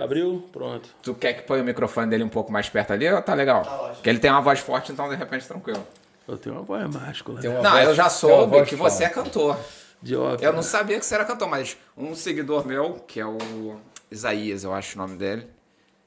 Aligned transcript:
Abriu? 0.00 0.48
Pronto. 0.52 0.88
Tu 1.02 1.12
quer 1.14 1.32
que 1.32 1.42
põe 1.42 1.60
o 1.60 1.64
microfone 1.64 2.08
dele 2.08 2.22
um 2.22 2.28
pouco 2.28 2.52
mais 2.52 2.68
perto 2.68 2.92
ali 2.92 3.10
ou 3.10 3.20
tá 3.20 3.34
legal? 3.34 3.64
Tá 3.64 3.70
Porque 3.94 4.08
ele 4.08 4.20
tem 4.20 4.30
uma 4.30 4.40
voz 4.40 4.60
forte, 4.60 4.92
então 4.92 5.08
de 5.08 5.16
repente 5.16 5.46
tranquilo. 5.48 5.84
Eu 6.28 6.38
tenho 6.38 6.54
uma 6.54 6.62
voz 6.62 6.94
máscula. 6.94 7.40
Tem 7.40 7.50
uma 7.50 7.60
Não, 7.60 7.72
voz- 7.72 7.88
eu 7.88 7.94
já 7.94 8.08
soube 8.08 8.62
que 8.64 8.76
forte. 8.76 8.92
você 8.94 9.04
é 9.04 9.08
cantor. 9.08 9.58
De 10.00 10.14
ópera. 10.16 10.48
Eu 10.48 10.52
não 10.52 10.62
sabia 10.62 10.98
que 10.98 11.04
você 11.04 11.14
era 11.14 11.24
cantor, 11.24 11.48
mas 11.48 11.76
um 11.96 12.14
seguidor 12.14 12.64
meu, 12.64 12.94
que 13.06 13.18
é 13.18 13.26
o 13.26 13.36
Isaías, 14.10 14.62
eu 14.62 14.72
acho 14.72 14.94
o 14.96 14.98
nome 15.02 15.16
dele. 15.16 15.46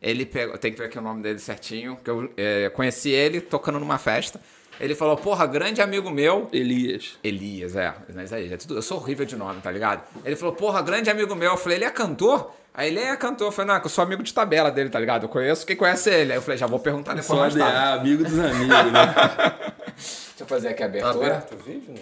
Ele 0.01 0.25
pegou, 0.25 0.57
tem 0.57 0.71
que 0.71 0.77
ver 0.79 0.85
aqui 0.85 0.97
o 0.97 1.01
nome 1.01 1.21
dele 1.21 1.39
certinho, 1.39 1.97
que 2.03 2.09
eu 2.09 2.31
é, 2.37 2.69
conheci 2.69 3.09
ele 3.11 3.41
tocando 3.41 3.79
numa 3.79 3.97
festa. 3.97 4.39
Ele 4.79 4.95
falou, 4.95 5.15
porra, 5.17 5.45
grande 5.45 5.81
amigo 5.81 6.09
meu, 6.09 6.47
Elias. 6.51 7.19
Elias, 7.23 7.75
é, 7.75 7.93
não 8.13 8.21
é 8.21 8.23
Isaías, 8.23 8.51
é 8.51 8.57
tudo, 8.57 8.75
eu 8.75 8.81
sou 8.81 8.97
horrível 8.97 9.25
de 9.25 9.35
nome, 9.35 9.61
tá 9.61 9.69
ligado? 9.69 10.01
Ele 10.25 10.35
falou, 10.35 10.55
porra, 10.55 10.81
grande 10.81 11.09
amigo 11.09 11.35
meu. 11.35 11.51
Eu 11.51 11.57
falei, 11.57 11.77
ele 11.77 11.85
é 11.85 11.91
cantor? 11.91 12.51
Aí 12.73 12.89
ele 12.89 12.99
é 12.99 13.15
cantor. 13.15 13.47
Eu 13.47 13.51
falei, 13.51 13.73
não, 13.73 13.79
que 13.79 13.85
eu 13.85 13.89
sou 13.89 14.03
amigo 14.03 14.23
de 14.23 14.33
tabela 14.33 14.71
dele, 14.71 14.89
tá 14.89 14.99
ligado? 14.99 15.23
Eu 15.23 15.29
conheço 15.29 15.65
quem 15.65 15.75
conhece 15.75 16.09
ele. 16.09 16.31
Aí 16.31 16.37
eu 16.37 16.41
falei, 16.41 16.57
já 16.57 16.65
vou 16.67 16.79
perguntar 16.79 17.11
depois 17.11 17.27
Sou 17.27 17.37
mais 17.37 17.53
tarde. 17.53 17.77
ADA, 17.77 18.01
amigo 18.01 18.23
dos 18.23 18.39
amigos, 18.39 18.91
né? 18.91 19.13
Deixa 19.95 20.41
eu 20.41 20.45
fazer 20.47 20.67
aqui 20.69 20.81
a 20.83 20.89
Tá 20.89 20.97
abertura. 20.97 21.27
aberto 21.27 21.53
o 21.53 21.57
vídeo? 21.57 21.93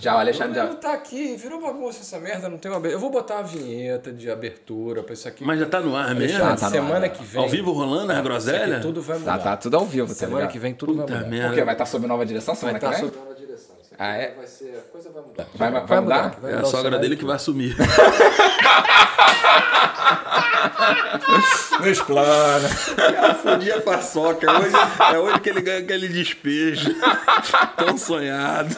Já, 0.00 0.16
o 0.16 0.18
Alexandre 0.18 0.54
já. 0.54 0.64
Não 0.64 0.76
tá 0.76 0.94
aqui, 0.94 1.36
virou 1.36 1.60
bagunça 1.60 2.00
essa 2.00 2.18
merda, 2.18 2.48
não 2.48 2.56
tem 2.58 2.70
uma 2.70 2.76
abertura. 2.78 2.96
Eu 2.96 3.00
vou 3.00 3.10
botar 3.10 3.34
uma 3.36 3.42
vinheta 3.44 4.12
de 4.12 4.30
abertura 4.30 5.02
pra 5.02 5.12
isso 5.12 5.28
aqui. 5.28 5.44
Mas 5.44 5.60
já 5.60 5.66
tá 5.66 5.80
no 5.80 5.94
ar 5.96 6.12
mesmo? 6.14 6.36
Alexandre, 6.44 6.60
tá 6.60 6.66
no 6.66 6.72
semana 6.72 7.06
ar, 7.06 7.08
que 7.10 7.24
vem. 7.24 7.42
Ao 7.42 7.48
vivo 7.48 7.72
rolando 7.72 8.12
a 8.12 8.20
groselha? 8.20 8.80
tudo 8.80 9.00
vai 9.02 9.18
mudar. 9.18 9.38
Tá, 9.38 9.44
tá 9.44 9.56
tudo 9.56 9.76
ao 9.76 9.84
vivo, 9.84 10.08
tá 10.08 10.14
Semana 10.14 10.36
ligado? 10.38 10.52
que 10.52 10.58
vem 10.58 10.74
tudo 10.74 10.92
Puta 10.94 11.06
vai 11.06 11.16
mudar. 11.18 11.30
merda. 11.30 11.48
Por 11.48 11.54
quê? 11.56 11.64
Vai 11.64 11.74
estar 11.74 11.86
sob 11.86 12.06
nova 12.06 12.24
direção 12.26 12.54
semana 12.54 12.78
Vai 12.78 12.88
que 12.88 12.94
estar 12.96 13.02
vem? 13.06 13.12
sob 13.12 13.24
nova 13.28 13.38
direção. 13.40 13.76
Ah, 13.98 14.16
é? 14.16 14.34
vai 14.34 14.46
ser, 14.46 14.78
a 14.78 14.90
coisa 14.92 15.10
vai 15.10 15.22
mudar. 15.22 15.46
Vai, 15.54 15.70
vai, 15.70 16.00
mudar? 16.00 16.38
vai 16.40 16.50
É 16.50 16.54
a 16.54 16.56
mudar 16.58 16.68
sogra 16.70 16.98
dele 16.98 17.16
que 17.16 17.24
tudo. 17.24 17.74
vai 19.42 21.42
sumir. 21.52 21.88
Nos 21.88 22.02
planos. 22.02 22.72
Fodia 23.42 23.80
paçoca. 23.80 24.46
É 24.46 24.58
hoje, 24.58 24.74
é 25.14 25.18
hoje 25.18 25.40
que 25.40 25.48
ele 25.48 25.60
ganha 25.60 25.78
aquele 25.78 26.08
despejo. 26.08 26.94
Tão 27.76 27.96
sonhado. 27.96 28.74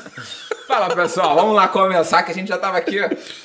Fala, 0.67 0.95
pessoal, 0.97 1.35
vamos 1.35 1.55
lá 1.55 1.69
começar, 1.69 2.23
que 2.23 2.33
a 2.33 2.35
gente 2.35 2.49
já 2.49 2.57
tava 2.57 2.79
aqui. 2.79 2.99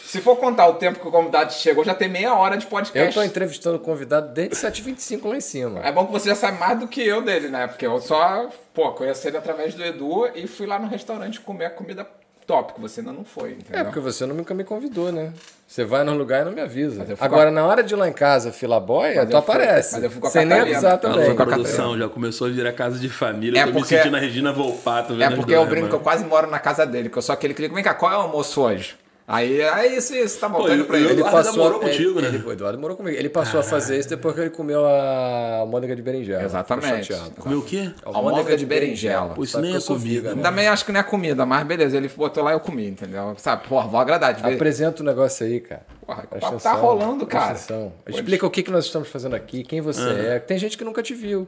Se 0.05 0.21
for 0.21 0.37
contar 0.37 0.67
o 0.67 0.75
tempo 0.75 0.99
que 0.99 1.07
o 1.07 1.11
convidado 1.11 1.51
chegou, 1.51 1.83
já 1.83 1.93
tem 1.93 2.07
meia 2.07 2.33
hora 2.33 2.57
de 2.57 2.65
Eu 2.65 2.69
podcast. 2.69 3.13
tô 3.13 3.21
entrevistando 3.21 3.75
o 3.75 3.79
convidado 3.79 4.33
desde 4.33 4.55
7h25 4.55 5.27
lá 5.27 5.35
em 5.35 5.41
cima. 5.41 5.81
É 5.81 5.91
bom 5.91 6.05
que 6.05 6.13
você 6.13 6.29
já 6.29 6.35
sabe 6.35 6.57
mais 6.57 6.79
do 6.79 6.87
que 6.87 7.05
eu 7.05 7.21
dele, 7.21 7.49
né? 7.49 7.67
Porque 7.67 7.85
eu 7.85 7.99
só, 7.99 8.49
pô, 8.73 8.93
conheci 8.93 9.27
ele 9.27 9.37
através 9.37 9.75
do 9.75 9.83
Edu 9.83 10.29
e 10.33 10.47
fui 10.47 10.65
lá 10.65 10.79
no 10.79 10.87
restaurante 10.87 11.41
comer 11.41 11.65
a 11.65 11.69
comida 11.69 12.07
top, 12.49 12.73
que 12.73 12.81
você 12.81 13.01
ainda 13.01 13.13
não 13.13 13.23
foi, 13.23 13.51
entendeu? 13.51 13.79
É, 13.79 13.83
porque 13.83 13.99
você 13.99 14.25
nunca 14.25 14.55
me 14.55 14.63
convidou, 14.63 15.11
né? 15.11 15.31
Você 15.67 15.85
vai 15.85 16.03
no 16.03 16.15
lugar 16.15 16.41
e 16.41 16.45
não 16.45 16.51
me 16.51 16.59
avisa. 16.61 17.05
eu 17.07 17.15
Agora, 17.19 17.51
na 17.51 17.63
hora 17.63 17.83
de 17.83 17.93
ir 17.93 17.97
lá 17.97 18.09
em 18.09 18.13
casa, 18.13 18.51
fila 18.51 18.79
boia, 18.79 19.23
tu 19.23 19.33
eu 19.33 19.37
aparece. 19.37 19.93
mas 19.93 20.03
eu 20.03 20.09
fui 20.09 20.19
com 20.19 20.25
a 20.25 20.29
Sem 20.31 20.43
nem 20.45 20.59
avisar 20.59 20.97
também. 20.97 21.35
com 21.35 21.41
A 21.41 21.45
a 21.45 21.47
produção 21.47 21.95
já 21.95 22.09
começou 22.09 22.47
a 22.47 22.49
virar 22.49 22.73
casa 22.73 22.97
de 22.97 23.07
família. 23.07 23.59
É 23.59 23.63
eu 23.63 23.67
tô 23.67 23.73
porque- 23.73 23.93
me 23.93 24.01
sentindo 24.01 24.17
a 24.17 24.19
Regina 24.19 24.51
Volpato. 24.51 25.13
É 25.21 25.25
as 25.27 25.35
porque 25.35 25.53
eu 25.53 25.63
brinco 25.67 25.87
que 25.89 25.93
eu 25.93 25.99
mano. 25.99 26.03
quase 26.03 26.25
moro 26.25 26.49
na 26.49 26.57
casa 26.57 26.87
dele, 26.87 27.07
que 27.07 27.17
eu 27.17 27.21
sou 27.21 27.33
aquele 27.33 27.53
que 27.53 27.61
liga, 27.61 27.75
vem 27.75 27.83
cá, 27.83 27.93
qual 27.93 28.11
é 28.11 28.17
o 28.17 28.21
almoço 28.21 28.61
hoje? 28.61 28.95
Aí, 29.31 29.61
é 29.61 29.95
isso, 29.95 30.39
tá 30.39 30.47
eu- 30.47 30.85
pra 30.85 30.97
eu- 30.97 31.03
ele. 31.03 31.11
Ele 31.11 31.23
passou, 31.23 31.55
namorou 31.55 31.79
contigo, 31.79 32.17
ele, 32.19 32.29
né? 32.29 32.35
Ele, 32.35 32.47
o 32.47 32.51
Eduardo 32.51 32.79
morou 32.79 32.97
comigo. 32.97 33.15
Ele 33.15 33.29
passou 33.29 33.59
a 33.59 33.63
fazer 33.63 33.99
isso 33.99 34.09
depois 34.09 34.33
que 34.33 34.41
ele 34.41 34.49
comeu 34.49 34.83
a 34.83 35.57
almôndega 35.59 35.95
de 35.95 36.01
berinjela. 36.01 36.43
Exatamente. 36.43 37.13
Comeu 37.37 37.59
o 37.59 37.61
quê? 37.61 37.91
Almôndega 38.03 38.57
de 38.57 38.65
berinjela. 38.65 39.35
Pô, 39.35 39.43
isso 39.43 39.53
Sabe 39.53 39.67
nem 39.67 39.75
é 39.77 39.79
comida, 39.81 40.33
né? 40.33 40.41
Também 40.41 40.67
acho 40.67 40.83
que 40.83 40.91
não 40.91 40.99
é 40.99 41.03
comida, 41.03 41.45
mas 41.45 41.63
beleza, 41.63 41.95
ele 41.95 42.07
botou 42.09 42.43
lá 42.43 42.51
e 42.51 42.55
eu 42.55 42.59
comi, 42.59 42.87
entendeu? 42.87 43.35
Sabe, 43.37 43.67
porra, 43.67 43.87
vou 43.87 43.99
agradar 43.99 44.33
de. 44.33 44.43
Apresenta 44.43 45.03
o 45.03 45.05
negócio 45.05 45.45
aí, 45.45 45.59
cara. 45.59 45.85
Porra, 46.03 46.23
tá 46.23 46.47
atenção, 46.47 46.81
rolando, 46.81 47.27
presta 47.27 47.39
cara. 47.39 47.51
atenção. 47.51 47.93
Explica 48.07 48.47
o 48.47 48.49
que, 48.49 48.63
que 48.63 48.71
nós 48.71 48.85
estamos 48.85 49.09
fazendo 49.09 49.35
aqui, 49.35 49.63
quem 49.63 49.79
você 49.79 50.01
é. 50.09 50.39
Tem 50.39 50.57
gente 50.57 50.75
que 50.75 50.83
nunca 50.83 51.03
te 51.03 51.13
viu. 51.13 51.47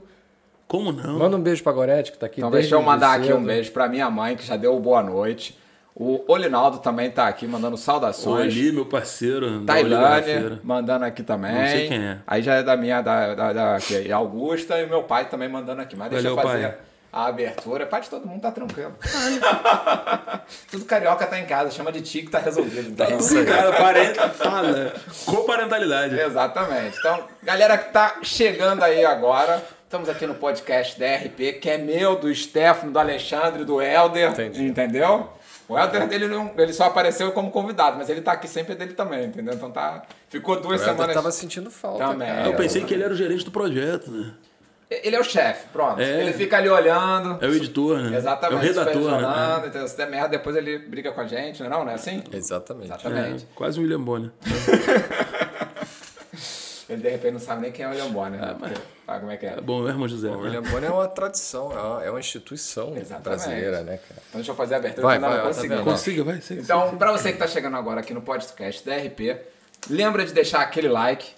Como 0.67 0.91
não? 0.91 1.17
Manda 1.17 1.35
um 1.35 1.41
beijo 1.41 1.63
pra 1.63 1.71
Gorete, 1.71 2.11
que 2.11 2.17
tá 2.19 2.27
aqui 2.27 2.39
Então 2.39 2.51
deixa 2.51 2.75
eu 2.75 2.81
mandar 2.81 3.13
aqui 3.19 3.33
um 3.33 3.43
beijo 3.43 3.71
pra 3.71 3.89
minha 3.89 4.09
mãe, 4.09 4.35
que 4.37 4.45
já 4.45 4.55
deu 4.55 4.79
boa 4.79 5.01
noite. 5.01 5.59
O 5.93 6.23
Olinaldo 6.31 6.79
também 6.79 7.11
tá 7.11 7.27
aqui 7.27 7.45
mandando 7.45 7.75
saudações. 7.77 8.53
Ali, 8.53 8.71
meu 8.71 8.85
parceiro. 8.85 9.63
Tailândia, 9.65 10.59
mandando 10.63 11.03
aqui 11.05 11.21
também. 11.21 11.53
Não 11.53 11.67
sei 11.67 11.87
quem 11.89 12.01
é. 12.01 12.17
Aí 12.25 12.41
já 12.41 12.55
é 12.55 12.63
da 12.63 12.77
minha, 12.77 13.01
da, 13.01 13.35
da, 13.35 13.53
da 13.53 13.77
é 13.91 14.11
Augusta, 14.11 14.79
e 14.79 14.87
meu 14.87 15.03
pai 15.03 15.25
também 15.29 15.49
mandando 15.49 15.81
aqui. 15.81 15.97
Mas 15.97 16.09
deixa 16.09 16.29
Valeu, 16.29 16.41
eu 16.41 16.49
fazer 16.49 16.67
pai. 16.69 16.77
a 17.11 17.25
abertura. 17.25 17.85
Pai 17.85 18.01
de 18.01 18.09
todo 18.09 18.25
mundo 18.25 18.41
tá 18.41 18.51
tranquilo. 18.51 18.95
Tudo 20.71 20.85
carioca 20.85 21.27
tá 21.27 21.37
em 21.37 21.45
casa, 21.45 21.71
chama 21.71 21.91
de 21.91 22.01
tio 22.01 22.23
que 22.23 22.31
tá 22.31 22.39
resolvido. 22.39 22.89
Então, 22.89 23.17
Tudo, 23.17 23.45
cara, 23.45 23.73
parenta, 23.73 24.29
tá, 24.29 24.63
né? 24.63 24.93
Coparentalidade. 25.25 26.17
Exatamente. 26.17 26.97
Então, 26.99 27.19
galera 27.43 27.77
que 27.77 27.91
tá 27.91 28.15
chegando 28.23 28.81
aí 28.81 29.03
agora, 29.03 29.61
estamos 29.83 30.07
aqui 30.07 30.25
no 30.25 30.35
podcast 30.35 30.97
DRP, 30.97 31.59
que 31.59 31.69
é 31.69 31.77
meu, 31.77 32.15
do 32.15 32.33
Stefano, 32.33 32.93
do 32.93 32.97
Alexandre, 32.97 33.65
do 33.65 33.81
Helder. 33.81 34.31
Entendi. 34.31 34.63
Entendeu? 34.63 35.40
O 35.73 35.79
Helder 35.79 36.07
dele, 36.07 36.27
não- 36.27 36.51
ele 36.57 36.73
só 36.73 36.85
apareceu 36.85 37.31
como 37.31 37.49
convidado, 37.51 37.97
mas 37.97 38.09
ele 38.09 38.21
tá 38.21 38.33
aqui 38.33 38.47
sempre 38.47 38.73
é 38.73 38.75
dele 38.75 38.93
também, 38.93 39.25
entendeu? 39.25 39.53
Então 39.53 39.71
tá. 39.71 40.03
Ficou 40.29 40.59
duas 40.59 40.81
O 40.81 40.85
semanas. 40.85 41.13
tava 41.15 41.31
sentindo 41.31 41.69
falta. 41.71 42.05
Também. 42.07 42.27
cara. 42.27 42.47
Eu 42.47 42.55
pensei 42.55 42.83
que 42.83 42.93
ele 42.93 43.03
era 43.03 43.13
o 43.13 43.15
gerente 43.17 43.45
do 43.45 43.51
projeto, 43.51 44.09
né? 44.11 44.33
Ele 44.89 45.15
é 45.15 45.19
o 45.21 45.23
chefe, 45.23 45.67
pronto. 45.71 46.01
É. 46.01 46.21
Ele 46.21 46.33
fica 46.33 46.57
ali 46.57 46.67
olhando. 46.67 47.37
É 47.41 47.47
o 47.47 47.53
editor, 47.55 47.97
né? 47.99 48.17
Exatamente, 48.17 48.59
É 48.67 48.71
o 48.71 48.73
redator, 48.73 49.21
né? 49.21 49.57
entendeu? 49.67 49.87
Se 49.87 49.95
der 49.95 50.09
merda, 50.09 50.27
depois 50.27 50.53
ele 50.53 50.79
briga 50.79 51.13
com 51.13 51.21
a 51.21 51.25
gente, 51.25 51.61
não 51.61 51.67
é 51.67 51.69
não? 51.69 51.85
Não 51.85 51.91
é 51.93 51.95
assim? 51.95 52.21
Exatamente. 52.33 52.91
É, 52.91 52.95
Exatamente. 52.95 53.47
quase 53.55 53.79
um 53.79 53.83
William 53.83 54.01
Bonner. 54.01 54.31
Ele 56.91 57.01
de 57.01 57.09
repente 57.09 57.31
não 57.33 57.39
sabe 57.39 57.61
nem 57.61 57.71
quem 57.71 57.85
é 57.85 57.87
o 57.87 57.91
William 57.91 58.09
Bonner. 58.11 58.39
né? 58.41 58.55
Porque- 58.59 58.81
Ah, 59.07 59.19
como 59.19 59.31
é 59.31 59.37
que 59.37 59.45
é? 59.45 59.53
É 59.57 59.61
bom, 59.61 59.81
o 59.81 59.87
irmão 59.87 60.07
José. 60.07 60.27
O 60.29 60.31
né? 60.31 60.37
William 60.43 60.61
Bonner 60.61 60.89
é 60.89 60.93
uma 60.93 61.07
tradição, 61.07 61.71
é 61.71 61.81
uma, 61.81 62.03
é 62.05 62.09
uma 62.09 62.19
instituição 62.19 62.95
Exatamente. 62.97 63.23
brasileira, 63.23 63.81
né, 63.83 63.97
cara? 63.97 64.21
Então 64.29 64.39
deixa 64.39 64.51
eu 64.51 64.55
fazer 64.55 64.75
a 64.75 64.77
abertura 64.77 65.07
Vai, 65.07 65.19
vai, 65.19 65.29
não 65.29 65.37
ó, 65.37 65.41
tá? 65.41 65.83
Consiga, 65.83 66.23
vai. 66.23 66.39
Então, 66.51 66.97
pra 66.97 67.11
você 67.11 67.31
que 67.33 67.37
tá 67.37 67.47
chegando 67.47 67.75
agora 67.77 67.99
aqui 68.01 68.13
no 68.13 68.21
podcast 68.21 68.85
da 68.85 68.95
RP, 68.95 69.37
lembra 69.89 70.25
de 70.25 70.33
deixar 70.33 70.61
aquele 70.61 70.87
like, 70.89 71.31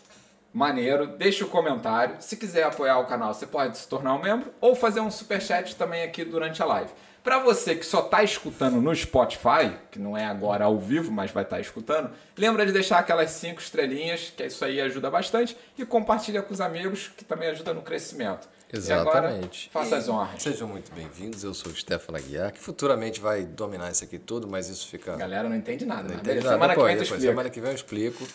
maneiro, 0.54 1.08
deixa 1.08 1.44
o 1.46 1.48
comentário. 1.48 2.16
Se 2.20 2.36
quiser 2.38 2.64
apoiar 2.64 3.00
o 3.00 3.06
canal, 3.06 3.34
você 3.34 3.46
pode 3.48 3.78
se 3.78 3.88
tornar 3.88 4.14
um 4.14 4.22
membro 4.22 4.52
ou 4.62 4.76
fazer 4.76 5.00
um 5.00 5.10
superchat 5.10 5.76
também 5.76 6.04
aqui 6.04 6.24
durante 6.24 6.62
a 6.62 6.66
live. 6.66 6.92
Pra 7.24 7.40
você 7.40 7.74
que 7.74 7.86
só 7.86 8.02
tá 8.02 8.22
escutando 8.22 8.82
no 8.82 8.94
Spotify, 8.94 9.78
que 9.90 9.98
não 9.98 10.18
é 10.18 10.26
agora 10.26 10.66
ao 10.66 10.78
vivo, 10.78 11.10
mas 11.10 11.32
vai 11.32 11.44
estar 11.44 11.60
escutando, 11.62 12.12
lembra 12.38 12.66
de 12.66 12.74
deixar 12.74 13.00
aquelas 13.00 13.32
cinco 13.32 13.62
estrelinhas, 13.62 14.34
que 14.36 14.44
isso 14.44 14.64
aí 14.66 14.82
ajuda 14.82 15.10
bastante, 15.10 15.56
e 15.78 15.86
compartilha 15.86 16.42
com 16.42 16.54
os 16.54 16.60
amigos, 16.60 17.12
que 17.16 17.24
também 17.24 17.48
ajuda 17.48 17.74
no 17.74 17.82
crescimento. 17.82 18.50
E 18.74 18.92
agora, 18.92 19.28
Exatamente. 19.28 19.70
faça 19.72 19.96
E 19.96 19.98
as 20.00 20.10
honras. 20.10 20.44
Sejam 20.44 20.68
muito 20.68 20.92
bem-vindos, 20.94 21.44
eu 21.46 21.54
sou 21.54 21.72
o 21.72 21.76
Stefano 21.76 22.18
Aguiar, 22.18 22.52
que 22.52 22.60
futuramente 22.60 23.22
vai 23.22 23.46
dominar 23.46 23.90
isso 23.92 24.04
aqui 24.04 24.20
tudo, 24.20 24.46
mas 24.46 24.68
isso 24.68 24.90
fica... 24.90 25.14
A 25.14 25.18
galera 25.18 25.48
não 25.48 25.56
entende 25.56 25.86
nada, 25.86 26.10
né? 26.10 26.16
Entende 26.16 26.44
nada? 26.44 26.50
Semana 26.50 26.76
que 26.76 26.96
Depois. 26.96 27.22
Semana 27.22 27.50
que 27.50 27.62
vem 27.62 27.70
eu 27.70 27.76
explico. 27.76 28.28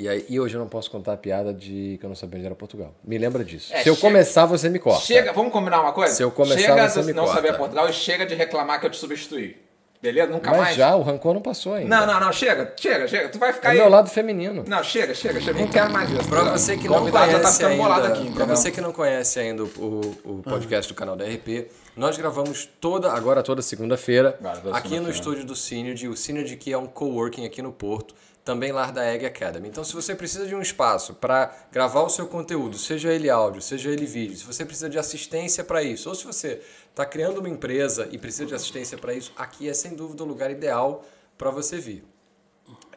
E, 0.00 0.08
aí, 0.08 0.24
e 0.30 0.40
hoje 0.40 0.54
eu 0.56 0.60
não 0.60 0.66
posso 0.68 0.90
contar 0.90 1.12
a 1.12 1.16
piada 1.16 1.52
de 1.52 1.98
que 2.00 2.06
eu 2.06 2.08
não 2.08 2.16
sabia 2.16 2.38
onde 2.38 2.46
era 2.46 2.54
Portugal. 2.54 2.94
Me 3.04 3.18
lembra 3.18 3.44
disso. 3.44 3.70
É, 3.74 3.82
Se 3.82 3.88
eu 3.90 3.94
chega- 3.94 4.06
começar, 4.08 4.46
você 4.46 4.68
me 4.70 4.78
corta. 4.78 5.04
Chega, 5.04 5.32
vamos 5.32 5.52
combinar 5.52 5.82
uma 5.82 5.92
coisa? 5.92 6.14
Se 6.14 6.22
eu 6.22 6.30
começar, 6.30 6.58
chega 6.58 6.88
você 6.88 7.00
de 7.00 7.06
me 7.08 7.12
não 7.12 7.24
corta. 7.24 7.40
saber 7.42 7.56
Portugal 7.58 7.88
e 7.88 7.92
chega 7.92 8.24
de 8.24 8.34
reclamar 8.34 8.80
que 8.80 8.86
eu 8.86 8.90
te 8.90 8.96
substituí. 8.96 9.56
Beleza? 10.02 10.28
Nunca 10.32 10.48
Mas 10.52 10.60
mais? 10.60 10.76
já, 10.76 10.96
o 10.96 11.02
rancor 11.02 11.34
não 11.34 11.42
passou 11.42 11.74
ainda. 11.74 11.94
Não, 11.94 12.06
não, 12.06 12.18
não, 12.18 12.32
chega, 12.32 12.72
chega, 12.74 13.06
chega. 13.06 13.28
Tu 13.28 13.38
vai 13.38 13.52
ficar 13.52 13.68
É 13.68 13.72
aí. 13.72 13.78
meu 13.78 13.90
lado 13.90 14.08
feminino. 14.08 14.64
Não, 14.66 14.82
chega, 14.82 15.14
chega, 15.14 15.38
chega. 15.38 15.52
Nem 15.58 15.68
quero 15.68 15.92
mais 15.92 16.08
isso. 16.10 16.26
Pra 16.26 16.44
tá? 16.44 16.52
você 16.52 16.74
que 16.78 16.88
não 16.88 17.00
convidado 17.00 17.26
conhece 17.26 17.42
já 17.42 17.46
tá 17.46 17.52
ficando 17.52 17.70
ainda, 17.72 17.82
bolado 17.82 18.06
aqui, 18.06 18.30
pra 18.32 18.44
você 18.46 18.70
que 18.70 18.80
não 18.80 18.92
conhece 18.94 19.38
ainda 19.38 19.62
o, 19.64 19.66
o- 19.66 20.30
o 20.38 20.42
podcast 20.42 20.90
do 20.90 20.96
canal 20.96 21.14
da 21.16 21.26
RP, 21.26 21.66
nós 21.94 22.16
gravamos 22.16 22.66
toda, 22.80 23.12
agora 23.12 23.42
toda 23.42 23.60
segunda-feira, 23.60 24.30
aqui 24.30 24.42
no 24.42 24.62
segunda-feira. 24.72 25.10
estúdio 25.10 25.44
do 25.44 25.54
Synergy. 25.54 26.08
O 26.08 26.16
Synergy 26.16 26.56
que 26.56 26.72
é 26.72 26.78
um 26.78 26.86
coworking 26.86 27.44
aqui 27.44 27.60
no 27.60 27.70
Porto, 27.70 28.14
também 28.44 28.72
lá 28.72 28.90
da 28.90 29.04
Egg 29.04 29.26
Academy. 29.26 29.68
Então, 29.68 29.84
se 29.84 29.92
você 29.94 30.14
precisa 30.14 30.46
de 30.46 30.54
um 30.54 30.62
espaço 30.62 31.14
para 31.14 31.54
gravar 31.70 32.02
o 32.02 32.08
seu 32.08 32.26
conteúdo, 32.26 32.78
seja 32.78 33.12
ele 33.12 33.28
áudio, 33.28 33.60
seja 33.60 33.90
ele 33.90 34.06
vídeo, 34.06 34.36
se 34.36 34.44
você 34.44 34.64
precisa 34.64 34.88
de 34.88 34.98
assistência 34.98 35.62
para 35.62 35.82
isso, 35.82 36.08
ou 36.08 36.14
se 36.14 36.24
você 36.24 36.62
está 36.88 37.04
criando 37.04 37.38
uma 37.38 37.48
empresa 37.48 38.08
e 38.10 38.18
precisa 38.18 38.46
de 38.46 38.54
assistência 38.54 38.96
para 38.96 39.14
isso, 39.14 39.32
aqui 39.36 39.68
é 39.68 39.74
sem 39.74 39.94
dúvida 39.94 40.22
o 40.22 40.26
lugar 40.26 40.50
ideal 40.50 41.04
para 41.36 41.50
você 41.50 41.78
vir. 41.78 42.04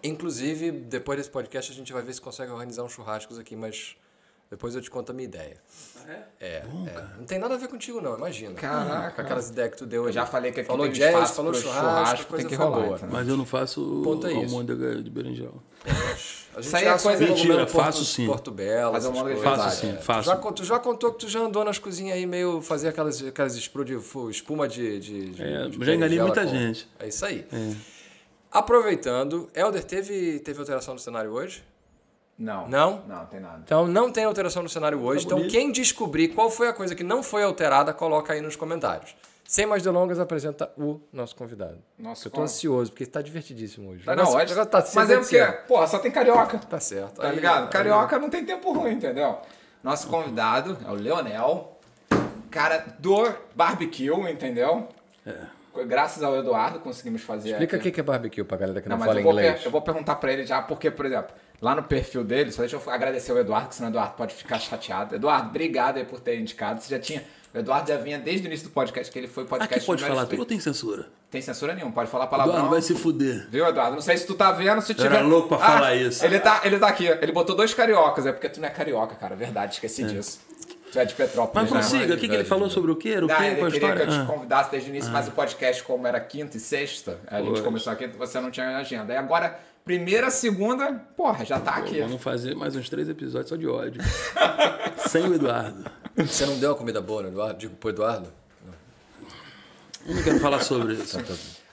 Inclusive, 0.04 0.72
depois 0.72 1.18
desse 1.18 1.30
podcast, 1.30 1.72
a 1.72 1.76
gente 1.76 1.94
vai 1.94 2.02
ver 2.02 2.14
se 2.14 2.22
consegue 2.22 2.52
organizar 2.52 2.84
uns 2.84 2.92
churrascos 2.92 3.40
aqui, 3.40 3.56
mas 3.56 3.96
depois 4.54 4.76
eu 4.76 4.82
te 4.82 4.90
conto 4.92 5.12
a 5.12 5.14
minha 5.14 5.26
ideia. 5.26 5.58
É, 6.08 6.22
é. 6.48 6.64
Não 7.18 7.26
tem 7.26 7.40
nada 7.40 7.54
a 7.56 7.58
ver 7.58 7.68
contigo, 7.70 8.02
não, 8.02 8.18
imagina. 8.18 8.54
Caraca. 8.56 9.12
Com 9.16 9.22
aquelas 9.22 9.50
ideias 9.50 9.72
que 9.72 9.78
tu 9.78 9.86
deu 9.86 10.02
Eu 10.02 10.06
ali. 10.08 10.14
já 10.14 10.26
falei 10.26 10.52
que 10.52 10.60
aqui 10.60 10.68
falou 10.68 10.86
tem 10.86 10.94
jazz, 10.94 11.32
falou 11.32 11.54
churrasco, 11.54 11.80
churrasco, 11.82 12.28
coisa 12.28 12.48
tem 12.48 12.58
que 12.58 12.62
rolar, 12.62 12.82
boa. 12.82 12.96
entendeu? 12.98 13.10
Mas 13.16 13.28
eu 13.28 13.38
não 13.38 13.46
faço 13.46 14.02
Ponto 14.04 14.28
é 14.28 14.32
isso. 14.34 14.42
almôndega 14.42 15.02
de 15.02 15.10
berinjela. 15.10 15.54
A 15.86 15.90
gente 16.62 16.68
Isso 16.68 16.76
aí 16.76 16.86
é 16.86 16.90
coisa- 16.92 17.08
cogumelo 17.26 17.36
Mentira, 17.36 17.58
Porto- 17.66 17.72
faço 17.72 18.06
sim. 18.06 18.26
Porto 18.28 18.52
Belo, 18.52 18.96
uma 19.10 19.24
coisas. 19.24 19.44
Faço 19.44 19.82
sim, 19.82 19.90
é. 19.92 19.96
faço. 19.98 20.30
Já, 20.30 20.36
con- 20.36 20.52
tu 20.52 20.64
já 20.66 20.80
contou 20.80 21.14
que 21.14 21.20
tu 21.20 21.30
já 21.30 21.40
andou 21.40 21.64
nas 21.64 21.80
cozinhas 21.80 22.16
aí 22.18 22.26
meio 22.26 22.62
fazer 22.62 22.90
aquelas, 22.90 23.24
aquelas 23.24 23.56
de, 23.86 23.98
espuma 24.30 24.68
de, 24.68 25.00
de, 25.00 25.30
de- 25.32 25.42
É, 25.44 25.68
de 25.70 25.86
já 25.86 25.96
enganei 25.96 26.20
muita 26.20 26.44
com- 26.44 26.50
gente. 26.50 26.88
É 27.00 27.08
isso 27.08 27.26
aí. 27.26 27.48
Aproveitando, 28.52 29.50
Helder, 29.56 29.84
teve, 29.84 30.40
teve 30.40 30.60
alteração 30.60 30.94
do 30.96 31.02
cenário 31.02 31.32
hoje? 31.32 31.64
Não. 32.38 32.68
Não? 32.68 33.04
Não, 33.08 33.26
tem 33.28 33.40
nada. 33.40 33.62
Então 33.64 33.88
não 33.88 34.12
tem 34.12 34.24
alteração 34.26 34.64
no 34.64 34.70
cenário 34.70 35.02
hoje. 35.04 35.26
Então 35.26 35.48
quem 35.48 35.72
descobrir 35.72 36.30
qual 36.30 36.50
foi 36.50 36.68
a 36.68 36.74
coisa 36.74 36.96
que 36.96 37.04
não 37.04 37.22
foi 37.22 37.44
alterada, 37.44 37.94
coloca 37.94 38.34
aí 38.34 38.42
nos 38.42 38.56
comentários. 38.56 39.16
Sem 39.46 39.66
mais 39.66 39.84
delongas, 39.84 40.20
apresenta 40.20 40.72
o 40.78 41.00
nosso 41.12 41.36
convidado. 41.36 41.78
Nosso 42.00 42.28
Eu 42.28 42.32
tô 42.32 42.42
ansioso, 42.42 42.92
porque 42.92 43.06
tá 43.06 43.22
divertidíssimo 43.22 43.92
hoje. 43.92 44.04
Tá, 44.04 44.16
não, 44.16 44.26
negócio 44.36 44.66
tá 44.66 44.84
Mas 44.96 45.10
é 45.10 45.18
porque, 45.18 45.46
porra, 45.68 45.86
só 45.86 46.00
tem 46.00 46.10
carioca. 46.10 46.58
Tá 46.58 46.80
certo. 46.80 47.16
Tá 47.22 47.28
Aí- 47.28 47.36
ligado? 47.36 47.70
Carioca 47.70 48.18
não 48.18 48.30
tem 48.30 48.44
tempo 48.46 48.72
ruim, 48.72 48.94
entendeu? 48.94 49.38
Nosso 49.84 50.08
convidado 50.08 50.78
é 50.88 50.90
o 50.90 50.96
Leonel, 50.96 51.78
cara 52.50 52.86
do 53.00 53.32
barbecue, 53.54 54.10
entendeu? 54.32 54.88
Graças 55.88 56.24
ao 56.24 56.36
Eduardo 56.38 56.80
conseguimos 56.80 57.22
fazer 57.22 57.50
Explica 57.52 57.78
o 57.78 57.80
que 57.80 58.00
é 58.00 58.04
barbecue 58.04 58.44
pra 58.44 58.58
galera 58.58 58.82
que 58.82 58.88
não, 58.88 58.98
Não, 58.98 59.06
fala 59.06 59.20
eu 59.20 59.28
inglês. 59.30 59.66
eu 59.66 59.72
vou 59.72 59.82
perguntar 59.82 60.16
pra 60.16 60.32
ele 60.32 60.46
já, 60.46 60.62
porque, 60.62 60.90
por 60.92 61.06
exemplo, 61.06 61.34
lá 61.64 61.74
no 61.74 61.84
perfil 61.84 62.24
dele, 62.24 62.52
só 62.52 62.62
deixa 62.62 62.76
eu 62.76 62.92
agradecer 62.92 63.32
o 63.32 63.40
Eduardo, 63.40 63.70
que 63.70 63.76
senão 63.76 63.90
o 63.90 63.92
Eduardo 63.94 64.16
pode 64.16 64.36
ficar 64.36 64.60
chateado. 64.60 65.16
Eduardo, 65.16 65.48
obrigado 65.50 65.98
aí 65.98 66.04
por 66.06 66.20
ter 66.20 66.38
indicado. 66.40 66.82
Você 66.82 66.90
já 66.94 67.00
tinha. 67.00 67.24
O 67.54 67.58
Eduardo 67.60 67.88
já 67.88 67.98
vinha 67.98 68.18
desde 68.20 68.46
o 68.46 68.50
início 68.50 68.68
do 68.68 68.74
podcast, 68.74 69.12
que 69.12 69.18
ele 69.20 69.28
foi 69.28 69.46
podcast. 69.46 69.76
Aqui 69.78 69.86
pode 69.86 70.04
falar 70.04 70.26
tudo 70.26 70.40
ou 70.40 70.46
tem 70.46 70.60
censura? 70.60 71.08
Tem 71.32 71.40
censura 71.42 71.74
nenhuma, 71.74 71.94
pode 71.94 72.10
falar 72.10 72.28
palavrão. 72.28 72.56
Eduardo 72.56 72.72
vai 72.74 72.82
se 72.82 72.96
fuder. 72.96 73.48
Viu, 73.50 73.66
Eduardo? 73.68 73.94
Não 73.96 74.02
sei 74.02 74.18
se 74.18 74.26
tu 74.28 74.34
tá 74.36 74.52
vendo, 74.52 74.82
se 74.82 74.94
tiver. 74.94 75.16
era 75.16 75.22
louco 75.22 75.50
pra 75.50 75.58
falar 75.60 75.96
isso. 75.96 76.26
Ele 76.26 76.40
tá, 76.40 76.62
ele 76.64 76.78
tá 76.80 76.88
aqui. 76.88 77.06
Ele 77.08 77.32
botou 77.32 77.56
dois 77.56 77.74
cariocas, 77.74 78.26
é 78.26 78.32
porque 78.32 78.50
tu 78.50 78.60
não 78.60 78.68
é 78.68 78.72
carioca, 78.72 79.16
cara. 79.16 79.36
Verdade, 79.36 79.76
esqueci 79.76 80.04
disso. 80.04 80.40
Tu 80.92 81.00
é 81.00 81.06
de 81.06 81.14
Petrópolis, 81.16 81.72
Mas 81.72 81.72
né? 81.72 81.80
prossiga, 81.90 82.14
o 82.14 82.18
que, 82.18 82.28
que 82.28 82.36
ele 82.36 82.44
falou 82.44 82.70
sobre 82.70 82.92
o 82.92 82.96
quê? 82.96 83.10
Era 83.10 83.26
o 83.26 83.28
Não, 83.28 83.36
quê? 83.36 83.44
ele 83.46 83.52
a 83.52 83.56
queria 83.56 83.70
que 83.80 83.86
eu 83.86 83.92
história? 83.92 84.08
te 84.08 84.14
Ah. 84.14 84.26
convidasse 84.32 84.70
desde 84.72 84.90
o 84.90 84.92
início, 84.92 85.12
mas 85.12 85.28
o 85.28 85.32
podcast, 85.32 85.84
como 85.84 86.06
era 86.06 86.20
quinta 86.20 86.58
e 86.58 86.60
sexta, 86.60 87.20
a 87.28 87.38
gente 87.40 87.48
Pois. 87.50 87.62
começou 87.62 87.94
aqui, 87.94 88.06
você 88.08 88.40
não 88.40 88.52
tinha 88.52 88.78
agenda. 88.78 89.12
E 89.12 89.18
agora, 89.18 89.60
primeira, 89.84 90.30
segunda, 90.30 90.94
porra, 91.16 91.44
já 91.46 91.60
tá 91.60 91.76
aqui. 91.76 92.00
Vamos 92.02 92.22
fazer 92.22 92.56
mais 92.56 92.76
uns 92.76 92.90
três 92.90 93.10
episódios 93.10 93.50
só 93.50 93.56
de 93.56 93.68
ódio. 93.68 94.02
Sem 95.10 95.28
o 95.28 95.34
Eduardo. 95.36 95.84
Você 96.16 96.46
não 96.46 96.58
deu 96.58 96.72
a 96.72 96.76
comida 96.76 97.02
boa, 97.02 97.24
né, 97.24 97.30
Eduardo? 97.30 97.58
Digo 97.60 97.76
pro 97.76 97.90
Eduardo. 97.90 98.28
Eu 100.06 100.16
não 100.16 100.24
quero 100.24 100.40
falar 100.40 100.60
sobre 100.62 100.94
isso. 100.96 101.18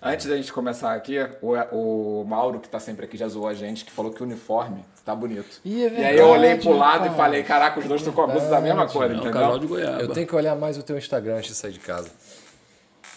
Antes 0.03 0.27
da 0.27 0.37
gente 0.37 0.53
começar 0.53 0.95
aqui, 0.95 1.17
o, 1.43 1.53
o 1.73 2.25
Mauro, 2.25 2.59
que 2.61 2.69
tá 2.69 2.81
sempre 2.81 3.05
aqui, 3.05 3.17
já 3.19 3.29
zoou 3.29 3.47
a 3.49 3.53
gente, 3.55 3.85
que 3.85 3.91
falou 3.91 4.11
que 4.13 4.23
o 4.23 4.25
uniforme 4.27 4.83
tá 5.05 5.15
bonito. 5.15 5.61
Ih, 5.65 5.85
é 5.85 6.01
e 6.01 6.05
aí 6.05 6.17
eu 6.19 6.29
olhei 6.29 6.55
pro 6.57 6.71
verdade, 6.71 6.79
lado 6.79 7.01
cara. 7.03 7.13
e 7.13 7.17
falei, 7.17 7.43
caraca, 7.43 7.81
os 7.81 7.87
dois 7.87 8.01
estão 8.01 8.15
com 8.15 8.23
a 8.23 8.27
blusa 8.29 8.49
da 8.49 8.61
mesma 8.61 8.87
cor, 8.89 9.05
É 9.11 9.15
entendeu? 9.15 9.33
casal 9.33 9.59
de 9.59 9.67
goiaba. 9.67 10.01
Eu 10.01 10.09
tenho 10.09 10.27
que 10.27 10.35
olhar 10.35 10.57
mais 10.57 10.79
o 10.79 10.83
teu 10.83 10.97
Instagram 10.97 11.37
antes 11.37 11.51
de 11.51 11.55
sair 11.57 11.73
de 11.73 11.81
casa. 11.81 12.09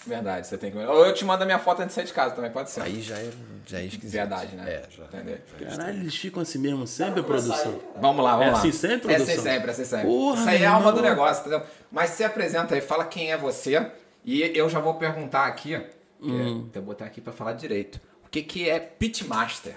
Verdade, 0.05 0.47
você 0.47 0.57
tem 0.57 0.69
que. 0.71 0.77
Ou 0.77 1.05
eu 1.05 1.13
te 1.13 1.23
mando 1.23 1.43
a 1.43 1.45
minha 1.45 1.59
foto 1.59 1.81
antes 1.81 1.89
de 1.89 1.93
sair 1.95 2.05
de 2.05 2.13
casa 2.13 2.35
também, 2.35 2.51
pode 2.51 2.69
ser. 2.69 2.81
Aí 2.81 3.01
já 3.01 3.17
é, 3.17 3.29
já 3.65 3.79
é 3.79 3.85
esquisito. 3.85 4.11
Verdade, 4.11 4.55
né? 4.55 4.69
É, 4.69 4.83
já. 4.89 5.03
Entendeu? 5.05 5.37
Caralho, 5.69 5.99
eles 5.99 6.15
ficam 6.15 6.41
assim 6.41 6.57
mesmo, 6.59 6.85
sempre, 6.85 7.23
produção. 7.23 7.79
Vamos 8.01 8.23
lá, 8.23 8.31
vamos 8.31 8.47
É 8.47 8.51
lá. 8.51 8.57
assim 8.59 8.71
sempre, 8.71 9.11
É 9.13 9.15
produção? 9.15 9.33
assim 9.35 9.43
sempre, 9.43 9.67
é 9.67 9.71
assim 9.71 9.85
sempre. 9.85 10.07
Porra, 10.07 10.39
Isso 10.41 10.49
aí 10.49 10.63
é 10.63 10.65
a 10.65 10.71
alma 10.73 10.91
do 10.91 11.01
negócio, 11.01 11.41
entendeu? 11.41 11.61
Mas 11.91 12.09
se 12.11 12.23
apresenta 12.23 12.75
aí, 12.75 12.81
fala 12.81 13.05
quem 13.05 13.31
é 13.31 13.37
você. 13.37 13.89
E 14.25 14.41
eu 14.57 14.69
já 14.69 14.79
vou 14.79 14.95
perguntar 14.95 15.45
aqui, 15.45 15.77
que 16.21 16.29
Hum. 16.31 16.69
é, 16.73 16.77
vou 16.79 16.83
botar 16.87 17.05
aqui 17.05 17.21
pra 17.21 17.31
falar 17.33 17.53
direito. 17.53 17.99
O 18.25 18.29
que, 18.29 18.41
que 18.41 18.69
é 18.69 18.79
Pitmaster? 18.79 19.75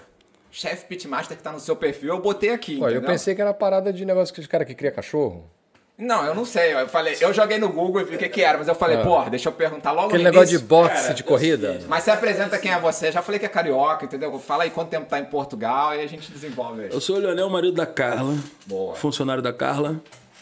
Chefe 0.49 0.85
Pitmaster 0.87 1.37
que 1.37 1.43
tá 1.43 1.51
no 1.51 1.59
seu 1.59 1.75
perfil, 1.75 2.09
eu 2.09 2.21
botei 2.21 2.49
aqui. 2.49 2.79
Olha, 2.81 2.95
eu 2.95 3.01
pensei 3.01 3.35
que 3.35 3.41
era 3.41 3.53
parada 3.53 3.93
de 3.93 4.03
negócio 4.05 4.33
que 4.33 4.39
os 4.39 4.47
caras 4.47 4.65
que 4.65 4.73
cria 4.73 4.91
cachorro. 4.91 5.49
Não, 5.97 6.23
eu 6.23 6.35
não 6.35 6.45
sei. 6.45 6.73
Eu 6.73 6.87
falei, 6.87 7.17
eu 7.19 7.33
joguei 7.33 7.57
no 7.57 7.69
Google 7.69 8.01
e 8.01 8.03
vi 8.03 8.15
o 8.15 8.19
que, 8.19 8.29
que 8.29 8.41
era, 8.43 8.57
mas 8.57 8.67
eu 8.67 8.75
falei, 8.75 8.97
porra, 8.97 9.31
deixa 9.31 9.49
eu 9.49 9.53
perguntar 9.53 9.91
logo 9.91 10.03
Ah. 10.03 10.09
Aquele 10.09 10.23
no 10.25 10.29
negócio 10.29 10.57
de 10.59 10.63
boxe, 10.63 11.13
de 11.15 11.23
corrida. 11.23 11.79
Mas 11.87 12.03
se 12.03 12.11
apresenta 12.11 12.57
quem 12.59 12.71
é 12.71 12.79
você. 12.79 13.11
Já 13.11 13.23
falei 13.23 13.39
que 13.39 13.45
é 13.47 13.49
carioca, 13.49 14.05
entendeu? 14.05 14.37
Fala 14.39 14.63
aí 14.63 14.69
quanto 14.69 14.89
tempo 14.89 15.07
tá 15.07 15.17
em 15.19 15.25
Portugal 15.25 15.95
e 15.95 16.01
a 16.01 16.07
gente 16.07 16.31
desenvolve 16.31 16.83
aí. 16.83 16.89
Eu 16.91 17.01
sou 17.01 17.15
o 17.15 17.19
Leonel, 17.19 17.49
marido 17.49 17.73
da 17.73 17.85
Carla. 17.87 18.35
Boa. 18.67 18.93
Funcionário 18.95 19.41
da 19.41 19.51
Carla. 19.51 19.99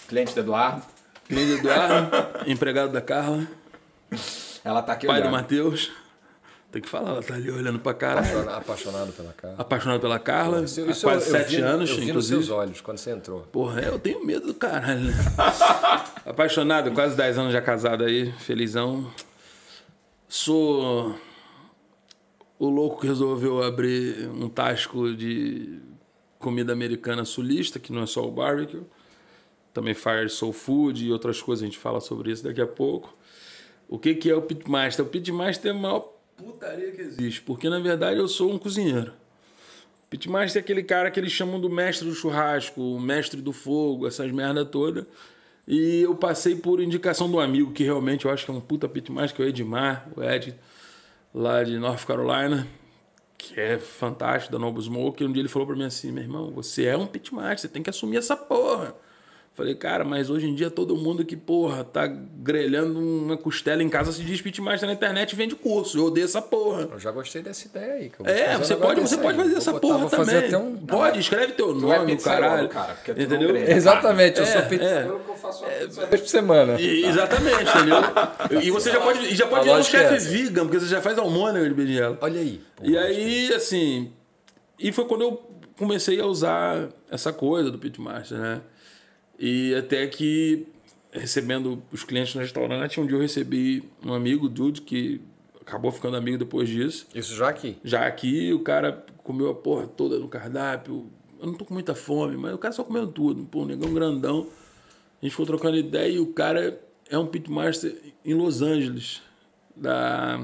Cliente 0.10 0.34
do 0.34 0.42
Eduardo. 0.42 0.82
Cliente 1.28 1.62
do 1.62 1.70
Eduardo. 1.70 2.12
empregado 2.52 2.92
da 2.92 3.02
Carla. 3.02 3.48
Ela 4.64 4.82
tá 4.82 4.92
aqui 4.94 5.08
Pai 5.08 5.18
do 5.18 5.22
olhando. 5.22 5.32
Matheus. 5.32 5.92
Tem 6.76 6.82
que 6.82 6.90
falar, 6.90 7.12
ela 7.12 7.24
tá 7.24 7.36
ali 7.36 7.50
olhando 7.50 7.80
pra 7.80 7.94
caralho. 7.94 8.28
Apaixonado, 8.28 8.58
apaixonado 8.58 9.14
pela 9.14 9.32
cara. 9.32 9.56
Apaixonado 9.58 10.02
pela 10.02 10.20
Carla. 10.20 10.62
Isso- 10.66 10.82
há 10.84 10.88
isso 10.92 11.02
quase 11.08 11.30
eu- 11.30 11.34
eu 11.36 11.40
sete 11.42 11.56
vi- 11.56 11.62
anos, 11.62 11.90
Eu 11.90 11.96
vi 11.96 12.02
nos 12.02 12.10
inclusive. 12.10 12.44
seus 12.44 12.50
olhos 12.58 12.82
quando 12.82 12.98
você 12.98 13.12
entrou. 13.12 13.42
Porra, 13.44 13.80
eu 13.80 13.98
tenho 13.98 14.26
medo 14.26 14.48
do 14.48 14.54
caralho. 14.54 15.00
né? 15.06 15.14
Apaixonado, 16.26 16.92
quase 16.92 17.16
10 17.16 17.38
anos 17.38 17.54
já 17.54 17.62
casado 17.62 18.04
aí, 18.04 18.30
felizão. 18.40 19.10
Sou 20.28 21.16
o 22.60 22.68
louco 22.70 23.00
que 23.00 23.08
resolveu 23.08 23.64
abrir 23.64 24.28
um 24.30 24.50
tasco 24.50 25.16
de 25.16 25.80
comida 26.38 26.74
americana 26.74 27.24
sulista, 27.24 27.80
que 27.80 27.94
não 27.94 28.04
é 28.04 28.06
só 28.06 28.28
o 28.28 28.32
barbecue. 28.32 28.82
Também 29.74 29.94
faz 29.94 30.34
soul 30.34 30.52
food 30.52 31.06
e 31.06 31.12
outras 31.12 31.42
coisas, 31.42 31.64
a 31.64 31.68
gente 31.68 31.78
fala 31.78 32.02
sobre 32.02 32.32
isso 32.34 32.44
daqui 32.44 32.60
a 32.60 32.68
pouco. 32.68 33.16
O 33.88 33.98
que, 33.98 34.14
que 34.16 34.30
é 34.30 34.36
o 34.36 34.42
Pitmaster? 34.42 35.06
O 35.06 35.08
Pitmaster 35.08 35.72
é 35.72 35.74
a 35.74 35.78
maior 35.80 36.15
putaria 36.36 36.92
que 36.92 37.02
existe, 37.02 37.42
porque 37.42 37.70
na 37.70 37.80
verdade 37.80 38.20
eu 38.20 38.28
sou 38.28 38.52
um 38.52 38.58
cozinheiro. 38.58 39.14
Pitmaster 40.10 40.62
é 40.62 40.64
aquele 40.64 40.84
cara 40.84 41.10
que 41.10 41.20
eles 41.20 41.32
chamam 41.32 41.60
do 41.60 41.70
mestre 41.70 42.08
do 42.08 42.14
churrasco, 42.14 42.80
o 42.80 43.00
mestre 43.00 43.42
do 43.42 43.52
fogo, 43.52 44.08
essas 44.08 44.32
merda 44.32 44.64
toda. 44.64 45.08
E 45.68 46.02
eu 46.02 46.16
passei 46.16 46.56
por 46.56 46.80
indicação 46.80 47.28
um 47.28 47.40
amigo 47.40 47.72
que 47.72 47.84
realmente 47.84 48.26
eu 48.26 48.32
acho 48.32 48.46
que 48.46 48.52
é 48.52 48.54
um 48.54 48.62
puta 48.62 48.88
Pitmaster, 48.88 49.36
que 49.36 49.42
é 49.42 49.46
o 49.46 49.50
Edmar, 49.50 50.08
o 50.16 50.24
Ed, 50.24 50.56
lá 51.34 51.64
de 51.64 51.78
North 51.80 52.06
Carolina, 52.06 52.68
que 53.38 53.60
é 53.60 53.80
fantástico, 53.80 54.54
da 54.54 54.60
Noble 54.60 54.84
Smoke. 54.84 55.24
Um 55.24 55.32
dia 55.32 55.42
ele 55.42 55.50
falou 55.50 55.68
pra 55.68 55.76
mim 55.76 55.86
assim: 55.86 56.12
meu 56.12 56.24
irmão, 56.24 56.52
você 56.52 56.86
é 56.86 56.96
um 56.96 57.08
Pitmaster, 57.08 57.60
você 57.60 57.68
tem 57.68 57.82
que 57.82 57.90
assumir 57.90 58.18
essa 58.18 58.38
porra. 58.38 58.96
Falei, 59.56 59.74
cara, 59.74 60.04
mas 60.04 60.30
hoje 60.30 60.48
em 60.48 60.54
dia 60.54 60.70
todo 60.70 60.98
mundo 60.98 61.24
que, 61.24 61.34
porra, 61.38 61.82
tá 61.82 62.06
grelhando 62.08 63.00
uma 63.00 63.38
costela 63.38 63.82
em 63.82 63.88
casa 63.88 64.12
se 64.12 64.22
diz 64.22 64.42
pitmaster 64.42 64.86
na 64.86 64.94
internet 64.94 65.32
e 65.32 65.36
vende 65.38 65.56
curso. 65.56 65.98
Eu 65.98 66.08
odeio 66.08 66.26
essa 66.26 66.42
porra. 66.42 66.90
Eu 66.92 67.00
já 67.00 67.10
gostei 67.10 67.42
dessa 67.42 67.66
ideia 67.66 67.94
aí. 67.94 68.12
É, 68.26 68.58
você 68.58 68.76
pode, 68.76 69.00
você 69.00 69.16
pode 69.18 69.38
fazer 69.38 69.50
Vou 69.52 69.58
essa 69.58 69.72
botar- 69.72 69.88
porra 69.88 70.10
também. 70.10 70.26
fazer 70.26 70.46
até 70.48 70.58
um... 70.58 70.76
Pode, 70.76 71.20
escreve 71.22 71.54
teu 71.54 71.68
Tu 71.68 71.94
é 71.94 71.98
nome, 72.00 72.16
pizzaiolo, 72.18 72.42
caralho. 72.68 72.68
cara, 72.70 72.98
não 73.16 73.24
entendeu? 73.24 73.56
Exatamente, 73.56 74.40
eu 74.40 74.44
É, 74.44 74.48
sou 74.48 74.62
é. 74.62 74.66
pizza. 74.66 75.04
que 75.26 75.30
eu 75.32 75.36
faço 75.36 75.64
uma 75.64 75.70
uma 76.02 76.06
vez 76.08 76.22
por 76.22 76.28
semana. 76.30 76.82
E- 76.82 77.06
exatamente, 77.06 77.64
entendeu? 77.64 78.62
E 78.62 78.72
você 78.72 78.92
já 78.92 79.00
pode, 79.00 79.34
já 79.36 79.48
pode 79.48 79.62
A 79.62 79.64
virar 79.64 79.78
um 79.78 79.80
é 79.80 79.84
chefe 79.84 80.16
essa. 80.16 80.30
vegan, 80.30 80.64
porque 80.66 80.80
você 80.82 80.88
já 80.88 81.02
faz 81.02 81.18
almôndega 81.18 81.66
de 81.70 81.74
berinjela. 81.74 82.18
Olha 82.20 82.42
aí. 82.42 82.62
pô. 82.76 82.84
E 82.86 82.98
aí, 82.98 83.54
assim. 83.54 84.12
E 84.78 84.92
foi 84.92 85.06
quando 85.06 85.22
eu 85.22 85.50
comecei 85.78 86.20
a 86.20 86.26
usar 86.26 86.90
essa 87.10 87.32
coisa 87.32 87.72
do 87.72 87.78
Pitmaster, 87.80 88.38
né? 88.38 88.60
E 89.38 89.76
até 89.76 90.08
que, 90.08 90.68
recebendo 91.12 91.82
os 91.92 92.04
clientes 92.04 92.34
no 92.36 92.42
restaurante, 92.42 93.00
um 93.00 93.06
dia 93.06 93.18
eu 93.18 93.22
recebi 93.22 93.84
um 94.04 94.14
amigo, 94.14 94.48
Dude, 94.48 94.82
que 94.82 95.22
acabou 95.62 95.92
ficando 95.92 96.16
amigo 96.16 96.38
depois 96.38 96.70
disso. 96.70 97.08
Isso 97.14 97.36
já 97.36 97.50
aqui. 97.50 97.78
Já 97.84 98.06
aqui, 98.06 98.54
o 98.54 98.60
cara 98.60 99.06
comeu 99.24 99.50
a 99.50 99.56
porra 99.56 99.88
toda 99.88 100.18
no 100.20 100.28
cardápio. 100.28 101.10
Eu 101.40 101.48
não 101.48 101.54
tô 101.56 101.66
com 101.66 101.74
muita 101.74 101.96
fome, 101.96 102.38
mas 102.38 102.54
o 102.54 102.58
cara 102.58 102.74
só 102.74 102.84
comendo 102.84 103.08
tudo. 103.08 103.44
Pô, 103.46 103.64
um 103.64 103.66
negão 103.66 103.94
grandão. 103.94 104.48
A 105.22 105.26
gente 105.26 105.32
ficou 105.32 105.46
trocando 105.46 105.78
ideia 105.78 106.14
e 106.14 106.20
o 106.20 106.28
cara 106.28 106.80
é 107.10 107.18
um 107.18 107.26
pitmaster 107.26 107.96
em 108.24 108.34
Los 108.34 108.62
Angeles, 108.62 109.22
da 109.76 110.40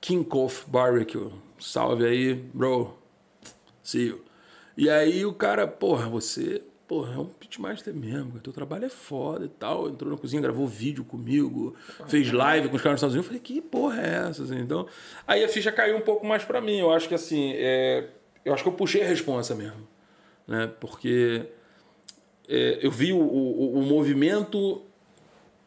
King 0.00 0.24
Coff 0.24 0.68
Barbecue. 0.68 1.30
Salve 1.58 2.04
aí, 2.04 2.34
bro. 2.34 2.96
See 3.82 4.08
you. 4.08 4.22
E 4.76 4.90
aí 4.90 5.24
o 5.24 5.32
cara, 5.32 5.66
porra, 5.66 6.08
você, 6.08 6.62
porra, 6.86 7.14
é 7.14 7.18
um 7.18 7.26
pitmaster 7.26 7.92
mesmo, 7.92 8.38
teu 8.40 8.52
trabalho 8.52 8.84
é 8.84 8.88
foda 8.88 9.44
e 9.44 9.48
tal. 9.48 9.88
Entrou 9.88 10.10
na 10.10 10.16
cozinha, 10.16 10.40
gravou 10.40 10.66
vídeo 10.66 11.04
comigo, 11.04 11.74
fez 12.06 12.30
live 12.30 12.68
com 12.68 12.76
os 12.76 12.82
caras 12.82 13.02
nos 13.02 13.12
Estados 13.12 13.14
Unidos. 13.14 13.26
Eu 13.26 13.28
falei, 13.28 13.40
que 13.40 13.60
porra 13.60 14.00
é 14.00 14.28
essa? 14.28 14.44
assim? 14.44 14.58
Então, 14.58 14.86
aí 15.26 15.44
a 15.44 15.48
ficha 15.48 15.72
caiu 15.72 15.96
um 15.96 16.00
pouco 16.00 16.26
mais 16.26 16.44
pra 16.44 16.60
mim. 16.60 16.78
Eu 16.78 16.92
acho 16.92 17.08
que 17.08 17.14
assim, 17.14 17.52
é, 17.54 18.08
eu 18.44 18.54
acho 18.54 18.62
que 18.62 18.68
eu 18.68 18.74
puxei 18.74 19.02
a 19.02 19.06
responsa 19.06 19.54
mesmo, 19.54 19.86
né? 20.46 20.70
Porque 20.80 21.46
é, 22.48 22.78
eu 22.80 22.90
vi 22.90 23.12
o, 23.12 23.18
o, 23.18 23.78
o 23.80 23.82
movimento 23.82 24.82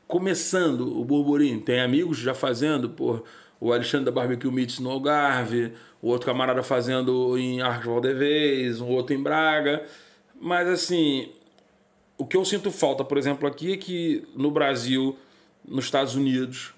começando, 0.08 1.00
o 1.00 1.04
burburinho. 1.04 1.62
Tem 1.62 1.82
amigos 1.82 2.18
já 2.18 2.34
fazendo, 2.34 2.90
pô, 2.90 3.24
o 3.60 3.74
Alexandre 3.74 4.06
da 4.06 4.12
Barbecue 4.12 4.50
Meats 4.50 4.80
no 4.80 4.90
Algarve, 4.90 5.74
o 6.02 6.08
outro 6.08 6.26
camarada 6.26 6.64
fazendo 6.64 7.38
em 7.38 7.62
Arcos 7.62 7.86
Valdevez, 7.86 8.80
um 8.80 8.88
outro 8.88 9.14
em 9.14 9.22
Braga. 9.22 9.84
Mas 10.40 10.68
assim, 10.68 11.32
o 12.18 12.26
que 12.26 12.38
eu 12.38 12.46
sinto 12.46 12.72
falta, 12.72 13.04
por 13.04 13.18
exemplo, 13.18 13.48
aqui 13.48 13.74
é 13.74 13.78
que 13.78 14.28
no 14.36 14.50
Brasil, 14.50 15.18
nos 15.66 15.86
Estados 15.86 16.16
Unidos, 16.16 16.74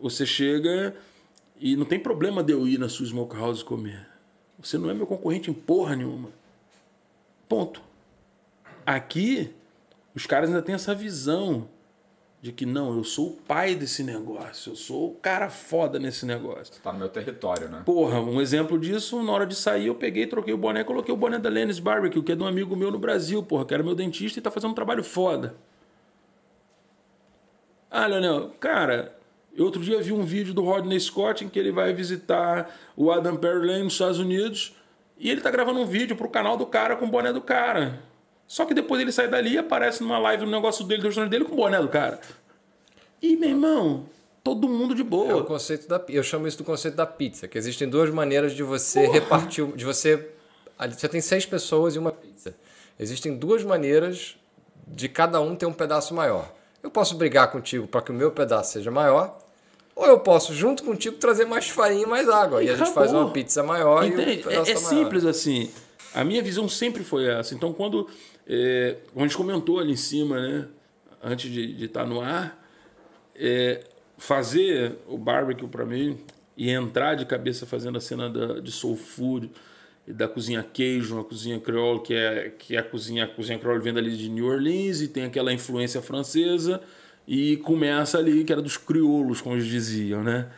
você 0.00 0.24
chega 0.24 0.94
e 1.58 1.76
não 1.76 1.84
tem 1.84 1.98
problema 1.98 2.42
de 2.42 2.52
eu 2.52 2.66
ir 2.66 2.78
na 2.78 2.88
sua 2.88 3.06
smokehouse 3.06 3.64
comer. 3.64 4.08
Você 4.58 4.78
não 4.78 4.90
é 4.90 4.94
meu 4.94 5.06
concorrente 5.06 5.50
em 5.50 5.54
porra 5.54 5.96
nenhuma. 5.96 6.30
Ponto. 7.48 7.82
Aqui, 8.86 9.50
os 10.14 10.26
caras 10.26 10.48
ainda 10.48 10.62
têm 10.62 10.74
essa 10.74 10.94
visão 10.94 11.68
de 12.42 12.52
que 12.52 12.64
não, 12.64 12.96
eu 12.96 13.04
sou 13.04 13.28
o 13.28 13.32
pai 13.32 13.74
desse 13.74 14.02
negócio, 14.02 14.72
eu 14.72 14.76
sou 14.76 15.10
o 15.10 15.14
cara 15.16 15.50
foda 15.50 15.98
nesse 15.98 16.24
negócio. 16.24 16.72
Tá 16.82 16.90
no 16.90 16.98
meu 16.98 17.08
território, 17.08 17.68
né? 17.68 17.82
Porra, 17.84 18.18
um 18.20 18.40
exemplo 18.40 18.78
disso, 18.78 19.22
na 19.22 19.30
hora 19.30 19.46
de 19.46 19.54
sair, 19.54 19.88
eu 19.88 19.94
peguei, 19.94 20.26
troquei 20.26 20.54
o 20.54 20.58
boné, 20.58 20.82
coloquei 20.82 21.12
o 21.12 21.16
boné 21.16 21.38
da 21.38 21.50
Lennis 21.50 21.78
Barbecue, 21.78 22.22
que 22.22 22.32
é 22.32 22.34
de 22.36 22.42
um 22.42 22.46
amigo 22.46 22.74
meu 22.74 22.90
no 22.90 22.98
Brasil, 22.98 23.42
porra, 23.42 23.66
que 23.66 23.74
era 23.74 23.82
meu 23.82 23.94
dentista 23.94 24.38
e 24.38 24.42
tá 24.42 24.50
fazendo 24.50 24.70
um 24.70 24.74
trabalho 24.74 25.04
foda. 25.04 25.54
Ah, 27.90 28.06
Leonel, 28.06 28.54
cara, 28.58 29.18
eu 29.54 29.66
outro 29.66 29.82
dia 29.82 30.00
vi 30.00 30.12
um 30.12 30.22
vídeo 30.22 30.54
do 30.54 30.62
Rodney 30.62 30.98
Scott 30.98 31.44
em 31.44 31.48
que 31.48 31.58
ele 31.58 31.72
vai 31.72 31.92
visitar 31.92 32.74
o 32.96 33.10
Adam 33.10 33.36
Pearlane 33.36 33.82
nos 33.82 33.94
Estados 33.94 34.18
Unidos 34.18 34.74
e 35.18 35.28
ele 35.28 35.42
tá 35.42 35.50
gravando 35.50 35.80
um 35.80 35.86
vídeo 35.86 36.16
pro 36.16 36.28
canal 36.28 36.56
do 36.56 36.64
cara 36.64 36.96
com 36.96 37.04
o 37.04 37.10
boné 37.10 37.32
do 37.32 37.42
cara. 37.42 38.00
Só 38.50 38.64
que 38.64 38.74
depois 38.74 39.00
ele 39.00 39.12
sai 39.12 39.28
dali 39.28 39.52
e 39.52 39.58
aparece 39.58 40.02
numa 40.02 40.18
live 40.18 40.44
no 40.44 40.50
negócio 40.50 40.84
dele, 40.84 41.00
do 41.02 41.06
restaurante 41.06 41.30
dele 41.30 41.44
com 41.44 41.52
o 41.52 41.56
boné 41.56 41.80
do 41.80 41.86
cara. 41.88 42.18
E, 43.22 43.36
meu 43.36 43.50
irmão, 43.50 44.06
todo 44.42 44.68
mundo 44.68 44.92
de 44.92 45.02
É 45.02 45.04
o 45.04 45.08
boa. 45.08 45.44
conceito 45.44 45.86
da 45.86 46.02
Eu 46.08 46.24
chamo 46.24 46.48
isso 46.48 46.58
do 46.58 46.64
conceito 46.64 46.96
da 46.96 47.06
pizza, 47.06 47.46
que 47.46 47.56
existem 47.56 47.88
duas 47.88 48.10
maneiras 48.10 48.52
de 48.52 48.64
você 48.64 49.06
repartir. 49.06 49.64
De 49.76 49.84
você. 49.84 50.30
ali 50.76 50.94
Você 50.94 51.08
tem 51.08 51.20
seis 51.20 51.46
pessoas 51.46 51.94
e 51.94 51.98
uma 52.00 52.10
pizza. 52.10 52.52
Existem 52.98 53.36
duas 53.36 53.62
maneiras 53.62 54.34
de 54.84 55.08
cada 55.08 55.40
um 55.40 55.54
ter 55.54 55.66
um 55.66 55.72
pedaço 55.72 56.12
maior. 56.12 56.52
Eu 56.82 56.90
posso 56.90 57.14
brigar 57.14 57.52
contigo 57.52 57.86
para 57.86 58.02
que 58.02 58.10
o 58.10 58.14
meu 58.14 58.32
pedaço 58.32 58.72
seja 58.72 58.90
maior, 58.90 59.38
ou 59.94 60.06
eu 60.06 60.18
posso, 60.18 60.52
junto 60.52 60.82
contigo, 60.82 61.18
trazer 61.18 61.44
mais 61.44 61.68
farinha 61.68 62.02
e 62.02 62.06
mais 62.06 62.28
água. 62.28 62.64
E, 62.64 62.68
a 62.68 62.74
gente 62.74 62.90
faz 62.92 63.12
uma 63.12 63.30
pizza 63.30 63.62
maior 63.62 64.04
e 64.04 64.08
um 64.08 64.16
pedaço 64.16 64.48
É, 64.48 64.54
é 64.72 64.74
maior. 64.74 64.76
simples 64.76 65.24
assim. 65.24 65.70
A 66.12 66.24
minha 66.24 66.42
visão 66.42 66.68
sempre 66.68 67.04
foi 67.04 67.28
essa. 67.28 67.54
Então, 67.54 67.72
quando. 67.72 68.08
É, 68.52 68.96
a 69.14 69.20
gente 69.20 69.36
comentou 69.36 69.78
ali 69.78 69.92
em 69.92 69.96
cima, 69.96 70.40
né? 70.40 70.66
Antes 71.22 71.48
de 71.48 71.84
estar 71.84 72.04
no 72.04 72.20
ar, 72.20 72.60
é, 73.36 73.84
fazer 74.18 74.96
o 75.06 75.16
barbecue 75.16 75.68
para 75.68 75.84
mim 75.84 76.18
e 76.56 76.68
entrar 76.68 77.14
de 77.14 77.24
cabeça 77.24 77.64
fazendo 77.64 77.98
a 77.98 78.00
cena 78.00 78.28
da, 78.28 78.58
de 78.58 78.72
soul 78.72 78.96
food 78.96 79.52
e 80.04 80.12
da 80.12 80.26
cozinha 80.26 80.62
queijo, 80.64 81.20
a 81.20 81.24
cozinha 81.24 81.60
creole, 81.60 82.00
que 82.00 82.14
é, 82.14 82.50
que 82.58 82.74
é 82.74 82.80
a 82.80 82.82
cozinha, 82.82 83.24
a 83.24 83.28
cozinha 83.28 83.58
creole 83.58 83.80
vem 83.80 83.96
ali 83.96 84.16
de 84.16 84.28
New 84.28 84.46
Orleans 84.46 85.00
e 85.00 85.06
tem 85.06 85.26
aquela 85.26 85.52
influência 85.52 86.02
francesa 86.02 86.80
e 87.28 87.58
começa 87.58 88.18
ali, 88.18 88.42
que 88.42 88.52
era 88.52 88.62
dos 88.62 88.76
crioulos, 88.76 89.40
como 89.40 89.54
eles 89.54 89.66
diziam, 89.66 90.24
né? 90.24 90.50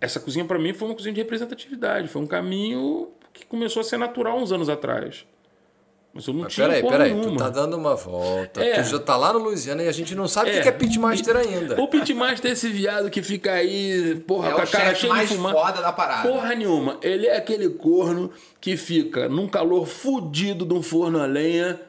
essa 0.00 0.18
cozinha 0.18 0.44
para 0.44 0.58
mim 0.58 0.72
foi 0.72 0.88
uma 0.88 0.94
cozinha 0.94 1.12
de 1.12 1.20
representatividade, 1.20 2.08
foi 2.08 2.22
um 2.22 2.26
caminho 2.26 3.10
que 3.32 3.44
começou 3.44 3.80
a 3.80 3.84
ser 3.84 3.98
natural 3.98 4.38
uns 4.38 4.50
anos 4.50 4.68
atrás. 4.68 5.26
Mas 6.12 6.26
eu 6.26 6.34
não 6.34 6.42
Mas 6.42 6.52
tinha 6.52 6.66
peraí, 6.66 6.82
peraí, 6.82 7.14
nenhuma. 7.14 7.30
tu 7.36 7.38
tá 7.38 7.48
dando 7.50 7.76
uma 7.76 7.94
volta. 7.94 8.64
É. 8.64 8.82
Tu 8.82 8.88
já 8.88 8.98
tá 8.98 9.16
lá 9.16 9.32
no 9.32 9.38
Louisiana 9.38 9.82
e 9.84 9.88
a 9.88 9.92
gente 9.92 10.12
não 10.14 10.26
sabe 10.26 10.50
o 10.50 10.52
que 10.52 10.58
É. 10.58 10.62
que 10.62 10.68
é 10.68 10.72
pitmaster 10.72 11.36
ainda. 11.36 11.80
O 11.80 11.86
pitmaster 11.86 12.50
é 12.50 12.54
esse 12.54 12.68
viado 12.68 13.08
que 13.10 13.22
fica 13.22 13.52
aí, 13.52 14.20
porra, 14.26 14.48
É 14.48 14.52
com 14.52 14.58
o 14.58 14.62
a 14.62 14.66
cara 14.66 14.94
cheia 14.94 14.94
de 14.94 15.06
mais 15.08 15.30
fumar. 15.30 15.52
foda 15.54 15.80
da 15.80 15.92
parada. 15.92 16.28
Porra 16.28 16.52
nenhuma. 16.56 16.98
Ele 17.00 17.28
é 17.28 17.36
aquele 17.36 17.68
corno 17.68 18.30
que 18.60 18.76
fica 18.76 19.28
num 19.28 19.46
calor 19.46 19.86
fudido 19.86 20.66
de 20.66 20.74
um 20.74 20.82
forno 20.82 21.20
a 21.22 21.26
lenha, 21.26 21.80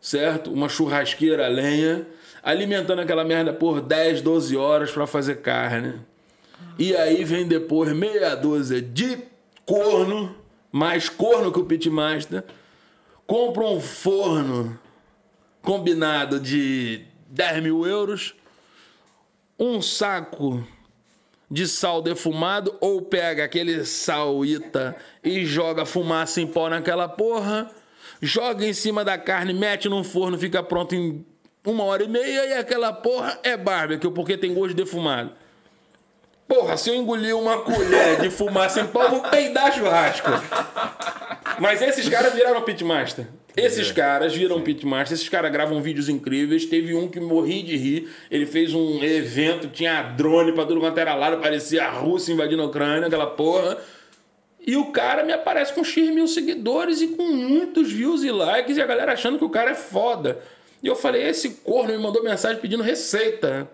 certo? 0.00 0.50
Uma 0.50 0.68
churrasqueira 0.70 1.44
a 1.44 1.48
lenha, 1.48 2.06
alimentando 2.42 3.00
aquela 3.02 3.24
merda 3.24 3.52
por 3.52 3.82
10, 3.82 4.22
12 4.22 4.56
horas 4.56 4.90
pra 4.90 5.06
fazer 5.06 5.36
carne. 5.42 6.00
E 6.78 6.96
aí 6.96 7.24
vem 7.24 7.46
depois 7.46 7.92
meia 7.92 8.34
dúzia 8.34 8.80
de 8.80 9.18
corno, 9.66 10.34
mais 10.72 11.10
corno 11.10 11.52
que 11.52 11.60
o 11.60 11.64
pitmaster, 11.66 12.42
compra 13.30 13.64
um 13.64 13.80
forno 13.80 14.76
combinado 15.62 16.40
de 16.40 17.04
10 17.28 17.62
mil 17.62 17.86
euros, 17.86 18.34
um 19.56 19.80
saco 19.80 20.66
de 21.48 21.68
sal 21.68 22.02
defumado 22.02 22.76
ou 22.80 23.02
pega 23.02 23.44
aquele 23.44 23.84
sal 23.84 24.44
ita 24.44 24.96
e 25.22 25.46
joga 25.46 25.86
fumaça 25.86 26.40
em 26.40 26.46
pó 26.48 26.68
naquela 26.68 27.08
porra, 27.08 27.70
joga 28.20 28.66
em 28.66 28.72
cima 28.72 29.04
da 29.04 29.16
carne, 29.16 29.54
mete 29.54 29.88
no 29.88 30.02
forno, 30.02 30.36
fica 30.36 30.60
pronto 30.60 30.96
em 30.96 31.24
uma 31.64 31.84
hora 31.84 32.02
e 32.02 32.08
meia 32.08 32.46
e 32.46 32.54
aquela 32.54 32.92
porra 32.92 33.38
é 33.44 33.56
barbecue 33.56 34.10
porque 34.10 34.36
tem 34.36 34.52
gosto 34.52 34.74
defumado. 34.74 35.30
Porra, 36.48 36.76
se 36.76 36.90
eu 36.90 36.96
engolir 36.96 37.36
uma 37.36 37.58
colher 37.58 38.22
de 38.22 38.28
fumaça 38.28 38.80
em 38.80 38.88
pó, 38.88 39.08
vou 39.08 39.22
peidar 39.22 39.72
churrasco. 39.72 40.30
Mas 41.60 41.82
esses 41.82 42.08
caras 42.08 42.32
viraram 42.32 42.62
pitmaster. 42.62 43.26
Esses 43.56 43.92
caras 43.92 44.34
viram 44.34 44.62
pitmaster, 44.62 45.14
esses 45.14 45.28
caras 45.28 45.52
gravam 45.52 45.82
vídeos 45.82 46.08
incríveis. 46.08 46.64
Teve 46.64 46.94
um 46.94 47.06
que 47.06 47.20
morri 47.20 47.62
de 47.62 47.76
rir. 47.76 48.10
Ele 48.30 48.46
fez 48.46 48.72
um 48.74 49.02
evento, 49.02 49.68
tinha 49.68 50.02
drone 50.02 50.52
pra 50.52 50.64
tudo 50.64 50.80
quanto 50.80 50.98
era 50.98 51.14
lado, 51.14 51.40
parecia 51.40 51.84
a 51.84 51.90
Rússia 51.90 52.32
invadindo 52.32 52.62
a 52.62 52.66
Ucrânia, 52.66 53.06
aquela 53.06 53.26
porra. 53.26 53.76
E 54.66 54.76
o 54.76 54.92
cara 54.92 55.22
me 55.24 55.32
aparece 55.32 55.72
com 55.72 55.82
X 55.82 56.10
mil 56.10 56.28
seguidores 56.28 57.00
e 57.00 57.08
com 57.08 57.24
muitos 57.24 57.92
views 57.92 58.22
e 58.22 58.30
likes, 58.30 58.76
e 58.76 58.82
a 58.82 58.86
galera 58.86 59.12
achando 59.12 59.38
que 59.38 59.44
o 59.44 59.50
cara 59.50 59.72
é 59.72 59.74
foda. 59.74 60.40
E 60.82 60.86
eu 60.86 60.96
falei, 60.96 61.28
esse 61.28 61.50
corno 61.50 61.92
me 61.92 61.98
mandou 61.98 62.22
mensagem 62.22 62.60
pedindo 62.60 62.82
receita. 62.82 63.68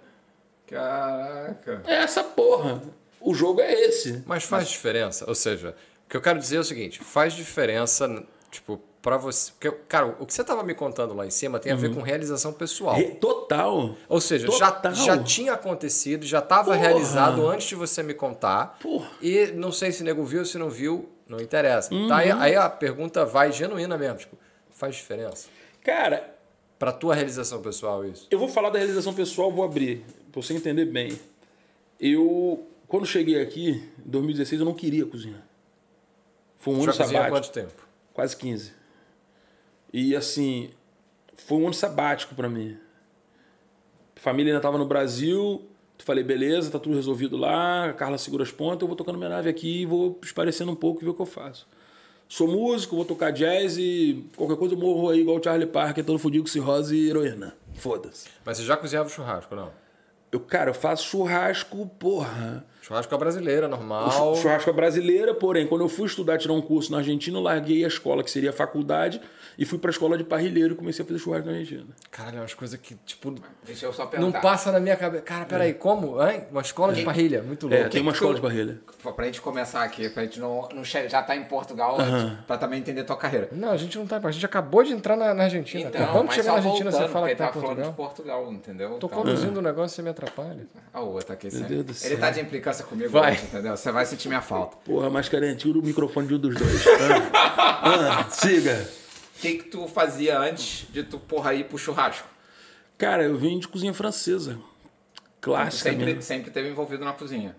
Caraca. 0.66 1.82
É 1.86 1.96
essa 1.96 2.24
porra. 2.24 2.82
O 3.20 3.34
jogo 3.34 3.60
é 3.60 3.72
esse. 3.72 4.22
Mas 4.26 4.44
faz 4.44 4.68
diferença. 4.68 5.24
Ou 5.28 5.34
seja, 5.34 5.74
o 6.06 6.08
que 6.08 6.16
eu 6.16 6.20
quero 6.22 6.38
dizer 6.38 6.56
é 6.56 6.60
o 6.60 6.64
seguinte: 6.64 7.00
faz 7.00 7.32
diferença, 7.32 8.24
tipo, 8.50 8.80
pra 9.02 9.16
você. 9.16 9.52
Porque, 9.52 9.70
cara, 9.88 10.16
o 10.18 10.26
que 10.26 10.32
você 10.34 10.42
tava 10.42 10.62
me 10.62 10.74
contando 10.74 11.14
lá 11.14 11.24
em 11.26 11.30
cima 11.30 11.58
tem 11.58 11.72
a 11.72 11.76
ver 11.76 11.94
com 11.94 12.02
realização 12.02 12.52
pessoal. 12.52 12.96
Total. 13.20 13.94
Ou 14.08 14.20
seja, 14.20 14.50
já, 14.50 14.70
Total. 14.72 14.94
já 14.94 15.22
tinha 15.22 15.52
acontecido, 15.52 16.26
já 16.26 16.40
estava 16.40 16.74
realizado 16.74 17.46
antes 17.48 17.68
de 17.68 17.74
você 17.74 18.02
me 18.02 18.14
contar. 18.14 18.78
Porra. 18.80 19.10
E 19.22 19.52
não 19.54 19.70
sei 19.70 19.92
se 19.92 20.02
nego 20.02 20.24
viu, 20.24 20.44
se 20.44 20.58
não 20.58 20.70
viu, 20.70 21.08
não 21.28 21.40
interessa. 21.40 21.94
Uhum. 21.94 22.08
Tá? 22.08 22.16
Aí, 22.16 22.30
aí 22.32 22.56
a 22.56 22.68
pergunta 22.68 23.24
vai 23.24 23.52
genuína 23.52 23.96
mesmo, 23.96 24.18
tipo, 24.18 24.36
faz 24.70 24.96
diferença? 24.96 25.48
Cara, 25.84 26.34
Pra 26.78 26.92
tua 26.92 27.14
realização 27.14 27.62
pessoal 27.62 28.04
isso? 28.04 28.26
eu 28.30 28.38
vou 28.38 28.48
falar 28.48 28.68
da 28.68 28.78
realização 28.78 29.14
pessoal, 29.14 29.50
vou 29.50 29.64
abrir, 29.64 30.04
pra 30.30 30.42
você 30.42 30.52
entender 30.52 30.84
bem. 30.84 31.18
Eu, 31.98 32.66
quando 32.86 33.06
cheguei 33.06 33.40
aqui, 33.40 33.82
em 34.04 34.10
2016, 34.10 34.60
eu 34.60 34.64
não 34.66 34.74
queria 34.74 35.06
cozinhar. 35.06 35.45
Foi 36.56 36.74
um 36.74 36.82
ano 36.82 36.90
há 36.90 36.94
sabático. 36.94 37.30
quanto 37.30 37.50
tempo? 37.50 37.86
Quase 38.12 38.36
15. 38.36 38.72
E 39.92 40.16
assim, 40.16 40.70
foi 41.36 41.58
um 41.58 41.64
ano 41.64 41.74
sabático 41.74 42.34
pra 42.34 42.48
mim. 42.48 42.76
Família 44.16 44.52
ainda 44.52 44.62
tava 44.62 44.78
no 44.78 44.86
Brasil. 44.86 45.62
Falei, 45.98 46.22
beleza, 46.22 46.70
tá 46.70 46.78
tudo 46.78 46.96
resolvido 46.96 47.36
lá. 47.36 47.90
A 47.90 47.92
Carla 47.92 48.18
segura 48.18 48.42
as 48.42 48.50
pontas. 48.50 48.82
Eu 48.82 48.88
vou 48.88 48.96
tocando 48.96 49.16
minha 49.16 49.30
nave 49.30 49.48
aqui 49.48 49.82
e 49.82 49.86
vou 49.86 50.18
esparecendo 50.22 50.70
um 50.72 50.76
pouco 50.76 51.00
e 51.00 51.04
ver 51.04 51.10
o 51.10 51.14
que 51.14 51.22
eu 51.22 51.26
faço. 51.26 51.66
Sou 52.28 52.48
músico, 52.48 52.96
vou 52.96 53.04
tocar 53.04 53.30
jazz 53.30 53.76
e 53.78 54.24
qualquer 54.36 54.56
coisa 54.56 54.74
eu 54.74 54.78
morro 54.78 55.10
aí 55.10 55.20
igual 55.20 55.38
o 55.38 55.42
Charlie 55.42 55.66
Parker, 55.66 56.04
todo 56.04 56.18
fudido 56.18 56.42
com 56.42 56.50
cirrose 56.50 56.96
e 56.96 57.08
heroína. 57.08 57.54
Foda-se. 57.74 58.28
Mas 58.44 58.56
você 58.56 58.64
já 58.64 58.76
cozinhava 58.76 59.08
churrasco, 59.08 59.54
não? 59.54 59.70
Eu, 60.32 60.40
cara, 60.40 60.70
eu 60.70 60.74
faço 60.74 61.06
churrasco, 61.08 61.86
porra. 61.98 62.66
Churrasco 62.86 63.12
é 63.12 63.18
brasileira, 63.18 63.66
normal. 63.66 64.10
chu- 64.12 64.36
churrasco 64.42 64.70
é 64.70 64.72
brasileira, 64.72 65.34
porém, 65.34 65.66
quando 65.66 65.80
eu 65.80 65.88
fui 65.88 66.06
estudar, 66.06 66.38
tirar 66.38 66.52
um 66.54 66.62
curso 66.62 66.92
na 66.92 66.98
Argentina, 66.98 67.36
eu 67.36 67.42
larguei 67.42 67.84
a 67.84 67.88
escola, 67.88 68.22
que 68.22 68.30
seria 68.30 68.50
a 68.50 68.52
faculdade, 68.52 69.20
e 69.58 69.64
fui 69.64 69.76
pra 69.76 69.90
escola 69.90 70.16
de 70.16 70.22
parrilheiro 70.22 70.74
e 70.74 70.76
comecei 70.76 71.04
a 71.04 71.08
fazer 71.08 71.18
churrasco 71.18 71.46
na 71.48 71.54
Argentina. 71.56 71.84
Caralho, 72.12 72.36
é 72.36 72.40
umas 72.42 72.54
coisas 72.54 72.78
que, 72.78 72.94
tipo, 73.04 73.34
Deixa 73.64 73.86
eu 73.86 73.92
só 73.92 74.04
não 74.04 74.10
perguntar. 74.10 74.40
passa 74.40 74.70
na 74.70 74.78
minha 74.78 74.94
cabeça. 74.96 75.24
Cara, 75.24 75.44
peraí, 75.46 75.74
como? 75.74 76.22
Hein? 76.24 76.44
Uma 76.52 76.60
escola 76.60 76.92
de 76.92 77.02
parrilha, 77.02 77.42
muito 77.42 77.66
É, 77.72 77.76
louco. 77.78 77.90
tem 77.90 78.00
uma 78.02 78.12
escola 78.12 78.34
de 78.34 78.40
parrilha. 78.40 78.78
Pra 79.16 79.24
gente 79.24 79.40
começar 79.40 79.82
aqui, 79.82 80.08
pra 80.08 80.22
gente 80.22 80.38
não, 80.38 80.68
não 80.72 80.84
já 80.84 81.22
tá 81.22 81.34
em 81.34 81.42
Portugal, 81.44 81.96
pra 82.46 82.56
também 82.56 82.78
entender 82.78 83.02
tua 83.02 83.16
carreira. 83.16 83.48
Não, 83.50 83.70
a 83.72 83.76
gente 83.76 83.98
não 83.98 84.06
tá. 84.06 84.20
A 84.22 84.30
gente 84.30 84.46
acabou 84.46 84.84
de 84.84 84.92
entrar 84.92 85.16
na, 85.16 85.34
na 85.34 85.44
Argentina. 85.44 85.88
Então, 85.88 86.02
Acabamos 86.02 86.22
de 86.22 86.26
mas 86.26 86.34
chegar 86.36 86.44
só 86.44 86.50
na 86.52 86.56
Argentina, 86.58 86.90
voltando, 86.90 87.06
você 87.08 87.12
fala 87.12 87.28
que 87.28 87.34
tá 87.34 87.44
em 87.44 87.46
ele 87.48 87.52
tá 87.54 87.60
falando 87.60 87.76
Portugal. 87.76 87.90
de 87.90 87.96
Portugal, 87.96 88.52
entendeu? 88.52 88.88
Tô 88.98 89.06
Então, 89.06 89.08
conduzindo 89.08 89.58
o 89.58 89.62
negócio 89.62 89.94
e 89.94 89.96
você 89.96 90.02
me 90.02 90.10
atrapalha. 90.10 90.66
a 90.92 91.00
outra 91.00 91.34
aqui, 91.34 91.48
Meu. 91.52 91.62
Deus 91.64 91.84
do 91.84 91.90
Ele 91.90 91.94
céu. 91.94 92.18
tá 92.20 92.30
de 92.30 92.40
implicância 92.76 92.84
comigo 92.84 93.10
Vai. 93.10 93.32
hoje, 93.32 93.44
entendeu? 93.44 93.76
Você 93.76 93.92
vai 93.92 94.06
sentir 94.06 94.28
minha 94.28 94.42
falta. 94.42 94.76
Porra, 94.84 95.08
mascarinha, 95.10 95.54
tira 95.54 95.78
o 95.78 95.82
microfone 95.82 96.28
de 96.28 96.34
um 96.34 96.38
dos 96.38 96.54
dois. 96.54 96.84
Ah, 97.78 98.20
ah, 98.20 98.30
siga. 98.30 98.88
O 99.36 99.40
que 99.40 99.58
que 99.58 99.64
tu 99.64 99.86
fazia 99.86 100.40
antes 100.40 100.86
de 100.90 101.02
tu, 101.04 101.18
porra, 101.18 101.54
ir 101.54 101.64
pro 101.64 101.78
churrasco? 101.78 102.26
Cara, 102.98 103.22
eu 103.22 103.36
venho 103.36 103.60
de 103.60 103.68
cozinha 103.68 103.92
francesa. 103.94 104.58
Clássica 105.40 105.90
sempre, 105.90 106.06
mesmo. 106.06 106.22
sempre 106.22 106.50
teve 106.50 106.68
envolvido 106.70 107.04
na 107.04 107.12
cozinha. 107.12 107.54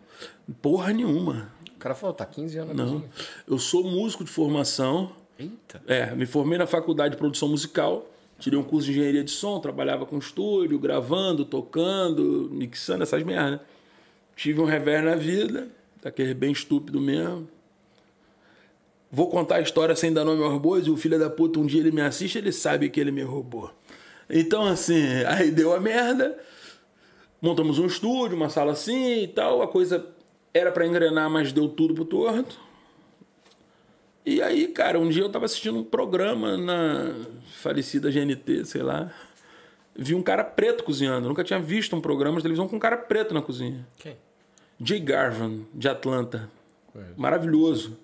Porra 0.62 0.92
nenhuma. 0.92 1.52
O 1.76 1.80
cara 1.80 1.96
falou, 1.96 2.14
tá 2.14 2.26
15 2.26 2.58
anos 2.58 2.76
na 2.76 2.84
Não. 2.84 2.94
cozinha. 2.94 3.12
Eu 3.48 3.60
sou 3.60 3.84
músico 3.84 4.24
de 4.24 4.32
formação. 4.32 5.12
Eita. 5.40 5.82
É, 5.88 6.14
me 6.16 6.26
formei 6.26 6.58
na 6.58 6.68
faculdade 6.68 7.12
de 7.12 7.18
produção 7.18 7.48
musical. 7.48 8.06
Tirei 8.40 8.60
um 8.60 8.64
curso 8.64 8.88
de 8.88 8.94
engenharia 8.94 9.24
de 9.24 9.32
som, 9.32 9.60
trabalhava 9.60 10.06
com 10.06 10.18
estúdio, 10.18 10.78
gravando, 10.80 11.46
tocando, 11.46 12.50
mixando, 12.52 13.04
essas 13.04 13.24
merdas. 13.24 13.62
Tive 14.38 14.62
um 14.62 14.66
revés 14.66 15.04
na 15.04 15.16
vida, 15.16 15.68
daquele 16.02 16.36
bem 16.36 16.52
estúpido 16.52 17.02
mesmo. 17.02 17.50
Vou 19.12 19.30
contar 19.32 19.56
a 19.56 19.62
história 19.62 19.96
sem 19.96 20.14
dar 20.14 20.24
nome 20.24 20.44
aos 20.44 20.62
bois, 20.62 20.86
e 20.86 20.92
o 20.92 20.96
filho 20.96 21.18
da 21.18 21.28
puta, 21.28 21.60
um 21.60 21.66
dia 21.66 21.80
ele 21.82 21.92
me 21.92 22.02
assiste, 22.02 22.38
ele 22.38 22.52
sabe 22.52 22.88
que 22.88 23.00
ele 23.00 23.10
me 23.10 23.24
roubou. 23.24 23.72
Então, 24.30 24.64
assim, 24.64 25.04
aí 25.26 25.50
deu 25.50 25.74
a 25.74 25.80
merda. 25.80 26.38
Montamos 27.42 27.80
um 27.80 27.88
estúdio, 27.88 28.38
uma 28.38 28.48
sala 28.48 28.74
assim 28.74 29.24
e 29.24 29.28
tal. 29.28 29.64
A 29.64 29.68
coisa 29.68 30.08
era 30.54 30.72
pra 30.72 30.86
engrenar, 30.86 31.32
mas 31.32 31.52
deu 31.52 31.68
tudo 31.68 31.96
pro 31.96 32.06
torto. 32.06 32.60
E 34.24 34.40
aí, 34.40 34.68
cara, 34.68 35.00
um 35.00 35.10
dia 35.10 35.24
eu 35.24 35.32
tava 35.32 35.46
assistindo 35.46 35.80
um 35.80 35.84
programa 35.84 36.56
na 36.58 37.16
falecida 37.56 38.12
GNT, 38.12 38.66
sei 38.66 38.84
lá. 38.84 39.12
Vi 39.96 40.14
um 40.14 40.22
cara 40.22 40.44
preto 40.44 40.84
cozinhando. 40.84 41.26
Eu 41.26 41.30
nunca 41.30 41.44
tinha 41.44 41.60
visto 41.60 41.96
um 41.96 42.02
programa 42.02 42.38
de 42.38 42.44
televisão 42.44 42.68
com 42.68 42.76
um 42.76 42.80
cara 42.80 42.98
preto 42.98 43.34
na 43.34 43.42
cozinha. 43.42 43.88
Quem? 43.98 44.16
Jay 44.80 45.00
Garvin, 45.00 45.66
de 45.74 45.88
Atlanta. 45.88 46.50
Maravilhoso. 47.16 47.98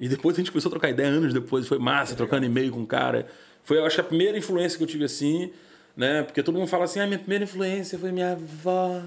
E 0.00 0.08
depois 0.08 0.36
a 0.36 0.38
gente 0.38 0.50
começou 0.50 0.68
a 0.68 0.72
trocar 0.72 0.90
ideia 0.90 1.08
anos 1.08 1.34
depois. 1.34 1.66
Foi 1.66 1.78
massa, 1.78 2.14
trocando 2.14 2.46
e-mail 2.46 2.70
com 2.72 2.82
o 2.82 2.86
cara. 2.86 3.26
Foi, 3.64 3.78
eu 3.78 3.84
acho, 3.84 4.00
a 4.00 4.04
primeira 4.04 4.38
influência 4.38 4.78
que 4.78 4.84
eu 4.84 4.88
tive 4.88 5.04
assim, 5.04 5.50
né? 5.96 6.22
Porque 6.22 6.42
todo 6.42 6.56
mundo 6.56 6.68
fala 6.68 6.84
assim, 6.84 7.00
ah, 7.00 7.06
minha 7.06 7.18
primeira 7.18 7.44
influência 7.44 7.98
foi 7.98 8.12
minha 8.12 8.32
avó. 8.32 9.02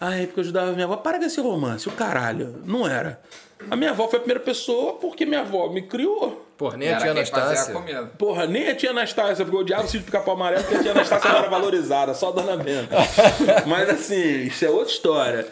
Ai, 0.00 0.26
porque 0.26 0.40
eu 0.40 0.44
ajudava 0.44 0.72
minha 0.72 0.86
avó. 0.86 0.96
Para 0.96 1.18
com 1.18 1.24
esse 1.24 1.40
romance, 1.40 1.86
o 1.88 1.92
caralho. 1.92 2.62
Não 2.64 2.88
era. 2.88 3.20
A 3.70 3.76
minha 3.76 3.90
avó 3.90 4.08
foi 4.08 4.18
a 4.18 4.22
primeira 4.22 4.40
pessoa 4.40 4.94
porque 4.94 5.26
minha 5.26 5.40
avó 5.40 5.68
me 5.68 5.82
criou. 5.82 6.46
Porra, 6.56 6.76
nem 6.76 6.92
a 6.92 6.96
tia 6.96 7.08
a 7.08 7.10
Anastácia. 7.12 7.74
Porra, 8.18 8.46
nem 8.46 8.68
a 8.68 8.74
tia 8.74 8.90
Anastácia, 8.90 9.44
porque 9.44 9.56
eu 9.56 9.60
odiava 9.60 9.84
o 9.84 9.88
sítio 9.88 10.10
Capão 10.10 10.34
Amarelo, 10.34 10.62
porque 10.62 10.76
a 10.76 10.82
tia 10.82 10.90
Anastácia 10.92 11.30
não 11.30 11.38
era 11.38 11.48
valorizada, 11.48 12.14
só 12.14 12.28
a 12.28 12.32
Dona 12.32 12.56
Benta. 12.56 12.96
Mas 13.66 13.88
assim, 13.90 14.44
isso 14.44 14.64
é 14.64 14.70
outra 14.70 14.92
história. 14.92 15.46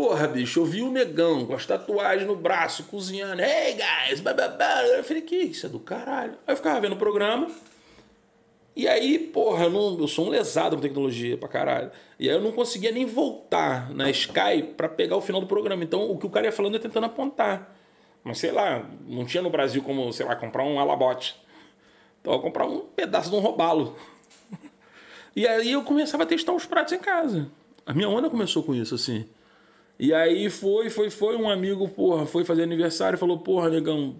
Porra, 0.00 0.28
bicho, 0.28 0.60
eu 0.60 0.64
vi 0.64 0.80
o 0.80 0.92
negão 0.92 1.44
com 1.44 1.54
as 1.54 1.66
tatuagens 1.66 2.24
no 2.24 2.36
braço, 2.36 2.84
cozinhando. 2.84 3.42
Hey, 3.42 3.74
guys! 3.74 4.20
Bababá. 4.20 4.84
Eu 4.84 5.02
falei, 5.02 5.22
que 5.22 5.34
isso 5.34 5.66
é 5.66 5.68
do 5.68 5.80
caralho. 5.80 6.34
Aí 6.46 6.52
eu 6.52 6.56
ficava 6.56 6.80
vendo 6.80 6.92
o 6.92 6.96
programa. 6.96 7.50
E 8.76 8.86
aí, 8.86 9.18
porra, 9.18 9.64
eu, 9.64 9.70
não, 9.70 9.98
eu 9.98 10.06
sou 10.06 10.26
um 10.26 10.28
lesado 10.28 10.76
com 10.76 10.82
tecnologia 10.82 11.36
pra 11.36 11.48
caralho. 11.48 11.90
E 12.16 12.30
aí 12.30 12.36
eu 12.36 12.40
não 12.40 12.52
conseguia 12.52 12.92
nem 12.92 13.04
voltar 13.06 13.92
na 13.92 14.08
Sky 14.08 14.72
pra 14.76 14.88
pegar 14.88 15.16
o 15.16 15.20
final 15.20 15.40
do 15.40 15.48
programa. 15.48 15.82
Então, 15.82 16.08
o 16.08 16.16
que 16.16 16.26
o 16.26 16.30
cara 16.30 16.46
ia 16.46 16.52
falando 16.52 16.76
é 16.76 16.78
tentando 16.78 17.06
apontar. 17.06 17.76
Mas 18.22 18.38
sei 18.38 18.52
lá, 18.52 18.88
não 19.04 19.24
tinha 19.24 19.42
no 19.42 19.50
Brasil 19.50 19.82
como, 19.82 20.12
sei 20.12 20.24
lá, 20.24 20.36
comprar 20.36 20.62
um 20.62 20.78
alabote. 20.78 21.34
Então 22.20 22.32
eu 22.32 22.38
comprar 22.38 22.66
um 22.66 22.82
pedaço 22.82 23.30
de 23.30 23.34
um 23.34 23.40
robalo. 23.40 23.96
E 25.34 25.46
aí 25.46 25.70
eu 25.72 25.82
começava 25.82 26.22
a 26.22 26.26
testar 26.26 26.52
os 26.52 26.66
pratos 26.66 26.92
em 26.92 26.98
casa. 26.98 27.50
A 27.86 27.92
minha 27.92 28.08
onda 28.08 28.30
começou 28.30 28.62
com 28.62 28.74
isso, 28.74 28.94
assim. 28.94 29.24
E 29.98 30.14
aí 30.14 30.48
foi, 30.48 30.88
foi, 30.90 31.10
foi. 31.10 31.36
Um 31.36 31.50
amigo, 31.50 31.88
porra, 31.88 32.24
foi 32.24 32.44
fazer 32.44 32.62
aniversário 32.62 33.16
e 33.16 33.18
falou, 33.18 33.38
porra, 33.38 33.68
negão. 33.68 34.16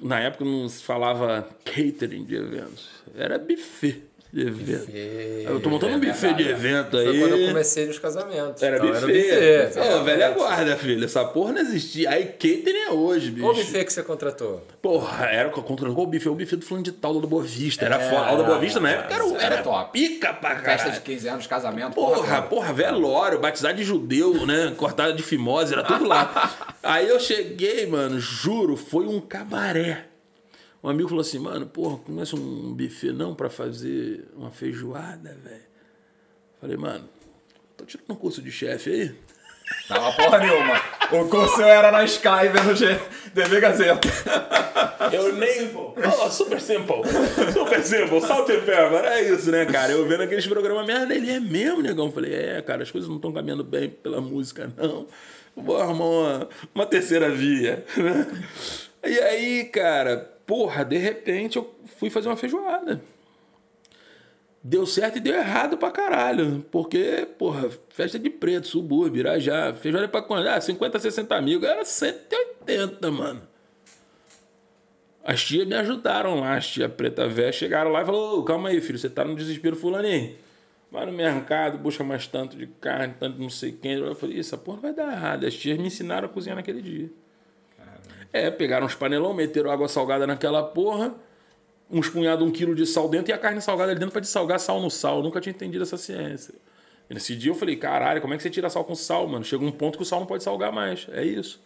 Na 0.00 0.20
época 0.20 0.44
não 0.44 0.68
se 0.68 0.82
falava 0.82 1.46
catering 1.64 2.24
de 2.24 2.36
eventos. 2.36 2.88
Era 3.14 3.38
buffet 3.38 4.09
de 4.32 4.46
evento. 4.46 4.90
Eu 4.90 5.60
tô 5.60 5.68
montando 5.70 5.96
um 5.96 6.00
buffet 6.00 6.34
de 6.34 6.48
evento 6.48 6.96
aí. 6.96 7.06
Foi 7.06 7.18
quando 7.18 7.36
eu 7.40 7.48
comecei 7.48 7.86
nos 7.86 7.98
casamentos. 7.98 8.62
Era 8.62 8.76
Então, 8.76 8.88
buffet. 8.88 9.30
Era 9.30 9.66
buffet. 9.66 10.04
Velha 10.04 10.30
guarda, 10.30 10.76
filho. 10.76 11.04
Essa 11.04 11.24
porra 11.24 11.52
não 11.52 11.60
existia. 11.60 12.10
Aí 12.10 12.24
catering 12.26 12.84
é 12.88 12.90
hoje, 12.90 13.30
bicho. 13.30 13.44
Qual 13.46 13.54
buffet 13.54 13.84
que 13.84 13.92
você 13.92 14.02
contratou? 14.02 14.66
Porra, 14.80 15.26
era 15.26 15.48
o 15.48 16.06
buffet, 16.06 16.28
o 16.28 16.34
buffet 16.34 16.56
do 16.56 16.64
fulano 16.64 16.84
de 16.84 16.92
tal 16.92 17.20
da 17.20 17.26
Boa 17.26 17.42
Vista. 17.42 17.84
Era 17.84 17.98
foda. 17.98 18.26
A 18.26 18.34
da 18.36 18.42
Boa 18.44 18.58
Vista 18.58 18.80
na 18.80 18.90
época 18.90 19.14
era, 19.14 19.24
era 19.24 19.54
era 19.54 19.62
top. 19.62 19.92
pica 19.92 20.32
pra 20.32 20.50
Festa 20.56 20.64
caralho. 20.76 20.92
de 20.92 21.00
15 21.00 21.28
anos, 21.28 21.46
casamento. 21.46 21.94
Porra, 21.94 22.36
toda. 22.36 22.42
porra, 22.42 22.72
velório, 22.72 23.40
batizado 23.40 23.74
de 23.76 23.84
judeu, 23.84 24.46
né? 24.46 24.72
Cortada 24.76 25.12
de 25.12 25.22
fimose, 25.22 25.72
era 25.72 25.82
tudo 25.82 26.04
lá. 26.04 26.54
Aí 26.82 27.08
eu 27.08 27.18
cheguei, 27.20 27.86
mano, 27.86 28.18
juro, 28.20 28.76
foi 28.76 29.06
um 29.06 29.20
cabaré. 29.20 30.09
Um 30.82 30.88
amigo 30.88 31.08
falou 31.08 31.20
assim, 31.20 31.38
mano, 31.38 31.66
porra, 31.66 31.98
conhece 31.98 32.34
um 32.34 32.72
buffet 32.74 33.12
não 33.12 33.34
pra 33.34 33.50
fazer 33.50 34.24
uma 34.34 34.50
feijoada, 34.50 35.36
velho? 35.44 35.62
Falei, 36.60 36.76
mano, 36.76 37.08
tô 37.76 37.84
tirando 37.84 38.10
um 38.10 38.14
curso 38.14 38.40
de 38.40 38.50
chefe 38.50 38.90
aí. 38.90 39.14
Tava 39.86 40.10
porra 40.12 40.38
nenhuma. 40.38 40.80
O 41.12 41.28
curso 41.28 41.62
era 41.62 41.92
na 41.92 42.02
Sky 42.04 42.48
vendo 42.52 42.74
G- 42.74 42.98
TV 43.34 43.60
Gazeta. 43.60 44.08
Eu 45.12 45.32
nem. 45.34 45.70
Oh, 45.74 46.30
super 46.30 46.60
simple. 46.60 46.96
Super 47.52 47.82
simple. 47.82 48.20
Salt 48.20 48.48
and 48.50 48.60
pepper. 48.60 49.04
É 49.04 49.22
isso, 49.22 49.50
né, 49.50 49.64
cara? 49.66 49.92
Eu 49.92 50.06
vendo 50.08 50.22
aqueles 50.22 50.46
programas 50.46 50.86
merda, 50.86 51.14
ele 51.14 51.30
é 51.30 51.40
mesmo, 51.40 51.82
negão. 51.82 52.10
Falei, 52.12 52.32
é, 52.34 52.62
cara, 52.62 52.82
as 52.82 52.90
coisas 52.90 53.08
não 53.08 53.16
estão 53.16 53.32
caminhando 53.32 53.64
bem 53.64 53.88
pela 53.90 54.20
música, 54.20 54.72
não. 54.76 55.06
Vou 55.56 55.76
arrumar 55.80 56.04
uma, 56.04 56.48
uma 56.74 56.86
terceira 56.86 57.28
via. 57.30 57.84
E 59.02 59.18
aí, 59.18 59.64
cara, 59.64 60.30
porra, 60.50 60.84
de 60.84 60.98
repente 60.98 61.56
eu 61.56 61.72
fui 61.96 62.10
fazer 62.10 62.28
uma 62.28 62.36
feijoada. 62.36 63.00
Deu 64.60 64.84
certo 64.84 65.18
e 65.18 65.20
deu 65.20 65.36
errado 65.36 65.78
pra 65.78 65.92
caralho. 65.92 66.66
Porque, 66.72 67.24
porra, 67.38 67.70
festa 67.88 68.18
de 68.18 68.28
preto, 68.28 68.66
subúrbio, 68.66 69.20
Irajá. 69.20 69.72
Feijoada 69.72 70.08
pra 70.08 70.20
quando? 70.20 70.48
Ah, 70.48 70.60
50, 70.60 70.98
60 70.98 71.36
amigos. 71.36 71.68
Era 71.68 71.84
180, 71.84 73.12
mano. 73.12 73.42
As 75.22 75.44
tias 75.44 75.68
me 75.68 75.76
ajudaram 75.76 76.40
lá, 76.40 76.56
as 76.56 76.66
tias 76.66 76.92
preta 76.92 77.28
véia 77.28 77.52
chegaram 77.52 77.92
lá 77.92 78.02
e 78.02 78.04
falaram, 78.04 78.40
"Ô, 78.40 78.42
calma 78.42 78.70
aí, 78.70 78.80
filho, 78.80 78.98
você 78.98 79.08
tá 79.08 79.24
no 79.24 79.36
desespero 79.36 79.76
fulaninho. 79.76 80.34
Vai 80.90 81.06
no 81.06 81.12
mercado, 81.12 81.78
busca 81.78 82.02
mais 82.02 82.26
tanto 82.26 82.56
de 82.56 82.66
carne, 82.66 83.14
tanto 83.20 83.40
não 83.40 83.48
sei 83.48 83.70
quem. 83.70 83.92
Eu 83.92 84.16
falei, 84.16 84.40
essa 84.40 84.58
porra 84.58 84.80
vai 84.80 84.92
dar 84.92 85.12
errado. 85.12 85.46
As 85.46 85.54
tias 85.54 85.78
me 85.78 85.86
ensinaram 85.86 86.26
a 86.26 86.28
cozinhar 86.28 86.56
naquele 86.56 86.82
dia. 86.82 87.19
É, 88.32 88.50
pegaram 88.50 88.86
uns 88.86 88.94
panelão, 88.94 89.34
meteram 89.34 89.70
água 89.70 89.88
salgada 89.88 90.26
naquela 90.26 90.62
porra, 90.62 91.14
uns 91.90 92.08
punhados, 92.08 92.46
um 92.46 92.50
quilo 92.50 92.74
de 92.74 92.86
sal 92.86 93.08
dentro 93.08 93.30
e 93.30 93.34
a 93.34 93.38
carne 93.38 93.60
salgada 93.60 93.90
ali 93.90 93.98
dentro 93.98 94.12
pra 94.12 94.20
dessalgar 94.20 94.60
sal 94.60 94.80
no 94.80 94.90
sal. 94.90 95.18
Eu 95.18 95.22
nunca 95.22 95.40
tinha 95.40 95.52
entendido 95.52 95.82
essa 95.82 95.96
ciência. 95.96 96.54
E 97.08 97.14
nesse 97.14 97.34
dia 97.34 97.50
eu 97.50 97.56
falei, 97.56 97.74
caralho, 97.74 98.20
como 98.20 98.32
é 98.32 98.36
que 98.36 98.42
você 98.42 98.50
tira 98.50 98.70
sal 98.70 98.84
com 98.84 98.94
sal, 98.94 99.26
mano? 99.26 99.44
Chega 99.44 99.64
um 99.64 99.72
ponto 99.72 99.98
que 99.98 100.02
o 100.02 100.06
sal 100.06 100.20
não 100.20 100.26
pode 100.26 100.44
salgar 100.44 100.72
mais. 100.72 101.08
É 101.12 101.24
isso. 101.24 101.60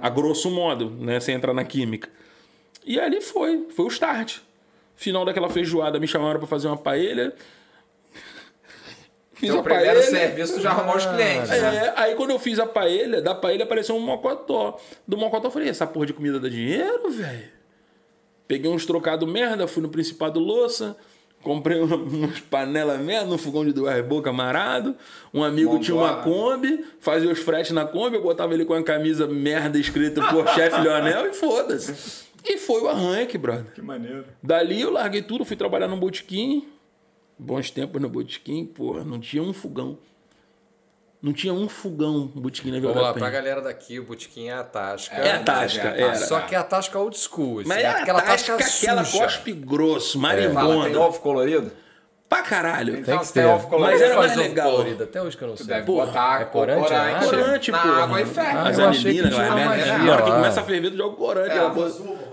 A 0.00 0.08
grosso 0.08 0.50
modo, 0.50 0.88
né? 0.88 1.18
Sem 1.18 1.34
entrar 1.34 1.52
na 1.52 1.64
química. 1.64 2.08
E 2.84 2.98
ali 3.00 3.20
foi, 3.20 3.66
foi 3.70 3.84
o 3.84 3.88
start. 3.88 4.38
Final 4.96 5.24
daquela 5.24 5.50
feijoada, 5.50 5.98
me 5.98 6.06
chamaram 6.06 6.38
pra 6.38 6.46
fazer 6.46 6.68
uma 6.68 6.76
paella. 6.76 7.34
Fiz 9.46 9.50
Então, 9.50 9.60
o 9.60 9.64
primeiro 9.64 10.02
serviço 10.02 10.54
tu 10.54 10.60
já 10.60 10.70
arrumou 10.70 10.96
os 10.96 11.06
clientes, 11.06 11.50
né? 11.50 11.76
É, 11.86 11.92
aí 11.96 12.14
quando 12.14 12.30
eu 12.30 12.38
fiz 12.38 12.58
a 12.58 12.66
paella, 12.66 13.20
da 13.20 13.34
paella 13.34 13.64
apareceu 13.64 13.94
um 13.94 14.00
mocotó. 14.00 14.78
Do 15.06 15.16
mocotó 15.16 15.48
eu 15.48 15.50
falei, 15.50 15.68
essa 15.68 15.86
porra 15.86 16.06
de 16.06 16.12
comida 16.12 16.38
dá 16.40 16.48
dinheiro, 16.48 17.10
velho? 17.10 17.48
Peguei 18.46 18.70
uns 18.70 18.84
trocados 18.84 19.30
merda, 19.30 19.66
fui 19.66 19.82
no 19.82 19.88
Principado 19.88 20.38
Louça, 20.38 20.96
comprei 21.42 21.80
uma- 21.80 21.96
umas 21.96 22.40
panelas 22.40 23.00
merda, 23.00 23.32
um 23.32 23.38
fogão 23.38 23.64
de 23.64 23.72
duas 23.72 24.04
bocas 24.04 24.30
amarado. 24.32 24.94
Um 25.32 25.42
amigo 25.42 25.78
tinha 25.78 25.94
uma 25.96 26.20
a- 26.20 26.22
Kombi, 26.22 26.84
fazia 27.00 27.30
os 27.30 27.38
fretes 27.38 27.72
na 27.72 27.84
Kombi, 27.86 28.16
eu 28.16 28.22
botava 28.22 28.52
ele 28.54 28.64
com 28.64 28.74
a 28.74 28.82
camisa 28.82 29.26
merda 29.26 29.78
escrita 29.78 30.22
por 30.28 30.46
chefe 30.54 30.80
Leonel 30.80 31.26
e 31.30 31.32
foda-se. 31.32 32.24
E 32.46 32.58
foi 32.58 32.82
o 32.82 32.88
arranque, 32.88 33.38
brother. 33.38 33.72
Que 33.74 33.80
maneiro. 33.80 34.26
Dali 34.42 34.78
eu 34.82 34.90
larguei 34.90 35.22
tudo, 35.22 35.46
fui 35.46 35.56
trabalhar 35.56 35.88
no 35.88 35.96
botequim. 35.96 36.68
Bons 37.38 37.70
tempos 37.70 38.00
no 38.00 38.08
botequim, 38.08 38.64
porra, 38.64 39.04
não 39.04 39.18
tinha 39.18 39.42
um 39.42 39.52
fogão. 39.52 39.98
Não 41.20 41.32
tinha 41.32 41.54
um 41.54 41.68
fogão 41.68 42.30
no 42.34 42.40
botequim 42.42 42.70
na 42.70 42.78
Vila 42.78 42.92
Vamos 42.92 43.00
da 43.02 43.08
lá, 43.08 43.14
Penha. 43.14 43.24
pra 43.24 43.30
galera 43.30 43.60
daqui, 43.62 43.98
o 43.98 44.04
Botequim 44.04 44.48
é 44.48 44.52
a 44.52 44.62
Tasca. 44.62 45.14
É 45.16 45.32
a 45.32 45.38
Tasca, 45.42 45.88
É 45.88 46.02
a 46.02 46.06
era. 46.08 46.16
Só 46.16 46.40
que 46.40 46.54
é 46.54 46.58
a 46.58 46.62
Tasca 46.62 46.98
old 46.98 47.16
school. 47.18 47.60
Assim, 47.60 47.68
Mas 47.68 47.78
é 47.78 47.82
era 47.82 47.98
aquela 48.02 48.20
tasca, 48.20 48.56
tasca 48.58 48.76
aquela 48.86 49.04
suja. 49.04 49.24
cospe 49.24 49.52
grosso, 49.52 50.20
Fala, 50.20 50.34
tem 50.34 50.48
marimbona. 50.50 51.00
ovo 51.00 51.20
colorido? 51.20 51.72
Pra 52.28 52.42
caralho. 52.42 52.98
Então, 52.98 53.18
que 53.20 53.32
tem 53.32 53.42
ter. 53.42 53.48
ovo 53.48 53.68
colorido, 53.68 53.92
Mas 53.98 54.02
era 54.02 54.16
mais 54.18 54.32
ovo 54.32 54.40
legal. 54.42 54.70
colorido, 54.70 55.04
até 55.04 55.22
hoje 55.22 55.36
que 55.36 55.44
eu 55.44 55.48
não 55.48 55.56
sei. 55.56 55.66
deve 55.66 55.86
Porra, 55.86 56.06
botar 56.06 56.40
é 56.42 56.44
corante, 56.44 56.90
né? 56.92 57.20
Corante, 57.24 57.70
na 57.70 57.78
porra. 57.78 58.02
água 58.02 58.20
e 58.20 58.26
ferve. 58.26 58.58
Ah, 58.58 58.68
As 58.68 58.78
anilinas, 58.78 59.34
aquela 59.38 59.54
Na 59.98 60.12
hora 60.12 60.22
que 60.22 60.30
começa 60.30 60.60
a 60.60 60.64
ferver, 60.64 60.90
tu 60.90 60.96
joga 60.98 61.14
o 61.14 61.16
corante. 61.16 61.56
É, 61.56 61.62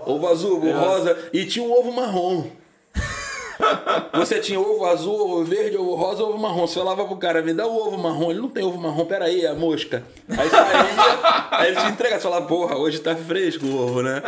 Ovo 0.04 0.28
azul, 0.28 0.56
ovo 0.58 0.70
rosa. 0.72 1.16
E 1.32 1.46
tinha 1.46 1.64
um 1.64 1.72
ovo 1.72 1.90
marrom. 1.92 2.44
Você 4.14 4.40
tinha 4.40 4.60
ovo 4.60 4.84
azul, 4.86 5.14
ovo 5.14 5.44
verde, 5.44 5.76
ovo 5.76 5.94
rosa, 5.94 6.22
ovo 6.22 6.38
marrom. 6.38 6.66
Você 6.66 6.78
falava 6.78 7.04
pro 7.04 7.16
cara, 7.16 7.42
me 7.42 7.52
dá 7.52 7.66
o 7.66 7.74
ovo 7.74 7.98
marrom. 7.98 8.30
Ele 8.30 8.40
não 8.40 8.48
tem 8.48 8.64
ovo 8.64 8.78
marrom, 8.78 9.04
peraí, 9.04 9.44
é 9.44 9.48
a 9.48 9.54
mosca. 9.54 10.02
Aí 10.28 10.48
saía, 10.48 11.50
aí 11.50 11.68
ele 11.68 11.80
te 11.80 11.86
entrega, 11.86 12.16
você 12.16 12.22
fala, 12.22 12.42
porra, 12.42 12.76
hoje 12.76 12.98
tá 12.98 13.14
fresco 13.16 13.66
o 13.66 13.76
ovo, 13.76 14.02
né? 14.02 14.22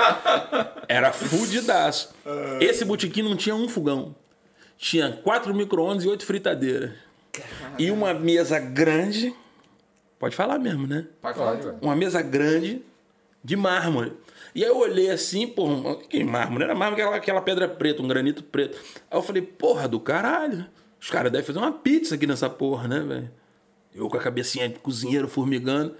Era 0.88 1.12
fudidaço. 1.12 2.14
Esse 2.60 2.84
botequim 2.84 3.22
não 3.22 3.36
tinha 3.36 3.54
um 3.54 3.68
fogão. 3.68 4.14
Tinha 4.76 5.12
quatro 5.22 5.54
micro-ondas 5.54 6.04
e 6.04 6.08
oito 6.08 6.24
fritadeiras. 6.26 6.92
E 7.78 7.90
uma 7.90 8.14
mesa 8.14 8.58
grande. 8.58 9.34
Pode 10.18 10.36
falar 10.36 10.58
mesmo, 10.58 10.86
né? 10.86 11.06
Pode 11.20 11.36
falar. 11.36 11.58
Uma 11.80 11.96
mesa 11.96 12.22
grande 12.22 12.82
de 13.42 13.56
mármore. 13.56 14.12
E 14.54 14.62
aí 14.62 14.70
eu 14.70 14.78
olhei 14.78 15.10
assim, 15.10 15.48
porra, 15.48 15.96
que 15.96 16.22
mármore? 16.22 16.64
Era 16.64 16.74
mármore, 16.74 17.02
aquela, 17.02 17.16
aquela 17.16 17.40
pedra 17.40 17.68
preta, 17.68 18.02
um 18.02 18.06
granito 18.06 18.42
preto. 18.42 18.78
Aí 19.10 19.18
eu 19.18 19.22
falei, 19.22 19.42
porra 19.42 19.88
do 19.88 19.98
caralho. 19.98 20.66
Os 21.00 21.10
caras 21.10 21.32
devem 21.32 21.44
fazer 21.44 21.58
uma 21.58 21.72
pizza 21.72 22.14
aqui 22.14 22.26
nessa 22.26 22.48
porra, 22.48 22.86
né, 22.86 23.00
velho? 23.00 23.30
Eu 23.94 24.08
com 24.08 24.16
a 24.16 24.20
cabecinha 24.20 24.68
de 24.68 24.78
cozinheiro 24.78 25.28
formigando. 25.28 25.94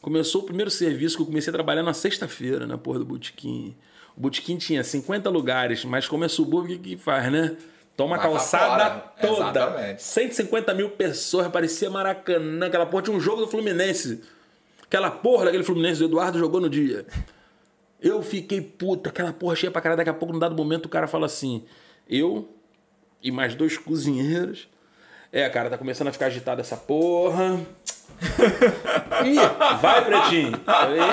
Começou 0.00 0.42
o 0.42 0.44
primeiro 0.44 0.70
serviço 0.70 1.16
que 1.16 1.22
eu 1.22 1.26
comecei 1.26 1.50
a 1.50 1.54
trabalhar 1.54 1.82
na 1.82 1.94
sexta-feira, 1.94 2.66
na 2.66 2.76
porra 2.76 2.98
do 2.98 3.04
botequim. 3.04 3.74
O 4.16 4.20
botequim 4.20 4.58
tinha 4.58 4.82
50 4.82 5.30
lugares, 5.30 5.84
mas 5.84 6.08
como 6.08 6.24
é 6.24 6.28
subúrbio, 6.28 6.76
o 6.76 6.80
que, 6.80 6.96
que 6.96 7.02
faz, 7.02 7.30
né? 7.30 7.56
Toma 7.96 8.16
a 8.16 8.18
calçada 8.18 8.90
toda. 9.20 9.60
Exatamente. 9.60 10.02
150 10.02 10.74
mil 10.74 10.90
pessoas, 10.90 11.46
parecia 11.48 11.88
Maracanã. 11.88 12.66
Aquela 12.66 12.86
porra 12.86 13.04
tinha 13.04 13.16
um 13.16 13.20
jogo 13.20 13.42
do 13.42 13.46
Fluminense. 13.46 14.22
Aquela 14.82 15.10
porra 15.10 15.46
daquele 15.46 15.62
Fluminense, 15.62 16.02
o 16.02 16.06
Eduardo 16.06 16.38
jogou 16.38 16.60
no 16.60 16.68
dia. 16.68 17.06
Eu 18.02 18.22
fiquei 18.22 18.60
puta, 18.60 19.10
aquela 19.10 19.32
porra 19.32 19.54
cheia 19.54 19.70
pra 19.70 19.80
caralho. 19.80 19.98
Daqui 19.98 20.10
a 20.10 20.14
pouco, 20.14 20.34
num 20.34 20.40
dado 20.40 20.56
momento, 20.56 20.86
o 20.86 20.88
cara 20.88 21.06
fala 21.06 21.26
assim: 21.26 21.64
eu 22.08 22.48
e 23.22 23.30
mais 23.30 23.54
dois 23.54 23.78
cozinheiros. 23.78 24.68
É, 25.32 25.48
cara, 25.48 25.70
tá 25.70 25.78
começando 25.78 26.08
a 26.08 26.12
ficar 26.12 26.26
agitada 26.26 26.60
essa 26.60 26.76
porra. 26.76 27.58
Ih, 29.24 29.78
vai, 29.80 30.04
pretinho. 30.04 30.52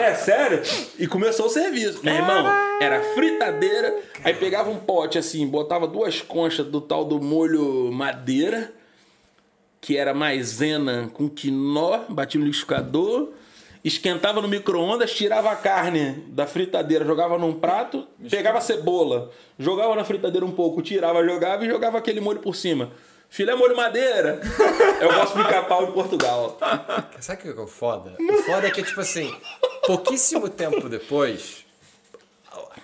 É, 0.01 0.13
sério? 0.15 0.61
E 0.97 1.07
começou 1.07 1.45
o 1.45 1.49
serviço. 1.49 2.01
Meu 2.03 2.13
irmão, 2.13 2.45
era 2.81 3.01
fritadeira. 3.13 3.97
Aí 4.23 4.33
pegava 4.33 4.69
um 4.69 4.77
pote 4.77 5.17
assim, 5.17 5.47
botava 5.47 5.87
duas 5.87 6.21
conchas 6.21 6.65
do 6.65 6.81
tal 6.81 7.05
do 7.05 7.21
molho 7.21 7.91
madeira, 7.91 8.73
que 9.79 9.95
era 9.95 10.13
maisena 10.13 11.09
com 11.13 11.29
quinó, 11.29 12.01
batia 12.09 12.39
no 12.39 12.45
liquidificador, 12.45 13.29
esquentava 13.83 14.41
no 14.41 14.47
micro-ondas, 14.47 15.13
tirava 15.13 15.51
a 15.51 15.55
carne 15.55 16.25
da 16.27 16.45
fritadeira, 16.45 17.05
jogava 17.05 17.37
num 17.37 17.53
prato, 17.53 18.07
pegava 18.29 18.57
a 18.57 18.61
cebola, 18.61 19.31
jogava 19.57 19.95
na 19.95 20.03
fritadeira 20.03 20.45
um 20.45 20.51
pouco, 20.51 20.81
tirava, 20.81 21.23
jogava 21.23 21.65
e 21.65 21.69
jogava 21.69 21.97
aquele 21.97 22.19
molho 22.19 22.39
por 22.39 22.55
cima. 22.55 22.91
Filé 23.29 23.53
molho 23.53 23.75
madeira. 23.75 24.41
Eu 24.99 25.13
gosto 25.13 25.37
de 25.37 25.43
pica-pau 25.43 25.83
em 25.83 25.91
Portugal. 25.91 26.57
Sabe 27.19 27.49
o 27.49 27.53
que 27.53 27.59
é 27.59 27.63
o 27.63 27.67
foda? 27.67 28.15
O 28.19 28.37
foda 28.41 28.67
é 28.67 28.71
que, 28.71 28.81
tipo 28.81 28.99
assim, 28.99 29.31
pouquíssimo 29.85 30.49
tempo 30.49 30.89
depois, 30.89 31.63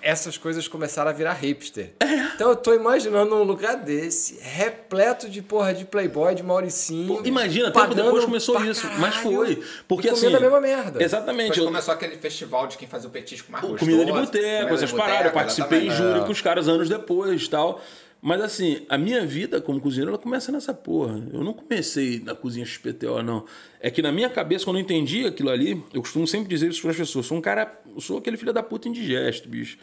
essas 0.06 0.38
coisas 0.38 0.68
começaram 0.68 1.10
a 1.10 1.13
virar 1.13 1.34
hipster. 1.34 1.94
Então 2.36 2.50
eu 2.50 2.56
tô 2.56 2.76
imaginando 2.76 3.34
um 3.36 3.41
lugar 3.44 3.76
desse, 3.76 4.38
repleto 4.39 5.28
de 5.28 5.41
porra 5.41 5.74
de 5.74 5.84
Playboy, 5.84 6.36
de 6.36 6.44
Mauricinho. 6.44 7.26
Imagina, 7.26 7.72
tempo 7.72 7.96
depois 7.96 8.24
começou 8.24 8.63
isso. 8.63 8.82
caralho 8.84 9.02
Mas 9.02 9.15
foi. 9.15 9.63
Porque 9.88 10.08
e 10.08 10.12
assim. 10.12 10.28
comendo 10.28 10.38
a 10.38 10.39
mesma 10.41 10.62
merda. 10.62 11.04
Exatamente. 11.04 11.44
Depois 11.50 11.58
eu- 11.58 11.65
começou 11.65 11.94
aquele 11.94 12.18
festival 12.18 12.68
de 12.68 12.78
quem 12.78 12.88
fazia 12.88 13.10
o 13.10 13.12
petisco 13.12 13.52
mais 13.52 13.63
gostoso. 13.63 13.80
comida 13.84 14.06
de 14.06 14.12
boteco, 14.12 14.58
comida 14.60 14.74
essas 14.76 14.91
paradas. 14.91 15.26
Eu 15.26 15.32
participei 15.32 15.88
em 15.88 15.89
júri 15.91 16.20
com 16.22 16.32
os 16.32 16.41
caras 16.41 16.68
anos 16.68 16.88
depois 16.88 17.48
tal. 17.48 17.82
Mas 18.22 18.41
assim, 18.41 18.86
a 18.89 18.98
minha 18.98 19.26
vida 19.26 19.60
como 19.62 19.80
cozinheiro, 19.80 20.10
ela 20.12 20.18
começa 20.20 20.52
nessa 20.52 20.74
porra. 20.74 21.20
Eu 21.34 21.44
não 21.44 21.54
comecei 21.54 22.22
na 22.24 22.36
cozinha 22.36 22.65
XPTO, 22.65 23.22
não. 23.24 23.46
É 23.80 23.89
que 23.89 24.02
na 24.02 24.12
minha 24.12 24.30
cabeça, 24.30 24.65
quando 24.65 24.78
eu 24.78 24.82
entendi 24.82 25.26
aquilo 25.26 25.50
ali, 25.50 25.84
eu 25.94 26.02
costumo 26.02 26.28
sempre 26.28 26.48
dizer 26.48 26.70
isso 26.70 26.82
para 26.82 26.91
as 26.91 26.98
pessoas. 26.98 27.26
Sou 27.28 27.38
um 27.38 27.41
cara, 27.41 27.80
eu 27.94 28.02
sou 28.02 28.18
aquele 28.18 28.36
filho 28.38 28.52
da 28.54 28.62
puta 28.63 28.88
indigesto, 28.88 29.48
bicho. 29.50 29.78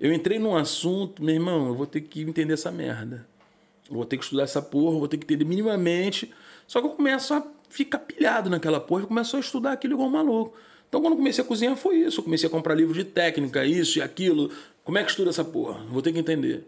Eu 0.00 0.12
entrei 0.14 0.38
num 0.38 0.56
assunto, 0.56 1.22
meu 1.22 1.34
irmão, 1.34 1.68
eu 1.68 1.74
vou 1.74 1.86
ter 1.86 2.00
que 2.00 2.22
entender 2.22 2.54
essa 2.54 2.70
merda. 2.70 3.26
Eu 3.88 3.96
vou 3.96 4.04
ter 4.06 4.16
que 4.16 4.24
estudar 4.24 4.44
essa 4.44 4.62
porra, 4.62 4.94
eu 4.94 4.98
vou 4.98 5.08
ter 5.08 5.18
que 5.18 5.24
entender 5.24 5.44
minimamente. 5.44 6.32
Só 6.66 6.80
que 6.80 6.86
eu 6.86 6.92
começo 6.92 7.34
a 7.34 7.44
ficar 7.68 7.98
pilhado 7.98 8.48
naquela 8.48 8.80
porra 8.80 9.02
e 9.02 9.06
começo 9.06 9.36
a 9.36 9.40
estudar 9.40 9.72
aquilo 9.72 9.94
igual 9.94 10.08
um 10.08 10.12
maluco. 10.12 10.56
Então, 10.88 11.00
quando 11.02 11.12
eu 11.12 11.18
comecei 11.18 11.44
a 11.44 11.46
cozinhar, 11.46 11.76
foi 11.76 11.96
isso. 11.96 12.20
Eu 12.20 12.24
comecei 12.24 12.48
a 12.48 12.50
comprar 12.50 12.74
livros 12.74 12.96
de 12.96 13.04
técnica, 13.04 13.64
isso 13.64 13.98
e 13.98 14.02
aquilo. 14.02 14.50
Como 14.82 14.96
é 14.96 15.04
que 15.04 15.10
estuda 15.10 15.30
essa 15.30 15.44
porra? 15.44 15.84
Vou 15.90 16.00
ter 16.00 16.12
que 16.12 16.18
entender. 16.18 16.66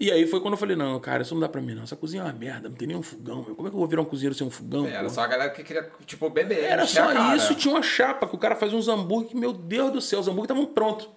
E 0.00 0.10
aí 0.10 0.26
foi 0.26 0.40
quando 0.40 0.54
eu 0.54 0.58
falei, 0.58 0.74
não, 0.74 0.98
cara, 0.98 1.22
isso 1.22 1.34
não 1.34 1.40
dá 1.40 1.48
pra 1.48 1.60
mim, 1.60 1.74
não. 1.74 1.84
Essa 1.84 1.94
cozinha 1.94 2.22
é 2.22 2.26
uma 2.26 2.32
merda, 2.32 2.68
não 2.68 2.76
tem 2.76 2.88
nenhum 2.88 3.02
fogão. 3.02 3.44
meu. 3.44 3.54
Como 3.54 3.68
é 3.68 3.70
que 3.70 3.76
eu 3.76 3.78
vou 3.78 3.88
virar 3.88 4.02
um 4.02 4.06
cozinheiro 4.06 4.34
sem 4.34 4.46
um 4.46 4.50
fogão? 4.50 4.86
Era 4.86 5.00
porra? 5.00 5.08
só 5.10 5.20
a 5.20 5.26
galera 5.26 5.50
que 5.50 5.62
queria, 5.62 5.88
tipo, 6.04 6.28
beber. 6.30 6.64
Era 6.64 6.86
só 6.86 7.34
isso 7.36 7.54
tinha 7.54 7.72
uma 7.72 7.82
chapa 7.82 8.26
que 8.26 8.34
o 8.34 8.38
cara 8.38 8.56
fazia 8.56 8.76
uns 8.76 8.88
hambúrguer 8.88 9.30
que, 9.30 9.36
meu 9.36 9.52
Deus 9.52 9.92
do 9.92 10.00
céu, 10.00 10.20
os 10.20 10.26
hambúrguer 10.26 10.44
estavam 10.44 10.66
prontos. 10.66 11.08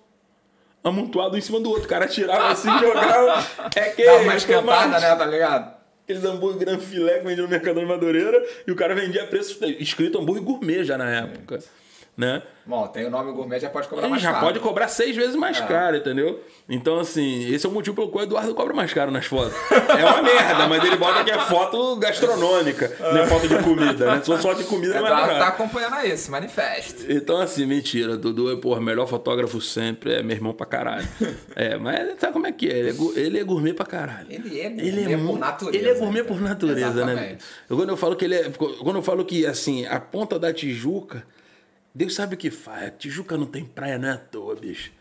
Amontoado 0.84 1.38
em 1.38 1.42
cima 1.42 1.60
do 1.60 1.70
outro. 1.70 1.86
O 1.86 1.88
cara 1.88 2.08
tirava 2.08 2.50
assim, 2.50 2.70
jogava. 2.80 3.46
É 3.76 3.90
que 3.90 4.06
Dá 4.06 4.16
uma 4.18 4.36
esquentada, 4.36 5.00
né, 5.00 5.16
tá 5.16 5.26
ligado? 5.26 5.78
Aqueles 6.04 6.24
hambúrguer 6.24 6.60
gran 6.60 6.80
filé 6.80 7.20
que 7.20 7.26
vendia 7.26 7.44
no 7.44 7.50
Mercadão 7.50 7.84
de 7.84 7.90
Madureira 7.90 8.42
e 8.66 8.72
o 8.72 8.76
cara 8.76 8.96
vendia 8.96 9.24
a 9.24 9.28
preço 9.28 9.64
escrito 9.80 10.18
hambúrguer 10.18 10.44
gourmet 10.44 10.84
já 10.86 10.98
na 10.98 11.10
época. 11.10 11.60
Né? 12.18 12.42
Bom, 12.66 12.88
tem 12.88 13.06
o 13.06 13.12
nome 13.12 13.32
gourmet, 13.32 13.60
já 13.60 13.70
pode 13.70 13.88
cobrar 13.88 14.06
Ele 14.06 14.10
mais 14.12 14.24
já 14.24 14.32
caro. 14.34 14.46
pode 14.48 14.60
cobrar 14.60 14.88
seis 14.88 15.16
vezes 15.16 15.36
mais 15.36 15.60
caro, 15.62 15.98
entendeu? 15.98 16.42
Então, 16.68 17.00
assim, 17.00 17.48
esse 17.54 17.64
é 17.66 17.70
o 17.70 17.72
motivo 17.72 17.96
pelo 17.96 18.10
qual 18.10 18.24
o 18.24 18.28
Eduardo 18.28 18.54
cobra 18.56 18.74
mais 18.74 18.92
caro 18.92 19.12
nas 19.12 19.28
fotos. 19.28 19.54
É 19.72 20.04
uma 20.04 20.24
merda, 20.24 20.68
mas 20.68 20.84
ele 20.84 20.96
bota 20.98 21.24
que 21.24 21.30
é 21.30 21.38
foto 21.38 21.96
gastronômica, 21.98 22.92
não 23.00 23.18
é 23.22 23.28
foto 23.28 23.48
de 23.48 23.58
comida, 23.64 24.12
né? 24.16 24.20
Se 24.20 24.26
fosse 24.26 24.42
foto 24.42 24.58
de 24.58 24.64
comida, 24.64 24.96
é 24.96 25.00
mais 25.02 25.14
Eduardo 25.14 25.40
tá 25.40 25.48
acompanhando 25.48 25.94
aí 25.94 26.10
esse 26.12 26.30
manifesto. 26.32 27.06
Então, 27.08 27.40
assim, 27.40 27.66
mentira. 27.68 28.18
Dudu 28.18 28.52
é, 28.52 28.56
porra, 28.58 28.82
melhor 28.82 29.08
fotógrafo 29.08 29.62
sempre. 29.62 30.16
É 30.16 30.24
meu 30.24 30.36
irmão 30.36 30.54
pra 30.54 30.66
caralho. 30.66 31.08
É, 31.56 31.78
mas 31.78 32.20
sabe 32.20 32.34
como 32.34 32.48
é 32.48 32.52
que 32.52 32.68
é? 32.68 32.80
Ele 32.80 32.90
é, 32.90 33.20
ele 33.20 33.40
é 33.40 33.44
gourmet 33.44 33.74
pra 33.74 33.86
caralho. 33.86 34.26
Ele 34.30 34.60
é 34.60 34.66
Ele 34.66 35.02
é 35.14 35.16
gourmet 35.16 35.18
por 35.18 35.34
mu- 35.34 35.38
natureza, 35.38 35.78
Ele 35.78 35.90
é 35.90 35.94
gourmet 35.94 36.20
então. 36.22 36.36
por 36.36 36.42
natureza, 36.44 37.06
né? 37.06 37.14
Exatamente. 37.14 37.46
Eu, 37.70 37.78
quando 37.78 37.90
eu 37.90 37.98
falo 37.98 38.16
que 38.16 38.26
ele 38.26 38.36
é. 38.36 38.50
Quando 38.50 38.96
eu 38.96 39.04
falo 39.04 39.24
que, 39.24 39.46
assim, 39.46 39.86
a 39.86 40.00
ponta 40.00 40.38
da 40.40 40.52
Tijuca, 40.52 41.24
Deus 41.98 42.14
sabe 42.14 42.36
o 42.36 42.38
que 42.38 42.52
faz. 42.52 42.92
Tijuca 43.00 43.36
não 43.36 43.48
tem 43.48 43.66
praia, 43.66 43.98
não 43.98 44.08
é 44.08 44.12
à 44.12 44.18
toa, 44.18 44.56
bicho. 44.56 44.92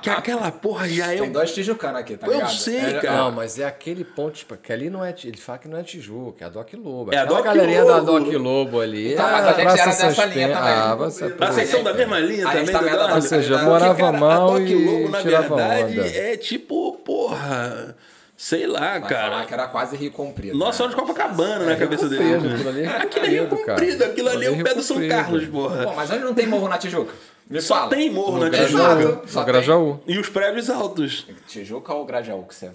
Que 0.00 0.08
aquela 0.08 0.50
porra 0.50 0.88
já 0.88 1.12
é. 1.12 1.18
Tem 1.18 1.28
um- 1.28 1.32
dois 1.32 1.52
tijucanos 1.52 2.00
aqui, 2.00 2.16
tá 2.16 2.26
Eu 2.26 2.32
ligado? 2.32 2.50
sei, 2.54 2.78
É, 2.78 2.92
cara. 3.00 3.16
Não, 3.18 3.30
mas 3.32 3.58
é 3.58 3.64
aquele 3.66 4.04
ponto, 4.04 4.32
tipo, 4.34 4.56
que 4.56 4.72
ali 4.72 4.88
não 4.88 5.04
é. 5.04 5.14
Ele 5.22 5.36
fala 5.36 5.58
que 5.58 5.68
não 5.68 5.76
é 5.78 5.82
Tijuca, 5.82 6.44
é 6.44 6.46
a 6.46 6.50
Doc 6.50 6.72
Lobo. 6.74 7.12
É 7.12 7.18
a 7.18 7.24
Doc 7.26 7.44
galerinha 7.44 7.84
da 7.84 7.98
Lobo. 7.98 8.20
Doc 8.20 8.32
Lobo 8.34 8.80
ali. 8.80 9.12
Então, 9.12 9.30
mas 9.30 9.44
a 9.46 9.52
gente 9.52 9.62
Praça 9.64 9.82
era 9.82 9.90
dessa 10.08 10.24
linha 10.26 10.48
também. 10.48 10.72
Ah, 10.72 10.94
você 10.94 11.36
Ah, 11.38 11.52
vocês 11.52 11.68
são 11.68 11.82
da 11.82 11.92
mesma 11.92 12.18
linha 12.20 12.48
A 12.48 12.56
gente 12.56 12.72
também, 12.72 12.92
é 12.92 12.96
da 12.96 13.14
Ou 13.14 13.20
seja, 13.22 13.50
Porque, 13.54 13.64
morava 13.66 13.88
Porque, 13.94 14.02
cara, 14.02 14.18
mal 14.18 14.48
a 14.54 14.58
Doc 14.58 14.68
e 14.68 14.74
Lobo, 14.74 15.08
na 15.10 15.20
tirava 15.22 15.56
verdade, 15.56 16.00
onda. 16.00 16.08
é 16.08 16.36
tipo, 16.38 16.92
porra. 17.04 17.96
Sei 18.42 18.66
lá, 18.66 18.98
Vai 18.98 19.02
cara. 19.02 19.30
falar 19.30 19.44
que 19.44 19.52
era 19.52 19.68
quase 19.68 19.96
Rio 19.98 20.10
Comprido. 20.12 20.56
Nossa, 20.56 20.78
né? 20.78 20.84
olha 20.86 20.96
de 20.96 21.00
Copacabana 21.02 21.66
na 21.66 21.76
cabeça 21.76 22.08
dele. 22.08 22.36
Comprido, 22.36 22.54
aquilo 22.54 22.68
ali 22.70 22.80
é 22.80 22.86
Rio 22.86 22.96
Aquilo 22.96 23.24
ali 23.26 23.36
é 23.36 23.38
Rio 23.38 23.48
Comprido, 23.50 24.04
aquilo 24.04 24.28
ali 24.30 24.46
é 24.46 24.50
o 24.50 24.54
Rio 24.54 24.64
pé 24.64 24.74
do 24.74 24.82
São 24.82 24.96
Comprido. 24.96 25.14
Carlos, 25.14 25.46
porra. 25.48 25.84
Pô, 25.84 25.92
mas 25.92 26.10
onde 26.10 26.24
não 26.24 26.32
tem 26.32 26.46
morro 26.46 26.66
na 26.66 26.78
Tijuca? 26.78 27.12
Me 27.50 27.60
Só 27.60 27.74
fala. 27.74 27.90
tem 27.90 28.10
morro 28.10 28.38
No 28.38 28.44
na 28.44 28.48
Grajaú. 28.48 28.96
Tijuca. 28.96 29.28
Só. 29.28 29.44
Grajaú. 29.44 30.00
E 30.06 30.18
os 30.18 30.30
prédios 30.30 30.70
altos. 30.70 31.26
Tijuca 31.48 31.92
ou 31.92 32.06
Grajaú? 32.06 32.44
Que 32.44 32.54
você... 32.54 32.70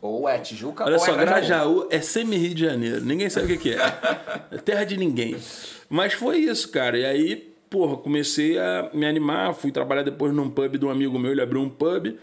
Ou 0.00 0.26
é 0.26 0.38
Tijuca 0.38 0.84
Olha 0.84 0.94
ou 0.94 0.98
só, 0.98 1.12
é 1.12 1.16
Grajaú. 1.16 1.74
Grajaú 1.74 1.88
é 1.90 2.00
semi-Rio 2.00 2.54
de 2.54 2.64
Janeiro. 2.64 3.04
Ninguém 3.04 3.28
sabe 3.28 3.44
o 3.44 3.48
que 3.58 3.58
que 3.58 3.78
é. 3.78 3.92
É 4.52 4.56
terra 4.56 4.84
de 4.84 4.96
ninguém. 4.96 5.36
Mas 5.90 6.14
foi 6.14 6.38
isso, 6.38 6.70
cara. 6.70 6.96
E 6.96 7.04
aí, 7.04 7.36
porra, 7.68 7.98
comecei 7.98 8.58
a 8.58 8.88
me 8.94 9.04
animar. 9.04 9.52
Fui 9.52 9.70
trabalhar 9.70 10.02
depois 10.02 10.32
num 10.32 10.48
pub 10.48 10.78
de 10.78 10.86
um 10.86 10.90
amigo 10.90 11.18
meu. 11.18 11.32
Ele 11.32 11.42
abriu 11.42 11.60
um 11.60 11.68
pub. 11.68 12.16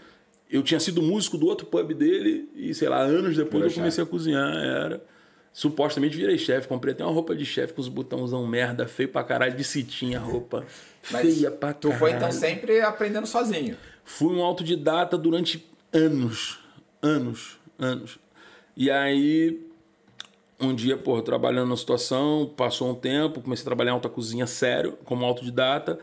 Eu 0.50 0.62
tinha 0.62 0.80
sido 0.80 1.02
músico 1.02 1.36
do 1.36 1.46
outro 1.46 1.66
pub 1.66 1.92
dele. 1.92 2.48
E, 2.54 2.72
sei 2.74 2.88
lá, 2.88 3.00
anos 3.00 3.36
depois 3.36 3.64
Virou 3.64 3.68
eu 3.68 3.74
comecei 3.74 4.02
a 4.02 4.06
cozinhar. 4.06 4.56
Era. 4.56 5.04
Supostamente 5.52 6.16
virei 6.16 6.38
chefe. 6.38 6.68
Comprei 6.68 6.94
até 6.94 7.04
uma 7.04 7.12
roupa 7.12 7.34
de 7.34 7.44
chefe 7.44 7.72
com 7.74 7.80
os 7.80 7.88
botãozão 7.88 8.46
merda. 8.46 8.86
Feio 8.86 9.08
pra 9.08 9.22
caralho. 9.24 9.56
De 9.56 9.64
cetim 9.64 10.14
a 10.14 10.20
roupa. 10.20 10.64
Mas 11.10 11.22
Feia 11.36 11.50
pra 11.50 11.72
Tu 11.72 11.88
caralho. 11.88 11.98
foi 11.98 12.12
então 12.12 12.32
sempre 12.32 12.80
aprendendo 12.80 13.26
sozinho. 13.26 13.76
Fui 14.04 14.34
um 14.34 14.42
autodidata 14.42 15.18
durante 15.18 15.66
anos. 15.92 16.58
Anos. 17.02 17.58
Anos. 17.78 18.18
E 18.76 18.90
aí, 18.90 19.60
um 20.60 20.74
dia, 20.74 20.96
pô, 20.96 21.20
trabalhando 21.22 21.68
na 21.68 21.76
situação, 21.76 22.50
passou 22.56 22.90
um 22.90 22.94
tempo, 22.94 23.40
comecei 23.40 23.62
a 23.62 23.66
trabalhar 23.66 23.90
em 23.90 23.94
alta 23.94 24.08
cozinha 24.08 24.46
sério, 24.46 24.98
como 25.04 25.24
autodidata. 25.24 25.98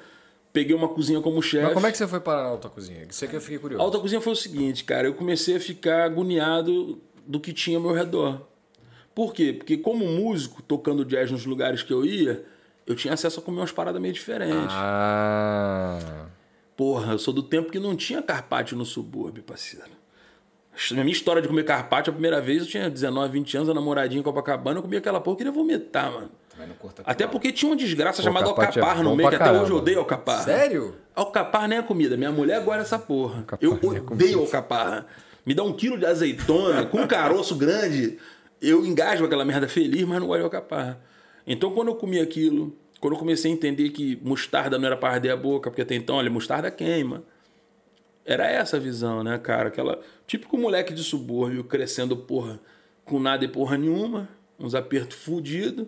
Peguei 0.56 0.74
uma 0.74 0.88
cozinha 0.88 1.20
como 1.20 1.42
chefe. 1.42 1.66
Mas 1.66 1.74
como 1.74 1.86
é 1.86 1.92
que 1.92 1.98
você 1.98 2.08
foi 2.08 2.22
parar 2.22 2.44
na 2.44 2.48
alta 2.48 2.70
cozinha? 2.70 3.06
Isso 3.10 3.26
é 3.26 3.28
que 3.28 3.36
eu 3.36 3.42
fiquei 3.42 3.58
A 3.58 3.60
curioso. 3.60 3.84
alta 3.84 4.00
cozinha 4.00 4.22
foi 4.22 4.32
o 4.32 4.36
seguinte, 4.38 4.86
cara, 4.86 5.06
eu 5.06 5.14
comecei 5.14 5.58
a 5.58 5.60
ficar 5.60 6.06
agoniado 6.06 6.98
do 7.28 7.42
que 7.42 7.52
tinha 7.52 7.78
ao 7.78 7.84
meu 7.84 7.92
redor. 7.92 8.40
Por 9.14 9.34
quê? 9.34 9.52
Porque 9.52 9.76
como 9.76 10.08
músico, 10.08 10.62
tocando 10.62 11.04
jazz 11.04 11.30
nos 11.30 11.46
lugares 11.46 11.84
que 11.84 11.92
eu 11.92 12.06
ia, 12.06 12.46
eu 12.88 12.96
tinha 12.96 13.14
acesso 13.14 13.42
a 13.42 13.44
comer 13.44 13.60
umas 13.60 13.74
paradas 13.74 14.02
meio 14.02 14.14
diferentes. 14.14 14.56
Ah. 14.70 16.28
Porra, 16.78 17.12
eu 17.16 17.20
sou 17.20 17.34
do 17.34 17.44
tempo 17.44 17.70
que 17.70 17.78
não 17.80 17.94
tinha 17.94 18.22
carpaccio 18.22 18.78
no 18.78 18.86
subúrbio, 18.86 19.44
parceiro. 19.44 19.92
A 20.92 20.94
minha 20.96 21.12
história 21.12 21.42
de 21.42 21.50
comer 21.50 21.66
carpaccio, 21.66 22.12
a 22.12 22.14
primeira 22.14 22.40
vez 22.40 22.62
eu 22.62 22.68
tinha 22.70 22.90
19, 22.90 23.34
20 23.34 23.58
anos, 23.58 23.70
a 23.70 23.74
namoradinha 23.74 24.22
em 24.22 24.24
Copacabana, 24.24 24.78
eu 24.80 24.84
comia 24.84 25.00
aquela 25.00 25.20
porra, 25.20 25.34
eu 25.34 25.38
queria 25.38 25.52
vomitar, 25.52 26.14
mano. 26.14 26.32
Também 26.56 26.70
não 26.70 26.76
curta 26.76 27.04
Até 27.06 27.28
porque 27.28 27.52
tinha 27.52 27.70
uma 27.70 27.76
desgraça 27.76 28.22
Pô, 28.22 28.24
chamada 28.24 28.54
carpaccio 28.54 29.02
é 29.02 29.04
no 29.04 29.16
meio, 29.16 29.30
que 29.30 29.36
até 29.36 29.52
hoje 29.52 29.72
eu 29.72 29.78
odeio 29.78 30.00
alcaparra. 30.00 30.44
Sério? 30.44 30.96
Alcaparra 31.14 31.68
nem 31.68 31.78
é 31.80 31.82
comida, 31.82 32.16
minha 32.16 32.32
mulher 32.32 32.64
gosta 32.64 32.80
dessa 32.80 32.98
porra. 32.98 33.40
Alcaparra 33.40 33.60
eu 33.62 33.72
é 33.74 33.76
odeio 33.76 34.04
comida. 34.04 34.38
alcaparra. 34.38 35.06
Me 35.46 35.54
dá 35.54 35.64
um 35.64 35.74
quilo 35.74 35.98
de 35.98 36.06
azeitona 36.06 36.86
com 36.86 37.02
um 37.02 37.08
caroço 37.08 37.56
grande, 37.56 38.18
eu 38.62 38.86
engasgo 38.86 39.26
aquela 39.26 39.46
merda 39.46 39.68
feliz, 39.68 40.04
mas 40.06 40.20
não 40.20 40.28
gosto 40.28 40.40
de 40.40 40.46
alcaparra. 40.46 41.02
Então 41.46 41.72
quando 41.72 41.90
eu 41.90 41.96
comi 41.96 42.20
aquilo, 42.20 42.76
quando 43.00 43.14
eu 43.14 43.20
comecei 43.20 43.52
a 43.52 43.54
entender 43.54 43.90
que 43.90 44.20
mostarda 44.24 44.80
não 44.80 44.88
era 44.88 44.98
para 44.98 45.14
arder 45.14 45.34
a 45.34 45.38
boca, 45.38 45.70
porque 45.70 45.82
até 45.82 45.94
então, 45.94 46.16
olha, 46.16 46.30
mostarda 46.30 46.72
queima. 46.72 47.24
Era 48.26 48.48
essa 48.48 48.78
a 48.78 48.80
visão, 48.80 49.24
né, 49.24 49.38
cara? 49.38 49.68
Aquela 49.68 50.00
típico 50.26 50.58
moleque 50.58 50.94
de 50.94 51.04
subúrbio 51.04 51.64
crescendo, 51.64 52.18
porra, 52.18 52.60
com 53.04 53.20
nada 53.20 53.46
e 53.46 53.48
porra 53.48 53.78
nenhuma, 53.78 54.28
uns 54.60 54.74
apertos 54.74 55.18
fudidos, 55.18 55.86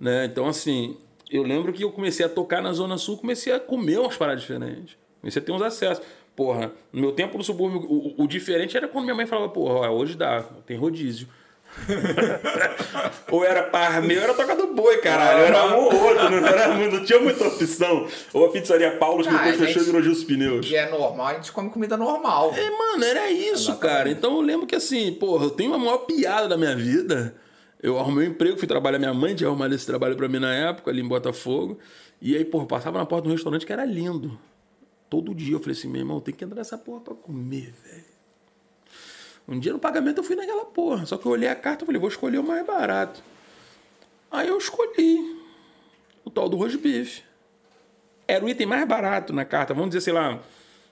né? 0.00 0.26
Então, 0.26 0.46
assim, 0.48 0.96
eu 1.30 1.42
lembro 1.42 1.72
que 1.72 1.82
eu 1.82 1.90
comecei 1.90 2.24
a 2.24 2.28
tocar 2.28 2.62
na 2.62 2.72
Zona 2.72 2.98
Sul, 2.98 3.16
comecei 3.16 3.52
a 3.52 3.60
comer 3.60 3.98
umas 3.98 4.16
paradas 4.16 4.42
diferentes. 4.42 4.96
Comecei 5.20 5.42
a 5.42 5.44
ter 5.44 5.52
uns 5.52 5.62
acessos. 5.62 6.04
Porra, 6.34 6.70
no 6.92 7.00
meu 7.00 7.12
tempo 7.12 7.38
no 7.38 7.42
subúrbio, 7.42 7.80
o, 7.80 8.22
o 8.22 8.28
diferente 8.28 8.76
era 8.76 8.86
quando 8.86 9.04
minha 9.04 9.14
mãe 9.16 9.26
falava, 9.26 9.48
porra, 9.48 9.90
hoje 9.90 10.14
dá, 10.16 10.42
tem 10.66 10.76
rodízio. 10.76 11.26
ou 13.30 13.44
era 13.44 13.62
parmeio, 13.64 14.20
ou 14.20 14.24
era 14.24 14.34
toca 14.34 14.54
do 14.54 14.74
boi, 14.74 14.98
caralho. 14.98 15.44
Era 15.44 15.66
um 15.66 15.84
ou 15.84 16.04
outro, 16.04 16.30
não, 16.30 16.46
era, 16.46 16.68
não 16.76 17.04
tinha 17.04 17.18
muita 17.18 17.46
opção. 17.48 18.06
Ou 18.32 18.46
a 18.46 18.48
pizzaria 18.50 18.92
Paulos, 18.92 19.26
que 19.26 19.34
Ah, 19.34 19.38
depois 19.38 19.56
fechou 19.56 19.82
e 19.82 19.84
virou 19.86 20.00
os 20.00 20.24
pneus. 20.24 20.66
E 20.70 20.76
é 20.76 20.88
normal, 20.90 21.26
a 21.26 21.34
gente 21.34 21.52
come 21.52 21.70
comida 21.70 21.96
normal. 21.96 22.54
É, 22.56 22.70
mano, 22.70 23.04
era 23.04 23.30
isso, 23.30 23.76
cara. 23.76 24.10
Então 24.10 24.36
eu 24.36 24.40
lembro 24.40 24.66
que 24.66 24.76
assim, 24.76 25.12
porra, 25.12 25.46
eu 25.46 25.50
tenho 25.50 25.74
a 25.74 25.78
maior 25.78 25.98
piada 25.98 26.48
da 26.48 26.56
minha 26.56 26.76
vida. 26.76 27.34
Eu 27.82 27.98
arrumei 27.98 28.26
um 28.26 28.30
emprego, 28.30 28.56
fui 28.56 28.66
trabalhar, 28.66 28.98
minha 28.98 29.14
mãe 29.14 29.34
tinha 29.34 29.48
arrumado 29.48 29.74
esse 29.74 29.86
trabalho 29.86 30.16
pra 30.16 30.28
mim 30.28 30.38
na 30.38 30.52
época, 30.52 30.90
ali 30.90 31.00
em 31.00 31.08
Botafogo. 31.08 31.78
E 32.20 32.34
aí, 32.34 32.44
porra, 32.44 32.66
passava 32.66 32.98
na 32.98 33.06
porta 33.06 33.24
de 33.24 33.28
um 33.28 33.32
restaurante 33.32 33.66
que 33.66 33.72
era 33.72 33.84
lindo. 33.84 34.38
Todo 35.08 35.34
dia 35.34 35.54
eu 35.54 35.60
falei 35.60 35.76
assim, 35.76 35.88
meu 35.88 36.00
irmão, 36.00 36.20
tem 36.20 36.34
que 36.34 36.44
entrar 36.44 36.56
nessa 36.56 36.76
porra 36.76 37.00
pra 37.00 37.14
comer, 37.14 37.72
velho. 37.84 38.16
Um 39.48 39.60
dia 39.60 39.72
no 39.72 39.78
pagamento 39.78 40.18
eu 40.18 40.24
fui 40.24 40.34
naquela 40.34 40.64
porra. 40.64 41.06
Só 41.06 41.16
que 41.16 41.26
eu 41.26 41.32
olhei 41.32 41.48
a 41.48 41.54
carta 41.54 41.84
e 41.84 41.86
falei, 41.86 42.00
vou 42.00 42.08
escolher 42.08 42.38
o 42.38 42.42
mais 42.42 42.66
barato. 42.66 43.22
Aí 44.30 44.48
eu 44.48 44.58
escolhi 44.58 45.40
o 46.24 46.30
tal 46.30 46.48
do 46.48 46.56
roast 46.56 46.78
beef. 46.78 47.20
Era 48.26 48.44
o 48.44 48.48
item 48.48 48.66
mais 48.66 48.86
barato 48.88 49.32
na 49.32 49.44
carta. 49.44 49.72
Vamos 49.72 49.90
dizer, 49.90 50.00
sei 50.00 50.12
lá, 50.12 50.40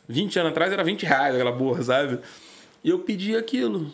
20 0.09 0.39
anos 0.39 0.53
atrás 0.53 0.73
era 0.73 0.85
20 0.85 1.05
reais 1.05 1.35
aquela 1.35 1.57
porra, 1.57 1.83
sabe? 1.83 2.21
E 2.85 2.91
eu 2.91 3.01
pedi 3.01 3.35
aquilo. 3.35 3.91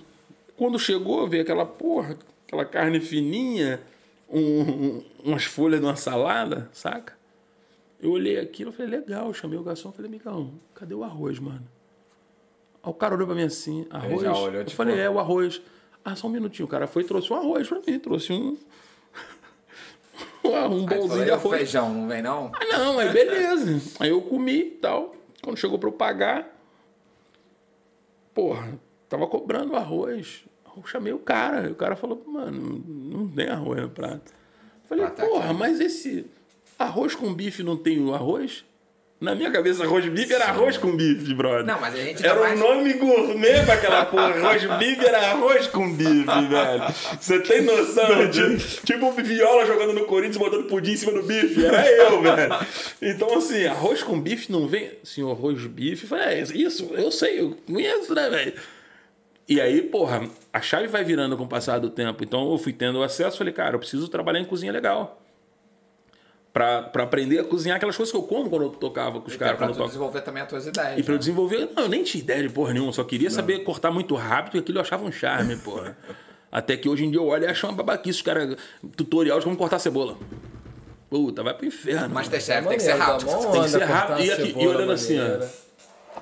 Quando 0.56 0.78
chegou, 0.78 1.26
veio 1.26 1.42
aquela 1.42 1.64
porra, 1.64 2.18
aquela 2.50 2.64
carne 2.64 2.98
fininha, 3.00 3.80
um- 4.28 4.60
um- 4.60 5.04
umas 5.24 5.44
folhas 5.44 5.78
de 5.80 5.86
uma 5.86 5.94
salada, 5.94 6.68
saca? 6.72 7.16
Eu 8.02 8.10
olhei 8.10 8.38
aquilo 8.40 8.70
e 8.70 8.72
falei, 8.72 8.98
legal. 8.98 9.32
Chamei 9.32 9.58
o 9.58 9.62
garçom 9.62 9.90
e 9.90 9.92
falei, 9.92 10.08
amigão, 10.08 10.52
cadê 10.74 10.94
o 10.94 11.04
arroz, 11.04 11.38
mano? 11.38 11.62
Aí 12.82 12.90
o 12.90 12.94
cara 12.94 13.14
olhou 13.14 13.26
pra 13.26 13.36
mim 13.36 13.42
assim, 13.42 13.86
arroz? 13.90 14.22
olhou, 14.22 14.50
eu 14.52 14.64
tipo, 14.64 14.76
falei, 14.76 14.98
é, 14.98 15.08
o 15.08 15.18
arroz. 15.20 15.60
Ah, 16.04 16.16
só 16.16 16.26
um 16.26 16.30
minutinho. 16.30 16.66
O 16.66 16.70
cara 16.70 16.86
foi 16.86 17.02
e 17.02 17.06
trouxe 17.06 17.32
um 17.32 17.36
arroz 17.36 17.68
pra 17.68 17.80
mim. 17.86 17.98
Trouxe 17.98 18.32
um... 18.32 18.56
um 20.44 20.86
bolzinho 20.86 21.24
de 21.24 21.28
"E 21.28 21.30
o 21.30 21.34
arroz. 21.34 21.58
feijão, 21.58 21.92
não 21.92 22.08
vem 22.08 22.22
não? 22.22 22.50
Ah, 22.54 22.78
não, 22.78 22.98
aí 22.98 23.12
beleza. 23.12 23.80
Aí 24.00 24.08
eu 24.08 24.22
comi 24.22 24.60
e 24.60 24.70
tal. 24.70 25.14
Quando 25.42 25.58
chegou 25.58 25.78
pra 25.78 25.88
eu 25.90 25.92
pagar, 25.92 26.58
porra, 28.34 28.78
tava 29.10 29.26
cobrando 29.26 29.76
arroz. 29.76 30.44
Eu 30.82 30.86
chamei 30.86 31.12
o 31.12 31.18
cara. 31.18 31.68
E 31.68 31.72
o 31.72 31.74
cara 31.74 31.94
falou, 31.96 32.22
mano, 32.26 32.82
não 32.86 33.28
tem 33.28 33.48
arroz 33.48 33.80
no 33.82 33.90
prato. 33.90 34.32
Falei, 34.88 35.04
Ah, 35.04 35.10
tá 35.10 35.24
porra, 35.26 35.50
aqui. 35.50 35.54
mas 35.58 35.80
esse 35.80 36.26
arroz 36.78 37.14
com 37.14 37.32
bife 37.32 37.62
não 37.62 37.76
tem 37.76 38.02
o 38.02 38.14
arroz? 38.14 38.64
Na 39.20 39.34
minha 39.34 39.50
cabeça, 39.50 39.84
arroz 39.84 40.08
bife 40.08 40.32
era 40.32 40.46
arroz 40.46 40.78
com 40.78 40.96
bife, 40.96 41.34
brother. 41.34 41.66
Não, 41.66 41.78
mas 41.78 41.94
a 41.94 41.98
gente 41.98 42.24
Era 42.24 42.36
tá 42.36 42.40
um 42.40 42.42
mais- 42.44 42.58
nome 42.58 42.92
gourmet 42.94 43.64
pra 43.66 43.74
aquela 43.74 44.06
porra. 44.06 44.28
Arroz 44.34 44.64
bife 44.78 45.04
era 45.04 45.18
arroz 45.32 45.66
com 45.66 45.92
bife, 45.92 46.24
velho. 46.48 46.82
Você 47.20 47.38
tem 47.40 47.60
noção? 47.60 48.06
Tipo, 48.30 48.82
tipo 48.86 49.12
Viola 49.22 49.66
jogando 49.66 49.92
no 49.92 50.06
Corinthians, 50.06 50.38
botando 50.38 50.64
pudim 50.68 50.92
em 50.92 50.96
cima 50.96 51.12
do 51.12 51.22
bife. 51.22 51.62
Era 51.66 51.86
eu, 51.86 52.22
velho. 52.22 52.54
Então, 53.02 53.36
assim, 53.36 53.66
arroz 53.66 54.02
com 54.02 54.18
bife 54.18 54.50
não 54.50 54.66
vem. 54.66 54.90
Senhor, 55.04 55.32
arroz 55.32 55.66
bife. 55.66 56.04
Eu 56.04 56.08
Falei, 56.08 56.38
é 56.40 56.42
isso, 56.54 56.88
eu 56.94 57.12
sei, 57.12 57.40
eu 57.40 57.54
conheço, 57.66 58.14
né, 58.14 58.30
velho? 58.30 58.54
E 59.50 59.60
aí, 59.60 59.82
porra, 59.82 60.22
a 60.52 60.60
chave 60.60 60.86
vai 60.86 61.02
virando 61.02 61.36
com 61.36 61.42
o 61.42 61.48
passar 61.48 61.80
do 61.80 61.90
tempo. 61.90 62.22
Então 62.22 62.52
eu 62.52 62.56
fui 62.56 62.72
tendo 62.72 63.02
acesso, 63.02 63.36
falei, 63.36 63.52
cara, 63.52 63.74
eu 63.74 63.80
preciso 63.80 64.06
trabalhar 64.06 64.38
em 64.38 64.44
cozinha 64.44 64.70
legal. 64.70 65.20
Pra, 66.52 66.82
pra 66.82 67.02
aprender 67.04 67.38
a 67.40 67.44
cozinhar 67.44 67.76
aquelas 67.76 67.96
coisas 67.96 68.10
que 68.12 68.16
eu 68.18 68.22
como 68.22 68.48
quando 68.50 68.62
eu 68.62 68.70
tocava 68.70 69.20
com 69.20 69.26
os 69.28 69.34
É 69.34 69.38
caras. 69.38 69.56
pra 69.56 69.66
Quando 69.66 69.70
eu 69.70 69.74
tu 69.74 69.78
toco. 69.78 69.88
desenvolver 69.88 70.20
também 70.22 70.42
as 70.42 70.48
tuas 70.48 70.66
ideias. 70.66 70.98
E 70.98 71.02
pra 71.02 71.12
eu 71.12 71.16
né? 71.16 71.18
desenvolver, 71.18 71.68
não, 71.76 71.82
eu 71.84 71.88
nem 71.88 72.02
tinha 72.04 72.22
ideia 72.22 72.42
de 72.42 72.48
porra 72.52 72.72
nenhuma, 72.72 72.92
só 72.92 73.02
queria 73.04 73.30
saber 73.30 73.60
cortar 73.64 73.90
muito 73.90 74.14
rápido 74.14 74.56
e 74.56 74.60
aquilo 74.60 74.78
eu 74.78 74.82
achava 74.82 75.04
um 75.04 75.12
charme, 75.12 75.56
porra. 75.56 75.96
Até 76.50 76.76
que 76.76 76.88
hoje 76.88 77.04
em 77.04 77.10
dia 77.10 77.20
eu 77.20 77.26
olho 77.26 77.44
e 77.44 77.46
acho 77.48 77.66
uma 77.66 77.72
babaquice, 77.72 78.18
os 78.18 78.22
caras, 78.22 78.56
tutorial 78.96 79.38
de 79.38 79.44
como 79.44 79.56
cortar 79.56 79.78
cebola. 79.78 80.16
Puta, 81.08 81.42
vai 81.44 81.54
pro 81.54 81.66
inferno. 81.66 82.08
Masterchef 82.14 82.66
tem 82.68 82.76
que 82.76 82.82
ser 82.82 82.94
Maneiro, 82.96 83.26
rápido. 83.30 83.52
Tem 83.52 83.62
que 83.62 83.68
ser 83.68 83.84
rápido. 83.84 84.20
E 84.22 84.30
aqui- 84.32 84.54
e 84.58 84.66
olhando 84.68 84.92
assim, 84.92 85.18
ó. 85.20 85.69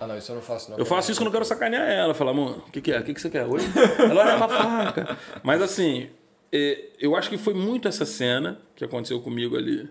Ah, 0.00 0.06
não, 0.06 0.16
isso 0.16 0.30
eu 0.30 0.36
não 0.36 0.42
faço, 0.42 0.70
não. 0.70 0.78
Eu 0.78 0.84
faço 0.86 1.10
isso 1.10 1.20
quando 1.20 1.26
eu 1.28 1.32
quero 1.32 1.44
sacanear 1.44 1.88
ela. 1.88 2.14
Falar, 2.14 2.30
amor, 2.30 2.58
o 2.66 2.70
que, 2.70 2.80
que 2.80 2.92
é? 2.92 3.00
O 3.00 3.04
que, 3.04 3.14
que 3.14 3.20
você 3.20 3.28
quer 3.30 3.44
hoje? 3.44 3.66
Ela 3.98 4.22
olha 4.24 4.36
uma 4.36 4.48
faca. 4.48 5.18
Mas 5.42 5.60
assim, 5.60 6.08
é, 6.52 6.84
eu 7.00 7.16
acho 7.16 7.28
que 7.28 7.36
foi 7.36 7.54
muito 7.54 7.88
essa 7.88 8.06
cena 8.06 8.58
que 8.76 8.84
aconteceu 8.84 9.20
comigo 9.20 9.56
ali. 9.56 9.88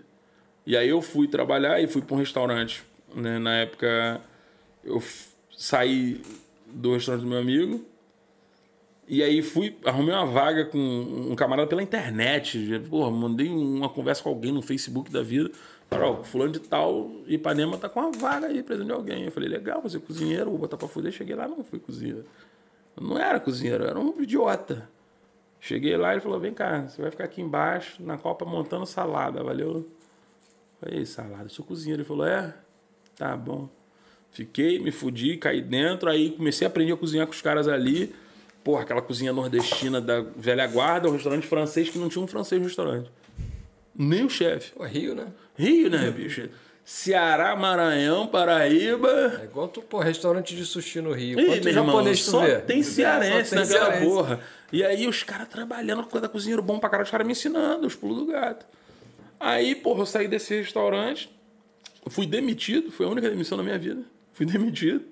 E 0.66 0.76
aí 0.76 0.88
eu 0.88 1.00
fui 1.02 1.28
trabalhar 1.28 1.80
e 1.80 1.86
fui 1.86 2.02
para 2.02 2.14
um 2.14 2.18
restaurante. 2.18 2.82
né? 3.14 3.38
Na 3.38 3.56
época, 3.56 4.20
eu 4.84 5.02
saí 5.56 6.20
do 6.66 6.94
restaurante 6.94 7.22
do 7.22 7.28
meu 7.28 7.38
amigo. 7.38 7.84
E 9.10 9.22
aí 9.22 9.40
fui, 9.40 9.74
arrumei 9.86 10.14
uma 10.14 10.26
vaga 10.26 10.66
com 10.66 10.78
um 10.78 11.34
camarada 11.34 11.66
pela 11.66 11.82
internet. 11.82 12.78
Porra, 12.90 13.10
mandei 13.10 13.48
uma 13.48 13.88
conversa 13.88 14.22
com 14.22 14.28
alguém 14.28 14.52
no 14.52 14.60
Facebook 14.60 15.10
da 15.10 15.22
vida. 15.22 15.50
Ó, 15.90 16.22
fulano 16.22 16.52
de 16.52 16.60
tal, 16.60 17.10
Ipanema 17.26 17.78
tá 17.78 17.88
com 17.88 18.00
uma 18.00 18.12
vaga 18.12 18.46
aí, 18.46 18.62
precisando 18.62 18.88
de 18.88 18.92
alguém. 18.92 19.24
Eu 19.24 19.32
falei, 19.32 19.48
legal, 19.48 19.80
você 19.80 19.96
é 19.96 20.00
cozinheiro, 20.00 20.50
vou 20.50 20.58
botar 20.58 20.76
pra 20.76 20.86
fuder. 20.86 21.10
Cheguei 21.12 21.34
lá, 21.34 21.48
não 21.48 21.64
fui 21.64 21.78
cozinheiro. 21.78 22.24
Eu 22.96 23.02
não 23.02 23.18
era 23.18 23.40
cozinheiro, 23.40 23.84
eu 23.84 23.88
era 23.90 23.98
um 23.98 24.20
idiota. 24.20 24.88
Cheguei 25.60 25.96
lá 25.96 26.12
ele 26.12 26.20
falou, 26.20 26.38
vem 26.38 26.54
cá, 26.54 26.82
você 26.82 27.00
vai 27.00 27.10
ficar 27.10 27.24
aqui 27.24 27.40
embaixo, 27.40 28.02
na 28.02 28.16
copa, 28.16 28.44
montando 28.44 28.86
salada, 28.86 29.42
valeu? 29.42 29.88
Falei, 30.80 31.04
salada, 31.06 31.44
eu 31.44 31.48
sou 31.48 31.64
cozinheiro. 31.64 32.02
Ele 32.02 32.08
falou, 32.08 32.26
é? 32.26 32.54
Tá 33.16 33.36
bom. 33.36 33.68
Fiquei, 34.30 34.78
me 34.78 34.92
fudi, 34.92 35.36
caí 35.36 35.60
dentro, 35.62 36.08
aí 36.08 36.30
comecei 36.30 36.66
a 36.66 36.70
aprender 36.70 36.92
a 36.92 36.96
cozinhar 36.96 37.26
com 37.26 37.32
os 37.32 37.40
caras 37.40 37.66
ali. 37.66 38.14
Porra, 38.62 38.82
aquela 38.82 39.00
cozinha 39.00 39.32
nordestina 39.32 40.00
da 40.00 40.20
velha 40.20 40.66
guarda, 40.66 41.08
um 41.08 41.12
restaurante 41.12 41.46
francês 41.46 41.88
que 41.88 41.98
não 41.98 42.08
tinha 42.08 42.22
um 42.22 42.26
francês 42.26 42.60
no 42.60 42.66
restaurante. 42.66 43.10
Nem 43.98 44.24
o 44.24 44.30
chefe. 44.30 44.70
Pô, 44.72 44.84
Rio, 44.84 45.14
né? 45.14 45.26
Rio, 45.56 45.90
né, 45.90 46.08
bicho? 46.12 46.48
Ceará, 46.84 47.54
Maranhão, 47.54 48.28
Paraíba. 48.28 49.40
É 49.42 49.44
igual 49.44 49.68
tu, 49.68 49.82
pô, 49.82 49.98
restaurante 49.98 50.56
de 50.56 50.64
sushi 50.64 51.00
no 51.00 51.12
Rio. 51.12 51.36
Quanto 51.36 51.64
meu 51.64 51.68
irmão, 51.68 51.86
japonês 51.86 52.24
tu 52.24 52.40
vê? 52.40 52.58
tem 52.60 52.82
cearense 52.82 53.50
tem 53.50 53.58
naquela 53.58 53.86
cearense. 53.86 54.06
porra. 54.06 54.40
E 54.72 54.82
aí 54.84 55.06
os 55.06 55.22
caras 55.22 55.48
trabalhando 55.48 56.04
com 56.04 56.10
coisa 56.10 56.28
cozinheiro 56.28 56.62
bom 56.62 56.78
pra 56.78 56.88
caralho, 56.88 57.04
os 57.04 57.10
caras 57.10 57.26
me 57.26 57.32
ensinando 57.32 57.86
os 57.86 57.94
pulos 57.94 58.18
do 58.18 58.26
gato. 58.26 58.64
Aí, 59.38 59.74
porra, 59.74 60.00
eu 60.00 60.06
saí 60.06 60.28
desse 60.28 60.54
restaurante, 60.56 61.30
fui 62.08 62.26
demitido, 62.26 62.90
foi 62.90 63.04
a 63.04 63.08
única 63.10 63.28
demissão 63.28 63.58
da 63.58 63.64
minha 63.64 63.78
vida. 63.78 64.02
Fui 64.32 64.46
demitido. 64.46 65.04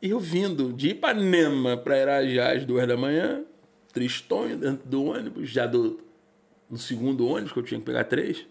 E 0.00 0.10
eu 0.10 0.20
vindo 0.20 0.72
de 0.72 0.90
Ipanema 0.90 1.76
pra 1.76 1.98
Irajá 1.98 2.52
às 2.52 2.64
duas 2.64 2.86
da 2.86 2.96
manhã, 2.96 3.42
tristonho 3.92 4.56
dentro 4.56 4.86
do 4.86 5.04
ônibus, 5.06 5.48
já 5.50 5.66
do, 5.66 5.98
no 6.70 6.78
segundo 6.78 7.26
ônibus, 7.28 7.52
que 7.52 7.58
eu 7.58 7.62
tinha 7.62 7.78
que 7.80 7.86
pegar 7.86 8.04
três, 8.04 8.44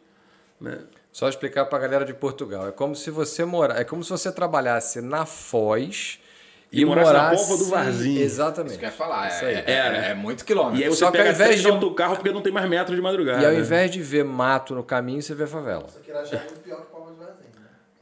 né? 0.60 0.80
Só 1.12 1.30
explicar 1.30 1.66
pra 1.66 1.80
galera 1.80 2.04
de 2.06 2.14
Portugal. 2.14 2.68
É 2.68 2.72
como 2.72 2.96
se 2.96 3.10
você 3.10 3.46
mora, 3.46 3.80
é 3.80 3.84
como 3.84 4.04
se 4.04 4.10
você 4.10 4.32
trabalhasse 4.32 5.00
na 5.02 5.26
Foz 5.26 6.20
E 6.72 6.84
morasse 6.84 7.14
na 7.14 7.30
polpa 7.30 7.58
do 7.58 7.66
Varzinho. 7.70 8.22
Exatamente. 8.22 8.72
Isso 8.72 8.80
que 8.80 8.86
eu 8.86 8.90
ia 8.90 8.96
falar. 8.96 9.28
Isso 9.30 9.46
É, 9.46 9.48
aí. 9.48 9.56
é, 9.56 9.72
Era. 9.72 9.98
é 10.08 10.14
muito 10.14 10.44
quilômetro. 10.44 10.80
E 10.80 10.84
aí 10.84 10.90
você 10.90 11.00
Só 11.00 11.12
que 11.12 11.18
ao 11.18 11.24
pega 11.24 11.34
invés 11.36 11.56
de- 11.56 11.62
de 11.62 11.70
autocarro 11.70 12.16
porque 12.18 12.32
não 12.32 12.42
tem 12.42 12.52
mais 12.52 12.68
metro 12.70 12.94
de 12.94 13.02
madrugada. 13.02 13.42
E 13.42 13.46
ao 13.46 13.52
né? 13.54 13.60
invés 13.60 13.90
de 13.92 14.02
ver 14.02 14.26
mato 14.26 14.76
no 14.76 14.84
caminho, 14.84 15.22
você 15.22 15.34
vê 15.34 15.48
favela. 15.48 15.86
Só 15.88 16.00
que 16.00 16.10
Irajá 16.12 16.36
é 16.36 16.40
muito 16.40 16.60
pior 16.60 16.82
que 16.82 16.92
Palmas 16.92 17.14
de 17.14 17.20
Varzim, 17.20 17.44
né? 17.44 17.55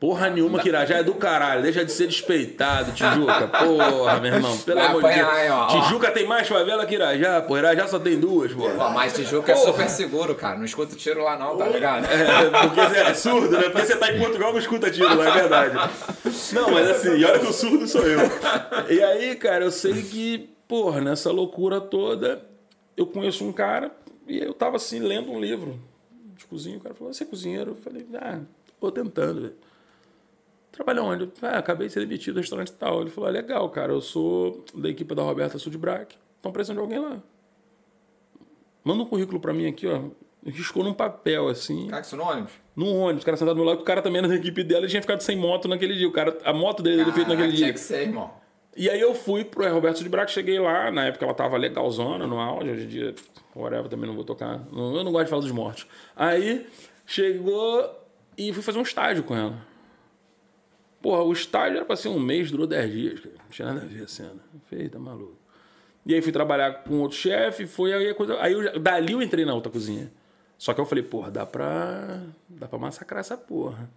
Porra 0.04 0.30
nenhuma 0.30 0.60
que 0.60 0.68
Irajá 0.68 0.98
é 0.98 1.04
do 1.04 1.14
caralho. 1.14 1.62
Deixa 1.62 1.86
de 1.86 1.90
ser 1.90 2.08
despeitado, 2.08 2.92
Tijuca. 2.92 3.48
Porra, 3.58 4.20
meu 4.20 4.34
irmão. 4.34 4.58
Pelo 4.58 4.78
Vai 4.78 4.88
amor 4.88 5.02
de 5.02 5.16
Deus. 5.16 5.30
aí, 5.30 5.50
ó. 5.50 5.68
Tijuca 5.68 6.12
tem 6.12 6.28
mais 6.28 6.46
favela 6.46 6.86
que 6.86 6.96
Irajá, 6.96 7.42
pô. 7.42 7.58
Irajá 7.58 7.88
só 7.88 7.98
tem 7.98 8.20
duas, 8.20 8.52
pô. 8.52 8.70
Pô, 8.70 8.90
mas 8.90 9.14
Tijuca 9.14 9.54
é 9.54 9.56
super 9.56 9.90
seguro, 9.90 10.36
cara. 10.36 10.58
Não 10.58 10.66
escuta 10.66 10.94
tiro 10.98 11.24
lá 11.24 11.38
não, 11.38 11.56
tá 11.56 11.70
ligado? 11.70 12.06
É, 12.06 12.50
porque 12.50 12.82
você 12.82 13.00
é 13.00 13.14
surdo, 13.14 13.58
né? 13.58 13.70
Porque 13.70 13.86
você 13.88 13.96
tá 13.96 14.12
em 14.12 14.20
Portugal 14.20 14.52
não 14.52 14.60
escuta 14.60 14.92
tiro 14.92 15.16
lá, 15.16 15.26
é 15.26 15.32
verdade. 15.32 15.92
Não, 16.52 16.70
mas 16.70 16.90
assim, 16.90 17.16
e 17.16 17.24
olha 17.24 17.40
que 17.40 17.48
o 17.48 17.54
surdo 17.54 17.88
sou 17.88 18.02
eu. 18.02 18.20
E 18.90 19.02
aí, 19.02 19.38
cara, 19.38 19.64
eu 19.64 19.72
sei 19.72 20.02
que, 20.02 20.50
porra, 20.68 21.00
nessa 21.00 21.32
loucura 21.32 21.80
toda, 21.80 22.44
eu 22.98 23.08
conheço 23.08 23.46
um 23.46 23.54
cara 23.54 23.90
e 24.28 24.38
eu 24.38 24.54
tava 24.54 24.76
assim, 24.76 25.00
lendo 25.00 25.32
um 25.32 25.40
livro 25.40 25.80
de 26.36 26.44
cozinha. 26.44 26.76
O 26.76 26.82
cara 26.82 26.94
falou, 26.94 27.14
você 27.14 27.24
é 27.24 27.26
cozinheiro? 27.26 27.72
Eu 27.72 27.76
falei, 27.76 28.06
ah, 28.16 28.40
tô 28.82 28.92
tentando, 28.92 29.44
velho. 29.44 29.63
Trabalha 30.74 31.04
onde? 31.04 31.32
Ah, 31.42 31.60
acabei 31.60 31.88
de 31.88 31.94
ser 31.94 32.00
demitido 32.02 32.34
do 32.34 32.40
restaurante 32.42 32.70
e 32.70 32.74
tal. 32.74 33.02
Ele 33.02 33.10
falou, 33.12 33.30
ah, 33.30 33.32
legal, 33.32 33.70
cara, 33.70 33.94
eu 33.94 34.02
sou 34.02 34.66
da 34.74 34.90
equipe 34.90 35.14
da 35.16 35.22
Roberta 35.22 35.58
Sudbrack. 35.60 36.16
Estão 36.36 36.52
precisando 36.52 36.78
de 36.78 36.82
alguém 36.82 37.00
lá. 37.00 37.22
Manda 38.84 39.04
um 39.04 39.06
currículo 39.06 39.40
pra 39.40 39.54
mim 39.54 39.68
aqui, 39.68 39.88
ó. 39.88 40.02
Riscou 40.46 40.84
num 40.84 40.94
papel, 40.94 41.48
assim 41.48 41.88
Cara, 41.88 42.02
isso 42.02 42.18
no 42.18 42.24
ônibus. 42.24 42.52
num 42.76 42.98
ônibus, 43.00 43.24
o 43.24 43.26
cara 43.26 43.38
sentado 43.38 43.56
do 43.56 43.62
meu 43.62 43.70
lado, 43.72 43.80
o 43.82 43.86
cara 43.86 44.02
também 44.02 44.20
era 44.20 44.28
da 44.28 44.36
equipe 44.36 44.62
dela, 44.62 44.82
ele 44.82 44.90
tinha 44.90 45.02
ficado 45.02 45.22
sem 45.22 45.38
moto 45.38 45.70
naquele 45.70 45.96
dia. 45.96 46.06
O 46.08 46.12
cara, 46.12 46.38
a 46.44 46.52
moto 46.52 46.84
dele 46.84 47.02
ele 47.04 47.12
feito 47.14 47.30
naquele 47.30 47.54
tinha 47.54 47.66
dia. 47.68 47.74
que 47.74 47.80
ser, 47.80 48.02
irmão. 48.08 48.30
E 48.76 48.90
aí 48.90 49.00
eu 49.00 49.14
fui 49.16 49.46
pro 49.46 49.72
Roberto 49.72 50.04
de 50.04 50.10
Braga, 50.10 50.28
cheguei 50.28 50.60
lá, 50.60 50.92
na 50.92 51.06
época 51.06 51.24
ela 51.24 51.34
tava 51.34 51.56
legalzona 51.56 52.26
no 52.28 52.40
auge, 52.40 52.72
hoje 52.72 52.84
em 52.84 52.88
dia, 52.88 53.16
whatever, 53.56 53.88
também 53.88 54.08
não 54.08 54.16
vou 54.16 54.26
tocar. 54.26 54.60
Eu 54.70 55.04
não 55.04 55.12
gosto 55.14 55.26
de 55.26 55.30
falar 55.30 55.42
dos 55.44 55.52
mortos. 55.52 55.88
Aí 56.16 56.66
chegou 57.06 57.88
e 58.38 58.52
fui 58.52 58.64
fazer 58.64 58.80
um 58.80 58.82
estágio 58.82 59.24
com 59.24 59.36
ela. 59.36 59.56
Porra, 61.04 61.22
o 61.22 61.34
estágio 61.34 61.76
era 61.76 61.86
pra 61.86 61.98
ser 61.98 62.08
um 62.08 62.18
mês, 62.18 62.50
durou 62.50 62.66
10 62.66 62.92
dias, 62.94 63.20
cara. 63.20 63.36
Não 63.38 63.50
tinha 63.50 63.68
nada 63.68 63.82
a 63.82 63.86
ver 63.86 64.04
a 64.06 64.08
cena. 64.08 64.40
Falei, 64.70 64.88
tá 64.88 64.98
maluco. 64.98 65.38
E 66.06 66.14
aí 66.14 66.22
fui 66.22 66.32
trabalhar 66.32 66.86
com 66.86 67.02
outro 67.02 67.18
chefe, 67.18 67.68
foi 67.68 67.94
aí 67.94 68.10
a 68.10 68.16
coisa. 68.16 68.40
Aí 68.40 68.54
eu, 68.54 68.80
dali 68.80 69.12
eu 69.12 69.22
entrei 69.22 69.44
na 69.44 69.54
outra 69.54 69.70
cozinha. 69.70 70.10
Só 70.58 70.74
que 70.74 70.80
eu 70.80 70.86
falei, 70.86 71.04
porra, 71.04 71.30
dá 71.30 71.46
pra. 71.46 72.24
dá 72.48 72.70
pra 72.70 72.80
massacrar 72.80 73.20
essa 73.20 73.36
porra. 73.36 73.90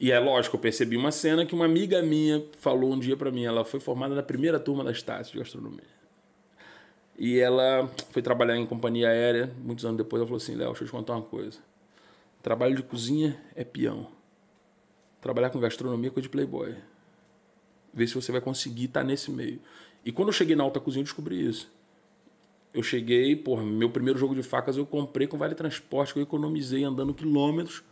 E 0.00 0.10
é 0.10 0.18
lógico, 0.18 0.56
eu 0.56 0.60
percebi 0.60 0.96
uma 0.96 1.12
cena 1.12 1.44
que 1.44 1.54
uma 1.54 1.66
amiga 1.66 2.00
minha 2.00 2.42
falou 2.58 2.90
um 2.90 2.98
dia 2.98 3.14
pra 3.14 3.30
mim. 3.30 3.44
Ela 3.44 3.62
foi 3.62 3.78
formada 3.78 4.14
na 4.14 4.22
primeira 4.22 4.58
turma 4.58 4.82
da 4.82 4.90
Estácio 4.90 5.34
de 5.34 5.40
gastronomia. 5.40 5.98
E 7.18 7.38
ela 7.38 7.86
foi 8.12 8.22
trabalhar 8.22 8.56
em 8.56 8.64
companhia 8.64 9.10
aérea. 9.10 9.52
Muitos 9.58 9.84
anos 9.84 9.98
depois, 9.98 10.20
ela 10.20 10.26
falou 10.26 10.38
assim: 10.38 10.54
Léo, 10.54 10.68
deixa 10.68 10.84
eu 10.84 10.88
te 10.88 10.90
contar 10.90 11.12
uma 11.12 11.22
coisa. 11.22 11.58
Trabalho 12.42 12.74
de 12.74 12.82
cozinha 12.82 13.38
é 13.54 13.62
peão. 13.62 14.16
Trabalhar 15.20 15.50
com 15.50 15.58
gastronomia 15.58 16.10
coisa 16.10 16.22
de 16.22 16.28
playboy. 16.28 16.74
Vê 17.92 18.06
se 18.06 18.14
você 18.14 18.30
vai 18.30 18.40
conseguir 18.40 18.84
estar 18.84 19.02
nesse 19.02 19.30
meio. 19.30 19.60
E 20.04 20.12
quando 20.12 20.28
eu 20.28 20.32
cheguei 20.32 20.54
na 20.54 20.62
alta 20.62 20.78
cozinha, 20.78 21.00
eu 21.00 21.04
descobri 21.04 21.44
isso. 21.46 21.70
Eu 22.72 22.82
cheguei, 22.82 23.34
porra, 23.34 23.62
meu 23.62 23.90
primeiro 23.90 24.18
jogo 24.18 24.34
de 24.34 24.42
facas 24.42 24.76
eu 24.76 24.86
comprei 24.86 25.26
com 25.26 25.36
vale 25.36 25.54
transporte, 25.54 26.12
que 26.12 26.18
eu 26.18 26.22
economizei 26.22 26.84
andando 26.84 27.12
quilômetros. 27.12 27.82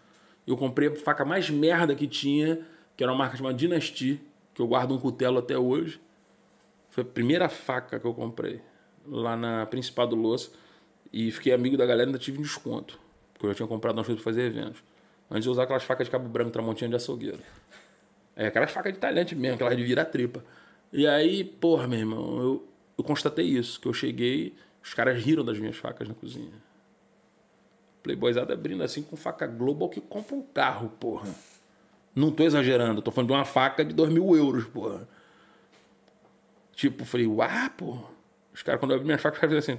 Eu 0.47 0.57
comprei 0.57 0.89
a 0.89 0.95
faca 0.95 1.25
mais 1.25 1.51
merda 1.51 1.95
que 1.95 2.07
tinha, 2.07 2.61
que 2.97 3.03
era 3.03 3.11
uma 3.11 3.19
marca 3.19 3.37
chamada 3.37 3.57
Dynasty, 3.57 4.21
que 4.55 4.63
eu 4.63 4.67
guardo 4.69 4.95
um 4.95 4.99
cutelo 4.99 5.39
até 5.39 5.59
hoje. 5.59 6.01
Foi 6.91 7.03
a 7.03 7.07
primeira 7.07 7.49
faca 7.49 7.99
que 7.99 8.07
eu 8.07 8.15
comprei 8.15 8.61
lá 9.07 9.37
na 9.37 9.67
Principal 9.67 10.07
do 10.07 10.17
Louça. 10.17 10.51
E 11.13 11.31
fiquei 11.31 11.53
amigo 11.53 11.77
da 11.77 11.87
galera 11.87 12.09
ainda 12.09 12.19
tive 12.19 12.39
um 12.39 12.43
desconto. 12.43 12.99
Porque 13.33 13.47
eu 13.47 13.51
já 13.51 13.57
tinha 13.57 13.69
comprado 13.69 13.97
umas 13.97 14.07
coisas 14.07 14.23
pra 14.23 14.33
fazer 14.33 14.47
eventos. 14.47 14.83
Antes 15.31 15.45
de 15.45 15.51
usar 15.51 15.65
aquelas 15.65 15.83
facas 15.83 16.07
de 16.07 16.11
cabo 16.11 16.29
branco, 16.29 16.51
tramontina 16.51 16.89
de 16.91 16.97
açougueiro. 16.97 17.41
É, 18.37 18.47
aquelas 18.47 18.71
facas 18.71 18.93
de 18.93 18.99
talhante 18.99 19.35
mesmo, 19.35 19.57
aquelas 19.57 19.77
de 19.77 19.83
virar 19.83 20.05
tripa. 20.05 20.45
E 20.93 21.07
aí, 21.07 21.43
porra, 21.43 21.89
meu 21.89 21.99
irmão, 21.99 22.39
eu, 22.39 22.69
eu 22.99 23.05
constatei 23.05 23.47
isso. 23.47 23.81
Que 23.81 23.89
eu 23.89 23.95
cheguei, 23.95 24.55
os 24.83 24.95
caras 24.95 25.23
riram 25.23 25.45
das 25.45 25.59
minhas 25.59 25.77
facas 25.77 26.07
na 26.07 26.15
cozinha. 26.15 26.53
Playboyzada 28.03 28.55
abrindo 28.55 28.85
assim 28.85 29.03
com 29.03 29.17
faca 29.17 29.47
Global 29.47 29.89
que 29.89 30.01
compra 30.01 30.37
um 30.37 30.43
carro, 30.43 30.91
porra. 31.01 31.29
Não 32.15 32.31
tô 32.31 32.45
exagerando, 32.45 33.03
tô 33.03 33.11
falando 33.11 33.29
de 33.29 33.35
uma 33.35 33.45
faca 33.45 33.85
de 33.85 33.93
dois 33.93 34.11
mil 34.11 34.37
euros, 34.37 34.65
porra. 34.65 35.09
Tipo, 36.73 37.05
falei, 37.05 37.27
uau, 37.27 37.49
pô. 37.77 37.99
Os 38.55 38.63
caras, 38.63 38.79
quando 38.79 38.93
eu 38.93 38.97
abri 38.97 39.07
minhas 39.07 39.21
facas, 39.21 39.39
os 39.43 39.49
caras 39.49 39.69
assim. 39.69 39.79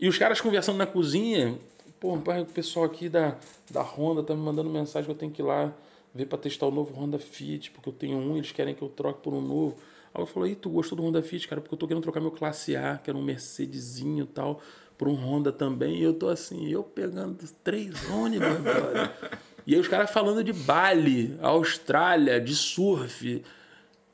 E 0.00 0.08
os 0.08 0.18
caras 0.18 0.40
conversando 0.40 0.78
na 0.78 0.86
cozinha, 0.86 1.58
pô, 2.00 2.14
o 2.14 2.46
pessoal 2.46 2.86
aqui 2.86 3.08
da, 3.08 3.36
da 3.70 3.82
Honda 3.82 4.22
tá 4.22 4.34
me 4.34 4.40
mandando 4.40 4.70
mensagem 4.70 5.04
que 5.04 5.10
eu 5.10 5.18
tenho 5.18 5.30
que 5.30 5.42
ir 5.42 5.44
lá 5.44 5.72
ver 6.14 6.26
pra 6.26 6.38
testar 6.38 6.66
o 6.66 6.70
novo 6.70 6.92
Honda 6.98 7.18
Fit, 7.18 7.70
porque 7.70 7.88
eu 7.90 7.92
tenho 7.92 8.16
um, 8.16 8.36
eles 8.36 8.50
querem 8.50 8.74
que 8.74 8.82
eu 8.82 8.88
troque 8.88 9.22
por 9.22 9.34
um 9.34 9.40
novo. 9.40 9.76
Aí 10.12 10.20
eu 10.20 10.26
falei, 10.26 10.54
tu 10.56 10.70
gostou 10.70 10.96
do 10.96 11.04
Honda 11.04 11.22
Fit, 11.22 11.46
cara? 11.46 11.60
Porque 11.60 11.74
eu 11.74 11.78
tô 11.78 11.86
querendo 11.86 12.02
trocar 12.02 12.20
meu 12.20 12.32
classe 12.32 12.74
A, 12.74 12.96
que 12.96 13.10
era 13.10 13.16
um 13.16 13.22
Mercedesinho 13.22 14.24
e 14.24 14.26
tal, 14.26 14.60
por 14.98 15.06
um 15.06 15.14
Honda 15.14 15.52
também. 15.52 15.98
E 15.98 16.02
eu 16.02 16.14
tô 16.14 16.28
assim, 16.28 16.68
eu 16.68 16.82
pegando 16.82 17.36
três 17.62 18.10
ônibus, 18.10 18.58
brother. 18.58 19.12
E 19.66 19.74
aí 19.74 19.80
os 19.80 19.86
caras 19.86 20.10
falando 20.10 20.42
de 20.42 20.52
Bali, 20.52 21.38
Austrália, 21.40 22.40
de 22.40 22.56
surf. 22.56 23.44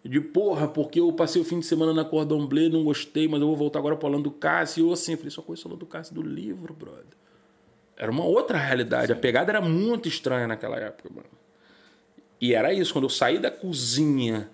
De 0.05 0.20
porra, 0.20 0.68
porque 0.68 1.01
eu 1.01 1.12
passei 1.12 1.40
o 1.40 1.44
fim 1.44 1.59
de 1.59 1.66
semana 1.66 1.92
na 1.92 2.05
Cordon 2.05 2.46
Bleu, 2.46 2.70
não 2.70 2.85
gostei, 2.85 3.27
mas 3.27 3.40
eu 3.40 3.46
vou 3.46 3.57
voltar 3.57 3.79
agora 3.79 3.96
pro 3.96 4.07
Orlando 4.07 4.31
Cássio. 4.31 4.85
E 4.85 4.88
eu 4.88 4.92
assim, 4.92 5.16
falei, 5.16 5.31
só 5.31 5.42
conheço 5.42 5.66
o 5.66 5.70
Orlando 5.70 5.87
Cássio 5.87 6.14
do 6.14 6.22
livro, 6.22 6.75
brother. 6.75 7.26
Era 7.97 8.11
uma 8.11 8.25
outra 8.25 8.59
realidade. 8.59 9.13
A 9.13 9.17
pegada 9.17 9.51
era 9.53 9.61
muito 9.61 10.09
estranha 10.09 10.47
naquela 10.47 10.77
época, 10.79 11.09
mano. 11.15 11.29
E 12.41 12.55
era 12.55 12.73
isso, 12.73 12.93
quando 12.93 13.05
eu 13.05 13.11
saí 13.11 13.39
da 13.39 13.51
cozinha 13.51 14.51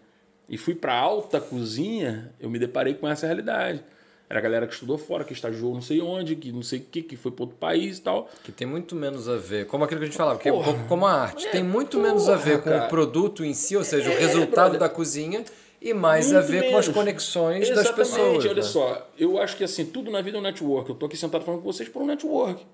e 0.48 0.56
fui 0.56 0.74
pra 0.74 0.94
alta 0.94 1.40
cozinha, 1.40 2.32
eu 2.38 2.48
me 2.48 2.58
deparei 2.58 2.94
com 2.94 3.08
essa 3.08 3.26
realidade. 3.26 3.82
Era 4.30 4.38
a 4.38 4.42
galera 4.42 4.66
que 4.66 4.72
estudou 4.72 4.96
fora, 4.96 5.24
que 5.24 5.32
estagiou 5.32 5.74
não 5.74 5.82
sei 5.82 6.00
onde, 6.00 6.36
que 6.36 6.50
não 6.52 6.62
sei 6.62 6.78
o 6.78 6.82
que, 6.82 7.02
que 7.02 7.16
foi 7.16 7.30
para 7.32 7.42
outro 7.42 7.56
país 7.58 7.98
e 7.98 8.02
tal. 8.02 8.30
Que 8.44 8.50
tem 8.52 8.66
muito 8.66 8.94
menos 8.94 9.28
a 9.28 9.36
ver, 9.36 9.66
como 9.66 9.84
aquilo 9.84 9.98
que 10.00 10.04
a 10.04 10.06
gente 10.06 10.16
falava, 10.16 10.38
que 10.38 10.48
é 10.48 10.52
um 10.52 10.62
pouco 10.62 10.84
como 10.88 11.04
a 11.06 11.12
arte. 11.12 11.46
É, 11.48 11.50
tem 11.50 11.62
muito 11.62 11.98
porra, 11.98 12.08
menos 12.08 12.28
a 12.28 12.36
ver 12.36 12.58
com 12.62 12.70
cara. 12.70 12.86
o 12.86 12.88
produto 12.88 13.44
em 13.44 13.52
si, 13.52 13.76
ou 13.76 13.84
seja, 13.84 14.08
o 14.08 14.12
É, 14.12 14.18
resultado 14.20 14.70
brother. 14.70 14.80
da 14.80 14.88
cozinha, 14.88 15.44
e 15.82 15.92
mais 15.92 16.30
a 16.32 16.36
Muito 16.36 16.46
ver 16.50 16.70
com 16.70 16.78
as 16.78 16.86
menos. 16.86 16.88
conexões 16.88 17.68
das 17.68 17.80
Exatamente, 17.80 17.96
pessoas. 17.96 18.44
olha 18.46 18.54
né? 18.54 18.62
só. 18.62 19.10
Eu 19.18 19.36
acho 19.38 19.56
que 19.56 19.64
assim, 19.64 19.84
tudo 19.84 20.10
na 20.12 20.22
vida 20.22 20.38
é 20.38 20.40
um 20.40 20.42
network. 20.42 20.88
Eu 20.88 20.94
tô 20.94 21.06
aqui 21.06 21.16
sentado 21.16 21.44
falando 21.44 21.60
com 21.60 21.70
vocês 21.72 21.88
por 21.88 22.00
um 22.00 22.06
network. 22.06 22.64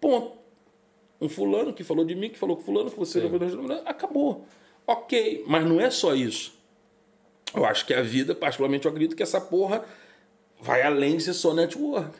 Ponto. 0.00 0.38
Um 1.20 1.28
fulano 1.28 1.72
que 1.72 1.82
falou 1.82 2.04
de 2.04 2.14
mim, 2.14 2.30
que 2.30 2.38
falou 2.38 2.56
com 2.56 2.62
fulano, 2.62 2.90
que 2.90 2.98
você 2.98 3.20
acabou. 3.84 4.46
Ok, 4.86 5.44
mas 5.46 5.66
não 5.66 5.80
é 5.80 5.90
só 5.90 6.14
isso. 6.14 6.56
Eu 7.54 7.64
acho 7.64 7.84
que 7.86 7.94
a 7.94 8.02
vida, 8.02 8.34
particularmente, 8.34 8.86
eu 8.86 8.90
acredito 8.90 9.16
que 9.16 9.22
essa 9.22 9.40
porra 9.40 9.84
vai 10.60 10.82
além 10.82 11.16
de 11.16 11.24
ser 11.24 11.34
só 11.34 11.54
network. 11.54 12.16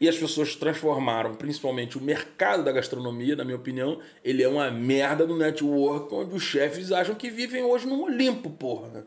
E 0.00 0.08
as 0.08 0.18
pessoas 0.18 0.56
transformaram, 0.56 1.34
principalmente 1.34 1.96
o 1.96 2.00
mercado 2.00 2.64
da 2.64 2.72
gastronomia, 2.72 3.36
na 3.36 3.44
minha 3.44 3.56
opinião, 3.56 4.00
ele 4.24 4.42
é 4.42 4.48
uma 4.48 4.70
merda 4.70 5.26
do 5.26 5.36
network 5.36 6.12
onde 6.12 6.34
os 6.34 6.42
chefes 6.42 6.90
acham 6.90 7.14
que 7.14 7.30
vivem 7.30 7.62
hoje 7.62 7.86
num 7.86 8.02
Olimpo, 8.02 8.50
porra. 8.50 9.06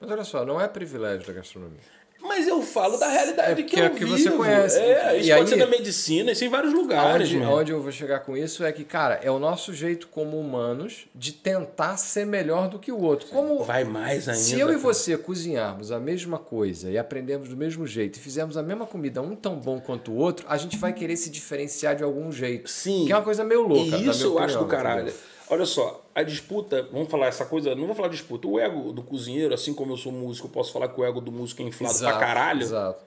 Mas 0.00 0.10
olha 0.10 0.24
só, 0.24 0.44
não 0.44 0.60
é 0.60 0.66
privilégio 0.66 1.26
da 1.26 1.32
gastronomia. 1.34 1.80
Mas 2.22 2.46
eu 2.46 2.62
falo 2.62 2.96
da 2.96 3.08
realidade 3.08 3.60
É 3.60 3.64
que 3.64 3.78
eu 3.78 3.84
é 3.84 3.90
que 3.90 4.04
vivo. 4.04 4.16
você 4.16 4.30
conhece. 4.30 4.78
É, 4.78 5.18
isso 5.18 5.28
E 5.28 5.32
pode 5.34 5.42
aí- 5.42 5.48
ser 5.48 5.56
da 5.58 5.66
medicina, 5.66 6.32
isso 6.32 6.44
em 6.44 6.48
vários 6.48 6.72
lugares, 6.72 7.28
Onde, 7.28 7.36
mano. 7.38 7.56
onde 7.58 7.72
eu 7.72 7.82
vou 7.82 7.90
chegar 7.92 8.20
com 8.20 8.36
isso 8.36 8.64
é 8.64 8.70
que, 8.72 8.84
cara, 8.84 9.18
é 9.22 9.30
o 9.30 9.38
nosso 9.38 9.74
jeito 9.74 10.06
como 10.08 10.38
humanos 10.38 11.06
de 11.14 11.32
tentar 11.32 11.96
ser 11.96 12.24
melhor 12.24 12.68
do 12.68 12.78
que 12.78 12.92
o 12.92 13.00
outro. 13.00 13.26
Como 13.28 13.62
Vai 13.64 13.84
mais 13.84 14.28
ainda. 14.28 14.40
se 14.40 14.54
eu 14.58 14.68
e 14.68 14.76
cara. 14.76 14.78
você 14.78 15.16
cozinharmos 15.18 15.90
a 15.90 15.98
mesma 15.98 16.38
coisa 16.38 16.90
e 16.90 16.96
aprendemos 16.96 17.48
do 17.48 17.56
mesmo 17.56 17.86
jeito 17.86 18.16
e 18.16 18.20
fizermos 18.20 18.56
a 18.56 18.62
mesma 18.62 18.86
comida, 18.86 19.20
um 19.20 19.34
tão 19.34 19.56
bom 19.56 19.80
quanto 19.80 20.12
o 20.12 20.16
outro, 20.16 20.46
a 20.48 20.56
gente 20.56 20.76
vai 20.78 20.92
querer 20.92 21.16
se 21.16 21.28
diferenciar 21.30 21.96
de 21.96 22.04
algum 22.04 22.30
jeito. 22.30 22.70
Sim. 22.70 23.04
Que 23.06 23.12
é 23.12 23.16
uma 23.16 23.22
coisa 23.24 23.42
meio 23.44 23.62
louca. 23.66 23.96
E 23.96 24.08
isso 24.08 24.26
eu 24.26 24.38
acho 24.38 24.58
do 24.58 24.64
opinião, 24.64 24.68
caralho. 24.68 25.02
entendeu? 25.08 25.20
Olha 25.50 25.66
só, 25.66 26.01
a 26.14 26.22
disputa, 26.22 26.88
vamos 26.92 27.10
falar 27.10 27.26
essa 27.26 27.44
coisa, 27.44 27.74
não 27.74 27.86
vou 27.86 27.94
falar 27.94 28.08
disputa, 28.08 28.46
o 28.46 28.58
ego 28.58 28.92
do 28.92 29.02
cozinheiro, 29.02 29.54
assim 29.54 29.72
como 29.72 29.92
eu 29.92 29.96
sou 29.96 30.12
músico, 30.12 30.46
eu 30.46 30.52
posso 30.52 30.72
falar 30.72 30.88
que 30.88 31.00
o 31.00 31.04
ego 31.04 31.20
do 31.20 31.32
músico 31.32 31.62
é 31.62 31.64
inflado 31.64 31.98
pra 31.98 32.18
caralho. 32.18 32.62
Exato. 32.62 33.04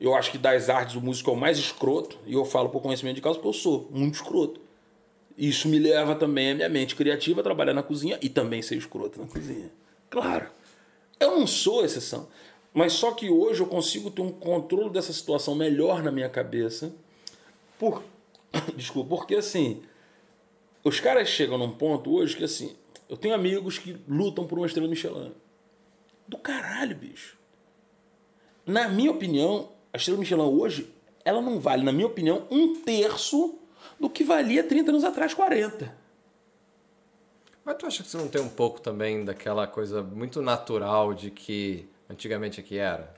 Eu 0.00 0.14
acho 0.14 0.30
que 0.30 0.38
das 0.38 0.68
artes 0.68 0.94
o 0.94 1.00
músico 1.00 1.30
é 1.30 1.32
o 1.32 1.36
mais 1.36 1.58
escroto, 1.58 2.18
e 2.26 2.34
eu 2.34 2.44
falo 2.44 2.68
por 2.68 2.80
conhecimento 2.80 3.16
de 3.16 3.22
causa 3.22 3.38
porque 3.38 3.48
eu 3.48 3.52
sou 3.52 3.88
muito 3.90 4.14
escroto. 4.14 4.60
Isso 5.36 5.68
me 5.68 5.78
leva 5.78 6.14
também 6.14 6.52
a 6.52 6.54
minha 6.54 6.68
mente 6.68 6.94
criativa 6.94 7.40
a 7.40 7.44
trabalhar 7.44 7.74
na 7.74 7.82
cozinha 7.82 8.18
e 8.22 8.28
também 8.28 8.62
ser 8.62 8.76
escroto 8.76 9.20
na 9.20 9.26
cozinha. 9.26 9.70
Claro. 10.08 10.46
Eu 11.20 11.32
não 11.32 11.46
sou 11.46 11.84
exceção. 11.84 12.28
Mas 12.72 12.92
só 12.92 13.10
que 13.12 13.28
hoje 13.28 13.60
eu 13.60 13.66
consigo 13.66 14.10
ter 14.10 14.22
um 14.22 14.30
controle 14.30 14.90
dessa 14.90 15.12
situação 15.12 15.54
melhor 15.54 16.02
na 16.02 16.10
minha 16.10 16.28
cabeça. 16.28 16.94
Por... 17.78 18.02
Desculpa, 18.76 19.16
porque 19.16 19.34
assim, 19.34 19.82
os 20.86 21.00
caras 21.00 21.28
chegam 21.28 21.58
num 21.58 21.72
ponto 21.72 22.14
hoje 22.14 22.36
que 22.36 22.44
assim, 22.44 22.76
eu 23.08 23.16
tenho 23.16 23.34
amigos 23.34 23.76
que 23.78 23.96
lutam 24.08 24.46
por 24.46 24.56
uma 24.58 24.66
estrela 24.66 24.88
Michelin. 24.88 25.32
Do 26.28 26.38
caralho, 26.38 26.94
bicho. 26.94 27.36
Na 28.64 28.88
minha 28.88 29.10
opinião, 29.10 29.70
a 29.92 29.96
estrela 29.96 30.18
Michelin 30.18 30.42
hoje, 30.42 30.92
ela 31.24 31.40
não 31.40 31.58
vale, 31.58 31.82
na 31.82 31.92
minha 31.92 32.06
opinião, 32.06 32.46
um 32.50 32.74
terço 32.76 33.58
do 33.98 34.08
que 34.08 34.22
valia 34.22 34.62
30 34.62 34.90
anos 34.90 35.04
atrás, 35.04 35.34
40. 35.34 35.92
Mas 37.64 37.76
tu 37.76 37.86
acha 37.86 38.02
que 38.04 38.08
você 38.08 38.16
não 38.16 38.28
tem 38.28 38.40
um 38.40 38.48
pouco 38.48 38.80
também 38.80 39.24
daquela 39.24 39.66
coisa 39.66 40.02
muito 40.02 40.40
natural 40.40 41.12
de 41.12 41.32
que 41.32 41.88
antigamente 42.08 42.60
aqui 42.60 42.78
era? 42.78 43.12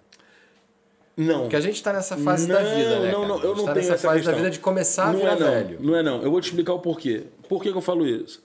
Não. 1.14 1.40
Porque 1.42 1.56
a 1.56 1.60
gente 1.60 1.82
tá 1.82 1.92
nessa 1.92 2.16
fase 2.16 2.46
da 2.46 2.62
Não, 2.62 2.76
vida, 2.76 3.00
né? 3.00 3.12
Não, 3.12 3.20
cara? 3.22 3.28
não, 3.28 3.42
eu 3.42 3.56
não 3.56 3.64
tá 3.66 3.74
tenho 3.74 3.86
nessa 3.86 3.94
essa 3.94 4.08
fase 4.08 4.20
questão. 4.20 4.32
da 4.32 4.38
vida 4.38 4.50
de 4.50 4.60
começar 4.60 5.08
a 5.08 5.12
não 5.12 5.18
virar 5.18 5.32
é, 5.32 5.38
não. 5.40 5.46
velho. 5.46 5.78
Não 5.82 5.96
é 5.96 6.02
não. 6.02 6.22
Eu 6.22 6.30
vou 6.30 6.40
te 6.40 6.48
explicar 6.48 6.72
o 6.72 6.78
porquê. 6.78 7.26
Por 7.48 7.62
que, 7.62 7.70
que 7.70 7.76
eu 7.76 7.82
falo 7.82 8.06
isso? 8.06 8.42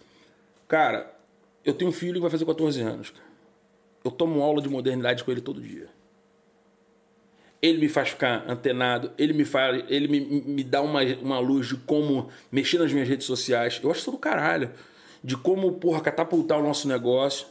Cara, 0.68 1.13
eu 1.66 1.74
tenho 1.74 1.89
um 1.89 1.94
filho 1.94 2.16
que 2.16 2.22
vai 2.22 2.30
fazer 2.30 2.46
14 2.46 2.82
anos. 2.82 3.13
Eu 4.04 4.12
tomo 4.12 4.42
aula 4.42 4.62
de 4.62 4.70
modernidade 4.70 5.24
com 5.24 5.32
ele 5.32 5.42
todo 5.42 5.62
dia. 5.62 5.88
Ele 7.62 7.80
me 7.80 7.88
faz 7.88 8.10
ficar 8.10 8.44
antenado, 8.50 9.12
ele 9.18 9.32
me 9.32 9.46
faz, 9.46 9.86
ele 9.88 10.08
me, 10.08 10.20
me 10.20 10.63
dá 10.63 10.82
uma, 10.82 11.02
uma 11.22 11.39
luz 11.39 11.68
de 11.68 11.78
como 11.78 12.30
mexer 12.52 12.78
nas 12.78 12.92
minhas 12.92 13.08
redes 13.08 13.26
sociais. 13.26 13.80
Eu 13.82 13.89
acho 13.89 14.02
isso 14.02 14.12
do 14.12 14.18
caralho. 14.18 14.72
De 15.24 15.38
como, 15.38 15.72
porra, 15.74 16.02
catapultar 16.02 16.60
o 16.60 16.63
nosso 16.63 16.88
negócio 16.88 17.48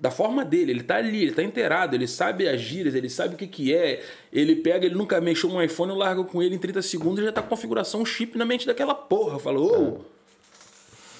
da 0.00 0.10
forma 0.10 0.44
dele, 0.46 0.72
ele 0.72 0.82
tá 0.82 0.96
ali, 0.96 1.22
ele 1.22 1.32
tá 1.32 1.42
inteirado, 1.42 1.94
ele 1.94 2.08
sabe 2.08 2.48
as 2.48 2.58
gírias, 2.58 2.94
ele 2.94 3.10
sabe 3.10 3.34
o 3.34 3.36
que 3.36 3.46
que 3.46 3.74
é, 3.74 4.02
ele 4.32 4.56
pega, 4.56 4.86
ele 4.86 4.94
nunca 4.94 5.20
mexeu 5.20 5.50
no 5.50 5.62
iPhone, 5.62 5.92
eu 5.92 5.98
largo 5.98 6.24
com 6.24 6.42
ele 6.42 6.54
em 6.54 6.58
30 6.58 6.80
segundos 6.80 7.20
e 7.20 7.26
já 7.26 7.30
tá 7.30 7.42
com 7.42 7.50
configuração 7.50 8.04
chip 8.04 8.36
na 8.38 8.46
mente 8.46 8.66
daquela 8.66 8.94
porra. 8.94 9.34
Eu 9.34 9.38
falo, 9.38 9.62
ô, 9.62 10.00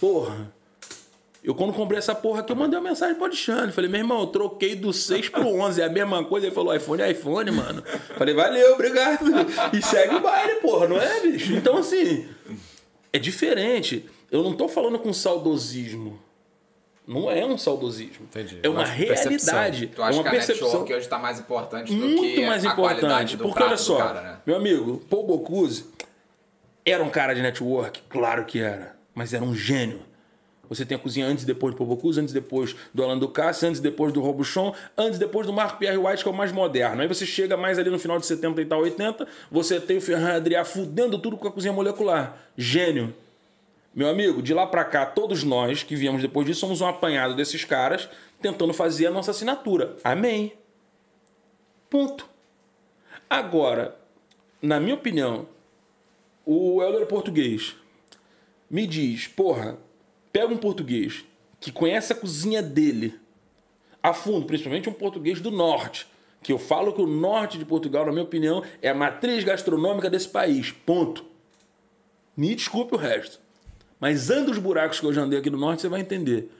porra. 0.00 0.52
Eu 1.42 1.54
quando 1.54 1.72
comprei 1.72 1.98
essa 1.98 2.14
porra 2.14 2.40
aqui, 2.40 2.52
eu 2.52 2.56
mandei 2.56 2.78
uma 2.78 2.90
mensagem 2.90 3.14
pro 3.14 3.24
Alexandre, 3.24 3.72
falei, 3.72 3.88
meu 3.88 4.00
irmão, 4.00 4.20
eu 4.20 4.26
troquei 4.26 4.74
do 4.74 4.92
6 4.92 5.30
pro 5.30 5.46
11, 5.46 5.80
é 5.80 5.84
a 5.86 5.88
mesma 5.88 6.22
coisa, 6.22 6.46
ele 6.46 6.54
falou, 6.54 6.74
iPhone 6.74 7.00
é 7.00 7.10
iPhone, 7.10 7.50
mano. 7.50 7.82
Falei, 8.16 8.34
valeu, 8.34 8.74
obrigado. 8.74 9.24
E 9.72 9.80
segue 9.80 10.16
o 10.16 10.20
baile, 10.20 10.56
porra, 10.56 10.86
não 10.86 11.00
é, 11.00 11.20
bicho? 11.20 11.54
Então, 11.54 11.78
assim, 11.78 12.28
é 13.10 13.18
diferente. 13.18 14.04
Eu 14.30 14.42
não 14.42 14.54
tô 14.54 14.68
falando 14.68 14.98
com 14.98 15.12
saudosismo. 15.12 16.20
Não 17.06 17.30
é 17.30 17.44
um 17.44 17.58
saudosismo. 17.58 18.26
Entendi. 18.26 18.60
É 18.62 18.68
uma 18.68 18.84
realidade. 18.84 19.88
Tu 19.88 20.00
é 20.00 20.04
acha 20.04 20.16
uma 20.16 20.22
que 20.22 20.28
a 20.28 20.32
percepção 20.32 20.66
network 20.68 20.94
hoje 20.94 21.08
tá 21.08 21.18
mais 21.18 21.40
importante 21.40 21.92
do 21.92 21.98
muito 22.06 22.22
que 22.22 22.46
mais 22.46 22.64
a 22.64 22.74
qualidade 22.74 23.34
importante. 23.34 23.36
do 23.36 23.44
Porque 23.44 23.62
olha 23.62 23.76
só, 23.76 23.96
cara, 23.96 24.20
né? 24.20 24.38
meu 24.46 24.56
amigo, 24.56 25.02
Paul 25.10 25.26
Bocuse 25.26 25.86
era 26.84 27.02
um 27.02 27.10
cara 27.10 27.34
de 27.34 27.42
network? 27.42 28.02
Claro 28.08 28.44
que 28.44 28.60
era. 28.60 28.99
Mas 29.14 29.34
era 29.34 29.44
um 29.44 29.54
gênio. 29.54 30.00
Você 30.70 30.86
tem 30.86 30.96
a 30.96 31.00
cozinha 31.00 31.26
antes 31.26 31.42
e 31.42 31.46
depois 31.46 31.74
do 31.74 31.78
Paul 31.78 31.88
Bocuse, 31.88 32.20
antes 32.20 32.30
e 32.30 32.34
depois 32.34 32.76
do 32.94 33.02
Alan 33.02 33.18
Ducasse, 33.18 33.66
antes 33.66 33.80
e 33.80 33.82
depois 33.82 34.12
do 34.12 34.20
Robuchon, 34.20 34.72
antes 34.96 35.16
e 35.16 35.18
depois 35.18 35.44
do 35.44 35.52
Marco 35.52 35.78
Pierre 35.78 35.98
White, 35.98 36.22
que 36.22 36.28
é 36.28 36.32
o 36.32 36.34
mais 36.34 36.52
moderno. 36.52 37.02
Aí 37.02 37.08
você 37.08 37.26
chega 37.26 37.56
mais 37.56 37.76
ali 37.76 37.90
no 37.90 37.98
final 37.98 38.20
de 38.20 38.26
70 38.26 38.62
e 38.62 38.64
tal, 38.64 38.80
80, 38.80 39.26
você 39.50 39.80
tem 39.80 39.96
o 39.96 40.00
Ferran 40.00 40.36
Adrià 40.36 40.64
fudendo 40.64 41.18
tudo 41.18 41.36
com 41.36 41.48
a 41.48 41.50
cozinha 41.50 41.72
molecular. 41.72 42.38
Gênio. 42.56 43.12
Meu 43.92 44.08
amigo, 44.08 44.40
de 44.40 44.54
lá 44.54 44.64
pra 44.64 44.84
cá, 44.84 45.04
todos 45.04 45.42
nós 45.42 45.82
que 45.82 45.96
viemos 45.96 46.22
depois 46.22 46.46
disso 46.46 46.60
somos 46.60 46.80
um 46.80 46.86
apanhado 46.86 47.34
desses 47.34 47.64
caras 47.64 48.08
tentando 48.40 48.72
fazer 48.72 49.08
a 49.08 49.10
nossa 49.10 49.32
assinatura. 49.32 49.96
Amém. 50.04 50.52
Ponto. 51.90 52.28
Agora, 53.28 53.96
na 54.62 54.78
minha 54.78 54.94
opinião, 54.94 55.48
o 56.46 56.80
Helder 56.80 57.06
português 57.06 57.74
me 58.70 58.86
diz, 58.86 59.26
porra, 59.26 59.78
pega 60.32 60.52
um 60.52 60.56
português 60.56 61.24
que 61.58 61.72
conhece 61.72 62.12
a 62.12 62.16
cozinha 62.16 62.62
dele 62.62 63.14
a 64.02 64.14
fundo, 64.14 64.46
principalmente 64.46 64.88
um 64.88 64.92
português 64.92 65.40
do 65.40 65.50
norte, 65.50 66.06
que 66.42 66.52
eu 66.52 66.58
falo 66.58 66.92
que 66.94 67.02
o 67.02 67.06
norte 67.06 67.58
de 67.58 67.64
Portugal, 67.66 68.06
na 68.06 68.12
minha 68.12 68.24
opinião, 68.24 68.62
é 68.80 68.88
a 68.88 68.94
matriz 68.94 69.44
gastronômica 69.44 70.08
desse 70.08 70.28
país. 70.28 70.70
Ponto. 70.72 71.24
Me 72.34 72.54
desculpe 72.54 72.94
o 72.94 72.98
resto. 72.98 73.38
Mas 73.98 74.30
anda 74.30 74.50
os 74.50 74.56
buracos 74.56 74.98
que 74.98 75.04
eu 75.04 75.12
já 75.12 75.20
andei 75.22 75.38
aqui 75.38 75.50
no 75.50 75.58
norte, 75.58 75.82
você 75.82 75.88
vai 75.88 76.00
entender. 76.00 76.50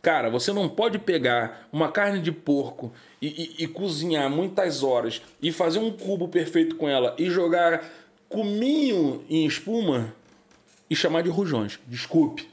Cara, 0.00 0.30
você 0.30 0.50
não 0.54 0.66
pode 0.70 0.98
pegar 0.98 1.68
uma 1.70 1.92
carne 1.92 2.22
de 2.22 2.32
porco 2.32 2.90
e, 3.20 3.26
e- 3.60 3.64
e 3.64 3.68
cozinhar 3.68 4.30
muitas 4.30 4.82
horas 4.82 5.20
e 5.42 5.52
fazer 5.52 5.78
um 5.80 5.90
cubo 5.90 6.26
perfeito 6.28 6.76
com 6.76 6.88
ela 6.88 7.14
e 7.18 7.28
jogar 7.28 7.86
cominho 8.26 9.22
em 9.28 9.44
espuma 9.44 10.14
e 10.90 10.96
chamar 10.96 11.22
de 11.22 11.30
rujões. 11.30 11.78
Desculpe. 11.86 12.50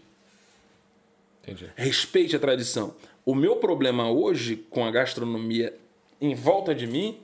Entendi. 1.41 1.69
Respeite 1.75 2.35
a 2.35 2.39
tradição. 2.39 2.93
O 3.25 3.33
meu 3.33 3.55
problema 3.55 4.09
hoje 4.09 4.55
com 4.69 4.85
a 4.85 4.91
gastronomia 4.91 5.75
em 6.21 6.35
volta 6.35 6.75
de 6.75 6.85
mim 6.85 7.19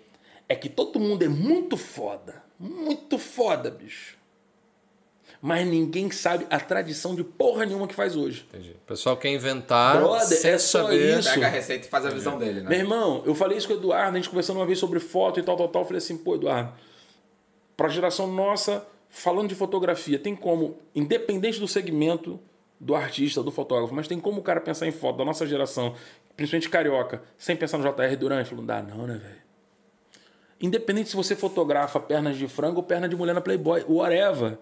é 0.49 0.55
que 0.55 0.67
todo 0.67 0.99
mundo 0.99 1.23
é 1.23 1.29
muito 1.29 1.77
foda. 1.77 2.43
Muito 2.59 3.17
foda, 3.17 3.69
bicho. 3.69 4.17
Mas 5.41 5.67
ninguém 5.67 6.09
sabe 6.09 6.47
a 6.49 6.57
tradição 6.57 7.13
de 7.15 7.23
porra 7.23 7.65
nenhuma 7.65 7.85
que 7.85 7.93
faz 7.93 8.15
hoje. 8.15 8.45
Entendi. 8.47 8.71
O 8.71 8.87
pessoal 8.87 9.17
quer 9.17 9.29
inventar 9.29 9.97
Brother, 9.97 10.37
sem 10.37 10.51
é 10.51 10.57
só 10.57 10.83
saber. 10.83 11.19
isso. 11.19 11.33
Pega 11.33 11.47
a 11.47 11.49
receita 11.49 11.85
e 11.85 11.89
faz 11.89 12.05
a 12.05 12.09
visão 12.09 12.37
dele, 12.39 12.61
né? 12.61 12.69
Meu 12.69 12.79
irmão, 12.79 13.23
eu 13.25 13.35
falei 13.35 13.57
isso 13.57 13.67
com 13.67 13.73
o 13.73 13.77
Eduardo, 13.77 14.13
a 14.13 14.15
gente 14.15 14.29
conversando 14.29 14.57
uma 14.57 14.65
vez 14.65 14.79
sobre 14.79 15.01
foto 15.01 15.41
e 15.41 15.43
tal, 15.43 15.57
tal, 15.57 15.67
tal. 15.67 15.81
Eu 15.81 15.85
falei 15.85 15.97
assim, 15.97 16.17
pô, 16.17 16.35
Eduardo, 16.35 16.71
pra 17.75 17.89
geração 17.89 18.25
nossa, 18.27 18.87
falando 19.13 19.47
de 19.47 19.53
fotografia, 19.55 20.17
tem 20.17 20.35
como, 20.35 20.75
independente 20.95 21.59
do 21.59 21.67
segmento 21.67 22.39
do 22.79 22.95
artista, 22.95 23.43
do 23.43 23.51
fotógrafo, 23.51 23.93
mas 23.93 24.07
tem 24.07 24.19
como 24.19 24.39
o 24.39 24.43
cara 24.43 24.59
pensar 24.59 24.87
em 24.87 24.91
foto 24.91 25.17
da 25.17 25.23
nossa 25.23 25.45
geração, 25.45 25.93
principalmente 26.35 26.67
carioca, 26.67 27.21
sem 27.37 27.55
pensar 27.55 27.77
no 27.77 27.83
JR 27.83 28.17
Duran? 28.17 28.37
Ele 28.37 28.45
falou, 28.45 28.65
não 28.65 28.65
dá 28.65 28.81
não, 28.81 29.05
né, 29.05 29.13
velho? 29.13 29.43
Independente 30.59 31.09
se 31.09 31.15
você 31.15 31.35
fotografa 31.35 31.99
pernas 31.99 32.37
de 32.37 32.47
frango 32.47 32.77
ou 32.77 32.83
perna 32.83 33.07
de 33.07 33.15
mulher 33.15 33.35
na 33.35 33.39
Playboy, 33.41 33.85
whatever. 33.87 34.57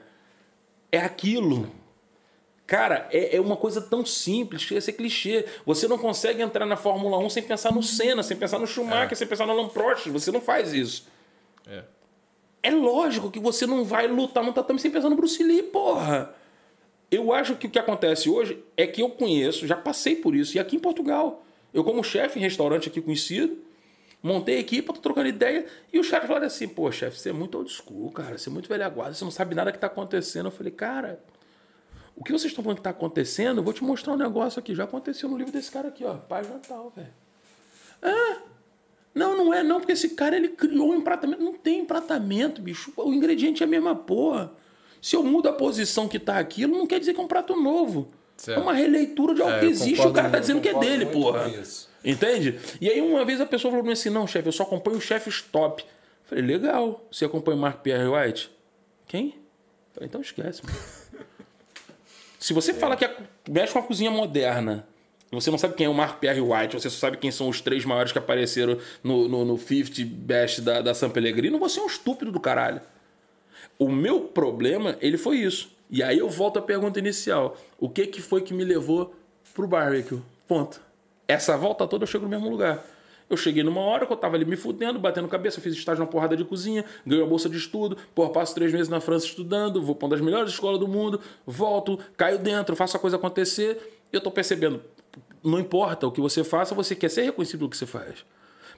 É 0.92 1.00
aquilo. 1.00 1.72
Cara, 2.68 3.08
é, 3.10 3.38
é 3.38 3.42
uma 3.42 3.56
coisa 3.56 3.82
tão 3.82 4.06
simples, 4.06 4.64
chega 4.64 4.80
a 4.80 4.82
ser 4.82 4.94
clichê. 4.94 5.46
Você 5.66 5.88
não 5.88 5.98
consegue 5.98 6.42
entrar 6.42 6.66
na 6.66 6.76
Fórmula 6.76 7.18
1 7.20 7.30
sem 7.30 7.44
pensar 7.44 7.74
no 7.74 7.82
Senna, 7.82 8.22
sem 8.22 8.36
pensar 8.36 8.60
no 8.60 8.68
Schumacher, 8.68 9.16
sem 9.16 9.28
pensar 9.28 9.46
no 9.46 9.54
Alan 9.54 9.70
Prost. 9.70 10.10
Você 10.10 10.30
não 10.30 10.42
faz 10.42 10.74
isso. 10.74 11.08
É. 11.66 11.84
É 12.64 12.72
lógico 12.72 13.32
que 13.32 13.40
você 13.40 13.66
não 13.66 13.84
vai 13.84 14.08
lutar 14.08 14.44
no 14.44 14.54
tatame 14.54 14.80
sem 14.80 14.92
pensar 14.92 15.10
no 15.10 15.16
Bruce 15.16 15.42
Lee, 15.44 15.64
porra. 15.64 16.36
Eu 17.10 17.34
acho 17.34 17.56
que 17.56 17.68
o 17.68 17.70
que 17.70 17.80
acontece 17.80 18.30
hoje 18.30 18.64
é 18.78 18.88
que 18.88 19.02
eu 19.02 19.10
conheço, 19.10 19.68
já 19.68 19.76
passei 19.76 20.16
por 20.16 20.36
isso, 20.36 20.56
e 20.56 20.60
aqui 20.60 20.76
em 20.76 20.80
Portugal. 20.80 21.44
Eu, 21.74 21.84
como 21.84 22.04
chefe 22.04 22.40
em 22.40 22.42
restaurante 22.42 22.88
aqui 22.88 23.02
conhecido, 23.02 23.58
montei 24.22 24.58
a 24.58 24.60
equipe, 24.60 24.94
tô 24.94 25.00
trocando 25.00 25.28
ideia, 25.28 25.66
e 25.92 26.00
o 26.00 26.04
chefe 26.04 26.28
falaram 26.28 26.48
assim: 26.48 26.68
pô, 26.68 26.92
chefe, 26.92 27.20
você 27.20 27.30
é 27.30 27.34
muito 27.34 27.58
old 27.58 27.72
school, 27.72 28.12
cara, 28.12 28.38
você 28.38 28.50
é 28.50 28.52
muito 28.52 28.70
velha 28.70 28.88
guarda, 28.88 29.14
você 29.14 29.24
não 29.24 29.32
sabe 29.32 29.56
nada 29.56 29.72
que 29.72 29.80
tá 29.80 29.88
acontecendo. 29.88 30.46
Eu 30.46 30.52
falei, 30.52 30.72
cara, 30.72 31.22
o 32.16 32.24
que 32.24 32.32
vocês 32.32 32.52
estão 32.52 32.64
falando 32.64 32.78
que 32.78 32.84
tá 32.84 32.92
acontecendo, 32.92 33.58
eu 33.58 33.64
vou 33.64 33.74
te 33.74 33.84
mostrar 33.84 34.14
um 34.14 34.18
negócio 34.18 34.60
aqui. 34.60 34.76
Já 34.76 34.84
aconteceu 34.84 35.28
no 35.28 35.38
livro 35.38 35.52
desse 35.52 35.72
cara 35.72 35.88
aqui, 35.88 36.06
ó, 36.06 36.16
Paz 36.16 36.50
Natal, 36.50 36.94
velho. 36.96 37.14
Ah, 38.02 38.42
não, 39.14 39.38
não 39.38 39.54
é 39.54 39.62
não, 39.64 39.80
porque 39.80 39.92
esse 39.94 40.10
cara 40.10 40.36
ele 40.36 40.50
criou 40.50 40.92
um 40.92 40.96
empratamento. 40.96 41.44
Não 41.44 41.54
tem 41.54 41.80
empratamento, 41.80 42.62
bicho. 42.62 42.94
O 42.96 43.14
ingrediente 43.14 43.62
é 43.64 43.66
a 43.66 43.70
mesma 43.70 43.96
porra. 43.96 44.52
Se 45.02 45.16
eu 45.16 45.24
mudo 45.24 45.50
a 45.50 45.54
posição 45.54 46.08
que 46.08 46.20
tá 46.20 46.38
aquilo, 46.38 46.78
não 46.78 46.86
quer 46.88 47.00
dizer 47.00 47.14
que 47.14 47.20
é 47.20 47.24
um 47.24 47.28
prato 47.28 47.56
novo. 47.56 48.10
Certo. 48.38 48.58
É 48.60 48.62
uma 48.62 48.74
releitura 48.74 49.34
de 49.36 49.42
algo 49.42 49.54
É, 49.56 49.60
que 49.60 49.66
existe, 49.66 50.06
o 50.06 50.12
cara 50.14 50.30
tá 50.30 50.40
dizendo 50.40 50.62
que 50.62 50.70
é 50.70 50.80
dele, 50.80 51.06
porra. 51.08 51.52
Entende? 52.04 52.60
E 52.80 52.90
aí 52.90 53.00
uma 53.02 53.24
vez 53.26 53.40
a 53.42 53.46
pessoa 53.46 53.72
falou 53.72 53.84
pra 53.84 53.90
mim 53.90 53.94
assim, 53.94 54.10
não, 54.10 54.26
chefe, 54.26 54.48
eu 54.48 54.52
só 54.52 54.64
acompanho 54.64 54.98
os 54.98 55.04
chefes 55.04 55.42
top. 55.42 55.84
Eu 55.84 55.90
falei, 56.26 56.44
legal. 56.44 57.06
Você 57.12 57.26
acompanha 57.26 57.58
o 57.58 57.60
Mark 57.62 57.82
Pierre 57.82 58.08
White? 58.08 58.50
Quem? 59.08 59.28
Eu 59.28 59.34
falei, 59.94 60.08
então 60.08 60.22
esquece, 60.22 60.62
mano. 60.66 60.78
Se 62.40 62.54
você 62.54 62.74
fala 62.74 62.96
que 62.96 63.06
a- 63.06 63.16
mexe 63.48 63.74
com 63.74 63.80
a 63.80 63.84
cozinha 63.84 64.10
moderna, 64.10 64.88
você 65.40 65.50
não 65.50 65.58
sabe 65.58 65.76
quem 65.76 65.86
é 65.86 65.90
o 65.90 65.94
Mark 65.94 66.20
Pierre 66.20 66.42
White, 66.42 66.74
você 66.74 66.90
só 66.90 66.98
sabe 66.98 67.18
quem 67.18 67.32
são 67.32 67.48
os 67.48 67.62
três 67.62 67.86
maiores 67.86 68.12
que 68.12 68.18
apareceram 68.18 68.78
no, 69.04 69.28
no, 69.30 69.46
no 69.46 69.58
50 69.58 70.02
Best 70.06 70.62
da, 70.62 70.82
da 70.82 70.94
San 70.94 71.10
Pellegrino, 71.10 71.58
você 71.58 71.80
é 71.80 71.84
um 71.84 71.88
estúpido 71.88 72.32
do 72.32 72.40
caralho. 72.40 72.82
O 73.80 73.90
meu 73.90 74.22
problema, 74.22 74.98
ele 75.02 75.18
foi 75.18 75.38
isso. 75.38 75.72
E 75.90 76.04
aí 76.04 76.20
eu 76.20 76.30
volto 76.30 76.60
à 76.60 76.62
pergunta 76.62 77.00
inicial. 77.00 77.58
O 77.80 77.90
que 77.90 78.08
que 78.08 78.22
foi 78.22 78.42
que 78.42 78.54
me 78.54 78.64
levou 78.64 79.14
pro 79.54 79.68
barbecue? 79.68 80.20
Ponto. 80.48 80.82
Essa 81.28 81.58
volta 81.58 81.88
toda 81.88 82.04
eu 82.04 82.08
chego 82.08 82.26
no 82.26 82.30
mesmo 82.30 82.50
lugar. 82.50 82.86
Eu 83.30 83.38
cheguei 83.38 83.64
numa 83.64 83.80
hora 83.80 84.06
que 84.06 84.12
eu 84.12 84.18
tava 84.18 84.36
ali 84.36 84.44
me 84.44 84.58
fudendo, 84.58 85.00
batendo 85.00 85.26
cabeça, 85.30 85.62
fiz 85.62 85.74
estágio 85.74 86.04
na 86.04 86.06
porrada 86.06 86.36
de 86.36 86.44
cozinha, 86.44 86.84
ganhei 87.06 87.24
a 87.24 87.28
bolsa 87.28 87.48
de 87.48 87.56
estudo, 87.56 87.98
pô, 88.14 88.30
passo 88.30 88.54
três 88.54 88.74
meses 88.74 88.90
na 88.90 89.00
França 89.00 89.26
estudando, 89.26 89.82
vou 89.82 89.96
pra 89.96 90.08
uma 90.08 90.12
das 90.12 90.20
melhores 90.20 90.52
escolas 90.52 90.78
do 90.78 90.86
mundo, 90.86 91.22
volto, 91.48 91.98
caio 92.18 92.38
dentro, 92.38 92.76
faço 92.76 92.98
a 92.98 93.00
coisa 93.00 93.16
acontecer, 93.16 94.01
eu 94.12 94.22
tô 94.22 94.32
percebendo, 94.32 94.82
não 95.44 95.60
importa 95.60 96.08
o 96.08 96.12
que 96.12 96.22
você 96.22 96.44
faça, 96.44 96.76
você 96.76 96.96
quer 96.96 97.10
ser 97.10 97.24
reconhecido 97.24 97.60
pelo 97.60 97.70
que 97.70 97.78
você 97.78 97.86
faz. 97.86 98.26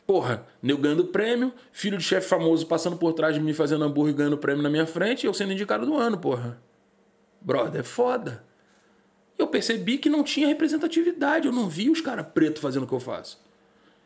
Porra, 0.06 0.46
eu 0.62 0.78
ganhando 0.78 1.06
prêmio, 1.06 1.54
filho 1.72 1.98
de 1.98 2.04
chefe 2.04 2.28
famoso 2.28 2.66
passando 2.68 2.98
por 2.98 3.14
trás 3.14 3.34
de 3.34 3.42
mim 3.42 3.54
fazendo 3.54 3.86
hambúrguer 3.86 4.16
ganhando 4.16 4.38
prêmio 4.38 4.62
na 4.62 4.70
minha 4.70 4.86
frente, 4.86 5.24
e 5.24 5.28
eu 5.28 5.34
sendo 5.34 5.54
indicado 5.54 5.86
do 5.86 5.96
ano, 5.96 6.18
porra. 6.18 6.62
Brother, 7.42 7.82
é 7.82 7.84
foda. 7.84 8.44
Eu 9.38 9.48
percebi 9.48 9.98
que 9.98 10.10
não 10.10 10.24
tinha 10.24 10.48
representatividade. 10.48 11.48
Eu 11.48 11.54
não 11.54 11.68
vi 11.68 11.90
os 11.90 12.02
caras 12.02 12.26
pretos 12.34 12.62
fazendo 12.62 12.84
o 12.84 12.88
que 12.88 12.94
eu 12.94 13.00
faço. 13.00 13.42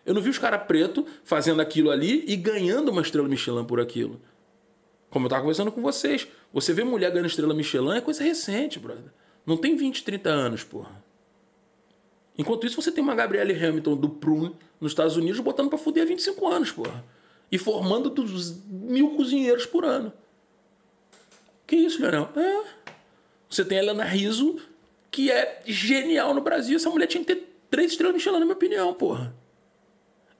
Eu 0.05 0.13
não 0.13 0.21
vi 0.21 0.30
os 0.30 0.39
caras 0.39 0.63
pretos 0.63 1.03
fazendo 1.23 1.61
aquilo 1.61 1.91
ali 1.91 2.23
e 2.28 2.36
ganhando 2.36 2.89
uma 2.89 3.01
estrela 3.01 3.28
Michelin 3.28 3.65
por 3.65 3.80
aquilo. 3.80 4.21
Como 5.09 5.25
eu 5.25 5.30
tava 5.30 5.41
conversando 5.41 5.71
com 5.71 5.82
vocês. 5.82 6.28
Você 6.53 6.73
vê 6.73 6.84
mulher 6.84 7.11
ganhando 7.11 7.28
estrela 7.28 7.53
Michelin 7.53 7.97
é 7.97 8.01
coisa 8.01 8.23
recente, 8.23 8.80
brother. 8.80 9.11
Não 9.45 9.57
tem 9.57 9.75
20, 9.75 10.03
30 10.03 10.30
anos, 10.30 10.63
porra. 10.63 11.03
Enquanto 12.38 12.67
isso, 12.67 12.79
você 12.79 12.91
tem 12.91 13.03
uma 13.03 13.15
Gabrielle 13.15 13.53
Hamilton 13.53 13.95
do 13.95 14.09
Prune 14.09 14.55
nos 14.79 14.91
Estados 14.91 15.17
Unidos 15.17 15.39
botando 15.39 15.69
pra 15.69 15.77
fuder 15.77 16.03
há 16.03 16.05
25 16.05 16.47
anos, 16.47 16.71
porra. 16.71 17.03
E 17.51 17.57
formando 17.57 18.09
dos 18.09 18.61
mil 18.65 19.15
cozinheiros 19.15 19.65
por 19.65 19.83
ano. 19.83 20.13
Que 21.65 21.75
isso, 21.75 22.01
Leonel? 22.01 22.29
É. 22.35 22.63
Você 23.49 23.65
tem 23.65 23.79
a 23.79 23.81
Helena 23.81 24.03
Rizzo, 24.03 24.59
que 25.09 25.31
é 25.31 25.61
genial 25.65 26.33
no 26.33 26.41
Brasil. 26.41 26.75
Essa 26.75 26.89
mulher 26.89 27.07
tinha 27.07 27.23
que 27.23 27.33
ter 27.33 27.47
três 27.69 27.91
estrelas 27.91 28.15
Michelin, 28.15 28.39
na 28.39 28.45
minha 28.45 28.55
opinião, 28.55 28.93
porra. 28.93 29.33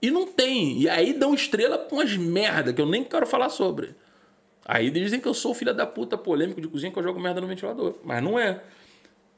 E 0.02 0.12
não 0.12 0.28
tem. 0.28 0.80
E 0.80 0.90
aí 0.90 1.14
dão 1.14 1.34
estrela 1.34 1.78
pra 1.78 1.98
umas 1.98 2.16
merda 2.16 2.72
que 2.72 2.82
eu 2.82 2.86
nem 2.86 3.04
quero 3.04 3.26
falar 3.26 3.50
sobre. 3.50 3.96
Aí 4.64 4.92
dizem 4.92 5.20
que 5.20 5.28
eu 5.28 5.34
sou 5.34 5.54
filha 5.54 5.74
da 5.74 5.88
puta 5.88 6.18
polêmico 6.18 6.62
de 6.62 6.68
cozinha 6.68 6.92
que 6.92 7.00
eu 7.00 7.04
jogo 7.04 7.20
merda 7.20 7.42
no 7.42 7.48
ventilador. 7.48 7.96
Mas 8.04 8.22
não 8.22 8.38
é. 8.38 8.62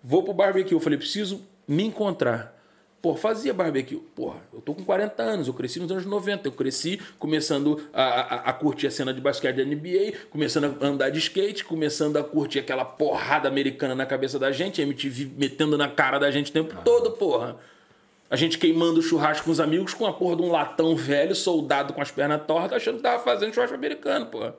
Vou 0.03 0.23
pro 0.23 0.33
barbecue. 0.33 0.73
Eu 0.73 0.79
falei, 0.79 0.97
preciso 0.97 1.45
me 1.69 1.83
encontrar. 1.83 2.57
Pô, 3.01 3.15
fazia 3.15 3.53
barbecue. 3.53 3.97
Porra, 4.13 4.41
eu 4.51 4.59
tô 4.59 4.73
com 4.73 4.83
40 4.83 5.23
anos, 5.23 5.47
eu 5.47 5.53
cresci 5.53 5.79
nos 5.79 5.89
anos 5.89 6.05
90. 6.05 6.47
Eu 6.47 6.51
cresci 6.51 6.99
começando 7.17 7.79
a, 7.93 8.03
a, 8.03 8.35
a 8.49 8.53
curtir 8.53 8.87
a 8.87 8.91
cena 8.91 9.13
de 9.13 9.21
basquete 9.21 9.55
da 9.55 9.63
NBA, 9.63 10.17
começando 10.29 10.75
a 10.81 10.85
andar 10.85 11.09
de 11.09 11.19
skate, 11.19 11.63
começando 11.63 12.17
a 12.17 12.23
curtir 12.23 12.59
aquela 12.59 12.83
porrada 12.83 13.47
americana 13.47 13.95
na 13.95 14.05
cabeça 14.05 14.37
da 14.37 14.51
gente, 14.51 14.81
MTV 14.81 15.31
metendo 15.37 15.77
na 15.77 15.87
cara 15.87 16.19
da 16.19 16.29
gente 16.29 16.49
o 16.49 16.53
tempo 16.53 16.75
todo, 16.83 17.11
porra. 17.11 17.55
A 18.29 18.35
gente 18.35 18.57
queimando 18.57 19.01
churrasco 19.01 19.45
com 19.45 19.51
os 19.51 19.59
amigos 19.59 19.93
com 19.93 20.05
a 20.05 20.11
porra 20.11 20.35
de 20.35 20.41
um 20.41 20.51
latão 20.51 20.95
velho, 20.95 21.33
soldado 21.33 21.93
com 21.93 22.01
as 22.01 22.11
pernas 22.11 22.45
tortas, 22.45 22.73
achando 22.73 22.97
que 22.97 23.03
tava 23.03 23.23
fazendo 23.23 23.53
churrasco 23.53 23.75
americano, 23.75 24.25
porra. 24.25 24.55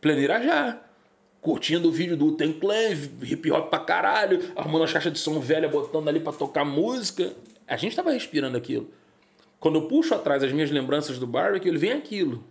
Pleno 0.00 0.20
Irajá. 0.20 0.80
Curtindo 1.42 1.88
o 1.88 1.92
vídeo 1.92 2.16
do 2.16 2.32
Ten 2.32 2.52
Clan, 2.52 2.92
hip 3.20 3.50
hop 3.50 3.68
pra 3.68 3.80
caralho, 3.80 4.52
arrumando 4.54 4.84
as 4.84 4.92
caixas 4.92 5.12
de 5.12 5.18
som 5.18 5.40
velha, 5.40 5.68
botando 5.68 6.08
ali 6.08 6.20
pra 6.20 6.32
tocar 6.32 6.64
música. 6.64 7.34
A 7.66 7.76
gente 7.76 7.96
tava 7.96 8.12
respirando 8.12 8.56
aquilo. 8.56 8.88
Quando 9.58 9.80
eu 9.80 9.88
puxo 9.88 10.14
atrás 10.14 10.42
as 10.42 10.52
minhas 10.52 10.70
lembranças 10.70 11.18
do 11.18 11.26
barbecue, 11.26 11.68
ele 11.68 11.78
vem 11.78 11.92
aquilo. 11.92 12.44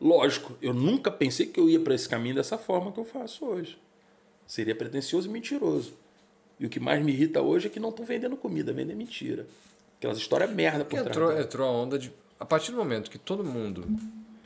Lógico, 0.00 0.56
eu 0.62 0.72
nunca 0.72 1.10
pensei 1.10 1.46
que 1.46 1.60
eu 1.60 1.68
ia 1.68 1.78
para 1.78 1.94
esse 1.94 2.08
caminho 2.08 2.34
dessa 2.34 2.56
forma 2.56 2.90
que 2.90 2.98
eu 2.98 3.04
faço 3.04 3.44
hoje. 3.44 3.78
Seria 4.46 4.74
pretencioso 4.74 5.28
e 5.28 5.30
mentiroso. 5.30 5.92
E 6.58 6.64
o 6.64 6.70
que 6.70 6.80
mais 6.80 7.04
me 7.04 7.12
irrita 7.12 7.42
hoje 7.42 7.66
é 7.66 7.70
que 7.70 7.78
não 7.78 7.90
estão 7.90 8.06
vendendo 8.06 8.36
comida, 8.36 8.72
vendem 8.72 8.96
mentira. 8.96 9.46
Aquelas 9.98 10.16
histórias 10.16 10.50
merda 10.50 10.82
por 10.82 10.98
trás. 10.98 11.08
Entrou, 11.08 11.38
entrou 11.38 11.68
a 11.68 11.70
onda 11.70 11.98
de. 11.98 12.10
A 12.38 12.46
partir 12.46 12.70
do 12.70 12.78
momento 12.78 13.10
que 13.10 13.18
todo 13.18 13.44
mundo. 13.44 13.84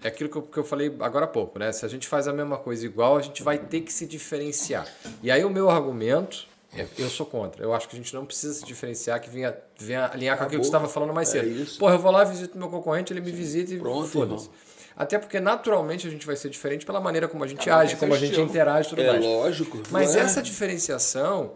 É 0.05 0.09
aquilo 0.09 0.29
que 0.29 0.37
eu, 0.37 0.43
que 0.43 0.59
eu 0.59 0.65
falei 0.65 0.95
agora 1.01 1.25
há 1.25 1.29
pouco, 1.29 1.59
né? 1.59 1.73
Se 1.73 1.85
a 1.85 1.89
gente 1.89 2.07
faz 2.07 2.29
a 2.29 2.33
mesma 2.33 2.59
coisa 2.59 2.85
igual, 2.85 3.17
a 3.17 3.23
gente 3.23 3.43
vai 3.43 3.57
ter 3.59 3.81
que 3.81 3.91
se 3.93 4.07
diferenciar. 4.07 4.87
E 5.23 5.31
aí 5.31 5.43
o 5.45 5.49
meu 5.51 5.71
argumento, 5.71 6.47
é, 6.77 6.87
eu 6.99 7.09
sou 7.09 7.25
contra. 7.25 7.65
Eu 7.65 7.73
acho 7.73 7.89
que 7.89 7.97
a 7.97 7.99
gente 7.99 8.15
não 8.15 8.27
precisa 8.27 8.53
se 8.53 8.65
diferenciar, 8.67 9.19
que 9.21 9.31
venha, 9.31 9.57
venha 9.79 10.11
alinhar 10.13 10.37
com 10.37 10.45
aquilo 10.45 10.61
que 10.61 10.67
você 10.67 10.69
estava 10.69 10.89
falando 10.89 11.15
mais 11.15 11.35
É 11.35 11.41
cedo. 11.41 11.49
isso. 11.51 11.79
Porra, 11.79 11.95
eu 11.95 11.99
vou 11.99 12.13
lá, 12.13 12.23
visito 12.23 12.59
meu 12.59 12.69
concorrente, 12.69 13.13
ele 13.15 13.23
me 13.23 13.31
visita 13.33 13.73
e 13.73 13.79
Pronto, 13.79 14.07
foda-se. 14.09 14.51
Até 14.95 15.19
porque 15.19 15.41
naturalmente 15.41 16.07
a 16.07 16.11
gente 16.11 16.27
vai 16.27 16.37
ser 16.37 16.51
diferente 16.51 16.85
pela 16.85 17.01
maneira 17.01 17.27
como 17.27 17.43
a 17.43 17.47
gente 17.47 17.65
Cada 17.65 17.81
age, 17.81 17.97
como 17.97 18.13
a 18.15 18.19
gente 18.19 18.39
interage 18.41 18.89
e 18.89 18.91
tudo 18.91 19.01
É 19.03 19.11
mais. 19.13 19.25
lógico. 19.25 19.83
Mas 19.91 20.15
é? 20.15 20.21
essa 20.21 20.43
diferenciação 20.43 21.55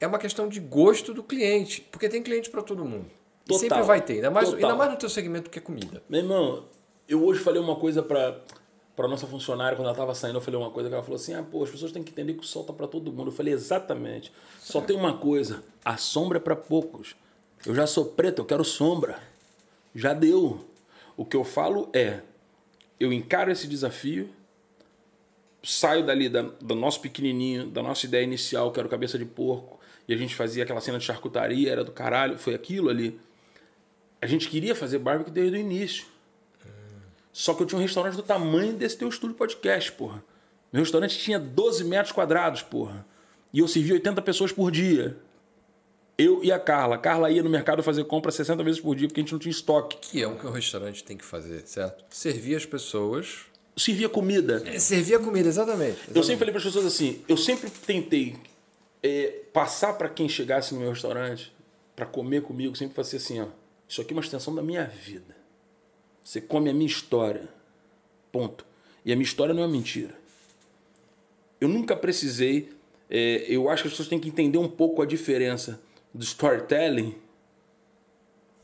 é 0.00 0.06
uma 0.08 0.18
questão 0.18 0.48
de 0.48 0.58
gosto 0.58 1.14
do 1.14 1.22
cliente, 1.22 1.82
porque 1.92 2.08
tem 2.08 2.20
cliente 2.22 2.50
para 2.50 2.62
todo 2.62 2.84
mundo. 2.84 3.06
E 3.44 3.48
Total. 3.48 3.60
sempre 3.60 3.82
vai 3.82 4.00
ter, 4.00 4.14
ainda 4.14 4.30
mais, 4.30 4.48
Total. 4.50 4.64
ainda 4.70 4.76
mais 4.76 4.90
no 4.90 4.96
teu 4.98 5.08
segmento 5.08 5.48
que 5.48 5.58
é 5.58 5.62
comida. 5.62 6.02
Meu 6.08 6.20
irmão, 6.20 6.64
eu 7.10 7.24
hoje 7.24 7.40
falei 7.40 7.60
uma 7.60 7.74
coisa 7.74 8.04
pra, 8.04 8.40
pra 8.94 9.08
nossa 9.08 9.26
funcionária, 9.26 9.76
quando 9.76 9.88
ela 9.88 9.96
tava 9.96 10.14
saindo, 10.14 10.36
eu 10.36 10.40
falei 10.40 10.58
uma 10.58 10.70
coisa 10.70 10.88
que 10.88 10.94
ela 10.94 11.02
falou 11.02 11.16
assim: 11.16 11.34
ah, 11.34 11.42
pô, 11.42 11.64
as 11.64 11.70
pessoas 11.70 11.90
têm 11.90 12.04
que 12.04 12.12
entender 12.12 12.34
que 12.34 12.40
o 12.40 12.46
sol 12.46 12.62
tá 12.62 12.72
pra 12.72 12.86
todo 12.86 13.12
mundo. 13.12 13.28
Eu 13.28 13.34
falei, 13.34 13.52
exatamente. 13.52 14.32
Só 14.60 14.80
tem 14.80 14.96
uma 14.96 15.18
coisa: 15.18 15.64
a 15.84 15.96
sombra 15.96 16.38
é 16.38 16.40
pra 16.40 16.54
poucos. 16.54 17.16
Eu 17.66 17.74
já 17.74 17.86
sou 17.86 18.06
preto, 18.06 18.40
eu 18.40 18.46
quero 18.46 18.64
sombra. 18.64 19.18
Já 19.92 20.14
deu. 20.14 20.64
O 21.16 21.24
que 21.24 21.36
eu 21.36 21.42
falo 21.42 21.90
é: 21.92 22.20
eu 23.00 23.12
encaro 23.12 23.50
esse 23.50 23.66
desafio, 23.66 24.30
saio 25.64 26.06
dali 26.06 26.28
da, 26.28 26.42
do 26.42 26.76
nosso 26.76 27.00
pequenininho, 27.00 27.66
da 27.66 27.82
nossa 27.82 28.06
ideia 28.06 28.22
inicial, 28.22 28.70
que 28.70 28.78
era 28.78 28.86
o 28.86 28.90
cabeça 28.90 29.18
de 29.18 29.24
porco, 29.24 29.80
e 30.06 30.14
a 30.14 30.16
gente 30.16 30.36
fazia 30.36 30.62
aquela 30.62 30.80
cena 30.80 30.98
de 30.98 31.04
charcutaria, 31.04 31.72
era 31.72 31.82
do 31.82 31.90
caralho, 31.90 32.38
foi 32.38 32.54
aquilo 32.54 32.88
ali. 32.88 33.18
A 34.22 34.26
gente 34.26 34.48
queria 34.48 34.76
fazer 34.76 34.98
barbecue 34.98 35.32
desde 35.32 35.56
o 35.56 35.60
início. 35.60 36.06
Só 37.32 37.54
que 37.54 37.62
eu 37.62 37.66
tinha 37.66 37.78
um 37.78 37.82
restaurante 37.82 38.16
do 38.16 38.22
tamanho 38.22 38.72
desse 38.72 38.96
teu 38.96 39.08
estúdio 39.08 39.36
podcast, 39.36 39.92
porra. 39.92 40.22
Meu 40.72 40.82
restaurante 40.82 41.18
tinha 41.18 41.38
12 41.38 41.84
metros 41.84 42.12
quadrados, 42.12 42.62
porra. 42.62 43.06
E 43.52 43.58
eu 43.58 43.68
servia 43.68 43.94
80 43.94 44.22
pessoas 44.22 44.52
por 44.52 44.70
dia. 44.70 45.16
Eu 46.16 46.44
e 46.44 46.52
a 46.52 46.58
Carla. 46.58 46.96
A 46.96 46.98
Carla 46.98 47.30
ia 47.30 47.42
no 47.42 47.50
mercado 47.50 47.82
fazer 47.82 48.04
compra 48.04 48.30
60 48.30 48.62
vezes 48.62 48.80
por 48.80 48.94
dia, 48.94 49.08
porque 49.08 49.20
a 49.20 49.22
gente 49.22 49.32
não 49.32 49.38
tinha 49.38 49.50
estoque. 49.50 49.96
Que 49.96 50.22
é 50.22 50.28
o 50.28 50.36
que 50.36 50.46
o 50.46 50.50
restaurante 50.50 51.02
tem 51.02 51.16
que 51.16 51.24
fazer, 51.24 51.66
certo? 51.66 52.04
Servir 52.10 52.56
as 52.56 52.66
pessoas. 52.66 53.46
Servia 53.76 54.08
comida. 54.08 54.62
É, 54.66 54.78
servir 54.78 55.14
a 55.14 55.18
comida, 55.18 55.48
exatamente. 55.48 55.98
Eu 56.14 56.22
sempre 56.22 56.38
falei 56.40 56.52
para 56.52 56.58
as 56.58 56.64
pessoas 56.64 56.84
assim, 56.84 57.22
eu 57.26 57.36
sempre 57.36 57.70
tentei 57.70 58.36
é, 59.02 59.42
passar 59.52 59.94
para 59.94 60.08
quem 60.08 60.28
chegasse 60.28 60.74
no 60.74 60.80
meu 60.80 60.90
restaurante 60.90 61.52
para 61.96 62.04
comer 62.04 62.42
comigo, 62.42 62.76
sempre 62.76 62.94
fazia 62.94 63.18
assim, 63.18 63.40
ó, 63.40 63.46
isso 63.88 64.00
aqui 64.00 64.12
é 64.12 64.16
uma 64.16 64.22
extensão 64.22 64.54
da 64.54 64.62
minha 64.62 64.84
vida. 64.84 65.39
Você 66.30 66.40
come 66.40 66.70
a 66.70 66.72
minha 66.72 66.86
história. 66.86 67.48
Ponto. 68.30 68.64
E 69.04 69.12
a 69.12 69.16
minha 69.16 69.24
história 69.24 69.52
não 69.52 69.64
é 69.64 69.66
mentira. 69.66 70.14
Eu 71.60 71.66
nunca 71.66 71.96
precisei, 71.96 72.70
é, 73.10 73.46
eu 73.48 73.68
acho 73.68 73.82
que 73.82 73.88
as 73.88 73.94
pessoas 73.94 74.08
têm 74.08 74.20
que 74.20 74.28
entender 74.28 74.56
um 74.56 74.68
pouco 74.68 75.02
a 75.02 75.06
diferença 75.06 75.80
do 76.14 76.22
storytelling 76.22 77.16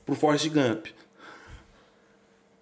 pro 0.05 0.15
Forrest 0.15 0.49
Gump. 0.49 0.87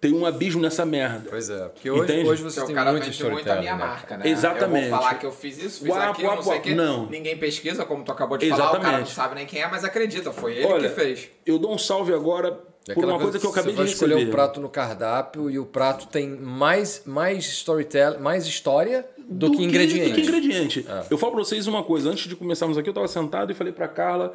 Tem 0.01 0.11
um 0.11 0.25
abismo 0.25 0.59
nessa 0.59 0.83
merda. 0.87 1.29
Pois 1.29 1.51
é, 1.51 1.67
porque 1.67 1.91
hoje, 1.91 2.11
Entende? 2.11 2.29
hoje 2.29 2.41
você 2.41 2.59
Porque 2.61 2.73
tem 2.73 2.81
o 2.81 2.83
cara 2.83 2.91
muito 2.91 3.29
muito 3.29 3.51
a 3.51 3.59
minha 3.59 3.77
né? 3.77 3.85
marca, 3.85 4.17
né? 4.17 4.27
Exatamente. 4.27 4.85
Eu 4.85 4.89
vou 4.89 4.99
falar 4.99 5.19
que 5.19 5.25
eu 5.27 5.31
fiz 5.31 5.57
isso, 5.59 5.83
fiz 5.83 5.93
Uap, 5.93 6.09
aquilo, 6.09 6.29
não 6.29 6.35
uap, 6.37 6.45
sei 6.45 6.57
o 6.57 6.61
quê. 6.63 6.73
Não. 6.73 7.05
Ninguém 7.11 7.37
pesquisa, 7.37 7.85
como 7.85 8.03
tu 8.03 8.11
acabou 8.11 8.39
de 8.39 8.49
falar, 8.49 8.69
o 8.69 8.71
cara 8.71 8.79
não 8.79 8.89
Exatamente. 8.89 9.13
sabe 9.13 9.35
nem 9.35 9.45
quem 9.45 9.61
é, 9.61 9.67
mas 9.67 9.83
acredita, 9.83 10.31
foi 10.33 10.57
ele 10.57 10.65
Olha, 10.65 10.89
que 10.89 10.95
fez. 10.95 11.29
eu 11.45 11.59
dou 11.59 11.71
um 11.71 11.77
salve 11.77 12.11
agora 12.11 12.59
É 12.87 12.93
por 12.93 13.03
uma 13.05 13.19
coisa 13.19 13.39
que 13.39 13.45
eu 13.45 13.49
acabei 13.49 13.73
você 13.73 13.77
vai 13.77 13.85
de 13.85 13.93
escolher 13.93 14.27
o 14.27 14.31
prato 14.31 14.61
no 14.61 14.69
cardápio 14.69 15.49
e 15.49 15.57
o 15.57 15.65
prato 15.65 16.07
tem 16.07 16.29
mais, 16.29 17.01
mais 17.05 17.45
storytelling, 17.45 18.19
mais 18.19 18.45
história 18.45 19.07
do, 19.27 19.51
que 19.51 19.63
ingrediente. 19.63 20.09
Do 20.09 20.15
que 20.15 20.21
ingrediente. 20.21 20.85
É. 20.87 21.05
Eu 21.09 21.17
falo 21.17 21.33
pra 21.33 21.43
vocês 21.43 21.65
uma 21.65 21.83
coisa. 21.83 22.11
Antes 22.11 22.27
de 22.29 22.35
começarmos 22.35 22.77
aqui, 22.77 22.87
eu 22.87 22.93
tava 22.93 23.07
sentado 23.07 23.51
e 23.51 23.55
falei 23.55 23.73
pra 23.73 23.87
Carla 23.87 24.33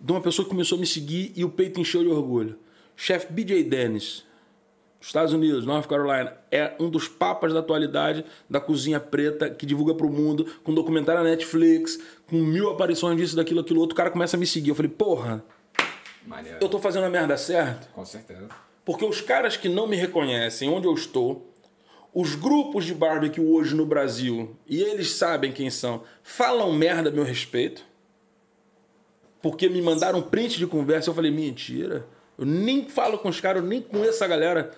de 0.00 0.12
uma 0.12 0.20
pessoa 0.20 0.44
que 0.44 0.50
começou 0.50 0.78
a 0.78 0.80
me 0.80 0.86
seguir 0.86 1.32
e 1.36 1.44
o 1.44 1.50
peito 1.50 1.78
encheu 1.78 2.02
de 2.02 2.08
orgulho. 2.08 2.56
Chefe 2.96 3.30
BJ 3.30 3.64
Dennis, 3.64 4.24
Estados 4.98 5.32
Unidos, 5.34 5.66
North 5.66 5.86
Carolina, 5.86 6.34
é 6.50 6.72
um 6.80 6.88
dos 6.88 7.06
papas 7.06 7.52
da 7.52 7.60
atualidade 7.60 8.24
da 8.48 8.60
cozinha 8.60 8.98
preta 8.98 9.50
que 9.50 9.66
divulga 9.66 9.94
pro 9.94 10.08
mundo, 10.08 10.46
com 10.64 10.72
documentário 10.72 11.22
na 11.22 11.30
Netflix, 11.30 11.98
com 12.26 12.36
mil 12.36 12.70
aparições 12.70 13.16
disso, 13.18 13.36
daquilo, 13.36 13.60
aquilo 13.60 13.80
outro. 13.80 13.92
O 13.94 13.96
cara 13.96 14.10
começa 14.10 14.36
a 14.36 14.40
me 14.40 14.46
seguir. 14.46 14.70
Eu 14.70 14.74
falei, 14.74 14.90
porra, 14.90 15.44
Maneiro. 16.26 16.58
eu 16.60 16.68
tô 16.68 16.78
fazendo 16.78 17.04
a 17.04 17.10
merda 17.10 17.36
certa? 17.36 17.88
Com 17.92 18.04
certeza. 18.04 18.48
Porque 18.84 19.04
os 19.04 19.20
caras 19.20 19.56
que 19.56 19.68
não 19.68 19.86
me 19.86 19.96
reconhecem 19.96 20.68
onde 20.68 20.86
eu 20.86 20.94
estou, 20.94 21.50
os 22.12 22.34
grupos 22.34 22.84
de 22.84 22.94
barbecue 22.94 23.40
hoje 23.40 23.74
no 23.74 23.86
Brasil, 23.86 24.56
e 24.66 24.82
eles 24.82 25.12
sabem 25.12 25.52
quem 25.52 25.70
são, 25.70 26.02
falam 26.22 26.72
merda 26.72 27.08
a 27.08 27.12
meu 27.12 27.24
respeito. 27.24 27.84
Porque 29.40 29.68
me 29.68 29.80
mandaram 29.80 30.20
print 30.20 30.58
de 30.58 30.66
conversa, 30.66 31.10
eu 31.10 31.14
falei, 31.14 31.30
mentira. 31.30 32.06
Eu 32.36 32.44
nem 32.44 32.88
falo 32.88 33.18
com 33.18 33.28
os 33.28 33.40
caras, 33.40 33.62
eu 33.62 33.68
nem 33.68 33.80
conheço 33.80 34.22
a 34.22 34.26
galera. 34.26 34.70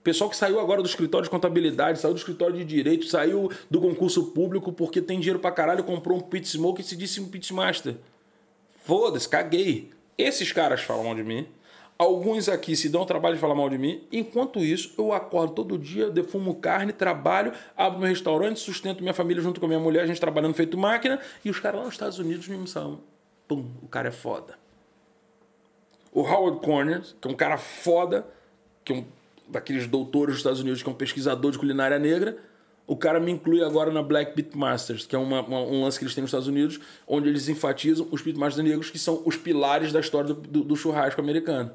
O 0.00 0.02
pessoal 0.02 0.30
que 0.30 0.36
saiu 0.36 0.58
agora 0.58 0.82
do 0.82 0.88
escritório 0.88 1.24
de 1.24 1.30
contabilidade, 1.30 2.00
saiu 2.00 2.14
do 2.14 2.18
escritório 2.18 2.56
de 2.56 2.64
direito, 2.64 3.06
saiu 3.06 3.50
do 3.70 3.80
concurso 3.80 4.26
público 4.30 4.72
porque 4.72 5.00
tem 5.00 5.20
dinheiro 5.20 5.38
pra 5.38 5.50
caralho, 5.50 5.84
comprou 5.84 6.16
um 6.16 6.20
pit 6.20 6.48
smoke 6.48 6.80
e 6.80 6.84
se 6.84 6.96
disse 6.96 7.20
um 7.20 7.28
pit 7.28 7.52
master. 7.52 7.96
Foda-se, 8.84 9.28
caguei. 9.28 9.90
Esses 10.18 10.50
caras 10.52 10.82
falam 10.82 11.04
mal 11.04 11.14
de 11.14 11.22
mim. 11.22 11.46
Alguns 11.96 12.48
aqui 12.48 12.76
se 12.76 12.88
dão 12.88 13.02
o 13.02 13.06
trabalho 13.06 13.36
de 13.36 13.40
falar 13.40 13.54
mal 13.54 13.70
de 13.70 13.78
mim. 13.78 14.06
Enquanto 14.12 14.58
isso, 14.60 14.92
eu 14.98 15.12
acordo 15.12 15.54
todo 15.54 15.78
dia, 15.78 16.10
defumo 16.10 16.56
carne, 16.56 16.92
trabalho, 16.92 17.52
abro 17.76 18.00
meu 18.00 18.08
restaurante, 18.08 18.60
sustento 18.60 19.00
minha 19.00 19.14
família 19.14 19.42
junto 19.42 19.60
com 19.60 19.66
minha 19.66 19.80
mulher, 19.80 20.02
a 20.02 20.06
gente 20.06 20.20
trabalhando 20.20 20.54
feito 20.54 20.76
máquina, 20.76 21.20
e 21.44 21.50
os 21.50 21.58
caras 21.58 21.78
lá 21.78 21.86
nos 21.86 21.94
Estados 21.94 22.18
Unidos 22.18 22.46
me 22.46 22.66
falam: 22.68 23.00
pum, 23.48 23.64
o 23.82 23.88
cara 23.88 24.08
é 24.08 24.12
foda. 24.12 24.58
O 26.12 26.22
Howard 26.22 26.60
Corners, 26.60 27.16
que 27.20 27.28
é 27.28 27.30
um 27.30 27.34
cara 27.34 27.56
foda, 27.56 28.26
que 28.84 28.92
é 28.92 28.96
um 28.96 29.04
daqueles 29.48 29.86
doutores 29.86 30.34
dos 30.34 30.40
Estados 30.40 30.60
Unidos, 30.60 30.82
que 30.82 30.88
é 30.88 30.92
um 30.92 30.96
pesquisador 30.96 31.50
de 31.50 31.58
culinária 31.58 31.98
negra, 31.98 32.36
o 32.88 32.96
cara 32.96 33.20
me 33.20 33.30
inclui 33.30 33.62
agora 33.62 33.92
na 33.92 34.02
Black 34.02 34.32
Pit 34.34 34.56
Masters, 34.58 35.06
que 35.06 35.14
é 35.14 35.18
uma- 35.18 35.42
uma- 35.42 35.60
um 35.60 35.82
lance 35.84 35.98
que 35.98 36.04
eles 36.04 36.14
têm 36.14 36.22
nos 36.22 36.30
Estados 36.30 36.48
Unidos, 36.48 36.80
onde 37.06 37.28
eles 37.28 37.46
enfatizam 37.48 38.08
os 38.10 38.20
Pit 38.22 38.36
Masters 38.36 38.66
negros, 38.66 38.90
que 38.90 38.98
são 38.98 39.22
os 39.26 39.36
pilares 39.36 39.92
da 39.92 40.00
história 40.00 40.28
do, 40.32 40.34
do- 40.34 40.64
do 40.64 40.74
churrasco 40.76 41.20
americano. 41.20 41.70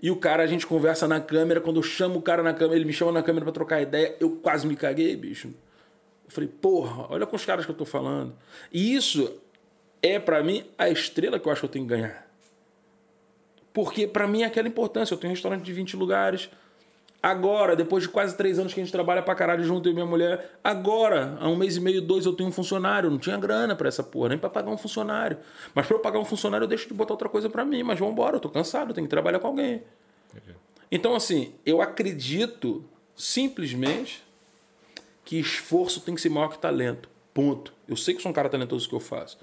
E 0.00 0.10
o 0.10 0.16
cara, 0.16 0.42
a 0.42 0.46
gente 0.46 0.66
conversa 0.66 1.06
na 1.06 1.20
câmera, 1.20 1.60
quando 1.60 1.76
eu 1.76 1.82
chamo 1.82 2.18
o 2.18 2.22
cara 2.22 2.42
na 2.42 2.52
câmera, 2.54 2.76
ele 2.76 2.84
me 2.86 2.92
chama 2.92 3.12
na 3.12 3.22
câmera 3.22 3.44
pra 3.44 3.52
trocar 3.52 3.80
ideia, 3.82 4.16
eu 4.18 4.30
quase 4.30 4.66
me 4.66 4.74
caguei, 4.76 5.14
bicho. 5.14 5.48
Eu 6.26 6.30
falei, 6.30 6.48
porra, 6.48 7.06
olha 7.10 7.26
com 7.26 7.36
os 7.36 7.44
caras 7.44 7.64
que 7.66 7.70
eu 7.70 7.76
tô 7.76 7.84
falando. 7.84 8.34
E 8.72 8.94
isso 8.94 9.30
é, 10.02 10.18
pra 10.18 10.42
mim, 10.42 10.64
a 10.78 10.88
estrela 10.88 11.38
que 11.38 11.46
eu 11.46 11.52
acho 11.52 11.60
que 11.60 11.66
eu 11.66 11.70
tenho 11.70 11.84
que 11.86 11.90
ganhar. 11.94 12.26
Porque 13.72 14.06
pra 14.06 14.26
mim 14.26 14.42
é 14.42 14.46
aquela 14.46 14.68
importância. 14.68 15.14
Eu 15.14 15.18
tenho 15.18 15.30
um 15.32 15.34
restaurante 15.34 15.62
de 15.64 15.72
20 15.72 15.96
lugares. 15.96 16.48
Agora, 17.24 17.74
depois 17.74 18.02
de 18.02 18.10
quase 18.10 18.36
três 18.36 18.58
anos 18.58 18.74
que 18.74 18.80
a 18.80 18.84
gente 18.84 18.92
trabalha 18.92 19.22
pra 19.22 19.34
caralho 19.34 19.64
junto, 19.64 19.88
eu 19.88 19.92
e 19.92 19.94
minha 19.94 20.04
mulher, 20.04 20.58
agora, 20.62 21.38
há 21.40 21.48
um 21.48 21.56
mês 21.56 21.74
e 21.74 21.80
meio, 21.80 22.02
dois, 22.02 22.26
eu 22.26 22.34
tenho 22.34 22.50
um 22.50 22.52
funcionário. 22.52 23.06
Eu 23.06 23.10
não 23.12 23.18
tinha 23.18 23.38
grana 23.38 23.74
pra 23.74 23.88
essa 23.88 24.02
porra, 24.02 24.28
nem 24.28 24.38
pra 24.38 24.50
pagar 24.50 24.70
um 24.70 24.76
funcionário. 24.76 25.38
Mas 25.74 25.86
pra 25.86 25.96
eu 25.96 26.00
pagar 26.00 26.18
um 26.18 26.24
funcionário, 26.26 26.66
eu 26.66 26.68
deixo 26.68 26.86
de 26.86 26.92
botar 26.92 27.14
outra 27.14 27.30
coisa 27.30 27.48
pra 27.48 27.64
mim. 27.64 27.82
Mas 27.82 27.98
vambora, 27.98 28.36
eu 28.36 28.40
tô 28.40 28.50
cansado, 28.50 28.90
eu 28.90 28.94
tenho 28.94 29.06
que 29.06 29.10
trabalhar 29.10 29.38
com 29.38 29.46
alguém. 29.46 29.82
Então, 30.92 31.14
assim, 31.14 31.54
eu 31.64 31.80
acredito 31.80 32.84
simplesmente 33.16 34.22
que 35.24 35.40
esforço 35.40 36.02
tem 36.02 36.14
que 36.14 36.20
ser 36.20 36.28
maior 36.28 36.48
que 36.48 36.58
talento. 36.58 37.08
Ponto. 37.32 37.72
Eu 37.88 37.96
sei 37.96 38.14
que 38.14 38.20
sou 38.20 38.30
um 38.30 38.34
cara 38.34 38.50
talentoso 38.50 38.86
que 38.86 38.94
eu 38.94 39.00
faço. 39.00 39.38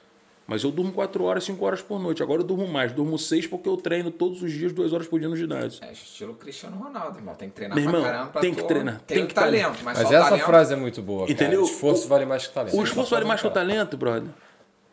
Mas 0.52 0.66
eu 0.66 0.70
durmo 0.72 0.91
4 0.91 1.24
horas, 1.24 1.45
5 1.45 1.64
horas 1.66 1.82
por 1.82 1.97
noite. 1.97 2.22
Agora 2.22 2.41
eu 2.41 2.45
durmo 2.45 2.68
mais. 2.68 2.91
Durmo 2.91 3.18
6 3.18 3.47
porque 3.47 3.70
eu 3.70 3.78
treino 3.78 4.12
todos 4.12 4.43
os 4.43 4.52
dias, 4.52 4.74
2 4.74 4.91
horas 4.91 5.08
por 5.08 5.18
dia 5.18 5.30
no 5.30 5.36
ginásio. 5.38 5.82
É 5.82 5.93
estilo 5.93 6.34
Cristiano 6.34 6.76
Ronaldo, 6.76 7.18
irmão. 7.20 7.34
Tem 7.36 7.47
que 7.47 7.56
treinar 7.56 7.78
Meu 7.78 7.86
pra 7.89 7.97
irmão, 7.99 8.12
caramba. 8.12 8.32
pra 8.34 8.41
tem 8.41 8.54
que 8.54 8.64
treinar, 8.64 8.99
Tem, 9.08 9.16
tem 9.16 9.24
o 9.24 9.28
que 9.30 9.34
talento, 9.34 9.78
mas, 9.82 9.97
Mas 9.97 9.99
só 9.99 10.10
o 10.10 10.14
essa 10.18 10.26
talento... 10.30 10.45
frase 10.45 10.74
é 10.74 10.76
muito 10.76 11.02
boa, 11.02 11.22
cara. 11.22 11.32
Entendeu? 11.32 11.64
Esforço 11.64 12.04
O- 12.06 12.10
vale 12.10 12.26
mais 12.26 12.47
que 12.47 12.54
talento. 12.54 12.76
O 12.78 12.84
esforço 12.84 13.12
vale 13.12 13.24
mais 13.26 13.39
que 13.39 13.47
o 13.47 13.52
talento, 13.52 13.95
brother. 13.95 14.30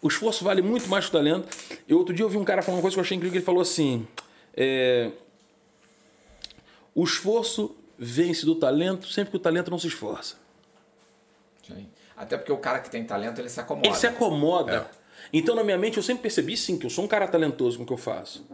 O 0.00 0.06
esforço 0.06 0.44
vale 0.44 0.62
muito 0.62 0.88
mais 0.88 1.06
que 1.06 1.10
o 1.10 1.12
talento. 1.18 1.48
Eu 1.88 1.98
outro 1.98 2.14
dia 2.14 2.24
eu 2.24 2.28
vi 2.28 2.36
um 2.36 2.44
cara 2.44 2.62
falando 2.62 2.78
uma 2.78 2.82
coisa 2.82 2.94
que 2.94 3.00
eu 3.00 3.04
achei 3.04 3.16
incrível. 3.16 3.38
Ele 3.38 3.44
falou 3.44 3.62
assim: 3.62 4.06
é, 4.56 5.10
o 6.94 7.02
esforço 7.02 7.74
vence 7.98 8.46
do 8.46 8.54
talento 8.54 9.08
sempre 9.08 9.32
que 9.32 9.36
o 9.36 9.40
talento 9.40 9.72
não 9.72 9.78
se 9.80 9.88
esforça. 9.88 10.36
Sim. 11.66 11.88
Até 12.16 12.36
porque 12.36 12.52
o 12.52 12.58
cara 12.58 12.78
que 12.80 12.90
tem 12.90 13.04
talento, 13.04 13.40
ele 13.40 13.48
se 13.48 13.60
acomoda. 13.60 13.88
Ele 13.88 13.96
se 13.96 14.06
acomoda. 14.06 14.88
É. 14.94 14.97
Então, 15.32 15.54
na 15.54 15.62
minha 15.62 15.78
mente, 15.78 15.96
eu 15.96 16.02
sempre 16.02 16.22
percebi, 16.22 16.56
sim, 16.56 16.78
que 16.78 16.86
eu 16.86 16.90
sou 16.90 17.04
um 17.04 17.08
cara 17.08 17.26
talentoso 17.26 17.76
com 17.76 17.84
o 17.84 17.86
que 17.86 17.92
eu 17.92 17.98
faço. 17.98 18.46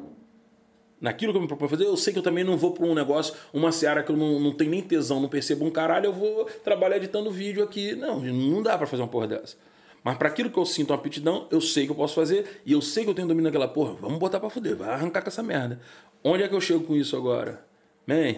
Naquilo 1.01 1.33
que 1.33 1.37
eu 1.37 1.43
me 1.43 1.49
proponho 1.49 1.68
fazer, 1.68 1.85
eu 1.85 1.97
sei 1.97 2.12
que 2.12 2.18
eu 2.18 2.22
também 2.22 2.45
não 2.45 2.57
vou 2.57 2.72
para 2.72 2.87
um 2.87 2.95
negócio, 2.95 3.35
uma 3.53 3.70
seara 3.70 4.03
que 4.03 4.11
eu 4.11 4.16
não, 4.16 4.41
não 4.41 4.53
tenho 4.53 4.70
nem 4.70 4.81
tesão, 4.81 5.20
não 5.20 5.29
percebo 5.29 5.64
um 5.64 5.70
caralho, 5.70 6.07
eu 6.07 6.12
vou 6.12 6.45
trabalhar 6.64 6.97
editando 6.97 7.31
vídeo 7.31 7.62
aqui. 7.62 7.95
Não, 7.95 8.20
não 8.20 8.62
dá 8.62 8.79
para 8.79 8.87
fazer 8.87 9.03
uma 9.03 9.09
porra 9.09 9.29
dessa. 9.29 9.57
Mas 10.03 10.18
para 10.18 10.29
aquilo 10.29 10.51
que 10.51 10.59
eu 10.59 10.66
sinto 10.66 10.91
uma 10.91 10.97
aptidão, 10.97 11.47
eu 11.51 11.61
sei 11.61 11.87
que 11.87 11.93
eu 11.93 11.97
posso 11.97 12.14
fazer 12.14 12.62
e 12.64 12.72
eu 12.72 12.83
sei 12.83 13.05
que 13.05 13.11
eu 13.11 13.14
tenho 13.14 13.27
domínio 13.27 13.51
naquela 13.51 13.68
porra. 13.68 13.95
Vamos 13.95 14.18
botar 14.18 14.39
para 14.39 14.51
fuder, 14.51 14.77
vai 14.77 14.91
arrancar 14.91 15.22
com 15.22 15.29
essa 15.29 15.43
merda. 15.43 15.81
Onde 16.22 16.43
é 16.43 16.49
que 16.49 16.55
eu 16.55 16.61
chego 16.61 16.85
com 16.85 16.95
isso 16.95 17.16
agora? 17.16 17.64
Man, 18.07 18.37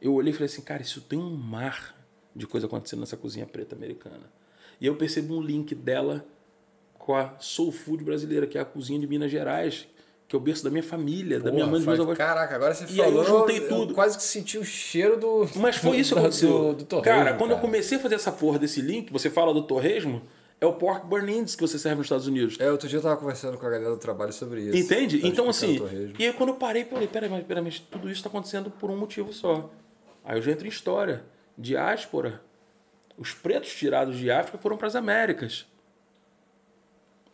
eu 0.00 0.14
olhei 0.14 0.30
e 0.30 0.32
falei 0.32 0.46
assim, 0.46 0.62
cara, 0.62 0.82
isso 0.82 1.00
tem 1.00 1.18
um 1.18 1.30
mar 1.30 1.96
de 2.34 2.46
coisa 2.46 2.66
acontecendo 2.66 3.00
nessa 3.00 3.16
cozinha 3.16 3.44
preta 3.44 3.74
americana. 3.74 4.32
E 4.80 4.86
eu 4.86 4.96
percebo 4.96 5.36
um 5.36 5.42
link 5.42 5.74
dela 5.74 6.24
com 7.00 7.16
a 7.16 7.32
Soul 7.40 7.72
Food 7.72 8.04
brasileira, 8.04 8.46
que 8.46 8.56
é 8.56 8.60
a 8.60 8.64
cozinha 8.64 9.00
de 9.00 9.06
Minas 9.08 9.30
Gerais, 9.32 9.88
que 10.28 10.36
é 10.36 10.38
o 10.38 10.40
berço 10.40 10.62
da 10.62 10.70
minha 10.70 10.82
família, 10.82 11.40
da 11.40 11.50
minha 11.50 11.66
mãe, 11.66 11.76
dos 11.78 11.86
meus 11.86 11.98
avós. 11.98 12.16
Caraca, 12.16 12.54
agora 12.54 12.72
você 12.72 12.84
E 12.84 12.96
falou. 12.96 13.04
aí 13.04 13.14
eu 13.16 13.24
juntei 13.24 13.60
tudo. 13.62 13.94
quase 13.94 14.16
que 14.16 14.22
senti 14.22 14.58
o 14.58 14.64
cheiro 14.64 15.18
do. 15.18 15.48
Mas 15.56 15.76
foi 15.76 15.96
isso 15.98 16.14
que 16.14 16.20
aconteceu. 16.20 16.50
Do, 16.50 16.74
do 16.74 16.84
torresmo, 16.84 17.18
cara, 17.24 17.34
quando 17.36 17.50
eu 17.50 17.58
comecei 17.58 17.98
a 17.98 18.00
fazer 18.00 18.14
essa 18.14 18.30
porra 18.30 18.58
desse 18.60 18.80
link, 18.80 19.12
você 19.12 19.28
fala 19.28 19.52
do 19.52 19.62
torresmo, 19.62 20.22
é 20.60 20.66
o 20.66 20.74
pork 20.74 21.04
burn-ins 21.06 21.56
que 21.56 21.62
você 21.62 21.78
serve 21.78 21.96
nos 21.96 22.06
Estados 22.06 22.28
Unidos. 22.28 22.56
É, 22.60 22.70
outro 22.70 22.86
dia 22.86 22.98
eu 22.98 23.02
tava 23.02 23.16
conversando 23.16 23.56
com 23.58 23.66
a 23.66 23.70
galera 23.70 23.90
do 23.90 23.96
trabalho 23.98 24.32
sobre 24.32 24.60
isso. 24.60 24.76
Entende? 24.76 25.16
Tava 25.18 25.28
Então, 25.32 25.48
assim, 25.48 25.80
e 26.18 26.26
aí 26.26 26.32
quando 26.34 26.50
eu 26.50 26.54
parei, 26.56 26.82
eu 26.82 26.86
falei, 26.86 27.08
peraí, 27.08 27.28
mas, 27.30 27.44
peraí, 27.44 27.64
mas 27.64 27.78
tudo 27.80 28.06
isso 28.08 28.18
está 28.18 28.28
acontecendo 28.28 28.70
por 28.70 28.90
um 28.90 28.96
motivo 28.96 29.32
só. 29.32 29.70
Aí 30.24 30.36
eu 30.38 30.42
já 30.42 30.52
entro 30.52 30.66
em 30.66 30.68
história. 30.70 31.24
Diáspora. 31.58 32.40
Os 33.18 33.32
pretos 33.34 33.74
tirados 33.74 34.16
de 34.16 34.30
África 34.30 34.58
foram 34.58 34.76
para 34.76 34.86
as 34.86 34.94
Américas. 34.94 35.66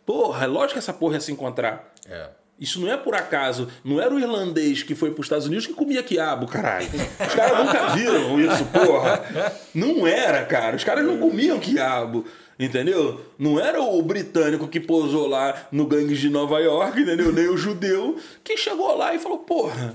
Porra, 0.06 0.44
é 0.44 0.46
lógico 0.46 0.74
que 0.74 0.78
essa 0.78 0.92
porra 0.92 1.14
ia 1.14 1.20
se 1.20 1.32
encontrar. 1.32 1.92
É. 2.08 2.28
Isso 2.58 2.80
não 2.80 2.90
é 2.90 2.96
por 2.96 3.14
acaso. 3.14 3.68
Não 3.84 4.00
era 4.00 4.14
o 4.14 4.18
irlandês 4.18 4.82
que 4.82 4.94
foi 4.94 5.10
para 5.10 5.20
os 5.20 5.26
Estados 5.26 5.46
Unidos 5.46 5.66
que 5.66 5.74
comia 5.74 6.02
quiabo, 6.02 6.46
caralho. 6.46 6.88
Os 7.20 7.34
caras 7.34 7.58
nunca 7.58 7.88
viram 7.88 8.40
isso, 8.40 8.64
porra. 8.66 9.52
Não 9.74 10.06
era, 10.06 10.42
cara. 10.46 10.76
Os 10.76 10.84
caras 10.84 11.04
não 11.04 11.18
comiam 11.18 11.58
quiabo. 11.58 12.24
Entendeu? 12.58 13.20
Não 13.38 13.60
era 13.60 13.82
o 13.82 14.00
britânico 14.00 14.66
que 14.68 14.80
pousou 14.80 15.26
lá 15.26 15.66
no 15.70 15.84
gangue 15.84 16.14
de 16.14 16.30
Nova 16.30 16.58
York, 16.60 16.98
entendeu? 16.98 17.30
Nem 17.30 17.48
o 17.48 17.56
judeu 17.58 18.16
que 18.42 18.56
chegou 18.56 18.96
lá 18.96 19.14
e 19.14 19.18
falou, 19.18 19.38
porra. 19.38 19.94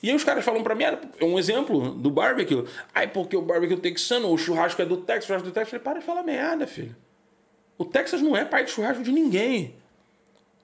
E 0.00 0.08
aí 0.08 0.14
os 0.14 0.22
caras 0.22 0.44
falam 0.44 0.62
pra 0.62 0.76
mim, 0.76 0.84
era 0.84 1.00
um 1.20 1.36
exemplo 1.36 1.90
do 1.90 2.08
barbecue. 2.08 2.64
Ai, 2.94 3.08
porque 3.08 3.36
o 3.36 3.42
barbecue 3.42 3.76
texano, 3.76 4.30
o 4.30 4.38
churrasco 4.38 4.80
é 4.80 4.84
do 4.84 4.98
Texas, 4.98 5.24
o 5.24 5.26
churrasco 5.26 5.48
é 5.48 5.50
do 5.50 5.54
Texas. 5.54 5.72
Eu 5.72 5.80
falei, 5.80 5.84
para 5.84 5.98
de 5.98 6.06
falar 6.06 6.22
merda, 6.22 6.68
filho. 6.68 6.94
O 7.78 7.84
Texas 7.84 8.20
não 8.20 8.36
é 8.36 8.44
pai 8.44 8.64
de 8.64 8.72
churrasco 8.72 9.02
de 9.02 9.12
ninguém. 9.12 9.76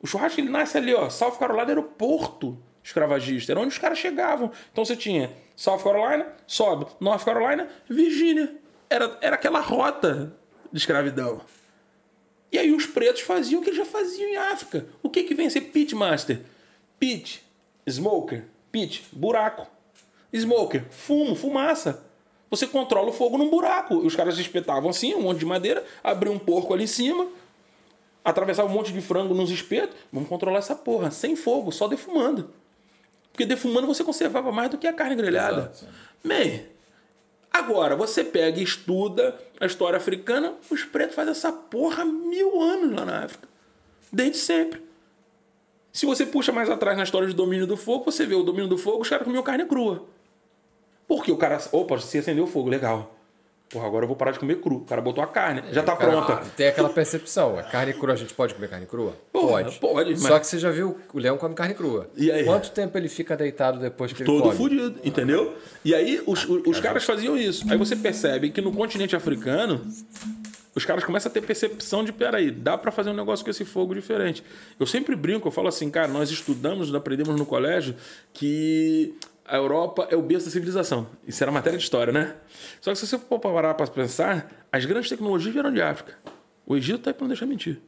O 0.02 0.06
churrasco 0.06 0.40
ele 0.40 0.50
nasce 0.50 0.76
ali, 0.76 0.92
ó. 0.92 1.08
South 1.08 1.38
Carolina 1.38 1.70
era 1.70 1.80
o 1.80 1.84
porto 1.84 2.58
escravagista, 2.82 3.52
era 3.52 3.60
onde 3.60 3.68
os 3.68 3.78
caras 3.78 3.98
chegavam. 3.98 4.50
Então 4.70 4.84
você 4.84 4.94
tinha 4.96 5.32
South 5.56 5.78
Carolina, 5.78 6.26
sobe, 6.46 6.86
North 7.00 7.24
Carolina, 7.24 7.68
Virgínia. 7.88 8.54
Era, 8.90 9.16
era 9.20 9.36
aquela 9.36 9.60
rota 9.60 10.36
de 10.70 10.78
escravidão. 10.78 11.40
E 12.52 12.58
aí 12.58 12.72
os 12.72 12.86
pretos 12.86 13.22
faziam 13.22 13.60
o 13.60 13.64
que 13.64 13.70
eles 13.70 13.78
já 13.78 13.86
faziam 13.86 14.28
em 14.28 14.36
África. 14.36 14.86
O 15.02 15.08
que 15.08 15.22
que 15.22 15.34
vem 15.34 15.46
a 15.46 15.50
ser 15.50 15.62
pitmaster? 15.62 16.42
Pit, 16.98 17.42
smoker, 17.88 18.44
pit, 18.70 19.04
buraco. 19.12 19.66
Smoker, 20.32 20.84
fumo, 20.90 21.34
fumaça. 21.34 22.04
Você 22.54 22.68
controla 22.68 23.08
o 23.08 23.12
fogo 23.12 23.36
num 23.36 23.50
buraco. 23.50 23.96
Os 23.96 24.14
caras 24.14 24.38
espetavam 24.38 24.88
assim, 24.88 25.12
um 25.12 25.22
monte 25.22 25.40
de 25.40 25.44
madeira, 25.44 25.84
abriam 26.04 26.36
um 26.36 26.38
porco 26.38 26.72
ali 26.72 26.84
em 26.84 26.86
cima, 26.86 27.26
atravessava 28.24 28.68
um 28.68 28.72
monte 28.72 28.92
de 28.92 29.00
frango 29.00 29.34
nos 29.34 29.50
espetos. 29.50 29.96
Vamos 30.12 30.28
controlar 30.28 30.58
essa 30.58 30.76
porra, 30.76 31.10
sem 31.10 31.34
fogo, 31.34 31.72
só 31.72 31.88
defumando. 31.88 32.48
Porque 33.32 33.44
defumando 33.44 33.88
você 33.88 34.04
conservava 34.04 34.52
mais 34.52 34.70
do 34.70 34.78
que 34.78 34.86
a 34.86 34.92
carne 34.92 35.16
grelhada. 35.16 35.72
Man, 36.22 36.60
agora 37.52 37.96
você 37.96 38.22
pega 38.22 38.60
e 38.60 38.62
estuda 38.62 39.36
a 39.60 39.66
história 39.66 39.96
africana, 39.96 40.54
os 40.70 40.84
pretos 40.84 41.16
fazem 41.16 41.32
essa 41.32 41.50
porra 41.50 42.02
há 42.02 42.06
mil 42.06 42.62
anos 42.62 42.94
lá 42.94 43.04
na 43.04 43.24
África. 43.24 43.48
Desde 44.12 44.36
sempre. 44.36 44.80
Se 45.92 46.06
você 46.06 46.24
puxa 46.24 46.52
mais 46.52 46.70
atrás 46.70 46.96
na 46.96 47.02
história 47.02 47.26
de 47.26 47.34
domínio 47.34 47.66
do 47.66 47.76
fogo, 47.76 48.04
você 48.04 48.24
vê 48.24 48.36
o 48.36 48.44
domínio 48.44 48.68
do 48.68 48.78
fogo, 48.78 49.02
os 49.02 49.08
caras 49.08 49.24
comiam 49.24 49.42
carne 49.42 49.64
crua. 49.64 50.13
Porque 51.08 51.30
o 51.32 51.36
cara. 51.36 51.58
Opa, 51.72 51.98
se 51.98 52.18
acendeu 52.18 52.44
o 52.44 52.46
fogo, 52.46 52.68
legal. 52.68 53.10
Porra, 53.70 53.86
agora 53.86 54.04
eu 54.04 54.08
vou 54.08 54.16
parar 54.16 54.30
de 54.30 54.38
comer 54.38 54.60
cru. 54.60 54.76
O 54.76 54.84
cara 54.84 55.00
botou 55.00 55.24
a 55.24 55.26
carne, 55.26 55.62
já 55.72 55.82
tá 55.82 55.96
Cara, 55.96 56.12
pronta. 56.12 56.36
Tem 56.56 56.68
aquela 56.68 56.88
percepção. 56.90 57.58
A 57.58 57.62
carne 57.62 57.92
crua, 57.94 58.12
a 58.12 58.16
gente 58.16 58.32
pode 58.32 58.54
comer 58.54 58.68
carne 58.68 58.86
crua? 58.86 59.16
Porra, 59.32 59.64
pode. 59.64 59.78
pode, 59.80 60.20
Só 60.20 60.28
mas- 60.30 60.40
que 60.40 60.46
você 60.46 60.58
já 60.58 60.70
viu, 60.70 60.96
o 61.12 61.18
leão 61.18 61.36
come 61.36 61.54
carne 61.54 61.74
crua. 61.74 62.08
E 62.16 62.30
aí? 62.30 62.44
Quanto 62.44 62.70
tempo 62.70 62.96
ele 62.96 63.08
fica 63.08 63.36
deitado 63.36 63.80
depois 63.80 64.12
que 64.12 64.22
ele 64.22 64.26
Todo 64.30 64.42
come? 64.44 64.56
fudido, 64.56 65.00
entendeu? 65.02 65.56
E 65.84 65.92
aí 65.94 66.22
os, 66.26 66.44
os, 66.48 66.62
os 66.66 66.80
caras 66.80 67.02
faziam 67.04 67.36
isso. 67.36 67.64
Aí 67.68 67.76
você 67.76 67.96
percebe 67.96 68.50
que 68.50 68.60
no 68.60 68.70
continente 68.70 69.16
africano, 69.16 69.80
os 70.72 70.84
caras 70.84 71.02
começam 71.02 71.30
a 71.30 71.32
ter 71.32 71.40
percepção 71.40 72.04
de, 72.04 72.12
peraí, 72.12 72.50
dá 72.52 72.78
pra 72.78 72.92
fazer 72.92 73.10
um 73.10 73.14
negócio 73.14 73.44
com 73.44 73.50
esse 73.50 73.64
fogo 73.64 73.92
diferente. 73.94 74.44
Eu 74.78 74.86
sempre 74.86 75.16
brinco, 75.16 75.48
eu 75.48 75.52
falo 75.52 75.66
assim, 75.68 75.90
cara, 75.90 76.06
nós 76.06 76.30
estudamos, 76.30 76.94
aprendemos 76.94 77.34
no 77.36 77.46
colégio 77.46 77.96
que 78.32 79.14
a 79.46 79.56
Europa 79.56 80.06
é 80.10 80.16
o 80.16 80.22
berço 80.22 80.46
da 80.46 80.52
civilização. 80.52 81.06
Isso 81.26 81.42
era 81.42 81.52
matéria 81.52 81.78
de 81.78 81.84
história, 81.84 82.12
né? 82.12 82.34
Só 82.80 82.90
que 82.92 82.98
se 82.98 83.06
você 83.06 83.18
for 83.18 83.38
parar 83.38 83.74
pra 83.74 83.86
pensar, 83.86 84.50
as 84.72 84.84
grandes 84.84 85.08
tecnologias 85.10 85.52
vieram 85.52 85.72
de 85.72 85.82
África. 85.82 86.16
O 86.66 86.76
Egito 86.76 87.00
tá 87.00 87.10
aí 87.10 87.14
pra 87.14 87.22
não 87.24 87.28
deixar 87.28 87.46
mentir. 87.46 87.80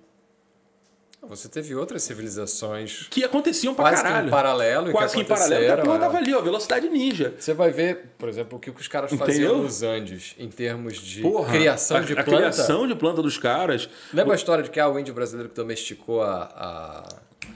Você 1.28 1.48
teve 1.48 1.74
outras 1.74 2.04
civilizações 2.04 3.09
Que 3.11 3.24
aconteciam 3.24 3.74
pra 3.74 3.86
Quase 3.86 3.96
que 4.02 4.09
em 4.09 4.12
caralho. 4.12 4.30
paralelo 4.30 4.92
Quase 4.92 5.16
que 5.16 5.24
que 5.24 5.32
em 5.32 5.36
paralelo. 5.36 5.64
que 5.64 5.70
a 5.72 5.84
porra 5.84 5.98
tava 5.98 6.18
ali, 6.18 6.32
ó, 6.32 6.40
velocidade 6.40 6.88
ninja. 6.88 7.34
Você 7.36 7.52
vai 7.52 7.72
ver, 7.72 8.11
por 8.16 8.28
exemplo, 8.28 8.59
o 8.59 8.61
que 8.61 8.70
os 8.70 8.86
caras 8.86 9.11
faziam 9.11 9.46
Entendeu? 9.50 9.62
nos 9.64 9.82
Andes 9.82 10.36
em 10.38 10.48
termos 10.48 10.98
de 10.98 11.22
Porra, 11.22 11.52
criação 11.52 11.96
a, 11.96 12.00
de 12.00 12.12
a 12.12 12.16
planta. 12.22 12.30
criação 12.30 12.86
de 12.86 12.94
planta 12.94 13.22
dos 13.22 13.38
caras. 13.38 13.88
Lembra 14.12 14.34
a 14.34 14.36
história 14.36 14.62
de 14.62 14.70
que 14.70 14.78
ah, 14.78 14.88
o 14.88 15.00
índio 15.00 15.14
brasileiro 15.14 15.48
que 15.48 15.57
domesticou 15.57 16.22
a, 16.22 16.44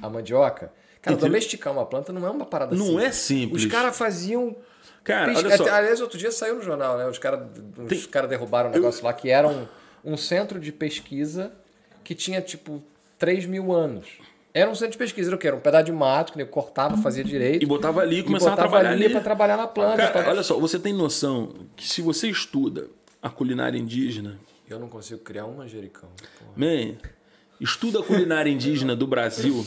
a, 0.03 0.07
a 0.07 0.11
mandioca? 0.11 0.73
Cara, 1.03 1.15
Entendeu? 1.15 1.31
domesticar 1.31 1.73
uma 1.73 1.87
planta 1.87 2.13
não 2.13 2.27
é 2.27 2.31
uma 2.31 2.45
parada 2.45 2.77
Não 2.77 2.87
simples. 2.87 3.05
é 3.07 3.11
simples. 3.13 3.65
Os 3.65 3.71
caras 3.71 3.97
faziam. 3.97 4.55
Cara, 5.03 5.33
olha 5.35 5.57
só. 5.57 5.65
Aliás, 5.71 6.01
outro 6.01 6.19
dia 6.19 6.31
saiu 6.31 6.57
no 6.57 6.63
jornal, 6.63 6.99
né? 6.99 7.07
Os 7.07 7.19
caras 7.19 7.41
os 7.91 8.07
cara 8.07 8.29
derrubaram 8.29 8.69
um 8.69 8.73
negócio 8.73 9.03
lá 9.05 9.13
que 9.15 9.31
era 9.31 9.49
um, 9.49 9.67
um 10.05 10.17
centro 10.17 10.61
de 10.61 10.71
pesquisa 10.71 11.53
que 12.05 12.15
tinha, 12.15 12.41
tipo, 12.43 12.83
3 13.19 13.47
mil 13.47 13.73
anos. 13.73 14.07
Era 14.53 14.69
um 14.69 14.75
centro 14.75 14.93
de 14.93 14.99
pesquisa, 14.99 15.31
era 15.31 15.37
o 15.37 15.39
quê? 15.39 15.47
Era 15.47 15.57
um 15.57 15.61
pedaço 15.61 15.85
de 15.85 15.93
mato 15.93 16.33
que 16.33 16.41
ele 16.41 16.49
cortava, 16.49 16.97
fazia 16.99 17.23
direito. 17.25 17.63
E 17.63 17.67
botava 17.67 18.01
ali 18.03 18.19
e 18.19 18.23
começava 18.23 18.53
a 18.55 18.57
trabalhar 18.57 18.91
ali 18.91 19.05
ali. 19.05 19.13
pra 19.15 19.23
trabalhar 19.23 19.57
na 19.57 19.67
planta. 19.69 19.97
Cara, 19.97 20.11
pra- 20.11 20.29
olha 20.31 20.43
só, 20.43 20.59
você 20.59 20.79
tem 20.79 20.93
noção 20.93 21.55
que 21.77 21.87
se 21.89 22.03
você 22.03 22.29
estuda 22.29 22.89
a 23.23 23.31
culinária 23.31 23.79
indígena, 23.79 24.39
Eu 24.69 24.79
não 24.81 24.89
consigo 24.89 25.21
criar 25.21 25.47
um 25.47 25.55
manjericão. 25.55 26.09
porra. 26.39 26.51
man, 26.57 26.97
estuda 27.61 28.01
a 28.01 28.03
culinária 28.03 28.51
indígena 28.51 28.95
do 28.97 29.07
Brasil, 29.07 29.65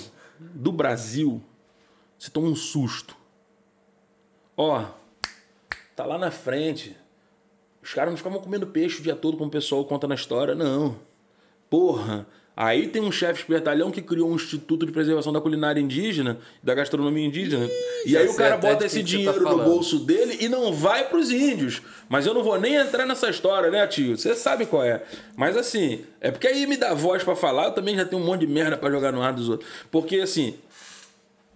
do 0.53 0.71
Brasil, 0.71 1.41
você 2.17 2.29
toma 2.29 2.47
um 2.47 2.55
susto. 2.55 3.15
Ó, 4.55 4.85
tá 5.95 6.05
lá 6.05 6.17
na 6.17 6.31
frente. 6.31 6.95
Os 7.81 7.93
caras 7.93 8.11
não 8.11 8.17
ficavam 8.17 8.39
comendo 8.39 8.67
peixe 8.67 8.99
o 8.99 9.03
dia 9.03 9.15
todo, 9.15 9.37
como 9.37 9.49
o 9.49 9.51
pessoal 9.51 9.83
conta 9.85 10.07
na 10.07 10.15
história, 10.15 10.55
não. 10.55 10.97
Porra, 11.69 12.27
aí 12.55 12.87
tem 12.87 13.01
um 13.01 13.11
chefe 13.11 13.41
espertalhão 13.41 13.91
que 13.91 14.01
criou 14.01 14.29
um 14.29 14.35
instituto 14.35 14.85
de 14.85 14.91
preservação 14.91 15.33
da 15.33 15.41
culinária 15.41 15.79
indígena, 15.79 16.39
da 16.61 16.73
gastronomia 16.73 17.25
indígena. 17.25 17.67
e 18.05 18.11
já 18.11 18.19
aí 18.19 18.27
o 18.27 18.35
cara 18.35 18.57
bota 18.57 18.85
esse 18.85 18.97
quem 18.97 19.05
você 19.05 19.17
dinheiro 19.17 19.43
tá 19.43 19.49
no 19.51 19.63
bolso 19.63 19.99
dele 19.99 20.37
e 20.39 20.47
não 20.47 20.73
vai 20.73 21.07
pros 21.07 21.31
índios. 21.31 21.81
Mas 22.07 22.25
eu 22.25 22.33
não 22.33 22.43
vou 22.43 22.59
nem 22.59 22.75
entrar 22.75 23.05
nessa 23.05 23.29
história, 23.29 23.71
né, 23.71 23.85
tio? 23.87 24.17
Você 24.17 24.35
sabe 24.35 24.65
qual 24.65 24.83
é. 24.83 25.03
Mas 25.35 25.57
assim, 25.57 26.05
é 26.21 26.31
porque 26.31 26.47
aí 26.47 26.65
me 26.67 26.77
dá 26.77 26.93
voz 26.93 27.23
pra 27.23 27.35
falar, 27.35 27.65
eu 27.65 27.71
também 27.71 27.95
já 27.95 28.05
tenho 28.05 28.21
um 28.21 28.25
monte 28.25 28.41
de 28.41 28.47
merda 28.47 28.77
pra 28.77 28.91
jogar 28.91 29.11
no 29.11 29.21
ar 29.21 29.33
dos 29.33 29.49
outros. 29.49 29.69
Porque 29.89 30.17
assim, 30.17 30.55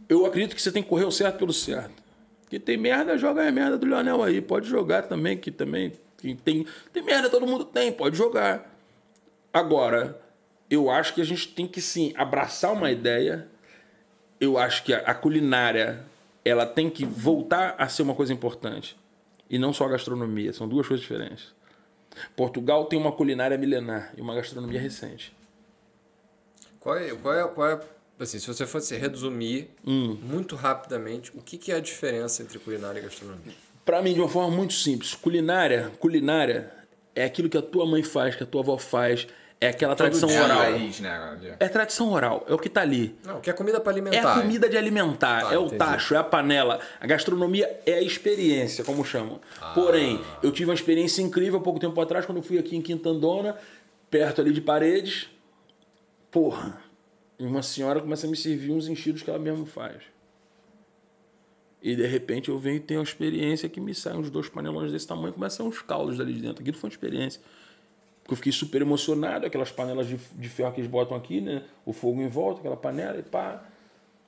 eu 0.10 0.26
acredito 0.26 0.56
que 0.56 0.62
você 0.62 0.72
tem 0.72 0.82
que 0.82 0.90
correr 0.90 1.06
o 1.06 1.12
certo 1.12 1.38
pelo 1.38 1.54
certo. 1.54 2.08
Que 2.50 2.58
tem 2.58 2.78
merda, 2.78 3.18
joga 3.18 3.48
a 3.48 3.52
merda 3.52 3.78
do 3.78 3.86
Leonel 3.86 4.24
aí. 4.24 4.42
Pode 4.42 4.68
jogar 4.68 5.04
também, 5.04 5.38
que 5.38 5.52
também 5.52 5.92
que 6.18 6.34
tem, 6.36 6.66
tem 6.92 7.04
merda, 7.04 7.30
todo 7.30 7.46
mundo 7.46 7.64
tem, 7.64 7.92
pode 7.92 8.18
jogar. 8.18 8.74
Agora, 9.54 10.20
eu 10.70 10.90
acho 10.90 11.14
que 11.14 11.22
a 11.22 11.26
gente 11.26 11.48
tem 11.50 11.68
que 11.68 11.82
sim 11.82 12.14
abraçar 12.16 12.74
uma 12.74 12.92
ideia. 12.92 13.48
Eu 14.40 14.58
acho 14.58 14.84
que 14.84 14.94
a, 14.94 15.00
a 15.00 15.14
culinária 15.14 16.04
ela 16.44 16.66
tem 16.66 16.90
que 16.90 17.06
voltar 17.06 17.76
a 17.78 17.88
ser 17.88 18.04
uma 18.04 18.16
coisa 18.16 18.34
importante. 18.34 18.98
E 19.50 19.58
não 19.58 19.72
só 19.74 19.86
a 19.86 19.90
gastronomia, 19.90 20.52
são 20.54 20.68
duas 20.68 20.88
coisas 20.88 21.02
diferentes. 21.02 21.56
Portugal 22.36 22.86
tem 22.86 23.00
uma 23.00 23.12
culinária 23.12 23.58
milenar 23.58 24.14
e 24.18 24.22
uma 24.22 24.36
gastronomia 24.36 24.80
recente. 24.80 25.36
Qual 26.80 26.98
é, 26.98 27.14
qual 27.16 27.34
é, 27.34 27.48
qual 27.48 27.70
é 27.70 27.80
assim, 28.20 28.40
se 28.40 28.48
você 28.48 28.66
fosse 28.66 28.96
resumir 28.96 29.70
Hum. 29.86 30.18
muito 30.22 30.56
rapidamente, 30.56 31.32
o 31.36 31.42
que, 31.42 31.58
que 31.58 31.72
é 31.72 31.76
a 31.76 31.80
diferença 31.80 32.42
entre 32.44 32.60
culinária 32.60 33.00
e 33.00 33.04
gastronomia? 33.04 33.54
Para 33.86 34.02
mim, 34.02 34.14
de 34.14 34.20
uma 34.20 34.30
forma 34.30 34.56
muito 34.56 34.74
simples, 34.74 35.16
culinária, 35.16 35.92
culinária 36.00 36.72
é 37.16 37.26
aquilo 37.26 37.50
que 37.50 37.58
a 37.58 37.62
tua 37.62 37.86
mãe 37.86 38.04
faz, 38.04 38.36
que 38.36 38.44
a 38.44 38.46
tua 38.46 38.62
avó 38.62 38.78
faz, 38.78 39.28
é 39.60 39.70
aquela 39.70 39.96
tradição 39.96 40.30
É 40.30 40.42
oral. 40.44 40.58
raiz, 40.60 41.00
né? 41.00 41.56
É 41.60 41.68
tradição 41.68 42.12
oral, 42.12 42.46
é 42.48 42.54
o 42.54 42.60
que 42.60 42.70
tá 42.70 42.82
ali. 42.82 43.16
Não, 43.26 43.42
que 43.42 43.50
é 43.50 43.54
comida 43.54 43.80
para 43.80 43.92
É 43.92 43.96
alimentar. 43.96 44.34
a 44.38 44.42
comida 44.42 44.70
de 44.70 44.78
alimentar, 44.78 45.46
Tá, 45.46 45.54
é 45.54 45.58
o 45.58 45.64
entendi. 45.66 45.78
tacho, 45.78 46.14
é 46.14 46.18
a 46.18 46.24
panela. 46.24 46.80
A 47.00 47.08
gastronomia 47.08 47.80
é 47.86 47.96
a 47.96 48.02
experiência, 48.02 48.84
como 48.84 49.04
chamam. 49.04 49.40
Porém, 49.74 50.22
eu 50.44 50.52
tive 50.52 50.70
uma 50.70 50.76
experiência 50.76 51.22
incrível 51.22 51.60
há 51.60 51.62
pouco 51.64 51.80
tempo 51.80 52.00
atrás, 52.00 52.26
quando 52.26 52.38
eu 52.38 52.44
fui 52.44 52.58
aqui 52.60 52.76
em 52.76 52.82
Quintandona, 52.82 53.56
perto 54.12 54.42
ali 54.42 54.54
de 54.54 54.62
Paredes. 54.62 55.28
Porra, 56.30 56.80
e 57.40 57.46
uma 57.46 57.64
senhora 57.64 58.00
começa 58.00 58.28
a 58.28 58.30
me 58.30 58.36
servir 58.38 58.72
uns 58.72 58.88
enchidos 58.88 59.24
que 59.24 59.30
ela 59.30 59.40
mesma 59.40 59.66
faz. 59.66 59.96
E 61.82 61.96
de 61.96 62.06
repente 62.06 62.50
eu 62.50 62.58
venho 62.60 62.78
e 62.78 62.80
tenho 62.80 63.00
uma 63.00 63.04
experiência 63.06 63.70
que 63.70 63.80
me 63.80 63.94
saem 63.94 64.18
uns 64.20 64.30
dois 64.30 64.50
panelões 64.50 64.92
desse 64.92 65.08
tamanho, 65.08 65.34
começam 65.34 65.68
uns 65.68 65.82
caldos 65.82 66.18
dali 66.18 66.34
de 66.34 66.42
dentro. 66.42 66.62
Aquilo 66.62 66.78
foi 66.78 66.90
uma 66.90 66.94
experiência. 66.94 67.42
Porque 68.28 68.34
eu 68.34 68.38
fiquei 68.38 68.52
super 68.52 68.82
emocionado, 68.82 69.46
aquelas 69.46 69.72
panelas 69.72 70.06
de, 70.06 70.18
de 70.18 70.50
ferro 70.50 70.74
que 70.74 70.82
eles 70.82 70.92
botam 70.92 71.16
aqui, 71.16 71.40
né? 71.40 71.64
O 71.86 71.94
fogo 71.94 72.22
em 72.22 72.28
volta, 72.28 72.60
aquela 72.60 72.76
panela 72.76 73.18
e 73.18 73.24
pá. 73.24 73.64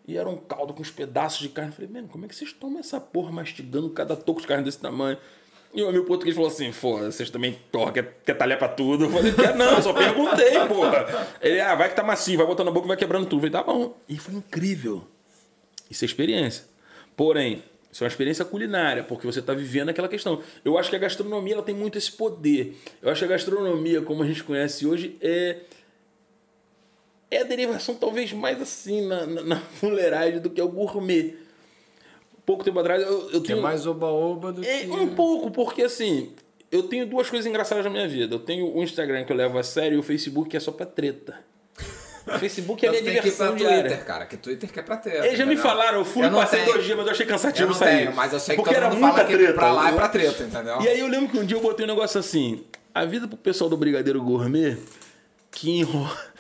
E 0.08 0.18
era 0.18 0.30
um 0.30 0.38
caldo 0.38 0.74
com 0.74 0.82
uns 0.82 0.90
pedaços 0.90 1.42
de 1.42 1.50
carne. 1.50 1.72
Eu 1.72 1.76
falei, 1.76 1.92
mano, 1.92 2.08
como 2.08 2.24
é 2.24 2.30
que 2.30 2.34
vocês 2.34 2.54
tomam 2.54 2.80
essa 2.80 2.98
porra 2.98 3.30
mastigando 3.30 3.90
cada 3.90 4.16
toco 4.16 4.40
de 4.40 4.48
carne 4.48 4.64
desse 4.64 4.80
tamanho? 4.80 5.18
E 5.74 5.84
o 5.84 5.90
amigo 5.90 6.06
português 6.06 6.34
falou 6.34 6.50
assim, 6.50 6.72
foda, 6.72 7.12
vocês 7.12 7.30
também 7.30 7.60
torram, 7.70 7.92
quer, 7.92 8.20
quer 8.26 8.36
talhar 8.36 8.58
pra 8.58 8.70
tudo? 8.70 9.04
Eu 9.04 9.10
falei, 9.10 9.34
quer 9.34 9.54
não, 9.54 9.82
só 9.82 9.92
perguntei, 9.92 10.58
porra. 10.66 11.28
Ele, 11.42 11.60
ah, 11.60 11.76
vai 11.76 11.90
que 11.90 11.96
tá 11.96 12.02
macio, 12.02 12.38
vai 12.38 12.48
botando 12.48 12.68
na 12.68 12.72
boca 12.72 12.86
e 12.86 12.88
vai 12.88 12.98
quebrando 12.98 13.26
tudo. 13.26 13.46
Eu 13.46 13.52
falei, 13.52 13.52
tá 13.52 13.64
bom. 13.64 13.98
E 14.08 14.18
foi 14.18 14.34
incrível. 14.34 15.06
Isso 15.90 16.06
é 16.06 16.08
experiência. 16.08 16.64
Porém, 17.18 17.62
isso 17.92 18.04
é 18.04 18.06
uma 18.06 18.10
experiência 18.10 18.46
culinária, 18.46 19.04
porque 19.04 19.26
você 19.26 19.40
está 19.40 19.54
vivendo 19.54 19.90
aquela 19.90 20.08
questão. 20.08 20.42
Eu 20.64 20.78
acho 20.78 20.90
que 20.90 20.96
a 20.96 21.00
gastronomia 21.00 21.56
ela 21.56 21.64
tem 21.64 21.74
muito 21.74 21.98
esse 21.98 22.12
poder. 22.12 22.76
Eu 23.02 23.10
acho 23.10 23.20
que 23.20 23.26
a 23.26 23.30
gastronomia, 23.30 24.02
como 24.02 24.22
a 24.22 24.28
gente 24.28 24.44
conhece 24.44 24.86
hoje, 24.86 25.18
é 25.22 25.58
é 27.32 27.42
a 27.42 27.44
derivação 27.44 27.94
talvez 27.96 28.34
mais 28.34 28.60
assim 28.60 29.06
na, 29.06 29.26
na, 29.26 29.44
na 29.44 29.56
fuleiragem 29.80 30.40
do 30.40 30.50
que 30.50 30.62
é 30.62 30.64
o 30.64 30.70
gourmet. 30.70 31.36
Pouco 32.46 32.64
tempo 32.64 32.80
atrás 32.80 33.04
eu, 33.04 33.30
eu 33.32 33.40
é 33.40 33.44
tenho 33.44 33.62
mais 33.62 33.86
oba-oba 33.86 34.52
do 34.52 34.64
é, 34.64 34.82
que... 34.82 34.90
um 34.90 35.14
pouco, 35.14 35.52
porque 35.52 35.84
assim, 35.84 36.34
eu 36.72 36.84
tenho 36.84 37.06
duas 37.06 37.30
coisas 37.30 37.48
engraçadas 37.48 37.84
na 37.84 37.90
minha 37.90 38.08
vida. 38.08 38.36
Eu 38.36 38.40
tenho 38.40 38.76
o 38.76 38.84
Instagram 38.84 39.24
que 39.24 39.32
eu 39.32 39.38
levo 39.38 39.58
a 39.58 39.64
sério 39.64 39.96
e 39.96 40.00
o 40.00 40.04
Facebook 40.04 40.50
que 40.50 40.58
é 40.58 40.60
só 40.60 40.72
pra 40.72 40.86
treta. 40.86 41.40
O 42.36 42.40
Facebook 42.40 42.86
é 42.86 42.90
minha 42.90 43.04
tem 43.04 43.12
que 43.12 43.18
ir 43.18 43.22
pra 43.22 43.30
diversão 43.32 43.56
Twitter, 43.56 43.84
diária. 43.84 43.98
cara. 43.98 44.26
Que 44.26 44.38
Twitter 44.38 44.72
que 44.72 44.80
é 44.80 44.84
pra 44.84 44.98
ter. 44.98 45.14
Eles 45.26 45.38
já 45.38 45.46
me 45.46 45.54
entendeu? 45.54 45.72
falaram, 45.72 45.98
eu 46.00 46.06
fui, 46.06 46.26
Eu 46.26 46.32
não 46.32 46.40
passei 46.40 46.60
tenho. 46.60 46.72
dois 46.74 46.86
dias, 46.86 46.98
mas 46.98 47.06
eu 47.08 47.12
achei 47.12 47.26
Eu 47.26 47.30
cansativo 47.30 47.68
não 47.70 47.76
sair. 47.76 47.98
tenho, 48.06 48.16
mas 48.16 48.34
eu 48.34 48.40
sei 48.40 48.56
que 48.56 48.62
porque 48.62 48.76
todo 48.76 48.84
era 48.84 48.90
mundo 48.94 49.00
muita 49.02 49.16
fala 49.18 49.28
que 49.28 49.36
treta. 49.38 49.54
pra 49.54 49.72
lá 49.72 49.90
é 49.90 49.92
pra 49.94 50.10
treta, 50.10 50.44
entendeu? 50.44 50.82
E 50.82 50.88
aí 50.88 51.00
eu 51.00 51.08
lembro 51.08 51.30
que 51.30 51.38
um 51.38 51.46
dia 51.46 51.58
eu 51.58 51.62
botei 51.62 51.86
um 51.86 51.90
negócio 51.90 52.20
assim: 52.20 52.64
a 52.94 53.06
vida 53.06 53.28
pro 53.28 53.38
pessoal 53.38 53.70
do 53.70 53.78
Brigadeiro 53.78 54.22
Gourmet 54.22 54.78
que 55.52 55.72
enrola. 55.80 56.18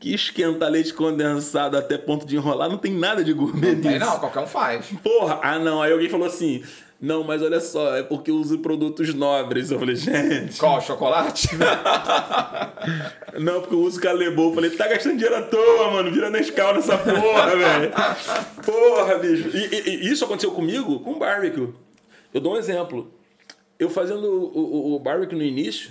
Que 0.00 0.12
esquenta 0.14 0.68
leite 0.68 0.92
condensado 0.92 1.78
até 1.78 1.96
ponto 1.96 2.26
de 2.26 2.36
enrolar, 2.36 2.68
não 2.68 2.76
tem 2.76 2.92
nada 2.92 3.24
de 3.24 3.32
gourmet 3.32 3.72
Não 3.74 3.80
tem 3.80 3.92
nisso. 3.92 4.04
não, 4.04 4.18
qualquer 4.18 4.40
um 4.40 4.46
faz. 4.46 4.84
Porra, 5.02 5.40
ah 5.42 5.58
não. 5.58 5.80
Aí 5.80 5.92
alguém 5.92 6.10
falou 6.10 6.26
assim: 6.26 6.62
não, 7.00 7.22
mas 7.24 7.42
olha 7.42 7.60
só, 7.60 7.96
é 7.96 8.02
porque 8.02 8.30
eu 8.30 8.36
uso 8.36 8.58
produtos 8.60 9.12
nobres. 9.14 9.70
Eu 9.70 9.78
falei, 9.78 9.94
gente. 9.96 10.58
Qual? 10.58 10.80
Chocolate? 10.80 11.48
Não, 13.38 13.60
porque 13.60 13.74
eu 13.74 13.80
uso 13.80 14.00
calebô. 14.00 14.50
Eu 14.50 14.54
falei, 14.54 14.70
tá 14.70 14.86
gastando 14.86 15.14
dinheiro 15.16 15.36
à 15.36 15.42
toa, 15.42 15.90
mano. 15.90 16.10
Vira 16.10 16.30
Nescau 16.30 16.74
nessa 16.74 16.96
porra, 16.96 17.54
velho. 17.56 17.92
Porra, 18.64 19.18
bicho. 19.18 19.48
E, 19.56 19.74
e- 19.74 20.06
e 20.06 20.12
isso 20.12 20.24
aconteceu 20.24 20.50
comigo 20.52 21.00
com 21.00 21.18
barbecue. 21.18 21.68
Eu 22.32 22.40
dou 22.40 22.54
um 22.54 22.56
exemplo. 22.56 23.10
Eu 23.78 23.90
fazendo 23.90 24.24
o, 24.24 24.58
o- 24.58 24.94
o 24.94 24.98
barbecue 25.00 25.34
no 25.36 25.42
início, 25.42 25.90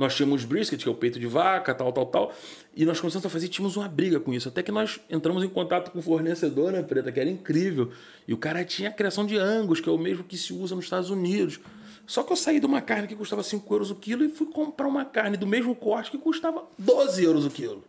nós 0.00 0.16
tínhamos 0.16 0.46
brisket, 0.46 0.82
que 0.82 0.88
é 0.88 0.90
o 0.90 0.94
peito 0.94 1.20
de 1.20 1.26
vaca, 1.26 1.74
tal, 1.74 1.92
tal, 1.92 2.06
tal. 2.06 2.34
E 2.74 2.86
nós 2.86 2.98
começamos 2.98 3.26
a 3.26 3.28
fazer, 3.28 3.48
tínhamos 3.48 3.76
uma 3.76 3.86
briga 3.86 4.18
com 4.18 4.32
isso. 4.32 4.48
Até 4.48 4.62
que 4.62 4.72
nós 4.72 4.98
entramos 5.10 5.44
em 5.44 5.48
contato 5.48 5.90
com 5.90 5.98
o 5.98 6.02
fornecedor, 6.02 6.72
né, 6.72 6.82
Preta, 6.82 7.12
que 7.12 7.20
era 7.20 7.28
incrível. 7.28 7.92
E 8.26 8.32
o 8.32 8.38
cara 8.38 8.64
tinha 8.64 8.88
a 8.88 8.92
criação 8.92 9.26
de 9.26 9.36
angus, 9.36 9.78
que 9.78 9.90
é 9.90 9.92
o 9.92 9.98
mesmo 9.98 10.24
que 10.24 10.38
se 10.38 10.54
usa 10.54 10.74
nos 10.74 10.86
Estados 10.86 11.10
Unidos. 11.10 11.60
Só 12.06 12.22
que 12.22 12.32
eu 12.32 12.36
saí 12.36 12.58
de 12.58 12.64
uma 12.64 12.80
carne 12.80 13.06
que 13.06 13.14
custava 13.14 13.42
5 13.42 13.74
euros 13.74 13.90
o 13.90 13.94
quilo 13.94 14.24
e 14.24 14.30
fui 14.30 14.46
comprar 14.46 14.88
uma 14.88 15.04
carne 15.04 15.36
do 15.36 15.46
mesmo 15.46 15.76
corte 15.76 16.10
que 16.10 16.16
custava 16.16 16.64
12 16.78 17.22
euros 17.22 17.44
o 17.44 17.50
quilo. 17.50 17.84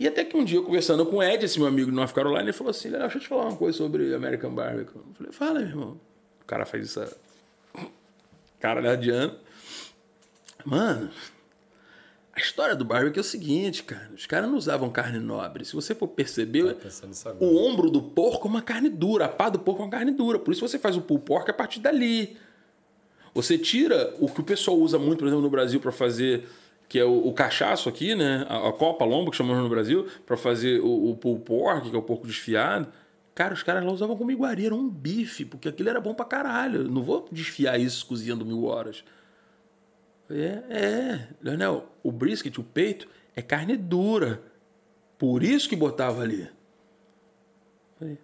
E 0.00 0.08
até 0.08 0.24
que 0.24 0.34
um 0.38 0.42
dia, 0.42 0.62
conversando 0.62 1.04
com 1.04 1.16
o 1.16 1.22
Ed, 1.22 1.44
esse 1.44 1.58
meu 1.58 1.68
amigo 1.68 1.90
de 1.90 1.96
North 1.96 2.14
Carolina, 2.14 2.44
ele 2.44 2.52
falou 2.54 2.70
assim: 2.70 2.88
Léo, 2.88 3.02
deixa 3.02 3.18
eu 3.18 3.20
te 3.20 3.28
falar 3.28 3.44
uma 3.44 3.56
coisa 3.56 3.76
sobre 3.76 4.14
American 4.14 4.54
Barbecue. 4.54 4.96
Eu 4.96 5.14
falei: 5.14 5.32
fala, 5.32 5.58
meu 5.60 5.68
irmão. 5.68 6.00
O 6.40 6.46
cara 6.46 6.64
faz 6.64 6.86
isso. 6.86 7.16
Cara 8.58 8.96
de 8.96 9.10
ano. 9.10 9.43
Mano, 10.64 11.10
a 12.34 12.40
história 12.40 12.74
do 12.74 12.84
barbecue 12.84 13.18
é 13.18 13.20
o 13.20 13.24
seguinte, 13.24 13.84
cara. 13.84 14.10
Os 14.14 14.26
caras 14.26 14.50
não 14.50 14.56
usavam 14.56 14.90
carne 14.90 15.20
nobre. 15.20 15.64
Se 15.64 15.72
você 15.72 15.94
for 15.94 16.08
perceber, 16.08 16.76
o 17.38 17.56
ombro 17.56 17.88
do 17.88 18.02
porco 18.02 18.48
é 18.48 18.50
uma 18.50 18.62
carne 18.62 18.88
dura, 18.88 19.26
a 19.26 19.28
pá 19.28 19.48
do 19.48 19.58
porco 19.58 19.82
é 19.82 19.84
uma 19.84 19.90
carne 19.90 20.10
dura. 20.10 20.38
Por 20.38 20.52
isso 20.52 20.66
você 20.66 20.78
faz 20.78 20.96
o 20.96 21.00
pull 21.00 21.20
pork 21.20 21.48
a 21.50 21.54
partir 21.54 21.78
dali. 21.78 22.36
Você 23.32 23.56
tira 23.56 24.14
o 24.18 24.28
que 24.28 24.40
o 24.40 24.44
pessoal 24.44 24.76
usa 24.76 24.98
muito, 24.98 25.18
por 25.18 25.26
exemplo, 25.26 25.42
no 25.42 25.50
Brasil 25.50 25.78
para 25.78 25.92
fazer, 25.92 26.48
que 26.88 26.98
é 26.98 27.04
o, 27.04 27.28
o 27.28 27.32
cachaço 27.32 27.88
aqui, 27.88 28.14
né? 28.14 28.46
A, 28.48 28.68
a 28.68 28.72
copa 28.72 29.04
lombo, 29.04 29.30
que 29.30 29.36
chamamos 29.36 29.62
no 29.62 29.68
Brasil, 29.68 30.06
para 30.26 30.36
fazer 30.36 30.80
o, 30.80 31.10
o 31.10 31.16
pull 31.16 31.38
pork, 31.38 31.88
que 31.88 31.94
é 31.94 31.98
o 31.98 32.02
porco 32.02 32.26
desfiado. 32.26 32.88
Cara, 33.32 33.54
os 33.54 33.62
caras 33.62 33.84
lá 33.84 33.92
usavam 33.92 34.16
como 34.16 34.30
iguaria, 34.30 34.66
era 34.66 34.74
um 34.74 34.88
bife, 34.88 35.44
porque 35.44 35.68
aquilo 35.68 35.88
era 35.88 36.00
bom 36.00 36.14
pra 36.14 36.24
caralho. 36.24 36.84
Não 36.88 37.02
vou 37.02 37.28
desfiar 37.30 37.78
isso 37.78 38.06
cozinhando 38.06 38.44
mil 38.44 38.64
horas. 38.64 39.04
É, 40.30 40.62
é. 40.70 41.28
Leonel, 41.42 41.86
o 42.02 42.10
brisket, 42.10 42.56
o 42.58 42.64
peito, 42.64 43.08
é 43.36 43.42
carne 43.42 43.76
dura. 43.76 44.42
Por 45.18 45.42
isso 45.42 45.68
que 45.68 45.76
botava 45.76 46.22
ali. 46.22 46.48
Falei, 47.98 48.18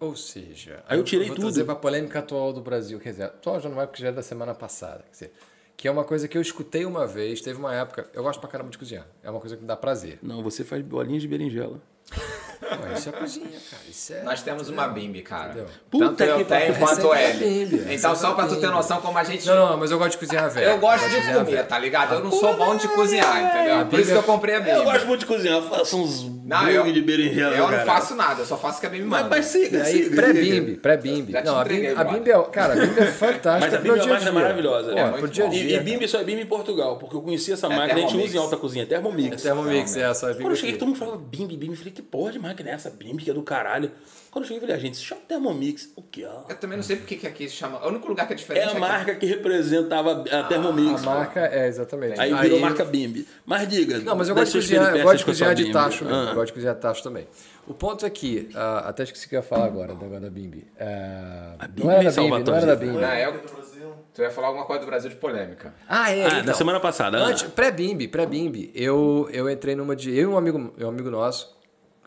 Ou 0.00 0.14
seja, 0.16 0.82
Aí 0.88 0.98
eu 0.98 1.04
tirei 1.04 1.26
vou 1.28 1.36
tudo. 1.36 1.46
trazer 1.46 1.64
pra 1.64 1.74
polêmica 1.74 2.18
atual 2.18 2.52
do 2.52 2.60
Brasil. 2.60 2.98
Quer 3.00 3.10
dizer, 3.10 3.22
atual 3.24 3.60
já 3.60 3.68
não 3.68 3.80
é 3.80 3.86
porque 3.86 4.02
já 4.02 4.08
é 4.08 4.12
da 4.12 4.22
semana 4.22 4.54
passada. 4.54 5.02
Quer 5.04 5.10
dizer, 5.10 5.32
que 5.76 5.88
é 5.88 5.90
uma 5.90 6.04
coisa 6.04 6.28
que 6.28 6.36
eu 6.36 6.42
escutei 6.42 6.84
uma 6.84 7.06
vez, 7.06 7.40
teve 7.40 7.58
uma 7.58 7.74
época. 7.74 8.08
Eu 8.12 8.22
gosto 8.22 8.40
pra 8.40 8.48
caramba 8.48 8.70
de 8.70 8.78
cozinhar. 8.78 9.06
É 9.22 9.30
uma 9.30 9.40
coisa 9.40 9.56
que 9.56 9.62
me 9.62 9.68
dá 9.68 9.76
prazer. 9.76 10.18
Não, 10.22 10.42
você 10.42 10.64
faz 10.64 10.82
bolinhas 10.82 11.22
de 11.22 11.28
berinjela. 11.28 11.80
Pô, 12.10 12.96
isso 12.96 13.08
é 13.08 13.12
cozinha, 13.12 13.46
cara. 13.70 13.82
Isso 13.90 14.12
é. 14.14 14.22
Nós 14.22 14.40
temos 14.42 14.68
uma 14.68 14.88
bimbi, 14.88 15.20
cara. 15.22 15.50
Entendeu? 15.50 15.66
Puta 15.90 16.04
Tanto 16.06 16.22
eu 16.22 16.36
que 16.38 16.44
tenho 16.44 16.74
pariu. 16.74 16.86
quanto 16.86 17.14
é 17.14 17.30
ele. 17.30 17.66
bimbi, 17.66 17.94
Então, 17.94 18.12
essa 18.12 18.14
só 18.22 18.32
é 18.32 18.34
pra 18.34 18.44
tu 18.46 18.54
ter 18.54 18.60
bimbi. 18.62 18.72
noção 18.72 19.00
como 19.00 19.18
a 19.18 19.24
gente. 19.24 19.46
Não, 19.46 19.70
não, 19.70 19.76
mas 19.78 19.90
eu 19.90 19.98
gosto 19.98 20.12
de 20.12 20.18
cozinhar 20.18 20.48
velho. 20.50 20.66
Eu 20.70 20.78
gosto 20.78 21.08
de 21.08 21.16
cozinhar 21.16 21.44
comer, 21.44 21.66
tá 21.66 21.78
ligado? 21.78 22.14
Eu 22.14 22.20
não 22.24 22.30
sou 22.32 22.56
bom 22.56 22.76
de 22.76 22.88
cozinhar, 22.88 23.42
entendeu? 23.42 23.86
Por 23.86 24.00
isso 24.00 24.10
que 24.12 24.16
eu 24.16 24.22
comprei 24.22 24.54
a 24.56 24.60
bimbi. 24.60 24.76
Eu 24.76 24.84
gosto 24.84 25.06
muito 25.06 25.20
de 25.20 25.26
cozinhar, 25.26 25.56
eu 25.56 25.62
faço 25.68 26.00
uns 26.02 26.22
Não, 26.44 26.68
eu, 26.70 26.90
de 26.92 27.00
berinjela. 27.02 27.54
eu 27.54 27.62
não 27.64 27.70
cara. 27.70 27.84
faço 27.84 28.14
nada, 28.14 28.40
eu 28.42 28.46
só 28.46 28.56
faço 28.56 28.80
que 28.80 28.86
a 28.86 28.90
bimbi 28.90 29.04
Mas, 29.04 29.22
manda. 29.22 29.36
mas 29.36 29.46
siga, 29.46 29.82
aí, 29.82 30.04
siga. 30.04 30.16
pré-bimbi, 30.16 30.76
pré-bimbi. 30.76 31.32
Não, 31.44 31.58
a 31.58 31.64
bimbi, 31.64 31.86
a 31.88 32.04
bimbi 32.04 32.30
é, 32.30 32.42
cara, 32.44 32.72
a 32.74 32.76
bimbi 32.76 33.00
é 33.00 33.06
fantástica 33.06 33.60
Mas 33.60 33.74
a 33.74 33.78
Bimbi 33.78 33.98
é 33.98 34.02
uma 34.02 34.12
máquina 34.14 34.32
maravilhosa. 34.32 34.98
É 34.98 35.08
pro 35.12 35.28
dia 35.28 35.44
a. 35.44 35.48
E, 35.48 35.50
dia. 35.50 35.76
e 35.76 35.80
Bimbi 35.80 36.08
só 36.08 36.20
é 36.20 36.24
Bimbi 36.24 36.42
em 36.42 36.46
Portugal, 36.46 36.96
porque 36.96 37.14
eu 37.16 37.20
conheci 37.22 37.52
essa 37.52 37.68
máquina, 37.68 37.94
a 37.94 38.08
gente 38.08 38.16
usa 38.16 38.36
em 38.36 38.40
alta 38.40 38.56
cozinha, 38.56 38.86
Thermomix. 38.86 39.42
Thermomix, 39.42 39.96
é 39.96 40.02
essa. 40.02 40.34
Quando 40.34 40.50
eu 40.50 40.56
cheguei, 40.56 40.76
todo 40.76 40.88
mundo 40.88 40.98
falava 40.98 41.18
Bimbi, 41.18 41.56
Bimbi. 41.56 41.72
Eu 41.72 41.76
falei, 41.76 41.93
que 41.94 42.02
porra 42.02 42.32
de 42.32 42.38
máquina 42.38 42.70
é 42.70 42.72
essa? 42.74 42.90
Bimbi, 42.90 43.24
que 43.24 43.30
é 43.30 43.34
do 43.34 43.42
caralho. 43.42 43.90
Quando 44.30 44.44
eu 44.44 44.48
cheguei, 44.48 44.58
eu 44.58 44.60
falei, 44.62 44.76
ah, 44.76 44.78
gente, 44.80 44.96
se 44.96 45.02
chama 45.04 45.20
Thermomix. 45.28 45.90
O 45.94 46.02
que 46.02 46.24
é? 46.24 46.28
Eu 46.48 46.56
também 46.56 46.76
não 46.76 46.82
sei 46.82 46.96
porque 46.96 47.14
que 47.16 47.26
aqui 47.26 47.48
se 47.48 47.54
chama. 47.54 47.78
O 47.84 47.88
único 47.88 48.08
lugar 48.08 48.26
que 48.26 48.32
é 48.32 48.36
É 48.36 48.38
diferente 48.38 48.64
a 48.66 48.70
aqui. 48.70 48.80
marca 48.80 49.14
que 49.14 49.26
representava 49.26 50.24
a 50.30 50.40
A 50.40 50.44
Thermomix. 50.44 51.02
marca 51.02 51.40
é, 51.46 51.68
exatamente. 51.68 52.18
Aí 52.20 52.34
virou 52.34 52.58
marca 52.58 52.84
Bimbi. 52.84 53.26
Mas 53.46 53.68
diga. 53.68 53.98
Não, 54.00 54.16
mas 54.16 54.28
eu 54.28 54.34
das 54.34 54.44
gosto 54.52 54.58
de 54.60 54.66
suas 54.66 54.78
cozinhar, 54.80 54.96
eu 54.96 55.02
gosto 55.04 55.18
de 55.18 55.24
peripécias 55.24 55.24
com 55.24 55.30
a 55.30 55.34
sua 55.34 55.46
cozinhar 55.48 55.54
de 55.54 55.72
tacho 55.72 56.04
mesmo. 56.04 56.18
Ah. 56.18 56.30
Eu 56.30 56.34
gosto 56.34 56.46
de 56.46 56.52
cozinhar 56.52 56.74
de 56.74 56.80
tacho 56.80 57.02
também. 57.04 57.28
O 57.66 57.72
ponto 57.74 58.04
é 58.04 58.10
que, 58.10 58.48
ah, 58.54 58.88
até 58.88 59.04
esqueci 59.04 59.26
o 59.26 59.28
que 59.28 59.36
eu 59.36 59.38
ia 59.38 59.42
falar 59.42 59.66
agora, 59.66 59.94
do 59.94 60.00
negócio 60.02 60.20
da 60.22 60.30
Bimbi. 60.30 60.66
Ah, 60.80 61.54
A 61.60 61.68
Bimbi 61.68 61.84
não 61.86 61.92
era 61.92 62.02
da 62.10 62.20
Bimbi, 62.22 62.44
não 62.44 62.56
era 62.56 62.66
da. 62.66 62.76
Bimbi. 62.76 63.04
É, 63.04 63.32
do 63.32 63.38
Brasil. 63.54 63.92
tu 64.12 64.20
ia 64.22 64.30
falar 64.30 64.48
alguma 64.48 64.66
coisa 64.66 64.80
do 64.82 64.86
Brasil 64.86 65.10
de 65.10 65.16
polêmica. 65.16 65.72
Ah, 65.88 66.10
é. 66.10 66.24
Ah, 66.24 66.28
então. 66.28 66.44
da 66.46 66.54
semana 66.54 66.80
passada. 66.80 67.18
ah. 67.18 67.26
Antes, 67.26 67.44
pré-Bimbi, 67.44 68.08
pré-Bimbi, 68.08 68.72
eu, 68.74 69.28
eu 69.32 69.48
entrei 69.48 69.76
numa 69.76 69.94
de. 69.94 70.10
Eu 70.10 70.30
e 70.30 70.34
um 70.34 70.36
amigo, 70.36 70.74
um 70.78 70.88
amigo 70.88 71.08
nosso 71.08 71.54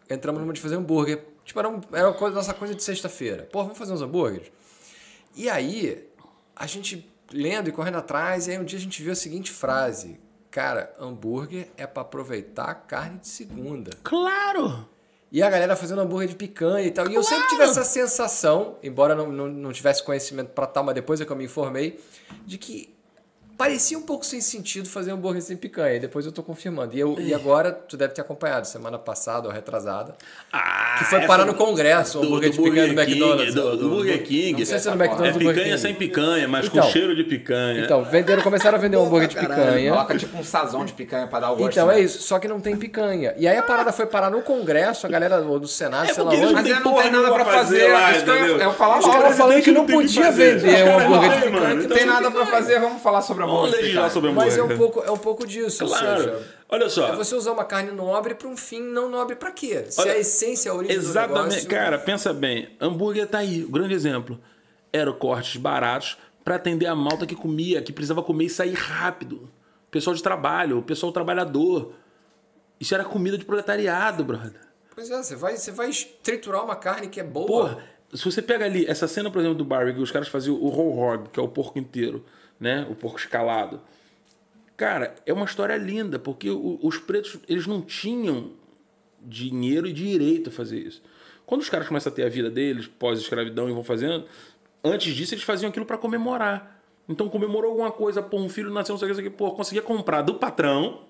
entramos 0.10 0.42
numa 0.42 0.54
de 0.54 0.62
fazer 0.62 0.76
hambúrguer. 0.76 1.24
Tipo, 1.44 1.60
era, 1.60 1.70
um, 1.70 1.82
era 1.92 2.12
coisa, 2.14 2.36
nossa 2.36 2.54
coisa 2.54 2.76
de 2.76 2.84
sexta-feira. 2.84 3.48
Pô, 3.52 3.64
vamos 3.64 3.78
fazer 3.78 3.94
uns 3.94 4.02
hambúrgueres? 4.02 4.52
E 5.36 5.50
aí, 5.50 6.08
a 6.56 6.66
gente 6.68 7.10
lendo 7.32 7.70
e 7.70 7.72
correndo 7.72 7.98
atrás, 7.98 8.48
e 8.48 8.52
aí 8.52 8.60
um 8.60 8.64
dia 8.64 8.78
a 8.78 8.82
gente 8.82 9.02
viu 9.02 9.12
a 9.12 9.16
seguinte 9.16 9.52
frase: 9.52 10.20
Cara, 10.50 10.94
hambúrguer 11.00 11.68
é 11.78 11.86
pra 11.86 12.02
aproveitar 12.02 12.70
a 12.70 12.76
carne 12.76 13.20
de 13.20 13.28
segunda. 13.28 13.92
Claro! 14.04 14.88
E 15.32 15.44
a 15.44 15.50
galera 15.50 15.76
fazendo 15.76 16.02
hambúrguer 16.02 16.30
de 16.30 16.36
picanha 16.36 16.88
e 16.88 16.92
tal. 16.92 17.10
E 17.10 17.14
eu 17.14 17.22
sempre 17.22 17.50
tive 17.50 17.64
essa 17.64 17.84
sensação, 17.84 18.78
embora 18.82 19.14
não, 19.14 19.30
não, 19.30 19.48
não 19.48 19.74
tivesse 19.74 20.02
conhecimento 20.02 20.50
pra 20.50 20.66
tal, 20.66 20.86
mas 20.86 20.96
depois 20.96 21.20
é 21.20 21.26
que 21.26 21.32
eu 21.32 21.36
me 21.36 21.44
informei, 21.44 22.00
de 22.46 22.58
que 22.58 22.97
Parecia 23.58 23.98
um 23.98 24.02
pouco 24.04 24.24
sem 24.24 24.40
sentido 24.40 24.88
fazer 24.88 25.10
hambúrguer 25.12 25.42
sem 25.42 25.58
picanha. 25.58 25.96
E 25.96 26.00
depois 26.00 26.26
eu 26.28 26.32
tô 26.32 26.44
confirmando. 26.44 26.96
E, 26.96 27.00
eu, 27.00 27.16
e 27.20 27.34
agora, 27.34 27.72
tu 27.72 27.98
deve 27.98 28.14
ter 28.14 28.22
acompanhado, 28.22 28.68
semana 28.68 29.00
passada 29.00 29.48
ou 29.48 29.54
retrasada, 29.54 30.16
Ah, 30.54 30.98
que 31.00 31.06
foi 31.06 31.22
parar 31.26 31.44
no 31.44 31.56
Congresso, 31.56 32.20
o 32.20 32.24
hambúrguer 32.24 32.52
do 32.52 32.56
de 32.58 32.62
picanha 32.70 32.88
do 32.88 32.94
King, 32.94 33.02
McDonald's. 33.12 33.56
Do, 33.56 33.76
do 33.78 33.90
Burger 33.90 34.24
King. 34.24 34.60
Não 34.60 34.66
sei 34.66 34.78
se 34.78 34.88
é 34.88 34.94
no 34.94 35.02
É 35.02 35.06
É 35.06 35.08
McDonald's 35.08 35.36
ou 35.38 35.42
Burger 35.44 35.56
picanha 35.64 35.76
King. 35.76 35.82
sem 35.82 35.96
picanha, 35.96 36.48
mas 36.48 36.66
Então. 36.68 36.84
com 36.84 36.92
cheiro 36.92 37.16
de 37.16 37.24
picanha. 37.24 37.84
Então, 37.84 38.04
venderam, 38.04 38.44
começaram 38.44 38.78
a 38.78 38.82
vender 38.82 38.98
um 38.98 39.06
hambúrguer 39.08 39.28
de 39.28 39.36
picanha. 39.36 39.92
Coloca 39.92 40.18
tipo 40.18 40.38
um 40.38 40.44
sazão 40.44 40.86
de 40.86 40.94
picanha 40.94 41.26
pra 41.26 41.40
dar 41.40 41.52
o 41.52 41.56
gosto. 41.56 41.72
Então 41.72 41.88
né? 41.88 41.98
é 41.98 42.02
isso, 42.02 42.22
só 42.22 42.38
que 42.38 42.48
não 42.48 42.60
tem 42.60 42.78
picanha. 42.78 43.34
E 43.38 43.48
aí 43.48 43.58
a 43.58 43.64
parada 43.64 43.92
foi 43.92 44.06
parar 44.06 44.30
no 44.30 44.44
Congresso, 44.44 45.08
a 45.08 45.10
galera 45.10 45.42
do 45.42 45.68
Senado, 45.68 46.12
É 46.12 46.14
sei 46.14 46.24
lá 46.24 46.30
onde. 46.32 46.54
Mas 46.54 46.70
não 46.70 46.82
porra 46.84 47.02
tem 47.04 47.12
nada 47.12 47.32
pra 47.34 47.44
fazer. 47.46 47.88
fazer 47.90 47.92
lá, 47.92 48.12
eu, 48.60 48.74
falava 48.74 49.00
Os 49.00 49.06
logo. 49.08 49.18
caras 49.20 49.36
falando 49.36 49.62
que 49.64 49.72
não 49.72 49.86
podia 49.88 50.32
vender 50.32 50.84
um 50.86 51.00
hambúrguer 51.00 51.32
de 51.32 51.42
picanha. 51.42 51.74
Não 51.74 51.88
tem 51.88 51.98
tem 51.98 52.06
nada 52.06 52.30
pra 52.30 52.46
fazer, 52.46 52.80
vamos 52.80 53.02
falar 53.02 53.22
sobre 53.24 53.44
a 53.44 53.47
Vamos 53.48 53.72
legislar 53.72 54.10
sobre 54.12 54.30
hambúrguer. 54.30 54.50
Mas 54.52 54.58
é 54.58 54.64
um 54.64 54.78
pouco, 54.78 55.04
é 55.04 55.12
um 55.12 55.18
pouco 55.18 55.48
disso. 55.48 55.84
ou 55.84 55.90
Claro. 55.90 56.18
seja, 56.24 56.48
Olha 56.70 56.90
só. 56.90 57.08
é 57.08 57.16
você 57.16 57.36
usar 57.36 57.52
uma 57.52 57.66
carne 57.66 57.92
nobre 57.92 58.36
para 58.36 58.48
um 58.48 58.56
fim 58.58 58.82
não 58.82 59.10
nobre 59.10 59.36
para 59.36 59.52
quê? 59.52 59.86
Se 59.90 60.00
Olha, 60.02 60.14
a 60.14 60.18
essência, 60.18 60.72
a 60.72 60.76
origem 60.76 60.98
do 60.98 61.02
Exatamente. 61.04 61.44
negócio... 61.50 61.70
Cara, 61.70 61.98
pensa 61.98 62.34
bem. 62.34 62.70
Hambúrguer 62.80 63.28
tá 63.28 63.40
aí. 63.40 63.64
O 63.64 63.70
grande 63.72 63.94
exemplo. 63.94 64.40
Eram 64.92 65.14
cortes 65.14 65.58
baratos 65.58 66.18
pra 66.44 66.56
atender 66.56 66.86
a 66.86 66.96
malta 66.96 67.26
que 67.26 67.36
comia, 67.36 67.82
que 67.82 67.92
precisava 67.92 68.24
comer 68.24 68.46
e 68.46 68.50
sair 68.50 68.74
rápido. 68.74 69.50
Pessoal 69.92 70.16
de 70.16 70.24
trabalho, 70.24 70.80
o 70.80 70.82
pessoal 70.84 71.12
trabalhador. 71.12 71.94
Isso 72.80 72.94
era 72.94 73.04
comida 73.04 73.38
de 73.38 73.46
proletariado, 73.46 74.24
brother. 74.24 74.62
Pois 74.94 75.10
é, 75.12 75.22
você 75.22 75.36
vai, 75.36 75.58
você 75.58 75.72
vai 75.72 75.90
triturar 76.24 76.64
uma 76.64 76.76
carne 76.76 77.08
que 77.08 77.20
é 77.20 77.24
boa. 77.24 77.46
Porra, 77.48 77.78
se 78.14 78.24
você 78.26 78.42
pega 78.42 78.66
ali 78.66 78.86
essa 78.88 79.08
cena, 79.08 79.30
por 79.30 79.40
exemplo, 79.40 79.58
do 79.58 79.66
barbecue, 79.66 80.02
os 80.02 80.12
caras 80.12 80.28
faziam 80.28 80.56
o 80.56 80.68
whole 80.70 80.98
hog, 81.00 81.30
que 81.30 81.40
é 81.40 81.44
o 81.44 81.48
porco 81.48 81.78
inteiro, 81.78 82.24
né? 82.60 82.88
O 82.90 82.96
porco 82.96 83.18
escalado. 83.20 83.82
Cara, 84.76 85.16
é 85.26 85.34
uma 85.34 85.46
história 85.46 85.76
linda, 85.76 86.20
porque 86.20 86.50
o- 86.50 86.80
os 86.84 86.98
pretos, 86.98 87.38
eles 87.48 87.66
não 87.66 87.82
tinham 87.82 88.52
dinheiro 89.22 89.88
e 89.88 89.94
direito 89.94 90.50
a 90.50 90.52
fazer 90.54 90.80
isso. 90.80 91.02
Quando 91.46 91.62
os 91.62 91.70
caras 91.70 91.88
começam 91.88 92.12
a 92.12 92.16
ter 92.16 92.24
a 92.24 92.30
vida 92.30 92.50
deles, 92.50 92.88
pós-escravidão, 92.88 93.70
e 93.70 93.74
vão 93.74 93.84
fazendo, 93.84 94.26
antes 94.84 95.14
disso 95.16 95.34
eles 95.34 95.44
faziam 95.44 95.70
aquilo 95.70 95.86
para 95.86 95.98
comemorar. 95.98 96.80
Então 97.10 97.30
comemorou 97.30 97.72
alguma 97.72 97.92
coisa, 97.92 98.22
pô, 98.22 98.38
um 98.38 98.50
filho 98.50 98.70
nasceu, 98.72 98.94
não 98.94 99.00
sei 99.00 99.10
o 99.12 99.24
que, 99.24 99.30
pô, 99.30 99.52
conseguia 99.52 99.82
comprar 99.82 100.22
do 100.22 100.36
patrão, 100.36 101.04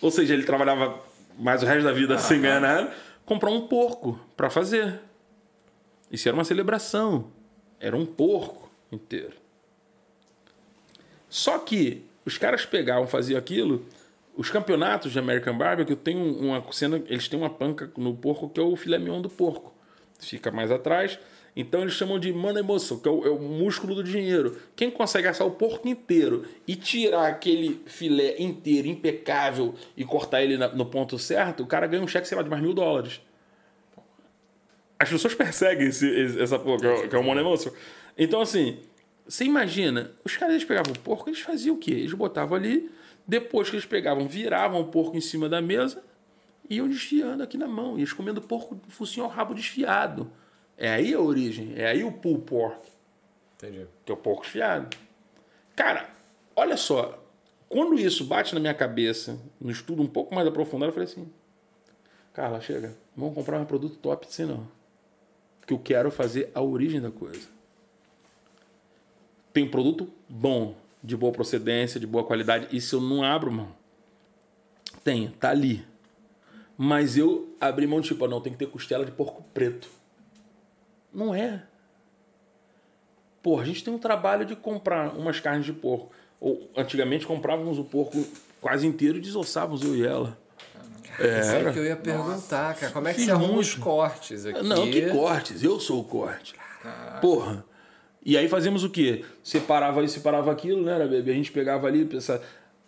ou 0.00 0.10
seja, 0.10 0.34
ele 0.34 0.44
trabalhava 0.44 1.00
mais 1.38 1.62
o 1.62 1.66
resto 1.66 1.84
da 1.84 1.92
vida 1.92 2.18
sem 2.18 2.40
ganhar 2.42 2.60
nada, 2.60 2.94
comprar 3.24 3.50
um 3.50 3.66
porco 3.66 4.20
para 4.36 4.50
fazer. 4.50 5.00
Isso 6.12 6.28
era 6.28 6.36
uma 6.36 6.44
celebração. 6.44 7.30
Era 7.80 7.96
um 7.96 8.06
porco 8.06 8.70
inteiro. 8.92 9.32
Só 11.28 11.58
que 11.58 12.04
os 12.24 12.38
caras 12.38 12.64
pegavam, 12.64 13.06
faziam 13.06 13.38
aquilo. 13.38 13.84
Os 14.36 14.50
campeonatos 14.50 15.12
de 15.12 15.18
American 15.18 15.56
Barbecue 15.56 15.96
tem 15.96 16.16
um- 16.16 16.50
uma 16.50 16.72
cena, 16.72 17.02
eles 17.08 17.26
têm 17.28 17.38
uma 17.38 17.50
panca 17.50 17.90
no 17.96 18.14
porco 18.14 18.48
que 18.48 18.60
é 18.60 18.62
o 18.62 18.76
filé 18.76 18.98
mignon 18.98 19.20
do 19.22 19.28
porco. 19.30 19.74
Fica 20.20 20.50
mais 20.50 20.70
atrás. 20.70 21.18
Então 21.58 21.80
eles 21.80 21.94
chamam 21.94 22.18
de 22.18 22.30
money 22.34 22.62
muscle, 22.62 23.00
que 23.00 23.08
é 23.08 23.10
o, 23.10 23.26
é 23.26 23.30
o 23.30 23.38
músculo 23.38 23.94
do 23.94 24.04
dinheiro. 24.04 24.58
Quem 24.76 24.90
consegue 24.90 25.26
assar 25.26 25.46
o 25.46 25.52
porco 25.52 25.88
inteiro 25.88 26.44
e 26.68 26.76
tirar 26.76 27.26
aquele 27.28 27.80
filé 27.86 28.36
inteiro, 28.38 28.86
impecável, 28.88 29.74
e 29.96 30.04
cortar 30.04 30.42
ele 30.42 30.58
na- 30.58 30.68
no 30.68 30.84
ponto 30.84 31.18
certo, 31.18 31.62
o 31.62 31.66
cara 31.66 31.86
ganha 31.86 32.02
um 32.02 32.06
cheque, 32.06 32.28
sei 32.28 32.36
lá, 32.36 32.42
de 32.42 32.50
mais 32.50 32.62
mil 32.62 32.74
dólares. 32.74 33.22
As 34.98 35.08
pessoas 35.08 35.34
perseguem 35.34 35.88
esse, 35.88 36.40
essa 36.40 36.58
porra, 36.58 36.86
é, 36.86 37.08
que 37.08 37.16
é 37.16 37.18
o 37.18 37.22
money 37.22 37.42
muscle. 37.44 37.72
Então, 38.18 38.40
assim, 38.42 38.78
você 39.28 39.44
imagina, 39.44 40.12
os 40.24 40.36
caras 40.36 40.54
eles 40.54 40.64
pegavam 40.64 40.92
o 40.92 40.98
porco, 40.98 41.28
eles 41.28 41.40
faziam 41.40 41.74
o 41.74 41.78
quê? 41.78 41.90
Eles 41.90 42.12
botavam 42.12 42.56
ali, 42.56 42.90
depois 43.26 43.68
que 43.68 43.76
eles 43.76 43.86
pegavam, 43.86 44.28
viravam 44.28 44.80
o 44.80 44.86
porco 44.86 45.16
em 45.16 45.20
cima 45.20 45.48
da 45.48 45.60
mesa 45.60 46.02
e 46.68 46.76
iam 46.76 46.88
desfiando 46.88 47.42
aqui 47.42 47.58
na 47.58 47.66
mão. 47.66 47.96
E 47.96 48.00
eles 48.00 48.12
comendo 48.12 48.40
porco 48.40 48.78
focinho 48.88 49.24
ao 49.24 49.30
rabo 49.30 49.54
desfiado. 49.54 50.30
É 50.78 50.90
aí 50.90 51.12
a 51.12 51.20
origem, 51.20 51.72
é 51.74 51.86
aí 51.86 52.04
o 52.04 52.12
pull 52.12 52.38
pork, 52.40 52.88
Entendi. 53.56 53.86
que 54.04 54.12
é 54.12 54.14
o 54.14 54.18
porco 54.18 54.42
desfiado. 54.42 54.96
Cara, 55.74 56.08
olha 56.54 56.76
só, 56.76 57.22
quando 57.68 57.98
isso 57.98 58.24
bate 58.24 58.54
na 58.54 58.60
minha 58.60 58.74
cabeça, 58.74 59.40
no 59.60 59.70
estudo 59.70 60.02
um 60.02 60.06
pouco 60.06 60.34
mais 60.34 60.46
aprofundado, 60.46 60.90
eu 60.90 60.94
falei 60.94 61.08
assim, 61.08 61.28
Carla, 62.32 62.60
chega, 62.60 62.96
vamos 63.16 63.34
comprar 63.34 63.58
um 63.58 63.64
produto 63.64 63.96
top 63.96 64.26
assim 64.26 64.44
não. 64.44 64.68
Porque 65.58 65.74
eu 65.74 65.78
quero 65.78 66.10
fazer 66.10 66.50
a 66.54 66.62
origem 66.62 67.00
da 67.00 67.10
coisa. 67.10 67.55
Tem 69.56 69.64
um 69.64 69.70
produto 69.70 70.12
bom, 70.28 70.74
de 71.02 71.16
boa 71.16 71.32
procedência, 71.32 71.98
de 71.98 72.06
boa 72.06 72.22
qualidade. 72.22 72.68
Isso 72.76 72.96
eu 72.96 73.00
não 73.00 73.24
abro 73.24 73.50
mão. 73.50 73.70
Tenho, 75.02 75.30
tá 75.30 75.48
ali. 75.48 75.82
Mas 76.76 77.16
eu 77.16 77.56
abri 77.58 77.86
mão 77.86 78.02
de 78.02 78.08
tipo, 78.08 78.22
ah, 78.26 78.28
não, 78.28 78.38
tem 78.38 78.52
que 78.52 78.58
ter 78.58 78.66
costela 78.66 79.02
de 79.02 79.12
porco 79.12 79.42
preto. 79.54 79.88
Não 81.10 81.34
é. 81.34 81.62
Pô, 83.42 83.58
a 83.58 83.64
gente 83.64 83.82
tem 83.82 83.94
um 83.94 83.98
trabalho 83.98 84.44
de 84.44 84.54
comprar 84.54 85.16
umas 85.16 85.40
carnes 85.40 85.64
de 85.64 85.72
porco. 85.72 86.12
Ou 86.38 86.70
antigamente 86.76 87.26
comprávamos 87.26 87.78
o 87.78 87.84
porco 87.84 88.26
quase 88.60 88.86
inteiro 88.86 89.16
e 89.16 89.22
desossávamos 89.22 89.82
eu 89.82 89.96
e 89.96 90.06
ela. 90.06 90.38
Isso 91.18 91.22
é 91.22 91.60
Era. 91.60 91.72
que 91.72 91.78
eu 91.78 91.84
ia 91.86 91.96
perguntar, 91.96 92.74
cara. 92.74 92.92
Como 92.92 93.08
é 93.08 93.14
que 93.14 93.22
você 93.22 93.30
arruma 93.30 93.54
muito. 93.54 93.60
os 93.60 93.74
cortes 93.74 94.44
aqui? 94.44 94.62
Não, 94.62 94.90
que 94.90 95.08
cortes. 95.08 95.62
Eu 95.64 95.80
sou 95.80 96.02
o 96.02 96.04
corte. 96.04 96.54
Porra. 97.22 97.64
E 98.26 98.36
aí 98.36 98.48
fazemos 98.48 98.82
o 98.82 98.90
quê? 98.90 99.24
Separava 99.40 100.02
isso, 100.02 100.14
separava 100.14 100.50
aquilo, 100.50 100.82
né? 100.82 100.96
A 100.96 101.32
gente 101.32 101.52
pegava 101.52 101.86
ali, 101.86 102.08
essa... 102.16 102.42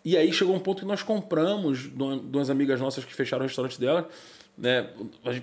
e 0.05 0.16
aí 0.16 0.32
chegou 0.32 0.53
um 0.53 0.59
ponto 0.59 0.80
que 0.80 0.84
nós 0.84 1.01
compramos 1.01 1.89
umas 1.95 2.51
amigas 2.51 2.80
nossas 2.80 3.05
que 3.05 3.14
fecharam 3.14 3.45
o 3.45 3.47
restaurante 3.47 3.78
dela, 3.78 4.09
né? 4.57 4.91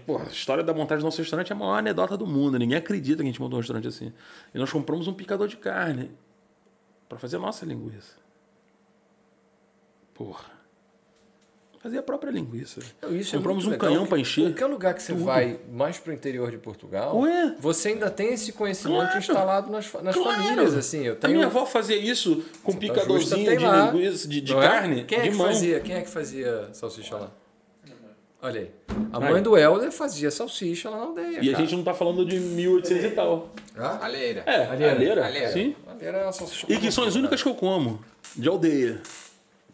Porra, 0.05 0.25
a 0.25 0.31
história 0.31 0.61
da 0.65 0.73
montagem 0.73 1.01
do 1.01 1.05
nosso 1.05 1.19
restaurante 1.19 1.53
é 1.53 1.55
a 1.55 1.57
maior 1.57 1.77
anedota 1.77 2.17
do 2.17 2.27
mundo. 2.27 2.59
Ninguém 2.59 2.77
acredita 2.77 3.23
que 3.23 3.23
a 3.23 3.31
gente 3.31 3.39
montou 3.39 3.55
um 3.55 3.61
restaurante 3.61 3.87
assim. 3.87 4.11
E 4.53 4.57
nós 4.57 4.69
compramos 4.69 5.07
um 5.07 5.13
picador 5.13 5.47
de 5.47 5.55
carne 5.55 6.11
para 7.07 7.17
fazer 7.17 7.37
a 7.37 7.39
nossa 7.39 7.65
linguiça. 7.65 8.17
Porra. 10.13 10.54
Fazer 11.85 11.99
a 11.99 12.01
própria 12.01 12.31
linguiça. 12.31 12.79
Isso 13.11 13.35
é 13.35 13.37
compramos 13.37 13.63
muito 13.63 13.67
um 13.67 13.69
legal, 13.73 13.89
canhão 13.89 14.07
para 14.07 14.17
encher. 14.17 14.45
Qualquer 14.45 14.65
lugar 14.65 14.95
que 14.95 15.03
você 15.03 15.13
vai 15.13 15.59
mais 15.71 15.99
pro 15.99 16.11
interior 16.11 16.49
de 16.49 16.57
Portugal, 16.57 17.15
Ué? 17.19 17.55
você 17.59 17.89
ainda 17.89 18.09
tem 18.09 18.33
esse 18.33 18.51
conhecimento 18.53 19.01
Claro. 19.03 19.17
instalado 19.19 19.71
nas, 19.71 19.93
nas 20.01 20.15
Claro. 20.15 20.41
famílias, 20.41 20.73
assim. 20.73 21.05
Eu 21.05 21.13
A 21.13 21.15
tenho... 21.17 21.35
minha 21.35 21.45
avó 21.45 21.63
fazia 21.67 21.95
isso 21.95 22.43
com 22.63 22.71
Justa 22.71 22.79
picadorzinho 22.87 23.45
tem 23.45 23.57
de 23.59 23.63
lá, 23.63 23.91
linguiça, 23.91 24.27
de, 24.27 24.41
de 24.41 24.51
é? 24.55 24.59
carne, 24.59 25.03
Quem 25.03 25.19
é 25.19 25.21
de 25.21 25.29
que 25.29 25.35
mão. 25.35 25.45
fazia? 25.45 25.79
Quem 25.79 25.95
é 25.95 26.01
que 26.01 26.09
fazia 26.09 26.69
salsicha 26.73 27.17
lá? 27.17 27.31
Olha 28.41 28.61
aí. 28.61 28.71
A 29.13 29.19
mãe 29.19 29.43
do 29.43 29.55
Helder 29.55 29.91
fazia 29.91 30.31
salsicha 30.31 30.89
lá 30.89 30.97
na 30.97 31.03
aldeia. 31.03 31.37
E 31.39 31.49
a 31.49 31.51
cara. 31.51 31.63
gente 31.65 31.75
não 31.77 31.83
tá 31.83 31.93
falando 31.93 32.25
de 32.25 32.39
1800 32.39 33.05
e 33.05 33.09
tal. 33.11 33.49
Ah? 33.77 34.03
Alheira. 34.05 34.41
É, 34.47 34.65
alheira. 34.65 35.23
Alheira. 35.23 35.51
Sim. 35.51 35.75
Aldeia 35.87 36.09
era 36.09 36.29
a 36.29 36.31
salsicha. 36.31 36.65
E 36.67 36.77
que 36.77 36.91
são 36.91 37.03
as 37.03 37.13
únicas 37.13 37.43
que 37.43 37.47
eu 37.47 37.53
como. 37.53 38.03
De 38.35 38.49
aldeia. 38.49 39.03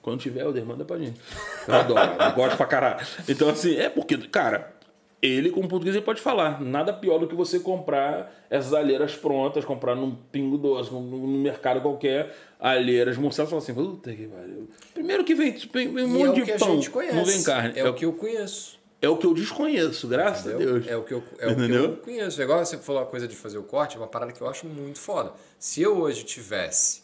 Quando 0.01 0.19
tiver 0.19 0.41
aldeia, 0.41 0.65
manda 0.65 0.83
pra 0.83 0.97
gente. 0.97 1.19
Eu 1.67 1.75
adoro, 1.75 2.11
eu 2.19 2.31
gosto 2.33 2.57
pra 2.57 2.65
caralho. 2.65 3.05
Então, 3.29 3.49
assim, 3.49 3.75
é 3.75 3.87
porque, 3.89 4.17
cara, 4.17 4.73
ele, 5.21 5.51
como 5.51 5.67
português, 5.67 5.95
ele 5.95 6.03
pode 6.03 6.19
falar. 6.19 6.59
Nada 6.59 6.91
pior 6.91 7.19
do 7.19 7.27
que 7.27 7.35
você 7.35 7.59
comprar 7.59 8.33
essas 8.49 8.73
alheiras 8.73 9.15
prontas, 9.15 9.63
comprar 9.63 9.95
num 9.95 10.15
pingo 10.31 10.57
doce, 10.57 10.91
num, 10.91 11.27
mercado 11.37 11.79
qualquer, 11.81 12.35
alheiras, 12.59 13.15
e 13.17 13.31
falar 13.31 13.57
assim, 13.59 13.73
puta 13.73 14.11
que 14.11 14.25
pariu. 14.25 14.67
Primeiro 14.93 15.23
que 15.23 15.35
vem, 15.35 15.51
vem, 15.51 15.93
vem 15.93 16.05
um 16.05 16.15
é 16.15 16.25
monte 16.27 16.41
o 16.41 16.45
de 16.45 16.51
a 16.51 16.57
pão, 16.57 16.79
não 17.13 17.25
vem 17.25 17.43
carne. 17.43 17.79
É, 17.79 17.87
o 17.87 17.93
que 17.93 18.05
eu 18.05 18.13
conheço. 18.13 18.79
é 18.99 19.07
o 19.07 19.15
que 19.15 19.27
eu 19.27 19.33
desconheço, 19.35 20.07
graças 20.07 20.47
a 20.47 20.55
entendeu? 20.55 20.73
Deus. 20.79 20.87
É 20.87 20.97
o 20.97 21.03
que 21.03 21.13
eu, 21.13 21.23
é 21.37 21.45
o 21.45 21.49
que 21.49 21.61
Entendeu? 21.61 21.83
eu 21.83 21.97
conheço. 21.97 22.41
Igual 22.41 22.65
você 22.65 22.77
falou 22.77 23.03
a 23.03 23.05
coisa 23.05 23.27
de 23.27 23.35
fazer 23.35 23.59
o 23.59 23.63
corte, 23.63 23.97
é 23.97 23.99
uma 23.99 24.07
parada 24.07 24.31
que 24.31 24.41
eu 24.41 24.49
acho 24.49 24.65
muito 24.65 24.99
foda. 24.99 25.33
Se 25.59 25.83
eu 25.83 25.99
hoje 25.99 26.23
tivesse, 26.23 27.00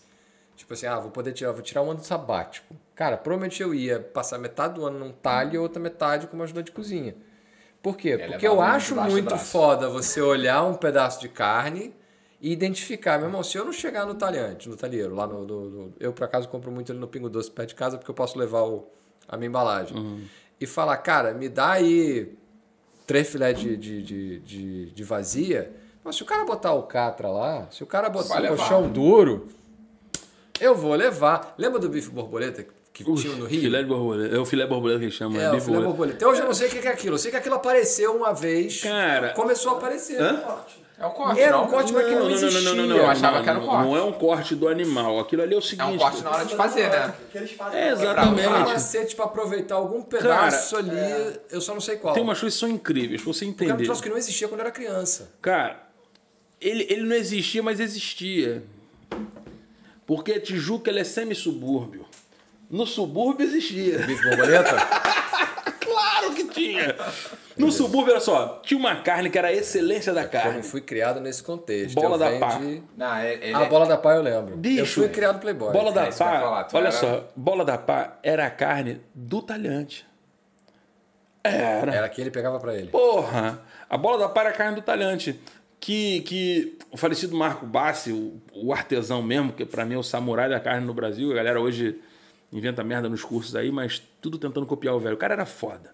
tipo 0.57 0.73
assim, 0.73 0.85
ah, 0.87 0.99
vou 0.99 1.11
poder 1.11 1.31
tirar, 1.31 1.51
vou 1.53 1.61
tirar 1.61 1.81
um 1.83 1.91
ano 1.91 2.03
sabático. 2.03 2.75
Cara, 2.95 3.15
provavelmente 3.15 3.61
eu 3.63 3.73
ia 3.73 3.99
passar 3.99 4.37
metade 4.37 4.73
do 4.73 4.85
ano 4.85 4.99
num 4.99 5.11
talho 5.13 5.53
e 5.53 5.57
outra 5.57 5.81
metade 5.81 6.27
como 6.27 6.43
ajudante 6.43 6.65
de 6.65 6.71
cozinha. 6.73 7.15
Por 7.81 7.95
quê? 7.95 8.17
Porque 8.31 8.47
eu 8.47 8.53
acho 8.75 8.95
muito 9.13 9.29
foda 9.45 9.87
você 9.89 10.19
olhar 10.19 10.63
um 10.63 10.73
pedaço 10.73 11.21
de 11.21 11.29
carne 11.29 11.93
e 12.41 12.51
identificar. 12.51 13.17
Meu 13.19 13.27
irmão, 13.27 13.43
se 13.43 13.57
eu 13.57 13.63
não 13.63 13.71
chegar 13.71 14.05
no 14.05 14.15
talhante, 14.15 14.67
no 14.67 14.75
talheiro, 14.75 15.13
lá 15.15 15.27
no, 15.27 15.45
no- 15.45 15.69
no- 15.69 15.93
Eu, 15.99 16.11
por 16.11 16.23
acaso, 16.23 16.49
compro 16.49 16.71
muito 16.71 16.91
ele 16.91 16.99
no 16.99 17.07
Pingo 17.07 17.29
Doce 17.29 17.51
perto 17.51 17.69
de 17.69 17.75
casa 17.75 17.97
porque 17.97 18.09
eu 18.09 18.15
posso 18.15 18.37
levar 18.37 18.63
o, 18.63 18.87
a 19.27 19.37
minha 19.37 19.47
embalagem. 19.47 19.95
E 20.59 20.65
falar, 20.65 20.97
cara, 20.97 21.33
me 21.35 21.47
dá 21.47 21.73
aí 21.73 22.35
três 23.05 23.29
filés 23.29 23.59
de, 23.59 23.77
de, 23.77 24.01
de, 24.03 24.39
de, 24.39 24.85
de 24.91 25.03
vazia. 25.03 25.71
Mas 26.03 26.15
se 26.15 26.23
o 26.23 26.25
cara 26.25 26.43
botar 26.45 26.73
o 26.73 26.83
catra 26.83 27.27
lá, 27.29 27.67
se 27.69 27.83
o 27.83 27.85
cara 27.87 28.09
botar 28.09 28.35
o 28.35 28.47
colchão 28.57 28.89
duro, 28.89 29.47
eu 30.59 30.75
vou 30.75 30.93
levar. 30.95 31.53
Lembra 31.57 31.79
do 31.79 31.89
bife 31.89 32.09
borboleta 32.09 32.65
que 32.93 33.03
tinha 33.03 33.35
no 33.35 33.45
Rio? 33.45 33.61
Filé 33.61 33.83
de 33.83 33.87
borboleta. 33.89 34.35
É 34.35 34.39
o 34.39 34.45
filé 34.45 34.65
borboleta 34.65 34.99
que 34.99 35.05
eles 35.05 35.15
chamam. 35.15 35.39
É, 35.39 35.45
É, 35.45 35.51
o 35.53 35.61
filé 35.61 35.79
borboleta. 35.79 36.17
Até 36.17 36.27
hoje 36.27 36.41
eu 36.41 36.45
não 36.47 36.53
sei 36.53 36.67
o 36.67 36.71
que 36.71 36.87
é 36.87 36.91
aquilo. 36.91 37.15
Eu 37.15 37.19
sei 37.19 37.31
que 37.31 37.37
aquilo 37.37 37.55
apareceu 37.55 38.15
uma 38.15 38.33
vez. 38.33 38.81
Cara, 38.81 39.29
Começou 39.29 39.73
a 39.73 39.77
aparecer. 39.77 40.19
Hã? 40.21 40.43
É 40.99 41.05
o 41.05 41.11
corte, 41.11 41.39
Era 41.39 41.51
não? 41.57 41.65
um 41.65 41.67
corte, 41.67 41.93
mas 41.93 42.05
que 42.05 42.09
não, 42.09 42.21
não, 42.21 42.25
não, 42.27 42.31
existia. 42.35 42.61
não, 42.61 42.75
não, 42.75 42.87
não, 42.87 42.97
Eu 42.97 43.05
achava 43.07 43.43
que 43.43 43.47
era 43.47 43.59
um 43.59 43.65
corte. 43.67 43.85
Não 43.85 43.95
é 43.97 44.01
um 44.01 44.11
corte 44.13 44.55
do 44.55 44.67
animal. 44.67 45.19
Aquilo 45.19 45.43
ali 45.43 45.53
é 45.53 45.57
o 45.57 45.61
seguinte. 45.61 45.91
É 45.91 45.93
um 45.93 45.97
corte 45.99 46.23
na 46.23 46.31
hora 46.31 46.43
de 46.45 46.55
fazer, 46.55 46.89
né? 46.89 46.97
É 46.97 47.05
um 47.07 47.29
que 47.31 47.37
eles 47.37 47.51
fazem 47.51 47.79
É, 47.79 47.89
Um 47.89 47.91
exatamente. 47.99 48.47
macete 48.49 49.15
pra 49.15 49.25
aproveitar 49.25 49.75
algum 49.75 50.01
pedaço 50.01 50.75
ali, 50.75 50.89
eu 51.51 51.61
só 51.61 51.75
não 51.75 51.81
sei 51.81 51.97
qual. 51.97 52.15
Tem 52.15 52.23
umas 52.23 52.39
coisas 52.39 52.55
que 52.59 52.65
são 52.65 52.69
incríveis, 52.69 53.21
você 53.21 53.45
Era 53.45 53.49
um 53.51 53.53
entender. 53.53 53.83
troço 53.83 54.01
que 54.01 54.09
não 54.09 54.17
existia 54.17 54.47
quando 54.47 54.61
eu 54.61 54.65
era 54.65 54.71
criança. 54.73 55.29
Cara, 55.39 55.83
ele, 56.59 56.87
ele 56.89 57.03
não 57.03 57.15
existia, 57.15 57.61
mas 57.61 57.79
existia. 57.79 58.63
Porque 60.07 60.39
Tijuca 60.39 60.89
ele 60.89 61.01
é 61.01 61.03
semi-subúrbio. 61.03 62.05
No 62.71 62.87
subúrbio 62.87 63.45
existia. 63.45 63.99
Bife 63.99 64.27
borboleta? 64.27 64.75
Claro 65.87 66.33
que 66.35 66.43
tinha! 66.49 66.95
No 67.57 67.71
subúrbio, 67.71 68.11
olha 68.11 68.19
só, 68.19 68.59
tinha 68.63 68.77
uma 68.77 68.97
carne 68.97 69.29
que 69.29 69.37
era 69.37 69.47
a 69.47 69.53
excelência 69.53 70.13
da 70.13 70.21
Eu 70.21 70.25
não 70.25 70.31
carne. 70.31 70.63
fui 70.63 70.81
criado 70.81 71.19
nesse 71.21 71.41
contexto. 71.41 71.95
Bola 71.95 72.15
eu 72.15 72.19
da 72.19 72.39
pá. 72.45 72.57
de- 72.57 72.83
Não, 72.95 73.15
é- 73.15 73.33
ele 73.35 73.55
A 73.55 73.61
é- 73.61 73.69
bola 73.69 73.85
da 73.87 73.97
pá 73.97 74.13
eu 74.13 74.21
lembro. 74.21 74.57
Bicho, 74.57 74.81
eu 74.81 74.85
fui 74.85 75.09
criado 75.09 75.39
Playboy. 75.39 75.71
Bola 75.71 75.91
da 75.91 76.01
É 76.05 76.09
eu 76.09 76.11
pá, 76.11 76.39
falar, 76.39 76.67
olha 76.73 76.81
era- 76.87 76.91
só, 76.91 77.27
bola 77.35 77.63
da 77.65 77.77
pá 77.77 78.17
era 78.21 78.45
a 78.45 78.49
carne 78.51 79.01
do 79.15 79.41
talhante. 79.41 80.05
Era. 81.43 81.95
Era 81.95 82.09
que 82.09 82.19
ele 82.21 82.29
pegava 82.31 82.59
pra 82.59 82.75
ele. 82.75 82.89
Porra! 82.89 83.61
A 83.89 83.97
bola 83.97 84.17
da 84.19 84.29
pá 84.29 84.41
era 84.41 84.49
a 84.49 84.53
carne 84.53 84.75
do 84.75 84.81
talhante. 84.81 85.39
Que, 85.79 86.21
que 86.21 86.77
o 86.91 86.97
falecido 86.97 87.37
Marco 87.37 87.65
Bassi, 87.65 88.11
o, 88.11 88.41
o 88.53 88.73
artesão 88.73 89.21
mesmo, 89.21 89.53
que 89.53 89.63
pra 89.65 89.85
mim 89.85 89.93
é 89.93 89.97
o 89.97 90.03
samurai 90.03 90.49
da 90.49 90.59
carne 90.59 90.85
no 90.85 90.93
Brasil, 90.93 91.31
a 91.31 91.35
galera 91.35 91.61
hoje 91.61 91.99
inventa 92.51 92.83
merda 92.83 93.07
nos 93.07 93.23
cursos 93.23 93.55
aí, 93.55 93.71
mas 93.71 94.01
tudo 94.21 94.37
tentando 94.37 94.65
copiar 94.65 94.95
o 94.95 94.99
velho. 94.99 95.15
O 95.15 95.19
cara 95.19 95.33
era 95.33 95.45
foda. 95.45 95.93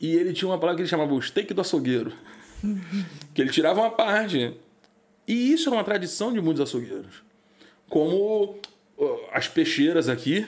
E 0.00 0.14
ele 0.14 0.32
tinha 0.32 0.48
uma 0.48 0.58
palavra 0.58 0.76
que 0.76 0.82
ele 0.82 0.88
chamava 0.88 1.12
o 1.12 1.20
steak 1.20 1.52
do 1.52 1.60
açougueiro. 1.60 2.12
que 3.34 3.42
ele 3.42 3.50
tirava 3.50 3.80
uma 3.80 3.90
parte. 3.90 4.54
E 5.26 5.52
isso 5.52 5.68
era 5.68 5.76
uma 5.76 5.84
tradição 5.84 6.32
de 6.32 6.40
muitos 6.40 6.62
açougueiros. 6.62 7.22
Como 7.88 8.58
as 9.32 9.48
peixeiras 9.48 10.08
aqui, 10.08 10.46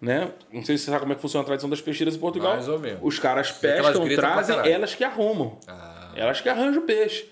né? 0.00 0.32
Não 0.52 0.64
sei 0.64 0.76
se 0.76 0.84
você 0.84 0.90
sabe 0.90 1.00
como 1.00 1.12
é 1.12 1.16
que 1.16 1.22
funciona 1.22 1.42
a 1.42 1.46
tradição 1.46 1.68
das 1.68 1.80
peixeiras 1.80 2.16
em 2.16 2.18
Portugal. 2.18 2.54
Mais 2.54 2.68
ou 2.68 2.78
menos. 2.78 3.00
Os 3.02 3.18
caras 3.18 3.50
pescam, 3.50 4.06
trazem, 4.14 4.58
elas 4.70 4.94
que 4.94 5.04
arrumam. 5.04 5.58
Ah. 5.66 6.12
Elas 6.14 6.40
que 6.40 6.48
arranjam 6.48 6.82
o 6.82 6.86
peixe. 6.86 7.28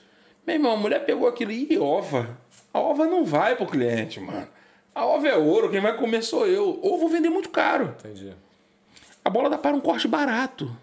Meu 0.46 0.56
irmão, 0.56 0.72
a 0.72 0.76
mulher 0.76 1.04
pegou 1.04 1.28
aquilo 1.28 1.52
e 1.52 1.78
ova. 1.78 2.36
A 2.72 2.80
ova 2.80 3.06
não 3.06 3.24
vai 3.24 3.54
pro 3.56 3.66
cliente, 3.66 4.18
mano. 4.20 4.48
A 4.94 5.06
ova 5.06 5.26
é 5.28 5.36
ouro, 5.36 5.70
quem 5.70 5.80
vai 5.80 5.96
comer 5.96 6.22
sou 6.22 6.46
eu. 6.46 6.78
Ou 6.82 6.98
vou 6.98 7.08
vender 7.08 7.30
muito 7.30 7.48
caro. 7.50 7.94
Entendi. 8.00 8.32
A 9.24 9.30
bola 9.30 9.48
da 9.48 9.56
pá 9.56 9.68
era 9.68 9.76
um 9.78 9.80
corte 9.80 10.08
barato. 10.08 10.74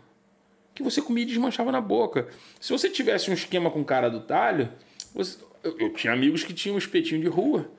Que 0.74 0.82
você 0.82 1.01
comia 1.01 1.24
e 1.24 1.28
desmanchava 1.28 1.72
na 1.72 1.82
boca. 1.82 2.28
Se 2.60 2.72
você 2.72 2.89
tivesse 2.89 3.30
um 3.30 3.34
esquema 3.34 3.70
com 3.70 3.84
cara 3.84 4.10
do 4.10 4.22
talho, 4.22 4.70
você- 5.14 5.38
eu, 5.64 5.78
eu 5.78 5.93
tinha 5.93 6.14
amigos 6.14 6.43
que 6.43 6.53
tinham 6.53 6.76
um 6.76 6.80
espetinho 6.80 7.20
de 7.22 7.28
rua. 7.28 7.70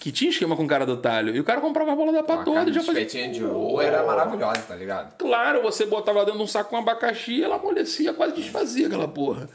Que 0.00 0.10
tinha 0.10 0.30
esquema 0.30 0.56
com 0.56 0.66
cara 0.66 0.86
do 0.86 0.96
talho. 0.96 1.34
E 1.36 1.40
o 1.40 1.44
cara 1.44 1.60
comprava 1.60 1.92
a 1.92 1.96
bola 1.96 2.12
da 2.12 2.22
pá 2.22 2.38
toda 2.38 2.56
carne 2.56 2.70
e 2.70 2.74
já 2.74 2.82
fazia. 2.82 3.02
espetinho 3.02 3.32
de 3.32 3.40
rua 3.40 3.84
era 3.84 4.04
maravilhosa, 4.06 4.62
tá 4.62 4.74
ligado? 4.74 5.16
Claro, 5.16 5.62
você 5.62 5.84
botava 5.84 6.20
dentro 6.24 6.38
de 6.38 6.44
um 6.44 6.46
saco 6.46 6.70
com 6.70 6.76
abacaxi 6.76 7.34
e 7.34 7.44
ela 7.44 7.56
amolecia, 7.56 8.14
quase 8.14 8.34
desfazia 8.34 8.86
aquela 8.86 9.08
porra. 9.08 9.48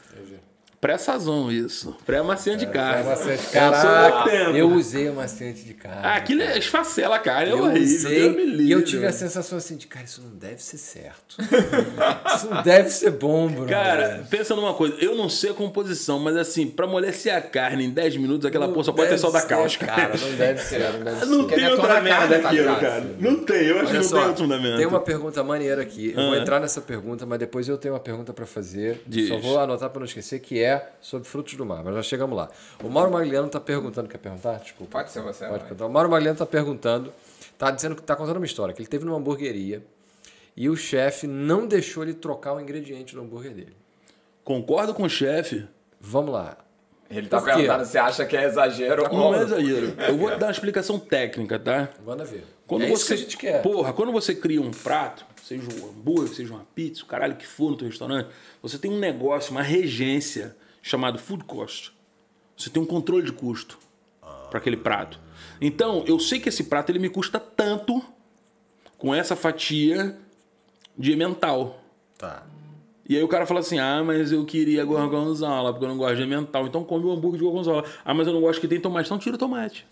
Pré-sazão 0.82 1.51
isso. 1.51 1.95
Pré-maciante 2.07 2.65
de 2.65 2.71
carne. 2.71 3.07
Macete, 3.07 3.29
Eu 3.29 3.38
sou 3.38 3.45
do 3.45 3.51
caraca, 3.51 4.29
tempo. 4.32 4.57
eu 4.57 4.67
usei 4.71 5.09
o 5.09 5.13
macete 5.13 5.63
de 5.63 5.75
carne. 5.75 5.99
Ah, 6.01 6.15
aquilo 6.15 6.41
é 6.41 6.57
esfacela 6.57 7.17
a 7.17 7.19
carne, 7.19 7.51
é 7.51 7.53
Eu 7.53 7.59
horrível. 7.59 7.84
usei 7.97 8.19
Deus 8.21 8.36
me 8.36 8.41
e 8.41 8.71
eu 8.71 8.79
livre. 8.79 8.84
tive 8.86 9.05
a 9.05 9.11
sensação 9.11 9.59
assim 9.59 9.75
de, 9.77 9.86
cara, 9.86 10.05
isso 10.05 10.23
não 10.23 10.32
deve 10.32 10.61
ser 10.63 10.79
certo. 10.79 11.36
isso 12.36 12.49
não 12.49 12.63
deve 12.63 12.89
ser 12.89 13.11
bom, 13.11 13.47
bro. 13.47 13.67
Cara, 13.67 14.25
pensa 14.27 14.55
numa 14.55 14.73
coisa, 14.73 14.95
eu 14.99 15.13
não 15.15 15.29
sei 15.29 15.51
a 15.51 15.53
composição, 15.53 16.17
mas 16.17 16.36
assim, 16.36 16.65
pra 16.65 16.88
amolecer 16.88 17.36
a 17.36 17.41
carne 17.41 17.86
em 17.86 17.89
10 17.91 18.17
minutos, 18.17 18.45
aquela 18.47 18.65
Não 18.65 18.73
porra 18.73 18.86
só 18.86 18.91
pode 18.91 19.09
ter 19.09 19.17
só 19.19 19.29
da 19.29 19.43
cáustica. 19.43 19.86
Cara, 19.86 20.17
não 20.17 20.32
deve 20.36 20.59
ser, 20.65 20.79
não 20.93 21.03
deve 21.03 21.19
ser. 21.19 21.25
Não 21.27 21.47
tem 21.47 21.63
é 21.63 21.69
outra 21.69 21.88
toda 21.89 22.01
merda 22.01 22.39
carne, 22.39 22.41
tá 22.41 22.51
ligado? 22.51 22.79
cara. 22.82 23.15
Não 23.19 23.36
tem, 23.45 23.67
eu 23.67 23.77
acho 23.82 23.88
que 23.91 23.97
não 23.97 24.03
só, 24.03 24.17
tem 24.17 24.27
outro 24.29 24.43
fundamento. 24.45 24.77
tem 24.77 24.86
uma 24.88 24.99
pergunta 24.99 25.43
maneira 25.43 25.79
aqui. 25.84 26.09
Eu 26.17 26.23
vou 26.23 26.34
Ah. 26.34 26.38
entrar 26.39 26.59
nessa 26.59 26.82
pergunta, 26.82 27.23
mas 27.23 27.38
depois 27.38 27.67
eu 27.69 27.77
tenho 27.77 27.93
uma 27.93 27.99
pergunta 27.99 28.34
pra 28.34 28.47
fazer. 28.47 28.99
Diz. 29.05 29.27
Só 29.27 29.38
vou 29.38 29.59
anotar 29.59 29.91
pra 29.91 29.99
não 29.99 30.05
esquecer, 30.07 30.39
que 30.39 30.59
é 30.59 30.70
sobre 30.99 31.28
frutos 31.28 31.55
do 31.55 31.65
mar. 31.65 31.84
Mas 31.84 31.95
já 31.95 32.03
chegamos 32.03 32.38
lá. 32.38 32.49
O 32.84 32.89
Mauro 32.89 33.11
Magliano 33.11 33.49
tá 33.49 33.59
perguntando, 33.59 34.07
quer 34.07 34.17
perguntar? 34.17 34.59
Desculpa. 34.59 34.99
Pode 34.99 35.11
ser 35.11 35.22
você, 35.22 35.47
Pode 35.47 35.63
perguntar. 35.63 35.86
O 35.86 35.89
Mauro 35.89 36.09
Magliano 36.09 36.38
tá 36.38 36.45
perguntando, 36.45 37.11
tá 37.57 37.72
dizendo 37.72 37.95
que 37.95 38.03
tá 38.03 38.15
contando 38.15 38.38
uma 38.38 38.45
história, 38.45 38.74
que 38.74 38.82
ele 38.82 38.89
teve 38.89 39.05
numa 39.05 39.17
hamburgueria 39.17 39.84
e 40.55 40.69
o 40.69 40.76
chefe 40.76 41.28
não 41.28 41.65
deixou 41.65 42.03
ele 42.03 42.13
trocar 42.13 42.53
o 42.53 42.59
ingrediente 42.59 43.15
do 43.15 43.22
hambúrguer 43.22 43.53
dele. 43.53 43.76
Concordo 44.43 44.93
com 44.93 45.03
o 45.03 45.09
chefe. 45.09 45.65
Vamos 45.99 46.34
lá. 46.34 46.57
Ele 47.09 47.28
tá 47.28 47.39
quê? 47.39 47.45
perguntando 47.45 47.86
se 47.86 47.97
acha 47.97 48.26
que 48.26 48.38
é 48.38 48.45
exagero 48.45 49.03
Não 49.03 49.28
ou 49.28 49.36
é 49.36 49.43
exagero. 49.43 49.93
Eu 50.07 50.17
vou 50.17 50.30
dar 50.38 50.47
uma 50.47 50.51
explicação 50.51 50.97
técnica, 50.97 51.59
tá? 51.59 51.89
Manda 52.05 52.24
ver. 52.24 52.45
Quando 52.65 52.84
é 52.84 52.88
você, 52.88 52.93
isso 52.93 53.07
que 53.07 53.13
a 53.13 53.17
gente 53.17 53.38
quer. 53.38 53.61
Porra, 53.61 53.91
quando 53.91 54.11
você 54.13 54.34
cria 54.34 54.61
um 54.61 54.72
prato, 54.72 55.26
seja 55.43 55.63
um 55.63 55.89
hambúrguer, 55.89 56.34
seja 56.34 56.53
uma 56.53 56.65
pizza, 56.74 57.03
o 57.03 57.05
caralho 57.05 57.36
que 57.36 57.45
for 57.45 57.72
no 57.72 57.78
teu 57.78 57.88
restaurante, 57.88 58.30
você 58.61 58.78
tem 58.78 58.89
um 58.89 58.97
negócio, 58.97 59.51
uma 59.51 59.61
regência 59.61 60.55
chamado 60.82 61.19
food 61.19 61.43
cost. 61.43 61.91
Você 62.57 62.69
tem 62.69 62.82
um 62.82 62.86
controle 62.86 63.25
de 63.25 63.32
custo 63.32 63.77
para 64.49 64.59
aquele 64.59 64.77
prato. 64.77 65.19
Então, 65.59 66.03
eu 66.07 66.19
sei 66.19 66.39
que 66.39 66.49
esse 66.49 66.65
prato 66.65 66.91
ele 66.91 66.99
me 66.99 67.09
custa 67.09 67.39
tanto 67.39 68.03
com 68.97 69.15
essa 69.15 69.36
fatia 69.36 70.17
de 70.97 71.15
mental. 71.15 71.82
Tá. 72.17 72.43
E 73.07 73.17
aí 73.17 73.23
o 73.23 73.27
cara 73.27 73.45
fala 73.45 73.61
assim: 73.61 73.79
ah, 73.79 74.03
mas 74.03 74.32
eu 74.32 74.45
queria 74.45 74.86
gorgonzola, 74.86 75.71
porque 75.71 75.86
eu 75.86 75.89
não 75.89 75.97
gosto 75.97 76.17
de 76.17 76.25
mental. 76.25 76.67
Então 76.67 76.84
come 76.84 77.05
o 77.05 77.11
hambúrguer 77.11 77.39
de 77.39 77.43
gorgonzola. 77.43 77.84
Ah, 78.05 78.13
mas 78.13 78.27
eu 78.27 78.34
não 78.34 78.41
gosto 78.41 78.61
que 78.61 78.67
tem 78.67 78.79
tomate. 78.79 79.07
Então 79.07 79.17
tira 79.17 79.36
o 79.36 79.39
tomate. 79.39 79.88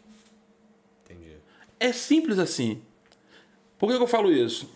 Entendi. 1.04 1.34
É 1.80 1.92
simples 1.92 2.38
assim. 2.38 2.82
Por 3.78 3.90
que, 3.90 3.98
que 3.98 4.04
eu 4.04 4.08
falo 4.08 4.32
isso? 4.32 4.70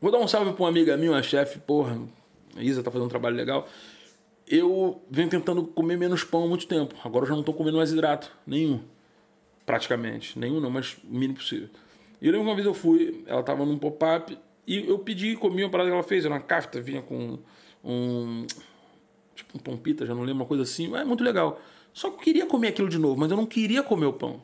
Vou 0.00 0.10
dar 0.10 0.18
um 0.18 0.28
salve 0.28 0.52
pra 0.52 0.62
uma 0.62 0.68
amiga 0.68 0.96
minha, 0.96 1.10
uma 1.10 1.22
chefe, 1.22 1.58
porra, 1.58 2.00
a 2.56 2.62
Isa 2.62 2.82
tá 2.82 2.90
fazendo 2.90 3.06
um 3.06 3.10
trabalho 3.10 3.36
legal. 3.36 3.68
Eu 4.50 5.02
venho 5.10 5.28
tentando 5.28 5.64
comer 5.64 5.96
menos 5.96 6.24
pão 6.24 6.44
há 6.44 6.46
muito 6.46 6.66
tempo. 6.66 6.94
Agora 7.04 7.24
eu 7.24 7.28
já 7.28 7.36
não 7.36 7.42
tô 7.42 7.52
comendo 7.52 7.76
mais 7.76 7.92
hidrato. 7.92 8.30
Nenhum. 8.46 8.80
Praticamente. 9.66 10.38
Nenhum 10.38 10.60
não, 10.60 10.70
mas 10.70 10.96
o 11.04 11.14
mínimo 11.14 11.34
possível. 11.34 11.68
E 12.20 12.26
eu 12.26 12.32
lembro 12.32 12.48
uma 12.48 12.54
vez 12.54 12.66
eu 12.66 12.74
fui, 12.74 13.22
ela 13.26 13.42
tava 13.42 13.64
num 13.64 13.78
pop-up, 13.78 14.36
e 14.66 14.88
eu 14.88 14.98
pedi, 14.98 15.36
comi 15.36 15.62
uma 15.62 15.70
parada 15.70 15.88
que 15.88 15.94
ela 15.94 16.02
fez, 16.02 16.24
era 16.24 16.34
uma 16.34 16.40
kafta, 16.40 16.80
vinha 16.80 17.00
com 17.00 17.38
um. 17.84 18.46
Tipo 19.34 19.56
um 19.56 19.60
pão 19.60 19.76
pita, 19.76 20.04
já 20.04 20.14
não 20.14 20.22
lembro, 20.22 20.42
uma 20.42 20.46
coisa 20.46 20.64
assim. 20.64 20.94
É 20.94 21.04
muito 21.04 21.22
legal. 21.22 21.60
Só 21.92 22.10
que 22.10 22.16
eu 22.16 22.20
queria 22.20 22.46
comer 22.46 22.68
aquilo 22.68 22.88
de 22.88 22.98
novo, 22.98 23.18
mas 23.18 23.30
eu 23.30 23.36
não 23.36 23.46
queria 23.46 23.82
comer 23.82 24.06
o 24.06 24.12
pão. 24.12 24.42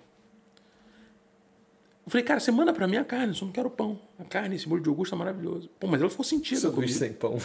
Eu 2.07 2.11
falei, 2.11 2.25
cara, 2.25 2.39
você 2.39 2.51
manda 2.51 2.73
pra 2.73 2.87
mim 2.87 2.97
a 2.97 3.05
carne, 3.05 3.29
eu 3.29 3.35
só 3.35 3.45
não 3.47 3.53
quero 3.53 3.71
pão. 3.71 3.99
A 4.19 4.25
carne, 4.25 4.57
esse 4.57 4.69
molho 4.69 4.83
de 4.83 4.89
iogurte 4.89 5.11
tá 5.11 5.17
maravilhoso. 5.17 5.71
Pô, 5.81 5.87
mas 5.87 6.01
ela 6.01 6.11
ficou 6.11 6.25
sentido. 6.25 6.61
Sanduíche 6.61 6.95
sem 6.95 7.13
pão. 7.13 7.39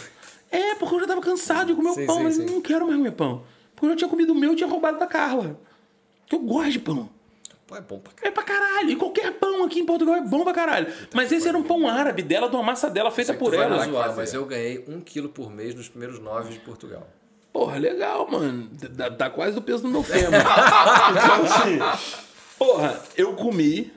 É, 0.50 0.74
porque 0.74 0.94
eu 0.94 1.00
já 1.00 1.06
tava 1.06 1.20
cansado 1.20 1.68
de 1.68 1.74
comer 1.74 1.92
Sim, 1.94 2.02
o 2.04 2.06
pão, 2.06 2.16
sim, 2.18 2.22
mas 2.24 2.34
sim. 2.34 2.42
eu 2.44 2.50
não 2.50 2.60
quero 2.60 2.84
mais 2.86 2.98
comer 2.98 3.12
pão. 3.12 3.42
Porque 3.74 3.86
eu 3.86 3.90
já 3.90 3.96
tinha 3.96 4.10
comido 4.10 4.32
o 4.32 4.34
meu 4.34 4.52
e 4.52 4.56
tinha 4.56 4.68
roubado 4.68 4.98
da 4.98 5.06
Carla. 5.06 5.58
Porque 6.22 6.36
eu 6.36 6.40
gosto 6.40 6.72
de 6.72 6.80
pão. 6.80 7.08
Pô, 7.66 7.76
é 7.76 7.80
bom 7.80 7.98
pra 8.00 8.12
caralho. 8.12 8.28
É 8.28 8.30
pra 8.30 8.42
caralho. 8.42 8.90
E 8.90 8.96
qualquer 8.96 9.32
pão 9.32 9.64
aqui 9.64 9.80
em 9.80 9.86
Portugal 9.86 10.16
é 10.16 10.20
bom 10.20 10.44
pra 10.44 10.52
caralho. 10.52 10.92
Mas 11.14 11.32
esse 11.32 11.48
era 11.48 11.56
um 11.56 11.62
pão 11.62 11.88
árabe 11.88 12.22
dela, 12.22 12.48
de 12.50 12.56
uma 12.56 12.62
massa 12.64 12.90
dela 12.90 13.10
feita 13.10 13.32
por 13.32 13.54
ela. 13.54 13.84
zoar, 13.84 14.14
mas 14.14 14.34
eu 14.34 14.44
ganhei 14.44 14.84
um 14.88 15.00
quilo 15.00 15.28
por 15.28 15.50
mês 15.50 15.74
nos 15.74 15.88
primeiros 15.88 16.18
nove 16.18 16.52
de 16.52 16.58
Portugal. 16.58 17.08
Porra, 17.52 17.78
legal, 17.78 18.30
mano. 18.30 18.68
Dá, 18.90 19.08
dá 19.08 19.30
quase 19.30 19.54
do 19.54 19.62
peso 19.62 19.82
do 19.82 19.88
meu 19.88 20.02
fêmur. 20.02 20.34
então, 21.10 21.44
assim, 21.44 21.78
porra, 22.60 23.02
eu 23.16 23.32
comi 23.32 23.90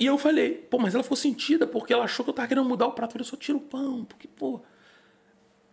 e 0.00 0.06
eu 0.06 0.16
falei, 0.16 0.54
pô, 0.54 0.78
mas 0.78 0.94
ela 0.94 1.02
ficou 1.02 1.16
sentida 1.16 1.66
porque 1.66 1.92
ela 1.92 2.04
achou 2.04 2.24
que 2.24 2.30
eu 2.30 2.34
tava 2.34 2.48
querendo 2.48 2.66
mudar 2.66 2.86
o 2.86 2.92
prato. 2.92 3.10
Eu 3.10 3.12
falei, 3.12 3.28
só 3.28 3.36
tira 3.36 3.58
o 3.58 3.60
pão, 3.60 4.06
porque, 4.06 4.26
pô. 4.26 4.62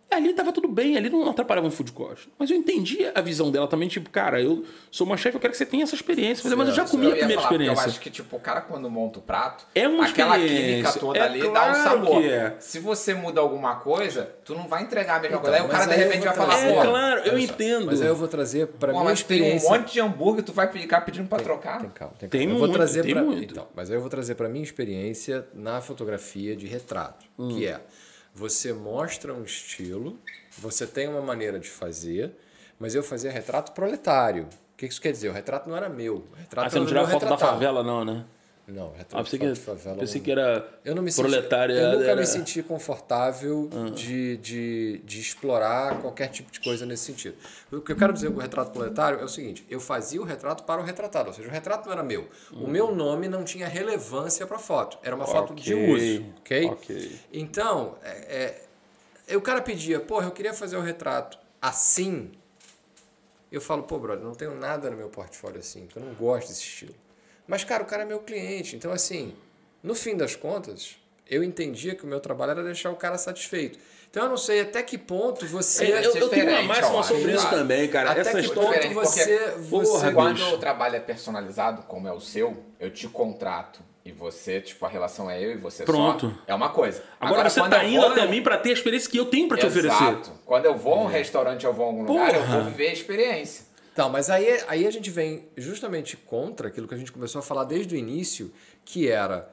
Ali 0.08 0.32
tava 0.32 0.52
tudo 0.52 0.68
bem, 0.68 0.96
ali 0.96 1.10
não 1.10 1.28
atrapalhava 1.28 1.66
um 1.66 1.70
food 1.70 1.90
cost. 1.90 2.28
Mas 2.38 2.48
eu 2.48 2.56
entendi 2.56 2.98
a 3.12 3.20
visão 3.20 3.50
dela 3.50 3.66
também, 3.66 3.88
tipo, 3.88 4.08
cara, 4.08 4.40
eu 4.40 4.64
sou 4.88 5.04
uma 5.04 5.16
chefe, 5.16 5.36
eu 5.36 5.40
quero 5.40 5.50
que 5.50 5.58
você 5.58 5.66
tenha 5.66 5.82
essa 5.82 5.96
experiência. 5.96 6.42
Falei, 6.44 6.56
mas 6.56 6.68
eu 6.68 6.74
já 6.74 6.84
comi 6.84 7.06
eu 7.06 7.12
a 7.12 7.16
primeira 7.16 7.42
falar, 7.42 7.48
porque 7.48 7.54
experiência. 7.64 7.82
Eu 7.84 7.90
acho 7.90 8.00
que, 8.00 8.10
tipo, 8.10 8.36
o 8.36 8.40
cara 8.40 8.60
quando 8.60 8.88
monta 8.88 9.18
o 9.18 9.22
prato, 9.22 9.66
É 9.74 9.88
uma 9.88 10.06
aquela 10.06 10.38
experiência. 10.38 10.72
química 10.92 10.92
toda 11.00 11.18
É 11.18 11.22
ali 11.22 11.40
dá 11.40 11.48
um 11.48 11.52
claro 11.52 11.74
sabor. 11.82 12.20
que 12.22 12.28
é. 12.28 12.56
Se 12.60 12.78
você 12.78 13.14
muda 13.14 13.40
alguma 13.40 13.76
coisa, 13.76 14.30
tu 14.44 14.54
não 14.54 14.68
vai 14.68 14.84
entregar 14.84 15.16
a 15.16 15.20
mesma 15.20 15.38
Então, 15.38 15.40
coisa. 15.40 15.56
Aí 15.56 15.64
o 15.64 15.68
cara, 15.68 15.86
de 15.86 15.94
repente, 15.96 16.24
vai 16.24 16.34
falar, 16.36 16.58
É 16.60 16.74
pô, 16.74 16.82
claro, 16.88 17.20
eu 17.24 17.38
entendo. 17.38 17.86
Mas 17.86 18.00
aí 18.00 18.06
eu 18.08 18.16
vou 18.16 18.28
trazer 18.28 18.66
pra 18.68 18.92
pô 18.92 18.98
minha 19.00 19.10
mas 19.10 19.22
tem 19.24 19.42
um 19.42 19.44
experiência. 19.44 19.70
monte 19.70 19.92
de 19.92 20.00
hambúrguer, 20.00 20.44
tu 20.44 20.52
vai 20.52 20.70
ficar 20.70 21.00
pedindo 21.00 21.28
pra 21.28 21.38
trocar? 21.40 21.80
Tem 21.80 21.90
calma, 21.90 22.14
tem 22.16 22.28
Tem 22.28 22.40
calma. 22.42 22.54
eu 22.54 22.58
vou 22.58 22.68
muito, 22.68 22.76
trazer 22.78 23.02
tem 23.02 23.12
pra... 23.12 23.22
muito. 23.24 23.52
Então, 23.52 23.66
mas 23.74 23.90
aí 23.90 23.96
eu 23.96 24.00
vou 24.00 24.08
trazer 24.08 24.36
para 24.36 24.48
minha 24.48 24.62
experiência 24.64 25.46
na 25.52 25.80
fotografia 25.80 26.54
de 26.54 26.66
retrato, 26.68 27.26
Hum. 27.36 27.48
que 27.48 27.66
é 27.66 27.80
você 28.36 28.70
mostra 28.72 29.32
um 29.32 29.42
estilo, 29.42 30.18
você 30.58 30.86
tem 30.86 31.08
uma 31.08 31.22
maneira 31.22 31.58
de 31.58 31.70
fazer, 31.70 32.32
mas 32.78 32.94
eu 32.94 33.02
fazia 33.02 33.30
retrato 33.30 33.72
proletário. 33.72 34.44
O 34.74 34.76
que 34.76 34.84
isso 34.84 35.00
quer 35.00 35.10
dizer? 35.10 35.30
O 35.30 35.32
retrato 35.32 35.66
não 35.70 35.74
era 35.76 35.88
meu. 35.88 36.16
O 36.30 36.34
retrato 36.36 36.66
Ah, 36.66 36.70
você 36.70 36.78
não 36.78 36.84
tirava 36.86 37.08
foto 37.08 37.22
da 37.22 37.30
retratado. 37.30 37.52
favela, 37.54 37.82
não, 37.82 38.04
né? 38.04 38.24
Não, 38.68 38.92
Ah, 39.12 39.22
pensei 39.22 39.38
que, 39.38 39.54
favela. 39.54 39.96
pensei 39.96 40.20
que 40.20 40.28
era 40.28 40.68
Eu 40.84 40.92
não 40.96 41.00
me 41.02 41.12
proletária. 41.12 41.76
senti, 41.76 41.84
eu 41.92 41.98
nunca 41.98 42.10
era- 42.10 42.20
me 42.20 42.26
senti 42.26 42.62
confortável 42.64 43.70
de, 43.94 44.36
de, 44.38 44.98
de 45.04 45.20
explorar 45.20 46.00
qualquer 46.00 46.28
tipo 46.30 46.50
de 46.50 46.58
coisa 46.58 46.84
nesse 46.84 47.04
sentido. 47.04 47.36
O 47.70 47.80
que 47.80 47.92
eu 47.92 47.96
quero 47.96 48.12
dizer 48.12 48.28
com 48.32 48.38
o 48.38 48.40
retrato 48.42 48.72
proletário 48.72 49.20
é 49.20 49.24
o 49.24 49.28
seguinte: 49.28 49.64
eu 49.70 49.78
fazia 49.78 50.20
o 50.20 50.24
retrato 50.24 50.64
para 50.64 50.80
o 50.80 50.84
retratado, 50.84 51.28
ou 51.28 51.34
seja, 51.34 51.46
o 51.48 51.50
retrato 51.52 51.86
não 51.86 51.92
era 51.92 52.02
meu. 52.02 52.28
O 52.50 52.66
meu 52.66 52.92
nome 52.92 53.28
não 53.28 53.44
tinha 53.44 53.68
relevância 53.68 54.44
para 54.48 54.56
a 54.56 54.60
foto, 54.60 54.98
era 55.00 55.14
uma 55.14 55.26
foto 55.26 55.54
de 55.54 55.72
uso, 55.72 56.26
ok? 56.40 56.64
ok. 56.66 57.20
Então, 57.32 57.96
é, 58.02 58.62
é, 59.28 59.36
o 59.36 59.40
cara 59.40 59.62
pedia, 59.62 60.00
porra, 60.00 60.26
eu 60.26 60.32
queria 60.32 60.52
fazer 60.52 60.76
o 60.76 60.80
retrato 60.80 61.38
assim. 61.62 62.32
Eu 63.52 63.60
falo, 63.60 63.84
pô, 63.84 63.96
brother, 64.00 64.24
não 64.24 64.34
tenho 64.34 64.56
nada 64.56 64.90
no 64.90 64.96
meu 64.96 65.08
portfólio 65.08 65.60
assim, 65.60 65.86
porque 65.86 66.00
eu 66.00 66.04
não 66.04 66.14
gosto 66.14 66.48
desse 66.48 66.62
estilo. 66.62 66.94
Mas, 67.46 67.64
cara, 67.64 67.82
o 67.82 67.86
cara 67.86 68.02
é 68.02 68.06
meu 68.06 68.20
cliente. 68.20 68.76
Então, 68.76 68.92
assim, 68.92 69.34
no 69.82 69.94
fim 69.94 70.16
das 70.16 70.34
contas, 70.34 70.96
eu 71.28 71.42
entendia 71.42 71.94
que 71.94 72.04
o 72.04 72.06
meu 72.06 72.20
trabalho 72.20 72.52
era 72.52 72.62
deixar 72.64 72.90
o 72.90 72.96
cara 72.96 73.16
satisfeito. 73.18 73.78
Então, 74.10 74.24
eu 74.24 74.30
não 74.30 74.36
sei 74.36 74.60
até 74.62 74.82
que 74.82 74.96
ponto 74.96 75.44
você. 75.46 75.84
Eu, 75.92 75.96
eu, 75.98 76.16
eu 76.16 76.28
tenho 76.28 76.48
uma 76.48 76.62
máxima 76.62 76.96
eu 76.98 77.02
sobre 77.02 77.32
isso 77.34 77.50
também, 77.50 77.86
cara. 77.88 78.12
Até 78.12 78.20
Essa 78.20 78.40
que 78.40 78.48
ponto 78.48 78.60
você. 78.94 79.26
porque, 79.26 79.58
você 79.60 79.84
porra, 79.92 80.12
Quando 80.12 80.34
bicho. 80.36 80.54
o 80.54 80.58
trabalho 80.58 80.96
é 80.96 81.00
personalizado, 81.00 81.82
como 81.82 82.08
é 82.08 82.12
o 82.12 82.20
seu, 82.20 82.56
eu 82.80 82.90
te 82.90 83.06
contrato 83.08 83.80
e 84.04 84.12
você, 84.12 84.60
tipo, 84.60 84.86
a 84.86 84.88
relação 84.88 85.28
é 85.30 85.42
eu 85.44 85.50
e 85.52 85.56
você 85.56 85.84
Pronto. 85.84 86.28
só, 86.30 86.34
é 86.46 86.54
uma 86.54 86.70
coisa. 86.70 87.02
Agora, 87.20 87.50
você 87.50 87.60
quando 87.60 87.72
tá 87.72 87.84
eu 87.84 87.90
indo 87.90 88.00
vou 88.00 88.10
até 88.12 88.24
num- 88.24 88.30
mim 88.30 88.42
pra 88.42 88.56
ter 88.56 88.70
a 88.70 88.72
experiência 88.72 89.10
que 89.10 89.18
eu 89.18 89.26
tenho 89.26 89.48
pra 89.48 89.58
te 89.58 89.66
oferecer. 89.66 90.02
Exato. 90.02 90.30
Quando 90.46 90.64
eu 90.64 90.76
vou 90.78 90.94
a 90.94 91.02
um 91.02 91.06
restaurante, 91.06 91.66
eu 91.66 91.72
vou 91.74 91.84
a 91.84 91.88
algum 91.88 92.04
lugar, 92.04 92.34
eu 92.34 92.44
vou 92.44 92.64
viver 92.64 92.88
a 92.88 92.92
experiência. 92.92 93.65
Então, 93.96 94.10
mas 94.10 94.28
aí, 94.28 94.62
aí 94.68 94.86
a 94.86 94.90
gente 94.90 95.08
vem 95.10 95.48
justamente 95.56 96.18
contra 96.18 96.68
aquilo 96.68 96.86
que 96.86 96.92
a 96.92 96.98
gente 96.98 97.10
começou 97.10 97.38
a 97.38 97.42
falar 97.42 97.64
desde 97.64 97.94
o 97.94 97.98
início, 97.98 98.52
que 98.84 99.08
era 99.08 99.50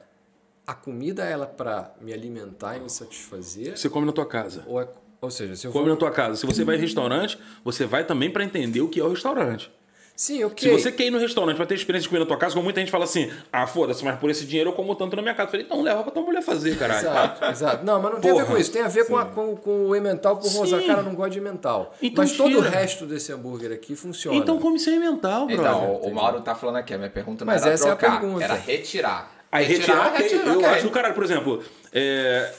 a 0.66 0.74
comida 0.74 1.24
ela 1.24 1.46
para 1.46 1.94
me 1.98 2.12
alimentar 2.12 2.76
e 2.76 2.80
me 2.80 2.90
satisfazer, 2.90 3.74
Você 3.74 3.88
come 3.88 4.04
na 4.04 4.12
tua 4.12 4.26
casa. 4.26 4.62
ou, 4.66 4.82
é- 4.82 4.88
ou 5.18 5.30
seja, 5.30 5.56
se 5.56 5.66
eu 5.66 5.72
Come 5.72 5.86
vou... 5.86 5.94
na 5.94 5.98
tua 5.98 6.10
casa. 6.10 6.36
Se 6.36 6.44
você 6.44 6.62
vai 6.62 6.76
em 6.76 6.78
restaurante, 6.80 7.38
você 7.64 7.86
vai 7.86 8.04
também 8.06 8.30
pra 8.30 8.44
entender 8.44 8.82
o 8.82 8.88
que 8.90 9.00
é 9.00 9.02
o 9.02 9.08
restaurante. 9.08 9.72
Sim, 10.16 10.44
ok. 10.44 10.68
Se 10.70 10.80
você 10.82 10.92
quer 10.92 11.06
ir 11.06 11.10
no 11.10 11.18
restaurante 11.18 11.56
pra 11.56 11.66
ter 11.66 11.74
experiência 11.74 12.04
de 12.04 12.08
comer 12.08 12.20
na 12.20 12.26
tua 12.26 12.36
casa, 12.36 12.54
como 12.54 12.62
muita 12.62 12.78
gente 12.78 12.90
fala 12.92 13.02
assim, 13.02 13.32
ah, 13.52 13.66
foda-se, 13.66 14.04
mas 14.04 14.16
por 14.18 14.30
esse 14.30 14.44
dinheiro 14.46 14.70
eu 14.70 14.74
como 14.74 14.94
tanto 14.94 15.16
na 15.16 15.22
minha 15.22 15.34
casa. 15.34 15.48
Eu 15.48 15.50
falei, 15.50 15.66
então 15.66 15.82
leva 15.82 16.02
pra 16.04 16.12
tua 16.12 16.22
mulher 16.22 16.40
fazer, 16.40 16.78
caralho. 16.78 17.00
Exato, 17.00 17.44
exato. 17.50 17.84
Não, 17.84 18.00
mas 18.00 18.12
não 18.12 18.20
tem 18.20 18.30
a 18.30 18.34
ver 18.34 18.40
Porra. 18.42 18.54
com 18.54 18.60
isso. 18.60 18.70
Tem 18.72 18.82
a 18.82 18.88
ver 18.88 19.06
com, 19.08 19.16
a- 19.16 19.24
com, 19.24 19.56
com 19.56 19.86
o 19.88 19.96
emmental 19.96 20.36
por 20.36 20.48
rosa. 20.52 20.80
Sim. 20.80 20.86
Cara, 20.86 21.02
não 21.02 21.14
gosta 21.16 21.30
de 21.30 21.38
emmental. 21.40 21.92
Então 22.00 22.22
mas 22.22 22.36
todo 22.36 22.56
o 22.56 22.60
resto 22.60 23.06
desse 23.06 23.32
hambúrguer 23.32 23.72
aqui 23.72 23.96
funciona. 23.96 24.36
Então 24.38 24.58
come 24.60 24.78
sem 24.78 25.00
mental, 25.00 25.46
brother. 25.46 25.60
Então, 25.66 25.94
o, 25.96 26.06
o 26.08 26.14
Mauro 26.14 26.40
tá 26.42 26.54
falando 26.54 26.76
aqui, 26.76 26.94
a 26.94 26.98
minha 26.98 27.10
pergunta 27.10 27.44
não 27.44 27.52
Mas 27.52 27.62
era 27.62 27.74
essa 27.74 27.88
é 27.88 27.92
a 27.92 27.96
trocar, 27.96 28.20
pergunta. 28.20 28.44
era 28.44 28.54
retirar. 28.54 29.32
Aí 29.50 29.64
retirar, 29.66 30.08
ok. 30.12 30.26
eu 30.32 30.52
ok. 30.58 30.64
acho 30.66 30.82
do 30.84 30.90
caralho. 30.90 31.14
Por 31.14 31.24
exemplo, 31.24 31.62
é, 31.92 32.52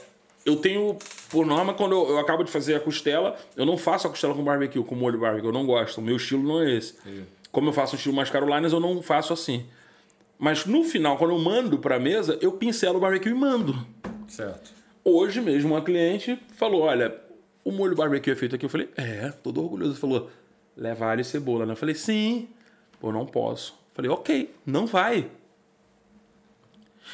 eu 0.46 0.58
tenho, 0.58 0.98
por 1.30 1.46
norma, 1.46 1.74
quando 1.74 1.94
eu, 1.94 2.10
eu 2.12 2.20
acabo 2.20 2.44
de 2.44 2.52
fazer 2.52 2.76
a 2.76 2.80
costela, 2.80 3.36
eu 3.56 3.66
não 3.66 3.78
faço 3.78 4.08
a 4.08 4.10
costela 4.10 4.34
com 4.34 4.44
barbecue, 4.44 4.84
com 4.84 4.96
molho 4.96 5.20
barbecue. 5.20 5.48
Eu 5.48 5.54
não 5.54 5.66
gosto. 5.66 5.98
O 5.98 6.02
meu 6.02 6.16
estilo 6.18 6.44
não 6.44 6.62
é 6.62 6.72
esse. 6.74 6.96
Como 7.56 7.70
eu 7.70 7.74
faço 7.74 7.94
um 7.94 7.96
estilo 7.96 8.14
mais 8.14 8.30
Carolinas, 8.30 8.74
eu 8.74 8.82
não 8.82 9.02
faço 9.02 9.32
assim. 9.32 9.66
Mas 10.38 10.66
no 10.66 10.84
final, 10.84 11.18
quando 11.18 11.32
eu 11.32 11.40
mando 11.40 11.80
pra 11.80 11.98
mesa, 11.98 12.38
eu 12.42 12.52
pincelo 12.52 12.98
o 12.98 13.00
barbecue 13.00 13.30
e 13.30 13.34
mando. 13.34 13.74
Certo. 14.28 14.74
Hoje 15.06 15.40
mesmo, 15.40 15.74
uma 15.74 15.82
cliente 15.82 16.38
falou: 16.58 16.82
Olha, 16.82 17.18
o 17.64 17.72
molho 17.72 17.96
barbecue 17.96 18.30
é 18.30 18.36
feito 18.36 18.58
aqui. 18.58 18.66
Eu 18.66 18.70
falei: 18.70 18.90
É, 18.98 19.32
todo 19.42 19.64
orgulhoso. 19.64 19.94
Ele 19.94 20.00
falou: 20.02 20.30
Leva 20.76 21.06
alho 21.06 21.22
e 21.22 21.24
cebola. 21.24 21.66
né? 21.66 21.72
Eu 21.72 21.78
falei: 21.78 21.96
Sim. 21.96 22.50
Pô, 23.00 23.10
não 23.10 23.26
posso. 23.26 23.72
Eu 23.72 23.96
falei: 23.96 24.12
Ok, 24.12 24.54
não 24.66 24.86
vai. 24.86 25.32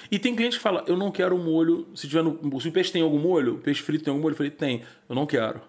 E 0.09 0.17
tem 0.17 0.35
cliente 0.35 0.57
que 0.57 0.63
fala: 0.63 0.83
Eu 0.87 0.97
não 0.97 1.11
quero 1.11 1.37
molho. 1.37 1.87
Se, 1.93 2.07
tiver 2.07 2.23
no, 2.23 2.59
se 2.59 2.67
o 2.67 2.71
peixe 2.71 2.91
tem 2.91 3.03
algum 3.03 3.19
molho, 3.19 3.57
o 3.57 3.59
peixe 3.59 3.83
frito 3.83 4.05
tem 4.05 4.11
algum 4.11 4.23
molho. 4.23 4.33
Eu 4.33 4.37
falei: 4.37 4.51
Tem. 4.51 4.81
Eu 5.07 5.13
não 5.13 5.27
quero. 5.27 5.61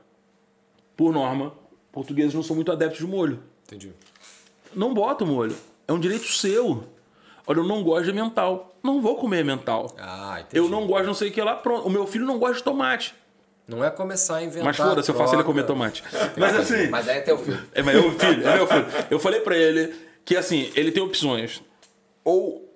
Por 0.97 1.13
norma, 1.13 1.53
portugueses 1.93 2.33
não 2.33 2.43
são 2.43 2.57
muito 2.57 2.73
adeptos 2.73 3.01
de 3.01 3.07
molho. 3.07 3.39
Entendi. 3.67 3.93
Não 4.75 4.93
bota 4.95 5.25
o 5.25 5.27
molho. 5.27 5.57
É 5.87 5.93
um 5.93 5.99
direito 6.01 6.27
seu. 6.27 6.85
Olha, 7.47 7.59
eu 7.59 7.65
não 7.65 7.83
gosto 7.83 8.05
de 8.05 8.13
mental. 8.13 8.75
Não 8.83 9.01
vou 9.01 9.17
comer 9.17 9.45
mental. 9.45 9.95
Ah, 9.99 10.39
entendi. 10.41 10.57
Eu 10.57 10.69
não 10.69 10.87
gosto 10.87 11.03
de 11.03 11.07
não 11.09 11.15
sei 11.15 11.29
o 11.29 11.33
que 11.33 11.41
lá. 11.43 11.55
Pronto. 11.57 11.87
O 11.87 11.91
meu 11.91 12.07
filho 12.07 12.25
não 12.25 12.39
gosta 12.39 12.57
de 12.57 12.63
tomate. 12.63 13.15
Não 13.67 13.85
é 13.85 13.91
começar 13.91 14.37
a 14.37 14.43
inventar. 14.43 14.65
Mas 14.65 14.77
foda-se, 14.77 15.11
eu 15.11 15.15
faço 15.15 15.35
ele 15.35 15.45
comer 15.45 15.65
tomate. 15.65 16.03
Mas 16.37 16.57
assim. 16.57 16.89
Mas 16.89 17.09
aí 17.09 17.19
é 17.19 17.21
teu 17.21 17.39
filho. 17.39 17.63
É 17.73 17.83
meu 17.83 18.13
filho, 18.19 18.47
é 18.47 18.55
meu 18.57 18.67
filho. 18.67 18.87
Eu 19.11 19.19
falei 19.19 19.41
pra 19.41 19.57
ele 19.57 19.95
que 20.25 20.37
assim, 20.37 20.71
ele 20.75 20.91
tem 20.91 21.03
opções. 21.03 21.63
Ou. 22.25 22.69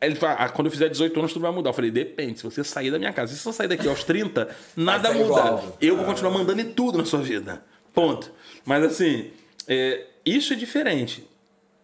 Ele 0.00 0.16
fala, 0.16 0.34
ah, 0.34 0.48
quando 0.50 0.66
eu 0.66 0.70
fizer 0.70 0.88
18 0.88 1.18
anos, 1.18 1.32
tudo 1.32 1.42
vai 1.42 1.50
mudar. 1.50 1.70
Eu 1.70 1.74
falei, 1.74 1.90
depende. 1.90 2.38
Se 2.38 2.44
você 2.44 2.62
sair 2.62 2.90
da 2.90 2.98
minha 2.98 3.12
casa, 3.12 3.34
se 3.34 3.42
você 3.42 3.52
sair 3.56 3.68
daqui 3.68 3.88
aos 3.88 4.04
30, 4.04 4.48
nada 4.76 5.12
muda. 5.12 5.24
igual. 5.24 5.76
Eu 5.80 5.96
vou 5.96 6.04
continuar 6.04 6.30
mandando 6.30 6.60
em 6.60 6.72
tudo 6.72 6.98
na 6.98 7.06
sua 7.06 7.20
vida. 7.20 7.64
Ponto. 7.92 8.30
Mas 8.66 8.84
assim, 8.84 9.30
é, 9.66 10.04
isso 10.24 10.52
é 10.52 10.56
diferente. 10.56 11.28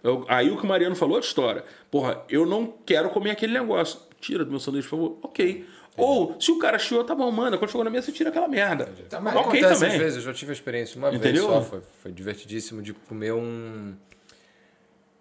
Eu- 0.02 0.24
aí 0.28 0.50
o 0.50 0.56
que 0.56 0.64
o 0.64 0.66
Mariano 0.66 0.96
falou 0.96 1.16
é 1.18 1.20
história. 1.20 1.64
Porra, 1.90 2.22
eu 2.28 2.46
não 2.46 2.66
quero 2.86 3.10
comer 3.10 3.30
aquele 3.32 3.52
negócio. 3.52 4.00
Tira 4.20 4.44
do 4.44 4.50
meu 4.50 4.60
sanduíche, 4.60 4.88
por 4.88 4.96
favor. 4.96 5.18
Ok. 5.22 5.66
Ou, 5.96 6.40
se 6.40 6.50
o 6.50 6.58
cara 6.58 6.78
chiou, 6.78 7.04
tá 7.04 7.14
bom, 7.14 7.30
manda. 7.30 7.58
Quando 7.58 7.70
chegou 7.70 7.84
na 7.84 7.90
mesa, 7.90 8.06
você 8.06 8.12
tira 8.12 8.30
aquela 8.30 8.48
merda. 8.48 8.86
Também. 9.08 9.34
Ok 9.34 9.40
Acontece 9.60 9.80
também. 9.80 9.96
às 9.96 10.02
vezes, 10.02 10.16
eu 10.18 10.22
já 10.22 10.32
tive 10.32 10.52
a 10.52 10.54
experiência 10.54 10.96
uma 10.96 11.08
Entendeu? 11.12 11.48
vez 11.48 11.64
só, 11.64 11.68
foi, 11.68 11.80
foi 12.02 12.12
divertidíssimo 12.12 12.80
de 12.80 12.94
comer 12.94 13.32
um. 13.34 13.94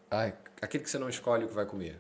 Ai, 0.10 0.34
aquele 0.62 0.84
que 0.84 0.90
você 0.90 0.98
não 0.98 1.10
escolhe 1.10 1.44
o 1.46 1.48
que 1.48 1.54
vai 1.54 1.66
comer. 1.66 2.00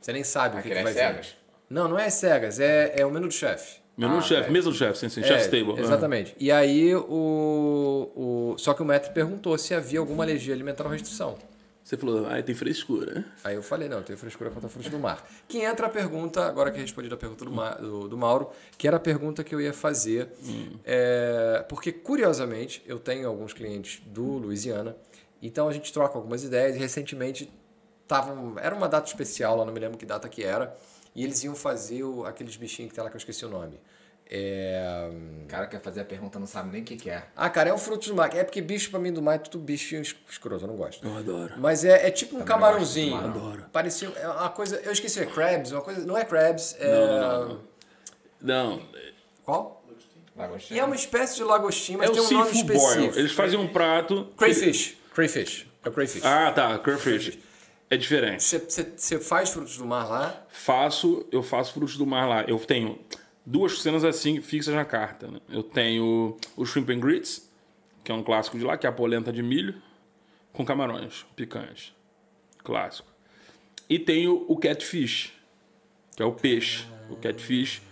Você 0.00 0.12
nem 0.12 0.24
sabe 0.24 0.58
o 0.58 0.62
que, 0.62 0.68
Aquele 0.68 0.74
que 0.74 0.80
é 0.80 0.82
vai 0.84 0.92
cegas? 0.92 1.26
vir. 1.26 1.36
Não, 1.70 1.88
não 1.88 1.98
é 1.98 2.10
cegas, 2.10 2.58
é, 2.60 2.94
é 2.96 3.06
o 3.06 3.10
menu 3.10 3.28
do 3.28 3.32
chefe. 3.34 3.80
Menu 3.96 4.12
Ah, 4.14 4.16
do 4.18 4.22
chefe, 4.22 4.48
é. 4.48 4.52
mesa 4.52 4.68
do 4.70 4.76
chefe, 4.76 4.98
sim, 4.98 5.08
sim, 5.08 5.20
É, 5.22 5.24
chef's 5.24 5.46
table. 5.46 5.80
Exatamente. 5.80 6.34
E 6.38 6.52
aí 6.52 6.94
o, 6.94 8.10
o. 8.14 8.54
Só 8.58 8.74
que 8.74 8.82
o 8.82 8.84
mestre 8.84 9.12
perguntou 9.12 9.56
se 9.56 9.74
havia 9.74 9.98
alguma 9.98 10.22
alergia 10.24 10.52
alimentar 10.54 10.84
ou 10.84 10.90
restrição. 10.90 11.36
Você 11.82 11.96
falou, 11.96 12.26
ah, 12.28 12.42
tem 12.42 12.52
frescura. 12.52 13.24
Aí 13.44 13.54
eu 13.54 13.62
falei, 13.62 13.88
não, 13.88 14.02
tenho 14.02 14.18
frescura 14.18 14.50
contra 14.50 14.68
frutos 14.68 14.90
do 14.90 14.98
mar. 14.98 15.24
Que 15.46 15.58
entra 15.60 15.86
a 15.86 15.88
pergunta, 15.88 16.44
agora 16.44 16.72
que 16.72 16.78
eu 16.78 16.82
respondi 16.82 17.08
a 17.12 17.16
pergunta 17.16 17.44
do, 17.44 17.52
Ma- 17.52 17.74
do, 17.74 18.08
do 18.08 18.18
Mauro, 18.18 18.50
que 18.76 18.88
era 18.88 18.96
a 18.96 19.00
pergunta 19.00 19.44
que 19.44 19.54
eu 19.54 19.60
ia 19.60 19.72
fazer. 19.72 20.28
É, 20.84 21.64
porque, 21.68 21.92
curiosamente, 21.92 22.82
eu 22.86 22.98
tenho 22.98 23.28
alguns 23.28 23.52
clientes 23.52 24.02
do 24.04 24.24
Louisiana, 24.24 24.96
então 25.40 25.68
a 25.68 25.72
gente 25.72 25.92
troca 25.92 26.18
algumas 26.18 26.42
ideias 26.42 26.74
e 26.74 26.78
recentemente 26.80 27.48
tavam, 28.08 28.54
era 28.58 28.74
uma 28.74 28.88
data 28.88 29.06
especial, 29.06 29.56
lá 29.56 29.64
não 29.64 29.72
me 29.72 29.78
lembro 29.78 29.96
que 29.96 30.04
data 30.06 30.28
que 30.28 30.42
era, 30.42 30.76
e 31.16 31.24
eles 31.24 31.42
iam 31.42 31.56
fazer 31.56 32.04
o- 32.04 32.24
aqueles 32.24 32.54
bichinhos 32.56 32.90
que 32.90 32.94
tem 32.94 33.02
lá 33.02 33.10
que 33.10 33.16
eu 33.16 33.18
esqueci 33.18 33.44
o 33.44 33.48
nome. 33.48 33.80
É... 34.28 35.08
O 35.44 35.46
cara 35.46 35.66
quer 35.68 35.80
fazer 35.80 36.00
a 36.00 36.04
pergunta, 36.04 36.36
não 36.38 36.46
sabe 36.48 36.70
nem 36.72 36.82
o 36.82 36.84
que, 36.84 36.96
que 36.96 37.08
é. 37.08 37.24
Ah, 37.36 37.48
cara, 37.48 37.70
é 37.70 37.72
um 37.72 37.78
fruto 37.78 38.08
do 38.08 38.14
mar. 38.16 38.34
É 38.36 38.42
porque 38.42 38.60
bicho 38.60 38.90
pra 38.90 38.98
mim 38.98 39.12
do 39.12 39.22
mar 39.22 39.36
é 39.36 39.38
tudo 39.38 39.58
bichinho 39.58 40.02
es- 40.02 40.16
escroto, 40.28 40.64
eu 40.64 40.68
não 40.68 40.74
gosto. 40.76 41.06
Eu 41.06 41.16
adoro. 41.16 41.54
Mas 41.58 41.84
é, 41.84 42.08
é 42.08 42.10
tipo 42.10 42.36
um 42.36 42.42
camarãozinho. 42.44 43.12
gosto 43.12 43.22
do 43.32 43.38
mar, 43.40 43.44
adoro. 43.48 43.64
Parecia 43.72 44.08
é 44.16 44.28
uma 44.28 44.48
coisa. 44.50 44.76
Eu 44.84 44.90
esqueci, 44.92 45.20
é 45.20 45.26
crabs, 45.26 45.70
uma 45.72 45.80
coisa. 45.80 46.04
Não 46.04 46.18
é 46.18 46.24
crabs, 46.24 46.76
é. 46.80 47.56
Não, 48.40 48.82
Qual? 49.44 49.82
Lagostinho. 50.36 50.76
E 50.76 50.80
é 50.80 50.84
uma 50.84 50.94
espécie 50.96 51.36
de 51.36 51.44
lagostim, 51.44 51.96
mas 51.96 52.10
é 52.10 52.12
tem 52.12 52.20
um 52.20 52.30
nome 52.30 52.50
específico. 52.50 52.78
boil. 52.78 53.14
Eles 53.18 53.32
fazem 53.32 53.58
um 53.58 53.68
prato... 53.68 54.26
Crayfish. 54.36 54.96
Crayfish. 55.14 55.66
É 55.84 55.88
o 55.88 55.92
crayfish. 55.92 56.22
Ah, 56.24 56.50
tá, 56.52 56.78
crayfish. 56.78 57.38
É 57.88 57.96
diferente. 57.96 58.42
Você- 58.42 59.18
faz 59.20 59.50
frutos 59.50 59.76
do 59.78 59.86
mar 59.86 60.08
lá? 60.08 60.44
Faço, 60.48 61.24
eu 61.30 61.42
faço 61.42 61.72
frutos 61.72 61.96
do 61.96 62.04
mar 62.06 62.28
lá. 62.28 62.42
Eu 62.42 62.58
tenho 62.58 62.98
duas 63.44 63.80
cenas 63.80 64.04
assim 64.04 64.40
fixas 64.40 64.74
na 64.74 64.84
carta. 64.84 65.28
né? 65.28 65.40
Eu 65.48 65.62
tenho 65.62 66.36
o 66.56 66.66
shrimp 66.66 66.90
and 66.90 66.98
grits, 66.98 67.48
que 68.02 68.10
é 68.10 68.14
um 68.14 68.22
clássico 68.22 68.58
de 68.58 68.64
lá, 68.64 68.76
que 68.76 68.86
é 68.86 68.90
a 68.90 68.92
polenta 68.92 69.32
de 69.32 69.42
milho 69.42 69.74
com 70.52 70.64
camarões 70.64 71.24
picantes. 71.36 71.92
Clássico. 72.64 73.08
E 73.88 73.98
tenho 74.00 74.44
o 74.48 74.56
catfish, 74.56 75.32
que 76.16 76.22
é 76.22 76.26
o 76.26 76.32
peixe, 76.32 76.84
o 77.08 77.14
catfish. 77.16 77.82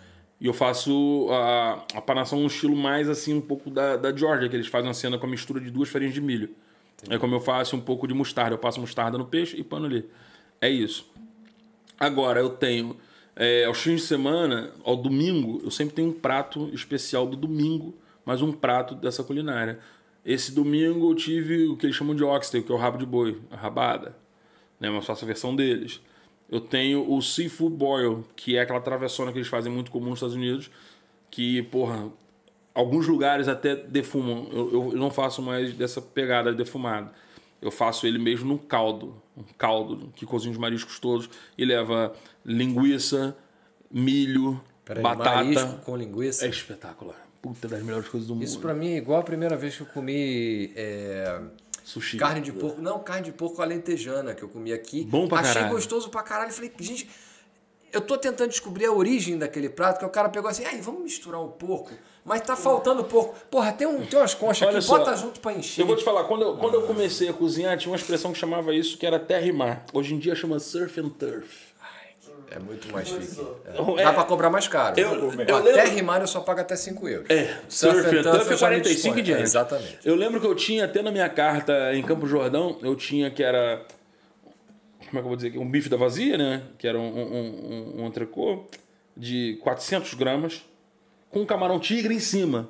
E 0.41 0.47
eu 0.47 0.53
faço 0.53 1.29
a, 1.31 1.85
a 1.95 2.01
panação 2.03 2.41
num 2.41 2.47
estilo 2.49 2.75
mais 2.75 3.09
assim, 3.09 3.33
um 3.35 3.41
pouco 3.41 3.71
da, 3.71 3.97
da 3.97 4.15
Georgia, 4.15 4.49
que 4.49 4.57
eles 4.57 4.67
fazem 4.67 4.89
uma 4.89 4.95
cena 4.95 5.17
com 5.19 5.27
a 5.27 5.31
mistura 5.31 5.61
de 5.61 5.71
duas 5.71 5.89
farinhas 5.89 6.13
de 6.13 6.21
milho. 6.21 6.55
É 7.09 7.19
como 7.19 7.35
eu 7.35 7.41
faço 7.41 7.77
um 7.77 7.81
pouco 7.81 8.07
de 8.07 8.15
mostarda. 8.15 8.55
Eu 8.55 8.59
passo 8.59 8.81
mostarda 8.81 9.19
no 9.19 9.27
peixe 9.27 9.57
e 9.57 9.65
pano 9.65 9.87
ali. 9.87 10.09
É 10.61 10.69
isso. 10.69 11.11
Agora, 11.99 12.41
eu 12.41 12.51
tenho. 12.51 12.97
É, 13.37 13.65
aos 13.65 13.79
fins 13.79 14.03
de 14.03 14.07
semana, 14.07 14.71
ao 14.85 14.97
domingo, 14.97 15.61
eu 15.65 15.71
sempre 15.71 15.95
tenho 15.95 16.09
um 16.09 16.13
prato 16.13 16.71
especial 16.73 17.27
do 17.27 17.37
domingo, 17.37 17.95
mais 18.25 18.41
um 18.41 18.53
prato 18.53 18.95
dessa 18.95 19.25
culinária. 19.25 19.81
Esse 20.25 20.53
domingo 20.53 21.11
eu 21.11 21.15
tive 21.15 21.67
o 21.67 21.77
que 21.77 21.87
eles 21.87 21.97
chamam 21.97 22.15
de 22.15 22.23
oxtail, 22.23 22.63
que 22.63 22.71
é 22.71 22.75
o 22.75 22.79
rabo 22.79 22.97
de 22.97 23.05
boi, 23.05 23.41
a 23.51 23.57
rabada. 23.57 24.17
Né? 24.79 24.89
Mas 24.89 25.05
faço 25.05 25.25
a 25.25 25.27
versão 25.27 25.55
deles. 25.55 26.01
Eu 26.49 26.61
tenho 26.61 27.11
o 27.13 27.21
seafood 27.21 27.75
boil, 27.75 28.25
que 28.37 28.57
é 28.57 28.61
aquela 28.61 28.81
travessona 28.81 29.33
que 29.33 29.39
eles 29.39 29.49
fazem 29.49 29.73
muito 29.73 29.91
comum 29.91 30.11
nos 30.11 30.19
Estados 30.19 30.37
Unidos, 30.37 30.71
que, 31.31 31.63
porra, 31.65 32.09
alguns 32.75 33.07
lugares 33.07 33.47
até 33.49 33.77
defumam. 33.77 34.49
Eu, 34.53 34.91
eu 34.93 34.97
não 34.97 35.11
faço 35.11 35.41
mais 35.41 35.73
dessa 35.75 36.01
pegada 36.03 36.53
defumada. 36.53 37.13
eu 37.63 37.71
faço 37.71 38.07
ele 38.07 38.19
mesmo 38.19 38.47
num 38.49 38.59
caldo. 38.59 39.15
Um 39.37 39.43
caldo 39.57 40.13
que 40.15 40.27
cozinha 40.27 40.53
os 40.53 40.59
mariscos 40.59 40.99
todos 40.99 41.29
e 41.57 41.65
leva 41.65 42.13
linguiça, 42.45 43.37
milho, 43.91 44.61
Peraí, 44.85 45.03
batata. 45.03 45.37
marisco 45.37 45.77
com 45.85 45.97
linguiça. 45.97 46.47
É 46.47 46.49
espetacular. 46.49 47.17
Puta, 47.41 47.69
das 47.69 47.83
melhores 47.83 48.09
coisas 48.09 48.27
do 48.27 48.35
mundo. 48.35 48.45
Isso 48.45 48.59
pra 48.59 48.73
mim 48.75 48.93
é 48.95 48.97
igual 48.97 49.21
a 49.21 49.23
primeira 49.23 49.57
vez 49.57 49.77
que 49.77 49.83
eu 49.83 49.87
comi 49.87 50.73
é, 50.75 51.41
Sushi. 51.85 52.17
carne 52.17 52.41
de 52.41 52.53
porco. 52.53 52.81
Não, 52.81 52.99
carne 53.01 53.27
de 53.27 53.33
porco 53.33 53.61
alentejana 53.61 54.35
que 54.35 54.43
eu 54.43 54.49
comi 54.49 54.73
aqui. 54.73 55.05
Bom 55.05 55.29
pra 55.29 55.41
Achei 55.41 55.55
caralho. 55.55 55.75
gostoso 55.75 56.09
pra 56.09 56.23
caralho. 56.23 56.53
Falei, 56.53 56.73
gente, 56.81 57.09
eu 57.93 58.01
tô 58.01 58.17
tentando 58.17 58.49
descobrir 58.49 58.87
a 58.87 58.93
origem 58.93 59.37
daquele 59.37 59.69
prato, 59.69 59.99
que 59.99 60.05
o 60.07 60.09
cara 60.09 60.29
pegou 60.31 60.49
assim, 60.49 60.65
aí 60.65 60.81
vamos 60.81 61.03
misturar 61.03 61.41
o 61.41 61.49
porco. 61.49 61.91
Mas 62.25 62.41
tá 62.41 62.57
faltando 62.57 63.05
porco. 63.05 63.35
Porra, 63.51 63.73
tem, 63.73 63.87
um, 63.87 64.05
tem 64.07 64.19
umas 64.19 64.33
conchas 64.35 64.67
Olha 64.67 64.79
aqui, 64.79 64.87
só, 64.87 64.99
bota 64.99 65.15
junto 65.17 65.41
pra 65.41 65.53
encher. 65.53 65.83
Eu 65.83 65.87
vou 65.87 65.95
te 65.95 66.03
falar, 66.03 66.25
quando 66.25 66.43
eu, 66.43 66.57
quando 66.57 66.75
eu 66.75 66.83
comecei 66.83 67.29
a 67.29 67.33
cozinhar, 67.35 67.77
tinha 67.77 67.91
uma 67.93 67.97
expressão 67.99 68.33
que 68.33 68.39
chamava 68.39 68.75
isso 68.75 68.97
que 68.97 69.05
era 69.05 69.19
terra 69.19 69.47
e 69.47 69.53
mar. 69.53 69.85
Hoje 69.93 70.15
em 70.15 70.19
dia 70.19 70.35
chama 70.35 70.59
surf 70.59 70.99
and 71.01 71.11
turf. 71.11 71.75
É 72.51 72.59
muito 72.59 72.91
mais 72.93 73.09
chique. 73.09 73.41
É. 73.67 74.01
É. 74.01 74.05
Dá 74.05 74.13
pra 74.13 74.25
cobrar 74.25 74.49
mais 74.49 74.69
caro. 74.69 74.99
Eu- 74.99 75.15
eu 75.15 75.29
lembro- 75.31 75.57
Até 75.71 75.85
rimar 75.87 76.21
eu 76.21 76.27
só 76.27 76.41
pago 76.41 76.61
até 76.61 76.77
5 76.77 77.09
euros. 77.09 77.29
É, 77.29 77.59
Surf 77.69 78.01
surf 78.03 78.17
and 78.19 78.23
turf 78.23 78.37
é 78.37 78.45
já 78.45 78.53
me 78.53 78.59
45 78.59 78.93
disponho. 78.95 79.19
e 79.19 79.23
diante. 79.23 79.41
É, 79.41 79.43
exatamente. 79.43 79.99
Eu 80.05 80.15
lembro 80.15 80.41
que 80.41 80.47
eu 80.47 80.55
tinha 80.55 80.85
até 80.85 81.03
na 81.03 81.11
minha 81.11 81.29
carta 81.29 81.93
em 81.95 82.03
Campo 82.03 82.27
Jordão, 82.27 82.79
eu 82.83 82.95
tinha 82.95 83.31
que 83.31 83.43
era. 83.43 83.85
Como 84.99 85.09
é 85.09 85.11
que 85.11 85.19
eu 85.19 85.23
vou 85.25 85.37
dizer 85.37 85.49
aqui? 85.49 85.59
Um 85.59 85.69
bife 85.69 85.89
da 85.89 85.97
vazia, 85.97 86.39
né? 86.39 86.63
Que 86.79 86.87
era 86.87 86.99
um, 86.99 87.03
um, 87.03 87.35
um, 87.99 88.03
um 88.03 88.07
entrecô 88.07 88.65
de 89.17 89.59
400 89.63 90.15
gramas 90.15 90.63
com 91.35 91.41
um 91.41 91.47
camarão 91.47 91.79
tigre 91.79 92.15
em 92.15 92.21
cima. 92.21 92.69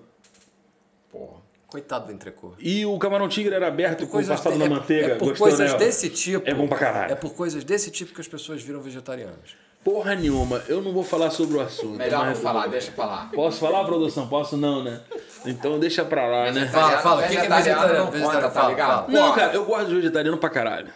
Porra. 1.12 1.44
Coitado 1.68 2.06
do 2.06 2.12
entrecô. 2.12 2.52
E 2.58 2.86
o 2.86 2.96
camarão 2.98 3.28
tigre 3.28 3.54
era 3.54 3.66
aberto 3.68 4.06
com 4.06 4.24
passado 4.24 4.52
de- 4.52 4.58
na 4.58 4.64
é- 4.64 4.68
manteiga. 4.68 5.12
É 5.12 5.14
por 5.16 5.36
coisas 5.36 5.72
né? 5.72 5.78
desse 5.78 6.08
tipo. 6.08 6.48
É 6.48 6.54
bom 6.54 6.66
pra 6.68 6.78
caralho. 6.78 7.12
É 7.12 7.14
por 7.16 7.34
coisas 7.34 7.62
desse 7.64 7.90
tipo 7.90 8.14
que 8.14 8.20
as 8.20 8.28
pessoas 8.28 8.62
viram 8.62 8.80
vegetarianas. 8.80 9.56
Porra 9.82 10.14
nenhuma, 10.14 10.62
eu 10.66 10.80
não 10.80 10.92
vou 10.94 11.04
falar 11.04 11.30
sobre 11.30 11.58
o 11.58 11.60
assunto. 11.60 11.98
Melhor 11.98 12.20
não 12.20 12.26
mas- 12.26 12.38
falar, 12.40 12.68
deixa 12.68 12.90
pra 12.92 13.04
lá. 13.04 13.30
Posso 13.34 13.58
falar, 13.60 13.84
produção? 13.84 14.26
Posso 14.28 14.56
não, 14.56 14.82
né? 14.82 15.02
Então 15.44 15.78
deixa 15.78 16.02
pra 16.04 16.26
lá, 16.26 16.50
né? 16.50 16.66
Fala, 16.68 16.98
fala, 17.00 17.20
o 17.20 17.28
que 17.28 17.28
que 17.28 17.36
é 17.36 17.40
Vegetariano 17.42 17.62
vegetariano? 17.82 17.98
não 17.98 18.06
conta, 18.06 18.18
Vegetariano, 18.18 18.48
tá 18.54 18.60
fala, 18.60 18.68
ligado? 18.70 19.12
Não, 19.12 19.34
cara, 19.34 19.52
eu 19.52 19.64
gosto 19.66 19.88
de 19.90 19.94
vegetariano 19.96 20.38
pra 20.38 20.48
caralho. 20.48 20.88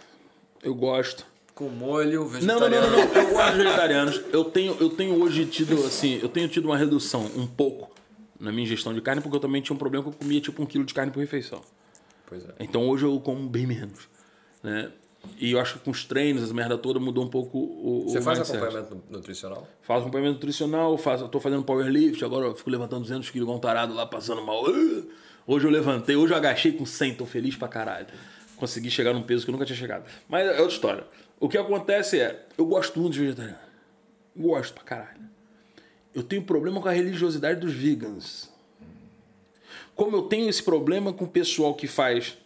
Eu 0.63 0.73
gosto. 0.73 1.23
Com 1.59 1.67
molho, 1.69 2.25
vegetariano. 2.25 2.69
não, 2.71 2.81
não, 2.81 2.89
não, 2.97 3.05
não. 3.13 3.21
Eu 3.21 3.29
gosto 3.33 3.51
de 3.51 3.57
vegetarianos. 3.63 4.21
Eu 4.31 4.45
tenho, 4.45 4.77
eu 4.79 4.89
tenho 4.89 5.21
hoje 5.21 5.45
tido, 5.45 5.73
assim, 5.85 6.17
eu 6.21 6.29
tenho 6.29 6.47
tido 6.47 6.65
uma 6.65 6.77
redução 6.77 7.29
um 7.35 7.45
pouco 7.45 7.91
na 8.39 8.49
minha 8.49 8.63
ingestão 8.63 8.93
de 8.93 9.01
carne, 9.01 9.21
porque 9.21 9.35
eu 9.35 9.41
também 9.41 9.61
tinha 9.61 9.75
um 9.75 9.77
problema 9.77 10.03
que 10.05 10.09
eu 10.09 10.13
comia 10.13 10.39
tipo 10.39 10.63
um 10.63 10.65
quilo 10.65 10.85
de 10.85 10.93
carne 10.93 11.11
por 11.11 11.19
refeição. 11.19 11.59
Pois 12.25 12.45
é. 12.45 12.53
Então 12.61 12.87
hoje 12.87 13.03
eu 13.05 13.19
como 13.19 13.47
bem 13.49 13.67
menos. 13.67 14.07
Né? 14.63 14.89
E 15.37 15.51
eu 15.51 15.59
acho 15.59 15.73
que 15.73 15.79
com 15.81 15.91
os 15.91 16.05
treinos, 16.05 16.43
essa 16.43 16.53
merda 16.53 16.77
toda, 16.77 16.97
mudou 16.97 17.25
um 17.25 17.27
pouco 17.29 17.57
o, 17.57 18.05
o 18.05 18.09
Você 18.09 18.21
faz 18.21 18.39
mindset. 18.39 18.57
acompanhamento 18.57 18.95
nu- 18.95 19.17
nutricional? 19.17 19.67
Faço 19.81 19.99
acompanhamento 20.03 20.35
nutricional, 20.35 20.97
faço, 20.97 21.27
tô 21.27 21.41
fazendo 21.41 21.61
powerlift, 21.63 22.23
agora 22.23 22.45
eu 22.45 22.55
fico 22.55 22.69
levantando 22.69 23.01
200 23.01 23.29
quilos 23.29 23.43
igual 23.45 23.57
um 23.57 23.59
tarado 23.59 23.93
lá, 23.93 24.05
passando 24.05 24.41
mal. 24.41 24.63
Ah! 24.65 25.01
Hoje 25.45 25.67
eu 25.67 25.71
levantei, 25.71 26.15
hoje 26.15 26.31
eu 26.31 26.37
agachei 26.37 26.71
com 26.71 26.85
100, 26.85 27.15
tô 27.15 27.25
feliz 27.25 27.57
pra 27.57 27.67
caralho. 27.67 28.07
Consegui 28.55 28.89
chegar 28.89 29.13
num 29.13 29.21
peso 29.21 29.43
que 29.43 29.49
eu 29.49 29.53
nunca 29.53 29.65
tinha 29.65 29.75
chegado. 29.77 30.05
Mas 30.29 30.45
é 30.47 30.51
outra 30.61 30.67
história. 30.67 31.03
O 31.39 31.47
que 31.47 31.57
acontece 31.57 32.19
é, 32.19 32.45
eu 32.57 32.65
gosto 32.65 32.99
muito 32.99 33.13
de 33.13 33.21
vegetariano. 33.21 33.59
Gosto 34.35 34.73
pra 34.73 34.83
caralho. 34.83 35.29
Eu 36.13 36.23
tenho 36.23 36.43
problema 36.43 36.81
com 36.81 36.87
a 36.87 36.91
religiosidade 36.91 37.59
dos 37.59 37.73
vegans. 37.73 38.51
Como 39.95 40.15
eu 40.15 40.23
tenho 40.23 40.49
esse 40.49 40.61
problema 40.61 41.13
com 41.13 41.25
o 41.25 41.27
pessoal 41.27 41.73
que 41.73 41.87
faz. 41.87 42.37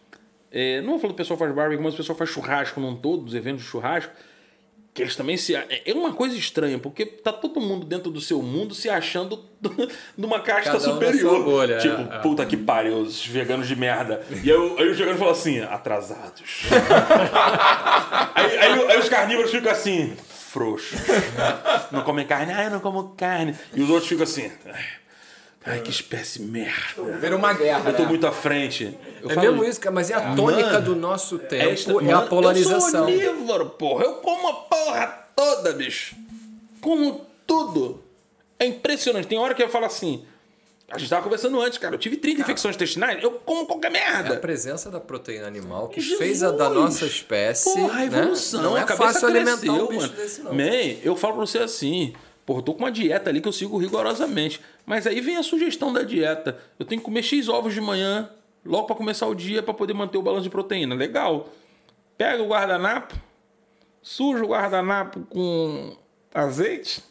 é, 0.50 0.80
não 0.80 0.90
vou 0.90 0.98
falar 0.98 1.12
do 1.12 1.16
pessoal 1.16 1.36
que 1.36 1.44
faz 1.44 1.54
barbecue, 1.54 1.82
mas 1.82 1.94
o 1.94 1.96
pessoal 1.96 2.16
faz 2.16 2.30
churrasco 2.30 2.80
num 2.80 2.94
todo, 2.94 3.24
dos 3.24 3.34
eventos 3.34 3.62
de 3.62 3.68
churrasco. 3.68 4.12
Que 4.94 5.02
eles 5.02 5.16
também 5.16 5.36
se. 5.36 5.56
É 5.56 5.82
é 5.86 5.92
uma 5.92 6.12
coisa 6.12 6.36
estranha, 6.36 6.78
porque 6.78 7.04
tá 7.04 7.32
todo 7.32 7.60
mundo 7.60 7.84
dentro 7.84 8.12
do 8.12 8.20
seu 8.20 8.40
mundo 8.40 8.74
se 8.76 8.88
achando 8.88 9.44
numa 10.16 10.38
casta 10.38 10.70
Cada 10.70 10.88
um 10.88 10.92
superior. 10.94 11.42
bolha, 11.44 11.78
tipo, 11.78 11.96
é, 12.12 12.16
é. 12.16 12.18
puta 12.20 12.46
que 12.46 12.56
pariu, 12.56 12.98
os 12.98 13.26
veganos 13.26 13.66
de 13.66 13.74
merda. 13.74 14.24
E 14.30 14.36
aí, 14.36 14.48
eu- 14.50 14.78
aí 14.78 14.88
os 14.88 14.96
veganos 14.96 15.18
falam 15.18 15.32
assim, 15.34 15.58
atrasados. 15.60 16.62
aí, 18.34 18.58
aí- 18.58 18.90
aí 18.92 18.98
os 18.98 19.08
carnívoros 19.08 19.50
ficam 19.50 19.72
assim, 19.72 20.16
frouxos. 20.28 20.98
Não 21.90 22.02
comem 22.02 22.24
carne, 22.26 22.52
ah, 22.52 22.64
eu 22.64 22.70
não 22.70 22.80
como 22.80 23.10
carne. 23.16 23.54
E 23.74 23.82
os 23.82 23.90
outros 23.90 24.08
ficam 24.08 24.24
assim, 24.24 24.50
ai, 24.66 24.84
ai 25.66 25.80
que 25.80 25.90
espécie 25.90 26.42
merda. 26.42 27.02
Vira 27.20 27.36
uma 27.36 27.52
guerra, 27.52 27.90
Eu 27.90 27.96
tô 27.96 28.02
né? 28.02 28.08
muito 28.08 28.26
à 28.26 28.32
frente. 28.32 28.96
Eu 29.22 29.30
É 29.30 29.34
falo- 29.34 29.48
mesmo 29.52 29.64
isso, 29.64 29.80
cara, 29.80 29.94
mas 29.94 30.10
é 30.10 30.14
a 30.14 30.34
tônica 30.34 30.68
Mano, 30.72 30.84
do 30.84 30.96
nosso 30.96 31.38
tempo, 31.38 31.54
é, 31.64 31.70
esta- 31.72 31.90
a 31.90 31.94
mano, 31.94 32.10
Eu 32.10 32.26
polarização. 32.28 32.90
sou 32.90 33.02
onívoro, 33.04 33.70
porra. 33.70 34.04
Eu 34.04 34.14
como 34.16 34.48
a 34.48 34.52
porra 34.54 35.06
toda, 35.34 35.72
bicho. 35.72 36.14
Como 36.80 37.24
tudo. 37.46 38.02
É 38.58 38.66
impressionante. 38.66 39.26
Tem 39.26 39.38
hora 39.38 39.54
que 39.54 39.62
eu 39.62 39.68
falo 39.68 39.86
assim. 39.86 40.24
A 40.90 40.98
gente 40.98 41.08
tava 41.08 41.22
conversando 41.22 41.58
antes, 41.60 41.78
cara. 41.78 41.94
Eu 41.94 41.98
tive 41.98 42.18
30 42.18 42.42
infecções 42.42 42.76
intestinais. 42.76 43.20
Eu 43.22 43.32
como 43.32 43.66
qualquer 43.66 43.92
É 43.94 44.06
a 44.06 44.12
merda. 44.22 44.36
presença 44.36 44.90
da 44.90 45.00
proteína 45.00 45.46
animal 45.46 45.88
que 45.88 45.98
Jesus! 46.00 46.18
fez 46.18 46.42
a 46.42 46.50
da 46.52 46.68
nossa 46.68 47.06
espécie. 47.06 47.64
Porra, 47.72 47.94
a 47.94 47.96
né? 47.96 48.06
evolução. 48.06 48.62
Não 48.62 48.76
é 48.76 48.82
a 48.82 48.86
fácil 48.86 49.26
alimentar 49.26 49.56
cresceu, 49.60 49.72
um 49.84 49.88
bicho 49.88 50.00
mano. 50.02 50.12
desse, 50.12 50.42
não. 50.42 50.54
Man, 50.54 50.96
eu 51.02 51.16
falo 51.16 51.34
pra 51.36 51.46
você 51.46 51.58
assim. 51.58 52.12
Porra, 52.46 52.58
eu 52.58 52.62
tô 52.62 52.74
com 52.74 52.80
uma 52.80 52.92
dieta 52.92 53.30
ali 53.30 53.40
que 53.40 53.48
eu 53.48 53.52
sigo 53.52 53.78
rigorosamente. 53.78 54.60
Mas 54.84 55.06
aí 55.06 55.20
vem 55.20 55.36
a 55.36 55.42
sugestão 55.42 55.92
da 55.92 56.02
dieta. 56.02 56.58
Eu 56.78 56.84
tenho 56.84 57.00
que 57.00 57.04
comer 57.04 57.22
X 57.22 57.48
ovos 57.48 57.72
de 57.72 57.80
manhã, 57.80 58.28
logo 58.64 58.86
pra 58.86 58.96
começar 58.96 59.26
o 59.26 59.34
dia, 59.34 59.62
pra 59.62 59.72
poder 59.72 59.94
manter 59.94 60.18
o 60.18 60.22
balanço 60.22 60.44
de 60.44 60.50
proteína. 60.50 60.94
Legal. 60.94 61.48
Pega 62.18 62.42
o 62.42 62.48
guardanapo, 62.48 63.14
suja 64.02 64.44
o 64.44 64.48
guardanapo 64.48 65.20
com 65.30 65.96
azeite, 66.32 67.02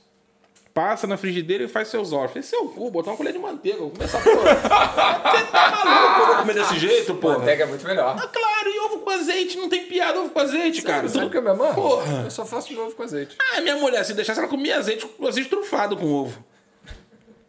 passa 0.74 1.06
na 1.06 1.18
frigideira 1.18 1.64
e 1.64 1.68
faz 1.68 1.88
seus 1.88 2.14
ovos. 2.14 2.32
Fez 2.32 2.46
seu 2.46 2.70
cu, 2.70 2.90
botar 2.90 3.12
uma 3.12 3.18
colher 3.18 3.34
de 3.34 3.40
manteiga. 3.40 3.80
Vou 3.80 3.90
começar 3.90 4.22
por... 4.22 4.32
Você 4.38 5.46
tá 5.52 5.84
maluco? 5.84 6.22
Eu 6.22 6.28
vou 6.28 6.36
comer 6.38 6.54
desse 6.54 6.80
jeito, 6.80 7.16
porra? 7.16 7.40
Manteiga 7.40 7.64
é 7.64 7.68
muito 7.68 7.86
melhor. 7.86 8.16
Ah, 8.18 8.28
claro, 8.28 8.70
e 8.70 8.80
ovo 8.80 8.93
com 9.04 9.10
azeite, 9.12 9.58
não 9.58 9.70
tem 9.70 9.86
piada 9.86 10.20
ovo 10.20 10.30
com 10.30 10.40
azeite, 10.40 10.82
cara. 10.82 11.08
Sabe 11.08 11.26
o 11.26 11.30
que 11.30 11.38
eu 11.38 11.42
me 11.42 11.50
amarro? 11.50 11.76
Porra. 11.76 12.24
Eu 12.24 12.32
só 12.32 12.46
faço 12.46 12.72
meu 12.74 12.86
ovo 12.86 12.96
com 12.96 13.04
azeite. 13.04 13.38
Ah, 13.54 13.62
minha 13.62 13.76
mulher, 13.78 14.04
se 14.04 14.14
deixasse 14.14 14.40
ela 14.40 14.48
comia 14.50 14.78
azeite, 14.78 15.08
azeite 15.28 15.50
trufado 15.50 15.96
com 15.98 16.06
ovo. 16.06 16.44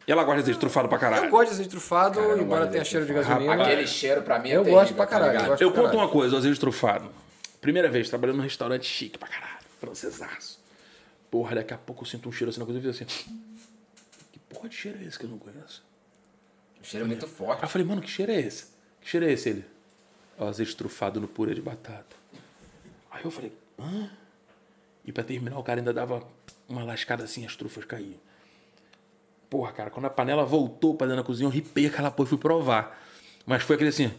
E 0.07 0.13
ela 0.13 0.23
gosta 0.23 0.37
de 0.37 0.43
azeite 0.43 0.61
trufado 0.61 0.89
pra 0.89 0.99
caralho. 0.99 1.25
Eu 1.25 1.31
gosto 1.31 1.47
de 1.49 1.55
azeite 1.55 1.71
trufado, 1.71 2.21
Cara, 2.21 2.39
embora 2.39 2.67
tenha 2.67 2.85
cheiro 2.85 3.07
de 3.07 3.13
gasolina. 3.15 3.55
Aquele 3.55 3.87
cheiro 3.87 4.21
pra 4.23 4.39
mim 4.39 4.51
é 4.51 4.57
Eu 4.57 4.63
terrível, 4.63 4.81
gosto 4.81 4.95
pra 4.95 5.07
tá 5.07 5.11
caralho, 5.13 5.31
ligado? 5.33 5.45
eu 5.45 5.51
gosto 5.51 5.63
Eu 5.63 5.71
pra 5.73 5.81
conto 5.83 5.91
caralho. 5.93 6.07
uma 6.09 6.13
coisa, 6.13 6.35
o 6.35 6.39
azeite 6.39 6.61
trufado. 6.61 7.11
Primeira 7.61 7.89
vez, 7.89 8.11
trabalhando 8.11 8.37
num 8.37 8.43
restaurante 8.43 8.85
chique 8.87 9.17
pra 9.19 9.29
caralho. 9.29 9.55
Francesaço. 9.81 10.63
Porra, 11.31 11.55
daqui 11.57 11.73
a 11.73 11.79
pouco 11.79 12.03
eu 12.03 12.07
sinto 12.07 12.29
um 12.29 12.33
cheiro 12.33 12.51
assim 12.51 12.61
na 12.61 12.67
coisa 12.67 12.79
e 12.81 12.85
eu 12.87 12.93
fiz 12.93 13.03
assim. 13.03 13.41
Que 14.31 14.39
porra 14.41 14.69
de 14.69 14.75
cheiro 14.77 14.99
é 15.03 15.07
esse 15.07 15.19
que 15.19 15.25
eu 15.25 15.31
não 15.31 15.39
conheço? 15.39 15.83
O 16.83 16.85
cheiro 16.87 17.07
é 17.07 17.09
muito 17.09 17.25
Aí 17.25 17.33
forte. 17.33 17.63
eu 17.63 17.69
falei, 17.69 17.87
mano, 17.87 18.03
que 18.03 18.11
cheiro 18.11 18.31
é 18.31 18.41
esse? 18.41 18.67
Que 19.01 19.09
cheiro 19.09 19.25
é 19.27 19.33
esse? 19.33 19.49
Ele. 19.49 19.65
É 20.39 20.43
o 20.45 20.47
azeite 20.49 20.77
trufado 20.77 21.21
no 21.21 21.29
purê 21.29 21.55
de 21.55 21.63
batata. 21.63 22.17
Aí 23.11 23.25
eu 23.25 23.31
falei, 23.31 23.53
hã? 23.79 24.11
E 25.05 25.13
pra 25.13 25.23
terminar, 25.23 25.59
o 25.59 25.63
cara 25.63 25.81
ainda 25.81 25.93
dava 25.93 26.23
uma 26.69 26.83
lascada 26.83 27.25
assim, 27.25 27.45
as 27.47 27.55
trufas 27.57 27.85
caíam. 27.85 28.19
Porra, 29.51 29.73
cara, 29.73 29.91
quando 29.91 30.07
a 30.07 30.11
panela 30.11 30.45
voltou 30.45 30.95
pra 30.95 31.07
dentro 31.07 31.23
da 31.23 31.27
cozinha, 31.27 31.47
eu 31.47 31.51
ripei 31.53 31.87
aquela 31.87 32.11
porra 32.11 32.27
e 32.27 32.31
fui 32.31 32.39
provar. 32.39 33.01
Mas 33.47 33.63
foi 33.63 33.77
aquele 33.77 33.91
assim, 33.91 34.13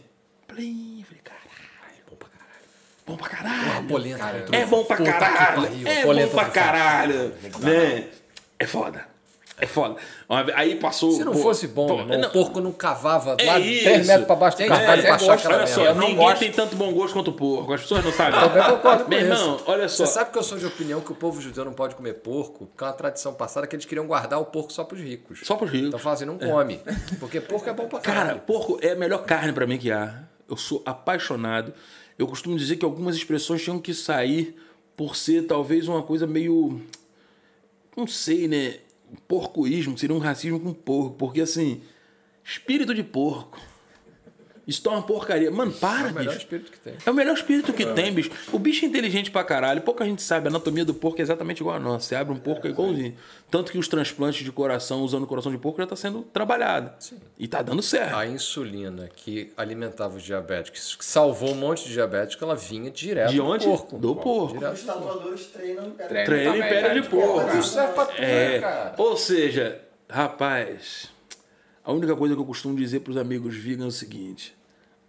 plim, 0.46 1.04
falei, 1.06 1.20
caralho, 1.22 2.04
bom 2.08 2.16
pra 2.16 2.28
caralho. 2.28 2.64
Bom 3.06 3.16
pra 3.16 3.28
caralho. 3.28 3.88
polenta 3.88 4.18
Cara, 4.18 4.38
É 4.38 4.42
trufa. 4.42 4.66
bom 4.66 4.84
pra 4.84 4.96
caralho. 4.96 5.62
pariu, 5.62 5.88
É 5.88 6.04
bom 6.26 6.28
pra 6.34 6.48
caralho. 6.50 7.28
Né? 7.60 8.10
É 8.58 8.66
foda. 8.66 9.06
É 9.58 9.66
foda. 9.66 9.96
Aí 10.54 10.76
passou. 10.76 11.12
Se 11.12 11.24
não 11.24 11.32
pô, 11.32 11.38
fosse 11.38 11.66
bom, 11.66 11.86
pô, 11.86 12.00
irmão, 12.00 12.18
não, 12.18 12.28
o 12.28 12.32
porco 12.32 12.60
não 12.60 12.72
cavava 12.72 13.36
É 13.38 13.46
lá 13.46 13.58
isso. 13.58 13.84
3 13.84 14.06
metros 14.06 14.26
pra 14.26 14.36
baixo 14.36 14.58
do 14.58 14.66
carvalho 14.66 15.00
é, 15.00 15.02
pra 15.02 15.14
achar 15.14 15.26
gosto, 15.26 15.46
aquela 15.46 15.56
Olha 15.62 15.66
só. 15.66 15.84
Eu 15.84 15.94
ninguém 15.94 16.16
gosto. 16.16 16.38
tem 16.40 16.52
tanto 16.52 16.76
bom 16.76 16.92
gosto 16.92 17.14
quanto 17.14 17.28
o 17.30 17.32
porco. 17.32 17.72
As 17.72 17.80
pessoas 17.80 18.04
não 18.04 18.12
sabem. 18.12 18.38
Também 18.38 18.62
concordo 18.64 19.04
com 19.04 19.10
Meu 19.10 19.18
isso. 19.18 19.28
irmão, 19.28 19.60
olha 19.66 19.88
só. 19.88 20.04
Você 20.04 20.12
sabe 20.12 20.30
que 20.30 20.38
eu 20.38 20.42
sou 20.42 20.58
de 20.58 20.66
opinião 20.66 21.00
que 21.00 21.10
o 21.10 21.14
povo 21.14 21.40
judeu 21.40 21.64
não 21.64 21.72
pode 21.72 21.94
comer 21.94 22.14
porco, 22.14 22.66
porque 22.66 22.84
é 22.84 22.86
uma 22.86 22.92
tradição 22.92 23.32
passada 23.32 23.66
que 23.66 23.74
eles 23.74 23.86
queriam 23.86 24.06
guardar 24.06 24.38
o 24.38 24.44
porco 24.44 24.70
só 24.70 24.84
pros 24.84 25.00
ricos. 25.00 25.40
Só 25.42 25.54
pros 25.56 25.70
ricos. 25.70 25.88
Então 25.88 26.00
fala 26.00 26.16
assim, 26.16 26.26
não 26.26 26.36
come. 26.36 26.78
Porque 27.18 27.40
porco 27.40 27.70
é 27.70 27.72
bom 27.72 27.88
pra 27.88 28.00
caralho. 28.00 28.26
Cara, 28.28 28.38
porco 28.40 28.78
é 28.82 28.90
a 28.90 28.96
melhor 28.96 29.24
carne 29.24 29.54
pra 29.54 29.66
mim 29.66 29.78
que 29.78 29.90
há. 29.90 30.22
Eu 30.50 30.58
sou 30.58 30.82
apaixonado. 30.84 31.72
Eu 32.18 32.26
costumo 32.26 32.58
dizer 32.58 32.76
que 32.76 32.84
algumas 32.84 33.16
expressões 33.16 33.62
tinham 33.62 33.78
que 33.78 33.94
sair 33.94 34.54
por 34.94 35.16
ser 35.16 35.46
talvez 35.46 35.88
uma 35.88 36.02
coisa 36.02 36.26
meio. 36.26 36.78
Não 37.96 38.06
sei, 38.06 38.46
né? 38.48 38.74
Porcoísmo, 39.28 39.96
seria 39.96 40.14
um 40.14 40.20
racismo 40.20 40.60
com 40.60 40.72
porco. 40.72 41.16
Porque 41.16 41.40
assim, 41.40 41.82
espírito 42.44 42.94
de 42.94 43.02
porco. 43.02 43.60
Isso 44.66 44.82
tá 44.82 44.90
uma 44.90 45.02
porcaria. 45.02 45.48
Mano, 45.48 45.70
para, 45.72 46.08
É 46.08 46.10
o 46.10 46.14
melhor 46.14 46.24
bicho. 46.32 46.38
espírito 46.38 46.72
que 46.72 46.78
tem. 46.80 46.94
É 47.06 47.10
o 47.10 47.14
melhor 47.14 47.34
espírito 47.34 47.72
que 47.72 47.86
tem, 47.86 48.12
bicho. 48.12 48.30
O 48.52 48.58
bicho 48.58 48.84
é 48.84 48.88
inteligente 48.88 49.30
pra 49.30 49.44
caralho. 49.44 49.80
Pouca 49.80 50.04
gente 50.04 50.20
sabe. 50.22 50.48
A 50.48 50.50
anatomia 50.50 50.84
do 50.84 50.92
porco 50.92 51.20
é 51.20 51.22
exatamente 51.22 51.60
igual 51.60 51.76
a 51.76 51.78
nossa. 51.78 52.08
Você 52.08 52.16
abre 52.16 52.34
um 52.34 52.38
porco 52.38 52.66
é 52.66 52.70
igualzinho. 52.70 53.14
Tanto 53.48 53.70
que 53.70 53.78
os 53.78 53.86
transplantes 53.86 54.44
de 54.44 54.50
coração 54.50 55.02
usando 55.02 55.22
o 55.22 55.26
coração 55.28 55.52
de 55.52 55.58
porco 55.58 55.80
já 55.80 55.86
tá 55.86 55.94
sendo 55.94 56.22
trabalhado. 56.32 56.90
E 57.38 57.46
tá 57.46 57.62
dando 57.62 57.80
certo. 57.80 58.16
A 58.16 58.26
insulina 58.26 59.08
que 59.14 59.52
alimentava 59.56 60.16
os 60.16 60.22
diabéticos, 60.24 60.96
que 60.96 61.04
salvou 61.04 61.52
um 61.52 61.54
monte 61.54 61.84
de 61.86 61.92
diabético, 61.92 62.42
ela 62.44 62.56
vinha 62.56 62.90
direto 62.90 63.30
De 63.30 63.36
do 63.36 63.44
onde? 63.46 63.64
porco. 63.66 63.98
Do 63.98 64.16
porco. 64.16 64.66
Os 64.66 64.82
tatuadores 64.82 65.46
treinam 65.46 65.90
pera- 65.92 66.24
Treino 66.24 66.56
em 66.56 66.60
pele 66.60 66.88
né, 66.88 66.94
de 67.00 67.08
porco. 67.08 67.56
Isso 67.56 67.68
serve 67.68 67.92
pra 67.92 68.06
tudo, 68.06 68.20
É, 68.20 68.58
cara. 68.58 68.94
ou 68.98 69.16
seja, 69.16 69.80
rapaz, 70.10 71.08
a 71.84 71.92
única 71.92 72.16
coisa 72.16 72.34
que 72.34 72.40
eu 72.40 72.44
costumo 72.44 72.74
dizer 72.76 72.98
pros 73.00 73.16
amigos 73.16 73.54
vegan 73.56 73.84
é 73.84 73.86
o 73.86 73.90
seguinte: 73.92 74.55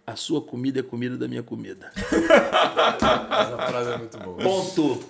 a 0.08 0.16
sua 0.16 0.40
comida 0.40 0.80
é 0.80 0.82
comida 0.82 1.16
da 1.18 1.28
minha 1.28 1.42
comida. 1.42 1.90
Essa 1.94 3.58
frase 3.68 3.90
é 3.92 3.98
muito 3.98 4.18
boa. 4.18 4.38
Ponto. 4.38 5.04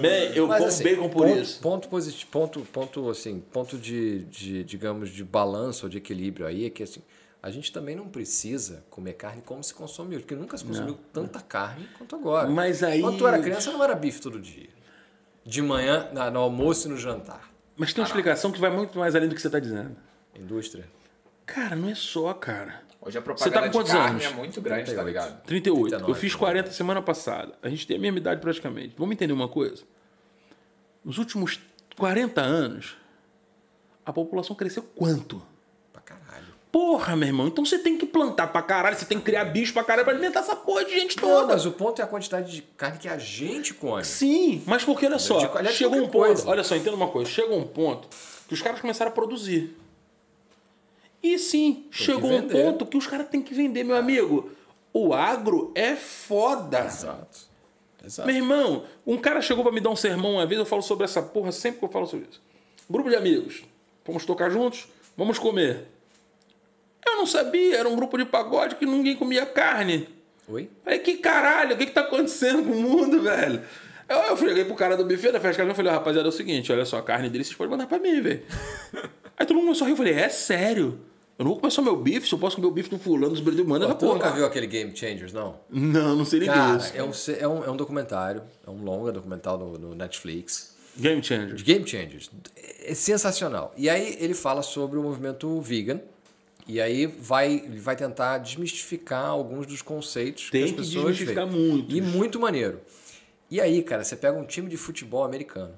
Bem, 0.00 0.34
eu 0.34 0.46
Mas, 0.48 0.58
como 0.58 0.68
assim, 0.68 0.84
bacon 0.84 1.08
por 1.08 1.26
ponto, 1.26 1.38
isso. 1.40 1.60
Ponto 1.60 1.88
positivo, 1.88 2.30
ponto, 2.30 2.60
ponto 2.60 3.10
assim, 3.10 3.40
ponto 3.52 3.78
de, 3.78 4.24
de, 4.24 4.64
digamos, 4.64 5.10
de 5.10 5.22
balanço 5.24 5.86
ou 5.86 5.90
de 5.90 5.98
equilíbrio 5.98 6.46
aí 6.46 6.66
é 6.66 6.70
que 6.70 6.82
assim, 6.82 7.00
a 7.42 7.50
gente 7.50 7.72
também 7.72 7.94
não 7.94 8.08
precisa 8.08 8.84
comer 8.90 9.12
carne 9.14 9.40
como 9.42 9.62
se 9.62 9.72
consumiu, 9.72 10.18
porque 10.20 10.34
nunca 10.34 10.56
se 10.58 10.64
consumiu 10.64 10.98
tanta 11.12 11.40
carne 11.40 11.88
quanto 11.96 12.16
agora. 12.16 12.48
Mas 12.48 12.82
aí- 12.82 13.00
Quando 13.00 13.18
tu 13.18 13.26
era 13.28 13.38
criança, 13.38 13.70
não 13.70 13.84
era 13.84 13.94
bife 13.94 14.20
todo 14.20 14.40
dia. 14.40 14.70
De 15.44 15.62
manhã, 15.62 16.08
no 16.32 16.40
almoço 16.40 16.88
e 16.88 16.90
no 16.90 16.96
jantar. 16.96 17.50
Mas 17.76 17.92
tem 17.92 18.02
uma 18.02 18.06
explicação 18.06 18.50
que 18.50 18.60
vai 18.60 18.70
muito 18.70 18.98
mais 18.98 19.14
além 19.14 19.28
do 19.28 19.34
que 19.34 19.40
você 19.42 19.50
tá 19.50 19.58
dizendo. 19.60 19.94
Indústria. 20.34 20.88
Cara, 21.44 21.76
não 21.76 21.90
é 21.90 21.94
só, 21.94 22.32
cara. 22.32 22.83
Hoje 23.04 23.18
a 23.18 23.20
Você 23.20 23.50
tá 23.50 23.60
propaganda 23.60 23.60
com 23.60 23.66
de 23.66 23.72
quantos 23.72 23.92
carne 23.92 24.10
anos? 24.10 24.24
é 24.24 24.30
muito 24.30 24.60
grande, 24.60 24.94
tá 24.94 25.02
38. 25.02 25.06
ligado? 25.06 25.42
38. 25.44 25.88
39, 25.90 26.10
eu 26.10 26.14
fiz 26.14 26.34
40 26.34 26.70
semana 26.72 27.02
passada. 27.02 27.52
A 27.62 27.68
gente 27.68 27.86
tem 27.86 27.96
a 27.96 28.00
mesma 28.00 28.18
idade 28.18 28.40
praticamente. 28.40 28.94
Vamos 28.96 29.12
entender 29.12 29.32
uma 29.32 29.48
coisa? 29.48 29.82
Nos 31.04 31.18
últimos 31.18 31.60
40 31.96 32.40
anos, 32.40 32.96
a 34.06 34.12
população 34.12 34.56
cresceu 34.56 34.82
quanto? 34.82 35.42
Pra 35.92 36.00
caralho. 36.00 36.46
Porra, 36.72 37.14
meu 37.14 37.28
irmão. 37.28 37.46
Então 37.46 37.64
você 37.64 37.78
tem 37.78 37.98
que 37.98 38.06
plantar 38.06 38.46
pra 38.46 38.62
caralho, 38.62 38.96
você 38.96 39.04
tem 39.04 39.18
que 39.18 39.24
criar 39.24 39.44
bicho 39.44 39.74
pra 39.74 39.84
caralho 39.84 40.04
pra 40.06 40.14
alimentar 40.14 40.40
essa 40.40 40.56
porra 40.56 40.84
de 40.86 40.92
gente 40.92 41.16
Não, 41.20 41.28
toda. 41.28 41.52
mas 41.52 41.66
o 41.66 41.72
ponto 41.72 42.00
é 42.00 42.04
a 42.04 42.08
quantidade 42.08 42.50
de 42.50 42.62
carne 42.62 42.98
que 42.98 43.06
a 43.08 43.18
gente 43.18 43.74
come. 43.74 44.02
Sim, 44.04 44.62
mas 44.66 44.82
porque 44.82 45.04
olha 45.06 45.18
só, 45.18 45.38
De 45.38 45.62
de 45.68 45.72
chegou 45.74 45.98
um 45.98 46.08
ponto, 46.08 46.26
coisa. 46.26 46.48
olha 46.48 46.64
só, 46.64 46.74
entenda 46.74 46.96
uma 46.96 47.08
coisa, 47.08 47.30
chegou 47.30 47.58
um 47.58 47.66
ponto 47.66 48.08
que 48.48 48.54
os 48.54 48.62
caras 48.62 48.80
começaram 48.80 49.10
a 49.10 49.14
produzir. 49.14 49.76
E 51.24 51.38
sim, 51.38 51.86
chegou 51.90 52.30
um 52.30 52.46
ponto 52.46 52.84
que 52.84 52.98
os 52.98 53.06
caras 53.06 53.30
têm 53.30 53.40
que 53.40 53.54
vender, 53.54 53.82
meu 53.82 53.96
amigo. 53.96 54.50
O 54.92 55.14
agro 55.14 55.72
é 55.74 55.96
foda. 55.96 56.84
Exato. 56.84 57.48
Exato. 58.04 58.26
Meu 58.26 58.36
irmão, 58.36 58.84
um 59.06 59.16
cara 59.16 59.40
chegou 59.40 59.64
pra 59.64 59.72
me 59.72 59.80
dar 59.80 59.88
um 59.88 59.96
sermão 59.96 60.32
uma 60.34 60.44
vez, 60.44 60.58
eu 60.58 60.66
falo 60.66 60.82
sobre 60.82 61.04
essa 61.04 61.22
porra 61.22 61.50
sempre 61.50 61.78
que 61.78 61.84
eu 61.86 61.88
falo 61.88 62.06
sobre 62.06 62.26
isso. 62.30 62.42
Grupo 62.90 63.08
de 63.08 63.16
amigos, 63.16 63.64
vamos 64.04 64.26
tocar 64.26 64.50
juntos, 64.50 64.86
vamos 65.16 65.38
comer. 65.38 65.86
Eu 67.06 67.16
não 67.16 67.26
sabia, 67.26 67.78
era 67.78 67.88
um 67.88 67.96
grupo 67.96 68.18
de 68.18 68.26
pagode 68.26 68.74
que 68.74 68.84
ninguém 68.84 69.16
comia 69.16 69.46
carne. 69.46 70.06
Oi? 70.46 70.68
Falei, 70.84 70.98
que 70.98 71.16
caralho, 71.16 71.74
o 71.74 71.78
que 71.78 71.86
que 71.86 71.92
tá 71.92 72.02
acontecendo 72.02 72.64
com 72.64 72.72
o 72.72 72.82
mundo, 72.82 73.22
velho? 73.22 73.62
Eu, 74.06 74.18
eu 74.18 74.36
cheguei 74.36 74.66
pro 74.66 74.74
cara 74.74 74.94
do 74.94 75.06
buffet 75.06 75.32
da 75.32 75.40
festa 75.40 75.64
e 75.64 75.74
falei, 75.74 75.90
rapaziada, 75.90 76.28
é 76.28 76.30
o 76.30 76.32
seguinte, 76.32 76.70
olha 76.70 76.84
só, 76.84 76.98
a 76.98 77.02
carne 77.02 77.30
dele 77.30 77.44
vocês 77.44 77.56
podem 77.56 77.70
mandar 77.70 77.86
pra 77.86 77.98
mim, 77.98 78.20
velho. 78.20 78.42
Aí 79.38 79.46
todo 79.46 79.58
mundo 79.58 79.82
a 79.82 79.86
rir, 79.86 79.92
eu 79.92 79.96
falei, 79.96 80.12
é 80.12 80.28
sério? 80.28 81.00
Eu 81.38 81.44
não 81.44 81.52
vou 81.52 81.60
comer 81.60 81.70
só 81.72 81.82
meu 81.82 81.96
bife, 81.96 82.28
se 82.28 82.34
eu 82.34 82.38
posso 82.38 82.56
comer 82.56 82.68
o 82.68 82.70
bife 82.70 82.88
do 82.88 82.98
fulano, 82.98 83.30
dos 83.30 83.40
Brasil, 83.40 83.64
essa 83.76 83.94
Tu 83.94 84.06
nunca 84.06 84.30
viu 84.30 84.46
aquele 84.46 84.66
Game 84.68 84.96
Changers, 84.96 85.32
não? 85.32 85.58
Não, 85.68 86.14
não 86.16 86.24
sei 86.24 86.40
nem 86.40 86.48
Cara, 86.48 86.76
disso. 86.76 86.92
é 86.94 87.02
um, 87.02 87.10
é, 87.40 87.48
um, 87.48 87.64
é 87.64 87.70
um 87.70 87.76
documentário, 87.76 88.42
é 88.64 88.70
um 88.70 88.82
longa 88.84 89.10
documental 89.10 89.58
no, 89.58 89.76
no 89.76 89.94
Netflix. 89.94 90.74
Game 90.96 91.20
Changer. 91.24 91.54
de 91.56 91.64
Game 91.64 91.84
Changers. 91.84 92.30
É 92.84 92.94
sensacional. 92.94 93.74
E 93.76 93.90
aí 93.90 94.16
ele 94.20 94.32
fala 94.34 94.62
sobre 94.62 94.96
o 94.98 95.02
movimento 95.02 95.60
vegan. 95.60 96.00
E 96.68 96.80
aí 96.80 97.06
vai, 97.06 97.52
ele 97.52 97.78
vai 97.80 97.94
tentar 97.96 98.38
desmistificar 98.38 99.26
alguns 99.26 99.66
dos 99.66 99.82
conceitos 99.82 100.48
Tem 100.50 100.62
que 100.62 100.64
as 100.66 100.70
que 100.70 100.76
pessoas 100.78 101.04
desmistificar 101.16 101.46
veem. 101.48 101.68
muitos. 101.68 101.94
E 101.96 102.00
muito 102.00 102.38
maneiro. 102.40 102.80
E 103.50 103.60
aí, 103.60 103.82
cara, 103.82 104.02
você 104.04 104.16
pega 104.16 104.38
um 104.38 104.46
time 104.46 104.68
de 104.70 104.76
futebol 104.76 105.24
americano, 105.24 105.74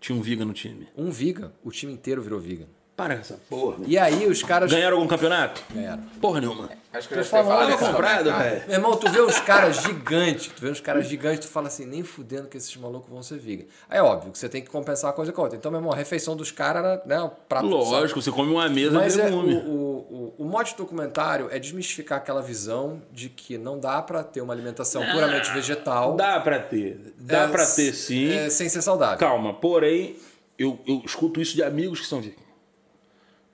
Tinha 0.00 0.18
um 0.18 0.20
vegan 0.20 0.44
no 0.44 0.52
time. 0.52 0.88
um 0.96 1.10
vegan, 1.10 1.52
o 1.64 1.70
time 1.70 1.92
inteiro 1.92 2.20
virou 2.20 2.38
vegan. 2.38 2.66
Para 2.96 3.16
com 3.16 3.20
essa 3.22 3.38
porra. 3.48 3.78
E 3.86 3.98
aí 3.98 4.26
os 4.26 4.42
caras 4.42 4.70
Ganharam 4.70 4.96
algum 4.96 5.08
campeonato? 5.08 5.62
ganharam. 5.74 6.02
Porra 6.20 6.40
nenhuma. 6.40 6.70
Acho 6.92 7.08
que 7.08 7.14
eu 7.14 7.24
já 7.24 7.28
falar 7.28 7.66
dessa 7.66 7.90
comprado, 7.90 8.32
velho. 8.32 8.62
Meu 8.68 8.76
irmão, 8.76 8.96
tu 8.96 9.10
vê 9.10 9.20
uns 9.20 9.40
caras 9.40 9.82
gigantes, 9.82 10.46
tu 10.54 10.60
vê 10.62 10.70
uns 10.70 10.80
caras 10.80 11.08
gigantes, 11.08 11.40
tu 11.40 11.50
fala 11.50 11.66
assim, 11.66 11.84
nem 11.84 12.04
fudendo 12.04 12.46
que 12.46 12.56
esses 12.56 12.76
malucos 12.76 13.10
vão 13.10 13.20
ser 13.20 13.36
vegan. 13.38 13.64
Aí 13.90 13.98
é 13.98 14.02
óbvio 14.02 14.30
que 14.30 14.38
você 14.38 14.48
tem 14.48 14.62
que 14.62 14.70
compensar 14.70 15.10
uma 15.10 15.16
coisa 15.16 15.32
com 15.32 15.40
a 15.40 15.44
outra. 15.44 15.58
Então, 15.58 15.72
meu 15.72 15.80
irmão, 15.80 15.92
a 15.92 15.96
refeição 15.96 16.36
dos 16.36 16.52
caras 16.52 16.84
era, 16.84 17.02
né, 17.04 17.20
o 17.20 17.30
prato 17.30 17.66
Lógico, 17.66 18.22
você 18.22 18.30
come 18.30 18.52
uma 18.52 18.68
mesa 18.68 18.92
Mas 18.92 19.14
de 19.14 19.22
é, 19.22 19.24
o, 19.24 19.40
legume. 19.40 19.54
o, 19.66 19.70
o, 19.70 20.34
o 20.38 20.44
mote 20.44 20.74
do 20.74 20.78
documentário 20.84 21.48
é 21.50 21.58
desmistificar 21.58 22.18
aquela 22.18 22.40
visão 22.40 23.02
de 23.10 23.28
que 23.28 23.58
não 23.58 23.76
dá 23.76 24.00
pra 24.00 24.22
ter 24.22 24.40
uma 24.40 24.54
alimentação 24.54 25.04
puramente 25.10 25.50
vegetal. 25.50 26.14
Dá 26.14 26.38
pra 26.38 26.60
ter. 26.60 27.12
Dá 27.18 27.38
é, 27.40 27.48
pra 27.48 27.66
ter 27.66 27.92
sim. 27.92 28.30
é, 28.30 28.48
sem 28.48 28.68
ser 28.68 28.82
saudável. 28.82 29.18
Calma, 29.18 29.52
porém, 29.52 30.14
eu, 30.56 30.78
eu 30.86 31.02
escuto 31.04 31.40
isso 31.40 31.56
de 31.56 31.62
amigos 31.64 31.98
que 31.98 32.06
são 32.06 32.20
vegan. 32.20 32.43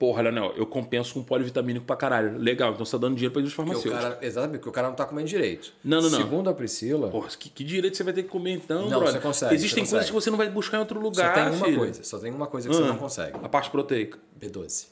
Porra, 0.01 0.23
Leonel, 0.23 0.51
eu 0.57 0.65
compenso 0.65 1.13
com 1.13 1.21
polivitamínico 1.21 1.85
pra 1.85 1.95
caralho. 1.95 2.35
Legal, 2.35 2.73
então 2.73 2.83
você 2.83 2.91
tá 2.93 2.97
dando 2.97 3.13
dinheiro 3.13 3.31
pra 3.31 3.39
indústria 3.39 3.63
farmacêutica. 3.63 4.01
cara, 4.01 4.17
exatamente, 4.25 4.57
porque 4.57 4.69
o 4.69 4.71
cara 4.71 4.87
não 4.87 4.95
tá 4.95 5.05
comendo 5.05 5.27
direito. 5.27 5.71
Não, 5.83 6.01
não, 6.01 6.09
não. 6.09 6.17
Segundo 6.17 6.49
a 6.49 6.53
Priscila, 6.55 7.07
Porra, 7.11 7.27
que, 7.37 7.49
que 7.51 7.63
direito 7.63 7.95
você 7.95 8.03
vai 8.03 8.11
ter 8.11 8.23
que 8.23 8.29
comer 8.29 8.53
então, 8.53 8.89
Não, 8.89 8.97
brother? 8.97 9.11
você 9.11 9.19
consegue, 9.19 9.53
Existem 9.53 9.85
você 9.85 9.91
coisas 9.91 10.09
consegue. 10.09 10.17
que 10.17 10.23
você 10.23 10.31
não 10.31 10.37
vai 10.39 10.49
buscar 10.49 10.77
em 10.77 10.79
outro 10.79 10.99
só 10.99 11.05
lugar, 11.05 11.33
tem 11.35 11.43
uma 11.55 11.65
filho. 11.65 11.77
coisa, 11.77 12.03
só 12.03 12.17
tem 12.17 12.31
uma 12.33 12.47
coisa 12.47 12.67
que 12.67 12.73
você 12.75 12.81
Ah, 12.81 12.87
não 12.87 12.97
consegue. 12.97 13.37
A 13.43 13.47
parte 13.47 13.69
proteica. 13.69 14.17
B12. 14.39 14.87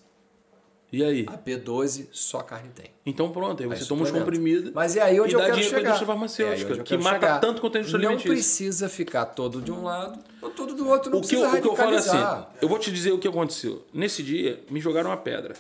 E 0.92 1.04
aí? 1.04 1.26
A 1.28 1.38
B12 1.38 2.08
só 2.12 2.40
a 2.40 2.44
carne 2.44 2.70
tem. 2.74 2.88
Então 3.06 3.32
pronto, 3.32 3.62
aí 3.62 3.70
Aí 3.72 3.78
você 3.78 3.86
toma 3.88 4.06
suplementa. 4.06 4.26
comprimidos. 4.26 4.72
Mas 4.74 4.96
é 4.96 5.02
aí 5.02 5.20
onde 5.20 5.32
e 5.32 5.36
eu 5.36 5.40
dá 5.40 5.46
quero 5.46 5.58
dinheiro 5.58 5.76
chegar. 5.78 5.90
indústria 5.90 6.06
É 6.06 6.08
farmacêutica, 6.08 6.74
eu 6.74 6.84
que 6.84 6.98
mata 6.98 7.16
chegar. 7.20 7.40
tanto 7.40 7.62
quanto 7.62 7.76
a 7.78 7.80
indústria 7.82 8.10
Não 8.10 8.18
precisa 8.18 8.90
ficar 8.90 9.26
todo 9.28 9.62
de 9.62 9.72
um 9.72 9.84
lado 9.84 10.20
ou 10.42 10.50
todo 10.50 10.74
do 10.74 10.88
outro. 10.90 11.12
Não 11.12 11.20
O 11.20 11.22
que, 11.22 11.36
eu, 11.36 11.48
o 11.48 11.62
que 11.62 11.68
eu 11.68 11.76
falo 11.76 11.94
é 11.94 11.98
assim, 11.98 12.18
eu 12.62 12.68
vou 12.68 12.80
te 12.80 12.92
dizer 12.92 13.12
o 13.12 13.20
que 13.20 13.28
aconteceu. 13.28 13.86
Nesse 13.94 14.24
dia, 14.24 14.64
me 14.70 14.80
jogaram 14.82 15.12
uma 15.12 15.18
pedra. 15.18 15.54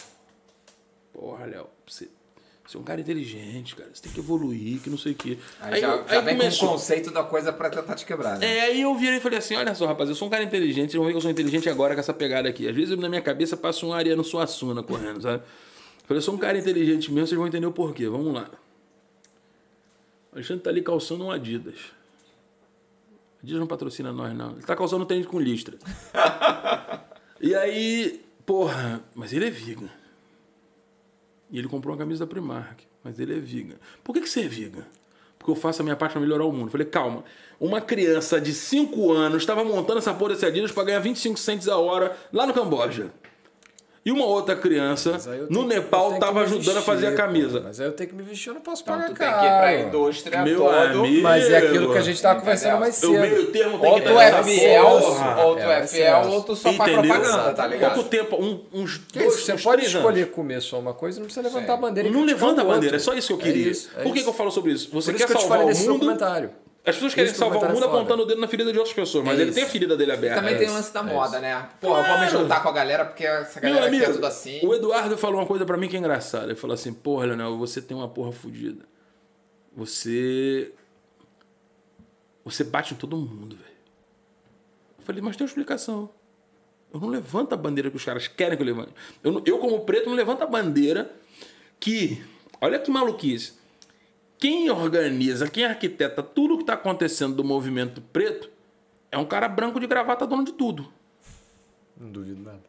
Porra, 1.14 1.46
Léo, 1.46 1.68
você, 1.88 2.10
você 2.70 2.78
é 2.78 2.80
um 2.80 2.84
cara 2.84 3.02
inteligente, 3.02 3.76
cara. 3.76 3.90
Você 3.92 4.04
tem 4.04 4.12
que 4.12 4.20
evoluir, 4.20 4.80
que 4.80 4.92
não 4.92 4.98
sei 4.98 5.14
o 5.14 5.16
quê. 5.16 5.40
Aí, 5.60 5.82
já, 5.82 5.88
eu- 5.88 6.08
já 6.08 6.22
vem 6.22 6.38
começou. 6.38 6.68
com 6.68 6.74
o 6.76 6.78
conceito 6.78 7.10
da 7.10 7.24
coisa 7.24 7.52
pra 7.52 7.68
tentar 7.68 7.96
te 7.96 8.06
quebrar, 8.06 8.38
né? 8.38 8.46
É, 8.46 8.62
aí 8.62 8.82
eu 8.82 8.94
virei 8.94 9.18
e 9.18 9.20
falei 9.20 9.40
assim: 9.40 9.56
olha 9.56 9.74
só, 9.74 9.88
rapaz, 9.88 10.08
eu 10.08 10.14
sou 10.14 10.28
um 10.28 10.30
cara 10.32 10.44
inteligente, 10.44 10.92
vocês 10.92 10.94
vão 10.98 11.06
ver 11.06 11.14
que 11.14 11.18
eu 11.18 11.22
sou 11.22 11.32
inteligente 11.32 11.68
agora 11.68 11.96
com 11.96 12.00
essa 12.00 12.14
pegada 12.14 12.48
aqui. 12.48 12.68
Às 12.70 12.76
vezes 12.76 12.96
na 12.96 13.10
minha 13.10 13.24
cabeça 13.24 13.58
passa 13.58 13.84
um 13.88 13.92
Ariano 13.92 14.24
Suassuna 14.24 14.84
correndo, 14.84 15.20
sabe? 15.20 15.38
Eu 15.44 16.06
falei, 16.06 16.20
eu 16.20 16.22
sou 16.22 16.36
um 16.36 16.38
cara 16.38 16.60
inteligente 16.60 17.12
mesmo, 17.12 17.26
vocês 17.28 17.38
vão 17.40 17.48
entender 17.48 17.66
o 17.66 17.72
porquê. 17.72 18.08
Vamos 18.08 18.36
lá. 18.36 18.48
O 20.32 20.36
Alexandre 20.36 20.62
tá 20.64 20.70
ali 20.70 20.84
calçando 20.84 21.24
um 21.26 21.32
Adidas. 21.32 21.80
Adidas 23.42 23.60
não 23.60 23.66
patrocina 23.68 24.12
nós, 24.14 24.32
não. 24.38 24.52
Ele 24.52 24.62
tá 24.62 24.76
calçando 24.76 25.04
um 25.06 25.08
tênis 25.08 25.26
com 25.26 25.40
listra. 25.40 25.76
e 27.42 27.56
aí, 27.56 28.24
porra, 28.46 29.02
mas 29.16 29.34
ele 29.34 29.48
é 29.48 29.50
vegan. 29.50 29.90
E 31.50 31.58
ele 31.58 31.68
comprou 31.68 31.94
uma 31.94 32.00
camisa 32.00 32.26
da 32.26 32.30
Primark, 32.30 32.84
mas 33.04 33.20
ele 33.20 33.36
é 33.36 33.40
vegan. 33.40 33.76
Por 34.04 34.14
que, 34.14 34.22
que 34.22 34.30
você 34.30 34.42
é 34.42 34.48
vegan? 34.48 34.86
Porque 35.38 35.52
eu 35.52 35.56
faço 35.56 35.82
a 35.82 35.84
minha 35.84 35.96
parte 35.96 36.12
para 36.12 36.22
melhorar 36.22 36.46
o 36.46 36.52
mundo. 36.52 36.68
Eu 36.68 36.72
falei, 36.72 36.86
calma. 36.86 37.24
Uma 37.60 37.80
criança 37.80 38.42
de 38.42 38.54
5 38.54 39.12
anos 39.12 39.42
estava 39.42 39.64
montando 39.64 40.00
essa 40.00 40.14
porra 40.14 40.34
desse 40.34 40.46
Adidas 40.46 40.72
para 40.72 40.84
ganhar 40.84 41.00
25 41.00 41.40
cents 41.40 41.68
a 41.68 41.78
hora 41.78 42.16
lá 42.32 42.46
no 42.46 42.54
Camboja. 42.54 43.12
E 44.10 44.12
uma 44.12 44.26
outra 44.26 44.56
criança 44.56 45.20
no 45.52 45.66
Nepal 45.68 46.16
estava 46.16 46.42
ajudando 46.42 46.78
a 46.78 46.82
fazer 46.82 47.06
a 47.06 47.10
vestir, 47.12 47.26
camisa. 47.26 47.60
pô. 47.60 47.66
Mas 47.68 47.80
aí 47.80 47.86
eu 47.88 47.92
tenho 47.92 48.10
que 48.10 48.16
me 48.16 48.24
vestir, 48.24 48.48
eu 48.50 48.56
não 48.56 48.62
posso 48.62 48.82
Então 48.82 48.96
pagar 48.96 49.08
tu 49.10 49.16
tem 49.16 49.28
caro. 49.28 49.40
que 49.40 49.46
ir 49.46 49.50
pra 49.60 49.80
indústria 49.88 50.42
Meu 50.42 50.58
todo. 50.62 50.74
amigo. 51.00 51.22
Mas 51.22 51.50
é 51.50 51.58
aquilo 51.58 51.92
que 51.92 51.98
a 52.00 52.02
gente 52.02 52.20
tava 52.22 52.40
conversando 52.40 52.80
mais 52.80 52.98
O 52.98 53.00
cedo. 53.02 53.12
meio 53.20 53.46
termo 53.52 53.78
tem 53.80 53.90
Ou 53.90 53.96
que 53.98 54.02
tu 54.08 54.14
dar 54.16 54.24
é 54.24 54.28
essa 54.30 54.44
fiel, 54.44 54.84
porra. 55.00 55.46
ou 55.46 55.56
tu 55.56 55.62
É, 55.62 55.80
é 55.80 55.88
fiel, 55.88 56.18
essa. 56.18 56.30
ou 56.30 56.42
tu 56.44 56.56
só 56.56 56.70
Entendeu? 56.72 57.02
propaganda, 57.04 57.54
tá 57.54 57.68
ligado? 57.68 57.94
Pouco 57.94 58.10
tempo, 58.10 58.36
um- 58.38 58.62
uns 58.74 58.98
Que 58.98 59.20
dois, 59.20 59.34
você 59.42 59.54
uns 59.54 59.64
pode 59.64 59.82
três 59.84 59.96
escolher 59.96 60.22
anos. 60.24 60.34
comer 60.34 60.62
só 60.62 60.80
uma 60.80 60.94
coisa, 60.94 61.20
não 61.20 61.26
precisa 61.26 61.48
levantar 61.48 61.74
Sim. 61.74 61.74
a 61.74 61.78
bandeira. 61.78 62.10
Não 62.10 62.26
levanta 62.26 62.62
a 62.62 62.64
o 62.64 62.68
outro. 62.68 62.74
bandeira, 62.76 62.96
é 62.96 63.00
só 63.00 63.14
isso 63.14 63.28
que 63.28 63.34
eu 63.34 63.38
queria. 63.38 63.68
É 63.68 63.72
isso, 63.72 63.90
é 63.96 64.02
Por 64.02 64.14
que, 64.14 64.22
eu 64.28 64.34
falo 64.34 64.50
sobre 64.50 64.72
isso? 64.72 64.90
Você 64.92 65.12
Por 65.12 65.18
quer 65.20 65.24
isso 65.26 65.28
que 65.28 65.34
eu 65.34 65.38
te 65.38 65.42
salvar 65.48 65.60
falei 65.60 65.74
o 65.88 65.90
mundo. 65.92 66.18
As 66.86 66.96
pessoas 66.96 67.14
querem 67.14 67.30
Esse 67.30 67.38
salvar 67.38 67.58
o 67.60 67.74
mundo 67.74 67.78
é 67.78 67.82
foda. 67.82 67.98
apontando 67.98 68.24
o 68.24 68.26
dedo 68.26 68.40
na 68.42 68.48
ferida 68.48 68.72
de 68.72 68.78
outras 68.80 68.96
pessoas, 68.96 69.24
mas 69.24 69.38
É 69.38 69.42
ele 69.44 69.52
tem 69.52 69.62
a 69.62 69.66
isso. 69.66 69.72
ferida 69.74 69.96
dele 69.98 70.12
aberta. 70.14 70.38
Também 70.38 70.56
É 70.56 70.58
tem 70.58 70.66
o 70.68 70.70
isso, 70.70 70.78
lance 70.78 70.94
da 70.94 71.00
é 71.02 71.04
moda, 71.04 71.32
isso. 71.34 71.42
né? 71.42 71.70
Pô, 71.80 71.98
eu 71.98 72.04
vou 72.04 72.18
me 72.20 72.30
juntar 72.30 72.64
com 72.64 72.70
a 72.70 72.72
galera 72.72 73.06
porque 73.06 73.26
essa 73.26 73.60
Meu 73.60 73.70
galera 73.70 73.88
amigo, 73.88 74.04
aqui 74.04 74.12
é 74.12 74.16
tudo 74.16 74.26
assim. 74.26 74.60
o 74.66 74.74
Eduardo 74.74 75.18
falou 75.18 75.40
uma 75.40 75.46
coisa 75.46 75.66
pra 75.66 75.78
mim 75.78 75.88
que 75.90 75.96
é 75.96 76.00
engraçada. 76.00 76.46
Ele 76.46 76.56
falou 76.56 76.74
assim: 76.74 76.94
Porra, 76.94 77.26
Leonel, 77.26 77.58
você 77.58 77.82
tem 77.82 77.96
uma 77.96 78.08
porra 78.08 78.32
fodida. 78.32 78.86
Você. 79.76 80.72
Você 82.46 82.64
bate 82.64 82.94
em 82.94 82.98
todo 82.98 83.16
mundo, 83.18 83.56
velho. 83.56 83.70
Eu 84.98 85.04
falei, 85.04 85.22
mas 85.22 85.36
tem 85.36 85.44
uma 85.46 85.50
explicação. 85.50 86.10
Eu 86.94 87.00
não 87.00 87.10
levanto 87.10 87.54
a 87.54 87.58
bandeira 87.58 87.92
que 87.92 87.98
os 87.98 88.04
caras 88.06 88.28
querem 88.28 88.58
que 88.58 88.64
eu 88.64 88.66
levante. 88.66 88.92
Eu, 89.24 89.42
eu 89.46 89.60
como 89.60 89.82
preto, 89.82 90.08
não 90.10 90.16
levanto 90.16 90.42
a 90.44 90.48
bandeira 90.48 91.12
que 91.80 92.24
Olha 92.62 92.80
que 92.80 92.90
maluquice. 92.92 93.59
Quem 94.40 94.70
organiza, 94.70 95.50
quem 95.50 95.66
arquiteta 95.66 96.24
tudo 96.24 96.56
que 96.56 96.64
está 96.64 96.74
acontecendo 96.74 97.36
do 97.36 97.44
movimento 97.44 98.02
preto 98.02 98.50
é 99.12 99.18
um 99.18 99.26
cara 99.26 99.50
branco 99.50 99.82
de 99.82 99.86
gravata 99.86 100.26
dono 100.26 100.46
de 100.46 100.54
tudo. 100.54 100.88
Não 102.00 102.10
duvido 102.10 102.42
nada. 102.42 102.64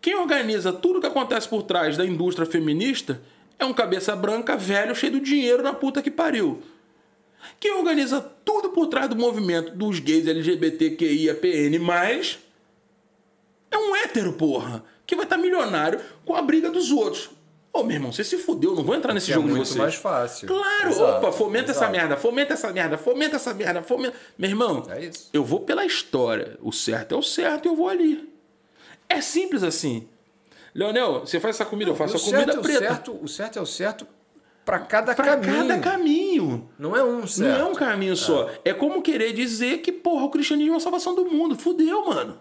Quem 0.00 0.16
organiza 0.16 0.72
tudo 0.72 1.00
que 1.00 1.06
acontece 1.06 1.48
por 1.48 1.62
trás 1.62 1.96
da 1.96 2.04
indústria 2.04 2.44
feminista 2.44 3.22
é 3.56 3.64
um 3.64 3.72
cabeça 3.72 4.16
branca 4.16 4.56
velho 4.56 4.96
cheio 4.96 5.12
de 5.12 5.20
dinheiro 5.20 5.62
na 5.62 5.72
puta 5.72 6.02
que 6.02 6.10
pariu. 6.10 6.60
Quem 7.60 7.72
organiza 7.72 8.20
tudo 8.20 8.70
por 8.70 8.88
trás 8.88 9.08
do 9.08 9.14
movimento 9.14 9.76
dos 9.76 10.00
gays 10.00 10.26
LGBTQIA 10.26 11.36
PN+, 11.36 12.38
é 13.70 13.78
um 13.78 13.94
hétero, 13.94 14.32
porra, 14.32 14.84
que 15.06 15.14
vai 15.14 15.24
estar 15.24 15.38
milionário 15.38 16.00
com 16.24 16.34
a 16.34 16.42
briga 16.42 16.68
dos 16.68 16.90
outros. 16.90 17.30
Ô, 17.72 17.82
meu 17.82 17.96
irmão, 17.96 18.12
você 18.12 18.22
se 18.22 18.36
fudeu, 18.36 18.74
não 18.74 18.84
vou 18.84 18.94
entrar 18.94 19.14
nesse 19.14 19.26
Que 19.26 19.32
é 19.32 19.34
jogo 19.36 19.48
de 19.48 19.54
muito 19.54 19.66
vocês. 19.68 19.78
mais 19.80 19.94
fácil. 19.94 20.46
Claro, 20.46 20.88
Exato, 20.90 21.04
opa, 21.26 21.32
fomenta 21.32 21.70
essa 21.70 21.80
exato. 21.80 21.92
merda, 21.92 22.16
fomenta 22.18 22.52
essa 22.52 22.70
merda, 22.72 22.98
fomenta 22.98 23.36
essa 23.36 23.54
merda, 23.54 23.82
fomenta. 23.82 24.14
Meu 24.36 24.50
irmão, 24.50 24.82
É 24.90 25.06
isso. 25.06 25.30
eu 25.32 25.42
vou 25.42 25.60
pela 25.60 25.84
história. 25.86 26.58
O 26.60 26.70
certo 26.70 27.14
é 27.14 27.18
o 27.18 27.22
certo 27.22 27.66
e 27.66 27.68
eu 27.68 27.74
vou 27.76 27.88
ali. 27.88 28.28
É 29.08 29.20
simples 29.22 29.62
assim. 29.62 30.06
Leonel, 30.74 31.20
você 31.20 31.40
faz 31.40 31.56
essa 31.56 31.64
comida, 31.64 31.90
eu 31.90 31.94
faço 31.94 32.16
a 32.16 32.20
comida 32.20 32.52
é 32.52 32.58
o 32.58 32.62
preta. 32.62 32.78
certo, 32.80 33.18
o 33.22 33.28
certo 33.28 33.58
é 33.58 33.62
o 33.62 33.66
certo 33.66 34.06
para 34.66 34.78
cada 34.78 35.14
Pra 35.14 35.24
caminho. 35.24 35.56
cada 35.68 35.78
caminho. 35.78 36.70
Não 36.78 36.94
é 36.96 37.02
um 37.02 37.26
certo. 37.26 37.58
Não 37.58 37.68
é 37.68 37.70
um 37.70 37.74
caminho 37.74 38.16
só. 38.16 38.50
É 38.64 38.72
como 38.74 39.00
querer 39.02 39.32
dizer 39.32 39.78
que, 39.78 39.90
porra, 39.90 40.24
o 40.24 40.30
cristianismo 40.30 40.74
é 40.74 40.76
a 40.76 40.80
salvação 40.80 41.14
do 41.14 41.24
mundo. 41.24 41.56
Fudeu, 41.56 42.04
mano. 42.06 42.38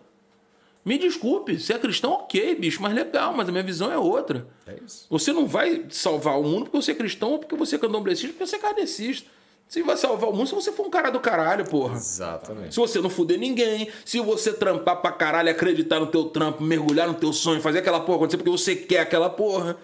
Me 0.83 0.97
desculpe, 0.97 1.59
se 1.59 1.71
é 1.71 1.77
cristão, 1.77 2.11
ok, 2.13 2.55
bicho, 2.55 2.81
mas 2.81 2.93
legal, 2.93 3.33
mas 3.33 3.47
a 3.47 3.51
minha 3.51 3.63
visão 3.63 3.91
é 3.91 3.97
outra. 3.97 4.47
É 4.65 4.75
isso. 4.83 5.05
Você 5.09 5.31
não 5.31 5.45
vai 5.45 5.85
salvar 5.89 6.39
o 6.39 6.43
mundo 6.43 6.63
porque 6.63 6.77
você 6.81 6.91
é 6.91 6.95
cristão 6.95 7.33
ou 7.33 7.39
porque 7.39 7.55
você 7.55 7.75
é 7.75 7.79
candomblessista, 7.79 8.33
porque 8.33 8.47
você 8.47 8.55
é 8.55 8.59
kardecista. 8.59 9.29
Você 9.67 9.83
vai 9.83 9.95
salvar 9.95 10.29
o 10.29 10.33
mundo 10.33 10.47
se 10.47 10.55
você 10.55 10.71
for 10.71 10.85
um 10.85 10.89
cara 10.89 11.09
do 11.09 11.19
caralho, 11.19 11.63
porra. 11.63 11.95
Exatamente. 11.95 12.73
Se 12.73 12.79
você 12.79 12.99
não 12.99 13.09
fuder 13.09 13.39
ninguém, 13.39 13.87
se 14.03 14.19
você 14.19 14.51
trampar 14.51 15.01
pra 15.01 15.11
caralho, 15.13 15.49
acreditar 15.49 15.99
no 15.99 16.07
teu 16.07 16.25
trampo, 16.25 16.61
mergulhar 16.61 17.07
no 17.07 17.13
teu 17.13 17.31
sonho, 17.31 17.61
fazer 17.61 17.79
aquela 17.79 18.01
porra 18.01 18.17
acontecer 18.17 18.37
porque 18.37 18.49
você 18.49 18.75
quer 18.75 18.99
aquela 18.99 19.29
porra. 19.29 19.77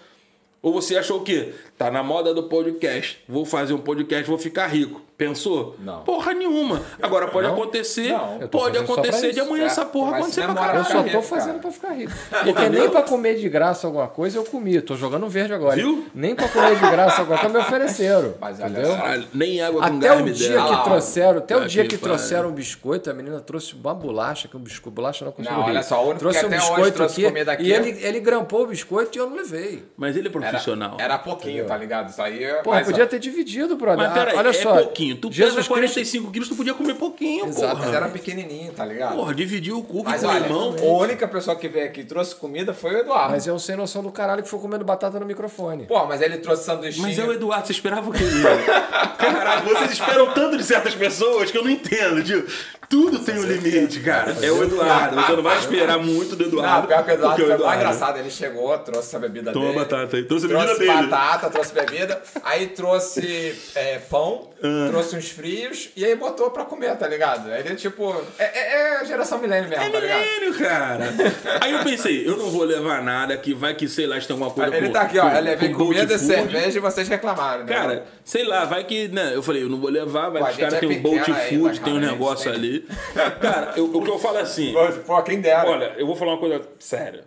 Ou 0.61 0.73
você 0.73 0.97
achou 0.97 1.21
o 1.21 1.23
quê? 1.23 1.53
Tá 1.77 1.89
na 1.89 2.03
moda 2.03 2.33
do 2.33 2.43
podcast. 2.43 3.23
Vou 3.29 3.45
fazer 3.45 3.73
um 3.73 3.77
podcast, 3.77 4.27
vou 4.27 4.37
ficar 4.37 4.67
rico. 4.67 5.01
Pensou? 5.17 5.75
Não. 5.79 6.01
Porra 6.03 6.31
nenhuma. 6.33 6.79
Agora 7.01 7.27
pode 7.27 7.47
acontecer, 7.47 8.09
Não. 8.11 8.37
Eu 8.39 8.47
tô 8.47 8.59
pode 8.59 8.77
acontecer 8.77 9.31
de 9.33 9.39
amanhã 9.39 9.63
É, 9.63 9.65
essa 9.65 9.83
porra 9.83 10.11
mas 10.11 10.19
acontecer 10.19 10.41
pra 10.43 10.53
demora 10.53 10.77
Eu 10.77 10.83
caralho. 10.83 11.11
só 11.11 11.17
tô 11.17 11.21
fazendo 11.23 11.59
pra 11.59 11.71
ficar 11.71 11.93
rico. 11.93 12.11
Porque 12.45 12.69
nem 12.69 12.89
pra 12.89 13.01
comer 13.01 13.33
de 13.35 13.49
graça 13.49 13.87
alguma 13.87 14.07
coisa 14.07 14.37
eu 14.37 14.43
comi. 14.43 14.79
Tô 14.79 14.95
jogando 14.95 15.27
verde 15.27 15.53
agora. 15.53 15.75
Viu? 15.75 16.05
Nem 16.13 16.35
pra 16.35 16.47
comer 16.47 16.75
de 16.75 16.81
graça 16.81 17.21
alguma 17.21 17.39
coisa 17.39 17.57
me 17.57 17.63
ofereceram. 17.63 18.35
Mas 18.39 18.59
entendeu? 18.59 18.95
Caralho, 18.95 19.27
nem 19.33 19.59
água 19.59 19.81
com 19.81 19.97
Até 19.97 20.07
gás 20.07 20.21
o 20.21 20.31
dia 20.31 20.49
que 20.51 20.73
Ah, 20.73 20.77
trouxeram, 20.83 21.37
até 21.39 21.55
o 21.57 21.59
tá 21.61 21.65
dia 21.65 21.87
que 21.87 21.97
trouxeram 21.97 22.49
um 22.49 22.53
biscoito, 22.53 23.09
a 23.09 23.13
menina 23.15 23.39
trouxe 23.39 23.73
uma 23.73 23.95
bolacha, 23.95 24.47
que 24.47 24.55
um 24.55 24.59
biscoito, 24.59 24.91
bolacha 24.95 25.25
não 25.25 25.31
consigo 25.31 25.55
Não, 25.55 25.63
rir. 25.63 25.69
olha 25.71 25.81
só, 25.81 25.99
o 25.99 26.03
único 26.09 26.19
trouxe 26.19 26.39
que 26.41 26.45
um 26.45 26.49
biscoito 26.49 26.91
trouxe 26.91 27.25
aqui, 27.25 27.63
e 27.63 27.73
é- 27.73 27.75
ele, 27.75 28.05
ele 28.05 28.19
grampou 28.19 28.61
o 28.63 28.67
biscoito 28.67 29.17
e 29.17 29.19
eu 29.19 29.27
não 29.27 29.35
levei. 29.37 29.83
Mas 29.97 30.15
ele 30.15 30.27
é 30.27 30.31
profissional. 30.31 30.95
era 30.99 31.17
pouquinho, 31.17 31.65
tá 31.65 31.75
ligado? 31.75 32.09
Isso 32.09 32.21
aí 32.21 32.43
é. 32.43 32.61
Pô, 32.61 32.69
podia 32.83 33.07
ter 33.07 33.17
dividido, 33.17 33.75
brother. 33.75 33.97
Mas 34.05 34.13
peraí, 34.13 34.35
Ah, 34.35 34.39
olha 34.39 34.49
é 34.49 34.53
só. 34.53 34.75
Pouquinho. 35.15 35.15
Tu 35.17 35.31
Jesus 35.31 35.55
pesa 35.55 35.67
Cristo 35.67 35.93
45 35.93 36.31
quilos, 36.31 36.49
tu 36.49 36.55
podia 36.55 36.73
comer 36.73 36.93
pouquinho, 36.95 37.45
Exato, 37.47 37.75
porra. 37.75 37.85
Mas 37.85 37.95
era 37.95 38.09
pequenininho, 38.09 38.71
tá 38.71 38.85
ligado? 38.85 39.15
Porra, 39.15 39.33
dividiu 39.33 39.79
o 39.79 39.83
cu 39.83 40.03
com 40.03 40.09
o 40.09 40.13
irmão. 40.13 40.75
a 40.77 40.83
única 41.03 41.27
pessoa 41.27 41.55
que 41.55 41.67
veio 41.67 41.85
aqui 41.85 42.01
e 42.01 42.05
trouxe 42.05 42.35
comida 42.35 42.73
foi 42.73 42.95
o 42.95 42.97
Eduardo. 42.99 43.31
Mas 43.31 43.47
é 43.47 43.53
um 43.53 43.59
sem 43.59 43.75
noção 43.75 44.03
do 44.03 44.11
caralho 44.11 44.43
que 44.43 44.49
foi 44.49 44.59
comendo 44.59 44.83
batata 44.83 45.19
no 45.19 45.25
microfone. 45.25 45.85
Pô, 45.85 46.05
mas 46.05 46.21
ele 46.21 46.37
trouxe 46.37 46.63
sanduichinho. 46.63 47.07
Mas 47.07 47.17
é 47.17 47.23
o 47.23 47.31
Eduardo, 47.33 47.67
você 47.67 47.73
esperava 47.73 48.09
o 48.09 48.13
quê? 48.13 48.23
Caralho, 49.17 49.65
vocês 49.65 49.91
esperam 49.91 50.33
tanto 50.33 50.57
de 50.57 50.63
certas 50.63 50.93
pessoas 50.95 51.51
que 51.51 51.57
eu 51.57 51.63
não 51.63 51.69
entendo, 51.69 52.23
tio. 52.23 52.45
Tudo 52.89 53.19
tem 53.19 53.37
um 53.37 53.43
limite, 53.43 53.99
cara. 53.99 54.33
É 54.41 54.49
o 54.49 54.63
Eduardo. 54.63 55.15
Você 55.17 55.31
não 55.33 55.43
vai 55.43 55.57
esperar 55.59 55.97
muito 55.99 56.35
do 56.37 56.43
Não, 56.43 56.49
Eduardo. 56.59 56.87
pior 56.87 57.03
que 57.03 57.11
o 57.11 57.13
Eduardo 57.15 57.35
porque 57.43 57.55
foi 57.57 57.65
mais 57.65 57.79
engraçado. 57.79 58.17
Ele 58.19 58.29
chegou, 58.31 58.77
trouxe 58.79 59.15
a 59.15 59.19
bebida 59.19 59.51
Toma 59.51 59.65
dele. 59.67 59.79
batata 59.79 60.15
aí. 60.17 60.23
Trouxe 60.23 60.45
a 60.45 60.47
bebida 60.47 60.65
Trouxe 60.67 60.85
dele. 60.85 61.07
batata, 61.07 61.49
trouxe 61.49 61.73
bebida, 61.73 62.21
aí 62.43 62.67
trouxe 62.67 63.55
é, 63.75 63.99
pão, 64.09 64.49
Ah. 64.63 64.87
trouxe 64.89 65.15
uns 65.17 65.29
frios 65.29 65.89
e 65.97 66.05
aí 66.05 66.15
botou 66.15 66.49
pra 66.49 66.63
comer, 66.63 66.95
tá 66.97 67.07
ligado? 67.07 67.51
Ele, 67.51 67.75
tipo, 67.75 68.15
é, 68.39 68.43
é, 68.45 69.01
é 69.01 69.05
geração 69.05 69.37
milênio 69.37 69.69
mesmo, 69.69 69.83
É 69.83 69.89
tá 69.89 69.99
ligado? 69.99 70.19
milênio, 70.21 70.53
cara. 70.57 71.13
Aí 71.61 71.71
eu 71.73 71.79
pensei, 71.83 72.25
eu 72.27 72.37
não 72.37 72.49
vou 72.49 72.63
levar 72.63 73.03
nada 73.03 73.35
que 73.37 73.53
vai 73.53 73.73
que, 73.75 73.87
sei 73.89 74.07
lá, 74.07 74.19
se 74.19 74.27
tem 74.27 74.33
alguma 74.33 74.49
coisa 74.51 74.75
Ele 74.75 74.87
com- 74.87 74.93
tá 74.93 75.01
aqui, 75.01 75.19
ó, 75.19 75.29
com- 75.29 75.35
eu 75.35 75.43
levei 75.43 75.69
com 75.69 75.75
comida 75.77 76.13
e 76.13 76.19
cerveja 76.19 76.77
e 76.77 76.81
vocês 76.81 77.07
reclamaram, 77.07 77.65
né? 77.65 77.73
Cara, 77.73 78.05
sei 78.23 78.45
lá, 78.45 78.63
vai 78.65 78.83
que, 78.85 79.09
né? 79.09 79.31
Eu 79.35 79.43
falei, 79.43 79.61
eu 79.63 79.69
não 79.69 79.79
vou 79.79 79.89
levar, 79.89 80.29
vai 80.29 80.41
Pô, 80.41 80.47
que 80.47 80.53
os 80.53 80.57
caras 80.59 80.73
é 80.75 80.79
têm 80.79 80.89
um 80.97 81.01
Bolt 81.01 81.25
Food, 81.25 81.79
tem 81.81 81.93
um 81.93 81.99
gente 81.99 82.09
negócio 82.11 82.49
tem- 82.51 82.76
Cara, 83.41 83.73
eu- 83.77 83.95
o 83.95 84.03
que 84.03 84.09
eu 84.09 84.19
falo 84.19 84.37
é 84.37 84.41
assim, 84.41 84.73
Pô, 85.05 85.21
quem 85.23 85.39
dera. 85.41 85.69
olha, 85.69 85.85
eu 85.97 86.05
vou 86.05 86.15
falar 86.15 86.33
uma 86.33 86.39
coisa 86.39 86.67
séria. 86.79 87.25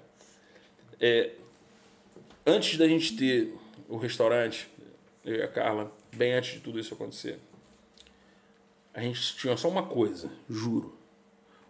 É, 1.00 1.30
antes 2.46 2.76
da 2.78 2.86
gente 2.86 3.16
ter 3.16 3.54
o 3.88 3.96
restaurante, 3.96 4.68
eu 5.24 5.36
e 5.36 5.42
a 5.42 5.48
Carla, 5.48 5.90
bem 6.14 6.32
antes 6.34 6.54
de 6.54 6.60
tudo 6.60 6.78
isso 6.78 6.94
acontecer, 6.94 7.38
a 8.92 9.00
gente 9.02 9.36
tinha 9.36 9.56
só 9.56 9.68
uma 9.68 9.84
coisa, 9.84 10.30
juro. 10.48 10.96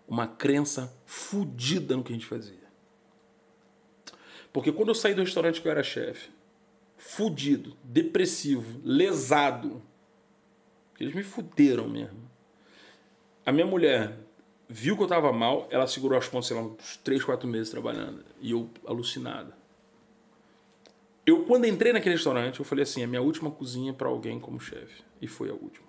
Uma 0.09 0.27
crença 0.27 0.93
fudida 1.07 1.97
no 1.97 2.03
que 2.03 2.13
a 2.13 2.17
gente 2.17 2.27
fazia. 2.27 2.59
Porque 4.53 4.73
quando 4.73 4.89
eu 4.89 4.95
saí 4.95 5.15
do 5.15 5.23
restaurante 5.23 5.61
que 5.61 5.69
eu 5.69 5.73
era 5.73 5.83
chefe, 5.83 6.31
fudido, 6.97 7.77
depressivo, 7.85 8.81
lesado, 8.85 9.81
eles 10.99 11.15
me 11.15 11.23
fuderam 11.23 11.89
mesmo. 11.89 12.30
A 13.45 13.53
minha 13.53 13.67
mulher 13.67 14.19
viu 14.69 14.97
que 14.97 15.03
eu 15.03 15.07
tava 15.07 15.33
mal, 15.33 15.67
ela 15.71 15.87
segurou 15.87 16.17
as 16.17 16.29
pontas, 16.29 16.47
sei 16.47 16.57
lá, 16.57 16.63
uns 16.63 16.97
3, 16.99 17.25
4 17.25 17.49
meses 17.49 17.71
trabalhando. 17.71 18.25
E 18.41 18.53
eu 18.53 18.71
alucinada. 18.87 19.59
Eu, 21.27 21.45
quando 21.45 21.67
entrei 21.67 21.93
naquele 21.93 22.15
restaurante, 22.15 22.61
eu 22.61 22.65
falei 22.65 22.83
assim, 22.83 23.03
é 23.03 23.07
minha 23.07 23.23
última 23.23 23.51
cozinha 23.51 23.93
para 23.93 24.09
alguém 24.09 24.41
como 24.41 24.61
chefe. 24.61 25.03
E 25.21 25.27
foi 25.27 25.51
a 25.51 25.53
última. 25.53 25.87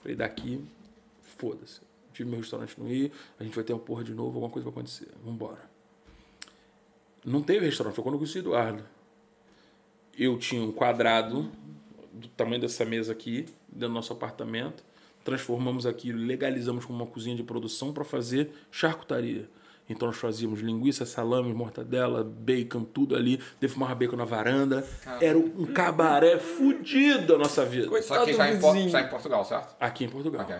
Falei, 0.00 0.16
daqui, 0.16 0.64
foda-se. 1.38 1.80
Tive 2.12 2.28
meu 2.28 2.40
restaurante 2.40 2.78
no 2.78 2.86
Rio, 2.86 3.10
a 3.38 3.44
gente 3.44 3.54
vai 3.54 3.64
ter 3.64 3.72
uma 3.72 3.78
porra 3.78 4.04
de 4.04 4.12
novo, 4.12 4.34
alguma 4.34 4.50
coisa 4.50 4.64
vai 4.64 4.72
acontecer. 4.72 5.08
Vambora. 5.24 5.70
Não 7.24 7.42
teve 7.42 7.64
restaurante, 7.64 7.94
foi 7.94 8.04
quando 8.04 8.14
eu 8.14 8.18
conheci 8.18 8.38
o 8.38 8.40
Eduardo. 8.40 8.84
Eu 10.18 10.38
tinha 10.38 10.60
um 10.62 10.72
quadrado 10.72 11.50
do 12.12 12.28
tamanho 12.28 12.60
dessa 12.60 12.84
mesa 12.84 13.12
aqui, 13.12 13.46
dentro 13.68 13.88
do 13.88 13.94
nosso 13.94 14.12
apartamento. 14.12 14.84
Transformamos 15.24 15.86
aquilo, 15.86 16.18
legalizamos 16.18 16.84
como 16.84 16.98
uma 17.02 17.06
cozinha 17.10 17.36
de 17.36 17.42
produção 17.42 17.92
para 17.92 18.04
fazer 18.04 18.50
charcutaria. 18.70 19.48
Então 19.88 20.06
nós 20.08 20.16
fazíamos 20.16 20.60
linguiça, 20.60 21.04
salame, 21.04 21.52
mortadela, 21.52 22.24
bacon, 22.24 22.84
tudo 22.84 23.14
ali. 23.16 23.40
Defumava 23.60 23.94
bacon 23.94 24.16
na 24.16 24.24
varanda. 24.24 24.86
Era 25.20 25.36
um 25.36 25.66
cabaré 25.66 26.38
fudido 26.38 27.34
a 27.34 27.38
nossa 27.38 27.64
vida. 27.64 27.84
Só 27.84 28.24
que 28.24 28.32
Coitado 28.32 28.32
já 28.32 28.72
do 28.72 28.76
em, 28.78 28.88
já 28.88 29.00
em 29.02 29.08
Portugal, 29.08 29.44
certo? 29.44 29.76
Aqui 29.78 30.04
em 30.04 30.08
Portugal. 30.08 30.42
Ok. 30.42 30.56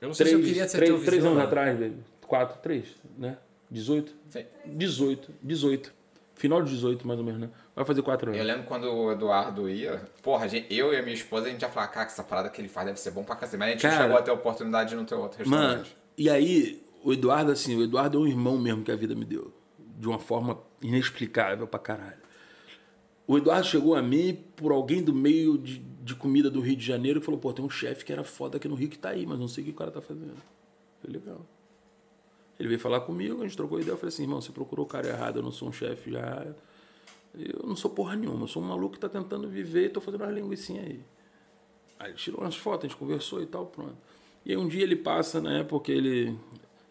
Eu 0.00 0.08
não 0.08 0.14
sei 0.14 0.26
se 0.26 0.32
eu 0.32 0.38
queria 0.40 0.54
Três, 0.54 0.70
ser 0.70 0.78
três, 0.78 0.90
teu 0.90 1.04
três 1.04 1.24
anos 1.24 1.36
não. 1.36 1.44
atrás, 1.44 1.78
baby. 1.78 1.96
Quatro, 2.26 2.58
três, 2.62 2.86
né? 3.18 3.36
18? 3.70 4.14
Sim. 4.30 4.44
18, 4.66 5.30
18. 5.42 5.92
Final 6.34 6.62
de 6.62 6.70
18, 6.70 7.06
mais 7.06 7.18
ou 7.20 7.24
menos, 7.24 7.40
né? 7.40 7.50
Vai 7.80 7.86
fazer 7.86 8.02
quatro 8.02 8.30
Eu 8.30 8.34
anos. 8.34 8.46
lembro 8.46 8.64
quando 8.64 8.92
o 8.92 9.10
Eduardo 9.10 9.66
ia, 9.66 10.02
porra, 10.22 10.46
gente- 10.46 10.66
eu 10.74 10.92
e 10.92 10.98
a 10.98 11.02
minha 11.02 11.14
esposa, 11.14 11.46
a 11.46 11.48
gente 11.48 11.62
já 11.62 11.68
falava, 11.70 11.90
cara, 11.90 12.04
que 12.04 12.12
essa 12.12 12.22
parada 12.22 12.50
que 12.50 12.60
ele 12.60 12.68
faz 12.68 12.86
deve 12.86 13.00
ser 13.00 13.10
bom 13.10 13.24
pra 13.24 13.34
cacete. 13.34 13.56
Mas 13.58 13.68
a 13.68 13.72
gente 13.72 13.84
não 13.84 13.90
Cara, 13.90 14.02
chegou 14.02 14.18
a 14.18 14.22
ter 14.22 14.30
a 14.30 14.34
oportunidade 14.34 14.90
de 14.90 14.96
no 14.96 15.04
teu 15.06 15.18
outro 15.18 15.48
Mano, 15.48 15.62
restaurante. 15.78 15.96
e 16.18 16.28
aí, 16.28 16.82
o 17.02 17.10
Eduardo, 17.14 17.50
assim, 17.50 17.74
o 17.74 17.82
Eduardo 17.82 18.18
é 18.18 18.20
um 18.20 18.26
irmão 18.26 18.58
mesmo 18.58 18.84
que 18.84 18.92
a 18.92 18.96
vida 18.96 19.14
me 19.14 19.24
deu. 19.24 19.50
De 19.98 20.06
uma 20.06 20.18
forma 20.18 20.58
inexplicável 20.82 21.66
pra 21.66 21.80
caralho. 21.80 22.20
O 23.26 23.38
Eduardo 23.38 23.66
chegou 23.66 23.94
a 23.94 24.02
mim 24.02 24.38
por 24.56 24.72
alguém 24.72 25.02
do 25.02 25.14
meio 25.14 25.56
de, 25.56 25.78
de 25.78 26.14
comida 26.14 26.50
do 26.50 26.60
Rio 26.60 26.76
de 26.76 26.84
Janeiro 26.84 27.18
que 27.20 27.24
falou, 27.24 27.40
pô, 27.40 27.50
tem 27.50 27.64
um 27.64 27.70
chefe 27.70 28.04
que 28.04 28.12
era 28.12 28.24
foda 28.24 28.58
aqui 28.58 28.68
no 28.68 28.74
Rio 28.74 28.90
que 28.90 28.98
tá 28.98 29.08
aí, 29.08 29.24
mas 29.24 29.38
não 29.38 29.48
sei 29.48 29.62
o 29.62 29.64
que 29.68 29.70
o 29.70 29.74
cara 29.74 29.90
tá 29.90 30.02
fazendo. 30.02 30.34
Foi 31.00 31.10
legal. 31.10 31.46
Ele 32.58 32.68
veio 32.68 32.80
falar 32.80 33.00
comigo, 33.00 33.40
a 33.40 33.46
gente 33.46 33.56
trocou 33.56 33.80
ideia, 33.80 33.94
eu 33.94 33.96
falei 33.96 34.08
assim, 34.12 34.24
irmão, 34.24 34.38
você 34.38 34.52
procurou 34.52 34.84
o 34.84 34.88
cara 34.88 35.08
errado, 35.08 35.38
eu 35.38 35.42
não 35.42 35.50
sou 35.50 35.66
um 35.68 35.72
chefe 35.72 36.10
já. 36.12 36.46
Eu 37.34 37.66
não 37.66 37.76
sou 37.76 37.90
porra 37.90 38.16
nenhuma, 38.16 38.44
eu 38.44 38.48
sou 38.48 38.62
um 38.62 38.66
maluco 38.66 38.94
que 38.94 39.00
tá 39.00 39.08
tentando 39.08 39.48
viver 39.48 39.86
e 39.86 39.88
tô 39.88 40.00
fazendo 40.00 40.22
umas 40.22 40.34
linguicinhas 40.34 40.86
aí. 40.86 41.04
Aí 41.98 42.10
ele 42.10 42.16
tirou 42.18 42.40
umas 42.40 42.56
fotos, 42.56 42.86
a 42.86 42.88
gente 42.88 42.98
conversou 42.98 43.42
e 43.42 43.46
tal, 43.46 43.66
pronto. 43.66 43.96
E 44.44 44.50
aí 44.50 44.56
um 44.56 44.66
dia 44.66 44.82
ele 44.82 44.96
passa, 44.96 45.40
né, 45.40 45.62
porque 45.64 45.92
ele... 45.92 46.36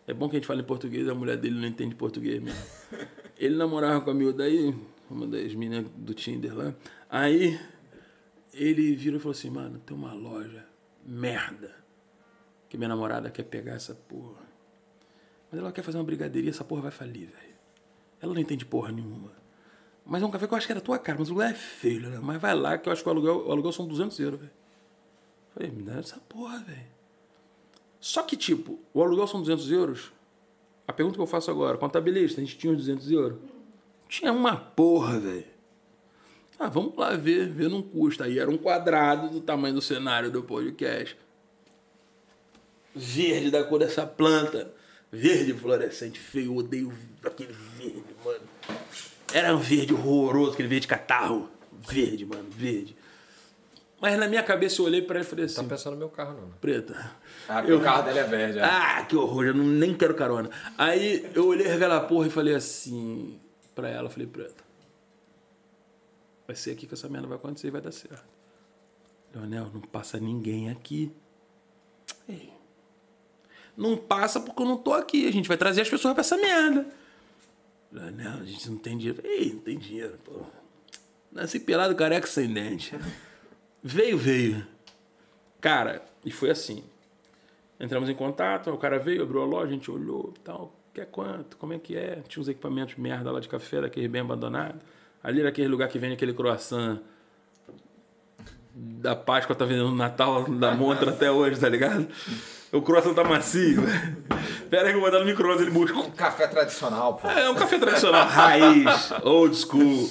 É 0.07 0.13
bom 0.13 0.27
que 0.27 0.35
a 0.35 0.39
gente 0.39 0.47
fala 0.47 0.61
em 0.61 0.65
português, 0.65 1.07
a 1.07 1.13
mulher 1.13 1.37
dele 1.37 1.59
não 1.59 1.67
entende 1.67 1.93
português 1.93 2.41
mesmo. 2.41 2.59
Ele 3.37 3.55
namorava 3.55 4.01
com 4.01 4.09
a 4.09 4.13
miúda 4.13 4.43
aí, 4.43 4.75
uma 5.09 5.27
das 5.27 5.53
meninas 5.53 5.85
do 5.95 6.13
Tinder 6.13 6.55
lá. 6.55 6.73
Aí 7.09 7.59
ele 8.53 8.95
virou 8.95 9.17
e 9.17 9.21
falou 9.21 9.31
assim, 9.31 9.49
mano, 9.49 9.79
tem 9.79 9.95
uma 9.95 10.13
loja 10.13 10.65
merda 11.05 11.75
que 12.67 12.77
minha 12.77 12.89
namorada 12.89 13.29
quer 13.29 13.43
pegar 13.43 13.73
essa 13.73 13.93
porra. 13.93 14.47
Mas 15.51 15.59
ela 15.59 15.71
quer 15.71 15.81
fazer 15.81 15.97
uma 15.97 16.03
brigadeiria, 16.03 16.49
essa 16.49 16.63
porra 16.63 16.83
vai 16.83 16.91
falir, 16.91 17.27
velho. 17.27 17.55
Ela 18.21 18.33
não 18.33 18.41
entende 18.41 18.65
porra 18.65 18.91
nenhuma. 18.91 19.31
Mas 20.09 20.23
é 20.23 20.25
um 20.25 20.31
café 20.31 20.47
que 20.47 20.53
eu 20.53 20.57
acho 20.57 20.65
que 20.65 20.73
era 20.73 20.79
a 20.79 20.83
tua 20.83 20.97
cara, 20.97 21.19
mas 21.19 21.29
o 21.29 21.33
lugar 21.33 21.51
é 21.51 21.53
feio, 21.53 22.09
né? 22.09 22.19
Mas 22.19 22.41
vai 22.41 22.55
lá 22.55 22.79
que 22.79 22.89
eu 22.89 22.93
acho 22.93 23.03
que 23.03 23.07
o 23.07 23.11
aluguel, 23.11 23.45
o 23.45 23.51
aluguel 23.51 23.71
são 23.71 23.85
200 23.85 24.19
euros, 24.19 24.39
velho. 24.39 24.51
Falei, 25.53 25.71
me 25.71 25.83
dá 25.83 25.99
essa 25.99 26.17
porra, 26.27 26.57
velho. 26.59 26.87
Só 27.99 28.23
que, 28.23 28.35
tipo, 28.35 28.79
o 28.91 29.03
aluguel 29.03 29.27
são 29.27 29.39
200 29.39 29.71
euros. 29.71 30.11
A 30.87 30.91
pergunta 30.91 31.15
que 31.15 31.21
eu 31.21 31.27
faço 31.27 31.51
agora, 31.51 31.77
contabilista, 31.77 32.41
a 32.41 32.43
gente 32.43 32.57
tinha 32.57 32.73
uns 32.73 32.77
200 32.77 33.11
euros? 33.11 33.37
Tinha 34.07 34.33
uma 34.33 34.57
porra, 34.57 35.19
velho. 35.19 35.45
Ah, 36.57 36.69
vamos 36.69 36.97
lá 36.97 37.15
ver, 37.15 37.47
ver 37.47 37.69
não 37.69 37.83
custa. 37.83 38.23
Aí 38.23 38.39
era 38.39 38.49
um 38.49 38.57
quadrado 38.57 39.29
do 39.29 39.39
tamanho 39.39 39.75
do 39.75 39.81
cenário 39.81 40.31
do 40.31 40.41
podcast. 40.41 41.15
Verde 42.95 43.51
da 43.51 43.63
cor 43.63 43.77
dessa 43.77 44.07
planta. 44.07 44.73
Verde 45.11 45.53
fluorescente, 45.53 46.19
feio, 46.19 46.47
eu 46.47 46.55
odeio 46.55 46.91
aquele 47.23 47.53
verde, 47.53 48.03
mano. 48.25 48.48
Era 49.33 49.55
um 49.55 49.59
verde 49.59 49.93
horroroso, 49.93 50.53
aquele 50.53 50.67
verde 50.67 50.87
catarro. 50.87 51.49
Verde, 51.87 52.25
mano, 52.25 52.47
verde. 52.49 52.95
Mas 54.01 54.17
na 54.17 54.27
minha 54.27 54.41
cabeça 54.41 54.81
eu 54.81 54.85
olhei 54.85 55.01
pra 55.01 55.17
ele 55.19 55.25
e 55.25 55.29
falei 55.29 55.45
Tá 55.45 55.51
assim, 55.59 55.67
pensando 55.67 55.93
no 55.93 55.99
meu 55.99 56.09
carro, 56.09 56.33
não, 56.33 56.47
né? 56.47 56.53
preta. 56.61 57.11
Ah, 57.47 57.57
porque 57.59 57.73
o 57.73 57.81
carro 57.81 58.03
dele 58.03 58.19
é 58.19 58.23
verde. 58.23 58.59
é. 58.59 58.63
Ah, 58.63 59.05
que 59.07 59.15
horror, 59.15 59.45
eu 59.47 59.53
não, 59.53 59.65
nem 59.65 59.93
quero 59.93 60.13
carona. 60.15 60.49
Aí 60.77 61.29
eu 61.35 61.47
olhei 61.47 61.69
aquela 61.71 61.99
porra 62.01 62.27
e 62.27 62.29
falei 62.29 62.55
assim 62.55 63.37
pra 63.75 63.89
ela, 63.89 64.09
falei, 64.09 64.25
preta, 64.27 64.63
vai 66.47 66.55
ser 66.55 66.71
aqui 66.71 66.87
que 66.87 66.93
essa 66.93 67.09
merda 67.09 67.27
vai 67.27 67.37
acontecer 67.37 67.67
e 67.67 67.71
vai 67.71 67.81
dar 67.81 67.91
certo. 67.91 68.23
Leonel, 69.33 69.69
não 69.73 69.81
passa 69.81 70.17
ninguém 70.19 70.69
aqui. 70.69 71.11
Ei, 72.27 72.51
Não 73.77 73.95
passa 73.97 74.39
porque 74.39 74.61
eu 74.61 74.65
não 74.65 74.77
tô 74.77 74.93
aqui, 74.93 75.27
a 75.27 75.31
gente 75.31 75.47
vai 75.47 75.57
trazer 75.57 75.81
as 75.81 75.89
pessoas 75.89 76.13
pra 76.13 76.21
essa 76.21 76.37
merda. 76.37 76.87
Leonel, 77.91 78.39
a 78.41 78.45
gente 78.45 78.69
não 78.69 78.77
tem 78.77 78.97
dinheiro. 78.97 79.21
Ei, 79.25 79.53
não 79.53 79.61
tem 79.61 79.77
dinheiro, 79.77 80.17
pô. 80.23 80.41
Nasci 81.31 81.59
pelado, 81.59 81.95
careca, 81.95 82.27
sem 82.27 82.51
dente. 82.51 82.95
Veio, 83.81 84.17
veio. 84.17 84.65
Cara, 85.61 86.03
e 86.23 86.31
foi 86.31 86.49
assim. 86.49 86.83
Entramos 87.79 88.09
em 88.09 88.15
contato, 88.15 88.69
o 88.71 88.77
cara 88.77 88.99
veio, 88.99 89.23
abriu 89.23 89.41
a 89.41 89.45
loja, 89.45 89.67
a 89.67 89.73
gente 89.73 89.89
olhou 89.89 90.33
tal. 90.43 90.75
Quer 90.93 91.05
quanto? 91.05 91.55
Como 91.57 91.73
é 91.73 91.79
que 91.79 91.95
é? 91.95 92.21
Tinha 92.27 92.41
uns 92.41 92.47
equipamentos 92.47 92.95
merda 92.95 93.31
lá 93.31 93.39
de 93.39 93.47
café, 93.47 93.81
daquele 93.81 94.07
bem 94.07 94.21
abandonado. 94.21 94.79
Ali 95.23 95.39
era 95.39 95.49
aquele 95.49 95.67
lugar 95.67 95.87
que 95.87 95.99
vende 95.99 96.13
aquele 96.13 96.33
croissant 96.33 96.99
da 98.73 99.15
Páscoa, 99.15 99.55
tá 99.55 99.65
vendendo 99.65 99.91
Natal 99.91 100.49
da 100.49 100.73
Montra 100.73 101.11
até 101.11 101.31
hoje, 101.31 101.59
tá 101.59 101.69
ligado? 101.69 102.07
O 102.71 102.81
croissant 102.81 103.15
tá 103.15 103.23
macio, 103.23 103.81
velho. 103.81 104.17
Pera 104.69 104.83
aí 104.83 104.89
que 104.91 104.97
eu 104.97 105.01
vou 105.01 105.09
botar 105.09 105.19
no 105.19 105.25
micro-ondas, 105.25 105.61
ele 105.61 105.71
busca. 105.71 105.97
Um 105.97 106.11
café 106.11 106.47
tradicional, 106.47 107.15
pô. 107.15 107.27
É 107.27 107.49
um 107.49 107.55
café 107.55 107.77
tradicional, 107.79 108.27
raiz, 108.27 109.11
old 109.23 109.55
school. 109.55 110.09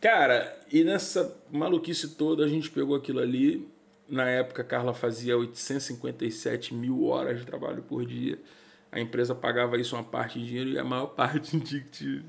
Cara, 0.00 0.54
e 0.70 0.84
nessa 0.84 1.34
maluquice 1.50 2.08
toda 2.08 2.44
a 2.44 2.48
gente 2.48 2.70
pegou 2.70 2.94
aquilo 2.94 3.20
ali. 3.20 3.66
Na 4.08 4.28
época, 4.28 4.60
a 4.60 4.64
Carla 4.64 4.92
fazia 4.92 5.38
857 5.38 6.74
mil 6.74 7.06
horas 7.06 7.38
de 7.38 7.46
trabalho 7.46 7.82
por 7.82 8.04
dia. 8.04 8.38
A 8.90 9.00
empresa 9.00 9.34
pagava 9.34 9.78
isso 9.78 9.96
uma 9.96 10.04
parte 10.04 10.38
de 10.38 10.46
dinheiro 10.46 10.70
e 10.70 10.78
a 10.78 10.84
maior 10.84 11.06
parte 11.06 11.56
de 11.56 12.22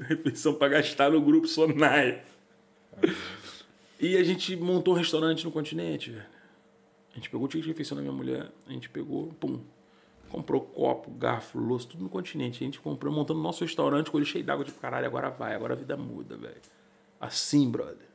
refeição 0.00 0.54
para 0.54 0.68
gastar 0.68 1.10
no 1.10 1.20
grupo 1.20 1.46
Sonai. 1.46 2.22
E 4.00 4.16
a 4.16 4.24
gente 4.24 4.56
montou 4.56 4.94
um 4.94 4.96
restaurante 4.96 5.44
no 5.44 5.52
continente, 5.52 6.10
velho. 6.10 6.37
Gente 7.18 7.30
pegou 7.30 7.46
o 7.46 7.48
ticket 7.48 7.64
de 7.64 7.70
refeição 7.70 7.96
da 7.96 8.02
minha 8.02 8.14
mulher, 8.14 8.48
a 8.64 8.70
gente 8.70 8.88
pegou, 8.88 9.26
pum, 9.40 9.60
comprou 10.30 10.60
copo, 10.60 11.10
garfo, 11.10 11.58
louça, 11.58 11.88
tudo 11.88 12.04
no 12.04 12.08
continente. 12.08 12.62
A 12.62 12.64
gente 12.64 12.78
comprou, 12.78 13.12
montando 13.12 13.40
nosso 13.40 13.64
restaurante 13.64 14.08
com 14.08 14.18
ele 14.18 14.24
cheio 14.24 14.44
d'água, 14.44 14.64
tipo, 14.64 14.78
caralho, 14.78 15.04
agora 15.04 15.28
vai, 15.28 15.52
agora 15.52 15.74
a 15.74 15.76
vida 15.76 15.96
muda, 15.96 16.36
velho. 16.36 16.60
Assim, 17.20 17.68
brother. 17.68 18.06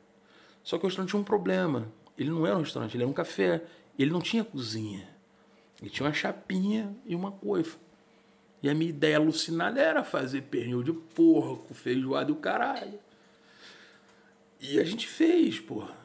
Só 0.62 0.78
que 0.78 0.84
o 0.84 0.88
restaurante 0.88 1.10
tinha 1.10 1.20
um 1.20 1.24
problema. 1.24 1.92
Ele 2.16 2.30
não 2.30 2.46
era 2.46 2.56
um 2.56 2.60
restaurante, 2.60 2.96
ele 2.96 3.02
era 3.02 3.10
um 3.10 3.14
café. 3.14 3.62
Ele 3.98 4.10
não 4.10 4.22
tinha 4.22 4.42
cozinha. 4.42 5.06
Ele 5.82 5.90
tinha 5.90 6.06
uma 6.06 6.14
chapinha 6.14 6.96
e 7.04 7.14
uma 7.14 7.30
coifa. 7.30 7.78
E 8.62 8.70
a 8.70 8.74
minha 8.74 8.88
ideia 8.88 9.18
alucinada 9.18 9.82
era 9.82 10.02
fazer 10.02 10.40
pernil 10.44 10.82
de 10.82 10.94
porco, 10.94 11.74
feijoada 11.74 12.30
e 12.30 12.32
o 12.32 12.36
caralho. 12.36 12.98
E 14.58 14.80
a 14.80 14.84
gente 14.84 15.06
fez, 15.06 15.60
porra. 15.60 16.03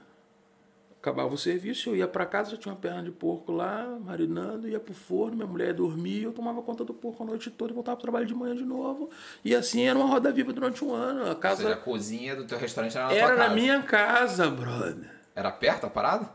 Acabava 1.01 1.34
o 1.34 1.38
serviço, 1.38 1.91
eu 1.91 1.95
ia 1.95 2.07
pra 2.09 2.26
casa, 2.26 2.51
já 2.51 2.57
tinha 2.57 2.73
uma 2.73 2.80
perna 2.80 3.01
de 3.03 3.11
porco 3.11 3.53
lá, 3.53 3.97
marinando, 4.03 4.67
ia 4.67 4.81
pro 4.81 4.93
forno, 4.93 5.38
minha 5.38 5.47
mulher 5.47 5.67
ia 5.67 5.73
dormir, 5.73 6.23
eu 6.23 6.34
tomava 6.34 6.61
conta 6.61 6.84
do 6.84 6.93
porco 6.93 7.23
a 7.23 7.26
noite 7.26 7.49
toda 7.49 7.71
e 7.71 7.73
voltava 7.73 7.95
pro 7.95 8.03
trabalho 8.03 8.26
de 8.26 8.35
manhã 8.35 8.53
de 8.53 8.65
novo. 8.65 9.09
E 9.43 9.55
assim 9.55 9.88
era 9.88 9.97
uma 9.97 10.09
roda 10.09 10.30
viva 10.30 10.51
durante 10.51 10.84
um 10.84 10.93
ano. 10.93 11.31
A 11.31 11.35
casa 11.35 11.63
seja, 11.63 11.73
a 11.73 11.77
cozinha 11.77 12.35
do 12.35 12.43
teu 12.45 12.57
restaurante 12.57 12.97
era 12.97 13.07
na 13.07 13.13
era 13.13 13.35
na 13.38 13.49
minha 13.55 13.81
casa, 13.81 14.49
brother. 14.49 15.09
Era 15.34 15.49
perto 15.51 15.85
a 15.85 15.89
parada? 15.89 16.30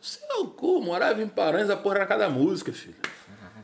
Seu 0.00 0.46
cu, 0.50 0.80
morava 0.80 1.20
em 1.20 1.26
Paranhos, 1.26 1.68
a 1.68 1.76
porra 1.76 1.96
era 1.96 2.06
cada 2.06 2.28
música, 2.28 2.72
filho. 2.72 2.94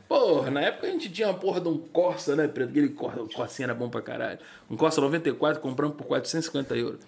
Porra, 0.09 0.51
na 0.51 0.59
época 0.59 0.87
a 0.87 0.89
gente 0.89 1.09
tinha 1.09 1.29
uma 1.29 1.39
porra 1.39 1.61
de 1.61 1.69
um 1.69 1.77
Corsa, 1.77 2.35
né, 2.35 2.49
preto? 2.49 2.71
Aquele 2.71 2.89
Corsa, 2.89 3.21
o 3.21 3.29
Corsinha 3.29 3.67
era 3.67 3.73
bom 3.73 3.89
pra 3.89 4.01
caralho. 4.01 4.39
Um 4.69 4.75
Corsa 4.75 4.99
94, 4.99 5.61
compramos 5.61 5.95
por 5.95 6.05
450 6.05 6.75
euros. 6.75 6.99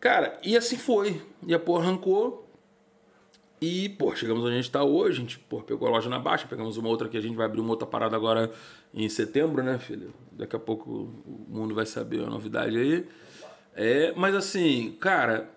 Cara, 0.00 0.38
e 0.42 0.56
assim 0.56 0.78
foi. 0.78 1.22
E 1.46 1.54
a 1.54 1.58
porra 1.58 1.84
arrancou. 1.84 2.48
E, 3.60 3.90
pô, 3.90 4.16
chegamos 4.16 4.42
onde 4.42 4.54
a 4.54 4.56
gente 4.56 4.70
tá 4.70 4.82
hoje. 4.82 5.18
A 5.18 5.20
gente, 5.20 5.38
pô, 5.38 5.60
pegou 5.60 5.86
a 5.86 5.90
loja 5.90 6.08
na 6.08 6.18
baixa, 6.18 6.48
pegamos 6.48 6.78
uma 6.78 6.88
outra 6.88 7.08
que 7.08 7.18
a 7.18 7.20
gente 7.20 7.36
vai 7.36 7.44
abrir 7.44 7.60
uma 7.60 7.70
outra 7.70 7.86
parada 7.86 8.16
agora 8.16 8.50
em 8.94 9.06
setembro, 9.10 9.62
né, 9.62 9.78
filho? 9.78 10.14
Daqui 10.32 10.56
a 10.56 10.58
pouco 10.58 11.12
o 11.26 11.46
mundo 11.48 11.74
vai 11.74 11.84
saber 11.84 12.24
a 12.24 12.30
novidade 12.30 12.78
aí. 12.78 13.06
É, 13.74 14.12
mas 14.16 14.34
assim, 14.34 14.96
cara, 14.98 15.50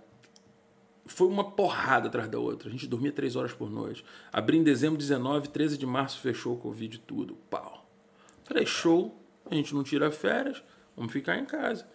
foi 1.06 1.28
uma 1.28 1.52
porrada 1.52 2.08
atrás 2.08 2.28
da 2.28 2.38
outra. 2.38 2.68
A 2.68 2.72
gente 2.72 2.86
dormia 2.86 3.14
três 3.14 3.38
horas 3.38 3.54
por 3.54 3.72
noite. 3.72 4.04
Abri 4.32 4.58
em 4.58 4.64
dezembro 4.64 4.98
19, 4.98 5.48
13 5.48 5.78
de 5.78 5.86
março 5.86 6.20
fechou 6.20 6.56
o 6.56 6.58
Covid 6.58 7.00
tudo. 7.00 7.38
Pau. 7.50 7.88
Falei, 8.44 8.66
show, 8.66 9.18
a 9.50 9.56
gente 9.56 9.74
não 9.74 9.84
tira 9.84 10.12
férias, 10.12 10.62
vamos 10.98 11.14
ficar 11.14 11.38
em 11.38 11.46
casa. 11.46 11.88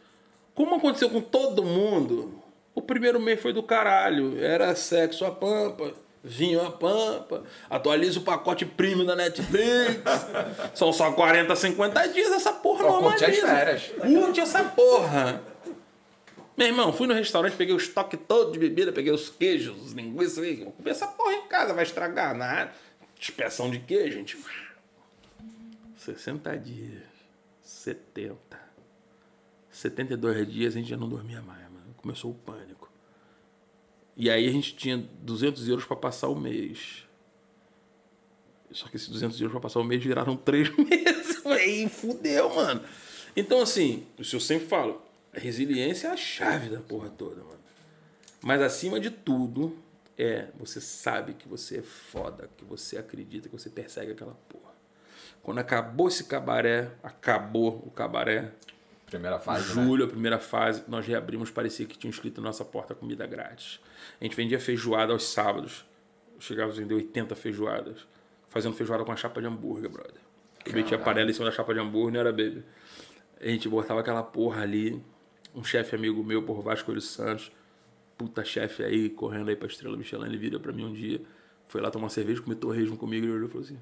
Como 0.59 0.75
aconteceu 0.75 1.09
com 1.09 1.21
todo 1.21 1.63
mundo, 1.63 2.43
o 2.75 2.83
primeiro 2.83 3.21
mês 3.21 3.41
foi 3.41 3.53
do 3.53 3.63
caralho. 3.63 4.43
Era 4.43 4.75
sexo 4.75 5.25
a 5.25 5.31
pampa, 5.31 5.95
vinho 6.21 6.61
a 6.61 6.73
pampa, 6.73 7.45
atualiza 7.71 8.19
o 8.19 8.25
pacote 8.25 8.67
premium 8.67 9.07
da 9.07 9.15
Netflix. 9.15 10.03
São 10.75 10.93
só 10.93 11.13
40, 11.13 11.55
50 11.55 12.09
dias, 12.09 12.33
essa 12.33 12.53
porra 12.53 12.83
Só 12.83 12.99
curte 12.99 13.25
as 13.25 13.39
normaliza. 13.39 13.47
férias. 13.47 13.93
Curte 14.01 14.41
essa 14.41 14.65
porra. 14.65 15.41
Meu 16.57 16.67
irmão, 16.67 16.93
fui 16.93 17.07
no 17.07 17.15
restaurante, 17.15 17.55
peguei 17.55 17.73
o 17.73 17.79
estoque 17.79 18.17
todo 18.17 18.51
de 18.51 18.59
bebida, 18.59 18.91
peguei 18.91 19.13
os 19.13 19.29
queijos, 19.29 19.81
os 19.81 19.93
linguiças, 19.93 20.35
falei, 20.35 20.65
vou 20.65 20.73
comer 20.73 20.91
essa 20.91 21.07
porra 21.07 21.35
em 21.35 21.47
casa, 21.47 21.73
vai 21.73 21.85
estragar 21.85 22.37
nada. 22.37 22.73
Inspeção 23.17 23.71
de 23.71 23.79
queijo, 23.79 24.19
gente. 24.19 24.37
60 25.99 26.57
dias, 26.59 27.05
70, 27.63 28.58
72 29.79 30.49
dias 30.49 30.75
a 30.75 30.79
gente 30.79 30.89
já 30.89 30.97
não 30.97 31.09
dormia 31.09 31.41
mais, 31.41 31.63
mano. 31.71 31.95
Começou 31.99 32.33
o 32.33 32.35
pânico. 32.35 32.91
E 34.17 34.29
aí 34.29 34.49
a 34.49 34.51
gente 34.51 34.75
tinha 34.75 34.99
200 34.99 35.69
euros 35.69 35.85
para 35.85 35.97
passar 35.97 36.27
o 36.27 36.35
mês. 36.35 37.07
Só 38.73 38.89
que 38.89 38.97
esses 38.97 39.09
200 39.09 39.41
euros 39.41 39.53
para 39.53 39.61
passar 39.61 39.79
o 39.79 39.85
mês 39.85 40.03
viraram 40.03 40.35
três 40.37 40.69
meses. 40.77 41.47
Aí 41.47 41.89
fudeu, 41.89 42.53
mano. 42.57 42.83
Então, 43.37 43.63
assim, 43.63 44.05
isso 44.19 44.35
eu 44.35 44.41
sempre 44.41 44.67
falo, 44.67 45.01
resiliência 45.33 46.09
é 46.09 46.11
a 46.11 46.17
chave 46.17 46.71
da 46.71 46.81
porra 46.81 47.09
toda, 47.11 47.37
mano. 47.37 47.61
Mas 48.43 48.61
acima 48.61 48.99
de 48.99 49.11
tudo, 49.11 49.79
é 50.17 50.49
você 50.59 50.81
sabe 50.81 51.35
que 51.35 51.47
você 51.47 51.79
é 51.79 51.83
foda, 51.83 52.51
que 52.57 52.65
você 52.65 52.99
acredita, 52.99 53.49
que 53.49 53.57
você 53.57 53.71
persegue 53.71 54.11
aquela 54.11 54.35
porra. 54.49 54.75
Quando 55.41 55.59
acabou 55.59 56.09
esse 56.09 56.25
cabaré, 56.25 56.91
acabou 57.01 57.81
o 57.87 57.93
cabaré, 57.93 58.53
Primeira 59.09 59.39
fase, 59.39 59.75
né? 59.75 59.85
Julho, 59.85 60.05
a 60.05 60.09
primeira 60.09 60.39
fase, 60.39 60.85
nós 60.87 61.07
reabrimos, 61.07 61.51
parecia 61.51 61.87
que 61.87 61.97
tinha 61.97 62.11
escrito 62.11 62.41
na 62.41 62.49
nossa 62.49 62.65
porta 62.65 62.95
comida 62.95 63.27
grátis. 63.27 63.81
A 64.21 64.25
gente 64.25 64.37
vendia 64.37 64.61
feijoada 64.61 65.13
aos 65.13 65.25
sábados. 65.25 65.87
Chegava 66.39 66.71
a 66.71 66.75
vender 66.75 66.95
80 66.95 67.35
feijoadas. 67.35 68.07
Fazendo 68.49 68.75
feijoada 68.75 69.05
com 69.05 69.13
a 69.13 69.17
chapa 69.17 69.41
de 69.41 69.47
hambúrguer, 69.47 69.91
brother. 69.91 70.21
Eu 70.65 70.73
metia 70.75 70.99
panela 70.99 71.31
em 71.31 71.33
cima 71.33 71.47
da 71.47 71.53
chapa 71.53 71.73
de 71.73 71.81
hambúrguer, 71.81 72.13
não 72.13 72.21
era 72.21 72.31
baby. 72.31 72.65
A 73.41 73.47
gente 73.47 73.69
botava 73.69 74.01
aquela 74.01 74.23
porra 74.23 74.63
ali. 74.63 75.03
Um 75.55 75.65
chefe 75.65 75.97
amigo 75.97 76.23
meu, 76.23 76.43
por 76.43 76.61
Vasco 76.63 76.91
Olho 76.91 77.01
Santos, 77.01 77.51
puta 78.17 78.45
chefe 78.45 78.85
aí, 78.85 79.09
correndo 79.09 79.49
aí 79.49 79.57
pra 79.57 79.67
Estrela 79.67 79.97
Michelin, 79.97 80.27
ele 80.27 80.37
vira 80.37 80.61
pra 80.61 80.73
mim 80.73 80.85
um 80.85 80.93
dia. 80.93 81.23
Foi 81.67 81.81
lá 81.81 81.91
tomar 81.91 82.05
uma 82.05 82.11
cerveja, 82.11 82.43
comer 82.43 82.57
torresmo 82.57 82.97
comigo, 82.97 83.25
ele 83.25 83.33
olhou 83.33 83.49
e 83.49 83.51
falou 83.51 83.65
assim... 83.65 83.79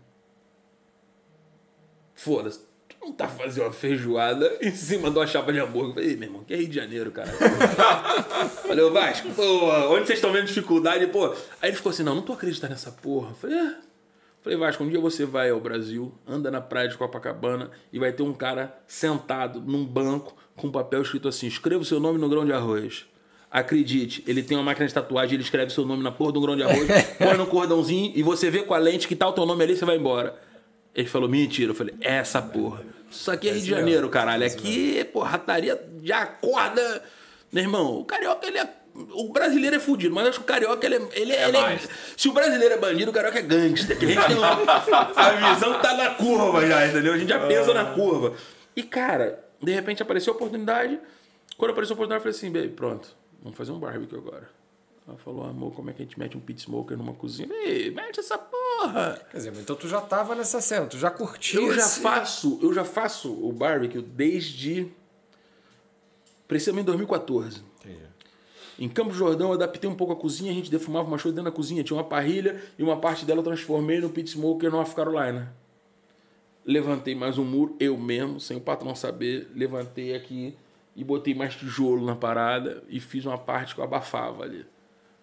Foda-se, 2.15 2.66
tu 2.89 2.97
não 3.01 3.13
tá 3.13 3.29
fazendo 3.29 3.65
uma 3.65 3.73
feijoada 3.73 4.59
em 4.61 4.71
cima 4.71 5.11
de 5.11 5.19
uma 5.19 5.27
chapa 5.27 5.53
de 5.53 5.59
hambúrguer. 5.59 5.89
Eu 5.89 5.95
falei, 5.95 6.11
"Ei, 6.11 6.17
meu 6.17 6.29
irmão, 6.29 6.45
que 6.45 6.55
é 6.55 6.57
Rio 6.57 6.69
de 6.69 6.75
Janeiro, 6.75 7.11
cara. 7.11 7.29
falei, 8.67 8.91
Vasco, 8.91 9.31
pô, 9.31 9.43
onde 9.93 10.07
vocês 10.07 10.19
estão 10.19 10.33
vendo 10.33 10.47
dificuldade? 10.47 11.07
Pô. 11.07 11.27
Aí 11.61 11.71
ele 11.71 11.77
ficou 11.77 11.91
assim, 11.91 12.03
não, 12.03 12.15
não 12.15 12.23
tô 12.23 12.33
acreditando 12.33 12.73
nessa 12.73 12.91
porra. 12.91 13.31
Eu 13.31 13.35
falei, 13.35 13.59
é. 13.59 13.75
Falei, 14.47 14.57
Vasco, 14.59 14.85
um 14.85 14.89
dia 14.89 15.01
você 15.01 15.25
vai 15.25 15.51
ao 15.51 15.59
Brasil, 15.59 16.15
anda 16.25 16.53
na 16.53 16.61
praia 16.61 16.89
de 16.89 16.97
Copacabana 16.97 17.69
e 17.93 17.99
vai 17.99 18.13
ter 18.13 18.23
um 18.23 18.33
cara 18.33 18.79
sentado 18.87 19.61
num 19.61 19.85
banco 19.85 20.37
com 20.55 20.69
um 20.69 20.71
papel 20.71 21.03
escrito 21.03 21.27
assim: 21.27 21.49
escreva 21.49 21.83
o 21.83 21.85
seu 21.85 21.99
nome 21.99 22.17
no 22.17 22.29
grão 22.29 22.45
de 22.45 22.53
arroz. 22.53 23.07
Acredite, 23.51 24.23
ele 24.25 24.45
tem 24.45 24.57
uma 24.57 24.63
máquina 24.63 24.87
de 24.87 24.95
tatuagem, 24.95 25.35
ele 25.35 25.43
escreve 25.43 25.73
seu 25.73 25.85
nome 25.85 26.03
na 26.03 26.13
porra 26.13 26.31
do 26.31 26.41
grão 26.41 26.57
de 26.57 26.63
arroz, 26.63 26.87
põe 27.19 27.37
no 27.37 27.47
cordãozinho 27.47 28.13
e 28.15 28.23
você 28.23 28.49
vê 28.49 28.63
com 28.63 28.73
a 28.75 28.79
lente 28.79 29.09
que 29.09 29.17
tá 29.17 29.27
o 29.29 29.33
teu 29.33 29.45
nome 29.45 29.65
ali, 29.65 29.77
você 29.77 29.85
vai 29.85 29.97
embora. 29.97 30.39
Ele 30.97 31.06
falou, 31.06 31.28
mentira. 31.28 31.70
Eu 31.73 31.74
falei, 31.74 31.94
é 32.01 32.14
essa 32.16 32.40
porra. 32.40 32.82
Isso 33.10 33.31
aqui 33.31 33.48
é 33.48 33.52
Rio 33.52 33.60
de 33.62 33.68
Janeiro, 33.70 34.09
caralho. 34.09 34.47
Aqui, 34.47 35.05
porra, 35.12 35.28
rataria 35.31 35.81
já 36.02 36.23
acorda. 36.23 37.02
Meu 37.52 37.62
irmão, 37.62 37.98
o 37.98 38.05
carioca, 38.05 38.47
ele 38.47 38.59
é. 38.59 38.68
O 39.12 39.31
brasileiro 39.31 39.77
é 39.77 39.78
fudido, 39.78 40.14
mas 40.14 40.27
acho 40.27 40.39
que 40.39 40.44
o 40.44 40.47
carioca, 40.47 40.86
ele 40.86 40.97
é. 40.97 41.09
Ele 41.12 41.32
é, 41.32 41.48
ele 41.48 41.56
é- 41.59 41.78
se 42.16 42.28
o 42.28 42.32
brasileiro 42.32 42.74
é 42.74 42.78
bandido, 42.78 43.10
o 43.10 43.14
carioca 43.14 43.39
é 43.39 43.43
gangster. 43.43 43.97
A 45.14 45.52
visão 45.55 45.78
tá 45.81 45.94
na 45.94 46.10
curva 46.14 46.66
já, 46.66 46.86
entendeu? 46.86 47.12
A 47.12 47.18
gente 47.18 47.28
já 47.28 47.47
pensa 47.47 47.74
na 47.74 47.85
curva. 47.93 48.32
E, 48.74 48.82
cara, 48.82 49.44
de 49.62 49.70
repente 49.73 50.02
apareceu 50.02 50.32
a 50.32 50.36
oportunidade. 50.36 50.98
Quando 51.59 51.73
apareceu 51.73 51.93
a 51.93 51.97
oportunidade, 51.97 52.27
eu 52.27 52.32
falei 52.32 52.36
assim, 52.36 52.51
baby, 52.51 52.74
pronto, 52.74 53.09
vamos 53.43 53.56
fazer 53.56 53.73
um 53.73 53.78
barbecue 53.78 54.16
agora. 54.16 54.48
Ela 55.09 55.16
falou, 55.19 55.45
amor, 55.45 55.73
como 55.73 55.89
é 55.89 55.93
que 55.93 56.03
a 56.03 56.05
gente 56.05 56.19
mete 56.19 56.37
um 56.37 56.41
pit 56.41 56.61
smoker 56.62 56.97
numa 56.97 57.12
cozinha? 57.15 57.47
Falei, 57.47 57.91
mete 57.93 58.19
essa 58.19 58.37
porra! 58.37 59.20
Quer 59.31 59.37
dizer, 59.37 59.53
então 59.57 59.77
tu 59.77 59.87
já 59.87 60.01
tava 60.01 60.35
nessa 60.35 60.61
cena, 60.61 60.87
tu 60.87 60.99
já 60.99 61.11
curtiu 61.11 61.62
Eu 61.69 61.74
já 61.74 61.83
esse- 61.83 62.01
faço, 62.01 62.59
eu 62.61 62.74
já 62.74 62.85
faço 62.85 63.33
o 63.33 63.53
barbecue 63.53 64.03
desde 64.03 64.89
precisamente 66.49 66.83
em 66.83 66.87
2014. 66.87 67.62
Entendi. 67.81 68.01
Em 68.78 68.89
Campo 68.89 69.12
Jordão 69.15 69.49
eu 69.49 69.55
adaptei 69.55 69.89
um 69.89 69.95
pouco 69.95 70.12
a 70.12 70.16
cozinha, 70.16 70.51
a 70.51 70.55
gente 70.55 70.70
defumava 70.70 71.07
umas 71.09 71.23
coisas 71.23 71.37
dentro 71.37 71.51
da 71.51 71.55
cozinha, 71.57 71.83
tinha 71.85 71.97
uma 71.97 72.05
parrilha 72.05 72.61
e 72.78 72.83
uma 72.83 72.97
parte 72.99 73.24
dela 73.24 73.41
eu 73.41 73.45
transformei 73.45 74.01
no 74.01 74.11
pit 74.11 74.28
smoker 74.31 74.70
no 74.70 74.77
North 74.77 74.93
Carolina. 74.95 75.55
Levantei 76.65 77.15
mais 77.15 77.39
um 77.39 77.45
muro, 77.45 77.77
eu 77.78 77.97
mesmo, 77.97 78.41
sem 78.41 78.57
o 78.57 78.61
patrão 78.61 78.95
saber, 78.95 79.49
levantei 79.55 80.15
aqui 80.16 80.57
e 80.97 81.05
botei 81.05 81.33
mais 81.33 81.55
tijolo 81.55 82.05
na 82.05 82.16
parada 82.16 82.83
e 82.89 82.99
fiz 82.99 83.24
uma 83.24 83.39
parte 83.39 83.73
que 83.74 83.81
eu 83.81 83.85
abafava 83.85 84.43
ali. 84.43 84.66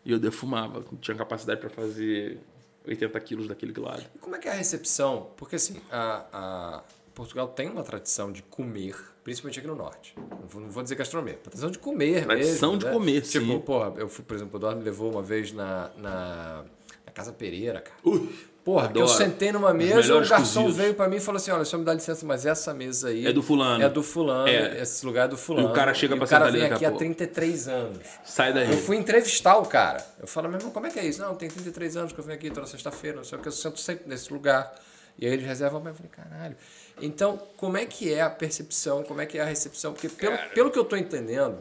E 0.06 0.12
eu 0.12 0.20
defumava, 0.20 0.84
tinha 1.02 1.16
capacidade 1.16 1.60
para 1.62 1.70
fazer 1.70 2.40
80 2.86 3.20
quilos 3.22 3.48
daquele 3.48 3.74
lado. 3.80 4.04
E 4.16 4.20
como 4.20 4.36
é 4.36 4.40
que 4.40 4.48
é 4.48 4.52
a 4.52 4.56
recepção? 4.56 5.30
Porque 5.38 5.56
assim, 5.56 5.80
a, 5.92 6.26
a- 6.34 6.84
Portugal 7.16 7.48
tem 7.48 7.70
uma 7.70 7.84
tradição 7.84 8.32
de 8.32 8.42
comer, 8.42 8.96
principalmente 9.24 9.60
aqui 9.60 9.68
no 9.68 9.76
norte. 9.76 10.16
Não 10.18 10.70
vou, 10.70 10.82
dizer 10.82 10.96
gastronomia, 10.96 11.36
tradição 11.36 11.70
de 11.70 11.78
comer 11.78 12.24
Tradição 12.26 12.72
mesmo. 12.72 12.80
de 12.80 12.86
né? 12.88 12.92
comer, 12.92 13.22
Tipo, 13.22 13.46
sim. 13.46 13.60
porra, 13.60 13.94
eu 13.98 14.10
fui, 14.10 14.26
por 14.26 14.36
exemplo, 14.36 14.56
o 14.56 14.58
Eduardo 14.60 14.80
me 14.80 14.84
levou 14.86 15.12
uma 15.12 15.22
vez 15.22 15.52
na, 15.54 15.92
na, 15.98 16.66
na 17.06 17.12
Casa 17.14 17.32
Pereira, 17.32 17.82
cara. 17.82 17.96
Ui, 18.04 18.34
Porra, 18.64 18.88
que 18.88 18.98
eu 18.98 19.04
adoro. 19.04 19.18
sentei 19.18 19.52
numa 19.52 19.74
mesa, 19.74 20.16
o 20.16 20.20
garçom 20.26 20.62
cozidos. 20.64 20.78
veio 20.78 20.94
pra 20.94 21.10
mim 21.10 21.18
e 21.18 21.20
falou 21.20 21.36
assim: 21.38 21.52
olha, 21.52 21.66
só 21.66 21.78
me 21.78 21.84
dá 21.84 21.94
licença, 21.94 22.26
mas 22.26 22.46
essa 22.46 22.74
mesa 22.74 23.10
aí. 23.10 23.28
É 23.28 23.34
do 23.34 23.44
fulano. 23.44 23.84
É 23.84 23.90
do 23.90 24.02
fulano, 24.02 24.48
É. 24.48 24.82
esse 24.82 25.06
lugar 25.06 25.26
é 25.26 25.28
do 25.28 25.36
fulano. 25.38 25.68
E 25.68 25.72
o 25.72 25.74
cara 25.74 25.94
chega 25.94 26.16
e 26.16 26.18
pra 26.18 26.26
o 26.26 26.30
cara 26.30 26.46
sentar 26.46 26.48
ali 26.48 26.60
vem 26.62 26.70
daqui 26.70 26.76
aqui 26.76 26.86
a 26.86 26.88
há 26.88 26.92
pouco. 26.92 27.04
33 27.04 27.68
anos. 27.68 27.98
sai 28.24 28.54
daí. 28.54 28.72
Eu 28.72 28.78
fui 28.78 28.96
entrevistar 28.96 29.58
o 29.58 29.66
cara. 29.66 30.06
Eu 30.18 30.28
falo, 30.28 30.48
meu 30.48 30.58
irmão, 30.58 30.72
como 30.72 30.88
é 30.88 30.90
que 30.90 30.98
é 31.00 31.06
isso? 31.06 31.22
Não, 31.22 31.36
tem 31.36 31.50
33 31.50 31.98
anos 31.98 32.14
que 32.14 32.20
eu 32.20 32.24
venho 32.24 32.38
aqui 32.38 32.50
toda 32.50 32.66
sexta-feira, 32.66 33.18
não 33.18 33.24
sei 33.26 33.38
o 33.38 33.42
que, 33.42 33.48
eu 33.50 33.52
sento 33.52 33.80
sempre 33.82 34.08
nesse 34.08 34.32
lugar. 34.32 34.74
E 35.20 35.26
aí 35.28 35.34
eles 35.34 35.46
reservam, 35.46 35.82
mas 35.82 35.90
eu 35.90 35.96
falei, 35.96 36.12
caralho. 36.12 36.56
Então, 37.02 37.38
como 37.58 37.76
é 37.78 37.86
que 37.86 38.14
é 38.14 38.22
a 38.22 38.30
percepção, 38.30 39.04
como 39.04 39.20
é 39.20 39.26
que 39.26 39.38
é 39.38 39.42
a 39.42 39.46
recepção? 39.46 39.92
Porque 39.92 40.08
pelo, 40.08 40.38
pelo 40.56 40.72
que 40.72 40.80
eu 40.80 40.86
tô 40.86 40.96
entendendo, 40.96 41.58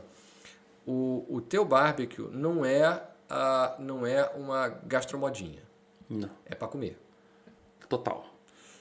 o, 0.86 1.26
o 1.28 1.40
teu 1.40 1.64
barbecue 1.64 2.28
não 2.30 2.64
é, 2.64 3.02
a, 3.28 3.74
não 3.80 4.06
é 4.06 4.30
uma 4.36 4.68
gastromodinha. 4.86 5.60
Não, 6.12 6.30
É 6.46 6.54
para 6.54 6.68
comer. 6.68 6.98
total. 7.88 8.26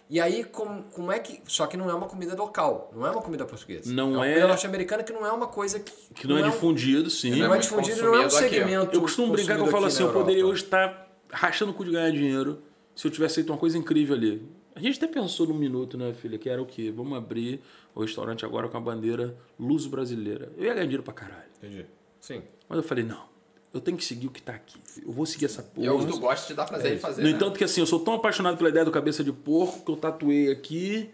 E 0.10 0.20
aí, 0.20 0.44
como, 0.44 0.84
como 0.92 1.10
é 1.12 1.20
que. 1.20 1.42
Só 1.48 1.66
que 1.68 1.78
não 1.78 1.90
é 1.90 1.94
uma 1.94 2.06
comida 2.08 2.36
local, 2.36 2.92
não 2.94 3.08
é 3.08 3.12
uma 3.12 3.22
comida 3.22 3.46
portuguesa. 3.46 3.92
Não 3.94 4.12
uma 4.14 4.26
é- 4.28 4.32
comida 4.34 4.48
norte-americana 4.50 5.04
que 5.04 5.14
não 5.14 5.26
é 5.26 5.32
uma 5.32 5.48
coisa 5.48 5.80
que. 5.80 5.92
Que 6.14 6.28
não, 6.28 6.38
é 6.38 6.42
um- 6.46 6.50
difundido, 6.50 7.10
sim. 7.10 7.32
Não 7.36 7.54
é 7.56 7.58
difundido, 7.60 8.02
não 8.04 8.16
é 8.16 8.20
um 8.20 8.22
aqui, 8.24 8.32
segmento. 8.32 8.94
Eu 8.96 9.02
costumo 9.02 9.32
brincar 9.32 9.56
que 9.56 9.62
eu 9.62 9.68
falo 9.68 9.86
assim, 9.86 10.04
eu 10.04 10.12
poderia 10.12 10.46
hoje 10.46 10.64
estar 10.64 11.10
rachando 11.32 11.72
o 11.72 11.74
cu 11.74 11.86
de 11.86 11.92
ganhar 11.92 12.12
dinheiro 12.12 12.62
se 12.94 13.08
eu 13.08 13.12
tivesse 13.12 13.36
feito 13.36 13.52
uma 13.54 13.58
coisa 13.58 13.78
incrível 13.78 14.14
ali. 14.16 14.46
A 14.76 14.80
gente 14.82 14.98
até 15.02 15.08
pensou 15.08 15.48
num 15.48 15.54
minuto, 15.54 15.98
né, 15.98 16.14
filha, 16.14 16.38
que 16.38 16.50
era 16.50 16.62
o 16.62 16.66
quê? 16.66 16.92
Vamos 16.92 17.18
abrir 17.18 17.62
o 17.96 18.02
restaurante 18.02 18.46
agora 18.46 18.68
com 18.68 18.78
a 18.78 18.82
bandeira 18.82 19.38
Luz 19.60 19.86
Brasileira. 19.86 20.52
Eu 20.58 20.66
ia 20.66 20.74
ganhar 20.74 20.84
dinheiro 20.86 21.04
pra 21.04 21.14
caralho. 21.14 21.50
Entendi. 21.58 21.86
Sim. 22.20 22.42
Mas 22.68 22.78
eu 22.78 22.84
falei, 22.84 23.04
não, 23.06 23.24
eu 23.74 23.80
tenho 23.80 23.98
que 23.98 24.04
seguir 24.04 24.28
o 24.28 24.32
que 24.32 24.42
tá 24.42 24.54
aqui. 24.54 24.80
Eu 25.06 25.12
vou 25.12 25.26
seguir 25.26 25.46
essa 25.46 25.64
porra. 25.64 25.86
E 25.86 25.88
é 25.88 25.92
o 25.92 26.00
que 26.00 26.08
tu 26.08 26.20
gosta 26.20 26.48
te 26.48 26.54
dá 26.54 26.66
prazer 26.66 26.96
de 26.96 27.00
fazer. 27.00 27.22
No 27.22 27.30
né? 27.30 27.36
entanto 27.36 27.58
que 27.58 27.64
assim, 27.64 27.80
eu 27.80 27.88
sou 27.88 28.00
tão 28.00 28.14
apaixonado 28.14 28.58
pela 28.58 28.70
ideia 28.70 28.84
do 28.84 28.92
cabeça 28.92 29.24
de 29.24 29.32
porco 29.32 29.86
que 29.86 29.92
eu 29.92 29.96
tatuei 29.96 30.52
aqui, 30.52 31.10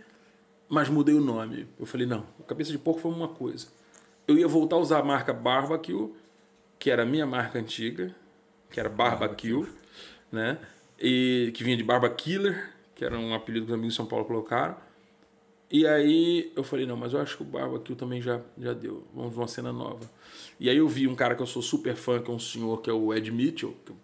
mas 0.67 0.89
mudei 0.89 1.13
o 1.13 1.21
nome. 1.21 1.67
Eu 1.79 1.85
falei, 1.85 2.07
não, 2.07 2.25
o 2.39 2.43
cabeça 2.43 2.71
de 2.71 2.77
porco 2.77 2.99
foi 2.99 3.11
uma 3.11 3.27
coisa. 3.27 3.67
Eu 4.27 4.37
ia 4.37 4.47
voltar 4.47 4.75
a 4.75 4.79
usar 4.79 4.99
a 4.99 5.03
marca 5.03 5.31
Barbecue, 5.33 6.11
que 6.79 6.89
era 6.89 7.03
a 7.03 7.05
minha 7.05 7.25
marca 7.25 7.59
antiga, 7.59 8.13
que 8.71 8.79
era 8.79 8.89
Barbecue, 8.89 9.65
né? 10.31 10.57
E 10.99 11.51
que 11.53 11.63
vinha 11.63 11.77
de 11.77 11.83
Barba 11.83 12.09
Killer, 12.09 12.73
que 12.95 13.05
era 13.05 13.17
um 13.17 13.33
apelido 13.33 13.67
que 13.67 13.71
os 13.71 13.75
amigos 13.75 13.93
de 13.93 13.97
São 13.97 14.07
Paulo 14.07 14.25
colocaram. 14.25 14.75
E 15.69 15.85
aí 15.85 16.51
eu 16.55 16.63
falei, 16.63 16.85
não, 16.85 16.95
mas 16.95 17.13
eu 17.13 17.19
acho 17.19 17.35
que 17.37 17.43
o 17.43 17.45
Barbecue 17.45 17.95
também 17.95 18.21
já, 18.21 18.39
já 18.57 18.73
deu. 18.73 19.05
Vamos 19.13 19.35
uma 19.35 19.47
cena 19.47 19.73
nova. 19.73 20.09
E 20.59 20.69
aí 20.69 20.77
eu 20.77 20.87
vi 20.87 21.07
um 21.07 21.15
cara 21.15 21.35
que 21.35 21.41
eu 21.41 21.47
sou 21.47 21.61
super 21.61 21.95
fã, 21.95 22.21
que 22.21 22.31
é 22.31 22.33
um 22.33 22.39
senhor, 22.39 22.81
que 22.81 22.89
é 22.89 22.93
o 22.93 23.13
Ed 23.13 23.29
Mitchell, 23.31 23.75
que 23.85 23.91
é 23.91 23.95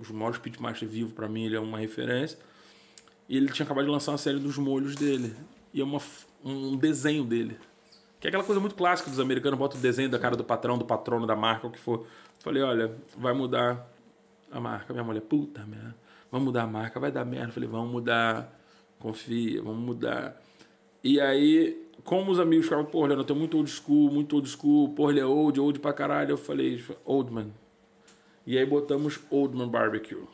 os 0.00 0.10
maiores 0.10 0.38
pitmaster 0.38 0.88
vivo 0.88 1.12
para 1.12 1.28
mim, 1.28 1.44
ele 1.44 1.56
é 1.56 1.60
uma 1.60 1.78
referência. 1.78 2.38
E 3.28 3.36
ele 3.36 3.52
tinha 3.52 3.64
acabado 3.64 3.84
de 3.84 3.90
lançar 3.90 4.12
uma 4.12 4.18
série 4.18 4.38
dos 4.38 4.56
molhos 4.56 4.94
dele. 4.96 5.34
E 5.74 5.80
é 5.80 5.84
uma, 5.84 6.00
um 6.42 6.76
desenho 6.76 7.22
dele. 7.22 7.58
Que 8.18 8.26
é 8.26 8.28
aquela 8.28 8.42
coisa 8.42 8.60
muito 8.60 8.74
clássica 8.74 9.08
dos 9.08 9.20
americanos, 9.20 9.58
bota 9.58 9.76
o 9.76 9.80
desenho 9.80 10.08
da 10.08 10.18
cara 10.18 10.36
do 10.36 10.44
patrão, 10.44 10.76
do 10.76 10.84
patrono, 10.84 11.26
da 11.26 11.36
marca, 11.36 11.66
o 11.66 11.70
que 11.70 11.78
for. 11.78 12.06
Falei, 12.38 12.62
olha, 12.62 12.94
vai 13.16 13.32
mudar 13.32 13.86
a 14.50 14.58
marca. 14.58 14.92
Minha 14.92 15.04
mulher, 15.04 15.20
puta 15.20 15.64
merda, 15.64 15.94
vamos 16.30 16.46
mudar 16.46 16.62
a 16.64 16.66
marca, 16.66 16.98
vai 16.98 17.12
dar 17.12 17.24
merda. 17.24 17.52
Falei, 17.52 17.68
vamos 17.68 17.92
mudar, 17.92 18.58
confia, 18.98 19.62
vamos 19.62 19.80
mudar. 19.84 20.40
E 21.02 21.20
aí, 21.20 21.86
como 22.04 22.30
os 22.30 22.38
amigos 22.38 22.66
ficavam, 22.66 22.84
pô, 22.84 23.06
Leandro, 23.06 23.24
tenho 23.24 23.38
muito 23.38 23.56
old 23.56 23.70
school, 23.70 24.10
muito 24.10 24.36
old 24.36 24.48
school, 24.48 24.90
pô, 24.90 25.10
ele 25.10 25.20
é 25.20 25.24
old, 25.24 25.58
old 25.58 25.78
pra 25.78 25.92
caralho. 25.92 26.32
Eu 26.32 26.38
falei, 26.38 26.84
old 27.04 27.32
man. 27.32 27.48
E 28.46 28.58
aí 28.58 28.66
botamos 28.66 29.20
Old 29.30 29.56
Man 29.56 29.68
Barbecue. 29.68 30.24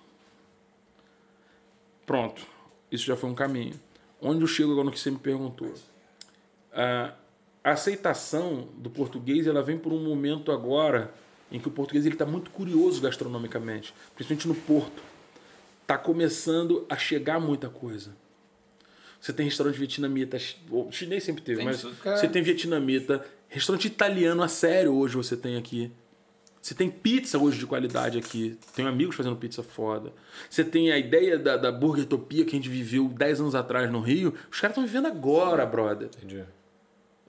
Pronto. 2.06 2.47
Isso 2.90 3.05
já 3.05 3.16
foi 3.16 3.28
um 3.28 3.34
caminho. 3.34 3.74
Onde 4.22 4.40
eu 4.40 4.47
chego 4.47 4.72
agora 4.72 4.86
no 4.86 4.93
que 4.93 4.98
você 4.98 5.10
me 5.10 5.18
perguntou? 5.18 5.74
A 6.72 7.14
aceitação 7.64 8.68
do 8.76 8.88
português 8.88 9.47
ela 9.47 9.62
vem 9.62 9.76
por 9.76 9.93
um 9.93 10.02
momento 10.02 10.52
agora 10.52 11.12
em 11.51 11.59
que 11.59 11.68
o 11.68 11.70
português 11.70 12.06
está 12.06 12.24
muito 12.24 12.51
curioso 12.51 13.02
gastronomicamente, 13.02 13.93
principalmente 14.14 14.48
no 14.48 14.55
Porto. 14.55 15.02
Está 15.82 15.98
começando 15.98 16.86
a 16.88 16.97
chegar 16.97 17.40
muita 17.40 17.68
coisa. 17.68 18.16
Você 19.20 19.32
tem 19.32 19.47
restaurante 19.47 19.78
vietnamita, 19.78 20.38
o 20.70 20.90
chinês 20.90 21.24
sempre 21.24 21.43
teve, 21.43 21.59
Tem 21.59 21.66
mas 21.66 21.82
você 21.82 22.28
tem 22.28 22.43
vietnamita, 22.43 23.24
restaurante 23.48 23.86
italiano 23.86 24.43
a 24.43 24.48
sério 24.48 24.94
hoje 24.94 25.16
você 25.16 25.36
tem 25.36 25.56
aqui. 25.56 25.90
Você 26.66 26.74
tem 26.74 26.90
pizza 26.90 27.38
hoje 27.38 27.60
de 27.60 27.66
qualidade 27.66 28.18
aqui. 28.18 28.59
Tenho 28.74 28.88
amigos 28.88 29.14
fazendo 29.14 29.36
pizza 29.36 29.62
foda. 29.62 30.12
Você 30.51 30.64
tem 30.64 30.90
a 30.90 30.98
ideia 30.98 31.38
da, 31.38 31.56
da 31.56 31.70
Burgertopia 31.70 32.44
que 32.44 32.56
a 32.56 32.59
gente 32.59 32.68
viveu 32.68 33.09
10 33.09 33.40
anos 33.40 33.55
atrás 33.55 33.88
no 33.88 34.01
Rio. 34.01 34.34
Os 34.51 34.60
caras 34.60 34.76
estão 34.76 34.84
vivendo 34.84 35.06
agora, 35.06 35.64
brother. 35.64 36.09
Entendi. 36.16 36.43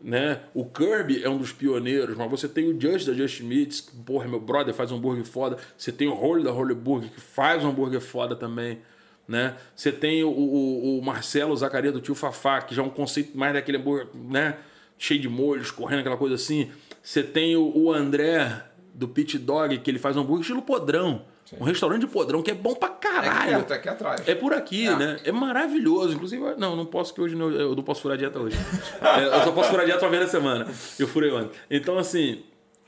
Né? 0.01 0.41
O 0.55 0.65
Kirby 0.65 1.23
é 1.23 1.29
um 1.29 1.37
dos 1.37 1.51
pioneiros, 1.51 2.17
mas 2.17 2.31
você 2.31 2.47
tem 2.47 2.67
o 2.67 2.81
Just 2.81 3.05
da 3.05 3.13
Just 3.13 3.41
Meats, 3.41 3.81
que, 3.81 3.95
porra, 3.97 4.27
meu 4.27 4.39
brother 4.39 4.73
faz 4.73 4.91
um 4.91 4.97
hambúrguer 4.97 5.23
foda. 5.23 5.57
Você 5.77 5.91
tem 5.91 6.07
o 6.07 6.19
Holy 6.19 6.43
da 6.43 6.51
Holy 6.51 6.73
Burger, 6.73 7.11
que 7.11 7.21
faz 7.21 7.63
um 7.63 7.69
hambúrguer 7.69 8.01
foda 8.01 8.35
também. 8.35 8.79
Né? 9.27 9.55
Você 9.75 9.91
tem 9.91 10.23
o, 10.23 10.29
o, 10.29 10.99
o 10.99 11.01
Marcelo 11.03 11.55
Zacaria 11.55 11.91
do 11.91 11.99
Tio 11.99 12.15
Fafá, 12.15 12.61
que 12.61 12.73
já 12.73 12.81
é 12.81 12.85
um 12.85 12.89
conceito 12.89 13.37
mais 13.37 13.53
daquele 13.53 13.77
hambúrguer 13.77 14.07
né? 14.15 14.55
cheio 14.97 15.19
de 15.19 15.27
molhos, 15.27 15.69
correndo 15.69 15.99
aquela 15.99 16.15
coisa 16.17 16.35
assim. 16.35 16.71
Você 17.03 17.21
tem 17.23 17.55
o, 17.57 17.71
o 17.75 17.91
André 17.93 18.63
do 18.93 19.07
Pit 19.07 19.37
Dog, 19.37 19.77
que 19.79 19.91
ele 19.91 19.99
faz 19.99 20.15
um 20.15 20.21
hambúrguer 20.21 20.41
estilo 20.41 20.61
podrão. 20.61 21.23
Um 21.59 21.63
restaurante 21.63 22.01
de 22.01 22.07
podrão 22.07 22.41
que 22.43 22.51
é 22.51 22.53
bom 22.53 22.73
pra 22.75 22.89
É 22.89 22.91
caralho. 22.91 23.65
é 23.69 23.73
aqui 23.73 23.87
atrás. 23.87 24.27
É 24.27 24.35
por 24.35 24.53
aqui, 24.53 24.85
É. 24.87 24.95
né? 24.97 25.17
É 25.23 25.31
maravilhoso. 25.31 26.13
Inclusive, 26.13 26.43
não, 26.57 26.75
não 26.75 26.85
posso 26.85 27.13
que 27.13 27.21
hoje 27.21 27.35
não, 27.35 27.49
eu 27.51 27.73
não 27.75 27.83
posso 27.83 28.01
furar 28.01 28.17
dieta 28.17 28.37
hoje. 28.39 28.57
É, 29.01 29.25
eu 29.39 29.43
só 29.43 29.51
posso 29.51 29.69
furar 29.69 29.85
dieta 29.85 30.03
uma 30.03 30.11
vez 30.11 30.23
na 30.23 30.29
semana. 30.29 30.67
Eu 30.99 31.07
furei 31.07 31.31
ontem. 31.31 31.57
Então, 31.71 31.97
assim, 31.97 32.43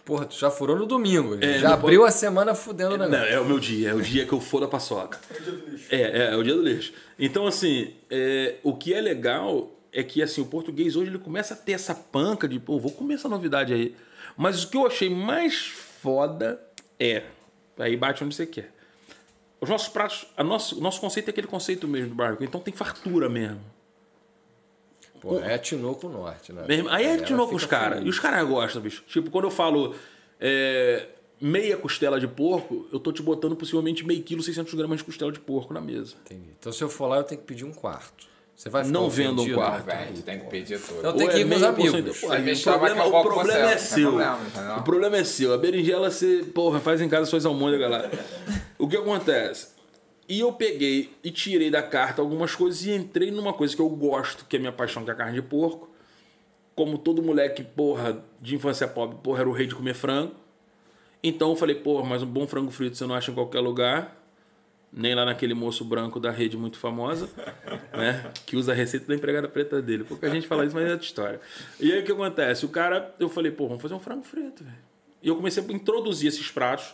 Porra, 0.10 0.26
tu 0.26 0.36
já 0.36 0.50
furou 0.50 0.76
no 0.76 0.88
domingo. 0.88 1.38
É, 1.40 1.60
já 1.60 1.68
não 1.68 1.76
abriu 1.76 2.04
a 2.04 2.10
semana 2.10 2.56
fudendo 2.56 2.96
o 2.96 2.98
não, 2.98 3.08
negócio. 3.08 3.32
é 3.32 3.40
o 3.40 3.46
meu 3.46 3.60
dia, 3.60 3.92
é 3.92 3.94
o 3.94 4.02
dia 4.02 4.26
que 4.26 4.34
eu 4.34 4.42
for 4.42 4.60
da 4.60 4.68
paçoca. 4.68 5.20
É, 5.88 6.02
é, 6.02 6.34
é 6.34 6.36
o 6.36 6.42
dia 6.42 6.56
do 6.56 6.64
lixo. 6.64 6.92
Então, 7.20 7.46
assim, 7.46 7.94
é, 8.10 8.56
o 8.64 8.76
que 8.76 8.92
é 8.92 9.00
legal 9.00 9.72
é 9.94 10.02
que 10.02 10.24
assim, 10.24 10.42
o 10.42 10.46
português 10.46 10.96
hoje 10.96 11.12
ele 11.12 11.20
começa 11.20 11.54
a 11.54 11.58
ter 11.58 11.74
essa 11.74 11.94
panca 11.94 12.48
de, 12.48 12.60
pô, 12.60 12.80
vou 12.80 12.92
comer 12.92 13.14
essa 13.14 13.30
novidade 13.30 13.72
aí. 13.72 13.96
Mas 14.36 14.64
o 14.64 14.70
que 14.72 14.78
eu 14.78 14.88
achei 14.88 15.12
mais 15.12 15.68
foda 16.02 16.60
é, 17.00 17.22
aí 17.78 17.96
bate 17.96 18.24
onde 18.24 18.34
você 18.34 18.48
quer. 18.48 18.74
Os 19.62 19.70
nossos 19.70 19.90
pratos, 19.90 20.26
a 20.36 20.44
nosso, 20.44 20.80
o 20.80 20.82
nosso 20.82 21.00
conceito 21.00 21.28
é 21.28 21.30
aquele 21.30 21.46
conceito 21.46 21.88
mesmo 21.88 22.10
do 22.10 22.16
barbecue. 22.16 22.46
Então 22.46 22.60
tem 22.60 22.74
fartura 22.74 23.30
mesmo. 23.30 23.62
Pô, 25.22 25.40
é 25.40 25.58
Tinoco 25.58 26.08
Norte, 26.08 26.54
né? 26.54 26.64
Mesmo. 26.68 26.90
Aí 26.90 27.06
é 27.06 27.18
com 27.18 27.56
os 27.56 27.66
caras. 27.66 28.04
E 28.06 28.10
os 28.10 28.20
caras 28.20 28.48
gostam, 28.48 28.82
bicho. 28.82 29.04
Tipo, 29.08 29.30
quando 29.30 29.46
eu 29.46 29.52
falo 29.52 29.96
é, 30.40 31.08
meia 31.42 31.78
costela 31.78 32.20
de 32.20 32.28
porco, 32.28 32.88
eu 32.92 33.00
tô 33.00 33.12
te 33.12 33.22
botando 33.22 33.56
possivelmente 33.56 34.06
meio 34.06 34.22
quilo, 34.24 34.42
600 34.42 34.74
gramas 34.74 35.00
de 35.00 35.04
costela 35.04 35.32
de 35.32 35.40
porco 35.40 35.74
na 35.74 35.82
mesa. 35.82 36.16
Entendi. 36.26 36.50
Então 36.60 36.72
se 36.72 36.84
eu 36.84 36.90
for 36.90 37.08
lá, 37.08 37.18
eu 37.18 37.24
tenho 37.24 37.42
que 37.42 37.48
pedir 37.48 37.66
um 37.66 37.74
quarto. 37.74 38.28
Você 38.56 38.70
vai 38.70 38.84
ficar 38.84 39.00
Não 39.00 39.10
vendo 39.10 39.42
um 39.42 39.54
quarto. 39.54 39.86
Velho, 39.86 40.14
tu 40.16 40.22
tem 40.22 40.38
que 40.38 40.46
pedir 40.48 40.82
tudo. 40.82 41.00
Então 41.00 41.14
tem 41.14 41.30
que 41.30 41.38
ir 41.38 41.48
com 41.48 41.56
os 41.56 41.64
amigos. 41.64 42.20
Pô, 42.20 42.32
aí 42.32 42.54
o 42.54 42.62
problema, 42.62 43.06
o 43.06 43.12
com 43.12 43.24
problema 43.24 43.54
é 43.54 43.72
não 43.72 43.78
seu. 43.80 44.08
problema, 44.10 44.40
o 44.78 44.84
problema 44.84 45.18
é 45.18 45.24
seu. 45.24 45.54
A 45.54 45.58
berinjela 45.58 46.12
você, 46.12 46.44
porra, 46.54 46.82
faz 46.82 47.00
em 47.00 47.08
casa 47.08 47.26
suas 47.26 47.46
almôndegas 47.46 47.90
lá. 47.90 48.10
o 48.78 48.86
que 48.86 48.98
acontece? 48.98 49.79
E 50.30 50.42
eu 50.42 50.54
peguei 50.54 51.12
e 51.24 51.32
tirei 51.32 51.72
da 51.72 51.82
carta 51.82 52.22
algumas 52.22 52.54
coisas 52.54 52.86
e 52.86 52.92
entrei 52.92 53.32
numa 53.32 53.52
coisa 53.52 53.76
que 53.76 53.82
eu 53.82 53.90
gosto, 53.90 54.46
que 54.46 54.58
é 54.58 54.60
minha 54.60 54.72
paixão, 54.72 55.04
que 55.04 55.10
é 55.10 55.14
a 55.14 55.16
carne 55.16 55.34
de 55.34 55.42
porco. 55.42 55.90
Como 56.76 57.00
todo 57.00 57.24
moleque, 57.24 57.64
porra, 57.64 58.24
de 58.40 58.54
infância 58.54 58.88
pobre, 58.88 59.18
porra, 59.24 59.40
era 59.40 59.50
o 59.50 59.52
rei 59.52 59.66
de 59.66 59.74
comer 59.74 59.96
frango. 59.96 60.36
Então 61.24 61.50
eu 61.50 61.56
falei, 61.56 61.76
porra, 61.76 62.08
mas 62.08 62.22
um 62.22 62.28
bom 62.28 62.46
frango 62.46 62.70
frito 62.70 62.96
você 62.96 63.08
não 63.08 63.16
acha 63.16 63.32
em 63.32 63.34
qualquer 63.34 63.60
lugar. 63.60 64.18
Nem 64.94 65.16
lá 65.16 65.26
naquele 65.26 65.56
moço 65.56 65.84
branco 65.84 66.20
da 66.20 66.30
rede 66.30 66.56
muito 66.56 66.78
famosa, 66.78 67.28
né? 67.92 68.32
Que 68.46 68.56
usa 68.56 68.72
a 68.72 68.76
receita 68.76 69.08
da 69.08 69.16
empregada 69.16 69.48
preta 69.48 69.82
dele. 69.82 70.04
Pouca 70.04 70.30
gente 70.30 70.48
fala 70.48 70.64
isso, 70.64 70.76
mas 70.76 70.88
é 70.88 70.92
outra 70.92 71.06
história. 71.06 71.42
E 71.80 71.92
aí 71.92 72.02
o 72.02 72.06
que 72.06 72.12
acontece? 72.12 72.66
O 72.66 72.70
cara, 72.70 73.16
eu 73.20 73.30
falei, 73.30 73.52
pô, 73.52 73.68
vamos 73.68 73.82
fazer 73.82 73.96
um 73.96 74.00
frango 74.00 74.24
frito, 74.24 74.64
velho. 74.64 74.78
E 75.24 75.28
eu 75.28 75.36
comecei 75.36 75.64
a 75.64 75.74
introduzir 75.74 76.28
esses 76.28 76.52
pratos. 76.52 76.94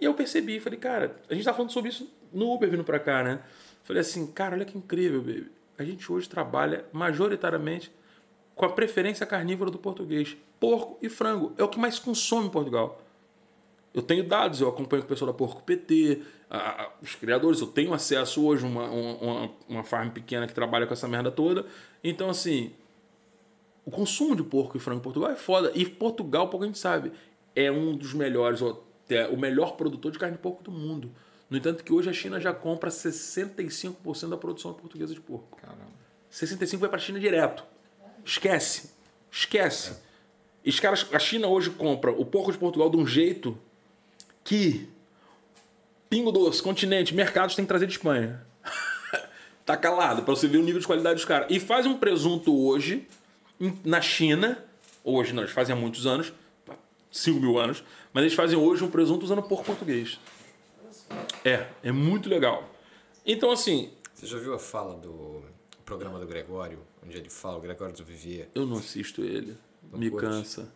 E 0.00 0.04
eu 0.04 0.12
percebi, 0.12 0.58
falei, 0.58 0.78
cara, 0.78 1.16
a 1.30 1.34
gente 1.34 1.44
tá 1.44 1.54
falando 1.54 1.70
sobre 1.70 1.90
isso 1.90 2.08
no 2.32 2.52
Uber 2.52 2.70
vindo 2.70 2.84
pra 2.84 2.98
cá, 2.98 3.22
né? 3.22 3.40
Falei 3.84 4.00
assim, 4.00 4.26
cara, 4.28 4.54
olha 4.56 4.64
que 4.64 4.76
incrível, 4.78 5.20
baby. 5.20 5.50
A 5.78 5.84
gente 5.84 6.10
hoje 6.12 6.28
trabalha 6.28 6.84
majoritariamente 6.92 7.90
com 8.54 8.64
a 8.64 8.68
preferência 8.68 9.26
carnívora 9.26 9.70
do 9.70 9.78
português. 9.78 10.36
Porco 10.60 10.98
e 11.02 11.08
frango. 11.08 11.52
É 11.58 11.64
o 11.64 11.68
que 11.68 11.78
mais 11.78 11.98
consome 11.98 12.46
em 12.46 12.50
Portugal. 12.50 13.02
Eu 13.92 14.02
tenho 14.02 14.22
dados, 14.26 14.60
eu 14.60 14.68
acompanho 14.68 15.02
com 15.02 15.06
o 15.06 15.08
pessoal 15.08 15.32
da 15.32 15.36
Porco 15.36 15.62
PT, 15.62 16.22
a- 16.48 16.82
a- 16.84 16.90
os 17.02 17.14
criadores, 17.14 17.60
eu 17.60 17.66
tenho 17.66 17.92
acesso 17.92 18.44
hoje 18.44 18.64
a 18.64 18.68
uma, 18.68 18.84
uma, 18.88 19.50
uma, 19.68 19.84
farm 19.84 20.10
pequena 20.10 20.46
que 20.46 20.54
trabalha 20.54 20.86
com 20.86 20.92
essa 20.94 21.08
merda 21.08 21.30
toda. 21.30 21.66
Então, 22.02 22.30
assim, 22.30 22.72
o 23.84 23.90
consumo 23.90 24.36
de 24.36 24.42
porco 24.42 24.76
e 24.76 24.80
frango 24.80 25.00
em 25.00 25.02
Portugal 25.02 25.30
é 25.30 25.36
foda. 25.36 25.72
E 25.74 25.84
Portugal, 25.84 26.48
pouco 26.48 26.64
a 26.64 26.66
gente 26.66 26.78
sabe, 26.78 27.12
é 27.56 27.70
um 27.70 27.94
dos 27.96 28.14
melhores, 28.14 28.60
o 28.62 29.36
melhor 29.36 29.76
produtor 29.76 30.12
de 30.12 30.18
carne 30.18 30.36
de 30.36 30.42
porco 30.42 30.62
do 30.62 30.70
mundo. 30.70 31.10
No 31.52 31.58
entanto, 31.58 31.84
que 31.84 31.92
hoje 31.92 32.08
a 32.08 32.14
China 32.14 32.40
já 32.40 32.54
compra 32.54 32.88
65% 32.88 34.30
da 34.30 34.38
produção 34.38 34.72
portuguesa 34.72 35.12
de 35.12 35.20
porco. 35.20 35.58
Caramba. 35.60 35.84
65 36.30 36.80
vai 36.80 36.88
para 36.88 36.96
a 36.96 37.02
China 37.02 37.20
direto. 37.20 37.62
Esquece. 38.24 38.92
Esquece. 39.30 39.98
E 40.64 40.70
Os 40.70 40.80
caras, 40.80 41.06
a 41.12 41.18
China 41.18 41.48
hoje 41.48 41.68
compra 41.68 42.10
o 42.10 42.24
porco 42.24 42.50
de 42.50 42.56
Portugal 42.56 42.88
de 42.88 42.96
um 42.96 43.06
jeito 43.06 43.58
que 44.42 44.88
Pingo 46.08 46.32
Doce, 46.32 46.62
Continente, 46.62 47.14
mercados 47.14 47.54
tem 47.54 47.66
que 47.66 47.68
trazer 47.68 47.86
de 47.86 47.92
Espanha. 47.92 48.46
tá 49.66 49.76
calado, 49.76 50.22
para 50.22 50.34
você 50.34 50.48
ver 50.48 50.56
o 50.56 50.62
nível 50.62 50.80
de 50.80 50.86
qualidade 50.86 51.16
dos 51.16 51.26
caras. 51.26 51.48
E 51.50 51.60
faz 51.60 51.84
um 51.84 51.98
presunto 51.98 52.58
hoje 52.66 53.06
na 53.84 54.00
China. 54.00 54.56
Hoje, 55.04 55.34
não, 55.34 55.42
eles 55.42 55.52
fazem 55.52 55.76
há 55.76 55.78
muitos 55.78 56.06
anos 56.06 56.32
5 57.10 57.38
mil 57.38 57.58
anos. 57.58 57.84
Mas 58.10 58.22
eles 58.22 58.34
fazem 58.34 58.58
hoje 58.58 58.82
um 58.82 58.90
presunto 58.90 59.26
usando 59.26 59.42
porco 59.42 59.66
português. 59.66 60.18
É, 61.44 61.66
é 61.82 61.92
muito 61.92 62.28
legal. 62.28 62.68
Então, 63.24 63.50
assim, 63.50 63.90
Você 64.14 64.26
já 64.26 64.38
viu 64.38 64.54
a 64.54 64.58
fala 64.58 64.94
do 64.96 65.42
programa 65.84 66.18
do 66.18 66.26
Gregório, 66.26 66.78
onde 67.04 67.16
ele 67.16 67.28
fala, 67.30 67.58
o 67.58 67.60
Gregório 67.60 67.94
do 67.94 68.04
Vivier, 68.04 68.48
eu 68.54 68.66
não 68.66 68.78
assisto 68.78 69.22
ele. 69.22 69.56
Me 69.92 70.10
curte? 70.10 70.26
cansa. 70.26 70.72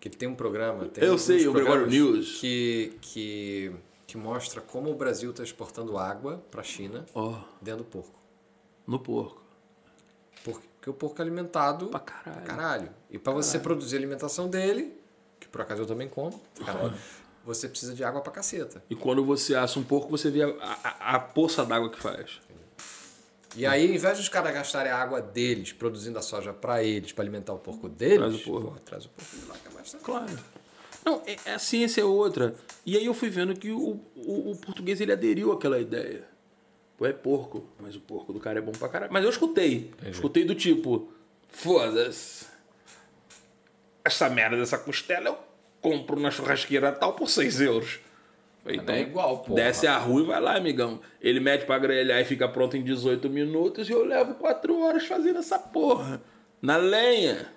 que 0.00 0.08
ele 0.08 0.16
tem 0.16 0.28
um 0.28 0.34
programa... 0.34 0.86
Tem 0.86 1.04
Eu 1.04 1.18
sei, 1.18 1.46
o 1.48 1.52
Gregório 1.52 1.86
News. 1.86 2.38
Que, 2.40 2.96
que, 3.00 3.72
que 4.06 4.16
mostra 4.16 4.60
como 4.60 4.90
o 4.90 4.94
Brasil 4.94 5.30
está 5.30 5.42
exportando 5.42 5.98
água 5.98 6.42
para 6.50 6.60
a 6.60 6.64
China 6.64 7.04
Ó, 7.14 7.38
dentro 7.60 7.82
do 7.82 7.90
porco. 7.90 8.14
no 8.86 8.98
porco. 8.98 9.42
Porque 10.44 10.88
o 10.88 10.94
porco 10.94 11.20
é 11.20 11.22
alimentado 11.22 11.86
Pra 11.88 11.98
caralho. 12.00 12.46
caralho. 12.46 12.90
E 13.10 13.18
para 13.18 13.32
você 13.32 13.58
produzir 13.58 13.96
a 13.96 13.98
alimentação 13.98 14.48
dele, 14.48 14.96
que 15.40 15.48
por 15.48 15.60
acaso 15.60 15.82
eu 15.82 15.86
também 15.86 16.08
como, 16.08 16.40
caralho, 16.64 16.94
você 17.46 17.68
precisa 17.68 17.94
de 17.94 18.02
água 18.04 18.20
pra 18.20 18.32
caceta. 18.32 18.82
E 18.90 18.94
quando 18.94 19.24
você 19.24 19.54
assa 19.54 19.78
um 19.78 19.84
porco, 19.84 20.10
você 20.10 20.30
vê 20.30 20.42
a, 20.42 20.48
a, 20.60 21.14
a 21.14 21.18
poça 21.20 21.64
d'água 21.64 21.88
que 21.90 21.98
faz. 22.00 22.40
E 23.54 23.64
aí, 23.64 23.88
ao 23.88 23.94
invés 23.94 24.18
dos 24.18 24.28
caras 24.28 24.52
gastarem 24.52 24.92
a 24.92 24.96
água 24.98 25.22
deles, 25.22 25.72
produzindo 25.72 26.18
a 26.18 26.22
soja 26.22 26.52
pra 26.52 26.82
eles, 26.84 27.12
pra 27.12 27.22
alimentar 27.24 27.54
o 27.54 27.58
porco 27.58 27.88
deles, 27.88 28.18
Traz 28.18 28.34
o 28.34 28.38
porco. 28.44 28.70
pô, 28.72 28.80
traz 28.80 29.04
o 29.06 29.08
porco 29.08 29.36
de 29.36 29.46
lá 29.46 29.54
que 29.56 29.68
é 29.68 29.70
mais 29.70 29.96
Claro. 30.02 30.38
Não, 31.04 31.22
é- 31.24 31.52
a 31.54 31.58
ciência 31.58 32.00
é 32.02 32.04
outra. 32.04 32.54
E 32.84 32.96
aí 32.98 33.06
eu 33.06 33.14
fui 33.14 33.30
vendo 33.30 33.54
que 33.54 33.70
o, 33.70 33.98
o, 34.16 34.50
o 34.50 34.56
português 34.56 35.00
ele 35.00 35.12
aderiu 35.12 35.52
àquela 35.52 35.78
ideia. 35.78 36.24
Pô, 36.98 37.06
é 37.06 37.12
porco, 37.12 37.64
mas 37.80 37.94
o 37.96 38.00
porco 38.00 38.32
do 38.32 38.40
cara 38.40 38.58
é 38.58 38.62
bom 38.62 38.72
pra 38.72 38.88
caralho. 38.88 39.12
Mas 39.12 39.22
eu 39.24 39.30
escutei. 39.30 39.90
Escutei 40.10 40.44
do 40.44 40.54
tipo, 40.54 41.08
foda-se. 41.48 42.46
Essa 44.04 44.28
merda 44.28 44.56
dessa 44.56 44.78
costela 44.78 45.28
eu 45.30 45.38
compro 45.86 46.18
na 46.18 46.32
churrasqueira 46.32 46.90
tal 46.90 47.12
por 47.12 47.28
6 47.28 47.60
euros. 47.60 48.00
Falei, 48.64 48.80
Não 48.80 48.94
é 48.94 49.00
igual, 49.02 49.38
porra. 49.38 49.62
Desce 49.62 49.86
a 49.86 49.96
rua 49.96 50.22
e 50.22 50.26
vai 50.26 50.40
lá, 50.40 50.56
amigão. 50.56 51.00
Ele 51.20 51.38
mete 51.38 51.64
pra 51.64 51.78
grelhar 51.78 52.20
e 52.20 52.24
fica 52.24 52.48
pronto 52.48 52.76
em 52.76 52.82
18 52.82 53.30
minutos 53.30 53.88
e 53.88 53.92
eu 53.92 54.04
levo 54.04 54.34
4 54.34 54.80
horas 54.80 55.06
fazendo 55.06 55.38
essa 55.38 55.56
porra. 55.56 56.20
Na 56.60 56.76
lenha. 56.76 57.52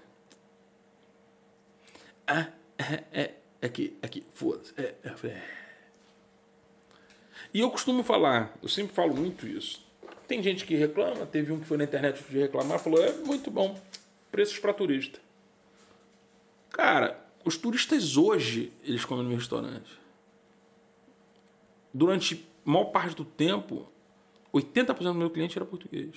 Ah, 2.27 2.47
é, 2.77 3.03
é, 3.11 3.31
aqui, 3.65 3.97
aqui, 4.03 4.23
foda-se. 4.31 4.72
É, 4.77 4.93
é, 5.03 5.27
é. 5.27 5.41
E 7.51 7.61
eu 7.61 7.72
costumo 7.72 8.03
falar, 8.03 8.56
eu 8.61 8.69
sempre 8.69 8.93
falo 8.93 9.15
muito 9.15 9.47
isso. 9.47 9.84
Tem 10.27 10.43
gente 10.43 10.64
que 10.64 10.76
reclama, 10.76 11.26
teve 11.26 11.51
um 11.51 11.60
que 11.60 11.65
foi 11.65 11.77
na 11.77 11.85
internet 11.85 12.23
de 12.30 12.38
reclamar, 12.38 12.77
falou, 12.77 13.03
é 13.03 13.11
muito 13.14 13.49
bom, 13.49 13.76
preços 14.31 14.60
para 14.60 14.72
turista. 14.72 15.19
Cara, 16.69 17.28
os 17.45 17.57
turistas 17.57 18.17
hoje, 18.17 18.71
eles 18.83 19.05
comem 19.05 19.23
no 19.23 19.29
meu 19.29 19.37
restaurante. 19.37 19.97
Durante 21.93 22.47
a 22.65 22.69
maior 22.69 22.85
parte 22.85 23.15
do 23.15 23.25
tempo, 23.25 23.87
80% 24.53 24.97
do 24.97 25.13
meu 25.15 25.29
cliente 25.29 25.57
era 25.57 25.65
português. 25.65 26.15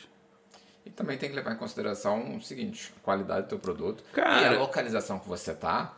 E 0.84 0.90
também 0.90 1.16
tem 1.16 1.30
que 1.30 1.36
levar 1.36 1.52
em 1.52 1.56
consideração 1.56 2.36
o 2.36 2.42
seguinte, 2.42 2.92
a 2.96 3.00
qualidade 3.00 3.46
do 3.46 3.48
teu 3.50 3.58
produto 3.58 4.02
Cara- 4.12 4.40
e 4.42 4.56
a 4.56 4.58
localização 4.58 5.18
que 5.18 5.28
você 5.28 5.54
tá. 5.54 5.96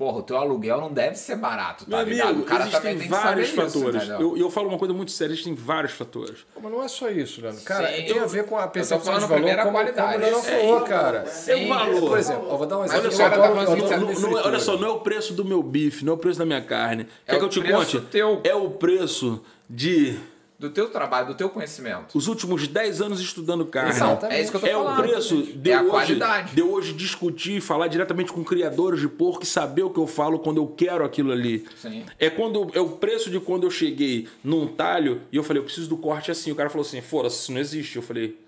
Porra, 0.00 0.20
o 0.20 0.22
teu 0.22 0.38
aluguel 0.38 0.80
não 0.80 0.90
deve 0.90 1.14
ser 1.16 1.36
barato, 1.36 1.84
tá 1.84 1.98
Meu 1.98 2.06
ligado? 2.06 2.28
amigo, 2.30 2.40
o 2.40 2.44
cara 2.46 2.60
existem 2.62 2.80
também 2.80 2.96
tem 2.96 3.06
que 3.06 3.12
vários 3.12 3.48
saber 3.50 3.68
fatores. 3.70 4.02
isso, 4.02 4.12
eu, 4.12 4.36
eu 4.38 4.50
falo 4.50 4.68
uma 4.70 4.78
coisa 4.78 4.94
muito 4.94 5.10
séria, 5.12 5.34
existem 5.34 5.54
vários 5.54 5.92
fatores. 5.92 6.38
Mas 6.58 6.72
não 6.72 6.82
é 6.82 6.88
só 6.88 7.10
isso, 7.10 7.42
Leandro. 7.42 7.60
Cara, 7.64 7.86
Sim, 7.88 8.02
tem 8.04 8.12
a 8.18 8.22
eu- 8.22 8.28
ver 8.30 8.46
com 8.46 8.56
a 8.56 8.66
percepção 8.66 9.04
falando 9.04 9.20
de 9.20 9.28
valor, 9.28 9.36
primeiro 9.42 9.60
a 9.60 9.64
como, 9.64 9.76
qualidade. 9.76 10.12
como 10.14 10.24
o 10.24 10.30
Leandro 10.30 10.50
É, 10.50 10.60
falou, 10.60 10.80
cara. 10.86 11.26
Sim, 11.26 11.68
valor. 11.68 12.00
Por 12.08 12.18
exemplo, 12.18 12.48
eu 12.50 12.56
vou 12.56 12.66
dar 12.66 12.78
um 12.78 12.84
exemplo. 12.86 13.02
tá 13.10 13.10
falando 13.10 13.40
eu 13.44 13.60
assim, 13.60 13.72
adoro 13.72 13.90
Não, 13.90 14.00
não 14.00 14.10
é- 14.10 14.14
fritura. 14.14 14.46
olha 14.46 14.58
só, 14.58 14.76
não 14.78 14.88
é 14.88 14.90
o 14.90 15.00
preço 15.00 15.34
do 15.34 15.44
meu 15.44 15.62
bife, 15.62 16.02
não 16.02 16.14
é 16.14 16.16
o 16.16 16.18
preço 16.18 16.38
da 16.38 16.46
minha 16.46 16.62
carne. 16.62 17.06
Quer 17.26 17.34
É 17.34 17.38
que 17.38 17.42
o 17.42 17.44
eu 17.44 17.48
te 17.50 17.60
preço 17.60 17.76
conte? 17.76 18.00
teu. 18.06 18.40
É 18.42 18.54
o 18.54 18.70
preço 18.70 19.42
de 19.68 20.18
Do 20.60 20.68
teu 20.68 20.90
trabalho, 20.90 21.28
do 21.28 21.34
teu 21.34 21.48
conhecimento. 21.48 22.16
os 22.16 22.28
últimos 22.28 22.68
10 22.68 23.00
anos 23.00 23.18
estudando 23.18 23.64
carne. 23.64 23.92
Exatamente. 23.92 24.38
É 24.38 24.42
isso 24.42 24.50
que 24.50 24.56
eu 24.58 24.60
tô 24.60 24.66
É 24.66 24.72
falando. 24.72 24.98
o 24.98 25.02
preço 25.02 25.42
de, 25.42 25.70
É 25.70 25.80
hoje, 25.80 25.90
qualidade. 25.90 26.54
de 26.54 26.62
hoje 26.62 26.92
discutir, 26.92 27.62
falar 27.62 27.88
diretamente 27.88 28.30
com 28.30 28.44
criadores 28.44 29.00
de 29.00 29.08
porco 29.08 29.42
e 29.42 29.46
saber 29.46 29.84
o 29.84 29.88
que 29.90 29.98
eu 29.98 30.06
falo 30.06 30.38
quando 30.38 30.58
eu 30.58 30.66
quero 30.66 31.02
aquilo 31.02 31.32
ali. 31.32 31.66
Sim. 31.76 32.04
É 32.18 32.28
quando 32.28 32.70
é 32.74 32.80
o 32.80 32.90
preço 32.90 33.30
de 33.30 33.40
quando 33.40 33.64
eu 33.64 33.70
cheguei 33.70 34.28
num 34.44 34.66
talho 34.66 35.22
e 35.32 35.36
eu 35.38 35.42
falei, 35.42 35.60
eu 35.60 35.64
preciso 35.64 35.88
do 35.88 35.96
corte 35.96 36.30
assim. 36.30 36.52
O 36.52 36.54
cara 36.54 36.68
falou 36.68 36.86
assim, 36.86 37.00
foda-se, 37.00 37.36
isso 37.40 37.52
não 37.52 37.60
existe. 37.60 37.96
Eu 37.96 38.02
falei, 38.02 38.38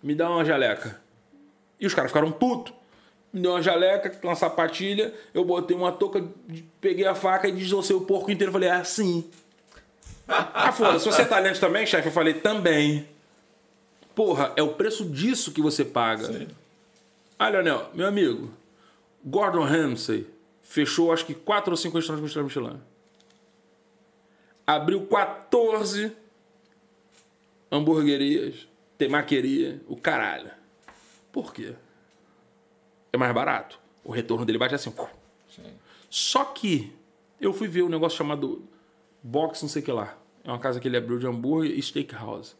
me 0.00 0.14
dá 0.14 0.30
uma 0.30 0.44
jaleca. 0.44 1.00
E 1.80 1.86
os 1.88 1.92
caras 1.92 2.12
ficaram 2.12 2.30
putos. 2.30 2.72
Me 3.32 3.40
deu 3.42 3.50
uma 3.50 3.60
jaleca, 3.60 4.16
uma 4.22 4.36
sapatilha, 4.36 5.12
eu 5.34 5.44
botei 5.44 5.76
uma 5.76 5.90
touca, 5.92 6.24
peguei 6.80 7.04
a 7.04 7.14
faca 7.16 7.48
e 7.48 7.52
desossei 7.52 7.94
o 7.96 8.00
porco 8.02 8.30
inteiro. 8.30 8.50
Eu 8.50 8.52
falei, 8.52 8.68
é 8.68 8.72
assim. 8.72 9.24
Ah, 10.28 10.70
foda-se, 10.72 11.06
você 11.06 11.22
é 11.22 11.24
talento 11.24 11.58
também, 11.58 11.86
chefe? 11.86 12.08
Eu 12.08 12.12
falei, 12.12 12.34
também. 12.34 13.08
Porra, 14.14 14.52
é 14.56 14.62
o 14.62 14.74
preço 14.74 15.04
disso 15.04 15.52
que 15.52 15.62
você 15.62 15.84
paga. 15.84 16.46
Ah, 17.38 17.48
Leonel, 17.48 17.90
meu 17.94 18.06
amigo, 18.06 18.50
Gordon 19.24 19.64
Ramsay 19.64 20.26
fechou 20.62 21.12
acho 21.12 21.24
que 21.24 21.34
4 21.34 21.70
ou 21.70 21.76
5 21.76 21.96
restaurantes 21.96 22.20
com 22.20 22.26
estrela 22.40 22.68
Michelin. 22.68 22.82
Abriu 24.66 25.06
14 25.06 26.12
hamburguerias, 27.72 28.68
temaqueria, 28.98 29.80
o 29.88 29.96
caralho. 29.96 30.50
Por 31.32 31.54
quê? 31.54 31.74
É 33.12 33.16
mais 33.16 33.32
barato. 33.32 33.78
O 34.04 34.12
retorno 34.12 34.44
dele 34.44 34.58
bate 34.58 34.74
assim. 34.74 34.92
Sim. 35.54 35.72
Só 36.10 36.44
que 36.44 36.92
eu 37.40 37.52
fui 37.52 37.68
ver 37.68 37.82
um 37.82 37.88
negócio 37.88 38.18
chamado 38.18 38.62
Box 39.22 39.62
não 39.62 39.68
sei 39.68 39.80
o 39.80 39.84
que 39.84 39.92
lá. 39.92 40.17
É 40.48 40.50
uma 40.50 40.58
casa 40.58 40.80
que 40.80 40.88
ele 40.88 40.96
abriu 40.96 41.18
de 41.18 41.26
hambúrguer 41.26 41.78
e 41.78 41.82
steakhouse. 41.82 42.56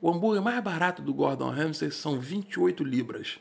O 0.00 0.10
hambúrguer 0.10 0.40
mais 0.40 0.58
barato 0.64 1.02
do 1.02 1.12
Gordon 1.12 1.50
Ramsay 1.50 1.90
são 1.90 2.18
28 2.18 2.82
libras. 2.82 3.38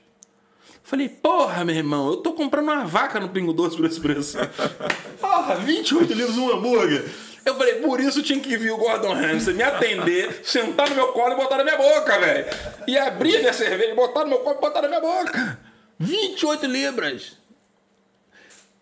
Falei, 0.84 1.08
porra, 1.08 1.64
meu 1.64 1.78
irmão, 1.78 2.10
eu 2.10 2.18
tô 2.18 2.34
comprando 2.34 2.66
uma 2.66 2.84
vaca 2.84 3.22
no 3.22 3.30
Pingo 3.30 3.54
Doce 3.54 3.78
por 3.78 3.86
esse 3.86 4.02
preço. 4.02 4.38
porra, 5.22 5.56
28 5.56 6.12
libras 6.12 6.38
um 6.38 6.52
hambúrguer. 6.52 7.10
Eu 7.46 7.56
falei, 7.56 7.76
por 7.76 8.02
isso 8.02 8.22
tinha 8.22 8.42
que 8.42 8.58
vir 8.58 8.72
o 8.72 8.78
Gordon 8.78 9.14
Ramsay 9.14 9.54
me 9.54 9.64
atender, 9.64 10.42
sentar 10.44 10.90
no 10.90 10.96
meu 10.96 11.14
colo 11.14 11.36
e 11.36 11.38
botar 11.38 11.56
na 11.60 11.64
minha 11.64 11.78
boca, 11.78 12.20
velho. 12.20 12.48
E 12.86 12.98
abrir 12.98 13.40
minha 13.40 13.54
cerveja, 13.54 13.96
botar 13.96 14.26
no 14.26 14.30
meu 14.32 14.40
colo 14.40 14.58
e 14.58 14.62
botar 14.62 14.82
na 14.82 14.90
minha 14.90 15.00
boca. 15.00 15.58
28 15.98 16.66
libras. 16.66 17.38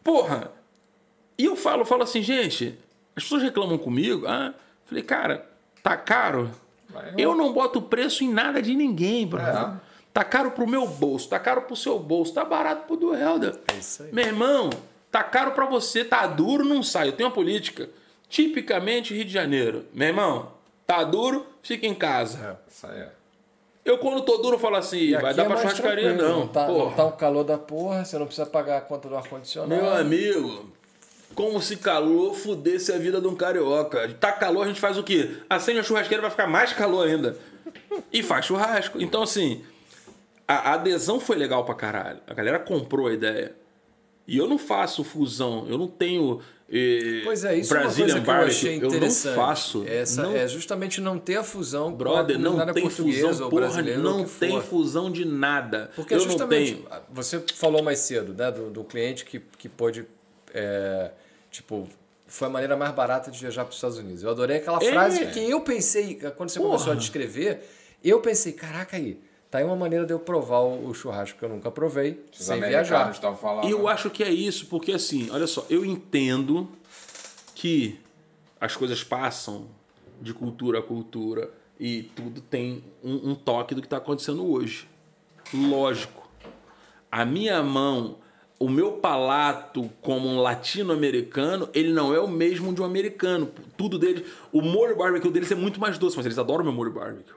Porra. 0.03 0.51
E 1.37 1.45
eu 1.45 1.55
falo, 1.55 1.85
falo 1.85 2.01
assim, 2.01 2.23
gente, 2.23 2.75
as 3.15 3.21
pessoas 3.21 3.43
reclamam 3.43 3.77
comigo. 3.77 4.25
Ah, 4.25 4.55
falei, 4.87 5.03
cara, 5.03 5.47
tá 5.83 5.95
caro. 5.95 6.49
Eu 7.17 7.35
não 7.35 7.53
boto 7.53 7.81
preço 7.81 8.23
em 8.23 8.33
nada 8.33 8.61
de 8.61 8.73
ninguém, 8.73 9.27
bro. 9.27 9.39
É. 9.39 9.73
Tá 10.13 10.23
caro 10.23 10.49
pro 10.51 10.65
meu 10.65 10.87
bolso, 10.87 11.29
tá 11.29 11.37
caro 11.37 11.61
pro 11.61 11.75
seu 11.75 11.99
bolso, 11.99 12.33
tá 12.33 12.43
barato 12.43 12.87
pro 12.87 12.97
do 12.97 13.13
Helder. 13.13 13.59
É 13.71 13.77
isso 13.77 14.01
aí. 14.01 14.11
Meu 14.11 14.25
irmão, 14.25 14.69
tá 15.11 15.21
caro 15.23 15.51
pra 15.51 15.67
você, 15.67 16.03
tá 16.03 16.25
duro, 16.25 16.63
não 16.63 16.81
sai. 16.81 17.09
Eu 17.09 17.11
tenho 17.11 17.29
uma 17.29 17.35
política 17.35 17.87
tipicamente 18.27 19.13
Rio 19.13 19.25
de 19.25 19.31
Janeiro. 19.31 19.85
Meu 19.93 20.07
irmão, 20.07 20.51
tá 20.87 21.03
duro, 21.03 21.45
fica 21.61 21.85
em 21.85 21.93
casa. 21.93 22.59
Isso 22.67 22.87
aí. 22.87 23.05
Eu 23.85 23.99
quando 23.99 24.21
tô 24.23 24.37
duro 24.37 24.59
falo 24.59 24.75
assim, 24.75 25.13
vai 25.13 25.33
dar 25.33 25.43
é 25.43 25.45
pra 25.45 25.57
churrascaria 25.57 26.13
não. 26.13 26.39
Não 26.39 26.47
tá, 26.47 26.67
não 26.67 26.91
tá 26.91 27.05
um 27.05 27.11
calor 27.11 27.43
da 27.45 27.57
porra, 27.57 28.03
você 28.03 28.17
não 28.17 28.25
precisa 28.25 28.45
pagar 28.45 28.79
a 28.79 28.81
conta 28.81 29.07
do 29.07 29.15
ar-condicionado. 29.15 29.81
Meu 29.81 29.93
amigo, 29.93 30.69
como 31.37 31.61
se 31.61 31.77
calor 31.77 32.33
fudesse 32.33 32.91
a 32.91 32.97
vida 32.97 33.21
de 33.21 33.27
um 33.27 33.35
carioca. 33.35 34.11
Tá 34.19 34.31
calor, 34.31 34.63
a 34.63 34.67
gente 34.67 34.79
faz 34.79 34.97
o 34.97 35.03
quê? 35.03 35.29
Acende 35.47 35.77
a 35.77 35.83
churrasqueira, 35.83 36.19
vai 36.19 36.31
ficar 36.31 36.47
mais 36.47 36.73
calor 36.73 37.07
ainda. 37.07 37.37
E 38.11 38.23
faz 38.23 38.45
churrasco. 38.47 38.99
Então, 38.99 39.21
assim, 39.21 39.61
a 40.47 40.73
adesão 40.73 41.19
foi 41.19 41.35
legal 41.37 41.63
pra 41.63 41.75
caralho. 41.75 42.19
A 42.25 42.33
galera 42.33 42.57
comprou 42.57 43.05
a 43.05 43.13
ideia. 43.13 43.53
E 44.27 44.35
eu 44.35 44.47
não 44.47 44.57
faço 44.57 45.03
fusão, 45.03 45.67
eu 45.69 45.77
não 45.77 45.87
tenho. 45.87 46.41
Eh, 46.69 47.21
Pois 47.23 47.45
é, 47.45 47.55
isso 47.55 47.69
Brazilian 47.71 48.15
é 48.15 48.19
uma 48.19 48.25
coisa 48.25 48.33
que 48.33 48.41
eu 48.41 48.47
achei 48.47 48.75
Eu 48.77 48.81
não 48.81 48.87
interessante. 48.87 49.35
faço. 49.35 49.83
Essa, 49.87 50.23
não, 50.23 50.35
É 50.35 50.47
justamente 50.47 50.99
não 50.99 51.19
ter 51.19 51.35
a 51.37 51.43
fusão 51.43 51.93
brother, 51.93 52.39
não 52.39 52.57
tem 52.73 52.89
fusão, 52.89 53.47
porra, 53.47 53.81
não 53.83 54.25
tem 54.25 54.51
for. 54.53 54.63
fusão 54.63 55.11
de 55.11 55.23
nada. 55.23 55.91
Porque 55.95 56.15
eu 56.15 56.19
justamente, 56.19 56.73
não 56.81 56.89
tenho. 56.89 57.01
você 57.11 57.39
falou 57.53 57.83
mais 57.83 57.99
cedo, 57.99 58.33
né, 58.33 58.51
do, 58.51 58.71
do 58.71 58.83
cliente 58.83 59.23
que, 59.23 59.39
que 59.39 59.69
pôde, 59.69 60.05
é, 60.51 61.11
tipo, 61.57 61.87
foi 62.25 62.47
a 62.47 62.51
maneira 62.51 62.75
mais 62.77 62.93
barata 62.93 63.29
de 63.31 63.39
viajar 63.39 63.63
para 63.63 63.69
os 63.71 63.75
Estados 63.77 63.97
Unidos. 63.97 64.23
Eu 64.23 64.29
adorei 64.29 64.57
aquela 64.57 64.81
É. 64.83 64.91
frase 64.91 65.25
que 65.27 65.39
eu 65.49 65.61
pensei, 65.61 66.15
quando 66.35 66.49
você 66.49 66.59
começou 66.59 66.91
a 66.93 66.95
descrever, 66.95 67.67
eu 68.03 68.21
pensei, 68.21 68.53
caraca 68.53 68.95
aí, 68.97 69.19
tá 69.49 69.57
aí 69.59 69.63
uma 69.63 69.75
maneira 69.75 70.05
de 70.05 70.13
eu 70.13 70.19
provar 70.19 70.59
o, 70.61 70.93
churrasco 70.93 71.37
que 71.39 71.45
eu 71.45 71.49
nunca 71.49 71.71
provei, 71.71 72.23
Os 72.31 72.45
sem 72.45 72.57
americanos 72.57 73.17
viajar. 73.19 73.35
falando. 73.37 73.67
E 73.67 73.71
eu 73.71 73.87
acho 73.87 74.09
que 74.09 74.23
é 74.23 74.29
isso, 74.29 74.67
porque 74.67 74.91
assim, 74.91 75.29
olha 75.31 75.47
só, 75.47 75.65
eu 75.69 75.83
entendo 75.85 76.69
que 77.55 77.99
as 78.59 78.75
coisas 78.75 79.03
passam 79.03 79.67
de 80.21 80.33
cultura 80.33 80.79
a 80.79 80.81
cultura 80.81 81.49
e 81.79 82.03
tudo 82.15 82.41
tem 82.41 82.83
um, 83.03 83.31
um 83.31 83.35
toque 83.35 83.73
do 83.75 83.81
que 83.81 83.87
está 83.87 83.97
acontecendo 83.97 84.45
hoje. 84.51 84.87
Lógico. 85.53 86.27
A 87.11 87.23
minha 87.23 87.61
mão, 87.63 88.17
o 88.59 88.67
meu 88.67 88.93
palato 88.93 89.89
como 90.01 90.27
um 90.27 90.39
latino-americano, 90.39 91.69
ele 91.73 91.93
não 91.93 92.13
é 92.13 92.19
o 92.19 92.27
mesmo 92.27 92.73
de 92.73 92.81
um 92.81 92.85
americano. 92.85 93.51
Tudo 93.77 93.99
deles, 93.99 94.23
o 94.51 94.61
molho 94.61 94.95
barbecue 94.95 95.29
deles 95.29 95.51
é 95.51 95.55
muito 95.55 95.79
mais 95.79 95.97
doce, 95.97 96.17
mas 96.17 96.25
eles 96.25 96.39
adoram 96.39 96.63
meu 96.63 96.73
molho 96.73 96.91
barbecue. 96.91 97.35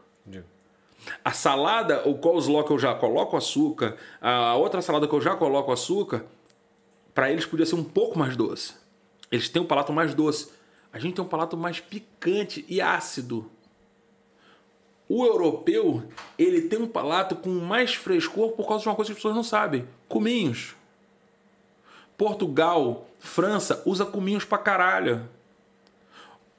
A 1.24 1.32
salada, 1.32 2.08
o 2.08 2.16
coleslaw 2.18 2.64
que 2.64 2.72
eu 2.72 2.78
já 2.78 2.94
coloco 2.94 3.36
açúcar, 3.36 3.96
a 4.20 4.54
outra 4.56 4.80
salada 4.80 5.06
que 5.06 5.14
eu 5.14 5.20
já 5.20 5.34
coloco 5.34 5.72
açúcar, 5.72 6.24
para 7.14 7.30
eles 7.30 7.44
podia 7.44 7.66
ser 7.66 7.74
um 7.74 7.84
pouco 7.84 8.18
mais 8.18 8.36
doce. 8.36 8.74
Eles 9.30 9.48
têm 9.48 9.60
um 9.60 9.66
palato 9.66 9.92
mais 9.92 10.14
doce. 10.14 10.50
A 10.92 10.98
gente 10.98 11.14
tem 11.14 11.24
um 11.24 11.28
palato 11.28 11.56
mais 11.56 11.80
picante 11.80 12.64
e 12.68 12.80
ácido. 12.80 13.50
O 15.08 15.24
europeu, 15.24 16.04
ele 16.38 16.62
tem 16.62 16.80
um 16.80 16.86
palato 16.86 17.34
com 17.34 17.50
mais 17.50 17.94
frescor 17.94 18.52
por 18.52 18.66
causa 18.66 18.82
de 18.82 18.88
uma 18.88 18.94
coisa 18.94 19.08
que 19.08 19.12
as 19.12 19.18
pessoas 19.18 19.34
não 19.34 19.42
sabem: 19.42 19.86
cominhos. 20.08 20.76
Portugal, 22.24 23.06
França 23.18 23.82
usa 23.86 24.04
cominhos 24.04 24.44
pra 24.44 24.58
caralho. 24.58 25.22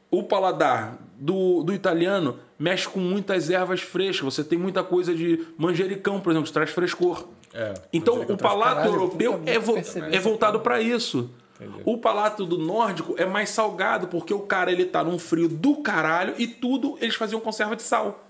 O 0.09 0.23
paladar 0.23 0.97
do, 1.19 1.61
do 1.61 1.71
italiano 1.71 2.39
mexe 2.57 2.87
com 2.89 2.99
muitas 2.99 3.47
ervas 3.51 3.79
frescas. 3.81 4.33
Você 4.33 4.43
tem 4.43 4.57
muita 4.57 4.83
coisa 4.83 5.13
de 5.13 5.45
manjericão, 5.55 6.19
por 6.19 6.31
exemplo, 6.31 6.47
que 6.47 6.51
traz 6.53 6.71
frescor. 6.71 7.27
É, 7.53 7.75
então, 7.93 8.15
o 8.21 8.35
palato 8.37 8.87
europeu 8.87 9.39
é, 9.45 9.59
vo- 9.59 9.77
é 10.11 10.19
voltado 10.19 10.59
para 10.61 10.81
isso. 10.81 11.29
Entendi. 11.59 11.79
O 11.85 11.95
palato 11.99 12.43
do 12.43 12.57
nórdico 12.57 13.13
é 13.19 13.25
mais 13.27 13.49
salgado, 13.51 14.07
porque 14.07 14.33
o 14.33 14.39
cara 14.39 14.71
ele 14.71 14.85
tá 14.85 15.03
num 15.03 15.19
frio 15.19 15.47
do 15.47 15.75
caralho 15.77 16.33
e 16.39 16.47
tudo 16.47 16.97
eles 16.99 17.13
faziam 17.13 17.39
conserva 17.39 17.75
de 17.75 17.83
sal. 17.83 18.25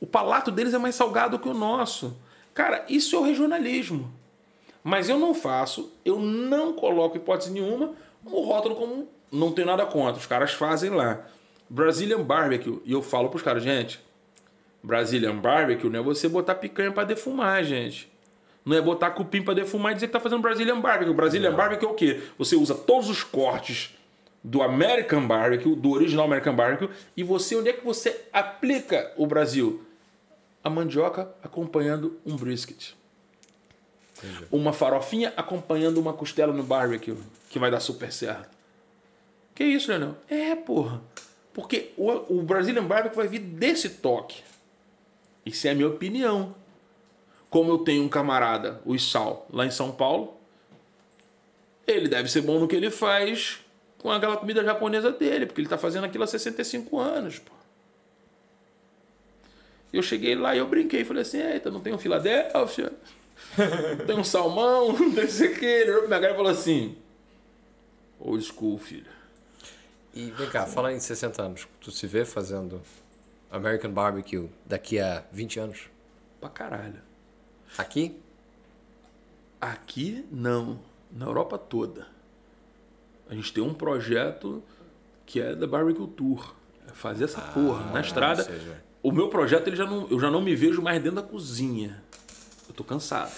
O 0.00 0.06
palato 0.06 0.50
deles 0.50 0.72
é 0.72 0.78
mais 0.78 0.94
salgado 0.94 1.38
que 1.38 1.48
o 1.48 1.52
nosso. 1.52 2.16
Cara, 2.54 2.86
isso 2.88 3.14
é 3.16 3.18
o 3.18 3.22
regionalismo. 3.22 4.10
Mas 4.86 5.08
eu 5.08 5.18
não 5.18 5.34
faço, 5.34 5.92
eu 6.04 6.20
não 6.20 6.72
coloco 6.72 7.16
hipótese 7.16 7.50
nenhuma 7.50 7.94
o 8.24 8.40
rótulo 8.42 8.76
como 8.76 9.08
não 9.32 9.50
tem 9.50 9.64
nada 9.64 9.84
contra. 9.84 10.20
Os 10.20 10.26
caras 10.26 10.52
fazem 10.52 10.90
lá. 10.90 11.26
Brazilian 11.68 12.22
Barbecue. 12.22 12.80
E 12.84 12.92
eu 12.92 13.02
falo 13.02 13.28
pros 13.28 13.42
caras, 13.42 13.64
gente, 13.64 14.00
Brazilian 14.80 15.38
Barbecue 15.38 15.90
não 15.90 15.98
é 15.98 16.02
você 16.04 16.28
botar 16.28 16.54
picanha 16.54 16.92
pra 16.92 17.02
defumar, 17.02 17.64
gente. 17.64 18.08
Não 18.64 18.76
é 18.76 18.80
botar 18.80 19.10
cupim 19.10 19.42
pra 19.42 19.54
defumar 19.54 19.90
e 19.90 19.96
dizer 19.96 20.06
que 20.06 20.12
tá 20.12 20.20
fazendo 20.20 20.40
Brazilian 20.40 20.80
Barbecue. 20.80 21.12
Brazilian 21.12 21.56
Barbecue 21.56 21.84
é 21.84 21.90
o 21.90 21.94
quê? 21.94 22.22
Você 22.38 22.54
usa 22.54 22.76
todos 22.76 23.10
os 23.10 23.24
cortes 23.24 23.92
do 24.40 24.62
American 24.62 25.26
Barbecue, 25.26 25.74
do 25.74 25.90
original 25.90 26.26
American 26.26 26.54
Barbecue, 26.54 26.88
e 27.16 27.24
você, 27.24 27.56
onde 27.56 27.70
é 27.70 27.72
que 27.72 27.84
você 27.84 28.24
aplica 28.32 29.12
o 29.16 29.26
Brasil? 29.26 29.84
A 30.62 30.70
mandioca 30.70 31.28
acompanhando 31.42 32.20
um 32.24 32.36
brisket. 32.36 32.95
Uma 34.50 34.72
farofinha 34.72 35.32
acompanhando 35.36 35.98
uma 35.98 36.12
costela 36.12 36.52
no 36.52 36.62
barbecue, 36.62 37.16
que 37.50 37.58
vai 37.58 37.70
dar 37.70 37.80
super 37.80 38.12
certo. 38.12 38.56
Que 39.54 39.64
isso, 39.64 39.90
Leonel? 39.90 40.16
É, 40.28 40.54
porra. 40.54 41.00
Porque 41.52 41.92
o, 41.96 42.38
o 42.38 42.42
Brazilian 42.42 42.84
Barbecue 42.84 43.16
vai 43.16 43.26
vir 43.26 43.38
desse 43.38 43.88
toque. 43.88 44.42
Isso 45.44 45.66
é 45.66 45.70
a 45.70 45.74
minha 45.74 45.88
opinião. 45.88 46.54
Como 47.48 47.70
eu 47.70 47.78
tenho 47.78 48.02
um 48.02 48.08
camarada, 48.08 48.82
o 48.84 48.94
Isal, 48.94 49.46
lá 49.50 49.64
em 49.64 49.70
São 49.70 49.90
Paulo, 49.90 50.36
ele 51.86 52.08
deve 52.08 52.30
ser 52.30 52.42
bom 52.42 52.58
no 52.58 52.68
que 52.68 52.76
ele 52.76 52.90
faz 52.90 53.60
com 53.98 54.10
aquela 54.10 54.36
comida 54.36 54.62
japonesa 54.62 55.10
dele, 55.10 55.46
porque 55.46 55.62
ele 55.62 55.68
tá 55.68 55.78
fazendo 55.78 56.04
aquilo 56.04 56.24
há 56.24 56.26
65 56.26 56.98
anos, 56.98 57.38
pô. 57.38 57.52
Eu 59.92 60.02
cheguei 60.02 60.34
lá 60.34 60.54
e 60.54 60.58
eu 60.58 60.66
brinquei, 60.66 61.04
falei 61.04 61.22
assim, 61.22 61.38
eita, 61.38 61.70
não 61.70 61.80
tem 61.80 61.94
um 61.94 61.98
Filadélfia? 61.98 62.92
tem 64.06 64.16
um 64.18 64.24
salmão, 64.24 64.92
não 64.98 65.12
tem 65.14 65.24
isso 65.24 65.44
aqui. 65.44 65.64
Ele 65.64 65.90
olhou 65.90 66.00
pra 66.02 66.08
minha 66.08 66.20
cara 66.20 66.32
e 66.32 66.36
falou 66.36 66.50
assim, 66.52 66.96
old 68.18 68.42
school, 68.44 68.78
filho. 68.78 69.06
E 70.14 70.30
vem 70.30 70.48
cá, 70.48 70.64
fala 70.66 70.92
em 70.92 70.98
60 71.00 71.42
anos, 71.42 71.68
tu 71.80 71.90
se 71.90 72.06
vê 72.06 72.24
fazendo 72.24 72.80
American 73.50 73.90
Barbecue 73.90 74.48
daqui 74.64 74.98
a 74.98 75.22
20 75.32 75.60
anos? 75.60 75.80
Pra 76.40 76.48
caralho. 76.48 77.00
Aqui? 77.76 78.16
Aqui, 79.60 80.24
não. 80.30 80.78
Na 81.12 81.26
Europa 81.26 81.56
toda. 81.58 82.06
A 83.28 83.34
gente 83.34 83.52
tem 83.52 83.62
um 83.62 83.74
projeto 83.74 84.62
que 85.24 85.40
é 85.40 85.54
da 85.54 85.66
Barbecue 85.66 86.06
Tour. 86.06 86.54
É 86.88 86.92
fazer 86.92 87.24
essa 87.24 87.40
porra 87.40 87.90
na 87.92 88.00
estrada. 88.00 88.42
seja- 88.44 88.82
O 89.02 89.10
meu 89.12 89.28
projeto, 89.28 89.66
ele 89.68 89.76
já 89.76 89.84
não, 89.84 90.08
eu 90.10 90.18
já 90.20 90.30
não 90.30 90.40
me 90.40 90.54
vejo 90.54 90.80
mais 90.82 91.02
dentro 91.02 91.20
da 91.20 91.26
cozinha. 91.26 92.02
Eu 92.68 92.74
tô 92.74 92.84
cansado. 92.84 93.32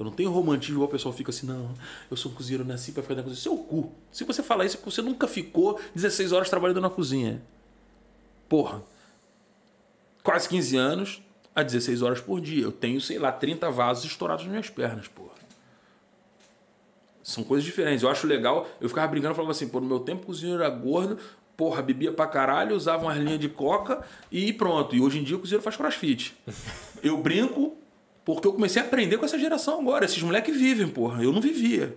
Eu 0.00 0.04
não 0.04 0.12
tenho 0.12 0.30
romantismo 0.30 0.82
o 0.82 0.88
pessoal 0.88 1.12
fica 1.12 1.30
assim, 1.30 1.46
não, 1.46 1.74
eu 2.10 2.16
sou 2.16 2.32
um 2.32 2.34
cozinheiro, 2.34 2.64
nasci 2.64 2.90
pra 2.90 3.02
ficar 3.02 3.16
na 3.16 3.22
cozinha. 3.22 3.42
Seu 3.42 3.56
cu. 3.56 3.92
Se 4.10 4.24
você 4.24 4.42
falar 4.42 4.64
isso, 4.64 4.78
é 4.78 4.80
você 4.82 5.02
nunca 5.02 5.28
ficou 5.28 5.78
16 5.94 6.32
horas 6.32 6.48
trabalhando 6.48 6.80
na 6.80 6.88
cozinha. 6.88 7.42
Porra. 8.48 8.82
Quase 10.22 10.48
15 10.48 10.76
anos 10.76 11.22
a 11.54 11.62
16 11.62 12.00
horas 12.00 12.20
por 12.20 12.40
dia. 12.40 12.64
Eu 12.64 12.72
tenho, 12.72 13.00
sei 13.00 13.18
lá, 13.18 13.30
30 13.30 13.70
vasos 13.70 14.04
estourados 14.04 14.44
nas 14.44 14.50
minhas 14.50 14.70
pernas, 14.70 15.06
porra. 15.06 15.34
São 17.22 17.44
coisas 17.44 17.64
diferentes. 17.64 18.02
Eu 18.02 18.08
acho 18.08 18.26
legal. 18.26 18.66
Eu 18.80 18.88
ficava 18.88 19.06
brincando, 19.06 19.34
falava 19.34 19.52
assim, 19.52 19.68
pô, 19.68 19.80
no 19.80 19.86
meu 19.86 20.00
tempo 20.00 20.22
o 20.22 20.26
cozinheiro 20.26 20.62
era 20.62 20.70
gordo, 20.70 21.18
porra, 21.60 21.82
bebia 21.82 22.10
pra 22.10 22.26
caralho, 22.26 22.74
usava 22.74 23.04
umas 23.04 23.18
linhas 23.18 23.38
de 23.38 23.46
coca 23.46 24.02
e 24.32 24.50
pronto. 24.50 24.96
E 24.96 25.00
hoje 25.02 25.18
em 25.18 25.22
dia 25.22 25.36
o 25.36 25.38
cozinheiro 25.38 25.62
faz 25.62 25.76
crossfit. 25.76 26.34
Eu 27.04 27.18
brinco 27.18 27.76
porque 28.24 28.46
eu 28.46 28.52
comecei 28.52 28.80
a 28.80 28.84
aprender 28.84 29.18
com 29.18 29.26
essa 29.26 29.38
geração 29.38 29.80
agora. 29.80 30.04
Esses 30.04 30.22
moleques 30.22 30.56
vivem, 30.56 30.86
porra. 30.88 31.22
Eu 31.22 31.32
não 31.32 31.40
vivia. 31.40 31.96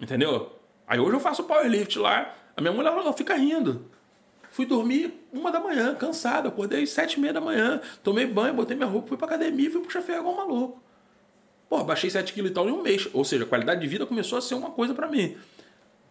Entendeu? 0.00 0.58
Aí 0.86 0.98
hoje 0.98 1.14
eu 1.14 1.20
faço 1.20 1.44
powerlift 1.44 1.98
lá. 1.98 2.34
A 2.56 2.60
minha 2.60 2.72
mulher 2.72 2.90
ela 2.90 3.12
fica 3.12 3.34
rindo. 3.34 3.86
Fui 4.50 4.66
dormir 4.66 5.14
uma 5.32 5.52
da 5.52 5.60
manhã, 5.60 5.94
cansado. 5.94 6.48
Acordei 6.48 6.86
sete 6.86 7.14
e 7.14 7.20
meia 7.20 7.34
da 7.34 7.40
manhã. 7.40 7.80
Tomei 8.02 8.26
banho, 8.26 8.54
botei 8.54 8.76
minha 8.76 8.88
roupa, 8.88 9.08
fui 9.08 9.16
pra 9.16 9.26
academia 9.26 9.68
e 9.68 9.70
fui 9.70 9.82
puxar 9.82 10.02
ferro 10.02 10.20
igual 10.20 10.34
um 10.34 10.36
maluco. 10.38 10.82
Pô, 11.68 11.84
baixei 11.84 12.10
7 12.10 12.32
quilos 12.32 12.50
e 12.50 12.54
tal 12.54 12.68
em 12.68 12.72
um 12.72 12.82
mês. 12.82 13.08
Ou 13.12 13.24
seja, 13.24 13.44
a 13.44 13.46
qualidade 13.46 13.80
de 13.80 13.86
vida 13.86 14.06
começou 14.06 14.38
a 14.38 14.40
ser 14.40 14.54
uma 14.54 14.70
coisa 14.70 14.94
pra 14.94 15.06
mim. 15.06 15.36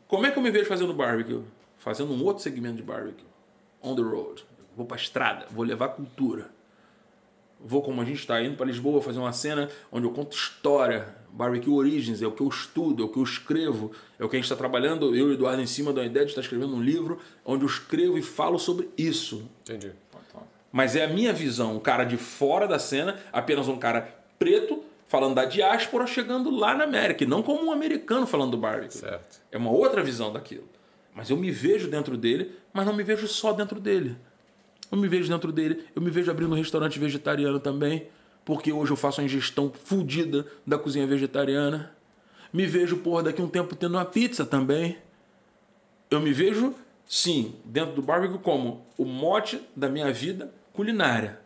Como 0.07 0.25
é 0.25 0.31
que 0.31 0.37
eu 0.37 0.43
me 0.43 0.51
vejo 0.51 0.65
fazendo 0.65 0.93
barbecue? 0.93 1.43
Fazendo 1.83 2.13
um 2.13 2.23
outro 2.23 2.41
segmento 2.41 2.77
de 2.77 2.81
barbecue. 2.81 3.25
On 3.81 3.93
the 3.93 4.01
road. 4.01 4.45
Vou 4.73 4.85
pra 4.85 4.95
estrada, 4.95 5.47
vou 5.51 5.65
levar 5.65 5.89
cultura. 5.89 6.49
Vou, 7.59 7.81
como 7.81 8.01
a 8.01 8.05
gente 8.05 8.19
está 8.19 8.41
indo 8.41 8.55
para 8.55 8.65
Lisboa, 8.65 9.01
fazer 9.01 9.19
uma 9.19 9.33
cena 9.33 9.69
onde 9.91 10.07
eu 10.07 10.11
conto 10.11 10.33
história. 10.33 11.13
Barbecue 11.29 11.69
Origins 11.69 12.21
é 12.21 12.25
o 12.25 12.31
que 12.31 12.41
eu 12.41 12.47
estudo, 12.47 13.03
é 13.03 13.05
o 13.05 13.09
que 13.09 13.17
eu 13.17 13.23
escrevo, 13.23 13.91
é 14.17 14.23
o 14.23 14.29
que 14.29 14.37
a 14.37 14.39
gente 14.39 14.45
está 14.45 14.55
trabalhando. 14.55 15.13
Eu 15.13 15.27
e 15.27 15.31
o 15.31 15.33
Eduardo 15.33 15.61
em 15.61 15.67
cima 15.67 15.91
da 15.91 16.05
ideia 16.05 16.25
de 16.25 16.31
estar 16.31 16.39
escrevendo 16.39 16.73
um 16.73 16.81
livro 16.81 17.19
onde 17.43 17.65
eu 17.65 17.67
escrevo 17.67 18.17
e 18.17 18.21
falo 18.21 18.57
sobre 18.57 18.89
isso. 18.97 19.49
Entendi. 19.63 19.91
Mas 20.71 20.95
é 20.95 21.03
a 21.03 21.07
minha 21.07 21.33
visão, 21.33 21.75
um 21.75 21.79
cara 21.81 22.05
de 22.05 22.15
fora 22.15 22.65
da 22.65 22.79
cena, 22.79 23.19
apenas 23.31 23.67
um 23.67 23.77
cara 23.77 24.09
preto 24.39 24.83
falando 25.05 25.35
da 25.35 25.43
diáspora 25.43 26.07
chegando 26.07 26.49
lá 26.49 26.75
na 26.75 26.85
América, 26.85 27.25
e 27.25 27.27
não 27.27 27.43
como 27.43 27.65
um 27.65 27.71
americano 27.73 28.25
falando 28.25 28.51
do 28.51 28.57
barbecue. 28.57 28.99
Certo. 28.99 29.41
É 29.51 29.57
uma 29.57 29.69
outra 29.69 30.01
visão 30.01 30.31
daquilo. 30.31 30.67
Mas 31.15 31.29
eu 31.29 31.37
me 31.37 31.51
vejo 31.51 31.89
dentro 31.89 32.17
dele, 32.17 32.51
mas 32.73 32.85
não 32.85 32.93
me 32.93 33.03
vejo 33.03 33.27
só 33.27 33.53
dentro 33.53 33.79
dele. 33.79 34.15
Eu 34.91 34.97
me 34.97 35.07
vejo 35.07 35.29
dentro 35.29 35.51
dele, 35.51 35.85
eu 35.95 36.01
me 36.01 36.09
vejo 36.09 36.29
abrindo 36.29 36.51
um 36.51 36.57
restaurante 36.57 36.99
vegetariano 36.99 37.59
também, 37.59 38.07
porque 38.45 38.71
hoje 38.71 38.91
eu 38.91 38.97
faço 38.97 39.21
uma 39.21 39.25
ingestão 39.25 39.71
fodida 39.71 40.45
da 40.65 40.77
cozinha 40.77 41.07
vegetariana. 41.07 41.95
Me 42.51 42.65
vejo, 42.65 42.97
porra, 42.97 43.23
daqui 43.23 43.41
um 43.41 43.47
tempo 43.47 43.75
tendo 43.75 43.95
uma 43.95 44.05
pizza 44.05 44.45
também. 44.45 44.97
Eu 46.11 46.19
me 46.19 46.31
vejo, 46.31 46.75
sim, 47.05 47.55
dentro 47.65 47.95
do 47.95 48.01
barbecue 48.01 48.37
como 48.37 48.85
o 48.97 49.05
mote 49.05 49.61
da 49.75 49.89
minha 49.89 50.11
vida 50.13 50.53
culinária. 50.71 51.39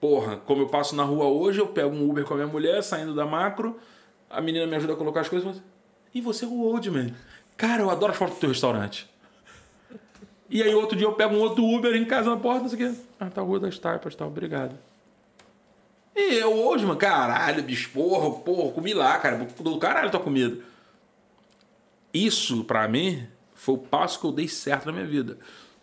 Porra, 0.00 0.36
como 0.36 0.62
eu 0.62 0.68
passo 0.68 0.94
na 0.94 1.02
rua 1.02 1.24
hoje, 1.24 1.60
eu 1.60 1.66
pego 1.66 1.94
um 1.94 2.08
Uber 2.08 2.24
com 2.24 2.34
a 2.34 2.36
minha 2.36 2.48
mulher, 2.48 2.82
saindo 2.82 3.14
da 3.14 3.24
macro, 3.24 3.80
a 4.28 4.40
menina 4.40 4.66
me 4.66 4.76
ajuda 4.76 4.92
a 4.92 4.96
colocar 4.96 5.22
as 5.22 5.28
coisas, 5.28 5.62
e 6.14 6.20
você 6.20 6.44
é 6.44 6.48
o 6.48 6.60
old 6.60 6.90
man. 6.90 7.08
Cara, 7.56 7.82
eu 7.82 7.90
adoro 7.90 8.12
as 8.12 8.18
fotos 8.18 8.36
do 8.36 8.40
teu 8.40 8.48
restaurante. 8.48 9.08
E 10.48 10.62
aí 10.62 10.74
outro 10.74 10.96
dia 10.96 11.06
eu 11.06 11.12
pego 11.12 11.34
um 11.34 11.40
outro 11.40 11.64
Uber 11.64 11.94
em 11.94 12.04
casa 12.04 12.30
na 12.30 12.36
porta, 12.36 12.62
não 12.62 12.68
sei 12.68 12.86
o 12.86 12.92
quê. 12.92 12.98
Ah, 13.18 13.30
tá 13.30 13.40
Rua 13.40 13.60
das 13.60 13.78
Taipas, 13.78 14.14
tá, 14.14 14.26
obrigado. 14.26 14.76
E 16.14 16.34
eu 16.34 16.52
hoje, 16.52 16.84
mano, 16.84 16.98
caralho, 16.98 17.62
bicho, 17.62 17.90
porra, 17.90 18.30
porra, 18.40 18.72
comi 18.72 18.94
lá, 18.94 19.18
cara, 19.18 19.36
do 19.36 19.78
caralho 19.78 20.10
tua 20.10 20.20
comida. 20.20 20.62
Isso, 22.12 22.62
pra 22.64 22.86
mim, 22.86 23.26
foi 23.54 23.74
o 23.74 23.78
passo 23.78 24.20
que 24.20 24.26
eu 24.26 24.30
dei 24.30 24.46
certo 24.46 24.86
na 24.86 24.92
minha 24.92 25.06
vida. 25.06 25.38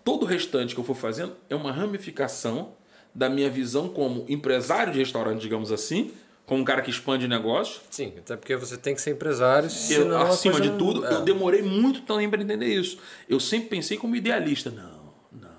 Todo 0.06 0.23
o 0.23 0.26
restante 0.26 0.73
que 0.73 0.80
eu 0.80 0.85
for 0.85 0.95
fazendo 0.95 1.35
é 1.49 1.56
uma 1.56 1.72
ramificação 1.72 2.73
da 3.14 3.30
minha 3.30 3.49
visão 3.49 3.89
como 3.89 4.26
empresário 4.30 4.93
de 4.93 4.99
restaurante, 4.99 5.41
digamos 5.41 5.72
assim, 5.72 6.11
como 6.52 6.64
um 6.64 6.65
cara 6.65 6.82
que 6.82 6.90
expande 6.90 7.30
negócio. 7.30 7.80
Sim, 7.90 8.11
até 8.18 8.36
porque 8.36 8.53
você 8.57 8.76
tem 8.76 8.94
que 8.94 8.99
ser 8.99 9.11
empresário. 9.11 9.68
Eu, 9.68 9.69
senão 9.69 10.22
acima 10.23 10.60
de 10.60 10.69
não- 10.69 10.78
tudo, 10.78 11.06
é. 11.06 11.14
eu 11.14 11.22
demorei 11.22 11.61
muito 11.61 12.02
também 12.02 12.30
para 12.30 12.41
entender 12.41 12.65
isso. 12.65 12.98
Eu 13.30 13.40
sempre 13.40 13.69
pensei 13.69 13.95
como 13.95 14.18
idealista. 14.18 14.69
Não, 14.69 15.14
não. 15.32 15.49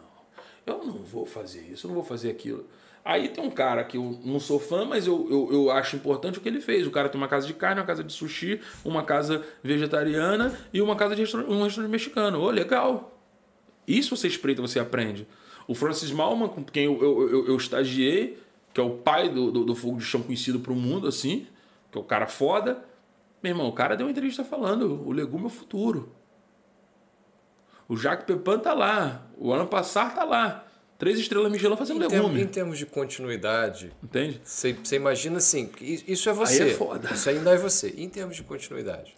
Eu 0.66 0.85
não 0.85 1.02
vou 1.02 1.24
fazer 1.24 1.62
isso, 1.62 1.86
eu 1.86 1.89
não 1.89 1.94
vou 1.94 2.05
fazer 2.05 2.28
aquilo. 2.31 2.66
Aí 3.02 3.28
tem 3.31 3.43
um 3.43 3.51
cara 3.51 3.85
que 3.85 3.97
eu 3.97 4.20
não 4.23 4.39
sou 4.39 4.60
fã, 4.60 4.85
mas 4.85 5.06
eu, 5.06 5.27
eu, 5.31 5.48
eu 5.51 5.70
acho 5.70 5.97
importante 5.97 6.36
o 6.36 6.43
que 6.43 6.48
ele 6.51 6.60
fez. 6.60 6.86
O 6.86 6.90
cara 6.90 7.09
tem 7.09 7.19
uma 7.19 7.27
casa 7.27 7.47
de 7.47 7.55
carne, 7.55 7.81
uma 7.81 7.86
casa 7.86 8.05
de 8.05 8.12
sushi, 8.12 8.60
uma 8.85 9.02
casa 9.02 9.43
vegetariana 9.64 10.55
e 10.74 10.82
uma 10.82 10.94
casa 10.94 11.16
de 11.16 11.23
restaurante, 11.23 11.51
um 11.51 11.62
restaurante 11.62 11.90
mexicano. 11.90 12.39
Ô, 12.39 12.51
legal. 12.51 13.19
Isso 13.89 14.14
você 14.14 14.28
espreita, 14.28 14.60
você 14.60 14.78
aprende. 14.78 15.27
O 15.66 15.74
Francis 15.74 16.10
Malman, 16.10 16.48
com 16.48 16.62
quem 16.62 16.85
eu, 16.85 17.02
eu, 17.02 17.31
eu, 17.31 17.47
eu 17.48 17.56
estagiei, 17.56 18.39
que 18.73 18.81
é 18.81 18.82
o 18.82 18.99
pai 18.99 19.28
do, 19.28 19.51
do, 19.51 19.65
do 19.65 19.74
fogo 19.74 19.99
de 19.99 20.05
chão 20.05 20.23
conhecido 20.23 20.61
para 20.61 20.73
o 20.73 20.77
mundo, 20.77 21.07
assim, 21.07 21.47
que 21.90 21.99
é 21.99 22.01
o 22.01 22.05
cara 22.05 22.27
foda. 22.27 22.85
Meu 23.43 23.51
irmão, 23.51 23.69
o 23.69 23.73
cara 23.73 23.97
deu 23.97 24.07
uma 24.07 24.11
entrevista 24.12 24.44
falando: 24.44 25.07
o 25.07 25.12
legume 25.12 25.44
é 25.44 25.47
o 25.47 25.51
futuro. 25.51 26.12
O 27.89 27.97
Jacques 27.97 28.24
Pepin 28.27 28.59
tá 28.59 28.73
lá. 28.73 29.27
O 29.36 29.53
Alan 29.53 29.66
Passar 29.66 30.15
tá 30.15 30.24
lá. 30.24 30.66
Três 30.97 31.19
estrelas 31.19 31.51
Michelin 31.51 31.77
fazendo 31.77 32.05
Em, 32.05 32.09
legume. 32.09 32.40
em 32.43 32.47
termos 32.47 32.78
de 32.78 32.86
continuidade, 32.86 33.93
Entende? 34.03 34.40
você, 34.44 34.77
imagina 34.93 35.39
assim, 35.39 35.69
isso 35.81 36.31
é 36.31 36.32
você. 36.32 36.62
Aí 36.62 36.70
é 36.70 36.74
foda. 36.74 37.12
Isso 37.12 37.28
ainda 37.28 37.51
é 37.51 37.57
você. 37.57 37.93
Em 37.97 38.09
termos 38.09 38.36
de 38.36 38.44
continuidade. 38.44 39.12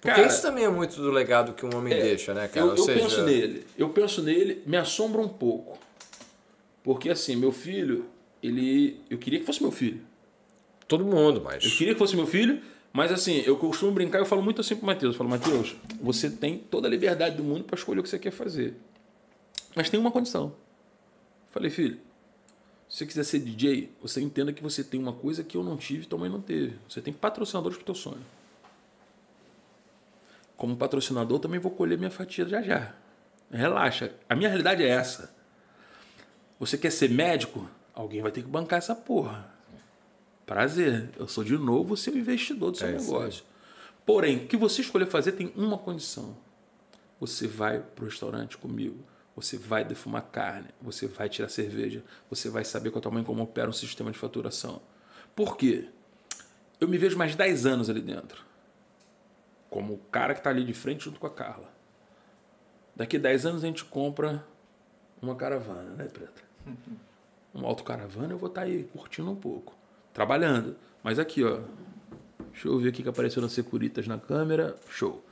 Porque 0.00 0.16
Cara, 0.22 0.26
isso 0.26 0.40
também 0.40 0.64
é 0.64 0.70
muito 0.70 0.96
do 0.96 1.10
legado 1.10 1.52
que 1.52 1.66
um 1.66 1.76
homem 1.76 1.94
deixa, 1.94 2.32
né, 2.32 2.48
cara? 2.48 2.66
Eu, 2.66 2.76
eu 2.76 2.82
seja, 2.82 3.00
penso 3.00 3.22
nele. 3.24 3.66
Eu 3.76 3.90
penso 3.90 4.22
nele, 4.22 4.62
me 4.64 4.76
assombra 4.78 5.20
um 5.20 5.28
pouco. 5.28 5.78
Porque 6.82 7.10
assim, 7.10 7.36
meu 7.36 7.52
filho, 7.52 8.06
ele. 8.42 9.00
Eu 9.08 9.18
queria 9.18 9.40
que 9.40 9.46
fosse 9.46 9.62
meu 9.62 9.72
filho. 9.72 10.00
todo 10.88 11.04
mundo, 11.04 11.40
mas. 11.42 11.64
Eu 11.64 11.70
queria 11.70 11.94
que 11.94 11.98
fosse 11.98 12.14
meu 12.16 12.26
filho, 12.26 12.62
mas 12.92 13.12
assim, 13.12 13.42
eu 13.44 13.56
costumo 13.56 13.92
brincar, 13.92 14.18
eu 14.18 14.26
falo 14.26 14.42
muito 14.42 14.60
assim 14.60 14.76
pro 14.76 14.86
Matheus. 14.86 15.14
Eu 15.14 15.18
falo, 15.18 15.30
Matheus, 15.30 15.76
você 16.00 16.30
tem 16.30 16.58
toda 16.58 16.88
a 16.88 16.90
liberdade 16.90 17.36
do 17.36 17.44
mundo 17.44 17.64
para 17.64 17.76
escolher 17.76 18.00
o 18.00 18.02
que 18.02 18.08
você 18.08 18.18
quer 18.18 18.30
fazer. 18.30 18.74
Mas 19.74 19.90
tem 19.90 20.00
uma 20.00 20.10
condição. 20.10 20.46
Eu 20.46 21.52
falei, 21.52 21.70
filho, 21.70 21.98
se 22.88 22.98
você 22.98 23.06
quiser 23.06 23.24
ser 23.24 23.40
DJ, 23.40 23.92
você 24.00 24.20
entenda 24.20 24.52
que 24.52 24.62
você 24.62 24.82
tem 24.84 24.98
uma 24.98 25.12
coisa 25.12 25.42
que 25.42 25.56
eu 25.56 25.64
não 25.64 25.76
tive 25.76 26.04
e 26.04 26.06
tua 26.06 26.18
mãe 26.18 26.30
não 26.30 26.40
teve. 26.40 26.78
Você 26.88 27.00
tem 27.00 27.12
patrocinadores 27.12 27.76
pro 27.76 27.84
teu 27.84 27.94
sonho. 27.94 28.24
Como 30.56 30.76
patrocinador, 30.76 31.38
também 31.38 31.60
vou 31.60 31.70
colher 31.72 31.98
minha 31.98 32.10
fatia 32.10 32.48
já 32.48 32.62
já. 32.62 32.94
Relaxa. 33.50 34.12
A 34.28 34.34
minha 34.34 34.48
realidade 34.48 34.82
é 34.82 34.88
essa. 34.88 35.34
Você 36.58 36.78
quer 36.78 36.90
ser 36.90 37.10
médico? 37.10 37.68
Alguém 37.96 38.20
vai 38.20 38.30
ter 38.30 38.42
que 38.42 38.48
bancar 38.48 38.78
essa 38.78 38.94
porra. 38.94 39.50
Prazer. 40.44 41.08
Eu 41.18 41.26
sou 41.26 41.42
de 41.42 41.56
novo 41.56 41.96
seu 41.96 42.14
investidor 42.14 42.70
do 42.70 42.76
seu 42.76 42.88
É 42.88 42.92
negócio. 42.92 43.42
Porém, 44.04 44.44
o 44.44 44.46
que 44.46 44.56
você 44.56 44.82
escolher 44.82 45.06
fazer 45.06 45.32
tem 45.32 45.50
uma 45.56 45.78
condição. 45.78 46.36
Você 47.18 47.48
vai 47.48 47.80
pro 47.80 48.04
restaurante 48.04 48.58
comigo. 48.58 49.02
Você 49.34 49.56
vai 49.56 49.82
defumar 49.82 50.22
carne. 50.30 50.68
Você 50.82 51.06
vai 51.06 51.30
tirar 51.30 51.48
cerveja. 51.48 52.04
Você 52.28 52.50
vai 52.50 52.66
saber 52.66 52.90
com 52.90 52.98
a 52.98 53.02
tua 53.02 53.10
mãe 53.10 53.24
como 53.24 53.42
opera 53.42 53.70
um 53.70 53.72
sistema 53.72 54.12
de 54.12 54.18
faturação. 54.18 54.82
Por 55.34 55.56
quê? 55.56 55.88
Eu 56.78 56.88
me 56.88 56.98
vejo 56.98 57.16
mais 57.16 57.34
10 57.34 57.64
anos 57.64 57.88
ali 57.88 58.02
dentro. 58.02 58.44
Como 59.70 59.94
o 59.94 59.98
cara 59.98 60.34
que 60.34 60.40
está 60.40 60.50
ali 60.50 60.64
de 60.64 60.74
frente 60.74 61.04
junto 61.04 61.18
com 61.18 61.26
a 61.26 61.30
Carla. 61.30 61.72
Daqui 62.94 63.18
10 63.18 63.46
anos 63.46 63.64
a 63.64 63.66
gente 63.66 63.86
compra 63.86 64.46
uma 65.20 65.34
caravana, 65.34 65.94
né, 65.94 66.04
Preta? 66.04 66.42
Uma 67.56 67.68
autocaravana 67.68 68.34
eu 68.34 68.38
vou 68.38 68.48
estar 68.48 68.62
aí 68.62 68.84
curtindo 68.92 69.30
um 69.30 69.34
pouco. 69.34 69.74
Trabalhando. 70.12 70.76
Mas 71.02 71.18
aqui, 71.18 71.42
ó. 71.42 71.60
Deixa 72.52 72.68
eu 72.68 72.78
ver 72.78 72.90
o 72.90 72.92
que 72.92 73.08
apareceu 73.08 73.40
nas 73.40 73.52
Securitas 73.52 74.06
na 74.06 74.18
câmera. 74.18 74.76
Show. 74.90 75.24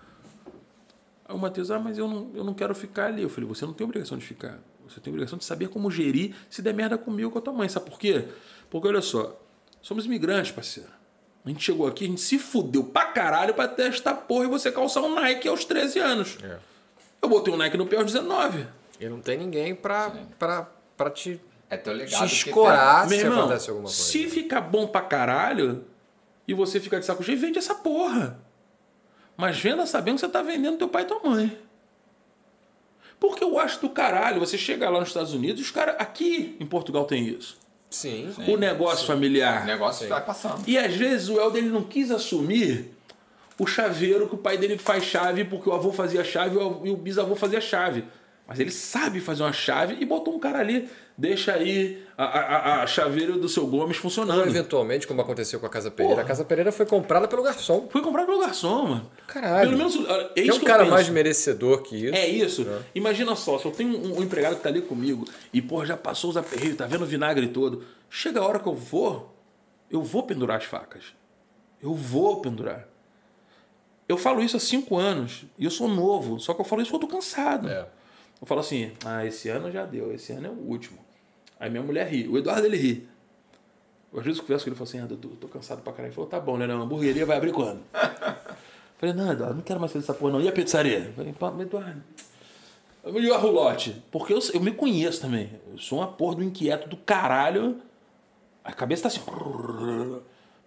Aí 1.26 1.34
o 1.34 1.38
Matheus, 1.38 1.70
ah, 1.70 1.78
mas 1.78 1.98
eu 1.98 2.09
não, 2.09 2.30
eu 2.34 2.42
não 2.42 2.55
quero 2.55 2.74
ficar 2.74 3.06
ali. 3.06 3.22
Eu 3.22 3.28
falei, 3.28 3.48
você 3.48 3.66
não 3.66 3.74
tem 3.74 3.84
obrigação 3.84 4.16
de 4.16 4.24
ficar. 4.24 4.59
Você 4.88 5.01
tem 5.01 5.10
obrigação 5.10 5.38
de 5.38 5.44
saber 5.44 5.68
como 5.68 5.90
gerir 5.90 6.34
se 6.48 6.62
der 6.62 6.74
merda 6.74 6.96
comigo 6.96 7.28
ou 7.28 7.32
com 7.32 7.38
a 7.38 7.42
tua 7.42 7.52
mãe. 7.52 7.68
Sabe 7.68 7.90
por 7.90 7.98
quê? 7.98 8.26
Porque 8.70 8.88
olha 8.88 9.02
só, 9.02 9.38
somos 9.82 10.06
imigrantes, 10.06 10.51
parceiro. 10.51 10.90
A 11.44 11.48
gente 11.48 11.62
chegou 11.62 11.86
aqui, 11.86 12.05
a 12.05 12.09
gente 12.09 12.20
se 12.22 12.38
fudeu 12.38 12.84
pra 12.84 13.06
caralho 13.06 13.52
pra 13.52 13.68
testar 13.68 14.14
porra 14.14 14.44
e 14.46 14.48
você 14.48 14.72
calçar 14.72 15.02
um 15.02 15.14
Nike 15.14 15.46
aos 15.46 15.64
13 15.64 15.98
anos. 15.98 16.38
É. 16.42 16.59
Eu 17.20 17.28
botei 17.28 17.52
um 17.52 17.56
Nike 17.56 17.76
no 17.76 17.86
pé 17.86 17.96
aos 17.96 18.06
19. 18.06 18.66
E 18.98 19.09
não 19.09 19.20
tem 19.20 19.38
ninguém 19.38 19.74
pra, 19.74 20.10
pra, 20.38 20.70
pra 20.96 21.10
te, 21.10 21.40
É 21.74 21.76
teu 21.76 21.92
te 21.92 21.98
legado 21.98 22.28
que 22.28 22.34
escorar 22.34 23.09
Meu 23.09 23.18
se 23.18 23.24
irmão, 23.24 23.40
acontece 23.40 23.70
alguma 23.70 23.88
coisa. 23.88 24.02
se 24.02 24.28
ficar 24.28 24.60
bom 24.60 24.86
pra 24.86 25.01
caralho 25.01 25.84
e 26.46 26.55
você 26.55 26.78
ficar 26.78 26.98
de 26.98 27.06
saco 27.06 27.22
cheio, 27.22 27.38
vende 27.38 27.59
essa 27.59 27.74
porra. 27.74 28.38
Mas 29.36 29.59
venda 29.59 29.84
sabendo 29.86 30.14
que 30.16 30.20
você 30.20 30.28
tá 30.28 30.42
vendendo 30.42 30.78
teu 30.78 30.88
pai 30.88 31.02
e 31.02 31.06
tua 31.06 31.20
mãe. 31.20 31.59
Porque 33.18 33.42
eu 33.42 33.59
acho 33.59 33.80
do 33.80 33.88
caralho, 33.88 34.38
você 34.38 34.56
chega 34.56 34.88
lá 34.88 35.01
nos 35.01 35.09
Estados 35.09 35.32
Unidos, 35.32 35.60
os 35.62 35.70
caras. 35.70 35.96
Aqui 35.98 36.56
em 36.60 36.66
Portugal 36.66 37.05
tem 37.05 37.26
isso. 37.26 37.56
Sim. 37.90 38.34
o 38.48 38.56
negócio 38.56 39.06
familiar. 39.06 39.62
O 39.62 39.66
negócio 39.66 40.09
vai 40.09 40.24
passando. 40.24 40.62
E 40.66 40.76
às 40.76 40.94
vezes 40.94 41.28
o 41.28 41.40
Helder 41.40 41.64
não 41.64 41.82
quis 41.84 42.10
assumir 42.10 42.90
o 43.59 43.66
chaveiro 43.66 44.28
que 44.28 44.34
o 44.34 44.38
pai 44.38 44.59
dele 44.59 44.76
faz 44.76 45.05
chave 45.05 45.44
porque 45.44 45.68
o 45.68 45.72
avô 45.72 45.92
fazia 45.92 46.24
chave 46.24 46.56
e 46.56 46.90
o 46.90 46.96
bisavô 46.96 47.36
fazia 47.36 47.60
chave. 47.60 48.05
Mas 48.46 48.60
ele 48.60 48.70
sabe 48.70 49.20
fazer 49.20 49.42
uma 49.42 49.52
chave 49.54 49.96
e 50.00 50.04
botou 50.04 50.34
um 50.34 50.38
cara 50.38 50.58
ali. 50.58 50.88
Deixa 51.16 51.54
aí 51.54 52.04
a, 52.18 52.24
a, 52.24 52.82
a- 52.82 52.86
chaveira 52.86 53.32
do 53.34 53.48
seu 53.48 53.66
Gomes 53.66 53.96
Ou 53.96 54.02
funcionando. 54.02 54.46
eventualmente, 54.46 55.06
como 55.06 55.20
aconteceu 55.22 55.58
com 55.60 55.64
a 55.64 55.68
Casa 55.70 55.90
Pereira, 55.90 56.16
Porra. 56.16 56.24
a 56.24 56.28
Casa 56.28 56.44
Pereira 56.44 56.70
foi 56.72 56.84
comprada 56.84 57.26
pelo 57.28 57.42
garçom. 57.42 57.88
Foi 57.90 58.02
comprado 58.02 58.26
pelo 58.26 58.40
garçom, 58.40 58.86
mano. 58.88 59.10
Caralho. 59.26 59.68
Pelo 59.70 59.78
menos 59.78 59.96
é 60.36 60.42
isso 60.42 60.58
um 60.58 60.64
cara 60.64 60.80
penso. 60.82 60.92
mais 60.94 61.08
merecedor 61.08 61.82
que 61.82 61.96
isso. 61.96 62.14
É 62.14 62.26
isso. 62.26 62.66
Imagina 62.94 63.34
só, 63.36 63.58
se 63.58 63.64
eu 63.64 63.70
tenho 63.70 63.96
um, 63.96 64.18
um 64.18 64.22
empregado 64.22 64.56
que 64.56 64.62
tá 64.62 64.68
ali 64.68 64.82
comigo 64.82 65.24
e, 65.52 65.62
porra, 65.62 65.86
já 65.86 65.96
passou 65.96 66.28
os 66.30 66.36
aperreios, 66.36 66.76
tá 66.76 66.86
vendo 66.86 67.02
o 67.02 67.06
vinagre 67.06 67.46
todo. 67.48 67.82
Chega 68.10 68.40
a 68.40 68.44
hora 68.46 68.58
que 68.58 68.68
eu 68.68 68.74
vou, 68.74 69.34
eu 69.90 70.02
vou 70.02 70.24
pendurar 70.24 70.58
as 70.58 70.64
facas. 70.64 71.04
Eu 71.80 71.94
vou 71.94 72.40
pendurar. 72.42 72.86
Eu 74.08 74.18
falo 74.18 74.42
isso 74.42 74.56
há 74.56 74.60
cinco 74.60 74.96
anos 74.98 75.44
e 75.58 75.64
eu 75.64 75.70
sou 75.70 75.88
novo, 75.88 76.38
só 76.38 76.52
que 76.52 76.60
eu 76.60 76.64
falo 76.64 76.82
isso 76.82 76.90
porque 76.90 77.04
eu 77.06 77.08
tô 77.08 77.14
cansado. 77.16 77.68
É. 77.70 77.86
Eu 78.44 78.46
falo 78.46 78.60
assim, 78.60 78.92
ah, 79.06 79.24
esse 79.24 79.48
ano 79.48 79.72
já 79.72 79.86
deu, 79.86 80.12
esse 80.12 80.30
ano 80.34 80.48
é 80.48 80.50
o 80.50 80.52
último. 80.52 80.98
Aí 81.58 81.70
minha 81.70 81.82
mulher 81.82 82.06
ri, 82.06 82.28
o 82.28 82.36
Eduardo 82.36 82.66
ele 82.66 82.76
ri. 82.76 83.08
Às 84.14 84.22
vezes 84.22 84.38
eu 84.38 84.44
converso 84.44 84.66
com 84.66 84.68
ele 84.68 84.74
e 84.74 84.78
falo 84.78 84.88
assim, 84.90 85.00
ah, 85.00 85.06
Dudu, 85.06 85.30
tô 85.40 85.48
cansado 85.48 85.80
pra 85.80 85.94
caralho. 85.94 86.08
Ele 86.08 86.14
falou, 86.14 86.28
tá 86.28 86.38
bom, 86.38 86.58
né? 86.58 86.66
Não, 86.66 86.78
a 86.78 86.84
hamburgueria 86.84 87.24
vai 87.24 87.38
abrir 87.38 87.52
quando? 87.52 87.80
Falei, 88.98 89.14
não, 89.14 89.32
Eduardo, 89.32 89.54
não 89.54 89.62
quero 89.62 89.80
mais 89.80 89.90
fazer 89.90 90.04
essa 90.04 90.12
porra 90.12 90.32
não. 90.32 90.42
E 90.42 90.48
a 90.48 90.52
pizzaria? 90.52 91.10
Eu 91.16 91.32
Falei, 91.34 91.62
Eduardo, 91.62 92.02
eu 93.02 93.12
me 93.14 93.30
a 93.30 93.38
roulote. 93.38 94.02
Porque 94.12 94.34
eu, 94.34 94.38
eu 94.52 94.60
me 94.60 94.72
conheço 94.72 95.22
também. 95.22 95.48
Eu 95.72 95.78
sou 95.78 96.00
uma 96.00 96.08
porra 96.08 96.36
do 96.36 96.44
inquieto 96.44 96.86
do 96.86 96.98
caralho. 96.98 97.80
A 98.62 98.74
cabeça 98.74 99.04
tá 99.04 99.08
assim. 99.08 99.22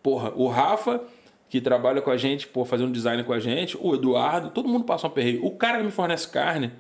Porra, 0.02 0.34
o 0.36 0.48
Rafa, 0.48 1.00
que 1.48 1.62
trabalha 1.62 2.02
com 2.02 2.10
a 2.10 2.18
gente, 2.18 2.48
pô, 2.48 2.66
fazendo 2.66 2.92
design 2.92 3.24
com 3.24 3.34
a 3.34 3.40
gente, 3.40 3.78
o 3.80 3.94
Eduardo, 3.94 4.50
todo 4.50 4.68
mundo 4.68 4.84
passa 4.84 5.06
um 5.06 5.12
perreio. 5.12 5.46
O 5.46 5.52
cara 5.56 5.78
que 5.78 5.84
me 5.84 5.92
fornece 5.92 6.28
carne, 6.28 6.72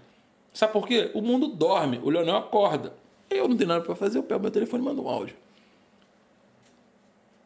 sabe 0.57 0.73
por 0.73 0.88
quê? 0.88 1.11
O 1.13 1.21
mundo 1.21 1.47
dorme, 1.47 1.99
o 2.03 2.09
Leonel 2.09 2.38
acorda. 2.38 2.93
Eu 3.29 3.47
não 3.47 3.55
tenho 3.55 3.67
nada 3.67 3.84
pra 3.84 3.95
fazer, 3.95 4.17
eu 4.17 4.23
pego 4.23 4.41
meu 4.41 4.51
telefone 4.51 4.81
e 4.81 4.85
mando 4.85 5.03
um 5.03 5.09
áudio. 5.09 5.35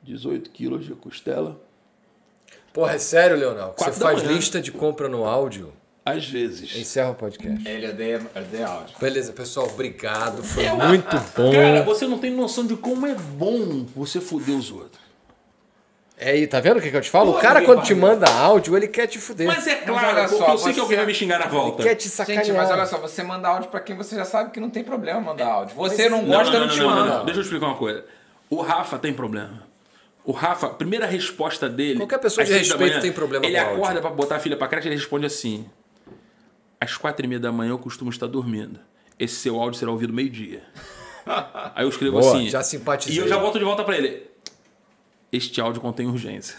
18 0.03 0.49
quilos 0.49 0.85
de 0.85 0.93
costela. 0.93 1.59
Porra, 2.73 2.93
é 2.93 2.97
sério, 2.97 3.35
Leonel? 3.35 3.73
Você 3.77 3.91
faz 3.91 4.23
manhã. 4.23 4.35
lista 4.35 4.61
de 4.61 4.71
compra 4.71 5.09
no 5.09 5.25
áudio? 5.25 5.73
Às 6.05 6.27
vezes. 6.27 6.75
Encerra 6.75 7.11
o 7.11 7.15
podcast. 7.15 7.67
Ele 7.67 7.88
odeia, 7.88 8.21
odeia 8.35 8.67
áudio. 8.67 8.95
Beleza, 8.99 9.33
pessoal, 9.33 9.67
obrigado. 9.67 10.43
Foi 10.43 10.67
muito 10.69 11.15
bom. 11.35 11.51
Cara, 11.51 11.83
você 11.83 12.07
não 12.07 12.17
tem 12.17 12.31
noção 12.31 12.65
de 12.65 12.75
como 12.75 13.05
é 13.05 13.13
bom 13.13 13.85
você 13.95 14.19
foder 14.19 14.55
os 14.55 14.71
outros. 14.71 15.10
É 16.23 16.30
aí, 16.34 16.45
tá 16.45 16.60
vendo 16.60 16.77
o 16.77 16.81
que, 16.81 16.91
que 16.91 16.95
eu 16.95 17.02
te 17.02 17.10
falo? 17.10 17.31
Pô, 17.34 17.39
o 17.39 17.41
cara, 17.41 17.64
quando 17.64 17.81
te 17.81 17.95
manda 17.95 18.30
áudio, 18.31 18.77
ele 18.77 18.88
quer 18.88 19.07
te 19.07 19.18
fuder. 19.18 19.48
Mas 19.48 19.65
é 19.65 19.77
Mas 19.77 19.85
claro, 19.85 20.07
olha 20.19 20.30
porque 20.30 20.45
só, 20.45 20.52
eu 20.52 20.57
sei 20.60 20.73
que 20.73 20.80
alguém 20.80 20.98
vai 20.98 21.06
me 21.07 21.14
xingar 21.15 21.39
na 21.39 21.48
volta. 21.48 21.81
quer 21.81 21.95
te 21.95 22.07
sacanear. 22.10 22.45
Gente, 22.45 22.56
mas 22.56 22.69
olha 22.69 22.85
só, 22.85 22.99
você 22.99 23.23
manda 23.23 23.48
áudio 23.48 23.69
pra 23.72 23.80
quem 23.80 23.95
você 23.98 24.15
já 24.15 24.23
sabe 24.23 24.52
que 24.52 24.60
não 24.60 24.69
tem 24.69 24.84
problema 24.84 25.19
mandar 25.19 25.48
áudio. 25.48 25.76
Você 25.76 26.07
não 26.07 26.22
Não, 26.22 26.27
gosta, 26.27 26.53
não, 26.53 26.60
não, 26.60 26.68
não, 26.68 26.73
te 26.76 26.80
não, 26.80 26.89
não, 26.91 26.95
manda. 26.95 27.23
Deixa 27.26 27.39
eu 27.39 27.43
explicar 27.43 27.65
uma 27.65 27.76
coisa. 27.76 28.06
O 28.52 28.61
Rafa 28.61 28.99
tem 28.99 29.11
problema. 29.11 29.64
O 30.23 30.31
Rafa, 30.31 30.68
a 30.68 30.69
primeira 30.69 31.07
resposta 31.07 31.68
dele. 31.68 31.98
Qualquer 31.98 32.19
pessoa 32.19 32.45
de 32.45 32.53
respeito 32.53 32.80
manhã, 32.80 32.99
tem 33.02 33.11
problema 33.11 33.43
Ele 33.43 33.56
com 33.56 33.61
áudio. 33.65 33.84
acorda 33.84 34.02
pra 34.02 34.10
botar 34.11 34.35
a 34.35 34.39
filha 34.39 34.56
pra 34.56 34.68
creche 34.68 34.88
e 34.88 34.89
ele 34.89 34.98
responde 34.98 35.26
assim: 35.26 35.65
Às 36.80 36.95
quatro 36.98 37.26
e 37.26 37.27
meia 37.27 37.39
da 37.39 37.52
manhã 37.52 37.72
eu 37.72 37.80
costumo 37.80 38.11
estar 38.11 38.27
dormindo. 38.27 38.80
Esse 39.18 39.35
seu 39.38 39.60
áudio 39.60 39.80
será 39.80 39.89
ouvido 39.89 40.14
meio-dia. 40.14 40.61
Aí 41.76 41.84
eu 41.84 41.89
escrevo 41.89 42.19
Boa, 42.19 42.35
assim. 42.35 42.48
já 42.49 42.61
simpatizei. 42.61 43.15
E 43.15 43.19
eu 43.19 43.27
já 43.27 43.38
volto 43.38 43.57
de 43.57 43.65
volta 43.65 43.84
pra 43.84 43.98
ele. 43.98 44.30
Este 45.31 45.61
áudio 45.61 45.81
contém 45.81 46.07
urgência. 46.07 46.57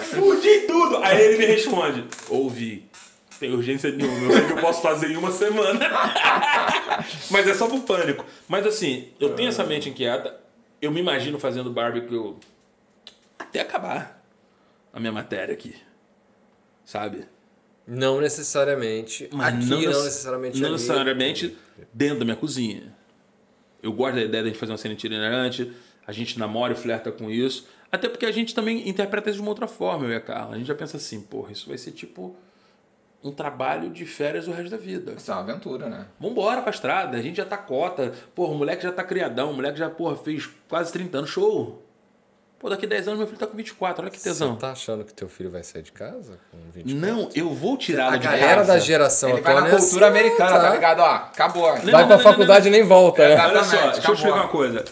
Fudi 0.00 0.60
tudo! 0.60 0.98
Aí 0.98 1.20
ele 1.20 1.38
me 1.38 1.46
responde: 1.46 2.04
Ouvi. 2.28 2.88
Tem 3.40 3.52
urgência 3.52 3.90
nenhuma. 3.92 4.24
Eu 4.26 4.32
sei 4.32 4.46
que 4.46 4.52
eu 4.52 4.60
posso 4.60 4.82
fazer 4.82 5.10
em 5.12 5.16
uma 5.16 5.30
semana. 5.30 5.78
Mas 7.30 7.46
é 7.46 7.54
só 7.54 7.68
pro 7.68 7.80
pânico. 7.80 8.24
Mas 8.48 8.66
assim, 8.66 9.12
eu 9.20 9.34
tenho 9.34 9.48
essa 9.48 9.62
mente 9.62 9.88
inquieta. 9.88 10.36
Eu 10.82 10.90
me 10.90 10.98
imagino 11.00 11.38
fazendo 11.38 11.70
barbecue 11.70 12.34
até 13.38 13.60
acabar 13.60 14.24
a 14.92 14.98
minha 14.98 15.12
matéria 15.12 15.52
aqui. 15.54 15.74
Sabe? 16.84 17.26
Não 17.86 18.20
necessariamente. 18.20 19.28
Mas 19.32 19.54
aqui 19.54 19.66
não, 19.66 19.78
nec- 19.78 20.04
necessariamente. 20.04 20.58
Não 20.58 20.66
ali. 20.66 20.72
necessariamente 20.76 21.56
dentro 21.92 22.18
da 22.18 22.24
minha 22.24 22.36
cozinha. 22.36 22.92
Eu 23.88 23.92
gosto 23.92 24.16
da 24.16 24.22
ideia 24.22 24.42
de 24.42 24.50
a 24.50 24.52
gente 24.52 24.60
fazer 24.60 24.72
uma 24.72 24.78
cena 24.78 24.94
itinerante, 24.94 25.72
a 26.06 26.12
gente 26.12 26.38
namora 26.38 26.74
e 26.74 26.76
flerta 26.76 27.10
com 27.10 27.30
isso. 27.30 27.66
Até 27.90 28.08
porque 28.08 28.26
a 28.26 28.30
gente 28.30 28.54
também 28.54 28.86
interpreta 28.86 29.30
isso 29.30 29.38
de 29.38 29.42
uma 29.42 29.50
outra 29.50 29.66
forma, 29.66 30.04
eu 30.04 30.12
e 30.12 30.14
a 30.14 30.20
Carla. 30.20 30.54
A 30.54 30.58
gente 30.58 30.66
já 30.66 30.74
pensa 30.74 30.98
assim, 30.98 31.22
porra, 31.22 31.52
isso 31.52 31.68
vai 31.68 31.78
ser 31.78 31.92
tipo 31.92 32.36
um 33.24 33.32
trabalho 33.32 33.90
de 33.90 34.04
férias 34.04 34.46
o 34.46 34.52
resto 34.52 34.70
da 34.70 34.76
vida. 34.76 35.14
Isso 35.16 35.30
é 35.30 35.34
uma 35.34 35.40
aventura, 35.40 35.88
né? 35.88 36.06
Vambora 36.20 36.60
pra 36.60 36.70
estrada, 36.70 37.16
a 37.16 37.22
gente 37.22 37.36
já 37.36 37.46
tá 37.46 37.56
cota. 37.56 38.12
Porra, 38.34 38.52
o 38.52 38.56
moleque 38.56 38.82
já 38.82 38.92
tá 38.92 39.02
criadão, 39.02 39.50
o 39.50 39.54
moleque 39.54 39.78
já, 39.78 39.88
porra, 39.88 40.16
fez 40.16 40.48
quase 40.68 40.92
30 40.92 41.18
anos, 41.18 41.30
show. 41.30 41.82
Pô, 42.58 42.68
daqui 42.68 42.88
10 42.88 43.06
anos 43.06 43.18
meu 43.20 43.26
filho 43.28 43.38
tá 43.38 43.46
com 43.46 43.56
24, 43.56 44.02
olha 44.02 44.10
que 44.10 44.18
tesão. 44.20 44.54
Você 44.54 44.60
tá 44.60 44.72
achando 44.72 45.04
que 45.04 45.14
teu 45.14 45.28
filho 45.28 45.48
vai 45.48 45.62
sair 45.62 45.82
de 45.82 45.92
casa 45.92 46.40
com 46.50 46.58
20 46.72 46.92
Não, 46.92 47.30
eu 47.32 47.50
vou 47.54 47.76
tirá-lo 47.76 48.14
A 48.14 48.16
de 48.16 48.24
galera 48.24 48.56
casa. 48.56 48.72
da 48.72 48.78
geração 48.80 49.30
Ele 49.30 49.40
vai 49.42 49.52
atual 49.52 49.70
na 49.70 49.76
é 49.76 49.78
cultura 49.80 50.08
assim, 50.08 50.18
americana, 50.18 50.58
tá? 50.60 50.70
ligado? 50.74 50.98
Ó, 51.00 51.04
acabou. 51.14 51.68
Não, 51.68 51.76
Vai 51.76 51.92
não, 51.92 52.06
pra 52.08 52.16
não, 52.16 52.22
faculdade 52.22 52.66
e 52.66 52.70
nem 52.72 52.82
volta, 52.82 53.28
né? 53.28 53.34
Olha 53.36 53.62
só, 53.62 53.76
Exatamente, 53.76 53.92
deixa 53.94 54.08
eu 54.10 54.14
explicar 54.14 54.38
acabou. 54.38 54.42
uma 54.42 54.48
coisa. 54.48 54.84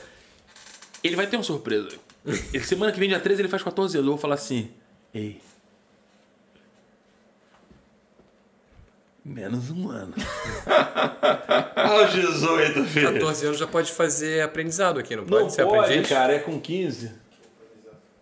Ele 1.03 1.17
vai 1.17 1.27
ter 1.27 1.37
uma 1.37 1.43
surpresa. 1.43 1.89
Ele, 2.25 2.65
semana 2.65 2.93
que 2.93 3.01
vem, 3.01 3.09
dia 3.09 3.19
13, 3.19 3.43
ele 3.43 3.49
faz 3.49 3.63
14 3.65 3.97
anos. 3.99 4.07
Eu 4.07 4.13
vou 4.13 4.21
falar 4.21 4.35
assim: 4.37 4.71
Ei. 5.13 5.41
Menos 9.25 9.71
um 9.73 9.91
ano. 9.91 10.15
Aos 11.75 12.13
18, 12.13 12.85
filho. 12.85 13.13
14 13.15 13.47
anos 13.47 13.59
já 13.59 13.67
pode 13.67 13.91
fazer 13.91 14.41
aprendizado 14.43 15.01
aqui, 15.01 15.17
não 15.17 15.25
pode? 15.27 15.43
Não 15.43 15.51
ser 15.51 15.65
pode, 15.65 15.79
aprendiz? 15.81 16.09
cara, 16.09 16.33
é 16.35 16.39
com 16.39 16.61
15. 16.61 17.13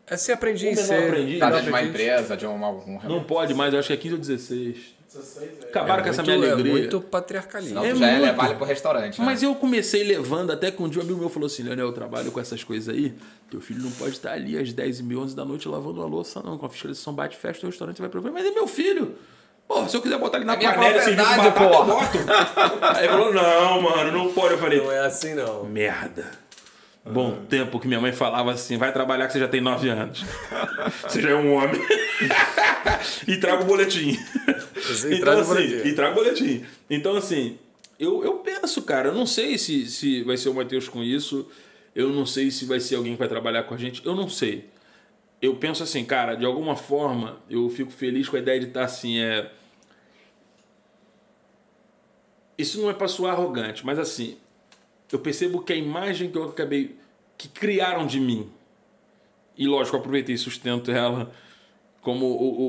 É 0.07 0.17
ser 0.17 0.33
aprendiz. 0.33 0.79
É 0.79 0.83
ser... 0.83 1.01
não 1.01 1.09
aprendiz? 1.09 1.39
Tá 1.39 1.47
dentro 1.51 1.65
de 1.65 1.69
uma 1.71 1.83
empresa, 1.83 2.37
de 2.37 2.47
uma, 2.47 2.67
algum 2.67 2.99
Não 3.09 3.23
pode 3.25 3.55
mais, 3.55 3.73
eu 3.73 3.79
acho 3.79 3.89
que 3.89 3.95
é 3.95 3.97
15 3.97 4.15
ou 4.15 4.21
16. 4.21 4.95
16, 5.15 5.51
é. 5.63 5.67
Acabaram 5.69 6.03
com 6.03 6.09
essa 6.09 6.23
Muito- 6.23 6.39
minha 6.39 6.49
é 6.49 6.53
alegria. 6.53 6.73
muito 6.73 7.01
patriarcalismo. 7.01 7.77
Não, 7.77 7.85
É 7.85 7.91
tu 7.93 7.97
já 7.99 8.07
é 8.09 8.11
muito. 8.13 8.23
levar 8.25 8.47
ele 8.47 8.55
pro 8.57 8.65
restaurante. 8.67 9.21
né? 9.21 9.25
Mas 9.25 9.43
eu 9.45 9.55
comecei 9.55 10.03
levando 10.03 10.51
até 10.51 10.71
que 10.73 10.83
um 10.83 10.89
dia 10.89 11.01
um 11.01 11.05
amigo 11.05 11.21
meu 11.21 11.29
falou 11.29 11.47
assim: 11.47 11.63
Leonel, 11.63 11.87
eu 11.87 11.93
trabalho 11.93 12.33
com 12.33 12.41
essas 12.41 12.65
coisas 12.65 12.93
aí. 12.93 13.15
Teu 13.49 13.61
filho 13.61 13.81
não 13.83 13.93
pode 13.93 14.11
estar 14.11 14.33
ali 14.33 14.59
às 14.59 14.73
10 14.73 14.99
e 15.01 15.03
meia, 15.05 15.21
11 15.21 15.37
da 15.37 15.45
noite 15.45 15.69
lavando 15.69 16.03
a 16.03 16.07
louça, 16.07 16.43
não. 16.45 16.59
Com 16.59 16.67
a 16.67 16.69
fiscalização 16.69 17.13
bate 17.15 17.37
festa, 17.37 17.65
o 17.65 17.71
restaurante 17.71 18.01
vai 18.01 18.11
provar. 18.11 18.31
Mas 18.33 18.45
é 18.45 18.51
meu 18.51 18.67
filho. 18.67 19.15
Pô, 19.69 19.89
se 19.89 19.97
eu 19.97 20.03
quiser 20.03 20.19
botar 20.19 20.39
ele 20.39 20.47
na 20.47 20.55
É 20.55 20.57
panela 20.57 20.97
e 20.97 21.01
servir 21.01 21.25
com 21.55 21.63
eu 21.63 21.85
boto. 21.85 22.19
Aí 22.83 23.05
ele 23.05 23.09
falou: 23.09 23.33
não, 23.33 23.81
mano, 23.83 24.11
não 24.13 24.33
pode. 24.33 24.55
Eu 24.55 24.59
falei: 24.59 24.81
Não 24.81 24.91
é 24.91 24.99
assim, 25.07 25.35
não. 25.35 25.65
merda. 25.65 26.29
Bom 27.05 27.45
tempo 27.51 27.79
que 27.79 27.87
minha 27.87 28.01
mãe 28.01 28.13
falava 28.13 28.53
assim: 28.53 28.79
vai 28.79 28.93
trabalhar 28.93 29.27
que 29.27 29.35
você 29.35 29.39
já 29.39 29.49
tem 29.49 29.61
9 29.61 29.89
anos. 29.91 30.25
você 31.07 31.21
já 31.21 31.31
é 31.31 31.35
um 31.35 31.53
homem. 31.53 31.81
e 33.29 33.37
traga 33.37 33.63
o 33.63 33.67
boletim. 33.67 34.19
Então, 35.07 35.21
traz 35.21 35.39
o 35.39 35.43
assim, 35.43 35.69
boletim. 35.69 35.89
e 35.89 35.95
traga 35.95 36.13
o 36.13 36.15
boletim. 36.15 36.65
Então, 36.89 37.17
assim, 37.17 37.59
eu, 37.99 38.25
eu 38.25 38.35
penso, 38.37 38.83
cara, 38.83 39.09
eu 39.09 39.15
não 39.15 39.27
sei 39.27 39.59
se, 39.59 39.87
se 39.87 40.23
vai 40.23 40.39
ser 40.39 40.49
o 40.49 40.55
Matheus 40.55 40.89
com 40.89 41.03
isso. 41.03 41.47
Eu 41.95 42.09
não 42.09 42.27
sei 42.27 42.51
se 42.51 42.65
vai 42.65 42.81
ser 42.81 42.97
alguém 42.97 43.13
que 43.13 43.19
vai 43.19 43.29
trabalhar 43.29 43.65
com 43.65 43.75
a 43.75 43.77
gente. 43.77 44.05
Eu 44.05 44.17
não 44.17 44.29
sei. 44.29 44.69
Eu 45.41 45.57
penso 45.57 45.83
assim, 45.83 46.05
cara, 46.05 46.35
de 46.35 46.45
alguma 46.45 46.75
forma, 46.75 47.39
eu 47.51 47.69
fico 47.69 47.91
feliz 47.91 48.29
com 48.29 48.37
a 48.37 48.39
ideia 48.39 48.59
de 48.59 48.67
estar 48.67 48.85
assim, 48.85 49.21
é. 49.21 49.51
Isso 52.57 52.81
não 52.81 52.89
é 52.89 52.95
pra 52.95 53.09
soar 53.09 53.35
arrogante, 53.35 53.85
mas 53.85 53.99
assim, 53.99 54.39
eu 55.13 55.19
percebo 55.19 55.63
que 55.63 55.73
a 55.73 55.77
imagem 55.77 56.31
que 56.31 56.39
eu 56.39 56.45
acabei. 56.45 56.97
que 57.37 57.49
criaram 57.49 58.07
de 58.07 58.21
mim, 58.21 58.51
e 59.57 59.67
lógico, 59.67 59.97
eu 59.97 60.01
aproveitei 60.01 60.35
e 60.35 60.39
sustento 60.39 60.91
ela 60.91 61.31
como 62.01 62.27
o, 62.27 62.63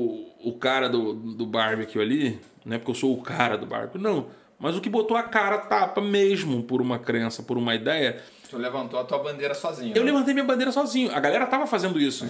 o, 0.44 0.50
o 0.50 0.52
cara 0.58 0.88
do, 0.88 1.12
do 1.12 1.44
barbecue 1.44 2.00
ali, 2.00 2.40
não 2.64 2.76
é 2.76 2.78
porque 2.78 2.90
eu 2.90 2.94
sou 2.94 3.12
o 3.12 3.20
cara 3.22 3.56
do 3.58 3.66
barbecue, 3.66 3.98
não. 4.00 4.28
Mas 4.58 4.74
o 4.74 4.80
que 4.80 4.88
botou 4.88 5.16
a 5.16 5.22
cara 5.22 5.58
tapa 5.58 6.00
mesmo 6.00 6.62
por 6.62 6.80
uma 6.80 6.98
crença, 6.98 7.42
por 7.42 7.58
uma 7.58 7.74
ideia, 7.74 8.22
Tu 8.48 8.56
levantou 8.56 8.98
a 8.98 9.04
tua 9.04 9.18
bandeira 9.18 9.54
sozinho. 9.54 9.94
eu 9.94 10.04
né? 10.04 10.12
levantei 10.12 10.32
minha 10.32 10.46
bandeira 10.46 10.70
sozinho. 10.72 11.12
A 11.14 11.20
galera 11.20 11.46
tava 11.46 11.66
fazendo 11.66 12.00
isso. 12.00 12.26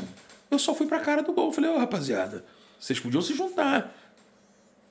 Eu 0.50 0.58
só 0.58 0.74
fui 0.74 0.86
pra 0.86 0.98
cara 0.98 1.22
do 1.22 1.32
gol. 1.32 1.52
Falei, 1.52 1.70
ô 1.70 1.78
rapaziada, 1.78 2.44
vocês 2.80 2.98
podiam 2.98 3.20
se 3.20 3.34
juntar. 3.34 3.94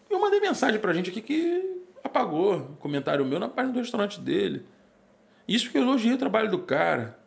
Eu 0.09 0.19
mandei 0.19 0.39
mensagem 0.39 0.79
pra 0.79 0.93
gente 0.93 1.09
aqui 1.09 1.21
que 1.21 1.81
apagou 2.03 2.77
comentário 2.79 3.25
meu 3.25 3.39
na 3.39 3.49
página 3.49 3.73
do 3.73 3.79
restaurante 3.79 4.19
dele. 4.21 4.63
Isso 5.47 5.65
porque 5.65 5.77
eu 5.77 5.83
elogiei 5.83 6.13
o 6.13 6.17
trabalho 6.17 6.49
do 6.49 6.59
cara. 6.59 7.17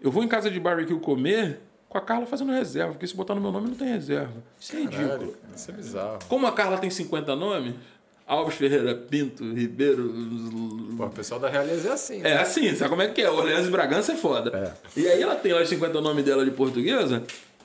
Eu 0.00 0.10
vou 0.10 0.22
em 0.22 0.28
casa 0.28 0.50
de 0.50 0.60
barbecue 0.60 0.98
comer 1.00 1.60
com 1.88 1.98
a 1.98 2.00
Carla 2.00 2.26
fazendo 2.26 2.52
reserva, 2.52 2.92
porque 2.92 3.06
se 3.06 3.16
botar 3.16 3.34
no 3.34 3.40
meu 3.40 3.50
nome 3.50 3.68
não 3.68 3.74
tem 3.74 3.88
reserva. 3.88 4.32
Isso 4.60 4.76
é 4.76 4.80
ridículo. 4.80 5.08
Caralho, 5.08 5.36
isso 5.56 5.70
é 5.70 5.74
bizarro. 5.74 6.18
Como 6.28 6.46
a 6.46 6.52
Carla 6.52 6.76
tem 6.78 6.90
50 6.90 7.34
nomes, 7.34 7.74
Alves 8.26 8.56
Ferreira 8.56 8.94
Pinto, 8.94 9.42
Ribeiro, 9.54 10.12
Pô, 10.96 11.06
o 11.06 11.10
pessoal 11.10 11.40
da 11.40 11.48
Realeza 11.48 11.88
é 11.88 11.92
assim. 11.92 12.18
né? 12.18 12.30
é 12.30 12.38
assim, 12.38 12.74
sabe 12.74 12.90
como 12.90 13.00
é 13.00 13.08
que 13.08 13.22
é? 13.22 13.30
Orleans 13.30 13.66
e 13.66 13.70
Bragança 13.70 14.12
é 14.12 14.16
foda. 14.16 14.76
E 14.94 15.08
aí 15.08 15.22
ela 15.22 15.34
tem 15.34 15.52
lá 15.54 15.62
os 15.62 15.68
50 15.68 15.98
nomes 16.00 16.24
dela 16.24 16.44
de 16.44 16.50
portuguesa, 16.50 17.22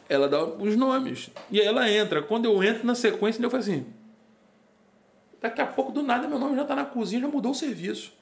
ela 0.07 0.29
dá 0.29 0.41
os 0.43 0.75
nomes. 0.77 1.29
E 1.51 1.59
aí 1.59 1.67
ela 1.67 1.89
entra. 1.91 2.21
Quando 2.21 2.45
eu 2.45 2.63
entro 2.63 2.87
na 2.87 2.95
sequência, 2.95 3.43
eu 3.43 3.49
falo 3.49 3.61
assim. 3.61 3.85
Daqui 5.41 5.59
a 5.61 5.67
pouco, 5.67 5.91
do 5.91 6.01
nada, 6.01 6.25
meu 6.29 6.39
nome 6.39 6.55
já 6.55 6.63
tá 6.63 6.73
na 6.73 6.85
cozinha, 6.85 7.21
já 7.21 7.27
mudou 7.27 7.51
o 7.51 7.55
serviço. 7.55 8.13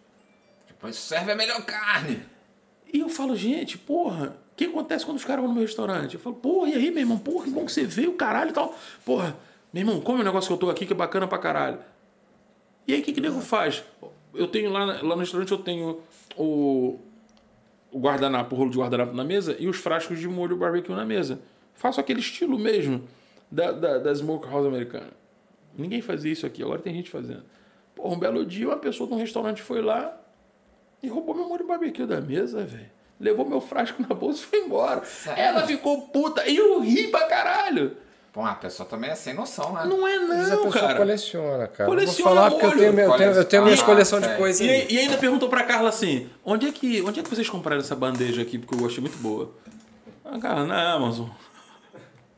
Depois 0.81 0.95
serve 0.95 1.31
a 1.31 1.35
melhor 1.35 1.63
carne. 1.63 2.23
E 2.91 3.01
eu 3.01 3.07
falo, 3.07 3.35
gente, 3.35 3.77
porra, 3.77 4.35
o 4.51 4.55
que 4.55 4.65
acontece 4.65 5.05
quando 5.05 5.17
os 5.17 5.23
caras 5.23 5.41
vão 5.41 5.49
no 5.49 5.53
meu 5.53 5.63
restaurante? 5.63 6.15
Eu 6.15 6.19
falo, 6.19 6.37
porra, 6.37 6.69
e 6.69 6.73
aí, 6.73 6.89
meu 6.89 7.01
irmão? 7.01 7.19
Porra, 7.19 7.45
que 7.45 7.51
bom 7.51 7.63
que 7.63 7.71
você 7.71 7.83
veio, 7.83 8.13
caralho 8.13 8.49
e 8.49 8.53
tal. 8.53 8.75
Porra, 9.05 9.37
meu 9.71 9.81
irmão, 9.81 10.01
come 10.01 10.21
o 10.21 10.23
negócio 10.23 10.47
que 10.47 10.53
eu 10.53 10.57
tô 10.57 10.71
aqui, 10.71 10.87
que 10.87 10.93
é 10.93 10.95
bacana 10.95 11.27
pra 11.27 11.37
caralho. 11.37 11.77
E 12.87 12.95
aí, 12.95 13.01
o 13.01 13.03
que 13.03 13.13
que 13.13 13.21
nego 13.21 13.39
faz? 13.41 13.83
Eu 14.33 14.47
tenho 14.47 14.71
lá, 14.71 14.85
lá 14.85 15.15
no 15.15 15.17
restaurante, 15.17 15.51
eu 15.51 15.59
tenho 15.59 16.01
o, 16.35 16.99
o 17.91 17.99
guardanapo, 17.99 18.55
o 18.55 18.57
rolo 18.57 18.71
de 18.71 18.77
guardanapo 18.79 19.13
na 19.13 19.23
mesa 19.23 19.55
e 19.59 19.67
os 19.67 19.77
frascos 19.77 20.17
de 20.17 20.27
molho 20.27 20.57
barbecue 20.57 20.95
na 20.95 21.05
mesa. 21.05 21.39
Faço 21.75 21.99
aquele 21.99 22.21
estilo 22.21 22.57
mesmo 22.57 23.07
da, 23.51 23.71
da, 23.71 23.99
da 23.99 24.11
americana. 24.67 25.11
Ninguém 25.77 26.01
fazia 26.01 26.31
isso 26.31 26.47
aqui, 26.47 26.63
agora 26.63 26.81
tem 26.81 26.95
gente 26.95 27.11
fazendo. 27.11 27.43
Pô, 27.95 28.09
um 28.09 28.17
belo 28.17 28.43
dia 28.43 28.67
uma 28.67 28.77
pessoa 28.77 29.07
de 29.07 29.13
um 29.13 29.17
restaurante 29.17 29.61
foi 29.61 29.79
lá 29.79 30.20
e 31.03 31.07
roubou 31.07 31.35
meu 31.35 31.47
molho 31.47 31.65
barbecue 31.67 32.05
da 32.05 32.19
mesa, 32.21 32.63
velho. 32.65 32.89
Levou 33.19 33.47
meu 33.47 33.61
frasco 33.61 34.01
na 34.01 34.15
bolsa 34.15 34.43
e 34.43 34.45
foi 34.47 34.59
embora. 34.59 35.03
Sério? 35.05 35.41
Ela 35.43 35.67
ficou 35.67 36.01
puta 36.07 36.47
e 36.47 36.57
eu 36.57 36.79
ri 36.81 37.07
pra 37.09 37.27
caralho. 37.27 37.95
Pô, 38.33 38.41
a 38.45 38.55
pessoa 38.55 38.87
também 38.87 39.09
é 39.09 39.15
sem 39.15 39.33
noção, 39.33 39.73
né? 39.73 39.83
Não 39.85 40.07
é 40.07 40.17
Mas 40.19 40.51
a 40.51 40.55
não, 40.55 40.63
pessoa 40.63 40.87
cara. 40.87 40.95
coleciona, 40.97 41.67
cara. 41.67 41.89
Coleciona 41.89 42.23
Vou 42.23 42.49
falar 42.49 42.49
porque 42.51 42.65
eu 42.65 42.69
molho. 42.69 42.79
tenho, 42.95 42.99
eu 43.11 43.17
tenho, 43.17 43.31
eu 43.33 43.45
tenho 43.45 43.63
minhas 43.63 43.81
Ah, 43.81 43.85
coleção 43.85 44.21
de 44.21 44.35
coisas 44.37 44.61
E, 44.61 44.87
e 44.93 44.97
ainda 44.99 45.17
perguntou 45.17 45.49
pra 45.49 45.63
Carla 45.63 45.89
assim: 45.89 46.29
onde 46.45 46.67
é, 46.67 46.71
que, 46.71 47.01
onde 47.01 47.19
é 47.19 47.23
que 47.23 47.29
vocês 47.29 47.49
compraram 47.49 47.81
essa 47.81 47.93
bandeja 47.95 48.41
aqui? 48.41 48.57
Porque 48.57 48.81
eu 48.81 48.87
achei 48.87 49.01
muito 49.01 49.17
boa. 49.17 49.51
A 50.23 50.39
Carla, 50.39 50.65
na 50.65 50.93
Amazon. 50.93 51.27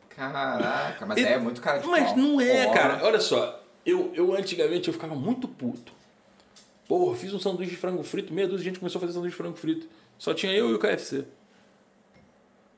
Caraca, 0.09 1.05
mas 1.05 1.17
E- 1.17 1.25
é 1.25 1.37
muito 1.37 1.61
cara 1.61 1.77
de 1.77 1.87
Mas 1.87 2.07
pau. 2.09 2.17
não 2.17 2.41
é, 2.41 2.65
Porra. 2.65 2.73
cara. 2.77 2.99
Olha 3.05 3.19
só, 3.19 3.61
eu, 3.85 4.11
eu 4.15 4.33
antigamente 4.35 4.87
eu 4.87 4.93
ficava 4.93 5.15
muito 5.15 5.47
puto. 5.47 5.92
Porra, 6.87 7.15
fiz 7.15 7.33
um 7.33 7.39
sanduíche 7.39 7.71
de 7.71 7.77
frango 7.77 8.03
frito, 8.03 8.33
meia 8.33 8.47
dúzia 8.47 8.63
de 8.63 8.69
gente 8.69 8.79
começou 8.79 8.99
a 8.99 9.01
fazer 9.01 9.13
sanduíche 9.13 9.33
de 9.33 9.37
frango 9.37 9.57
frito. 9.57 9.87
Só 10.17 10.33
tinha 10.33 10.51
eu 10.51 10.69
e 10.69 10.73
o 10.73 10.79
KFC. 10.79 11.25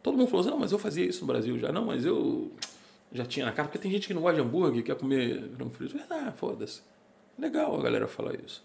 Todo 0.04 0.18
mundo 0.18 0.28
falou 0.28 0.42
assim, 0.42 0.52
não, 0.52 0.60
mas 0.60 0.72
eu 0.72 0.78
fazia 0.78 1.06
isso 1.06 1.22
no 1.22 1.28
Brasil 1.28 1.58
já. 1.58 1.72
Não, 1.72 1.86
mas 1.86 2.06
eu 2.06 2.52
já 3.12 3.26
tinha 3.26 3.46
na 3.46 3.52
casa, 3.52 3.70
porque 3.70 3.80
tem 3.80 3.92
gente 3.92 4.08
que 4.08 4.14
não 4.14 4.22
gosta 4.22 4.40
de 4.40 4.48
hambúrguer, 4.48 4.84
quer 4.84 4.96
comer 4.96 5.50
frango 5.56 5.72
frito. 5.72 6.00
Ah, 6.10 6.32
foda-se. 6.32 6.82
Legal 7.38 7.78
a 7.80 7.82
galera 7.82 8.08
falar 8.08 8.36
isso. 8.36 8.64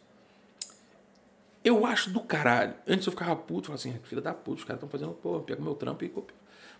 Eu 1.64 1.84
acho 1.84 2.10
do 2.10 2.20
caralho. 2.20 2.74
Antes 2.86 3.06
eu 3.06 3.12
ficava 3.12 3.36
puto, 3.36 3.66
falava 3.66 3.80
assim, 3.80 3.98
filha 4.04 4.22
da 4.22 4.32
puta, 4.32 4.58
os 4.58 4.64
caras 4.64 4.82
estão 4.82 4.88
fazendo, 4.88 5.12
pô, 5.12 5.40
pega 5.40 5.62
meu 5.62 5.74
trampo 5.74 6.04
e 6.04 6.08
copia. 6.08 6.36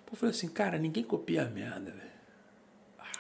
Pô, 0.07 0.13
eu 0.13 0.17
falei 0.17 0.35
assim, 0.35 0.49
cara, 0.49 0.79
ninguém 0.79 1.05
copia 1.05 1.43
a 1.43 1.47
merda, 1.47 1.91
velho. 1.91 2.10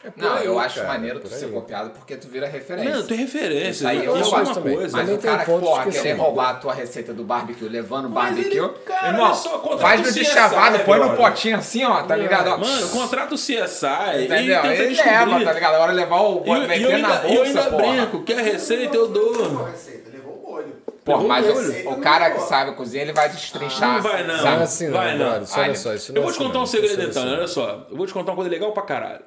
É 0.02 0.10
Não, 0.16 0.32
aí, 0.34 0.46
eu 0.46 0.58
acho 0.58 0.76
cara, 0.76 0.88
maneiro 0.88 1.20
tu 1.20 1.28
ser 1.28 1.52
copiado 1.52 1.90
porque 1.90 2.16
tu 2.16 2.26
vira 2.26 2.46
referência. 2.46 2.90
Não, 2.96 3.06
tem 3.06 3.18
referência. 3.18 3.68
Isso 3.70 3.86
aí 3.86 3.98
Isso 3.98 4.06
eu 4.06 4.16
é 4.16 4.20
acho 4.20 4.34
uma 4.34 4.54
coisa. 4.62 4.96
Mas 4.96 5.10
o 5.10 5.18
cara 5.18 5.44
porra, 5.44 5.84
que 5.84 5.90
querer 5.90 6.12
roubar 6.14 6.48
a 6.48 6.54
tua 6.54 6.72
receita 6.72 7.12
do 7.12 7.22
barbecue 7.22 7.68
levando 7.68 8.08
Mas 8.08 8.34
barbecue. 8.34 8.56
ele- 8.56 8.68
cara, 8.86 9.08
irmão, 9.08 9.34
só, 9.34 9.58
faz 9.78 10.00
o 10.00 10.04
no 10.04 10.12
deschavado, 10.12 10.78
põe 10.86 10.98
no 10.98 11.14
potinho 11.16 11.58
assim, 11.58 11.84
ó, 11.84 12.02
tá 12.02 12.16
ligado? 12.16 12.48
Ó, 12.48 12.56
Mano, 12.56 12.88
contrata 12.88 13.34
o 13.34 13.36
CSI 13.36 14.24
entendeu? 14.24 14.58
e 14.58 14.62
tenta 14.62 14.68
Ele 14.68 14.88
descobrir. 14.88 15.14
leva, 15.26 15.44
tá 15.44 15.52
ligado? 15.52 15.74
Agora 15.74 15.92
levar 15.92 16.20
o 16.22 16.42
eu 16.46 16.66
na 16.66 16.72
ainda, 16.72 16.78
e 16.78 16.82
eu 16.82 17.44
bolsa, 17.44 17.44
ainda 17.44 17.62
porra. 17.64 17.92
brinco, 17.92 18.22
quer 18.22 18.42
receita 18.42 18.96
eu 18.96 19.06
Levou 19.06 19.32
dou. 19.34 19.66
a 19.66 19.70
receita, 19.70 20.10
levou 20.10 20.32
o 20.32 20.50
molho. 20.50 20.72
Pô, 21.04 21.18
mas 21.18 21.46
o 21.46 21.88
o, 21.90 21.92
o 21.92 22.00
cara 22.00 22.30
que 22.30 22.40
sabe 22.40 22.72
cozinhar, 22.72 23.04
ele 23.04 23.12
vai 23.12 23.28
destrinchar. 23.28 23.96
Não 23.96 24.02
vai 24.02 24.26
não, 24.26 24.34
sabe? 24.38 24.44
Não 24.50 24.60
é 24.60 24.62
assim, 24.64 24.86
não, 24.86 24.92
vai 24.94 25.18
não. 25.18 25.26
Olha 25.26 25.74
só, 25.74 25.92
isso 25.94 26.12
não 26.14 26.16
Eu 26.16 26.22
é 26.22 26.24
vou 26.24 26.32
te 26.32 26.36
assim, 26.38 26.46
contar 26.46 26.58
um 26.60 26.66
segredo 26.66 26.92
Isso 26.94 27.00
é 27.02 27.04
então, 27.10 27.22
assim. 27.22 27.32
olha 27.34 27.46
só. 27.48 27.86
Eu 27.90 27.96
vou 27.98 28.06
te 28.06 28.14
contar 28.14 28.30
uma 28.32 28.36
coisa 28.36 28.50
legal 28.50 28.72
pra 28.72 28.82
caralho. 28.82 29.20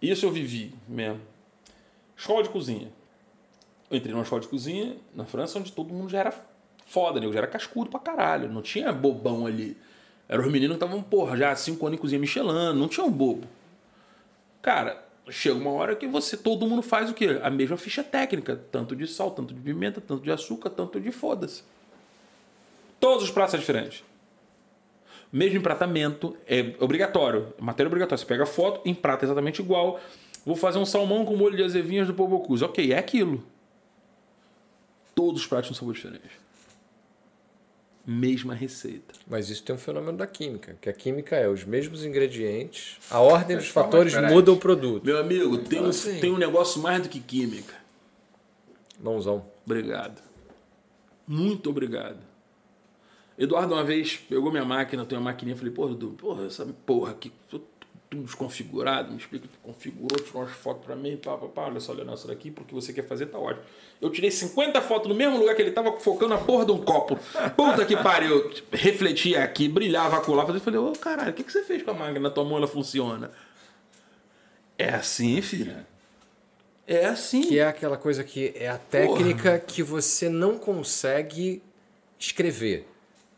Isso 0.00 0.24
eu 0.24 0.30
vivi 0.30 0.74
mesmo. 0.88 1.20
Escola 2.16 2.42
de 2.42 2.48
cozinha. 2.48 2.92
Eu 3.90 3.96
entrei 3.96 4.12
numa 4.12 4.22
escola 4.22 4.40
de 4.40 4.48
cozinha 4.48 4.96
na 5.14 5.24
França, 5.24 5.58
onde 5.58 5.72
todo 5.72 5.92
mundo 5.92 6.10
já 6.10 6.20
era 6.20 6.34
foda, 6.86 7.20
né? 7.20 7.26
Eu 7.26 7.32
já 7.32 7.38
era 7.38 7.46
cascudo 7.46 7.90
pra 7.90 7.98
caralho. 7.98 8.50
Não 8.50 8.62
tinha 8.62 8.92
bobão 8.92 9.46
ali. 9.46 9.76
Eram 10.28 10.44
os 10.44 10.52
meninos 10.52 10.76
que 10.76 10.84
estavam, 10.84 11.02
porra, 11.02 11.36
já 11.36 11.50
há 11.50 11.56
cinco 11.56 11.86
anos 11.86 11.98
em 11.98 12.00
cozinha 12.00 12.20
Michelin. 12.20 12.74
Não 12.74 12.88
tinha 12.88 13.04
um 13.04 13.10
bobo. 13.10 13.46
Cara, 14.62 15.04
chega 15.28 15.58
uma 15.58 15.70
hora 15.70 15.96
que 15.96 16.06
você, 16.06 16.36
todo 16.36 16.66
mundo 16.66 16.82
faz 16.82 17.10
o 17.10 17.14
quê? 17.14 17.40
A 17.42 17.50
mesma 17.50 17.76
ficha 17.76 18.04
técnica. 18.04 18.56
Tanto 18.70 18.94
de 18.94 19.06
sal, 19.06 19.30
tanto 19.32 19.52
de 19.52 19.60
pimenta, 19.60 20.00
tanto 20.00 20.22
de 20.22 20.30
açúcar, 20.30 20.70
tanto 20.70 21.00
de 21.00 21.10
foda-se. 21.10 21.64
Todos 23.00 23.24
os 23.24 23.30
pratos 23.30 23.52
são 23.52 23.60
diferentes. 23.60 24.04
Mesmo 25.32 25.58
empratamento, 25.58 26.36
é 26.46 26.74
obrigatório. 26.80 27.52
É 27.56 27.62
matéria 27.62 27.88
obrigatória. 27.88 28.18
Você 28.18 28.26
pega 28.26 28.42
a 28.42 28.46
foto, 28.46 28.88
emprata 28.88 29.24
exatamente 29.24 29.60
igual. 29.60 30.00
Vou 30.44 30.56
fazer 30.56 30.78
um 30.78 30.86
salmão 30.86 31.24
com 31.24 31.36
molho 31.36 31.56
de 31.56 31.62
azevinhas 31.62 32.06
do 32.06 32.14
Pobocuse. 32.14 32.64
Ok, 32.64 32.92
é 32.92 32.98
aquilo. 32.98 33.44
Todos 35.14 35.42
os 35.42 35.46
pratos 35.46 35.68
têm 35.68 35.76
um 35.76 35.78
sabor 35.78 35.94
diferente. 35.94 36.40
Mesma 38.06 38.54
receita. 38.54 39.14
Mas 39.28 39.50
isso 39.50 39.62
tem 39.62 39.76
um 39.76 39.78
fenômeno 39.78 40.16
da 40.16 40.26
química, 40.26 40.76
que 40.80 40.88
a 40.88 40.92
química 40.92 41.36
é 41.36 41.48
os 41.48 41.64
mesmos 41.64 42.04
ingredientes, 42.04 42.96
a 43.10 43.20
ordem 43.20 43.56
dos 43.56 43.68
fatores 43.68 44.16
muda 44.30 44.50
o 44.50 44.56
produto. 44.56 45.04
Meu 45.04 45.18
amigo, 45.18 45.58
tem 45.58 45.80
um, 45.80 45.90
assim. 45.90 46.18
tem 46.18 46.32
um 46.32 46.38
negócio 46.38 46.80
mais 46.80 47.02
do 47.02 47.08
que 47.08 47.20
química. 47.20 47.74
Mãozão. 48.98 49.44
Obrigado. 49.64 50.20
Muito 51.26 51.70
obrigado. 51.70 52.29
Eduardo 53.38 53.74
uma 53.74 53.84
vez 53.84 54.16
pegou 54.16 54.50
minha 54.50 54.64
máquina, 54.64 55.02
eu 55.02 55.06
tenho 55.06 55.20
uma 55.20 55.30
maquininha, 55.30 55.56
falei, 55.56 55.72
porra, 55.72 55.92
Edu, 55.92 56.10
porra, 56.10 56.46
essa 56.46 56.66
porra 56.84 57.12
aqui, 57.12 57.32
tudo 57.48 57.64
desconfigurado, 58.10 59.12
me 59.12 59.18
explica, 59.18 59.46
tu 59.46 59.58
configurou, 59.62 60.18
tirou 60.18 60.42
umas 60.42 60.52
fotos 60.52 60.84
pra 60.84 60.96
mim, 60.96 61.16
pá, 61.16 61.36
pá, 61.36 61.46
pá, 61.46 61.62
olha 61.66 61.78
só, 61.78 61.92
olha 61.92 62.10
essa 62.10 62.26
daqui, 62.26 62.50
porque 62.50 62.74
você 62.74 62.92
quer 62.92 63.06
fazer, 63.06 63.26
tá 63.26 63.38
ótimo. 63.38 63.64
Eu 64.00 64.10
tirei 64.10 64.30
50 64.30 64.80
fotos 64.82 65.08
no 65.08 65.14
mesmo 65.14 65.38
lugar 65.38 65.54
que 65.54 65.62
ele 65.62 65.70
tava 65.70 65.92
focando 66.00 66.34
a 66.34 66.38
porra 66.38 66.64
de 66.64 66.72
um 66.72 66.78
copo. 66.78 67.18
Puta 67.56 67.84
que 67.84 67.96
pariu, 67.96 68.50
refletia 68.72 69.44
aqui, 69.44 69.68
brilhava, 69.68 70.16
acolava, 70.16 70.52
eu 70.52 70.60
falei, 70.60 70.80
ô 70.80 70.92
caralho, 70.92 71.30
o 71.30 71.34
que, 71.34 71.44
que 71.44 71.52
você 71.52 71.62
fez 71.62 71.82
com 71.82 71.92
a 71.92 71.94
máquina? 71.94 72.30
Tua 72.30 72.44
mão 72.44 72.56
ela 72.56 72.66
funciona. 72.66 73.30
É 74.76 74.88
assim, 74.88 75.40
filha. 75.40 75.86
É 76.86 77.04
assim. 77.04 77.42
Que 77.42 77.58
é 77.60 77.66
aquela 77.66 77.96
coisa 77.96 78.24
que 78.24 78.52
é 78.56 78.68
a 78.68 78.78
técnica 78.78 79.58
que 79.58 79.82
você 79.82 80.28
não 80.28 80.58
consegue 80.58 81.62
escrever. 82.18 82.89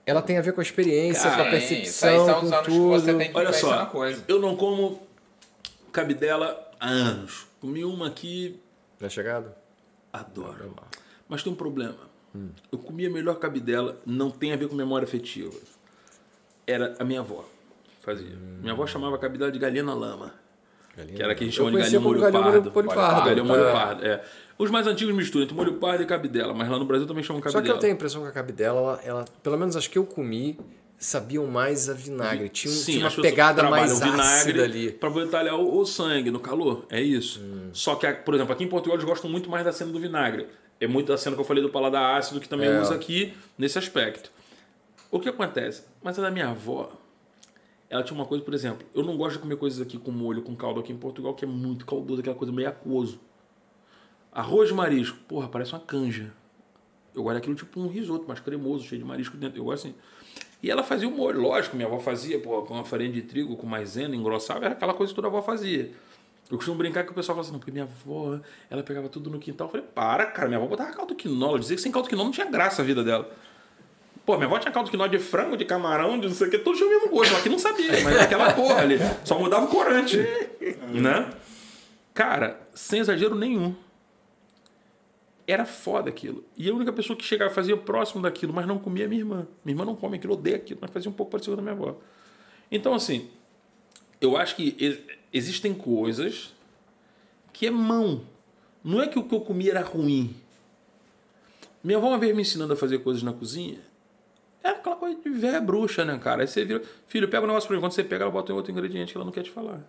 Ela 0.04 0.20
tem 0.22 0.36
a 0.36 0.40
ver 0.42 0.52
com 0.52 0.60
a 0.60 0.64
experiência, 0.64 1.30
Cara, 1.30 1.36
com 1.44 1.48
a 1.48 1.50
Tem, 1.50 1.82
isso 1.82 2.04
aí 2.06 2.16
percepção, 2.16 2.26
são 2.26 2.42
os 2.42 2.50
com 2.50 2.56
anos 2.56 2.66
que 2.66 2.72
você 2.78 3.06
tudo. 3.06 3.18
tem 3.18 3.30
que 3.30 3.36
Olha 3.38 3.52
só, 3.52 3.92
eu 4.26 4.40
não 4.40 4.56
como 4.56 5.00
cabidela 5.92 6.70
há 6.80 6.88
anos. 6.88 7.46
Comi 7.60 7.84
uma 7.84 8.08
aqui, 8.08 8.60
Já 9.00 9.08
chegado? 9.08 9.52
adoro. 10.12 10.74
Mas 11.28 11.42
tem 11.42 11.52
um 11.52 11.56
problema. 11.56 12.10
Eu 12.72 12.78
comi 12.78 13.06
a 13.06 13.10
melhor 13.10 13.36
cabidela, 13.38 13.98
não 14.06 14.30
tem 14.30 14.52
a 14.52 14.56
ver 14.56 14.68
com 14.68 14.74
memória 14.74 15.04
afetiva. 15.04 15.52
Era 16.66 16.96
a 16.98 17.04
minha 17.04 17.20
avó. 17.20 17.44
Fazia. 18.00 18.34
Minha 18.60 18.72
avó 18.72 18.86
chamava 18.86 19.16
a 19.16 19.18
cabidela 19.18 19.52
de 19.52 19.58
galinha 19.58 19.82
na 19.84 19.94
lama. 19.94 20.34
Que 20.94 21.22
era 21.22 21.34
que 21.34 21.42
a 21.44 21.46
gente 21.46 21.56
chama 21.56 21.70
de 21.70 21.78
galinha 21.78 22.00
molho 22.00 22.20
galinha 22.20 22.42
pardo. 22.42 22.72
molho 22.74 22.88
pardo. 22.88 23.24
Galinha 23.26 23.44
molho 23.44 23.64
É. 23.64 23.72
pardo, 23.72 24.06
é. 24.06 24.22
Os 24.58 24.70
mais 24.70 24.86
antigos 24.86 25.14
misturam 25.14 25.44
entre 25.44 25.56
molho 25.56 25.74
pardo 25.74 26.02
e 26.02 26.06
cabidela, 26.06 26.52
mas 26.54 26.68
lá 26.68 26.78
no 26.78 26.84
Brasil 26.84 27.06
também 27.06 27.24
chamam 27.24 27.40
Só 27.42 27.44
cabidela. 27.50 27.64
que 27.64 27.70
eu 27.70 27.80
tenho 27.80 27.92
a 27.92 27.96
impressão 27.96 28.22
que 28.22 28.28
a 28.28 28.32
cabidela, 28.32 28.78
ela, 28.80 29.00
ela- 29.04 29.24
pelo 29.42 29.56
menos 29.58 29.74
as 29.74 29.86
que 29.86 29.98
eu 29.98 30.04
comi, 30.04 30.58
sabiam 30.98 31.46
mais 31.46 31.88
a 31.88 31.94
vinagre. 31.94 32.48
Tinha, 32.50 32.72
Sim, 32.72 32.92
tinha 32.92 33.06
uma 33.08 33.22
pegada 33.22 33.62
mais 33.68 34.00
ácida 34.00 34.62
ali. 34.62 34.92
Pra 34.92 35.10
poder 35.10 35.28
talhar 35.30 35.56
o, 35.58 35.78
o 35.78 35.84
sangue 35.86 36.30
no 36.30 36.38
calor. 36.38 36.84
É 36.90 37.00
isso. 37.00 37.40
Hum. 37.40 37.70
Só 37.72 37.94
que, 37.96 38.06
por 38.12 38.34
exemplo, 38.34 38.52
aqui 38.52 38.62
em 38.62 38.68
Portugal 38.68 38.96
eles 38.96 39.04
gostam 39.08 39.28
muito 39.28 39.50
mais 39.50 39.64
da 39.64 39.72
cena 39.72 39.90
do 39.90 39.98
vinagre. 39.98 40.46
É 40.80 40.86
muito 40.86 41.08
da 41.08 41.16
cena 41.18 41.34
que 41.34 41.40
eu 41.40 41.46
falei 41.46 41.62
do 41.62 41.70
paladar 41.70 42.18
ácido, 42.18 42.38
que 42.38 42.48
também 42.48 42.68
É. 42.68 42.80
usa 42.80 42.94
aqui 42.94 43.34
nesse 43.58 43.78
aspecto. 43.78 44.30
O 45.10 45.18
que 45.18 45.28
acontece? 45.28 45.82
Mas 46.02 46.18
a 46.18 46.22
da 46.22 46.30
minha 46.30 46.48
avó, 46.50 46.90
ela 47.92 48.02
tinha 48.02 48.18
uma 48.18 48.24
coisa, 48.24 48.42
por 48.42 48.54
exemplo, 48.54 48.86
eu 48.94 49.04
não 49.04 49.18
gosto 49.18 49.34
de 49.34 49.40
comer 49.40 49.56
coisas 49.56 49.78
aqui 49.78 49.98
com 49.98 50.10
molho, 50.10 50.40
com 50.40 50.56
caldo 50.56 50.80
aqui 50.80 50.90
em 50.90 50.96
Portugal, 50.96 51.34
que 51.34 51.44
é 51.44 51.48
muito 51.48 51.84
caldoso, 51.84 52.20
aquela 52.20 52.34
coisa 52.34 52.50
meio 52.50 52.66
aquoso. 52.66 53.20
Arroz 54.32 54.70
de 54.70 54.74
marisco, 54.74 55.18
porra, 55.28 55.46
parece 55.46 55.74
uma 55.74 55.80
canja. 55.80 56.32
Eu 57.14 57.22
gosto 57.22 57.34
daquilo 57.34 57.54
tipo 57.54 57.78
um 57.78 57.88
risoto, 57.88 58.26
mais 58.26 58.40
cremoso, 58.40 58.84
cheio 58.84 59.02
de 59.02 59.06
marisco 59.06 59.36
dentro. 59.36 59.60
Eu 59.60 59.64
gosto 59.64 59.88
assim. 59.88 59.94
E 60.62 60.70
ela 60.70 60.82
fazia 60.82 61.06
o 61.06 61.10
molho, 61.10 61.38
lógico, 61.42 61.76
minha 61.76 61.86
avó 61.86 61.98
fazia, 61.98 62.40
pô, 62.40 62.62
com 62.62 62.72
uma 62.72 62.84
farinha 62.86 63.12
de 63.12 63.20
trigo, 63.20 63.54
com 63.58 63.66
maisena, 63.66 64.16
engrossava, 64.16 64.64
era 64.64 64.72
aquela 64.72 64.94
coisa 64.94 65.12
que 65.12 65.16
toda 65.16 65.28
avó 65.28 65.42
fazia. 65.42 65.92
Eu 66.50 66.56
costumo 66.56 66.78
brincar 66.78 67.04
que 67.04 67.12
o 67.12 67.14
pessoal 67.14 67.36
fala 67.36 67.42
assim, 67.42 67.52
não, 67.52 67.58
porque 67.58 67.70
minha 67.70 67.84
avó, 67.84 68.40
ela 68.70 68.82
pegava 68.82 69.10
tudo 69.10 69.28
no 69.28 69.38
quintal. 69.38 69.66
Eu 69.66 69.70
falei, 69.70 69.86
para, 69.94 70.24
cara, 70.26 70.48
minha 70.48 70.58
avó 70.58 70.66
botava 70.66 70.90
caldo 70.92 71.14
quinola. 71.14 71.58
Dizia 71.58 71.76
que 71.76 71.82
sem 71.82 71.92
caldo 71.92 72.08
quinola 72.08 72.24
não 72.24 72.32
tinha 72.32 72.50
graça 72.50 72.80
a 72.80 72.84
vida 72.86 73.04
dela. 73.04 73.30
Pô, 74.24 74.34
minha 74.36 74.46
avó 74.46 74.58
tinha 74.58 74.70
caldo 74.70 74.90
quinola 74.90 75.08
de 75.08 75.18
frango, 75.18 75.56
de 75.56 75.64
camarão, 75.64 76.18
de 76.18 76.28
não 76.28 76.34
sei 76.34 76.46
o 76.46 76.50
que, 76.50 76.58
tudo 76.58 76.76
tinha 76.76 76.86
o 76.86 76.90
mesmo 76.90 77.08
gosto. 77.08 77.32
Ela 77.34 77.42
que 77.42 77.48
não 77.48 77.58
sabia, 77.58 78.00
mas 78.04 78.20
aquela 78.20 78.52
porra 78.52 78.80
ali. 78.82 78.96
Só 79.24 79.38
mudava 79.38 79.64
o 79.64 79.68
corante, 79.68 80.16
né? 80.94 81.30
Cara, 82.14 82.60
sem 82.74 83.00
exagero 83.00 83.34
nenhum. 83.34 83.74
Era 85.44 85.64
foda 85.64 86.08
aquilo. 86.08 86.44
E 86.56 86.68
a 86.70 86.72
única 86.74 86.92
pessoa 86.92 87.16
que 87.16 87.24
chegava 87.24 87.52
fazia 87.52 87.76
próximo 87.76 88.22
daquilo, 88.22 88.52
mas 88.52 88.64
não 88.66 88.78
comia 88.78 89.04
é 89.04 89.08
minha 89.08 89.20
irmã. 89.20 89.46
Minha 89.64 89.74
irmã 89.74 89.84
não 89.84 89.96
come 89.96 90.16
aquilo, 90.16 90.34
odeia 90.34 90.56
aquilo, 90.56 90.78
mas 90.80 90.90
fazia 90.92 91.10
um 91.10 91.14
pouco 91.14 91.32
parecido 91.32 91.56
da 91.56 91.62
minha 91.62 91.74
avó. 91.74 91.96
Então, 92.70 92.94
assim, 92.94 93.28
eu 94.20 94.36
acho 94.36 94.54
que 94.54 94.76
ex- 94.78 95.00
existem 95.32 95.74
coisas 95.74 96.54
que 97.52 97.66
é 97.66 97.70
mão. 97.72 98.22
Não 98.84 99.02
é 99.02 99.08
que 99.08 99.18
o 99.18 99.24
que 99.24 99.34
eu 99.34 99.40
comi 99.40 99.68
era 99.68 99.80
ruim. 99.82 100.34
Minha 101.82 101.98
avó 101.98 102.06
uma 102.08 102.18
vez 102.18 102.34
me 102.36 102.42
ensinando 102.42 102.72
a 102.72 102.76
fazer 102.76 102.98
coisas 102.98 103.22
na 103.24 103.32
cozinha. 103.32 103.80
É 104.64 104.70
aquela 104.70 104.96
coisa 104.96 105.16
de 105.20 105.28
velha 105.30 105.60
bruxa, 105.60 106.04
né, 106.04 106.18
cara? 106.22 106.42
Aí 106.42 106.48
você 106.48 106.64
vira, 106.64 106.82
filho, 107.08 107.28
pega 107.28 107.42
o 107.44 107.46
negócio 107.46 107.66
pra 107.66 107.76
mim. 107.76 107.80
Quando 107.82 107.92
você 107.92 108.04
pega, 108.04 108.24
ela 108.24 108.30
bota 108.32 108.52
em 108.52 108.54
outro 108.54 108.70
ingrediente 108.70 109.12
que 109.12 109.18
ela 109.18 109.24
não 109.24 109.32
quer 109.32 109.42
te 109.42 109.50
falar. 109.50 109.80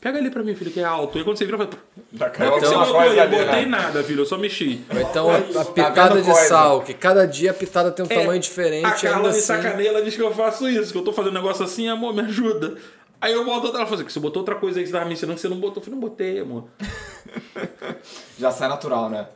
Pega 0.00 0.18
ali 0.18 0.30
pra 0.30 0.42
mim, 0.42 0.54
filho, 0.54 0.70
que 0.70 0.78
é 0.78 0.84
alto. 0.84 1.18
E 1.18 1.24
quando 1.24 1.36
você 1.36 1.44
vira, 1.44 1.58
fala, 1.58 2.30
caiu 2.30 2.52
que 2.54 2.60
você 2.60 2.74
botou 2.74 3.02
Eu 3.02 3.20
ali, 3.22 3.36
botei 3.36 3.62
né? 3.62 3.66
nada, 3.66 4.04
filho, 4.04 4.20
eu 4.20 4.26
só 4.26 4.38
mexi. 4.38 4.84
Ou 4.94 5.00
então 5.00 5.30
a, 5.30 5.36
a 5.38 5.40
Tá 5.40 5.64
pitada 5.64 6.20
de 6.20 6.30
coisa? 6.30 6.48
sal, 6.48 6.82
que 6.82 6.94
cada 6.94 7.26
dia 7.26 7.50
a 7.50 7.54
pitada 7.54 7.90
tem 7.90 8.04
um 8.04 8.08
É, 8.10 8.20
tamanho 8.20 8.40
diferente. 8.40 8.86
A 8.86 8.92
Carla 8.92 9.22
me 9.24 9.28
assim... 9.30 9.40
sacaneia, 9.40 9.88
ela 9.88 10.02
diz 10.02 10.14
que 10.14 10.22
eu 10.22 10.32
faço 10.32 10.68
isso, 10.68 10.92
que 10.92 10.98
eu 10.98 11.02
tô 11.02 11.12
fazendo 11.12 11.32
um 11.32 11.40
negócio 11.40 11.64
assim, 11.64 11.88
amor, 11.88 12.14
me 12.14 12.20
ajuda. 12.22 12.76
Aí 13.20 13.32
eu 13.32 13.44
volto 13.44 13.64
outra, 13.64 13.80
ela 13.80 13.86
fala 13.86 13.96
assim, 13.96 14.04
que 14.06 14.12
você 14.12 14.20
botou 14.20 14.40
outra 14.42 14.54
coisa 14.54 14.78
aí 14.78 14.84
que 14.84 14.88
você 14.90 14.92
tava 14.96 15.06
me 15.06 15.14
ensinando 15.14 15.34
que 15.36 15.40
você 15.40 15.48
não 15.48 15.58
botou. 15.58 15.80
Eu 15.80 15.84
falei, 15.84 15.98
não 16.00 16.08
botei, 16.08 16.40
amor. 16.40 16.64
Já 18.38 18.50
sai 18.50 18.68
natural, 18.68 19.08
né? 19.08 19.26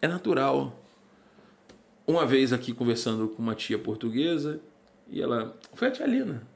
É 0.00 0.06
natural. 0.08 0.72
Uma 2.06 2.24
vez 2.24 2.52
aqui 2.52 2.72
conversando 2.72 3.28
com 3.28 3.42
uma 3.42 3.54
tia 3.54 3.78
portuguesa, 3.78 4.60
e 5.08 5.20
ela. 5.20 5.56
Foi 5.74 5.88
a 5.88 5.90
tia 5.90 6.06
Lina. 6.06 6.46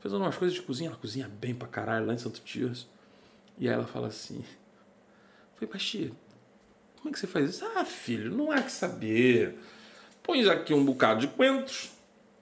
Fazendo 0.00 0.22
umas 0.22 0.36
coisas 0.36 0.54
de 0.54 0.62
cozinha, 0.62 0.88
ela 0.88 0.98
cozinha 0.98 1.28
bem 1.28 1.54
pra 1.54 1.68
caralho 1.68 2.06
lá 2.06 2.14
em 2.14 2.18
Santo 2.18 2.40
Tios. 2.40 2.88
E 3.58 3.68
aí 3.68 3.74
ela 3.74 3.86
fala 3.86 4.08
assim. 4.08 4.44
Falei, 5.54 5.78
tia, 5.78 6.10
como 6.96 7.10
é 7.10 7.12
que 7.12 7.18
você 7.18 7.26
faz 7.26 7.50
isso? 7.50 7.64
Ah, 7.76 7.84
filho, 7.84 8.34
não 8.34 8.50
há 8.50 8.62
que 8.62 8.72
saber. 8.72 9.58
Põe 10.22 10.48
aqui 10.48 10.72
um 10.72 10.84
bocado 10.84 11.20
de 11.20 11.28
coentros, 11.28 11.90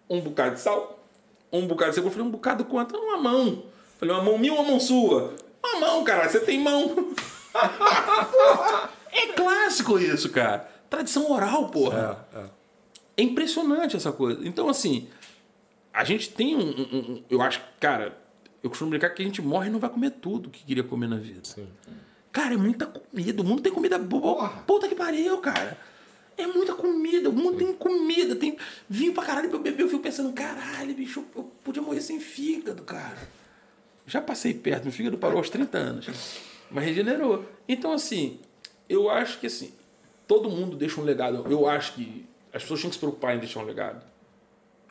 um 0.09 0.21
bocado 0.21 0.55
de 0.55 0.61
sal, 0.61 1.03
um 1.53 1.67
bocado 1.67 1.91
de 1.91 1.95
cebola. 1.97 2.13
Falei, 2.13 2.29
um 2.29 2.31
bocado 2.31 2.63
de 2.63 2.71
quanto? 2.71 2.97
Uma 2.97 3.17
mão. 3.17 3.65
Falei, 3.99 4.15
uma 4.15 4.23
mão 4.23 4.39
minha 4.39 4.53
ou 4.53 4.61
uma 4.61 4.69
mão 4.69 4.81
sua? 4.81 5.35
Uma 5.63 5.81
mão, 5.81 6.05
cara, 6.05 6.29
você 6.29 6.41
tem 6.41 6.61
mão. 6.61 7.15
É 9.13 9.27
clássico 9.33 9.99
isso, 9.99 10.31
cara. 10.31 10.70
Tradição 10.91 11.31
oral, 11.31 11.69
porra. 11.69 12.27
É, 12.35 12.39
é. 12.41 12.45
É 13.19 13.23
impressionante 13.23 13.97
essa 13.97 14.11
coisa. 14.13 14.47
Então, 14.47 14.69
assim, 14.69 15.09
a 15.93 16.05
gente 16.05 16.31
tem 16.31 16.57
um, 16.57 16.61
um- 16.61 16.99
um- 16.99 17.25
Eu 17.31 17.41
acho 17.43 17.63
cara, 17.79 18.19
eu 18.63 18.69
costumo 18.69 18.91
brincar 18.91 19.11
que 19.11 19.23
a 19.23 19.25
gente 19.25 19.41
morre 19.41 19.69
e 19.69 19.71
não 19.71 19.79
vai 19.79 19.89
comer 19.91 20.11
tudo 20.11 20.51
que 20.51 20.65
queria 20.65 20.83
comer 20.83 21.09
na 21.09 21.17
vida. 21.17 21.43
Cara, 22.33 22.55
é 22.55 22.57
muita 22.57 22.87
comida. 22.87 23.43
O 23.43 23.45
mundo 23.45 23.63
tem 23.63 23.73
comida 23.73 23.99
boa. 23.99 24.21
Porra. 24.49 24.63
Puta 24.67 24.89
que 24.89 24.95
pariu, 24.95 25.39
cara. 25.39 25.77
É 26.37 26.47
muita 26.47 26.75
comida. 26.75 27.29
O 27.29 27.33
mundo 27.33 27.59
tem 27.59 27.73
comida. 27.75 28.35
Tem 28.37 28.57
vinho 28.89 29.13
pra 29.13 29.25
caralho 29.25 29.49
pra 29.49 29.59
eu 29.59 29.63
beber. 29.63 29.83
Eu 29.83 29.89
fico 29.89 30.03
pensando, 30.03 30.33
caralho, 30.33 30.95
bicho, 30.95 31.25
eu 31.37 31.45
podia 31.63 31.83
morrer 31.83 32.01
sem 32.01 32.19
fígado, 32.21 32.83
cara. 32.85 33.19
Já 34.07 34.21
passei 34.23 34.55
perto. 34.55 34.85
Meu 34.85 34.93
fígado 34.93 35.19
parou 35.19 35.39
aos 35.39 35.51
30 35.51 35.77
anos. 35.77 36.07
Mas 36.71 36.85
regenerou. 36.85 37.45
Então, 37.69 37.93
assim, 37.93 38.39
eu 38.89 39.11
acho 39.11 39.39
que, 39.41 39.47
assim, 39.49 39.73
todo 40.31 40.49
mundo 40.49 40.77
deixa 40.77 41.01
um 41.01 41.05
legado. 41.05 41.45
Eu 41.51 41.69
acho 41.69 41.95
que 41.95 42.25
as 42.55 42.63
pessoas 42.63 42.79
tinham 42.79 42.91
que 42.91 42.95
se 42.95 43.01
preocupar 43.01 43.35
em 43.35 43.41
deixar 43.41 43.59
um 43.59 43.65
legado. 43.65 44.01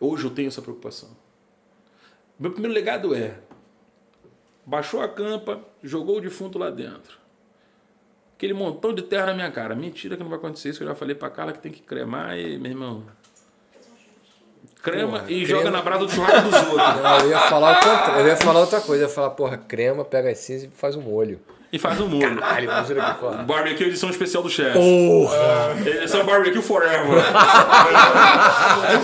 Hoje 0.02 0.26
eu 0.26 0.32
tenho 0.32 0.49
essa 0.49 0.61
preocupação. 0.61 1.07
Meu 2.38 2.52
primeiro 2.52 2.74
legado 2.76 3.16
é: 3.16 3.38
baixou 4.66 5.02
a 5.02 5.07
campa, 5.07 5.61
jogou 5.82 6.18
o 6.18 6.22
defunto 6.22 6.60
lá 6.60 6.70
dentro. 6.70 7.18
Aquele 8.36 8.53
montão 8.53 8.94
de 8.94 9.02
terra 9.02 9.28
na 9.28 9.34
minha 9.34 9.52
cara. 9.52 9.74
Mentira 9.76 10.18
que 10.18 10.24
não 10.24 10.30
vai 10.30 10.40
acontecer 10.40 10.70
isso, 10.70 10.84
eu 10.84 10.88
já 10.88 10.95
falei 10.95 11.16
pra 11.16 11.30
Carla 11.30 11.53
que 11.53 11.60
tem 11.60 11.72
que 11.72 11.82
cremar 11.82 12.38
e, 12.38 12.57
meu 12.57 12.72
irmão. 12.72 13.03
Crema 14.82 15.20
Porra, 15.20 15.32
e 15.32 15.44
crema- 15.45 15.60
joga 15.60 15.72
na 15.72 15.82
brasa 15.82 16.06
do 16.06 16.11
churrasco 16.11 16.49
dos 16.49 16.60
outros. 16.72 17.02
Não, 17.03 17.20
eu 17.20 17.30
ia 17.30 17.40
falar 17.49 17.72
o 17.72 17.76
contrário, 17.76 18.22
eu 18.22 18.28
ia 18.28 18.38
falar 18.38 18.60
outra 18.61 18.82
coisa. 18.82 19.03
Eu 19.03 19.07
ia 19.10 19.14
falar, 19.14 19.30
porra, 19.32 19.57
crema, 19.57 20.06
pega 20.06 20.30
as 20.32 20.38
cinzas 20.40 20.64
e 20.64 20.68
faz 20.70 20.95
um 20.95 21.02
molho. 21.02 21.40
E 21.72 21.78
faz 21.78 22.00
um 22.02 22.08
molho. 22.08 22.36
Caralho, 22.38 22.64
imagina 22.64 23.14
que 23.14 23.20
foda. 23.20 23.44
Barbecue 23.44 23.86
edição 23.86 24.10
especial 24.10 24.41
do 24.41 24.50
chefe. 24.50 24.74
Porra! 24.74 25.78
Edição 25.86 26.26
Barbecue 26.26 26.62
Forever. 26.62 27.22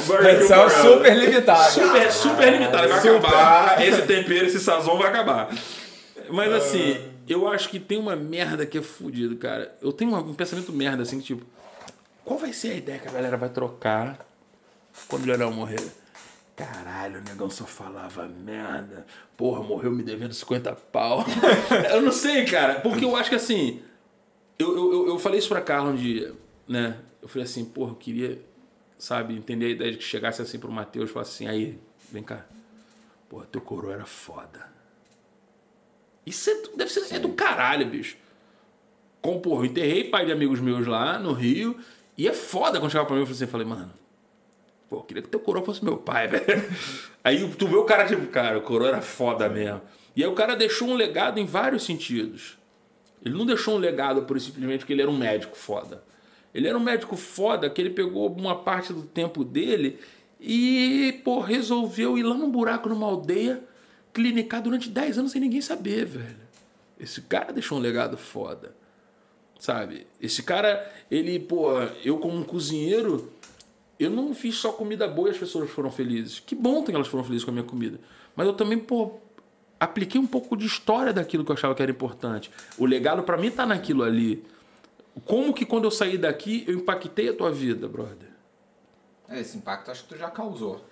Barbecue 0.07 0.29
Edição 0.35 0.69
Forever. 0.69 0.93
super 0.93 1.15
limitada. 1.17 1.69
Super, 1.69 2.11
super 2.11 2.51
limitado. 2.51 2.87
Vai 2.87 3.01
Super. 3.01 3.17
acabar. 3.17 3.81
Esse 3.85 4.01
tempero, 4.03 4.47
esse 4.47 4.59
sazon 4.59 4.97
vai 4.97 5.09
acabar. 5.09 5.49
Mas 6.29 6.51
assim, 6.53 6.97
eu 7.27 7.47
acho 7.47 7.69
que 7.69 7.79
tem 7.79 7.99
uma 7.99 8.15
merda 8.15 8.65
que 8.65 8.79
é 8.79 8.81
fudido, 8.81 9.35
cara. 9.35 9.75
Eu 9.79 9.93
tenho 9.93 10.15
um 10.15 10.33
pensamento 10.33 10.73
merda, 10.73 11.03
assim, 11.03 11.19
que 11.19 11.25
tipo... 11.25 11.45
Qual 12.23 12.39
vai 12.39 12.51
ser 12.51 12.71
a 12.71 12.75
ideia 12.75 12.97
que 12.97 13.07
a 13.07 13.11
galera 13.11 13.37
vai 13.37 13.49
trocar 13.49 14.25
quando 15.07 15.23
o 15.23 15.27
Leonel 15.27 15.51
morrer? 15.51 15.79
Caralho, 16.55 17.19
o 17.19 17.23
negão 17.23 17.49
só 17.49 17.65
falava 17.65 18.27
merda. 18.27 19.05
Porra, 19.35 19.61
morreu 19.61 19.91
me 19.91 20.03
devendo 20.03 20.33
50 20.33 20.73
pau. 20.73 21.25
eu 21.91 22.01
não 22.01 22.11
sei, 22.11 22.45
cara. 22.45 22.79
Porque 22.79 23.03
eu 23.03 23.15
acho 23.15 23.29
que 23.29 23.35
assim... 23.35 23.81
Eu, 24.57 24.73
eu, 24.75 25.07
eu- 25.09 25.19
falei 25.19 25.39
isso 25.39 25.49
pra 25.49 25.59
Carla 25.59 25.89
um 25.89 25.95
dia, 25.95 26.33
né? 26.65 26.97
Eu 27.21 27.27
falei 27.27 27.43
assim, 27.43 27.65
porra, 27.65 27.91
eu 27.91 27.95
queria, 27.95 28.41
sabe, 28.97 29.35
entender 29.35 29.65
a 29.65 29.69
ideia 29.69 29.91
de 29.91 29.97
que 29.97 30.03
chegasse 30.05 30.41
assim 30.41 30.57
pro 30.57 30.71
Matheus 30.71 31.09
e 31.09 31.13
falasse 31.13 31.43
assim, 31.43 31.47
aí, 31.53 31.77
vem 32.09 32.23
cá. 32.23 32.45
Porra, 33.27 33.45
teu 33.51 33.59
coroa 33.59 33.93
era 33.93 34.05
foda. 34.05 34.73
Isso 36.25 36.49
é, 36.49 36.53
deve 36.77 36.89
ser 36.89 37.13
é 37.13 37.19
do 37.19 37.29
caralho, 37.33 37.85
bicho. 37.87 38.15
Com, 39.21 39.41
porra, 39.41 39.63
eu 39.63 39.65
enterrei 39.65 40.05
pai 40.05 40.25
de 40.25 40.31
amigos 40.31 40.61
meus 40.61 40.87
lá 40.87 41.19
no 41.19 41.33
Rio. 41.33 41.77
E 42.17 42.27
é 42.27 42.33
foda 42.33 42.79
quando 42.79 42.91
chegava 42.91 43.07
pra 43.07 43.15
mim 43.15 43.23
eu 43.23 43.27
falei 43.27 43.43
assim, 43.43 43.51
falei, 43.51 43.67
mano, 43.67 43.91
pô, 44.89 45.01
queria 45.01 45.23
que 45.23 45.29
teu 45.29 45.39
coroa 45.39 45.65
fosse 45.65 45.83
meu 45.83 45.97
pai, 45.97 46.27
velho. 46.29 46.63
Aí 47.23 47.49
tu 47.55 47.67
vê 47.67 47.75
o 47.75 47.83
cara, 47.83 48.05
tipo, 48.05 48.27
cara, 48.27 48.57
o 48.57 48.61
coroa 48.61 48.89
era 48.89 49.01
foda 49.01 49.49
mesmo. 49.49 49.81
E 50.15 50.23
aí 50.23 50.29
o 50.29 50.33
cara 50.33 50.55
deixou 50.55 50.87
um 50.87 50.95
legado 50.95 51.39
em 51.39 51.45
vários 51.45 51.83
sentidos. 51.83 52.57
Ele 53.23 53.35
não 53.35 53.45
deixou 53.45 53.75
um 53.75 53.77
legado 53.77 54.23
por 54.23 54.39
simplesmente 54.39 54.79
porque 54.79 54.93
ele 54.93 55.01
era 55.01 55.11
um 55.11 55.17
médico 55.17 55.57
foda. 55.57 56.03
Ele 56.53 56.67
era 56.67 56.77
um 56.77 56.81
médico 56.81 57.17
foda 57.17 57.69
que 57.69 57.81
ele 57.81 57.89
pegou 57.89 58.31
uma 58.31 58.55
parte 58.55 58.93
do 58.93 59.01
tempo 59.01 59.43
dele 59.43 59.99
e, 60.39 61.21
pô, 61.23 61.39
resolveu 61.39 62.17
ir 62.17 62.23
lá 62.23 62.35
num 62.35 62.49
buraco 62.49 62.87
numa 62.87 63.07
aldeia, 63.07 63.63
clinicar 64.13 64.61
durante 64.61 64.89
10 64.89 65.17
anos 65.17 65.31
sem 65.31 65.41
ninguém 65.41 65.59
saber, 65.59 66.05
velho. 66.05 66.45
Esse 66.99 67.21
cara 67.21 67.51
deixou 67.51 67.77
um 67.77 67.81
legado 67.81 68.17
foda. 68.17 68.73
Sabe? 69.59 70.05
Esse 70.21 70.43
cara, 70.43 70.89
ele, 71.09 71.39
pô, 71.39 71.71
eu 72.03 72.19
como 72.19 72.37
um 72.37 72.43
cozinheiro, 72.43 73.33
eu 73.99 74.09
não 74.09 74.33
fiz 74.33 74.55
só 74.55 74.71
comida 74.71 75.07
boa 75.07 75.29
e 75.29 75.31
as 75.31 75.37
pessoas 75.37 75.69
foram 75.69 75.89
felizes. 75.91 76.39
Que 76.39 76.55
bom 76.55 76.83
que 76.83 76.91
elas 76.91 77.07
foram 77.07 77.23
felizes 77.23 77.43
com 77.43 77.51
a 77.51 77.53
minha 77.53 77.65
comida. 77.65 77.99
Mas 78.35 78.47
eu 78.47 78.53
também, 78.53 78.77
pô, 78.77 79.19
apliquei 79.79 80.19
um 80.19 80.27
pouco 80.27 80.55
de 80.57 80.65
história 80.65 81.13
daquilo 81.13 81.45
que 81.45 81.51
eu 81.51 81.55
achava 81.55 81.73
que 81.73 81.81
era 81.81 81.91
importante. 81.91 82.51
O 82.77 82.85
legado 82.85 83.23
pra 83.23 83.37
mim 83.37 83.49
tá 83.51 83.65
naquilo 83.65 84.03
ali. 84.03 84.43
Como 85.23 85.53
que 85.53 85.65
quando 85.65 85.85
eu 85.85 85.91
saí 85.91 86.17
daqui 86.17 86.65
eu 86.67 86.75
impactei 86.75 87.29
a 87.29 87.33
tua 87.33 87.51
vida, 87.51 87.87
brother? 87.87 88.29
É, 89.29 89.39
Esse 89.39 89.57
impacto 89.57 89.89
acho 89.91 90.03
que 90.03 90.09
tu 90.09 90.17
já 90.17 90.29
causou. 90.29 90.83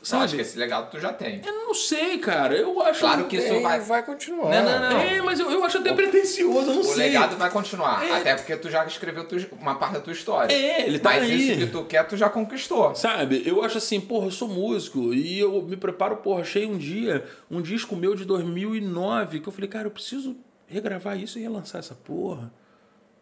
Eu 0.00 0.06
Sabe? 0.10 0.24
acho 0.24 0.34
que 0.36 0.40
esse 0.42 0.56
legado 0.56 0.88
tu 0.90 1.00
já 1.00 1.12
tem. 1.12 1.40
Eu 1.44 1.52
não 1.52 1.74
sei, 1.74 2.18
cara. 2.18 2.54
Eu 2.56 2.80
acho. 2.82 3.00
Claro 3.00 3.24
que 3.26 3.36
isso 3.38 3.60
vai. 3.60 3.80
vai 3.80 4.04
continuar. 4.06 4.50
Não, 4.62 4.80
não, 4.80 4.90
não. 4.90 5.00
É, 5.00 5.20
mas 5.20 5.40
eu, 5.40 5.50
eu 5.50 5.64
acho 5.64 5.78
até 5.78 5.92
pretencioso, 5.92 6.70
eu 6.70 6.74
não 6.74 6.80
O 6.82 6.84
sei. 6.84 7.06
legado 7.06 7.36
vai 7.36 7.50
continuar. 7.50 8.06
É. 8.06 8.12
Até 8.20 8.36
porque 8.36 8.56
tu 8.56 8.70
já 8.70 8.84
escreveu 8.86 9.26
tu- 9.26 9.36
uma 9.60 9.74
parte 9.74 9.94
da 9.94 10.00
tua 10.00 10.12
história. 10.12 10.54
É, 10.54 10.86
ele 10.86 11.00
tá 11.00 11.10
Mas 11.10 11.24
aí. 11.24 11.50
isso 11.50 11.58
que 11.58 11.66
tu 11.66 11.84
quer, 11.86 12.06
tu 12.06 12.16
já 12.16 12.30
conquistou. 12.30 12.94
Sabe, 12.94 13.42
eu 13.44 13.64
acho 13.64 13.78
assim, 13.78 14.00
porra, 14.00 14.26
eu 14.26 14.30
sou 14.30 14.46
músico 14.46 15.12
e 15.12 15.40
eu 15.40 15.60
me 15.62 15.76
preparo, 15.76 16.18
porra, 16.18 16.42
achei 16.42 16.66
um 16.66 16.78
dia, 16.78 17.26
um 17.50 17.60
disco 17.60 17.96
meu 17.96 18.14
de 18.14 18.24
2009, 18.24 19.40
que 19.40 19.48
eu 19.48 19.52
falei, 19.52 19.68
cara, 19.68 19.86
eu 19.88 19.90
preciso 19.90 20.36
regravar 20.68 21.18
isso 21.20 21.36
e 21.38 21.42
relançar 21.42 21.80
essa 21.80 21.94
porra. 21.96 22.52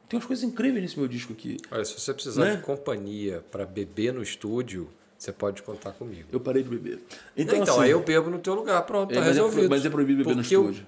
Tem 0.07 0.19
umas 0.19 0.27
coisas 0.27 0.45
incríveis 0.45 0.83
nesse 0.83 0.99
meu 0.99 1.09
disco 1.09 1.33
aqui. 1.33 1.57
Olha, 1.71 1.85
se 1.85 1.99
você 1.99 2.13
precisar 2.13 2.45
Né? 2.45 2.57
de 2.57 2.63
companhia 2.63 3.43
pra 3.51 3.65
beber 3.65 4.13
no 4.13 4.23
estúdio, 4.23 4.91
você 5.25 5.33
pode 5.33 5.63
contar 5.63 5.93
comigo. 5.93 6.29
Eu 6.33 6.41
parei 6.41 6.63
de 6.63 6.69
beber. 6.69 7.01
Então, 7.37 7.59
Então, 7.59 7.75
assim, 7.77 7.85
aí 7.85 7.91
eu 7.91 8.01
bebo 8.03 8.31
no 8.31 8.39
teu 8.39 8.55
lugar, 8.55 8.83
pronto, 8.83 9.11
é, 9.11 9.15
tá 9.15 9.21
mas, 9.21 9.29
é, 9.31 9.33
resolvido. 9.33 9.61
pro- 9.61 9.71
mas 9.71 9.85
é 9.87 9.91
proibido 9.91 10.19
beber 10.25 10.35
Porque 10.37 10.55
no 10.57 10.63
eu- 10.65 10.71
estúdio. 10.71 10.87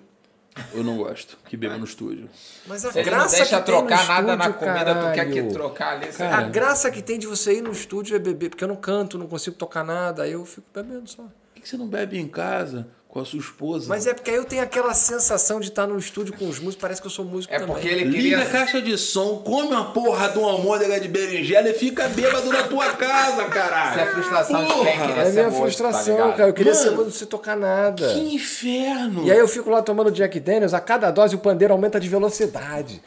Eu 0.72 0.82
não 0.82 0.96
gosto 0.96 1.36
que 1.50 1.54
beba 1.56 1.76
no 1.76 1.84
estúdio. 1.84 2.30
Mas 2.66 2.82
a 2.86 2.90
Você 2.90 3.00
não 3.00 3.04
graça 3.04 3.36
deixa 3.36 3.58
que 3.60 3.66
tem 3.66 3.74
no 3.74 3.80
trocar 3.82 4.06
nada 4.08 4.36
na 4.36 4.52
comida, 4.54 4.94
tu 4.94 5.12
quer 5.14 5.26
que 5.26 5.32
caralho. 5.34 5.52
trocar 5.52 5.92
ali. 5.96 6.06
A 6.18 6.42
graça 6.48 6.90
que 6.90 7.02
tem 7.02 7.18
de 7.18 7.26
você 7.26 7.58
ir 7.58 7.62
no 7.62 7.72
estúdio 7.72 8.16
é 8.16 8.18
beber, 8.18 8.48
porque 8.48 8.64
eu 8.64 8.68
não 8.68 8.76
canto, 8.76 9.18
não 9.18 9.26
consigo 9.26 9.54
tocar 9.54 9.84
nada, 9.84 10.22
aí 10.22 10.32
eu 10.32 10.44
fico 10.46 10.66
bebendo 10.72 11.10
só. 11.10 11.24
Por 11.54 11.60
que 11.62 11.68
você 11.68 11.76
não 11.76 11.86
bebe 11.86 12.18
em 12.18 12.26
casa 12.26 12.88
com 13.16 13.22
a 13.22 13.24
sua 13.24 13.38
esposa? 13.38 13.86
Mas 13.88 14.06
é 14.06 14.12
porque 14.12 14.30
aí 14.30 14.36
eu 14.36 14.44
tenho 14.44 14.62
aquela 14.62 14.92
sensação 14.92 15.58
de 15.58 15.68
estar 15.68 15.86
no 15.86 15.98
estúdio 15.98 16.34
com 16.36 16.44
os 16.46 16.58
músicos, 16.58 16.76
parece 16.76 17.00
que 17.00 17.06
eu 17.06 17.10
sou 17.10 17.24
músico 17.24 17.52
É 17.52 17.58
também. 17.58 17.74
porque 17.74 17.88
ele 17.88 18.04
Liga 18.04 18.36
queria. 18.36 18.42
a 18.42 18.46
caixa 18.46 18.82
de 18.82 18.96
som, 18.98 19.38
come 19.38 19.68
uma 19.68 19.92
porra 19.92 20.28
de 20.28 20.38
uma 20.38 20.50
almôndega 20.52 21.00
de 21.00 21.08
berinjela 21.08 21.68
e 21.70 21.74
fica 21.74 22.06
bêbado 22.08 22.48
na 22.52 22.64
tua 22.64 22.90
casa, 22.92 23.44
caralho. 23.46 23.90
Isso 23.92 23.98
é 24.00 24.02
a 24.02 24.06
frustração 24.12 24.64
de 24.64 24.66
quem 24.74 24.76
Porra! 24.84 25.06
queria 25.06 25.22
É 25.22 25.30
minha 25.30 25.44
músico, 25.44 25.62
frustração, 25.62 26.16
tá 26.16 26.32
cara. 26.32 26.48
Eu 26.50 26.54
queria 26.54 26.72
Mano, 26.74 26.84
ser 26.84 26.90
músico 26.90 27.10
sem 27.12 27.26
tocar 27.28 27.56
nada. 27.56 28.06
Que 28.12 28.34
inferno! 28.34 29.24
E 29.24 29.32
aí 29.32 29.38
eu 29.38 29.48
fico 29.48 29.70
lá 29.70 29.80
tomando 29.82 30.10
Jack 30.10 30.38
Daniels, 30.38 30.74
a 30.74 30.80
cada 30.80 31.10
dose 31.10 31.34
o 31.34 31.38
pandeiro 31.38 31.72
aumenta 31.72 31.98
de 31.98 32.08
velocidade. 32.08 33.02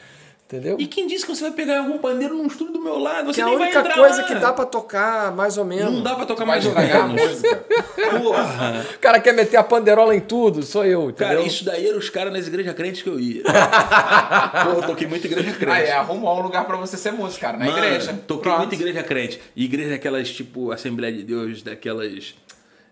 Entendeu? 0.51 0.77
E 0.79 0.87
quem 0.87 1.05
disse 1.05 1.27
que 1.27 1.35
você 1.35 1.43
vai 1.43 1.51
pegar 1.51 1.77
algum 1.77 1.99
pandeiro 1.99 2.33
num 2.33 2.47
estúdio 2.47 2.73
do 2.73 2.81
meu 2.81 2.97
lado? 2.97 3.27
Você 3.27 3.35
que 3.35 3.41
é 3.41 3.43
a 3.43 3.45
nem 3.49 3.55
vai 3.59 3.67
única 3.67 3.79
entrar 3.81 3.93
coisa 3.95 4.21
lá. 4.23 4.27
que 4.27 4.33
dá 4.33 4.51
pra 4.51 4.65
tocar, 4.65 5.31
mais 5.35 5.59
ou 5.59 5.63
menos. 5.63 5.93
Não 5.93 6.01
dá 6.01 6.15
pra 6.15 6.25
tocar 6.25 6.43
Vai 6.43 6.59
mais 6.59 6.65
ou 6.65 6.71
a 6.75 7.07
menos. 7.07 7.21
música. 7.21 7.55
Porra! 8.19 8.85
O 8.95 8.97
cara 8.99 9.19
quer 9.19 9.31
meter 9.33 9.57
a 9.57 9.63
pandeirola 9.63 10.15
em 10.15 10.19
tudo, 10.19 10.63
sou 10.63 10.83
eu, 10.83 11.11
entendeu? 11.11 11.35
Cara, 11.35 11.41
isso 11.47 11.63
daí 11.63 11.87
eram 11.87 11.99
os 11.99 12.09
caras 12.09 12.33
nas 12.33 12.47
igrejas 12.47 12.73
crentes 12.73 13.03
que 13.03 13.09
eu 13.09 13.19
ia. 13.19 13.43
Pô, 14.63 14.69
eu 14.79 14.87
toquei 14.87 15.07
muito 15.07 15.27
igreja 15.27 15.51
crente. 15.51 15.71
Aí 15.81 15.91
arrumou 15.91 16.39
um 16.39 16.41
lugar 16.41 16.65
pra 16.65 16.77
você 16.77 16.97
ser 16.97 17.11
músico, 17.11 17.41
cara. 17.41 17.55
Na 17.55 17.65
Mano, 17.65 17.77
igreja. 17.77 18.13
Toquei 18.25 18.43
Pronto. 18.43 18.57
muito 18.57 18.73
igreja 18.73 19.03
crente. 19.03 19.39
E 19.55 19.65
igreja 19.65 19.91
daquelas, 19.91 20.31
tipo, 20.31 20.71
Assembleia 20.71 21.13
de 21.13 21.23
Deus, 21.23 21.61
daquelas. 21.61 22.33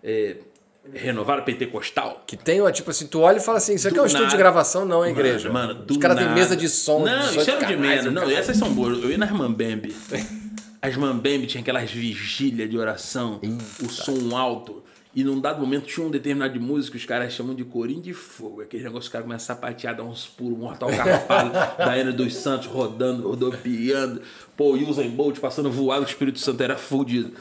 é, 0.04 0.36
Renovaram 0.94 1.44
pentecostal. 1.44 2.24
Que 2.26 2.38
tem, 2.38 2.62
ó, 2.62 2.72
tipo 2.72 2.90
assim, 2.90 3.08
tu 3.08 3.20
olha 3.22 3.38
e 3.38 3.40
fala 3.40 3.58
assim, 3.58 3.76
isso 3.76 3.88
aqui 3.88 3.96
Do 3.96 4.02
é 4.02 4.04
um 4.04 4.08
estúdio 4.08 4.30
de 4.30 4.38
gravação, 4.38 4.86
não 4.86 5.04
é 5.04 5.10
igreja. 5.10 5.50
Mano, 5.50 5.74
do 5.74 5.92
Os 5.92 5.98
caras 5.98 6.18
têm 6.18 6.30
mesa 6.34 6.56
de 6.56 6.70
som. 6.70 7.04
Não, 7.04 7.36
isso 7.36 7.50
era 7.50 7.66
de 7.66 8.08
o 8.08 8.12
Não, 8.12 8.30
essas 8.30 8.58
são 8.58 8.74
boas. 8.74 9.02
Eu 9.02 9.12
ia 9.12 9.18
nas 9.18 9.32
Mambembe. 9.32 9.96
As 10.82 10.96
Mambembe 10.96 11.48
tinham 11.48 11.62
aquelas 11.62 11.92
vigílias 11.92 12.70
de 12.70 12.78
oração, 12.78 13.42
o 13.84 13.90
som 13.90 14.36
alto. 14.36 14.84
E 15.18 15.24
num 15.24 15.42
dado 15.42 15.60
momento 15.60 15.88
tinha 15.88 16.06
um 16.06 16.12
determinado 16.12 16.54
de 16.54 16.60
música 16.60 16.92
que 16.92 16.98
os 16.98 17.06
caras 17.06 17.34
chamam 17.34 17.56
de 17.56 17.64
corinho 17.64 18.00
de 18.00 18.14
fogo. 18.14 18.62
Aquele 18.62 18.84
negócio 18.84 19.02
que 19.02 19.08
os 19.08 19.12
caras 19.12 19.26
começam 19.26 19.56
a 19.56 19.58
sapatear, 19.58 19.96
dar 19.96 20.04
uns 20.04 20.28
pulos, 20.28 20.60
mortal 20.60 20.90
carpado, 20.90 21.52
Daiane 21.84 22.12
dos 22.12 22.36
Santos 22.36 22.68
rodando, 22.68 23.28
rodopiando. 23.28 24.22
Pô, 24.56 24.74
Usain 24.76 25.10
Bolt 25.10 25.40
passando 25.40 25.72
voado, 25.72 26.04
o 26.04 26.08
Espírito 26.08 26.38
Santo 26.38 26.62
era 26.62 26.78
fudido. 26.78 27.34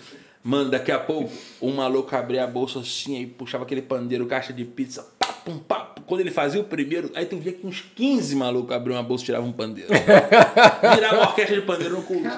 Mano, 0.46 0.70
daqui 0.70 0.92
a 0.92 0.98
pouco, 1.00 1.28
um 1.60 1.72
maluco 1.72 2.14
abria 2.14 2.44
a 2.44 2.46
bolsa 2.46 2.78
assim, 2.78 3.16
aí 3.16 3.26
puxava 3.26 3.64
aquele 3.64 3.82
pandeiro, 3.82 4.24
caixa 4.26 4.52
de 4.52 4.64
pizza, 4.64 5.04
pá, 5.18 5.26
pum, 5.44 5.58
pá. 5.58 5.92
Quando 6.06 6.20
ele 6.20 6.30
fazia 6.30 6.60
o 6.60 6.64
primeiro, 6.64 7.10
aí 7.16 7.26
tu 7.26 7.36
via 7.36 7.52
que 7.52 7.66
uns 7.66 7.80
15 7.80 8.36
malucos 8.36 8.70
abriam 8.74 8.96
uma 8.96 9.02
bolsa 9.02 9.24
e 9.24 9.26
tiravam 9.26 9.48
um 9.48 9.52
pandeiro. 9.52 9.90
Virava 10.94 11.16
uma 11.16 11.28
orquestra 11.28 11.56
de 11.60 11.62
pandeiro 11.66 11.96
no 11.96 12.02
culto. 12.02 12.28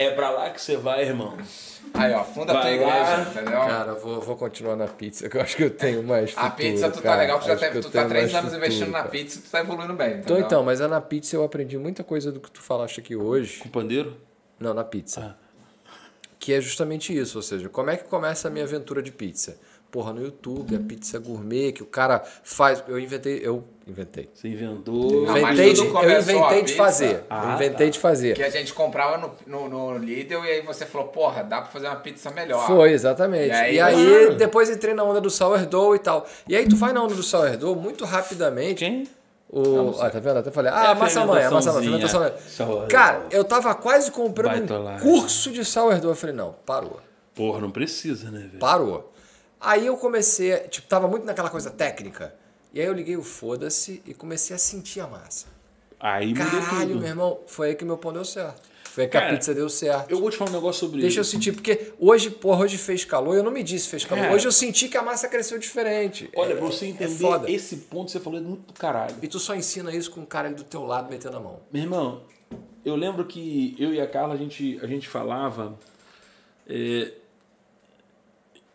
É 0.00 0.10
pra 0.10 0.30
lá 0.30 0.50
que 0.50 0.60
você 0.60 0.76
vai, 0.76 1.04
irmão. 1.04 1.36
Aí, 1.94 2.12
ó, 2.12 2.24
funda 2.24 2.52
a 2.52 2.54
tua 2.56 2.62
Vai 2.64 2.74
igreja, 2.74 2.92
lá. 2.92 3.20
entendeu? 3.30 3.52
Cara, 3.60 3.94
vou, 3.94 4.20
vou 4.20 4.36
continuar 4.36 4.76
na 4.76 4.86
pizza, 4.88 5.28
que 5.28 5.36
eu 5.36 5.40
acho 5.40 5.56
que 5.56 5.62
eu 5.64 5.70
tenho 5.70 6.02
mais 6.02 6.30
futuro, 6.32 6.46
a 6.46 6.50
pizza, 6.50 6.90
tu 6.90 6.96
tá 6.96 7.02
cara. 7.02 7.20
legal, 7.22 7.40
tu 7.40 7.46
já 7.46 7.54
Acho 7.54 7.80
tu 7.80 7.90
tá 7.90 8.04
três 8.04 8.34
anos 8.34 8.50
futuro, 8.50 8.56
investindo 8.66 8.90
na 8.90 8.98
cara. 8.98 9.08
pizza 9.10 9.38
e 9.38 9.42
tu 9.42 9.50
tá 9.50 9.60
evoluindo 9.60 9.94
bem, 9.94 10.08
Então, 10.08 10.18
entendeu? 10.20 10.40
então, 10.44 10.62
mas 10.64 10.80
é 10.80 10.86
na 10.86 11.00
pizza 11.00 11.34
eu 11.36 11.44
aprendi 11.44 11.78
muita 11.78 12.04
coisa 12.04 12.30
do 12.30 12.40
que 12.40 12.50
tu 12.50 12.60
falaste 12.60 13.00
aqui 13.00 13.16
hoje. 13.16 13.60
Com 13.60 13.68
pandeiro? 13.70 14.16
Não, 14.60 14.74
na 14.74 14.84
pizza. 14.84 15.36
Que 16.38 16.52
é 16.52 16.60
justamente 16.60 17.16
isso, 17.16 17.38
ou 17.38 17.42
seja, 17.42 17.68
como 17.68 17.90
é 17.90 17.96
que 17.96 18.04
começa 18.04 18.48
a 18.48 18.50
minha 18.50 18.64
aventura 18.64 19.02
de 19.02 19.10
pizza? 19.10 19.58
Porra, 19.90 20.12
no 20.12 20.22
YouTube, 20.22 20.76
a 20.76 20.78
pizza 20.78 21.18
gourmet, 21.18 21.72
que 21.72 21.82
o 21.82 21.86
cara 21.86 22.22
faz. 22.42 22.84
Eu 22.86 22.98
inventei. 23.00 23.40
Eu 23.42 23.64
inventei. 23.86 24.28
Você 24.34 24.48
inventou. 24.48 25.22
Inventei 25.26 25.72
de, 25.72 25.80
eu 25.80 26.20
inventei 26.20 26.58
de 26.58 26.64
pizza? 26.64 26.76
fazer. 26.76 27.24
Ah, 27.30 27.48
eu 27.48 27.54
inventei 27.54 27.88
de 27.88 27.98
fazer. 27.98 28.34
Que 28.34 28.42
a 28.42 28.50
gente 28.50 28.74
comprava 28.74 29.16
no, 29.16 29.32
no, 29.46 29.68
no 29.68 29.96
Lidl 29.96 30.44
e 30.44 30.48
aí 30.50 30.60
você 30.60 30.84
falou, 30.84 31.08
porra, 31.08 31.42
dá 31.42 31.62
pra 31.62 31.70
fazer 31.70 31.86
uma 31.86 31.96
pizza 31.96 32.30
melhor. 32.30 32.66
Foi, 32.66 32.92
exatamente. 32.92 33.46
E 33.46 33.48
E 33.48 33.52
aí, 33.54 33.80
aí, 33.80 34.18
claro. 34.18 34.34
depois 34.36 34.68
entrei 34.68 34.92
na 34.92 35.02
onda 35.04 35.22
do 35.22 35.30
sourdough 35.30 35.94
e 35.94 35.98
tal. 35.98 36.26
E 36.46 36.54
aí 36.54 36.68
tu 36.68 36.76
vai 36.76 36.92
na 36.92 37.02
onda 37.02 37.14
do 37.14 37.22
sourdough 37.22 37.74
muito 37.74 38.04
rapidamente. 38.04 38.84
Quem? 38.84 39.08
O, 39.50 39.98
ah, 40.00 40.10
tá 40.10 40.18
vendo? 40.20 40.38
Até 40.38 40.50
falei, 40.50 40.70
ah, 40.70 40.84
É 40.84 40.86
a 40.88 40.94
massa 40.94 41.24
mãe, 41.24 41.42
a 41.42 41.50
massa 41.50 41.72
mãe, 41.72 41.82
fermentação. 41.82 42.86
Cara, 42.88 43.26
eu 43.30 43.42
tava 43.44 43.74
quase 43.74 44.10
comprando 44.10 44.50
Baitolagem. 44.58 45.08
um 45.08 45.10
curso 45.20 45.50
de 45.50 45.64
sourdough. 45.64 46.10
Eu 46.10 46.14
falei, 46.16 46.36
não, 46.36 46.54
parou. 46.66 47.00
Porra, 47.34 47.60
não 47.60 47.70
precisa, 47.70 48.30
né, 48.30 48.40
velho? 48.40 48.58
Parou. 48.58 49.12
Aí 49.60 49.86
eu 49.86 49.96
comecei, 49.96 50.56
tipo, 50.68 50.86
tava 50.86 51.08
muito 51.08 51.24
naquela 51.24 51.48
coisa 51.48 51.70
técnica. 51.70 52.34
E 52.74 52.80
aí 52.80 52.86
eu 52.86 52.92
liguei 52.92 53.16
o 53.16 53.22
foda-se 53.22 54.02
e 54.04 54.12
comecei 54.12 54.54
a 54.54 54.58
sentir 54.58 55.00
a 55.00 55.06
massa. 55.06 55.46
Aí 55.98 56.28
mudou 56.34 56.60
Caralho, 56.60 56.88
tudo. 56.88 57.00
meu 57.00 57.08
irmão, 57.08 57.40
foi 57.46 57.68
aí 57.68 57.74
que 57.74 57.84
meu 57.84 57.96
pão 57.96 58.12
deu 58.12 58.24
certo. 58.24 58.67
Foi 58.98 59.06
que 59.08 59.16
a 59.16 59.20
Cara, 59.20 59.32
pizza 59.34 59.54
deu 59.54 59.68
certo. 59.68 60.10
Eu 60.10 60.18
vou 60.18 60.28
te 60.30 60.36
falar 60.36 60.50
um 60.50 60.54
negócio 60.54 60.80
sobre 60.86 61.00
Deixa 61.02 61.18
eu 61.20 61.22
isso. 61.22 61.30
sentir, 61.30 61.52
porque 61.52 61.92
hoje, 62.00 62.30
porra, 62.30 62.64
hoje 62.64 62.76
fez 62.78 63.04
calor, 63.04 63.36
eu 63.36 63.44
não 63.44 63.52
me 63.52 63.62
disse 63.62 63.88
fez 63.88 64.04
calor. 64.04 64.22
Cara. 64.22 64.34
Hoje 64.34 64.46
eu 64.48 64.52
senti 64.52 64.88
que 64.88 64.96
a 64.96 65.02
massa 65.02 65.28
cresceu 65.28 65.56
diferente. 65.58 66.28
Olha, 66.34 66.54
É- 66.54 66.56
pra 66.56 66.66
você 66.66 66.86
é 66.86 66.88
entender 66.88 67.14
foda. 67.14 67.50
esse 67.50 67.76
ponto 67.76 68.06
que 68.06 68.12
você 68.12 68.20
falou 68.20 68.40
é 68.40 68.42
muito 68.42 68.66
do 68.66 68.72
caralho. 68.72 69.14
E 69.22 69.28
tu 69.28 69.38
só 69.38 69.54
ensina 69.54 69.94
isso 69.94 70.10
com 70.10 70.22
o 70.22 70.26
cara 70.26 70.50
do 70.50 70.64
teu 70.64 70.84
lado 70.84 71.08
metendo 71.10 71.36
a 71.36 71.40
mão. 71.40 71.60
Meu 71.72 71.82
irmão, 71.82 72.22
eu 72.84 72.96
lembro 72.96 73.24
que 73.24 73.76
eu 73.78 73.94
e 73.94 74.00
a 74.00 74.06
Carla, 74.06 74.34
a 74.34 74.36
gente, 74.36 74.78
a 74.82 74.86
gente 74.86 75.06
falava. 75.08 75.78
é, 76.68 77.12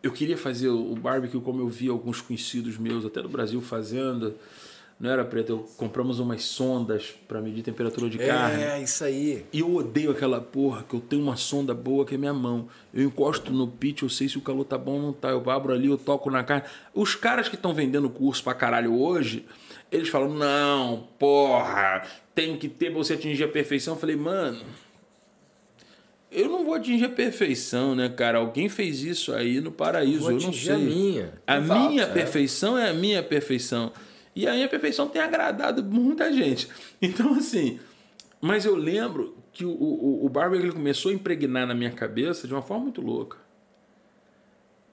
eu 0.02 0.10
queria 0.12 0.36
fazer 0.36 0.68
o 0.68 0.92
o 0.92 0.96
barbecue 0.96 1.40
como 1.40 1.60
eu 1.60 1.68
vi 1.68 1.88
alguns 1.88 2.20
conhecidos 2.20 2.76
meus, 2.78 3.04
até 3.04 3.22
do 3.22 3.28
Brasil, 3.28 3.60
fazendo. 3.60 4.34
Não 4.98 5.10
era 5.10 5.24
preto, 5.24 5.50
eu 5.50 5.58
compramos 5.76 6.20
umas 6.20 6.44
sondas 6.44 7.14
para 7.26 7.40
medir 7.40 7.62
temperatura 7.62 8.08
de 8.08 8.16
carne. 8.16 8.62
É, 8.62 8.80
isso 8.80 9.02
aí. 9.04 9.44
E 9.52 9.60
eu 9.60 9.74
odeio 9.74 10.12
aquela 10.12 10.40
porra 10.40 10.84
que 10.88 10.94
eu 10.94 11.00
tenho 11.00 11.20
uma 11.20 11.36
sonda 11.36 11.74
boa 11.74 12.06
que 12.06 12.14
é 12.14 12.18
minha 12.18 12.32
mão. 12.32 12.68
Eu 12.92 13.02
encosto 13.04 13.52
no 13.52 13.66
pitch, 13.66 14.02
eu 14.02 14.08
sei 14.08 14.28
se 14.28 14.38
o 14.38 14.40
calor 14.40 14.64
tá 14.64 14.78
bom 14.78 14.92
ou 14.92 15.02
não 15.02 15.12
tá. 15.12 15.30
Eu 15.30 15.50
abro 15.50 15.72
ali, 15.72 15.88
eu 15.88 15.98
toco 15.98 16.30
na 16.30 16.44
carne. 16.44 16.64
Os 16.94 17.16
caras 17.16 17.48
que 17.48 17.56
estão 17.56 17.74
vendendo 17.74 18.08
curso 18.08 18.42
pra 18.44 18.54
caralho 18.54 18.94
hoje, 18.96 19.44
eles 19.90 20.08
falam: 20.08 20.32
não, 20.32 21.08
porra, 21.18 22.02
tem 22.34 22.56
que 22.56 22.68
ter 22.68 22.90
pra 22.90 22.98
você 22.98 23.14
atingir 23.14 23.44
a 23.44 23.48
perfeição. 23.48 23.94
Eu 23.94 24.00
falei, 24.00 24.16
mano. 24.16 24.62
Eu 26.30 26.48
não 26.48 26.64
vou 26.64 26.74
atingir 26.74 27.04
a 27.04 27.08
perfeição, 27.08 27.94
né, 27.94 28.08
cara? 28.08 28.38
Alguém 28.38 28.68
fez 28.68 29.02
isso 29.02 29.32
aí 29.32 29.60
no 29.60 29.70
paraíso. 29.70 30.22
Vou 30.22 30.32
eu 30.32 30.40
não 30.40 30.52
sei. 30.52 30.72
a 30.72 30.78
minha. 30.78 31.32
A 31.46 31.58
Exato, 31.58 31.88
minha 31.88 32.02
é. 32.02 32.06
perfeição 32.06 32.76
é 32.76 32.90
a 32.90 32.92
minha 32.92 33.22
perfeição. 33.22 33.92
E 34.34 34.46
a 34.48 34.68
perfeição 34.68 35.08
tem 35.08 35.22
agradado 35.22 35.82
muita 35.82 36.32
gente. 36.32 36.68
Então, 37.00 37.34
assim. 37.34 37.78
Mas 38.40 38.64
eu 38.64 38.74
lembro 38.74 39.36
que 39.52 39.64
o, 39.64 39.70
o, 39.70 40.26
o 40.26 40.28
barbecue 40.28 40.64
ele 40.64 40.72
começou 40.72 41.10
a 41.10 41.14
impregnar 41.14 41.66
na 41.66 41.74
minha 41.74 41.92
cabeça 41.92 42.46
de 42.46 42.52
uma 42.52 42.60
forma 42.60 42.84
muito 42.84 43.00
louca. 43.00 43.38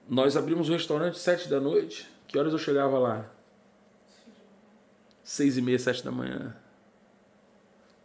Nós 0.08 0.36
abrimos 0.36 0.68
um 0.68 0.72
restaurante 0.72 1.18
sete 1.18 1.48
da 1.48 1.60
noite. 1.60 2.08
Que 2.28 2.38
horas 2.38 2.52
eu 2.52 2.58
chegava 2.58 2.98
lá? 2.98 3.30
Seis 5.22 5.56
e 5.56 5.62
meia, 5.62 5.78
sete 5.78 6.04
da 6.04 6.10
manhã. 6.10 6.56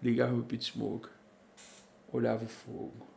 Ligava 0.01 0.33
meu 0.33 0.43
pit 0.43 0.65
smoker. 0.65 1.11
Olhava 2.11 2.43
o 2.43 2.47
fogo. 2.47 3.07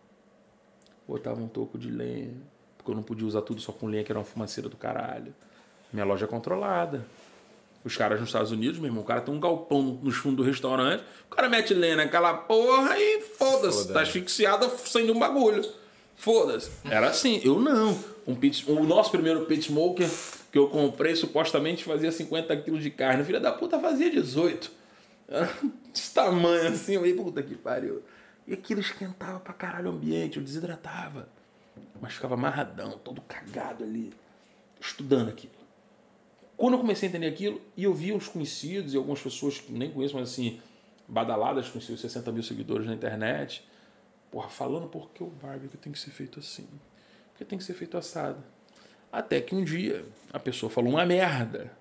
Botava 1.08 1.40
um 1.40 1.48
toco 1.48 1.78
de 1.78 1.90
lenha. 1.90 2.34
Porque 2.76 2.90
eu 2.90 2.94
não 2.94 3.02
podia 3.02 3.26
usar 3.26 3.42
tudo 3.42 3.60
só 3.60 3.72
com 3.72 3.86
lenha, 3.86 4.04
que 4.04 4.12
era 4.12 4.18
uma 4.18 4.24
fumaceira 4.24 4.68
do 4.68 4.76
caralho. 4.76 5.34
Minha 5.92 6.04
loja 6.04 6.26
é 6.26 6.28
controlada. 6.28 7.04
Os 7.84 7.96
caras 7.96 8.20
nos 8.20 8.28
Estados 8.28 8.52
Unidos, 8.52 8.78
meu 8.78 8.88
irmão, 8.88 9.02
o 9.02 9.06
cara 9.06 9.22
tem 9.22 9.32
um 9.34 9.40
galpão 9.40 9.80
nos 10.02 10.16
fundos 10.16 10.36
do 10.38 10.42
restaurante, 10.42 11.02
o 11.30 11.34
cara 11.34 11.48
mete 11.48 11.72
lenha 11.72 11.96
naquela 11.96 12.34
porra 12.34 12.98
e 12.98 13.22
foda-se, 13.22 13.78
Foda-se. 13.78 13.92
tá 13.92 14.00
asfixiado 14.02 14.70
sem 14.84 15.10
um 15.10 15.18
bagulho. 15.18 15.64
Foda-se. 16.16 16.70
Era 16.84 17.08
assim, 17.08 17.40
eu 17.42 17.58
não. 17.58 17.98
Um 18.26 18.34
pit, 18.34 18.70
o 18.70 18.84
nosso 18.84 19.10
primeiro 19.10 19.46
pit 19.46 19.64
smoker 19.64 20.06
que 20.52 20.58
eu 20.58 20.68
comprei 20.68 21.16
supostamente 21.16 21.82
fazia 21.84 22.12
50 22.12 22.54
quilos 22.58 22.82
de 22.82 22.90
carne. 22.90 23.24
Filha 23.24 23.40
da 23.40 23.50
puta 23.52 23.78
fazia 23.78 24.10
18. 24.10 24.70
Era 25.28 25.48
desse 25.94 26.12
tamanho 26.12 26.68
assim, 26.68 26.94
eu 26.94 27.00
falei, 27.00 27.14
puta 27.14 27.42
que 27.42 27.54
pariu. 27.54 28.02
E 28.46 28.52
aquilo 28.52 28.80
esquentava 28.80 29.40
pra 29.40 29.54
caralho 29.54 29.90
o 29.90 29.94
ambiente, 29.94 30.36
eu 30.36 30.42
desidratava. 30.42 31.28
Mas 32.00 32.12
ficava 32.12 32.34
amarradão, 32.34 32.98
todo 33.02 33.22
cagado 33.22 33.84
ali, 33.84 34.12
estudando 34.80 35.28
aquilo. 35.30 35.52
Quando 36.60 36.74
eu 36.74 36.78
comecei 36.78 37.06
a 37.06 37.08
entender 37.08 37.26
aquilo, 37.26 37.58
e 37.74 37.84
eu 37.84 37.94
vi 37.94 38.12
os 38.12 38.28
conhecidos 38.28 38.92
e 38.92 38.96
algumas 38.98 39.18
pessoas 39.22 39.58
que 39.58 39.72
nem 39.72 39.90
conheço, 39.90 40.14
mas 40.14 40.28
assim, 40.28 40.60
badaladas 41.08 41.70
com 41.70 41.80
seus 41.80 41.98
60 42.02 42.30
mil 42.32 42.42
seguidores 42.42 42.86
na 42.86 42.92
internet, 42.92 43.66
porra, 44.30 44.50
falando 44.50 44.86
porque 44.86 45.24
o 45.24 45.28
barbecue 45.28 45.78
tem 45.78 45.90
que 45.90 45.98
ser 45.98 46.10
feito 46.10 46.38
assim. 46.38 46.68
Porque 47.30 47.46
tem 47.46 47.58
que 47.58 47.64
ser 47.64 47.72
feito 47.72 47.96
assado. 47.96 48.44
Até 49.10 49.40
que 49.40 49.54
um 49.54 49.64
dia 49.64 50.04
a 50.30 50.38
pessoa 50.38 50.68
falou 50.68 50.92
uma 50.92 51.06
merda. 51.06 51.72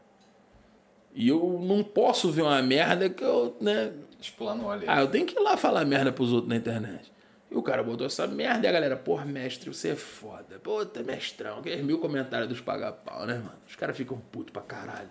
E 1.13 1.27
eu 1.27 1.59
não 1.61 1.83
posso 1.83 2.31
ver 2.31 2.43
uma 2.43 2.61
merda 2.61 3.09
que 3.09 3.21
eu, 3.21 3.57
né? 3.59 3.91
Explanou 4.17 4.71
ali. 4.71 4.85
Ah, 4.87 5.01
eu 5.01 5.09
tenho 5.09 5.25
que 5.25 5.37
ir 5.37 5.43
lá 5.43 5.57
falar 5.57 5.83
merda 5.83 6.09
pros 6.09 6.31
outros 6.31 6.47
na 6.47 6.55
internet. 6.55 7.11
E 7.51 7.55
o 7.55 7.63
cara 7.63 7.81
botou 7.81 8.05
essa 8.05 8.27
merda 8.27 8.67
e 8.67 8.69
a 8.69 8.71
galera, 8.71 8.95
porra, 8.95 9.25
mestre, 9.25 9.73
você 9.73 9.89
é 9.89 9.95
foda. 9.95 10.59
Puta, 10.59 11.01
mestrão. 11.01 11.59
Aqueles 11.59 11.83
mil 11.83 11.97
comentários 11.97 12.47
dos 12.47 12.61
paga-pau, 12.61 13.25
né, 13.25 13.35
mano? 13.35 13.57
Os 13.67 13.75
caras 13.75 13.97
ficam 13.97 14.17
putos 14.31 14.51
pra 14.51 14.61
caralho. 14.61 15.09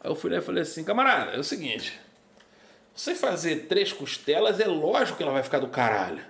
Aí 0.00 0.10
eu 0.10 0.14
fui 0.14 0.30
lá 0.30 0.36
e 0.38 0.42
falei 0.42 0.62
assim, 0.62 0.84
camarada, 0.84 1.32
é 1.32 1.38
o 1.38 1.44
seguinte. 1.44 1.98
Você 2.94 3.14
fazer 3.14 3.66
três 3.68 3.92
costelas, 3.92 4.60
é 4.60 4.66
lógico 4.66 5.16
que 5.16 5.22
ela 5.22 5.32
vai 5.32 5.42
ficar 5.42 5.60
do 5.60 5.68
caralho. 5.68 6.22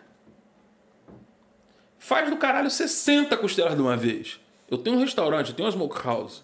Faz 1.99 2.31
do 2.31 2.37
caralho 2.37 2.71
60 2.71 3.37
costelas 3.37 3.75
de 3.75 3.81
uma 3.81 3.97
vez. 3.97 4.39
Eu 4.71 4.79
tenho 4.79 4.97
um 4.97 5.01
restaurante, 5.01 5.49
eu 5.49 5.57
tenho 5.57 5.67
uma 5.67 5.73
smokehouse. 5.73 6.43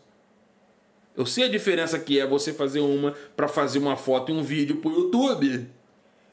Eu 1.16 1.24
sei 1.24 1.44
a 1.44 1.48
diferença 1.48 1.98
que 1.98 2.18
é 2.18 2.26
você 2.26 2.52
fazer 2.52 2.80
uma 2.80 3.12
pra 3.36 3.46
fazer 3.46 3.78
uma 3.78 3.96
foto 3.96 4.32
e 4.32 4.34
um 4.34 4.42
vídeo 4.42 4.76
pro 4.76 4.90
YouTube 4.90 5.70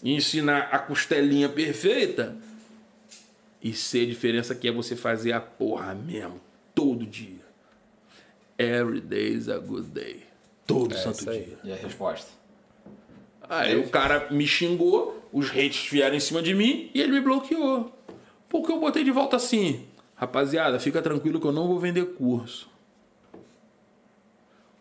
e 0.04 0.16
ensinar 0.16 0.70
a 0.72 0.80
costelinha 0.80 1.48
perfeita. 1.48 2.36
E 3.62 3.74
sei 3.74 4.04
a 4.04 4.08
diferença 4.08 4.56
que 4.56 4.68
é 4.68 4.72
você 4.72 4.96
fazer 4.96 5.34
a 5.34 5.40
porra 5.40 5.94
mesmo, 5.94 6.42
todo 6.74 7.06
dia. 7.06 7.42
Every 8.58 9.02
day 9.02 9.34
is 9.34 9.50
a 9.50 9.58
good 9.58 9.90
day. 9.90 10.24
Todo 10.66 10.96
santo 10.96 11.20
isso 11.20 11.30
aí. 11.30 11.44
dia. 11.44 11.60
E 11.64 11.74
a 11.74 11.76
resposta? 11.76 12.32
Aí 13.50 13.78
o 13.78 13.90
cara 13.90 14.30
me 14.32 14.48
xingou, 14.48 15.28
os 15.32 15.50
hates 15.50 15.90
vieram 15.90 16.16
em 16.16 16.20
cima 16.20 16.42
de 16.42 16.54
mim 16.54 16.90
e 16.94 17.02
ele 17.02 17.12
me 17.12 17.22
bloqueou. 17.22 17.92
Porque 18.48 18.72
eu 18.72 18.80
botei 18.80 19.04
de 19.04 19.12
volta 19.12 19.36
assim. 19.36 19.86
Rapaziada, 20.16 20.80
fica 20.80 21.02
tranquilo 21.02 21.40
que 21.40 21.48
eu 21.48 21.52
não 21.52 21.68
vou 21.68 21.80
vender 21.80 22.06
curso. 22.14 22.70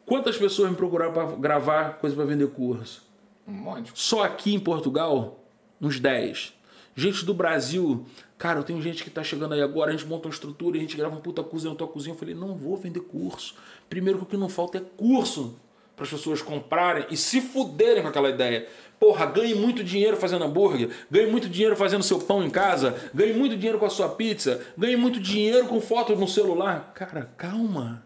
Quantas 0.05 0.37
pessoas 0.37 0.71
me 0.71 0.77
procuraram 0.77 1.13
para 1.13 1.37
gravar 1.37 1.99
coisa 1.99 2.15
para 2.15 2.25
vender 2.25 2.49
curso? 2.49 3.09
Um 3.47 3.53
monte. 3.53 3.93
Só 3.95 4.23
aqui 4.23 4.55
em 4.55 4.61
Portugal, 4.61 5.43
uns 5.81 5.99
10. 5.99 6.53
Gente 6.95 7.25
do 7.25 7.33
Brasil, 7.33 8.05
cara, 8.41 8.59
eu 8.59 8.65
tenho 8.65 8.81
gente 8.81 9.05
que 9.05 9.11
tá 9.11 9.23
chegando 9.23 9.53
aí 9.53 9.61
agora, 9.61 9.91
a 9.91 9.93
gente 9.93 10.07
monta 10.07 10.27
uma 10.27 10.33
estrutura, 10.33 10.79
a 10.79 10.81
gente 10.81 10.97
grava 10.97 11.15
um 11.15 11.21
puta 11.21 11.43
cozinha 11.43 11.73
na 11.73 11.77
tua 11.77 11.87
cozinha. 11.87 12.15
Eu 12.15 12.19
falei, 12.19 12.35
não 12.35 12.57
vou 12.57 12.75
vender 12.75 13.01
curso. 13.01 13.55
Primeiro 13.87 14.19
que 14.19 14.25
o 14.25 14.27
que 14.29 14.37
não 14.39 14.49
falta 14.49 14.79
é 14.79 14.81
curso 14.97 15.57
para 15.95 16.05
as 16.05 16.11
pessoas 16.11 16.41
comprarem 16.41 17.05
e 17.11 17.19
se 17.19 17.43
fuderem 17.43 18.03
com 18.03 18.09
aquela 18.09 18.31
ideia. 18.31 18.67
Porra, 18.99 19.27
ganhe 19.27 19.55
muito 19.55 19.85
dinheiro 19.85 20.17
fazendo 20.17 20.43
hambúrguer, 20.43 20.89
ganhe 21.11 21.31
muito 21.31 21.51
dinheiro 21.51 21.77
fazendo 21.77 22.03
seu 22.03 22.19
pão 22.19 22.43
em 22.43 22.49
casa, 22.49 22.97
ganhe 23.13 23.35
muito 23.35 23.59
dinheiro 23.59 23.79
com 23.79 23.85
a 23.85 23.91
sua 23.91 24.09
pizza, 24.09 24.63
ganhe 24.77 24.97
muito 24.97 25.21
dinheiro 25.21 25.67
com 25.67 25.79
fotos 25.79 26.19
no 26.19 26.27
celular. 26.27 26.93
Cara, 26.95 27.31
calma. 27.37 28.03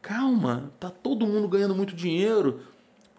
Calma, 0.00 0.72
tá 0.78 0.88
todo 0.88 1.26
mundo 1.26 1.48
ganhando 1.48 1.74
muito 1.74 1.96
dinheiro. 1.96 2.60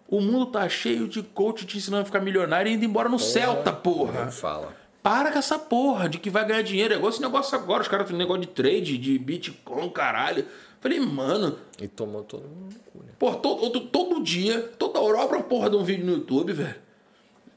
O 0.08 0.22
mundo 0.22 0.46
tá 0.46 0.66
cheio 0.70 1.06
de 1.06 1.22
coach 1.22 1.66
te 1.66 1.76
ensinando 1.76 2.02
a 2.02 2.06
ficar 2.06 2.20
milionário 2.20 2.70
e 2.72 2.74
indo 2.74 2.84
embora 2.86 3.10
no 3.10 3.18
Celta, 3.18 3.70
porra. 3.70 4.24
Não 4.24 4.32
fala. 4.32 4.81
Para 5.02 5.32
com 5.32 5.38
essa 5.38 5.58
porra 5.58 6.08
de 6.08 6.18
que 6.18 6.30
vai 6.30 6.46
ganhar 6.46 6.62
dinheiro. 6.62 6.94
É 6.94 6.96
igual 6.96 7.10
esse 7.10 7.20
negócio 7.20 7.56
agora. 7.58 7.82
Os 7.82 7.88
caras 7.88 8.06
têm 8.08 8.16
negócio 8.16 8.42
de 8.42 8.48
trade, 8.48 8.96
de 8.98 9.18
Bitcoin, 9.18 9.88
caralho. 9.90 10.44
Falei, 10.80 11.00
mano, 11.00 11.58
E 11.80 11.86
tomou 11.88 12.22
todo 12.22 12.42
mundo 12.42 12.74
no 12.74 12.80
cu, 12.90 12.98
né? 13.06 13.12
Porra, 13.18 13.36
todo, 13.36 13.60
todo, 13.70 13.80
todo 13.86 14.22
dia, 14.22 14.60
toda 14.78 15.00
hora 15.00 15.22
abre 15.22 15.36
uma 15.36 15.42
porra 15.44 15.70
de 15.70 15.76
um 15.76 15.84
vídeo 15.84 16.04
no 16.06 16.12
YouTube, 16.12 16.52
velho. 16.52 16.74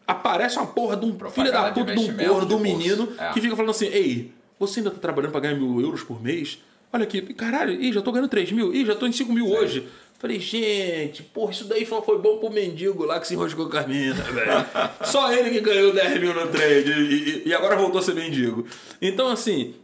Aparece 0.08 0.58
uma 0.58 0.68
porra 0.68 0.96
de 0.96 1.06
um 1.06 1.18
filho 1.32 1.52
da 1.52 1.70
de 1.70 1.80
puta 1.80 1.94
de 1.96 2.00
um 2.00 2.18
corno, 2.18 2.46
de 2.48 2.54
um 2.54 2.60
menino, 2.60 3.12
É. 3.18 3.32
que 3.32 3.42
fica 3.42 3.56
falando 3.56 3.72
assim: 3.72 3.88
Ei, 3.88 4.32
você 4.60 4.80
ainda 4.80 4.92
tá 4.92 5.00
trabalhando 5.00 5.32
pra 5.32 5.40
ganhar 5.42 5.56
mil 5.56 5.82
euros 5.82 6.04
por 6.04 6.22
mês? 6.22 6.60
Olha 6.94 7.04
aqui, 7.04 7.22
caralho, 7.34 7.74
ih, 7.74 7.92
já 7.92 8.02
tô 8.02 8.12
ganhando 8.12 8.30
3 8.30 8.52
mil, 8.52 8.74
ih, 8.74 8.86
já 8.86 8.96
tô 8.96 9.06
em 9.08 9.12
5 9.12 9.34
mil 9.34 9.50
hoje. 9.50 9.88
Falei, 10.26 10.40
gente, 10.40 11.22
porra, 11.22 11.52
isso 11.52 11.66
daí 11.66 11.86
foi, 11.86 12.02
bom 12.18 12.40
pro 12.40 12.50
mendigo 12.50 13.06
lá 13.06 13.20
que 13.20 13.28
se 13.28 13.36
enroscou 13.36 13.70
com 13.70 13.78
a 13.78 13.86
mina, 13.86 14.24
velho. 14.34 14.66
Só 15.04 15.32
ele 15.32 15.52
que 15.52 15.62
ganhou 15.62 15.94
10 15.94 16.20
mil 16.20 16.34
no 16.34 16.48
trade 16.48 16.92
e, 16.92 17.14
e- 17.44 17.48
e 17.50 17.54
agora 17.54 17.76
voltou 17.76 18.00
a 18.00 18.02
ser 18.02 18.16
mendigo. 18.16 18.68
Então, 19.00 19.28
assim, 19.28 19.76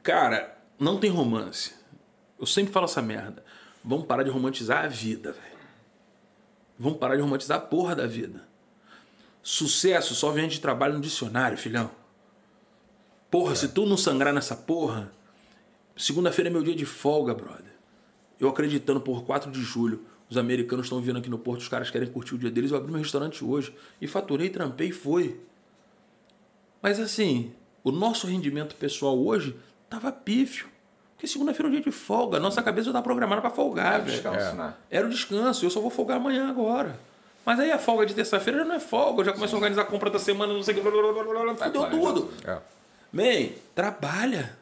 cara, 0.00 0.56
não 0.78 0.96
tem 1.00 1.10
romance. 1.10 1.72
Eu 2.38 2.46
sempre 2.46 2.72
falo 2.72 2.84
essa 2.84 3.02
merda. 3.02 3.44
Vamos 3.84 4.06
parar 4.06 4.22
de 4.22 4.30
romantizar 4.30 4.84
a 4.84 4.86
vida, 4.88 5.32
velho. 5.32 5.58
Vamos 6.78 6.98
parar 7.00 7.16
de 7.16 7.22
romantizar 7.22 7.58
a 7.58 7.60
porra 7.60 7.96
da 7.96 8.06
vida. 8.06 8.46
Sucesso 9.42 10.14
só 10.14 10.30
vem 10.30 10.46
de 10.46 10.60
trabalho 10.60 10.94
no 10.94 11.00
dicionário, 11.00 11.58
filhão. 11.58 11.90
Porra, 13.28 13.56
se 13.56 13.66
tu 13.66 13.84
não 13.86 13.96
sangrar 13.96 14.32
nessa 14.32 14.54
porra, 14.54 15.10
segunda-feira 15.96 16.48
é 16.48 16.52
meu 16.52 16.62
dia 16.62 16.76
de 16.76 16.86
folga, 16.86 17.34
brother. 17.34 17.67
Eu 18.40 18.48
acreditando, 18.48 19.00
por 19.00 19.24
4 19.24 19.50
de 19.50 19.60
julho, 19.62 20.00
os 20.30 20.36
americanos 20.36 20.86
estão 20.86 21.00
vindo 21.00 21.18
aqui 21.18 21.28
no 21.30 21.38
Porto, 21.38 21.60
os 21.62 21.68
caras 21.68 21.90
querem 21.90 22.08
curtir 22.08 22.34
o 22.34 22.38
dia 22.38 22.50
deles. 22.50 22.70
Eu 22.70 22.76
abri 22.76 22.90
meu 22.92 23.00
restaurante 23.00 23.44
hoje 23.44 23.74
e 24.00 24.06
faturei, 24.06 24.48
trampei 24.50 24.88
e 24.88 24.92
foi. 24.92 25.40
Mas 26.82 27.00
assim, 27.00 27.52
o 27.82 27.90
nosso 27.90 28.26
rendimento 28.26 28.74
pessoal 28.76 29.18
hoje 29.18 29.56
tava 29.88 30.12
pífio. 30.12 30.66
Porque 31.14 31.26
segunda-feira 31.26 31.66
é 31.66 31.68
um 31.68 31.72
dia 31.72 31.80
de 31.80 31.90
folga. 31.90 32.38
Nossa 32.38 32.62
cabeça 32.62 32.86
já 32.86 32.92
tá 32.92 33.02
programada 33.02 33.40
pra 33.40 33.50
folgar, 33.50 33.94
É 33.94 33.98
velho. 33.98 34.12
descanso, 34.12 34.54
né? 34.54 34.74
Era 34.88 35.06
o 35.06 35.10
descanso, 35.10 35.64
eu 35.66 35.70
só 35.70 35.80
vou 35.80 35.90
folgar 35.90 36.18
amanhã 36.18 36.48
agora. 36.48 36.98
Mas 37.44 37.58
aí 37.58 37.72
a 37.72 37.78
folga 37.78 38.06
de 38.06 38.14
terça-feira 38.14 38.60
já 38.60 38.64
não 38.64 38.74
é 38.76 38.80
folga, 38.80 39.22
eu 39.22 39.24
já 39.24 39.32
começo 39.32 39.54
a 39.56 39.58
organizar 39.58 39.82
a 39.82 39.86
compra 39.86 40.10
da 40.10 40.18
semana, 40.18 40.52
não 40.52 40.62
sei 40.62 40.74
o 40.74 40.76
que, 40.76 40.82
blá, 40.82 40.92
blá, 40.92 41.12
blá, 41.12 41.24
blá, 41.24 41.42
blá, 41.42 41.54
fudeu 41.56 41.72
planejar 41.82 41.90
tudo. 42.12 42.30
É. 42.44 42.58
Man, 43.10 43.48
trabalha. 43.74 44.56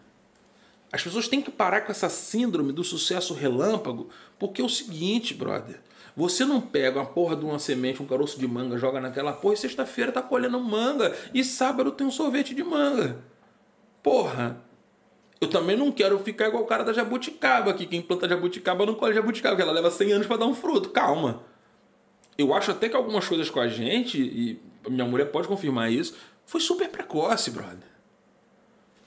As 0.97 1.03
pessoas 1.03 1.29
têm 1.29 1.43
que 1.43 1.51
parar 1.51 1.83
com 1.83 1.93
essa 1.93 2.09
síndrome 2.09 2.73
do 2.73 2.83
sucesso 2.83 3.35
relâmpago, 3.35 4.09
porque 4.39 4.63
é 4.63 4.65
o 4.65 4.69
seguinte, 4.69 5.35
brother. 5.35 5.79
Você 6.17 6.43
não 6.47 6.59
pega 6.59 6.99
uma 6.99 7.05
porra 7.05 7.37
de 7.37 7.45
uma 7.45 7.59
semente, 7.59 8.03
um 8.03 8.07
caroço 8.07 8.41
de 8.41 8.49
manga, 8.49 8.79
joga 8.79 8.99
naquela 8.99 9.35
porra 9.35 9.53
e 9.53 9.59
sexta-feira 9.59 10.11
tá 10.11 10.23
colhendo 10.23 10.59
manga 10.59 11.15
e 11.35 11.45
sábado 11.45 11.93
tem 11.93 12.07
um 12.07 12.11
sorvete 12.11 12.55
de 12.55 12.65
manga. 12.65 13.19
Porra, 14.03 14.65
eu 15.39 15.51
também 15.51 15.77
não 15.77 15.93
quero 15.93 16.19
ficar 16.21 16.49
igual 16.49 16.63
o 16.63 16.67
cara 16.67 16.83
da 16.83 16.95
jabuticaba, 16.95 17.75
que 17.75 17.85
quem 17.85 18.01
planta 18.01 18.27
jabuticaba 18.27 18.87
não 18.87 18.95
colhe 18.95 19.15
jabuticaba, 19.15 19.55
porque 19.55 19.69
ela 19.69 19.79
leva 19.79 19.91
100 19.91 20.13
anos 20.13 20.27
para 20.27 20.39
dar 20.39 20.47
um 20.47 20.55
fruto. 20.55 20.89
Calma. 20.89 21.45
Eu 22.39 22.55
acho 22.55 22.71
até 22.71 22.89
que 22.89 22.97
algumas 22.97 23.29
coisas 23.29 23.51
com 23.51 23.61
a 23.61 23.69
gente, 23.69 24.19
e 24.19 24.63
minha 24.89 25.05
mulher 25.05 25.27
pode 25.27 25.47
confirmar 25.47 25.93
isso, 25.93 26.17
foi 26.47 26.63
super 26.63 26.89
precoce, 26.89 27.51
brother. 27.51 27.96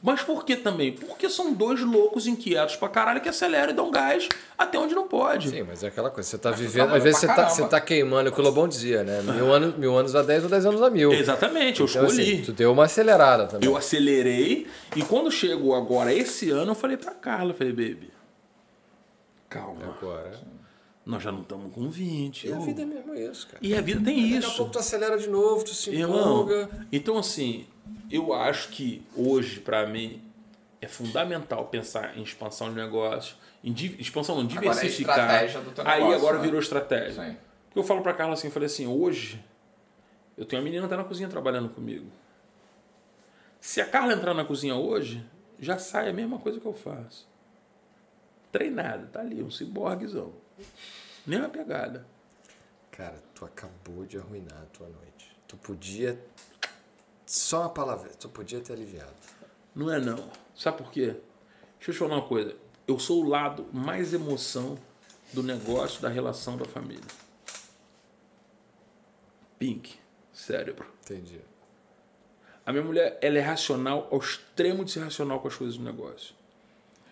Mas 0.01 0.21
por 0.21 0.45
que 0.45 0.55
também? 0.55 0.93
Porque 0.93 1.27
são 1.29 1.51
dois 1.53 1.81
loucos 1.81 2.25
inquietos 2.25 2.77
pra 2.77 2.87
caralho 2.87 3.19
que 3.19 3.27
aceleram 3.27 3.71
e 3.71 3.75
dão 3.75 3.91
gás 3.91 4.29
até 4.57 4.79
onde 4.79 4.95
não 4.95 5.05
pode. 5.09 5.49
Sim, 5.49 5.63
mas 5.63 5.83
é 5.83 5.87
aquela 5.87 6.09
coisa, 6.09 6.29
você 6.29 6.37
tá 6.37 6.51
tu 6.53 6.57
vivendo, 6.57 6.73
trabalhou 6.87 6.97
às 6.97 7.03
vezes 7.03 7.19
você 7.19 7.27
tá, 7.27 7.49
você 7.49 7.67
tá 7.67 7.81
queimando, 7.81 8.29
o 8.29 8.33
que 8.33 8.39
o 8.39 8.43
Lobão 8.43 8.65
dizia, 8.65 9.03
né? 9.03 9.21
Mil 9.21 9.53
anos, 9.53 9.75
mil 9.77 9.93
anos 9.97 10.15
a 10.15 10.21
10 10.21 10.43
ou 10.45 10.49
10 10.49 10.65
anos 10.67 10.81
a 10.81 10.89
mil. 10.89 11.11
Exatamente, 11.11 11.81
eu 11.81 11.85
Então, 11.85 12.05
escolhi. 12.05 12.33
assim, 12.33 12.41
tu 12.43 12.53
deu 12.53 12.71
uma 12.71 12.85
acelerada 12.85 13.45
também. 13.47 13.67
Eu 13.67 13.75
acelerei 13.75 14.67
e 14.95 15.01
quando 15.03 15.29
chegou 15.29 15.75
agora 15.75 16.13
esse 16.13 16.49
ano, 16.49 16.71
eu 16.71 16.75
falei 16.75 16.95
pra 16.95 17.11
Carla, 17.11 17.51
eu 17.51 17.55
falei, 17.55 17.73
baby, 17.73 18.09
calma, 19.49 19.97
Agora. 19.99 20.31
nós 21.05 21.21
já 21.23 21.31
não 21.31 21.41
estamos 21.41 21.73
com 21.73 21.89
20. 21.89 22.47
E 22.47 22.53
a 22.53 22.57
ô. 22.57 22.61
vida 22.61 22.81
é 22.83 22.85
mesmo 22.85 23.13
isso, 23.15 23.47
cara. 23.47 23.57
E 23.61 23.75
a 23.75 23.81
vida 23.81 24.01
tem 24.03 24.15
Daqui 24.21 24.35
a 24.35 24.39
isso. 24.39 24.55
pouco 24.57 24.71
tu 24.71 24.79
acelera 24.79 25.17
de 25.17 25.27
novo, 25.29 25.63
tu 25.63 25.73
se 25.73 25.89
Irmão, 25.91 26.19
empolga. 26.43 26.69
então 26.91 27.17
assim, 27.17 27.65
eu 28.11 28.33
acho 28.33 28.69
que 28.69 29.05
hoje, 29.15 29.59
pra 29.59 29.85
mim, 29.87 30.21
é 30.81 30.87
fundamental 30.87 31.65
pensar 31.67 32.17
em 32.17 32.23
expansão 32.23 32.69
de 32.69 32.75
negócio, 32.75 33.35
em 33.63 33.71
di- 33.73 33.95
expansão 33.99 34.35
não, 34.35 34.43
Agora 34.43 34.57
é 34.57 34.61
diversificar. 34.61 35.19
estratégia 35.19 35.61
do 35.61 35.71
teu 35.71 35.87
Aí 35.87 35.99
negócio, 35.99 36.17
agora 36.17 36.37
né? 36.37 36.43
virou 36.43 36.59
estratégia. 36.59 37.23
Sim. 37.25 37.37
Porque 37.65 37.79
eu 37.79 37.83
falo 37.83 38.01
pra 38.01 38.13
Carla 38.13 38.33
assim, 38.33 38.47
eu 38.47 38.53
falei 38.53 38.67
assim, 38.67 38.87
hoje 38.87 39.43
eu 40.37 40.45
tenho 40.45 40.61
uma 40.61 40.65
menina 40.65 40.83
que 40.83 40.89
tá 40.89 40.97
na 40.97 41.03
cozinha 41.03 41.27
trabalhando 41.29 41.69
comigo. 41.69 42.07
Se 43.59 43.81
a 43.81 43.85
Carla 43.85 44.13
entrar 44.13 44.33
na 44.33 44.45
cozinha 44.45 44.75
hoje, 44.75 45.23
já 45.59 45.77
sai 45.77 46.09
a 46.09 46.13
mesma 46.13 46.39
coisa 46.39 46.59
que 46.59 46.65
eu 46.65 46.73
faço. 46.73 47.27
Treinada, 48.51 49.05
tá 49.11 49.19
ali, 49.19 49.43
um 49.43 49.51
ciborguezão. 49.51 50.33
Nem 51.27 51.39
uma 51.39 51.49
pegada. 51.49 52.05
Cara, 52.91 53.17
tu 53.35 53.45
acabou 53.45 54.05
de 54.05 54.17
arruinar 54.17 54.57
a 54.61 54.65
tua 54.77 54.87
noite. 54.87 55.35
Tu 55.47 55.55
podia. 55.57 56.17
Só 57.29 57.61
uma 57.61 57.69
palavra, 57.69 58.09
tu 58.19 58.27
podia 58.27 58.59
ter 58.59 58.73
aliviado. 58.73 59.13
Não 59.75 59.93
é 59.93 59.99
não. 59.99 60.31
Sabe 60.55 60.79
por 60.79 60.91
quê? 60.91 61.15
Deixa 61.77 61.91
eu 61.91 61.93
te 61.93 61.99
falar 61.99 62.15
uma 62.15 62.27
coisa. 62.27 62.55
Eu 62.87 62.97
sou 62.97 63.23
o 63.23 63.29
lado 63.29 63.67
mais 63.71 64.15
emoção 64.15 64.79
do 65.31 65.43
negócio, 65.43 66.01
da 66.01 66.09
relação 66.09 66.57
da 66.57 66.65
família. 66.65 67.05
Pink, 69.59 69.99
cérebro. 70.33 70.91
Entendi. 71.03 71.39
A 72.65 72.71
minha 72.71 72.83
mulher, 72.83 73.19
ela 73.21 73.37
é 73.37 73.41
racional 73.41 74.07
ao 74.09 74.17
extremo 74.17 74.83
de 74.83 74.89
ser 74.89 75.01
racional 75.01 75.39
com 75.39 75.49
as 75.49 75.55
coisas 75.55 75.77
do 75.77 75.83
negócio. 75.83 76.33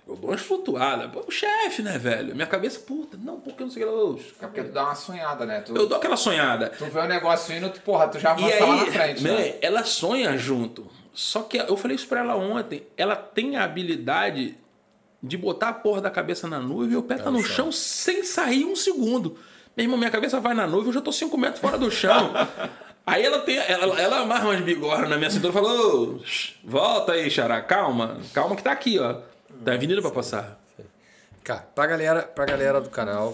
Eu 0.07 0.15
dou 0.15 0.29
umas 0.29 0.41
flutuadas. 0.41 1.09
O 1.27 1.31
chefe, 1.31 1.81
né, 1.81 1.97
velho? 1.97 2.33
Minha 2.33 2.47
cabeça, 2.47 2.79
puta, 2.79 3.17
não, 3.21 3.39
porque 3.39 3.63
não 3.63 3.69
sei 3.69 3.83
o 3.83 4.15
que 4.15 4.21
lá. 4.21 4.23
É 4.41 4.45
porque 4.47 4.63
tu 4.63 4.71
dá 4.71 4.85
uma 4.85 4.95
sonhada, 4.95 5.45
né? 5.45 5.61
Tu, 5.61 5.75
Eu 5.75 5.85
dou 5.85 5.97
aquela 5.97 6.15
sonhada. 6.15 6.71
tu 6.77 6.85
vê 6.85 6.99
o 6.99 7.07
negócio 7.07 7.55
indo, 7.55 7.69
tu, 7.69 7.81
porra, 7.81 8.07
tu 8.07 8.17
já 8.17 8.31
avança 8.31 8.65
lá 8.65 8.73
aí, 8.73 8.79
na 8.79 8.91
frente, 8.91 9.23
né, 9.23 9.31
né? 9.31 9.55
ela 9.61 9.83
sonha 9.83 10.37
junto. 10.37 10.87
Só 11.13 11.41
que 11.41 11.57
eu 11.57 11.75
falei 11.75 11.95
isso 11.95 12.07
pra 12.07 12.21
ela 12.21 12.35
ontem. 12.35 12.87
Ela 12.95 13.15
tem 13.15 13.57
a 13.57 13.63
habilidade 13.63 14.57
de 15.21 15.35
botar 15.35 15.69
a 15.69 15.73
porra 15.73 15.99
da 15.99 16.09
cabeça 16.09 16.47
na 16.47 16.59
nuvem 16.59 16.93
e 16.93 16.95
o 16.95 17.03
pé 17.03 17.17
tá 17.17 17.31
no 17.31 17.43
chão 17.43 17.71
sem 17.71 18.23
sair 18.23 18.63
um 18.65 18.75
segundo. 18.75 19.37
Meu 19.75 19.83
irmão, 19.83 19.97
minha 19.97 20.11
cabeça 20.11 20.39
vai 20.39 20.53
na 20.53 20.65
nuvem, 20.65 20.87
eu 20.87 20.93
já 20.93 21.01
tô 21.01 21.11
5 21.11 21.37
metros 21.37 21.59
fora 21.59 21.77
do 21.77 21.91
chão. 21.91 22.31
aí 23.05 23.23
ela 23.25 23.39
tem. 23.39 23.57
Ela, 23.57 23.99
ela 23.99 24.19
amarra 24.19 24.45
umas 24.45 24.61
bigornas 24.61 25.09
na 25.09 25.17
minha 25.17 25.29
cintura 25.29 25.51
e 25.51 25.53
fala: 25.53 25.73
Ô, 25.73 26.19
volta 26.63 27.11
aí, 27.13 27.29
Xará, 27.29 27.61
calma. 27.61 28.19
Calma 28.33 28.55
que 28.55 28.63
tá 28.63 28.71
aqui, 28.71 28.97
ó. 28.99 29.17
Tem 29.63 29.73
avenida 29.73 30.01
pra 30.01 30.11
passar. 30.11 30.59
Cara, 31.43 31.61
pra 31.73 31.85
galera, 31.87 32.23
pra 32.23 32.45
galera 32.45 32.81
do 32.81 32.89
canal 32.89 33.31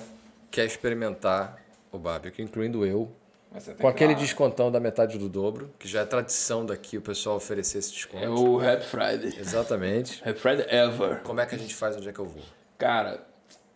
que 0.51 0.61
quer 0.61 0.65
experimentar 0.65 1.57
o 1.91 1.97
barbecue, 1.97 2.43
incluindo 2.43 2.85
eu, 2.85 3.11
com 3.51 3.75
que 3.81 3.87
aquele 3.87 4.13
lá. 4.13 4.19
descontão 4.19 4.71
da 4.71 4.79
metade 4.79 5.17
do 5.17 5.27
dobro, 5.29 5.71
que 5.79 5.87
já 5.87 6.01
é 6.01 6.05
tradição 6.05 6.65
daqui 6.65 6.97
o 6.97 7.01
pessoal 7.01 7.35
oferecer 7.37 7.79
esse 7.79 7.91
desconto. 7.91 8.23
É 8.23 8.29
o 8.29 8.59
Happy 8.59 8.85
Friday. 8.85 9.33
Exatamente. 9.39 10.21
Happy 10.27 10.39
Friday 10.39 10.65
ever. 10.69 11.21
Como 11.23 11.39
é 11.41 11.45
que 11.45 11.55
a 11.55 11.57
gente 11.57 11.73
faz? 11.75 11.95
Onde 11.97 12.09
é 12.09 12.13
que 12.13 12.19
eu 12.19 12.25
vou? 12.25 12.41
Cara, 12.77 13.23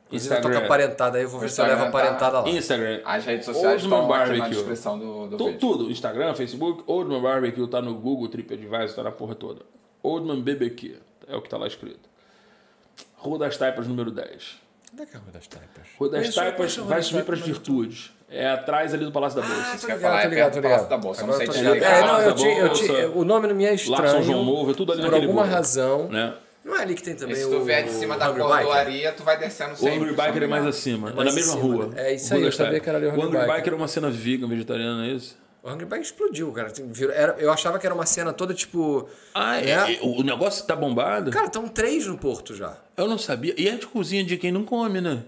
Inclusive, 0.07 0.35
eu 0.35 0.41
tô 0.41 0.49
com 0.51 0.57
a 0.57 0.61
parentada 0.61 1.17
aí, 1.17 1.23
eu 1.25 1.29
vou 1.29 1.39
ver 1.39 1.49
se 1.49 1.59
eu 1.59 1.65
levo 1.65 1.83
a 1.83 1.85
Instagram 1.87 1.91
tá- 2.01 2.07
parentada 2.07 2.39
lá. 2.41 2.49
Instagram. 2.49 3.01
As 3.03 3.25
redes 3.25 3.45
sociais 3.45 3.83
Oldman 3.83 3.99
estão 3.99 3.99
aqui 3.99 4.07
na 4.11 4.17
Barbecue. 4.37 4.55
descrição 4.55 4.99
do, 4.99 5.27
do 5.27 5.37
Tu- 5.37 5.45
vídeo. 5.45 5.59
tudo, 5.59 5.91
Instagram, 5.91 6.33
Facebook, 6.35 6.83
Oldman 6.87 7.21
Barbecue, 7.21 7.67
tá 7.67 7.81
no 7.81 7.93
Google, 7.95 8.29
TripAdvisor, 8.29 8.95
tá 8.95 9.03
na 9.03 9.11
porra 9.11 9.35
toda. 9.35 9.61
Oldman 10.01 10.41
BBQ, 10.41 10.95
é 11.27 11.35
o 11.35 11.41
que 11.41 11.49
tá 11.49 11.57
lá 11.57 11.67
escrito. 11.67 12.07
Rua 13.27 13.39
das 13.39 13.57
Taipas, 13.57 13.87
número 13.87 14.11
10. 14.11 14.25
Onde 14.93 15.03
é 15.03 15.05
que 15.05 15.13
é 15.15 15.17
a 15.17 15.21
Rua 15.21 15.31
das 15.33 15.47
Taipas? 15.47 15.87
Rua 15.99 16.09
das 16.09 16.33
Taipas 16.35 16.75
vai 16.77 17.01
subir 17.03 17.23
para 17.23 17.33
as 17.35 17.39
mas- 17.41 17.47
virtudes. 17.49 18.11
É 18.29 18.49
atrás 18.49 18.93
ali 18.93 19.05
do 19.05 19.11
Palácio 19.11 19.41
da 19.41 19.47
Bolsa. 19.47 19.61
Ah, 19.61 19.77
tô 19.77 19.87
ia 19.87 19.95
ligado, 19.95 20.01
falar, 20.01 20.21
tô 20.21 20.27
é 20.27 20.29
ligado, 20.29 20.35
perto 20.51 20.53
tô 20.55 20.59
do 20.59 20.63
Palácio 20.63 20.83
ligado. 20.85 20.89
da 20.89 20.97
Bolsa, 20.97 21.25
não 21.25 21.33
sei 21.33 21.45
ligado. 21.47 21.63
explicar. 21.65 21.93
É, 21.93 22.01
não, 22.05 22.21
eu 22.21 22.97
eu 22.99 23.17
o 23.17 23.23
nome 23.25 23.47
não 23.47 23.55
me 23.55 23.63
é 23.65 23.71
Lá 23.71 23.77
São 23.77 23.95
estranho. 23.95 24.23
João 24.23 24.43
Novo, 24.43 24.71
é 24.71 24.73
tudo 24.73 24.91
ali 24.91 25.01
Por 25.01 25.07
naquele 25.11 25.25
alguma 25.27 25.45
razão. 25.45 26.09
Né? 26.09 26.33
Não 26.65 26.75
é 26.75 26.81
ali 26.81 26.95
que 26.95 27.03
tem 27.03 27.15
também 27.15 27.33
E 27.35 27.37
se 27.37 27.45
o 27.45 27.49
tu 27.51 27.63
vier 27.63 27.83
de 27.85 27.91
cima 27.91 28.17
da 28.17 28.29
Biker? 28.29 28.45
cordoaria, 28.45 29.11
tu 29.13 29.23
vai 29.23 29.37
descendo 29.39 29.71
O 29.71 29.77
sempre. 29.77 29.93
Se 29.93 30.05
não 30.17 30.25
Biker 30.25 30.43
é 30.43 30.47
mais 30.47 30.65
acima, 30.65 31.09
é, 31.09 31.13
mais 31.13 31.29
na 31.29 31.33
mesma 31.35 31.53
rua. 31.55 31.87
né? 31.87 32.09
É 32.09 32.13
isso 32.15 32.33
aí, 32.33 32.43
eu 32.43 32.51
sabia 32.51 32.79
que 32.81 32.89
era 32.89 32.97
ali 32.97 33.07
o 33.07 33.11
O 33.11 33.13
Hungry 33.13 33.25
Hungry 33.27 33.39
Biker. 33.39 33.55
Biker 33.55 33.73
é 33.73 33.75
uma 33.77 33.87
cena 33.87 34.09
vegan, 34.09 34.47
vegetariana, 34.49 35.05
é 35.07 35.11
isso? 35.11 35.37
O 35.67 35.73
Hungry 35.73 35.85
Bike 35.85 36.05
explodiu, 36.05 36.51
cara. 36.53 36.71
Virou- 36.87 37.13
era- 37.13 37.35
eu 37.39 37.51
achava 37.51 37.77
que 37.77 37.85
era 37.85 37.93
uma 37.93 38.05
cena 38.05 38.31
toda 38.31 38.53
tipo. 38.53 39.07
Ah, 39.35 39.59
É. 39.61 39.69
é? 39.95 39.99
o 40.01 40.23
negócio 40.23 40.65
tá 40.65 40.75
bombado? 40.75 41.29
Cara, 41.31 41.47
estão 41.47 41.67
três 41.67 42.07
no 42.07 42.17
Porto 42.17 42.55
já. 42.55 42.77
Eu 42.95 43.07
não 43.07 43.17
sabia. 43.17 43.53
E 43.57 43.67
é 43.67 43.75
de 43.75 43.85
cozinha 43.85 44.23
de 44.23 44.37
quem 44.37 44.51
não 44.51 44.63
come, 44.63 45.01
né? 45.01 45.23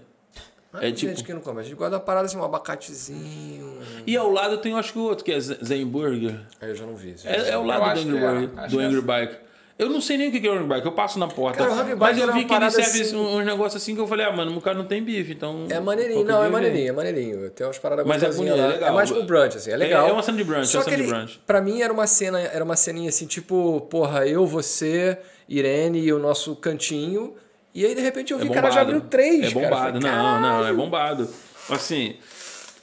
Ah, 0.72 0.86
É 0.86 0.92
tipo- 0.92 1.10
gente 1.10 1.24
que 1.24 1.34
não 1.34 1.40
come. 1.40 1.60
A 1.60 1.62
gente 1.64 1.74
gosta 1.74 1.90
da 1.90 2.00
parada 2.00 2.26
assim, 2.26 2.38
um 2.38 2.44
abacatezinho. 2.44 3.78
E 4.06 4.16
ao 4.16 4.30
lado 4.30 4.56
tem, 4.58 4.72
eu 4.72 4.78
acho 4.78 4.92
que 4.92 4.98
o 4.98 5.02
outro, 5.02 5.24
que 5.24 5.32
é 5.32 5.40
Zen 5.40 5.84
Burger. 5.86 6.40
Aí 6.60 6.70
eu 6.70 6.76
já 6.76 6.86
não 6.86 6.94
vi. 6.94 7.10
isso. 7.10 7.28
É, 7.28 7.50
é 7.50 7.58
o 7.58 7.64
lado 7.64 7.80
do 7.94 8.00
Angry, 8.00 8.16
é, 8.16 8.20
Burger, 8.20 8.48
do 8.70 8.80
é 8.80 8.84
Angry 8.84 8.96
assim. 8.98 9.06
Bike. 9.06 9.36
Eu 9.80 9.88
não 9.88 10.00
sei 10.00 10.18
nem 10.18 10.28
o 10.28 10.32
que 10.32 10.46
é 10.46 10.50
o 10.50 10.54
Angry 10.54 10.66
Bike, 10.66 10.84
eu 10.86 10.92
passo 10.92 11.18
na 11.18 11.26
porta. 11.26 11.58
Cara, 11.66 11.94
o 11.94 11.96
mas 11.98 12.18
eu 12.18 12.30
vi 12.32 12.44
que 12.44 12.52
ele 12.52 12.70
serve 12.70 13.00
assim- 13.00 13.16
um- 13.16 13.38
uns 13.38 13.46
negócios 13.46 13.80
assim 13.82 13.94
que 13.94 14.00
eu 14.00 14.06
falei, 14.06 14.26
ah, 14.26 14.32
mano, 14.32 14.56
o 14.56 14.60
cara 14.60 14.76
não 14.76 14.84
tem 14.84 15.02
bife, 15.02 15.32
então. 15.32 15.66
É 15.70 15.80
maneirinho, 15.80 16.22
não, 16.24 16.44
é 16.44 16.48
maneirinho, 16.50 16.88
é 16.88 16.92
maneirinho. 16.92 17.50
Tem 17.50 17.66
umas 17.66 17.78
paradas 17.78 18.04
Mas 18.06 18.22
é 18.22 18.30
bonito, 18.30 18.54
é 18.54 18.60
lá. 18.60 18.66
legal. 18.68 18.94
mais 18.94 19.10
pro 19.10 19.22
brunch, 19.22 19.56
assim, 19.56 19.70
é 19.70 19.76
legal. 19.76 20.06
É- 20.06 20.10
é 20.10 20.12
uma 20.12 20.22
cena 20.22 20.36
de 20.36 20.44
brunch, 20.44 20.66
Só 20.68 20.78
é 20.78 20.80
uma 20.80 20.84
que 20.84 20.90
cena 20.90 21.02
de 21.02 21.08
brunch. 21.08 21.40
pra 21.46 21.62
mim 21.62 21.80
era 21.80 21.92
uma 21.92 22.06
cena, 22.06 22.38
era 22.40 22.62
uma 22.62 22.76
ceninha 22.76 23.08
assim, 23.08 23.26
tipo, 23.26 23.80
porra, 23.90 24.26
eu, 24.26 24.46
você, 24.46 25.16
Irene 25.48 25.98
e 26.00 26.12
o 26.12 26.18
nosso 26.18 26.54
cantinho. 26.56 27.34
E 27.74 27.86
aí, 27.86 27.94
de 27.94 28.00
repente, 28.02 28.32
eu 28.32 28.38
É 28.38 28.42
vi, 28.42 28.48
bombado. 28.48 28.62
cara, 28.66 28.74
já 28.74 28.80
abriu 28.82 29.00
três, 29.00 29.46
É 29.46 29.50
bombado, 29.50 29.98
falei, 29.98 30.00
não, 30.00 30.40
não, 30.40 30.66
é 30.66 30.72
bombado. 30.74 31.28
Assim, 31.70 32.16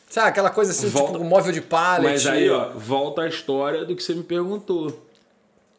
Sabe, 0.09 0.29
aquela 0.29 0.49
coisa 0.49 0.71
assim, 0.71 0.87
Volta- 0.87 1.11
tipo, 1.13 1.25
móvel 1.25 1.51
de 1.51 1.61
pallet. 1.61 2.09
mas 2.11 2.25
aí, 2.25 2.49
ó, 2.49 2.69
volta 2.73 3.21
a 3.23 3.27
história 3.27 3.85
do 3.85 3.95
que 3.95 4.01
você 4.01 4.15
me 4.15 4.23
perguntou. 4.23 5.05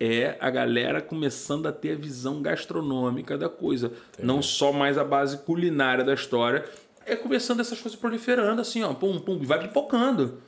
É 0.00 0.36
a 0.40 0.48
galera 0.48 1.00
começando 1.00 1.66
a 1.66 1.72
ter 1.72 1.92
a 1.92 1.96
visão 1.96 2.40
gastronômica 2.40 3.36
da 3.36 3.48
coisa. 3.48 3.92
Não 4.22 4.40
só 4.40 4.72
mais 4.72 4.96
a 4.96 5.04
base 5.04 5.38
culinária 5.38 6.04
da 6.04 6.14
história. 6.14 6.64
É 7.04 7.16
começando 7.16 7.60
essas 7.60 7.80
coisas 7.80 7.98
proliferando, 7.98 8.60
assim, 8.60 8.82
ó. 8.82 8.94
Pum, 8.94 9.18
pum, 9.18 9.38
vai 9.42 9.60
pipocando. 9.60 10.40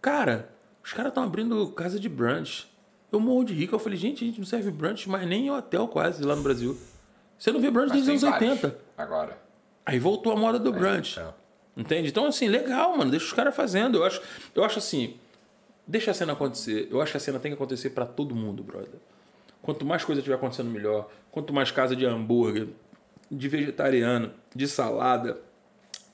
Cara, 0.00 0.48
os 0.82 0.92
caras 0.92 1.10
estão 1.10 1.24
abrindo 1.24 1.66
casa 1.68 1.98
de 1.98 2.08
brunch. 2.08 2.70
Eu 3.10 3.18
morro 3.18 3.44
de 3.44 3.54
rico. 3.54 3.74
Eu 3.74 3.78
falei, 3.78 3.98
gente, 3.98 4.22
a 4.22 4.26
gente 4.26 4.38
não 4.38 4.46
serve 4.46 4.70
brunch 4.70 5.08
mais 5.08 5.26
nem 5.26 5.46
em 5.46 5.50
hotel 5.50 5.88
quase 5.88 6.22
lá 6.22 6.36
no 6.36 6.42
Brasil. 6.42 6.76
Você 7.38 7.50
não 7.50 7.60
vê 7.60 7.70
brunch 7.70 7.88
Mas 7.88 8.04
desde 8.04 8.12
os 8.12 8.24
anos 8.24 8.38
vários 8.38 8.62
80. 8.62 8.78
Agora. 8.96 9.38
Aí 9.84 9.98
voltou 9.98 10.32
a 10.32 10.36
moda 10.36 10.58
do 10.58 10.72
brunch. 10.72 11.18
é. 11.18 11.26
Entende? 11.76 12.08
Então, 12.08 12.26
assim, 12.26 12.48
legal, 12.48 12.96
mano. 12.96 13.10
Deixa 13.10 13.26
os 13.26 13.32
caras 13.32 13.54
fazendo. 13.54 13.98
Eu 13.98 14.04
acho, 14.04 14.22
eu 14.54 14.62
acho 14.62 14.78
assim. 14.78 15.16
Deixa 15.86 16.10
a 16.10 16.14
cena 16.14 16.32
acontecer. 16.32 16.88
Eu 16.90 17.00
acho 17.00 17.12
que 17.12 17.16
a 17.16 17.20
cena 17.20 17.38
tem 17.38 17.50
que 17.50 17.54
acontecer 17.54 17.90
pra 17.90 18.06
todo 18.06 18.34
mundo, 18.34 18.62
brother. 18.62 19.00
Quanto 19.60 19.84
mais 19.84 20.04
coisa 20.04 20.22
tiver 20.22 20.34
acontecendo, 20.34 20.70
melhor. 20.70 21.10
Quanto 21.30 21.52
mais 21.52 21.70
casa 21.70 21.94
de 21.94 22.04
hambúrguer, 22.04 22.68
de 23.30 23.48
vegetariano, 23.48 24.32
de 24.54 24.66
salada, 24.68 25.40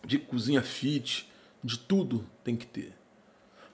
de 0.05 0.19
cozinha 0.19 0.63
fit, 0.63 1.29
de 1.63 1.79
tudo 1.79 2.25
tem 2.43 2.57
que 2.57 2.67
ter. 2.67 2.93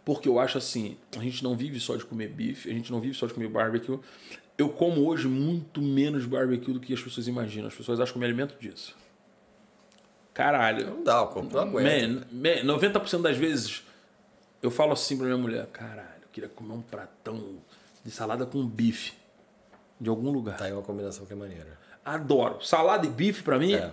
Porque 0.05 0.29
eu 0.29 0.39
acho 0.39 0.57
assim, 0.59 0.97
a 1.17 1.21
gente 1.21 1.43
não 1.43 1.57
vive 1.57 1.81
só 1.81 1.97
de 1.97 2.05
comer 2.05 2.29
bife, 2.29 2.71
a 2.71 2.73
gente 2.73 2.93
não 2.93 3.01
vive 3.01 3.15
só 3.15 3.27
de 3.27 3.35
comer 3.35 3.49
barbecue. 3.49 3.99
Eu 4.57 4.69
como 4.69 5.07
hoje 5.07 5.29
muito 5.29 5.83
menos 5.83 6.25
barbecue 6.25 6.73
do 6.73 6.81
que 6.81 6.95
as 6.95 7.03
pessoas 7.03 7.27
imaginam. 7.27 7.69
As 7.69 7.75
pessoas 7.75 8.01
acham 8.01 8.13
que 8.13 8.19
eu 8.19 8.21
me 8.21 8.27
alimento 8.27 8.57
disso. 8.59 8.95
Caralho. 10.33 10.87
Não 10.91 11.03
dá, 11.03 11.23
o 11.23 11.29
corpo 11.29 11.55
não 11.55 11.63
aguenta. 11.63 12.27
Man, 12.31 12.65
man, 12.65 12.79
90% 12.79 13.23
das 13.23 13.37
vezes 13.37 13.83
eu 14.63 14.71
falo 14.71 14.93
assim 14.93 15.17
pra 15.17 15.27
minha 15.27 15.39
mulher: 15.39 15.67
caralho, 15.67 16.09
eu 16.23 16.29
queria 16.33 16.49
comer 16.49 16.73
um 16.75 16.83
pratão 16.83 17.57
de 18.05 18.11
salada 18.11 18.47
com 18.47 18.65
bife 18.67 19.13
de 20.01 20.09
algum 20.09 20.31
lugar. 20.31 20.57
Tá 20.57 20.67
aí 20.67 20.73
uma 20.73 20.83
combinação 20.83 21.25
que 21.27 21.33
é 21.33 21.37
maneira. 21.37 21.79
Adoro. 22.05 22.65
Salada 22.65 23.07
e 23.07 23.11
bife 23.11 23.43
pra 23.43 23.59
mim, 23.59 23.75
É. 23.75 23.93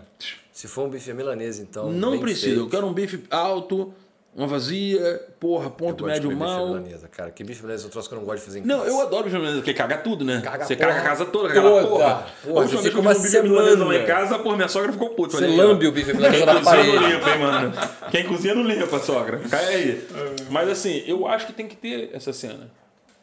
Se 0.52 0.68
for 0.68 0.86
um 0.86 0.90
bife 0.90 1.12
milanesa, 1.14 1.64
então. 1.64 1.92
não 1.92 2.20
precisa. 2.20 2.46
feito. 2.48 2.60
Eu 2.60 2.70
quero 2.70 2.86
um 2.86 2.94
bife 2.94 3.24
alto, 3.32 3.92
uma 4.36 4.48
vazia, 4.48 5.22
porra, 5.40 5.66
Eu 5.66 5.72
ponto 5.72 6.06
médio 6.06 6.36
mal. 6.36 6.68
milanesa, 6.68 7.08
cara. 7.08 7.30
Que 7.30 7.44
bife 7.44 7.62
milanesa 7.62 7.86
é 7.86 7.88
um 7.88 7.90
troço 7.92 8.10
que 8.10 8.16
eu 8.16 8.20
não 8.20 8.26
gosto 8.26 8.40
de 8.40 8.46
fazer 8.46 8.60
em 8.60 8.66
Não, 8.66 8.80
casa. 8.80 8.90
eu 8.90 9.02
adoro 9.02 9.24
bife 9.26 9.36
milanesa, 9.36 9.58
porque 9.60 9.74
caga 9.74 9.98
tudo, 9.98 10.26
né? 10.26 10.42
Caga 10.44 10.66
Você 10.66 10.76
porra 10.76 10.90
caga 10.90 11.02
a 11.02 11.04
casa 11.04 11.26
toda, 11.26 11.50
aquela 11.50 11.70
toda. 11.70 11.88
porra. 11.88 12.26
Porra, 12.44 12.60
A 12.60 12.62
última 12.64 12.82
vez 12.82 12.94
que 12.94 13.00
eu 13.00 13.04
fiz 13.04 13.18
um 13.18 13.22
bife 13.24 13.42
milanesa 13.50 13.86
lá 13.86 13.96
em 13.96 14.06
casa, 14.06 14.40
porra, 14.40 14.56
minha 14.56 14.68
sogra 14.68 14.92
ficou 14.92 15.10
puta. 15.12 15.38
Você 15.38 15.46
lambe 15.48 15.86
o 15.88 15.92
bife 15.92 16.14
milanesa 16.14 16.46
Quem 16.46 16.46
na 16.46 16.62
cozinha 16.62 16.84
não 16.84 16.94
parede. 16.96 17.14
limpa, 17.14 17.30
hein, 17.30 17.40
mano? 17.40 17.74
Quem 18.12 18.24
cozinha 18.26 18.56
não 18.56 18.64
limpa, 18.64 19.00
sogra. 19.00 19.40
Cai 19.50 19.66
aí. 19.66 20.08
Mas 20.50 20.70
assim, 20.70 21.04
eu 21.06 21.28
acho 21.28 21.46
que 21.46 21.54
tem 21.54 21.68
que 21.68 21.76
ter 21.76 22.10
essa 22.14 22.34
cena. 22.34 22.72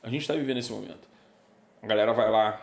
A 0.03 0.09
gente 0.09 0.27
tá 0.27 0.35
vivendo 0.35 0.59
esse 0.59 0.71
momento. 0.71 1.11
A 1.83 1.87
galera 1.87 2.13
vai 2.13 2.31
lá, 2.31 2.61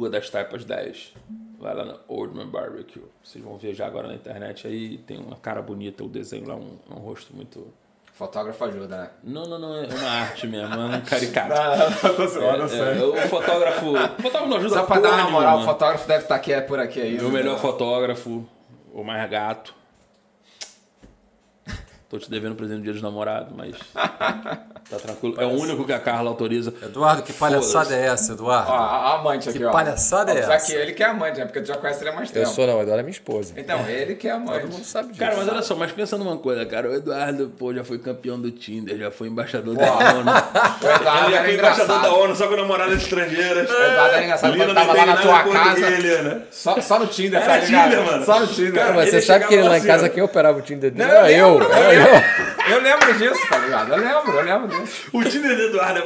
Rua 0.00 0.08
das 0.08 0.30
Taipas 0.30 0.64
10. 0.64 1.12
Vai 1.58 1.74
lá 1.74 1.84
na 1.84 1.96
Oldman 2.08 2.46
Barbecue. 2.46 3.02
Vocês 3.22 3.44
vão 3.44 3.58
ver 3.58 3.74
já 3.74 3.86
agora 3.86 4.08
na 4.08 4.14
internet 4.14 4.66
aí. 4.66 4.96
Tem 4.96 5.18
uma 5.18 5.36
cara 5.36 5.60
bonita, 5.60 6.02
o 6.02 6.08
desenho 6.08 6.48
lá, 6.48 6.54
um, 6.54 6.78
um 6.90 6.94
rosto 6.94 7.36
muito. 7.36 7.68
Fotógrafo 8.14 8.64
ajuda, 8.64 8.96
né? 8.96 9.10
Não, 9.22 9.44
não, 9.44 9.58
não. 9.58 9.76
É 9.76 9.86
uma 9.86 10.10
arte 10.10 10.46
mesmo, 10.46 10.74
é 10.74 10.96
um 10.96 11.00
caricato. 11.04 11.50
não, 12.02 12.14
tô 12.14 12.26
zoando, 12.26 12.74
É, 12.74 12.98
é, 12.98 13.04
o 13.04 13.28
fotógrafo. 13.28 13.90
O 13.92 14.22
fotógrafo 14.22 14.48
não 14.48 14.56
ajuda 14.56 14.74
Só 14.74 14.82
pra 14.84 15.00
dar 15.00 15.12
uma 15.12 15.30
moral, 15.30 15.58
o 15.60 15.64
fotógrafo 15.64 16.08
deve 16.08 16.22
estar 16.24 16.34
aqui, 16.34 16.52
é 16.52 16.60
por 16.62 16.78
aqui 16.78 17.00
aí. 17.00 17.16
Meu 17.18 17.30
melhor 17.30 17.58
fotógrafo, 17.58 18.46
o 18.94 19.04
mais 19.04 19.28
gato. 19.30 19.74
Tô 22.10 22.18
te 22.18 22.28
devendo 22.28 22.56
presente 22.56 22.78
no 22.78 22.82
dia 22.82 22.92
dos 22.92 23.02
namorados, 23.02 23.52
mas. 23.56 23.74
Tá 24.90 24.96
tranquilo. 24.96 25.36
É 25.40 25.44
o 25.46 25.50
único 25.50 25.84
que 25.84 25.92
a 25.92 26.00
Carla 26.00 26.30
autoriza. 26.30 26.74
Eduardo, 26.82 27.22
que 27.22 27.32
palhaçada 27.32 27.94
é 27.94 28.06
essa, 28.06 28.32
Eduardo? 28.32 28.72
Ó, 28.72 28.74
a 28.74 29.14
amante 29.20 29.48
aqui, 29.48 29.58
Que 29.58 29.64
ó. 29.64 29.70
palhaçada 29.70 30.32
é 30.32 30.42
Só 30.42 30.52
essa? 30.54 30.66
que 30.66 30.72
ele 30.72 30.92
que 30.94 31.02
é 31.04 31.06
amante, 31.06 31.38
né? 31.38 31.44
Porque 31.44 31.60
tu 31.60 31.68
já 31.68 31.76
conhece 31.76 32.02
ele 32.02 32.10
há 32.10 32.12
mais 32.12 32.28
eu 32.34 32.42
tempo. 32.42 32.48
sou 32.48 32.66
não, 32.66 32.72
Eduardo 32.80 32.98
é 32.98 33.02
minha 33.04 33.12
esposa. 33.12 33.52
Então, 33.56 33.86
ele 33.88 34.16
que 34.16 34.26
é 34.26 34.32
amante. 34.32 34.62
Todo 34.62 34.72
mundo 34.72 34.84
sabe 34.84 35.08
disso. 35.10 35.20
Cara, 35.20 35.36
mas 35.36 35.46
olha 35.48 35.62
só, 35.62 35.76
mas 35.76 35.92
pensa 35.92 36.18
numa 36.18 36.36
coisa, 36.38 36.66
cara. 36.66 36.90
O 36.90 36.94
Eduardo, 36.94 37.52
pô, 37.56 37.72
já 37.72 37.84
foi 37.84 37.98
campeão 38.00 38.40
do 38.40 38.50
Tinder, 38.50 38.98
já 38.98 39.12
foi 39.12 39.28
embaixador 39.28 39.76
da 39.76 39.92
ONU. 39.92 40.30
O 40.82 40.86
Eduardo 40.86 41.24
Ele 41.26 41.30
já 41.30 41.36
era 41.36 41.44
foi 41.44 41.54
embaixador 41.54 42.00
da. 42.02 42.12
ONU, 42.12 42.34
só 42.36 42.48
com 42.48 42.56
namoradas 42.56 43.02
estrangeiras. 43.02 43.70
O 43.70 43.72
Eduardo 43.72 44.14
era 44.16 44.24
engraçado 44.24 44.52
Lina 44.54 44.74
tava 44.74 44.92
lá 44.92 45.06
na 45.06 45.16
tua 45.18 45.42
casa. 45.44 45.74
português, 45.80 46.24
né? 46.24 46.42
Só, 46.50 46.80
só 46.80 46.98
no 46.98 47.06
Tinder, 47.06 47.40
Era 47.40 47.52
tá 47.60 47.64
ligado? 47.64 47.90
Tinder, 47.90 48.06
mano. 48.06 48.24
Só 48.24 48.40
no 48.40 48.46
Tinder. 48.48 48.74
Cara, 48.74 48.94
Mas 48.94 49.10
você 49.10 49.16
ele 49.16 49.22
sabe 49.26 49.46
que 49.46 49.54
ele 49.54 49.62
lá 49.62 49.74
em 49.74 49.78
assim, 49.78 49.86
casa, 49.86 50.06
ó. 50.06 50.08
quem 50.08 50.22
operava 50.24 50.58
o 50.58 50.62
Tinder 50.62 50.90
dele 50.90 51.08
Não, 51.08 51.16
era 51.16 51.30
eu. 51.30 51.62
Era 51.62 51.94
eu, 51.94 51.99
eu. 52.00 52.80
lembro. 52.80 53.00
Disso, 53.14 53.40
tá 53.48 53.58
ligado? 53.58 53.92
Eu 53.92 53.98
lembro, 53.98 54.32
eu 54.32 54.42
lembro 54.42 54.68
disso. 54.68 55.08
O 55.12 55.24
Tinder 55.24 55.54
do 55.56 55.62
Eduardo 55.62 55.98
é 55.98 56.02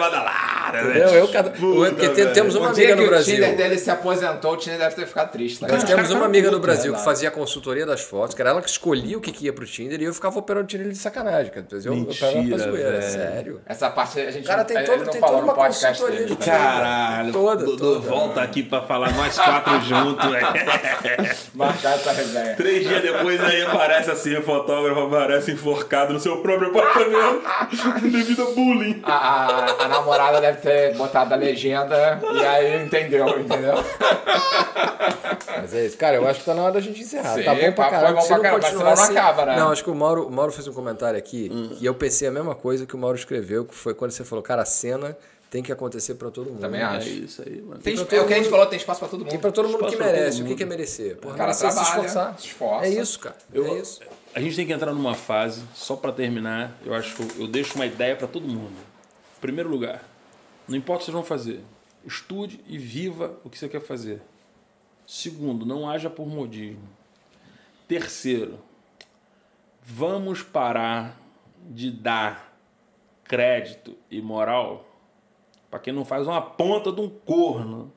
né? 0.82 0.98
Eu, 1.04 1.08
eu 1.10 1.28
cada... 1.28 1.50
Porque 1.50 2.08
velho. 2.08 2.32
temos 2.32 2.54
uma 2.54 2.68
O 2.68 2.70
amiga 2.72 2.86
que 2.88 2.94
no 2.94 3.02
o 3.04 3.08
Brasil. 3.08 3.34
Tinder 3.34 3.56
dele 3.56 3.78
se 3.78 3.90
aposentou, 3.90 4.52
o 4.52 4.56
Tinder 4.56 4.78
deve 4.78 4.94
ter 4.96 5.06
ficado 5.06 5.30
triste, 5.30 5.60
tá 5.60 5.68
Nós 5.68 5.82
ligado? 5.82 5.96
temos 5.96 6.10
uma 6.12 6.24
amiga 6.26 6.50
no 6.50 6.58
Brasil 6.60 6.84
que 6.92 6.98
verdade. 6.98 7.04
fazia 7.04 7.28
a 7.28 7.32
consultoria 7.32 7.86
das 7.86 8.00
fotos, 8.02 8.34
que 8.34 8.42
era 8.42 8.50
ela 8.50 8.60
que 8.62 8.68
escolhia 8.68 9.16
o 9.16 9.20
que, 9.20 9.32
que 9.32 9.46
ia 9.46 9.52
pro 9.52 9.64
Tinder 9.66 10.00
e 10.00 10.04
eu 10.04 10.14
ficava 10.14 10.38
operando 10.38 10.64
o 10.64 10.68
Tinder 10.68 10.88
de 10.88 10.96
sacanagem. 10.96 11.52
cara. 11.52 11.66
Eu, 11.72 11.78
eu 11.94 12.02
operava 12.02 12.32
pra 12.32 12.42
Mentira, 12.42 12.58
zoeira, 12.70 12.90
velho. 12.92 13.02
sério. 13.12 13.60
Essa 13.66 13.90
parte 13.90 14.20
a 14.20 14.30
gente 14.30 14.46
Cara, 14.46 14.58
não- 14.58 14.64
tem 14.66 14.84
todo- 14.84 15.04
não 15.04 15.12
tem 15.12 15.20
falou 15.20 15.34
toda 15.36 15.46
no 15.46 15.52
uma 15.52 15.54
podcast 15.54 15.86
consultoria 16.00 16.26
dele. 16.26 16.36
de 16.36 16.44
Caralho, 16.44 17.32
Toda, 17.32 17.64
Dudu 17.64 17.76
toda. 17.76 18.00
volta 18.00 18.40
aqui 18.42 18.62
pra 18.62 18.82
falar 18.82 19.12
nós 19.14 19.38
quatro 19.38 19.80
juntos. 19.82 20.24
é. 20.34 21.34
Marcar 21.54 21.94
essa 21.94 22.12
resenha. 22.12 22.54
Três 22.56 22.86
dias 22.86 23.02
depois 23.02 23.40
aí 23.42 23.62
aparece 23.62 24.10
assim, 24.10 24.36
o 24.36 24.42
fotógrafo 24.42 25.00
aparece 25.00 25.52
enforcado 25.52 26.12
no 26.12 26.20
seu 26.20 26.38
próprio 26.38 26.68
apartamento 26.70 27.42
devido 28.02 28.42
a 28.42 28.46
bullying. 28.52 29.00
A, 29.02 29.12
a, 29.12 29.84
a 29.84 29.88
namorada 29.88 30.40
deve 30.40 30.58
ter 30.60 30.63
botado 30.96 31.34
a 31.34 31.36
legenda 31.36 32.20
e 32.34 32.46
aí 32.46 32.84
entendeu, 32.84 33.26
entendeu? 33.40 33.74
Mas 35.60 35.74
é 35.74 35.86
isso. 35.86 35.96
Cara, 35.96 36.16
eu 36.16 36.26
acho 36.26 36.40
que 36.40 36.46
tá 36.46 36.54
na 36.54 36.62
hora 36.62 36.72
da 36.72 36.80
gente 36.80 37.00
encerrar. 37.00 37.34
Sim, 37.34 37.42
tá 37.42 37.54
bom 37.54 37.72
pra 37.72 37.90
caralho. 37.90 38.12
é 38.12 38.14
bom 38.14 38.20
Se 38.22 38.28
pra 38.28 38.36
não 38.36 38.42
caralho, 38.42 38.62
mas 38.62 38.70
senão 38.72 38.84
não 38.84 38.92
assim... 38.92 39.16
acaba, 39.16 39.46
né? 39.46 39.56
Não, 39.56 39.70
acho 39.70 39.84
que 39.84 39.90
o 39.90 39.94
Mauro, 39.94 40.26
o 40.26 40.30
Mauro 40.32 40.52
fez 40.52 40.66
um 40.68 40.72
comentário 40.72 41.18
aqui 41.18 41.50
Hum. 41.52 41.76
e 41.80 41.86
eu 41.86 41.94
pensei 41.94 42.28
a 42.28 42.30
mesma 42.30 42.54
coisa 42.54 42.86
que 42.86 42.94
o 42.94 42.98
Mauro 42.98 43.16
escreveu, 43.16 43.64
que 43.64 43.74
foi 43.74 43.94
quando 43.94 44.10
você 44.10 44.24
falou, 44.24 44.42
cara, 44.42 44.62
a 44.62 44.66
cena 44.66 45.16
tem 45.50 45.62
que 45.62 45.70
acontecer 45.72 46.14
pra 46.14 46.30
todo 46.30 46.50
mundo. 46.50 46.60
Também 46.60 46.80
É 46.80 46.84
acho. 46.84 47.08
isso 47.08 47.42
aí, 47.46 47.62
mano. 47.62 47.80
Tem, 47.80 47.94
pra 47.94 48.16
é 48.16 48.20
o 48.20 48.26
que 48.26 48.32
a 48.32 48.36
gente 48.36 48.44
mundo. 48.46 48.50
falou, 48.50 48.66
tem 48.66 48.76
espaço 48.76 48.98
pra 49.00 49.08
todo 49.08 49.20
E 49.22 49.24
mundo. 49.24 49.38
pra 49.40 49.52
todo 49.52 49.66
mundo 49.68 49.78
que 49.78 49.84
Espaço 49.84 50.02
todo 50.02 50.12
merece. 50.12 50.36
O 50.36 50.42
que 50.42 50.48
mundo. 50.48 50.56
que 50.56 50.62
é 50.62 50.66
merecer? 50.66 51.16
Porra, 51.16 51.34
O 51.34 51.36
cara 51.36 51.48
merecer 51.50 51.70
se 51.70 51.76
trabalha, 51.76 51.96
esforçar. 52.06 52.38
se 52.38 52.46
esforça. 52.48 52.86
É 52.86 52.88
isso, 52.88 53.18
cara. 53.20 53.36
Eu- 53.52 53.66
É 53.66 53.78
isso. 53.78 54.00
A 54.34 54.40
gente 54.40 54.56
tem 54.56 54.66
que 54.66 54.72
entrar 54.72 54.92
numa 54.92 55.14
fase, 55.14 55.62
só 55.74 55.94
pra 55.94 56.10
terminar, 56.10 56.72
eu 56.84 56.92
acho 56.92 57.14
que 57.14 57.22
eu, 57.22 57.42
eu 57.44 57.46
deixo 57.46 57.76
uma 57.76 57.86
ideia 57.86 58.16
pra 58.16 58.26
todo 58.26 58.48
mundo. 58.48 58.72
Primeiro 59.40 59.70
lugar, 59.70 60.02
não 60.66 60.76
importa 60.76 60.96
o 60.96 60.98
que 60.98 61.04
vocês 61.04 61.14
vão 61.14 61.24
fazer, 61.24 61.62
estude 62.04 62.60
e 62.66 62.78
viva 62.78 63.38
o 63.44 63.50
que 63.50 63.58
você 63.58 63.68
quer 63.68 63.80
fazer. 63.80 64.22
Segundo, 65.06 65.66
não 65.66 65.88
haja 65.88 66.08
por 66.08 66.26
modismo. 66.26 66.88
Terceiro, 67.86 68.58
vamos 69.82 70.42
parar 70.42 71.20
de 71.68 71.90
dar 71.90 72.56
crédito 73.24 73.96
e 74.10 74.20
moral 74.22 74.88
pra 75.70 75.78
quem 75.78 75.92
não 75.92 76.04
faz 76.04 76.26
uma 76.26 76.40
ponta 76.40 76.92
de 76.92 77.00
um 77.00 77.08
corno. 77.08 77.92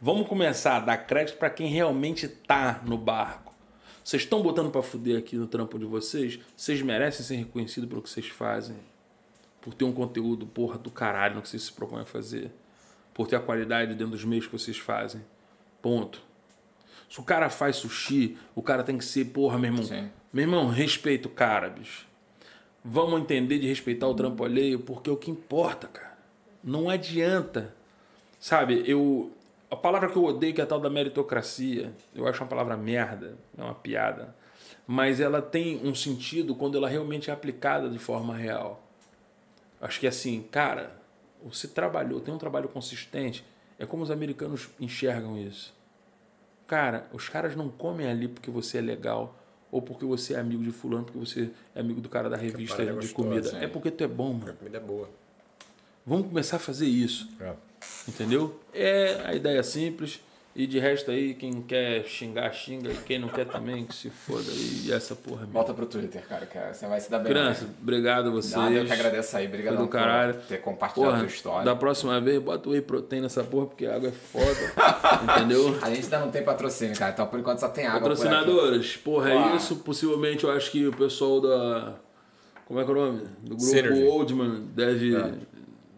Vamos 0.00 0.28
começar 0.28 0.76
a 0.76 0.80
dar 0.80 0.98
crédito 0.98 1.38
para 1.38 1.50
quem 1.50 1.66
realmente 1.66 2.28
tá 2.28 2.80
no 2.84 2.96
barco. 2.96 3.54
Vocês 4.02 4.22
estão 4.22 4.42
botando 4.42 4.70
para 4.70 4.82
fuder 4.82 5.18
aqui 5.18 5.36
no 5.36 5.46
trampo 5.46 5.78
de 5.78 5.84
vocês? 5.84 6.38
Vocês 6.56 6.80
merecem 6.82 7.24
ser 7.24 7.36
reconhecidos 7.36 7.88
pelo 7.88 8.02
que 8.02 8.08
vocês 8.08 8.28
fazem. 8.28 8.76
Por 9.60 9.74
ter 9.74 9.84
um 9.84 9.92
conteúdo, 9.92 10.46
porra, 10.46 10.78
do 10.78 10.90
caralho 10.90 11.36
no 11.36 11.42
que 11.42 11.48
vocês 11.48 11.64
se 11.64 11.72
propõem 11.72 12.02
a 12.02 12.06
fazer. 12.06 12.50
Por 13.12 13.26
ter 13.26 13.36
a 13.36 13.40
qualidade 13.40 13.94
dentro 13.94 14.12
dos 14.12 14.24
meios 14.24 14.46
que 14.46 14.52
vocês 14.52 14.78
fazem. 14.78 15.20
Ponto. 15.82 16.22
Se 17.08 17.20
o 17.20 17.22
cara 17.22 17.50
faz 17.50 17.76
sushi, 17.76 18.38
o 18.54 18.62
cara 18.62 18.82
tem 18.82 18.96
que 18.96 19.04
ser, 19.04 19.26
porra, 19.26 19.58
meu 19.58 19.70
irmão. 19.70 19.84
Sim. 19.84 20.08
Meu 20.32 20.44
irmão, 20.44 20.68
respeita 20.68 21.26
o 21.26 21.30
cara, 21.30 21.68
bicho. 21.68 22.06
Vamos 22.84 23.20
entender 23.20 23.58
de 23.58 23.66
respeitar 23.66 24.06
o 24.06 24.14
trampo 24.14 24.44
alheio, 24.44 24.80
porque 24.80 25.10
é 25.10 25.12
o 25.12 25.16
que 25.16 25.30
importa, 25.30 25.88
cara. 25.88 26.16
Não 26.62 26.88
adianta. 26.88 27.74
Sabe, 28.38 28.82
eu. 28.86 29.32
A 29.70 29.76
palavra 29.76 30.08
que 30.08 30.16
eu 30.16 30.24
odeio, 30.24 30.54
que 30.54 30.60
é 30.60 30.64
a 30.64 30.66
tal 30.66 30.80
da 30.80 30.90
meritocracia, 30.90 31.92
eu 32.14 32.26
acho 32.26 32.42
uma 32.42 32.48
palavra 32.48 32.76
merda, 32.76 33.36
é 33.56 33.62
uma 33.62 33.74
piada. 33.74 34.34
Mas 34.86 35.20
ela 35.20 35.40
tem 35.42 35.80
um 35.86 35.94
sentido 35.94 36.54
quando 36.54 36.76
ela 36.76 36.88
realmente 36.88 37.30
é 37.30 37.32
aplicada 37.32 37.88
de 37.88 37.98
forma 37.98 38.36
real. 38.36 38.82
Acho 39.80 39.98
que 40.00 40.06
assim, 40.06 40.42
cara, 40.50 40.94
você 41.42 41.66
trabalhou, 41.66 42.20
tem 42.20 42.32
um 42.34 42.38
trabalho 42.38 42.68
consistente, 42.68 43.44
é 43.78 43.86
como 43.86 44.02
os 44.02 44.10
americanos 44.10 44.68
enxergam 44.78 45.38
isso. 45.38 45.72
Cara, 46.66 47.08
os 47.12 47.28
caras 47.28 47.56
não 47.56 47.68
comem 47.68 48.06
ali 48.06 48.28
porque 48.28 48.50
você 48.50 48.78
é 48.78 48.80
legal 48.80 49.34
ou 49.72 49.80
porque 49.80 50.04
você 50.04 50.34
é 50.34 50.38
amigo 50.38 50.62
de 50.62 50.70
fulano, 50.70 51.04
porque 51.04 51.18
você 51.18 51.50
é 51.74 51.80
amigo 51.80 52.00
do 52.00 52.08
cara 52.08 52.28
da 52.28 52.36
revista 52.36 52.82
é 52.82 52.86
de 52.86 52.92
gostosa, 52.92 53.14
comida. 53.14 53.48
sim. 53.48 53.56
É 53.56 53.66
porque 53.68 53.90
tu 53.90 54.04
é 54.04 54.08
bom, 54.08 54.30
A 54.30 54.34
mano. 54.34 54.54
comida 54.54 54.76
é 54.76 54.80
boa. 54.80 55.08
Vamos 56.04 56.26
começar 56.28 56.56
a 56.56 56.60
fazer 56.60 56.86
isso. 56.86 57.28
Entendeu? 58.06 58.60
É 58.72 59.22
a 59.24 59.34
ideia 59.34 59.62
simples. 59.62 60.20
E 60.54 60.66
de 60.66 60.80
resto 60.80 61.12
aí, 61.12 61.32
quem 61.34 61.62
quer 61.62 62.04
xingar, 62.04 62.52
xinga. 62.52 62.90
E 62.90 62.96
quem 62.96 63.20
não 63.20 63.28
quer 63.28 63.46
também, 63.46 63.86
que 63.86 63.94
se 63.94 64.10
foda 64.10 64.50
aí. 64.50 64.82
E 64.86 64.92
essa 64.92 65.14
porra 65.14 65.40
mesmo. 65.42 65.52
Volta 65.52 65.72
pro 65.72 65.86
Twitter, 65.86 66.26
cara, 66.28 66.44
que 66.44 66.58
você 66.74 66.88
vai 66.88 67.00
se 67.00 67.08
dar 67.08 67.20
bem. 67.20 67.32
Criança, 67.32 67.64
né? 67.66 67.70
obrigado 67.80 68.28
a 68.28 68.30
vocês. 68.32 68.56
Nada, 68.56 68.74
eu 68.74 68.84
que 68.84 68.92
agradeço 68.92 69.36
aí. 69.36 69.46
Obrigado 69.46 69.76
do 69.78 69.86
caralho. 69.86 70.34
por 70.34 70.42
ter 70.46 70.60
compartilhado 70.60 71.08
a 71.08 71.14
Porra, 71.14 71.24
tua 71.24 71.34
história. 71.34 71.64
da 71.64 71.76
próxima 71.76 72.20
vez, 72.20 72.42
bota 72.42 72.68
o 72.68 72.72
whey 72.72 72.80
protein 72.82 73.20
nessa 73.20 73.44
porra, 73.44 73.66
porque 73.66 73.86
a 73.86 73.94
água 73.94 74.08
é 74.08 74.12
foda. 74.12 74.72
entendeu? 75.38 75.78
A 75.82 75.88
gente 75.88 76.02
ainda 76.04 76.18
não 76.18 76.30
tem 76.32 76.42
patrocínio, 76.42 76.98
cara. 76.98 77.12
Então, 77.12 77.26
por 77.28 77.38
enquanto, 77.38 77.60
só 77.60 77.68
tem 77.68 77.86
água. 77.86 78.00
Patrocinadores, 78.00 78.96
porra, 78.96 79.30
é 79.30 79.34
Uau. 79.36 79.56
isso. 79.56 79.76
Possivelmente 79.76 80.42
eu 80.42 80.50
acho 80.50 80.70
que 80.72 80.84
o 80.84 80.92
pessoal 80.92 81.40
da. 81.40 81.94
Como 82.66 82.78
é 82.80 82.84
que 82.84 82.90
é 82.90 82.92
o 82.92 82.96
nome? 82.96 83.20
Do 83.40 83.48
grupo 83.56 83.62
Synergy. 83.62 84.02
Oldman 84.04 84.62
deve, 84.74 85.14
É. 85.16 85.32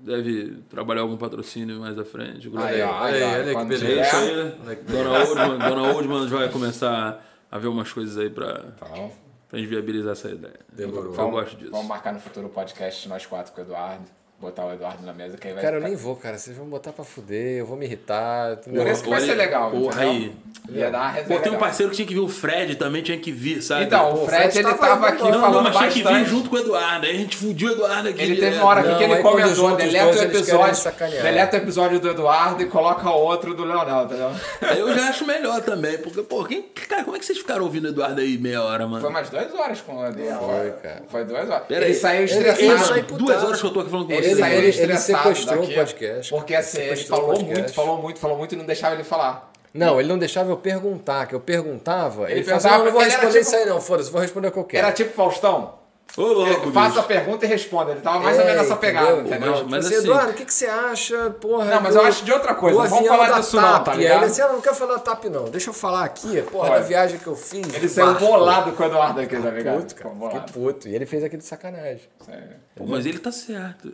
deve 0.02 0.62
trabalhar 0.68 1.02
algum 1.02 1.16
patrocínio 1.16 1.80
mais 1.80 1.98
à 1.98 2.04
frente. 2.04 2.48
O 2.48 2.58
Aí, 2.58 2.82
ó, 2.82 3.02
aí, 3.02 3.22
aí, 3.22 3.34
olha 3.34 3.44
que 3.44 3.52
quando 3.52 3.68
beleza. 3.68 4.58
É 4.68 4.74
que 4.76 4.84
Dona 4.84 5.10
Oldman, 5.18 5.58
Dona 5.58 5.92
Oldman 5.92 6.26
vai 6.26 6.48
começar 6.48 7.24
a 7.50 7.58
ver 7.58 7.68
umas 7.68 7.92
coisas 7.92 8.18
aí 8.18 8.28
pra, 8.28 8.64
Então, 8.76 9.12
pra 9.48 9.58
gente 9.58 9.68
viabilizar 9.68 10.12
essa 10.12 10.30
ideia. 10.30 10.60
Demorou. 10.72 11.06
Eu 11.06 11.12
vamos, 11.12 11.32
gosto 11.32 11.56
disso. 11.56 11.70
vamos 11.70 11.86
marcar 11.86 12.12
no 12.12 12.20
futuro 12.20 12.48
podcast 12.48 13.08
nós 13.08 13.24
quatro 13.26 13.52
com 13.52 13.60
o 13.60 13.64
Eduardo. 13.64 14.04
Botar 14.42 14.66
o 14.66 14.72
Eduardo 14.72 15.06
na 15.06 15.12
mesa, 15.12 15.36
que 15.36 15.46
aí 15.46 15.54
vai 15.54 15.62
Cara, 15.62 15.76
eu 15.76 15.80
ficar- 15.80 15.88
nem 15.88 15.96
vou, 15.96 16.16
cara. 16.16 16.36
Vocês 16.36 16.56
vão 16.56 16.66
botar 16.66 16.92
pra 16.92 17.04
fuder, 17.04 17.58
eu 17.58 17.64
vou 17.66 17.76
me 17.76 17.86
irritar. 17.86 18.56
Por 18.56 18.86
isso 18.88 19.02
que 19.04 19.08
vai 19.08 19.20
ser 19.20 19.34
legal, 19.34 19.70
porra 19.70 20.04
entendeu? 20.04 20.32
aí. 20.68 20.78
Ia 20.78 20.90
dar 20.90 21.12
uma 21.12 21.22
Pô, 21.22 21.38
tem 21.40 21.52
um 21.52 21.58
parceiro 21.58 21.90
que 21.90 21.96
tinha 21.96 22.08
que 22.08 22.14
vir, 22.14 22.20
o 22.20 22.28
Fred 22.28 22.74
também 22.76 23.02
tinha 23.02 23.18
que 23.18 23.30
vir, 23.30 23.62
sabe? 23.62 23.84
Então, 23.84 24.12
o 24.14 24.26
Fred, 24.26 24.52
Fred 24.52 24.58
ele 24.58 24.68
tava 24.68 24.78
tava 24.78 25.08
aqui 25.08 25.22
não, 25.30 25.40
falando 25.40 25.64
mas 25.64 25.76
tinha 25.76 25.88
que 25.90 25.98
vir 25.98 26.04
bastante. 26.04 26.30
junto 26.30 26.50
com 26.50 26.56
o 26.56 26.58
Eduardo. 26.58 27.06
Aí 27.06 27.12
a 27.14 27.18
gente 27.18 27.36
fudiu 27.36 27.68
o 27.68 27.72
Eduardo 27.72 28.08
aqui. 28.08 28.22
Ele 28.22 28.36
teve 28.36 28.56
uma 28.56 28.66
hora 28.66 28.80
aqui 28.80 28.88
Não, 28.90 28.98
que 28.98 29.04
ele 29.04 29.16
comentou, 29.22 29.76
deleta 29.76 30.18
o 30.18 30.22
episódio, 30.22 30.92
deleta 31.22 31.56
o 31.56 31.60
episódio 31.60 32.00
do 32.00 32.10
Eduardo 32.10 32.62
e 32.62 32.66
coloca 32.66 33.10
outro 33.10 33.54
do 33.54 33.64
Leonel, 33.64 34.04
entendeu? 34.04 34.30
Aí 34.60 34.78
eu 34.78 34.92
já 34.94 35.08
acho 35.08 35.24
melhor 35.24 35.60
também, 35.62 35.98
porque, 35.98 36.20
pô, 36.22 36.44
quem, 36.44 36.62
cara, 36.88 37.04
como 37.04 37.16
é 37.16 37.20
que 37.20 37.26
vocês 37.26 37.38
ficaram 37.38 37.62
ouvindo 37.64 37.84
o 37.84 37.88
Eduardo 37.88 38.20
aí 38.20 38.38
meia 38.38 38.62
hora, 38.62 38.86
mano? 38.88 39.00
Foi 39.00 39.10
umas 39.10 39.28
duas 39.30 39.54
horas 39.54 39.80
com 39.80 39.96
o 39.98 40.06
Eduardo. 40.06 40.44
Foi, 40.46 40.70
cara. 40.82 41.02
Foi 41.08 41.24
duas 41.24 41.48
horas. 41.48 41.66
Pera 41.68 41.84
ele 41.84 41.92
aí. 41.94 42.00
saiu 42.00 42.24
estressado. 42.24 42.60
ele 42.62 42.78
saiu 42.78 43.02
Duas 43.18 43.44
horas 43.44 43.60
que 43.60 43.66
eu 43.66 43.70
tô 43.72 43.80
aqui 43.80 43.90
falando 43.90 44.06
com 44.06 44.12
Ele 44.12 44.31
vocês. 44.34 44.46
saiu 44.46 44.58
ele- 44.58 44.80
ele 44.92 44.98
sequestrou 44.98 45.60
daqui, 45.60 45.72
o 45.72 45.74
podcast. 45.76 46.30
Porque 46.30 46.54
assim, 46.54 46.80
ele 46.80 46.96
falou 47.04 47.42
muito, 47.42 47.74
falou 47.74 47.98
muito, 48.02 48.18
falou 48.20 48.38
muito 48.38 48.54
e 48.54 48.58
não 48.58 48.64
deixava 48.64 48.94
ele 48.94 49.04
falar. 49.04 49.50
Não, 49.74 49.98
ele 49.98 50.08
não 50.08 50.18
deixava 50.18 50.50
eu 50.50 50.56
perguntar, 50.56 51.26
que 51.26 51.34
eu 51.34 51.40
perguntava. 51.40 52.24
Ele, 52.30 52.40
Ele 52.40 52.44
falava, 52.44 52.60
perguntava, 52.62 52.78
não, 52.78 52.84
não 52.86 52.92
vou 52.92 53.00
ele 53.02 53.10
responder 53.10 53.32
tipo- 53.38 53.46
isso 53.46 53.56
aí 53.56 53.64
não, 53.66 53.80
foda-se, 53.80 54.10
vou 54.10 54.20
responder 54.20 54.48
o 54.48 54.52
que 54.52 54.58
eu 54.58 54.64
quero. 54.64 54.84
Era 54.86 54.92
tipo 54.94 55.14
Faustão. 55.14 55.80
Ô, 56.14 56.20
louco, 56.24 56.64
Ele 56.64 56.72
Faça 56.72 57.00
a 57.00 57.02
pergunta 57.04 57.46
e 57.46 57.48
responda. 57.48 57.92
Ele 57.92 58.02
tava 58.02 58.18
mais 58.20 58.38
ou 58.38 58.44
menos 58.44 58.60
nessa 58.60 58.76
pegada, 58.76 59.20
entendeu? 59.22 59.50
Mas- 59.52 59.62
mas 59.66 59.84
Você, 59.86 59.94
assim- 59.94 60.04
Eduardo, 60.04 60.30
o 60.32 60.34
que, 60.34 60.44
que 60.44 60.52
você 60.52 60.66
acha? 60.66 61.30
Porra, 61.40 61.64
Não, 61.64 61.80
mas 61.80 61.94
do- 61.94 62.00
eu 62.02 62.04
acho 62.04 62.22
de 62.22 62.30
outra 62.34 62.54
coisa, 62.54 62.78
não 62.82 62.86
vamos 62.86 63.08
falar 63.08 63.30
da 63.30 63.38
disso 63.40 63.56
não, 63.56 63.62
TAP. 63.62 63.84
tá 63.86 63.92
Aí 63.92 63.98
ligado? 63.98 64.16
ele 64.18 64.26
disse, 64.26 64.42
ah, 64.42 64.48
não 64.48 64.60
quero 64.60 64.76
falar 64.76 64.92
da 64.92 64.98
TAP 65.00 65.24
não, 65.30 65.44
deixa 65.46 65.70
eu 65.70 65.74
falar 65.74 66.04
aqui, 66.04 66.42
porra, 66.42 66.68
Olha, 66.72 66.80
da 66.80 66.86
viagem 66.86 67.18
que 67.18 67.26
eu 67.26 67.34
fiz. 67.34 67.74
Ele 67.74 67.88
saiu 67.88 68.14
bolado 68.16 68.72
com 68.72 68.82
o 68.82 68.86
Eduardo 68.86 69.20
aqui, 69.22 69.36
tá 69.40 69.50
ligado? 69.50 69.78
Puto, 69.80 69.94
cara, 69.94 70.14
fiquei 70.14 70.40
puto. 70.52 70.88
E 70.88 70.94
ele 70.94 71.06
fez 71.06 71.24
aquilo 71.24 71.40
de 71.40 71.48
sacanagem. 71.48 72.02
Pô, 72.76 72.84
mas 72.86 73.06
ele 73.06 73.18
tá 73.18 73.32
certo. 73.32 73.90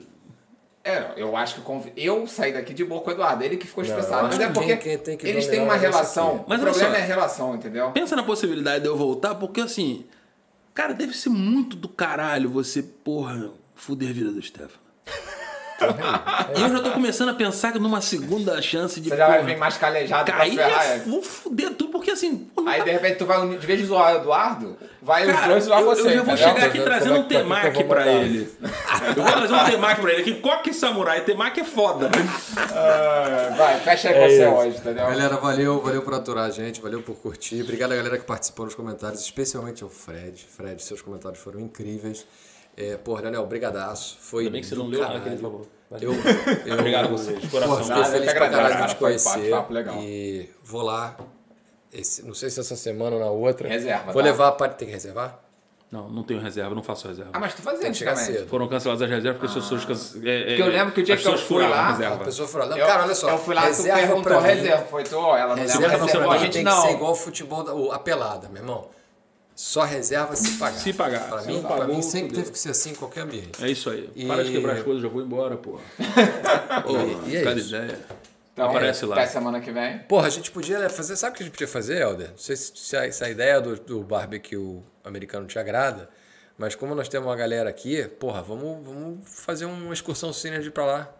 É, 0.89 1.13
eu 1.17 1.37
acho 1.37 1.57
que 1.57 1.61
conv- 1.61 1.93
eu 1.97 2.27
saí 2.27 2.53
daqui 2.53 2.73
de 2.73 2.85
boa 2.85 3.01
com 3.03 3.11
o 3.11 3.13
Eduardo, 3.13 3.45
ele 3.45 3.57
que 3.57 3.67
ficou 3.67 3.85
estressado. 3.85 4.29
Mas 4.29 4.41
é 4.41 4.47
que 4.47 4.53
porque 4.55 4.99
tem 4.99 5.17
que 5.17 5.27
eles 5.27 5.47
têm 5.47 5.61
uma 5.61 5.75
é 5.75 5.79
relação. 5.79 6.45
Mas 6.49 6.59
o 6.61 6.63
problema 6.65 6.91
só. 6.91 6.97
é 6.97 7.03
a 7.03 7.05
relação, 7.05 7.55
entendeu? 7.55 7.91
Pensa 7.91 8.17
na 8.17 8.23
possibilidade 8.23 8.81
de 8.83 8.89
eu 8.89 8.97
voltar, 8.97 9.35
porque 9.35 9.61
assim, 9.61 10.07
cara, 10.73 10.95
deve 10.95 11.15
ser 11.17 11.29
muito 11.29 11.77
do 11.77 11.89
caralho 11.89 12.49
você, 12.49 12.83
porra, 12.83 13.51
fuder 13.75 14.09
a 14.09 14.13
vida 14.13 14.31
do 14.31 14.41
Stefano. 14.43 14.89
E 16.57 16.61
eu 16.63 16.69
já 16.71 16.81
tô 16.81 16.91
começando 16.91 17.29
a 17.29 17.35
pensar 17.35 17.71
que 17.73 17.79
numa 17.79 18.01
segunda 18.01 18.61
chance 18.61 19.01
de 19.01 19.11
Você 19.11 19.17
já 19.17 19.29
vai 19.29 19.39
porra, 19.39 19.49
vir 19.51 19.59
mais 19.59 19.77
calejado 19.77 20.25
pra 20.25 20.37
cair, 20.39 20.57
ferrar. 20.57 20.71
já 20.71 20.85
é. 20.95 20.99
vou 21.01 21.23
fuder 21.23 21.73
tudo, 21.75 21.91
porque 21.93 22.11
assim, 22.11 22.49
Aí 22.67 22.79
dá- 22.81 22.85
de 22.85 22.91
repente 22.91 23.19
tu 23.19 23.27
vai, 23.27 23.47
de 23.57 23.65
vez 23.67 23.79
de 23.79 23.87
zoar 23.87 24.15
o 24.15 24.19
Eduardo, 24.19 24.77
vai 25.09 25.27
os 25.27 25.33
Cara, 25.33 25.53
eu, 25.53 25.85
você. 25.87 26.01
eu 26.03 26.11
já 26.13 26.23
vou 26.23 26.37
chegar 26.37 26.65
aqui 26.67 26.79
vendo 26.79 26.85
trazendo 26.85 27.15
um 27.15 27.17
é 27.17 27.21
é 27.21 27.23
temaki 27.25 27.85
pra 27.85 28.07
ele. 28.07 28.51
Eu 29.17 29.23
vou 29.23 29.33
trazer 29.33 29.55
um 29.55 29.65
temaki 29.65 30.01
pra 30.03 30.13
ele 30.13 30.21
aqui. 30.21 30.35
Coque 30.35 30.75
samurai, 30.75 31.25
temaki 31.25 31.61
é 31.61 31.65
foda. 31.65 32.11
Ah, 32.57 33.55
vai, 33.57 33.81
fecha 33.81 34.09
aí 34.11 34.15
com 34.15 34.21
É 34.21 34.29
você 34.29 34.43
isso. 34.45 34.55
hoje, 34.55 34.77
entendeu? 34.77 35.07
Galera, 35.07 35.37
valeu, 35.37 35.81
valeu 35.81 36.03
por 36.03 36.15
aturar 36.15 36.45
a 36.45 36.51
gente, 36.51 36.81
valeu 36.81 37.03
por 37.03 37.17
curtir. 37.17 37.63
Obrigado 37.63 37.93
a 37.93 37.97
galera 37.97 38.19
que 38.19 38.25
participou 38.25 38.67
nos 38.67 38.75
comentários, 38.75 39.21
especialmente 39.23 39.83
ao 39.83 39.89
Fred. 39.89 40.47
Fred, 40.55 40.83
seus 40.83 41.01
comentários 41.01 41.41
foram 41.41 41.59
incríveis. 41.61 42.27
É, 42.77 42.97
porra, 42.97 43.23
Daniel, 43.23 43.45
brigadaço. 43.47 44.19
Foi 44.21 44.43
Ainda 44.45 44.53
bem 44.53 44.61
que 44.61 44.67
você 44.69 44.75
não 44.77 44.87
leu 44.87 45.01
nada 45.01 45.15
caralho. 45.15 45.23
que 45.25 45.29
ele 45.31 45.39
falou. 45.43 45.67
Eu, 46.01 46.13
eu, 46.67 46.75
Obrigado 46.75 47.07
a 47.07 47.09
vocês, 47.09 47.41
de 47.41 47.49
coração. 47.49 47.79
Porra, 47.79 47.85
fiquei 47.85 48.05
feliz 48.05 48.29
que 48.33 48.35
pra 48.39 48.47
agradeço, 48.47 48.69
caralho 48.73 48.89
de 48.89 48.95
te 48.95 48.99
Foi 48.99 49.09
conhecer. 49.09 49.51
papo 49.51 49.73
legal. 49.73 49.97
E 49.99 50.51
vou 50.63 50.83
lá, 50.83 51.17
esse- 51.93 52.25
não 52.25 52.35
sei 52.35 52.51
se 52.51 52.61
essa 52.61 52.77
semana 52.77 53.17
ou 53.17 53.21
na 53.21 53.31
outra. 53.31 53.69
Reserva, 53.69 54.13
Vou 54.13 54.23
tá? 54.23 54.29
levar 54.29 54.53
para... 54.53 54.73
Tem 54.73 54.87
que 54.89 54.95
reservar? 54.95 55.41
Não, 55.91 56.07
não 56.11 56.23
tenho 56.23 56.39
reserva, 56.39 56.75
não 56.75 56.83
faço 56.83 57.09
reserva. 57.09 57.31
Ah, 57.33 57.41
mas 57.41 57.55
tu 57.55 57.63
fazia 57.63 57.89
antigamente. 57.89 58.27
cedo. 58.27 58.47
Foram 58.49 58.69
canceladas 58.69 59.01
as 59.01 59.09
reservas 59.09 59.41
porque 59.41 59.59
as 59.59 59.65
pessoas. 59.65 59.85
can- 59.87 60.29
É, 60.29 60.41
é, 60.41 60.45
Porque 60.49 60.63
eu 60.63 60.67
lembro 60.67 60.93
que 60.93 61.01
o 61.01 61.03
dia 61.03 61.17
que 61.17 61.27
eu 61.27 61.39
fui 61.39 61.67
lá, 61.67 61.91
a 61.97 62.17
pessoa 62.19 62.47
falou, 62.47 62.69
não, 62.69 62.77
Eu- 62.77 62.87
cara, 62.87 63.05
olha 63.05 63.15
só. 63.15 63.31
Eu 63.31 63.39
fui 63.39 63.55
lá, 63.55 63.63
tu 63.63 63.67
reserva 63.69 63.99
perguntou 63.99 64.23
pra 64.23 64.41
mim. 64.43 64.49
reserva. 64.49 64.85
Foi 64.85 65.03
tu, 65.05 65.15
ela 65.17 65.27
não 65.39 65.49
leva 65.55 65.61
Reserva 65.63 65.89
reserva. 66.05 66.27
pra 66.27 66.29
A 66.29 66.35
mim 66.35 66.45
gente 66.45 66.53
tem 66.53 66.63
não. 66.63 66.83
que 66.83 66.89
ser 66.89 66.93
igual 66.95 67.13
o 67.13 67.15
futebol, 67.15 67.65
da, 67.65 67.73
o- 67.75 67.91
a 67.91 67.99
pelada, 67.99 68.49
meu 68.51 68.61
irmão. 68.61 68.87
Só 69.57 69.83
reserva 69.83 70.37
se 70.37 70.59
pagar. 70.59 70.77
Se 70.79 70.93
pagar. 70.93 71.27
Pra 71.27 71.41
Se 71.41 71.47
mim, 71.49 71.55
não 71.55 71.63
pra 71.63 71.77
pagou, 71.79 71.95
mim 71.97 72.03
sempre 72.03 72.35
teve 72.37 72.51
que 72.53 72.59
ser 72.59 72.69
assim 72.71 72.91
em 72.91 72.95
qualquer 72.95 73.23
ambiente. 73.23 73.65
É 73.65 73.69
isso 73.71 73.89
aí. 73.89 74.09
E- 74.15 74.27
Para 74.27 74.45
de 74.45 74.53
quebrar 74.53 74.75
as 74.75 74.83
coisas, 74.83 75.03
já 75.03 75.09
vou 75.09 75.23
embora, 75.23 75.57
pô. 75.57 75.81
E- 75.99 77.31
e 77.31 77.37
é 77.39 77.43
cada 77.43 77.59
isso. 77.59 77.75
ideia. 77.75 77.99
Então, 78.59 78.71
Aparece 78.71 79.07
lá. 79.07 79.15
Até 79.15 79.27
semana 79.29 79.61
que 79.61 79.71
vem. 79.71 80.01
Porra, 80.01 80.27
a 80.27 80.31
gente 80.31 80.51
podia 80.51 80.91
fazer. 80.91 81.15
Sabe 81.15 81.33
o 81.33 81.37
que 81.37 81.43
a 81.45 81.47
gente 81.47 81.53
podia 81.53 81.69
fazer, 81.69 82.03
Helder? 82.03 82.31
Não 82.31 82.37
sei 82.37 82.57
se, 82.57 82.73
se 82.75 82.97
a, 82.97 83.13
se 83.13 83.23
a 83.23 83.31
ideia 83.31 83.61
do, 83.61 83.77
do 83.77 84.03
barbecue 84.03 84.83
americano 85.05 85.47
te 85.47 85.61
agrada, 85.61 86.11
mas 86.57 86.75
como 86.75 86.93
nós 86.93 87.09
temos 87.09 87.29
uma 87.29 87.37
galera 87.37 87.71
aqui, 87.71 88.03
porra, 88.19 88.43
vamos, 88.43 88.85
vamos 88.85 89.21
fazer 89.25 89.65
uma 89.65 89.95
excursão 89.95 90.33
Synergy 90.33 90.73
pra 90.73 90.85
lá. 90.85 91.15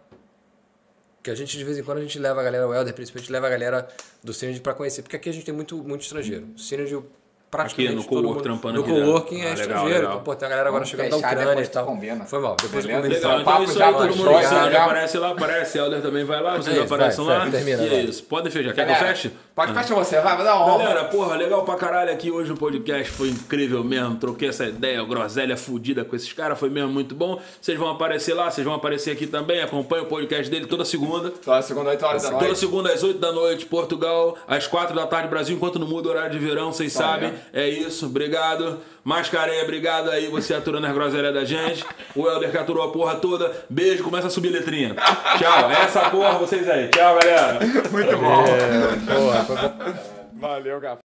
Que 1.23 1.31
a 1.31 1.35
gente, 1.35 1.57
de 1.57 1.63
vez 1.63 1.77
em 1.77 1.83
quando, 1.83 1.99
a 1.99 2.01
gente 2.01 2.19
leva 2.19 2.41
a 2.41 2.43
galera, 2.43 2.67
o 2.67 2.73
Helder 2.73 2.93
principalmente, 2.93 3.31
leva 3.31 3.47
a 3.47 3.49
galera 3.49 3.87
do 4.21 4.33
Synergy 4.33 4.59
pra 4.59 4.73
conhecer. 4.73 5.01
Porque 5.01 5.15
aqui 5.15 5.29
a 5.29 5.33
gente 5.33 5.45
tem 5.45 5.53
muito, 5.53 5.81
muito 5.81 6.01
estrangeiro. 6.01 6.45
O 6.55 6.59
Synergy, 6.59 7.01
praticamente 7.51 7.93
Aqui 7.93 7.95
no 7.95 8.03
todo 8.03 8.09
cowork, 8.21 8.33
mundo- 8.35 8.43
trampando 8.43 8.73
No 8.75 8.81
aqui 8.81 8.91
coworking 8.91 9.41
é 9.41 9.49
Ah, 9.49 9.53
estrangeiro. 9.53 9.89
legal. 9.93 10.11
Então, 10.11 10.23
pô, 10.23 10.35
tem 10.35 10.45
a 10.45 10.49
galera 10.49 10.69
agora 10.69 10.83
Vamos 10.83 10.89
chegando 10.89 11.09
da 11.09 11.17
Ucrânia 11.17 11.63
e 11.63 11.67
tal. 11.67 11.85
combina. 11.85 12.25
Foi 12.25 12.39
mal. 12.39 12.55
Depois 12.61 12.85
Beleza? 12.85 12.89
eu 12.91 13.01
combino. 13.01 13.15
Legal, 13.15 13.31
Então, 13.41 13.53
papo 13.53 13.63
isso 13.63 13.83
aí, 13.83 13.91
todo 13.93 13.99
baixou, 14.07 14.17
mundo 14.25 14.41
já- 14.41 14.49
sabe. 14.49 14.71
já- 14.73 14.83
Aparece 14.85 15.17
lá, 15.17 15.29
aparece. 15.31 15.77
Helder 15.77 16.01
também 16.01 16.23
vai 16.23 16.41
lá, 16.41 16.51
vocês 16.57 16.67
É 16.77 16.83
isso, 16.83 16.93
aparecem 16.93 17.25
vai, 17.25 17.33
lá. 17.37 17.41
vai, 17.43 17.51
termina, 17.51 17.83
e 17.83 17.93
é 17.95 18.01
isso. 18.01 18.23
Podem 18.23 18.51
fechar. 18.51 18.73
Quer 18.73 18.85
que 18.85 18.91
eu 18.91 18.95
feche? 18.95 19.31
Pode 19.55 19.73
fechar 19.73 19.95
você, 19.95 20.21
vai, 20.21 20.35
vai 20.35 20.45
dar 20.45 20.55
uma 20.55 20.65
honra. 20.73 20.83
Galera, 20.83 21.03
porra, 21.05 21.35
legal 21.35 21.63
pra 21.65 21.75
caralho 21.75 22.11
aqui 22.11 22.31
hoje 22.31 22.51
o 22.51 22.55
podcast. 22.55 23.11
Foi 23.11 23.29
incrível 23.29 23.83
mesmo. 23.83 24.15
Troquei 24.15 24.49
essa 24.49 24.65
ideia, 24.65 25.03
groselha 25.03 25.57
fudida 25.57 26.05
com 26.05 26.15
esses 26.15 26.31
caras. 26.31 26.57
Foi 26.59 26.69
mesmo 26.69 26.89
muito 26.91 27.13
bom. 27.15 27.41
Vocês 27.59 27.77
vão 27.77 27.89
aparecer 27.89 28.33
lá, 28.33 28.49
vocês 28.49 28.63
vão 28.65 28.73
aparecer 28.75 29.11
aqui 29.11 29.27
também. 29.27 29.61
Acompanha 29.61 30.03
o 30.03 30.05
podcast 30.05 30.49
dele 30.49 30.65
toda 30.65 30.85
segunda. 30.85 31.29
Toda 31.31 31.61
segunda, 31.61 31.89
8 31.89 32.05
horas 32.05 32.23
da 32.23 32.29
Toda 32.29 32.45
noite. 32.45 32.59
segunda 32.59 32.93
às 32.93 33.03
8 33.03 33.19
da 33.19 33.31
noite, 33.31 33.65
Portugal, 33.65 34.37
às 34.47 34.65
4 34.67 34.95
da 34.95 35.05
tarde, 35.07 35.27
Brasil, 35.27 35.55
enquanto 35.55 35.77
não 35.79 35.87
muda 35.87 36.07
o 36.07 36.11
horário 36.11 36.31
de 36.31 36.39
verão, 36.39 36.71
vocês 36.71 36.93
Só 36.93 36.99
sabem. 37.03 37.33
É. 37.53 37.61
É 37.61 37.69
isso, 37.69 38.05
obrigado. 38.05 38.79
Mascarenha, 39.03 39.63
obrigado 39.63 40.09
aí, 40.09 40.27
você 40.27 40.53
aturando 40.53 40.87
as 40.87 40.93
groselhas 40.93 41.33
da 41.33 41.43
gente. 41.43 41.85
O 42.15 42.27
Helder 42.27 42.51
que 42.51 42.57
aturou 42.57 42.83
a 42.83 42.91
porra 42.91 43.15
toda. 43.15 43.51
Beijo, 43.69 44.03
começa 44.03 44.27
a 44.27 44.29
subir 44.29 44.49
letrinha. 44.49 44.95
Tchau, 45.37 45.69
é 45.69 45.83
essa 45.83 46.09
porra, 46.09 46.37
vocês 46.37 46.69
aí. 46.69 46.89
Tchau, 46.89 47.17
galera. 47.19 47.59
Muito 47.91 48.17
bom. 48.17 48.43
Porra, 49.45 50.09
Valeu, 50.33 50.79
Gafo. 50.79 51.08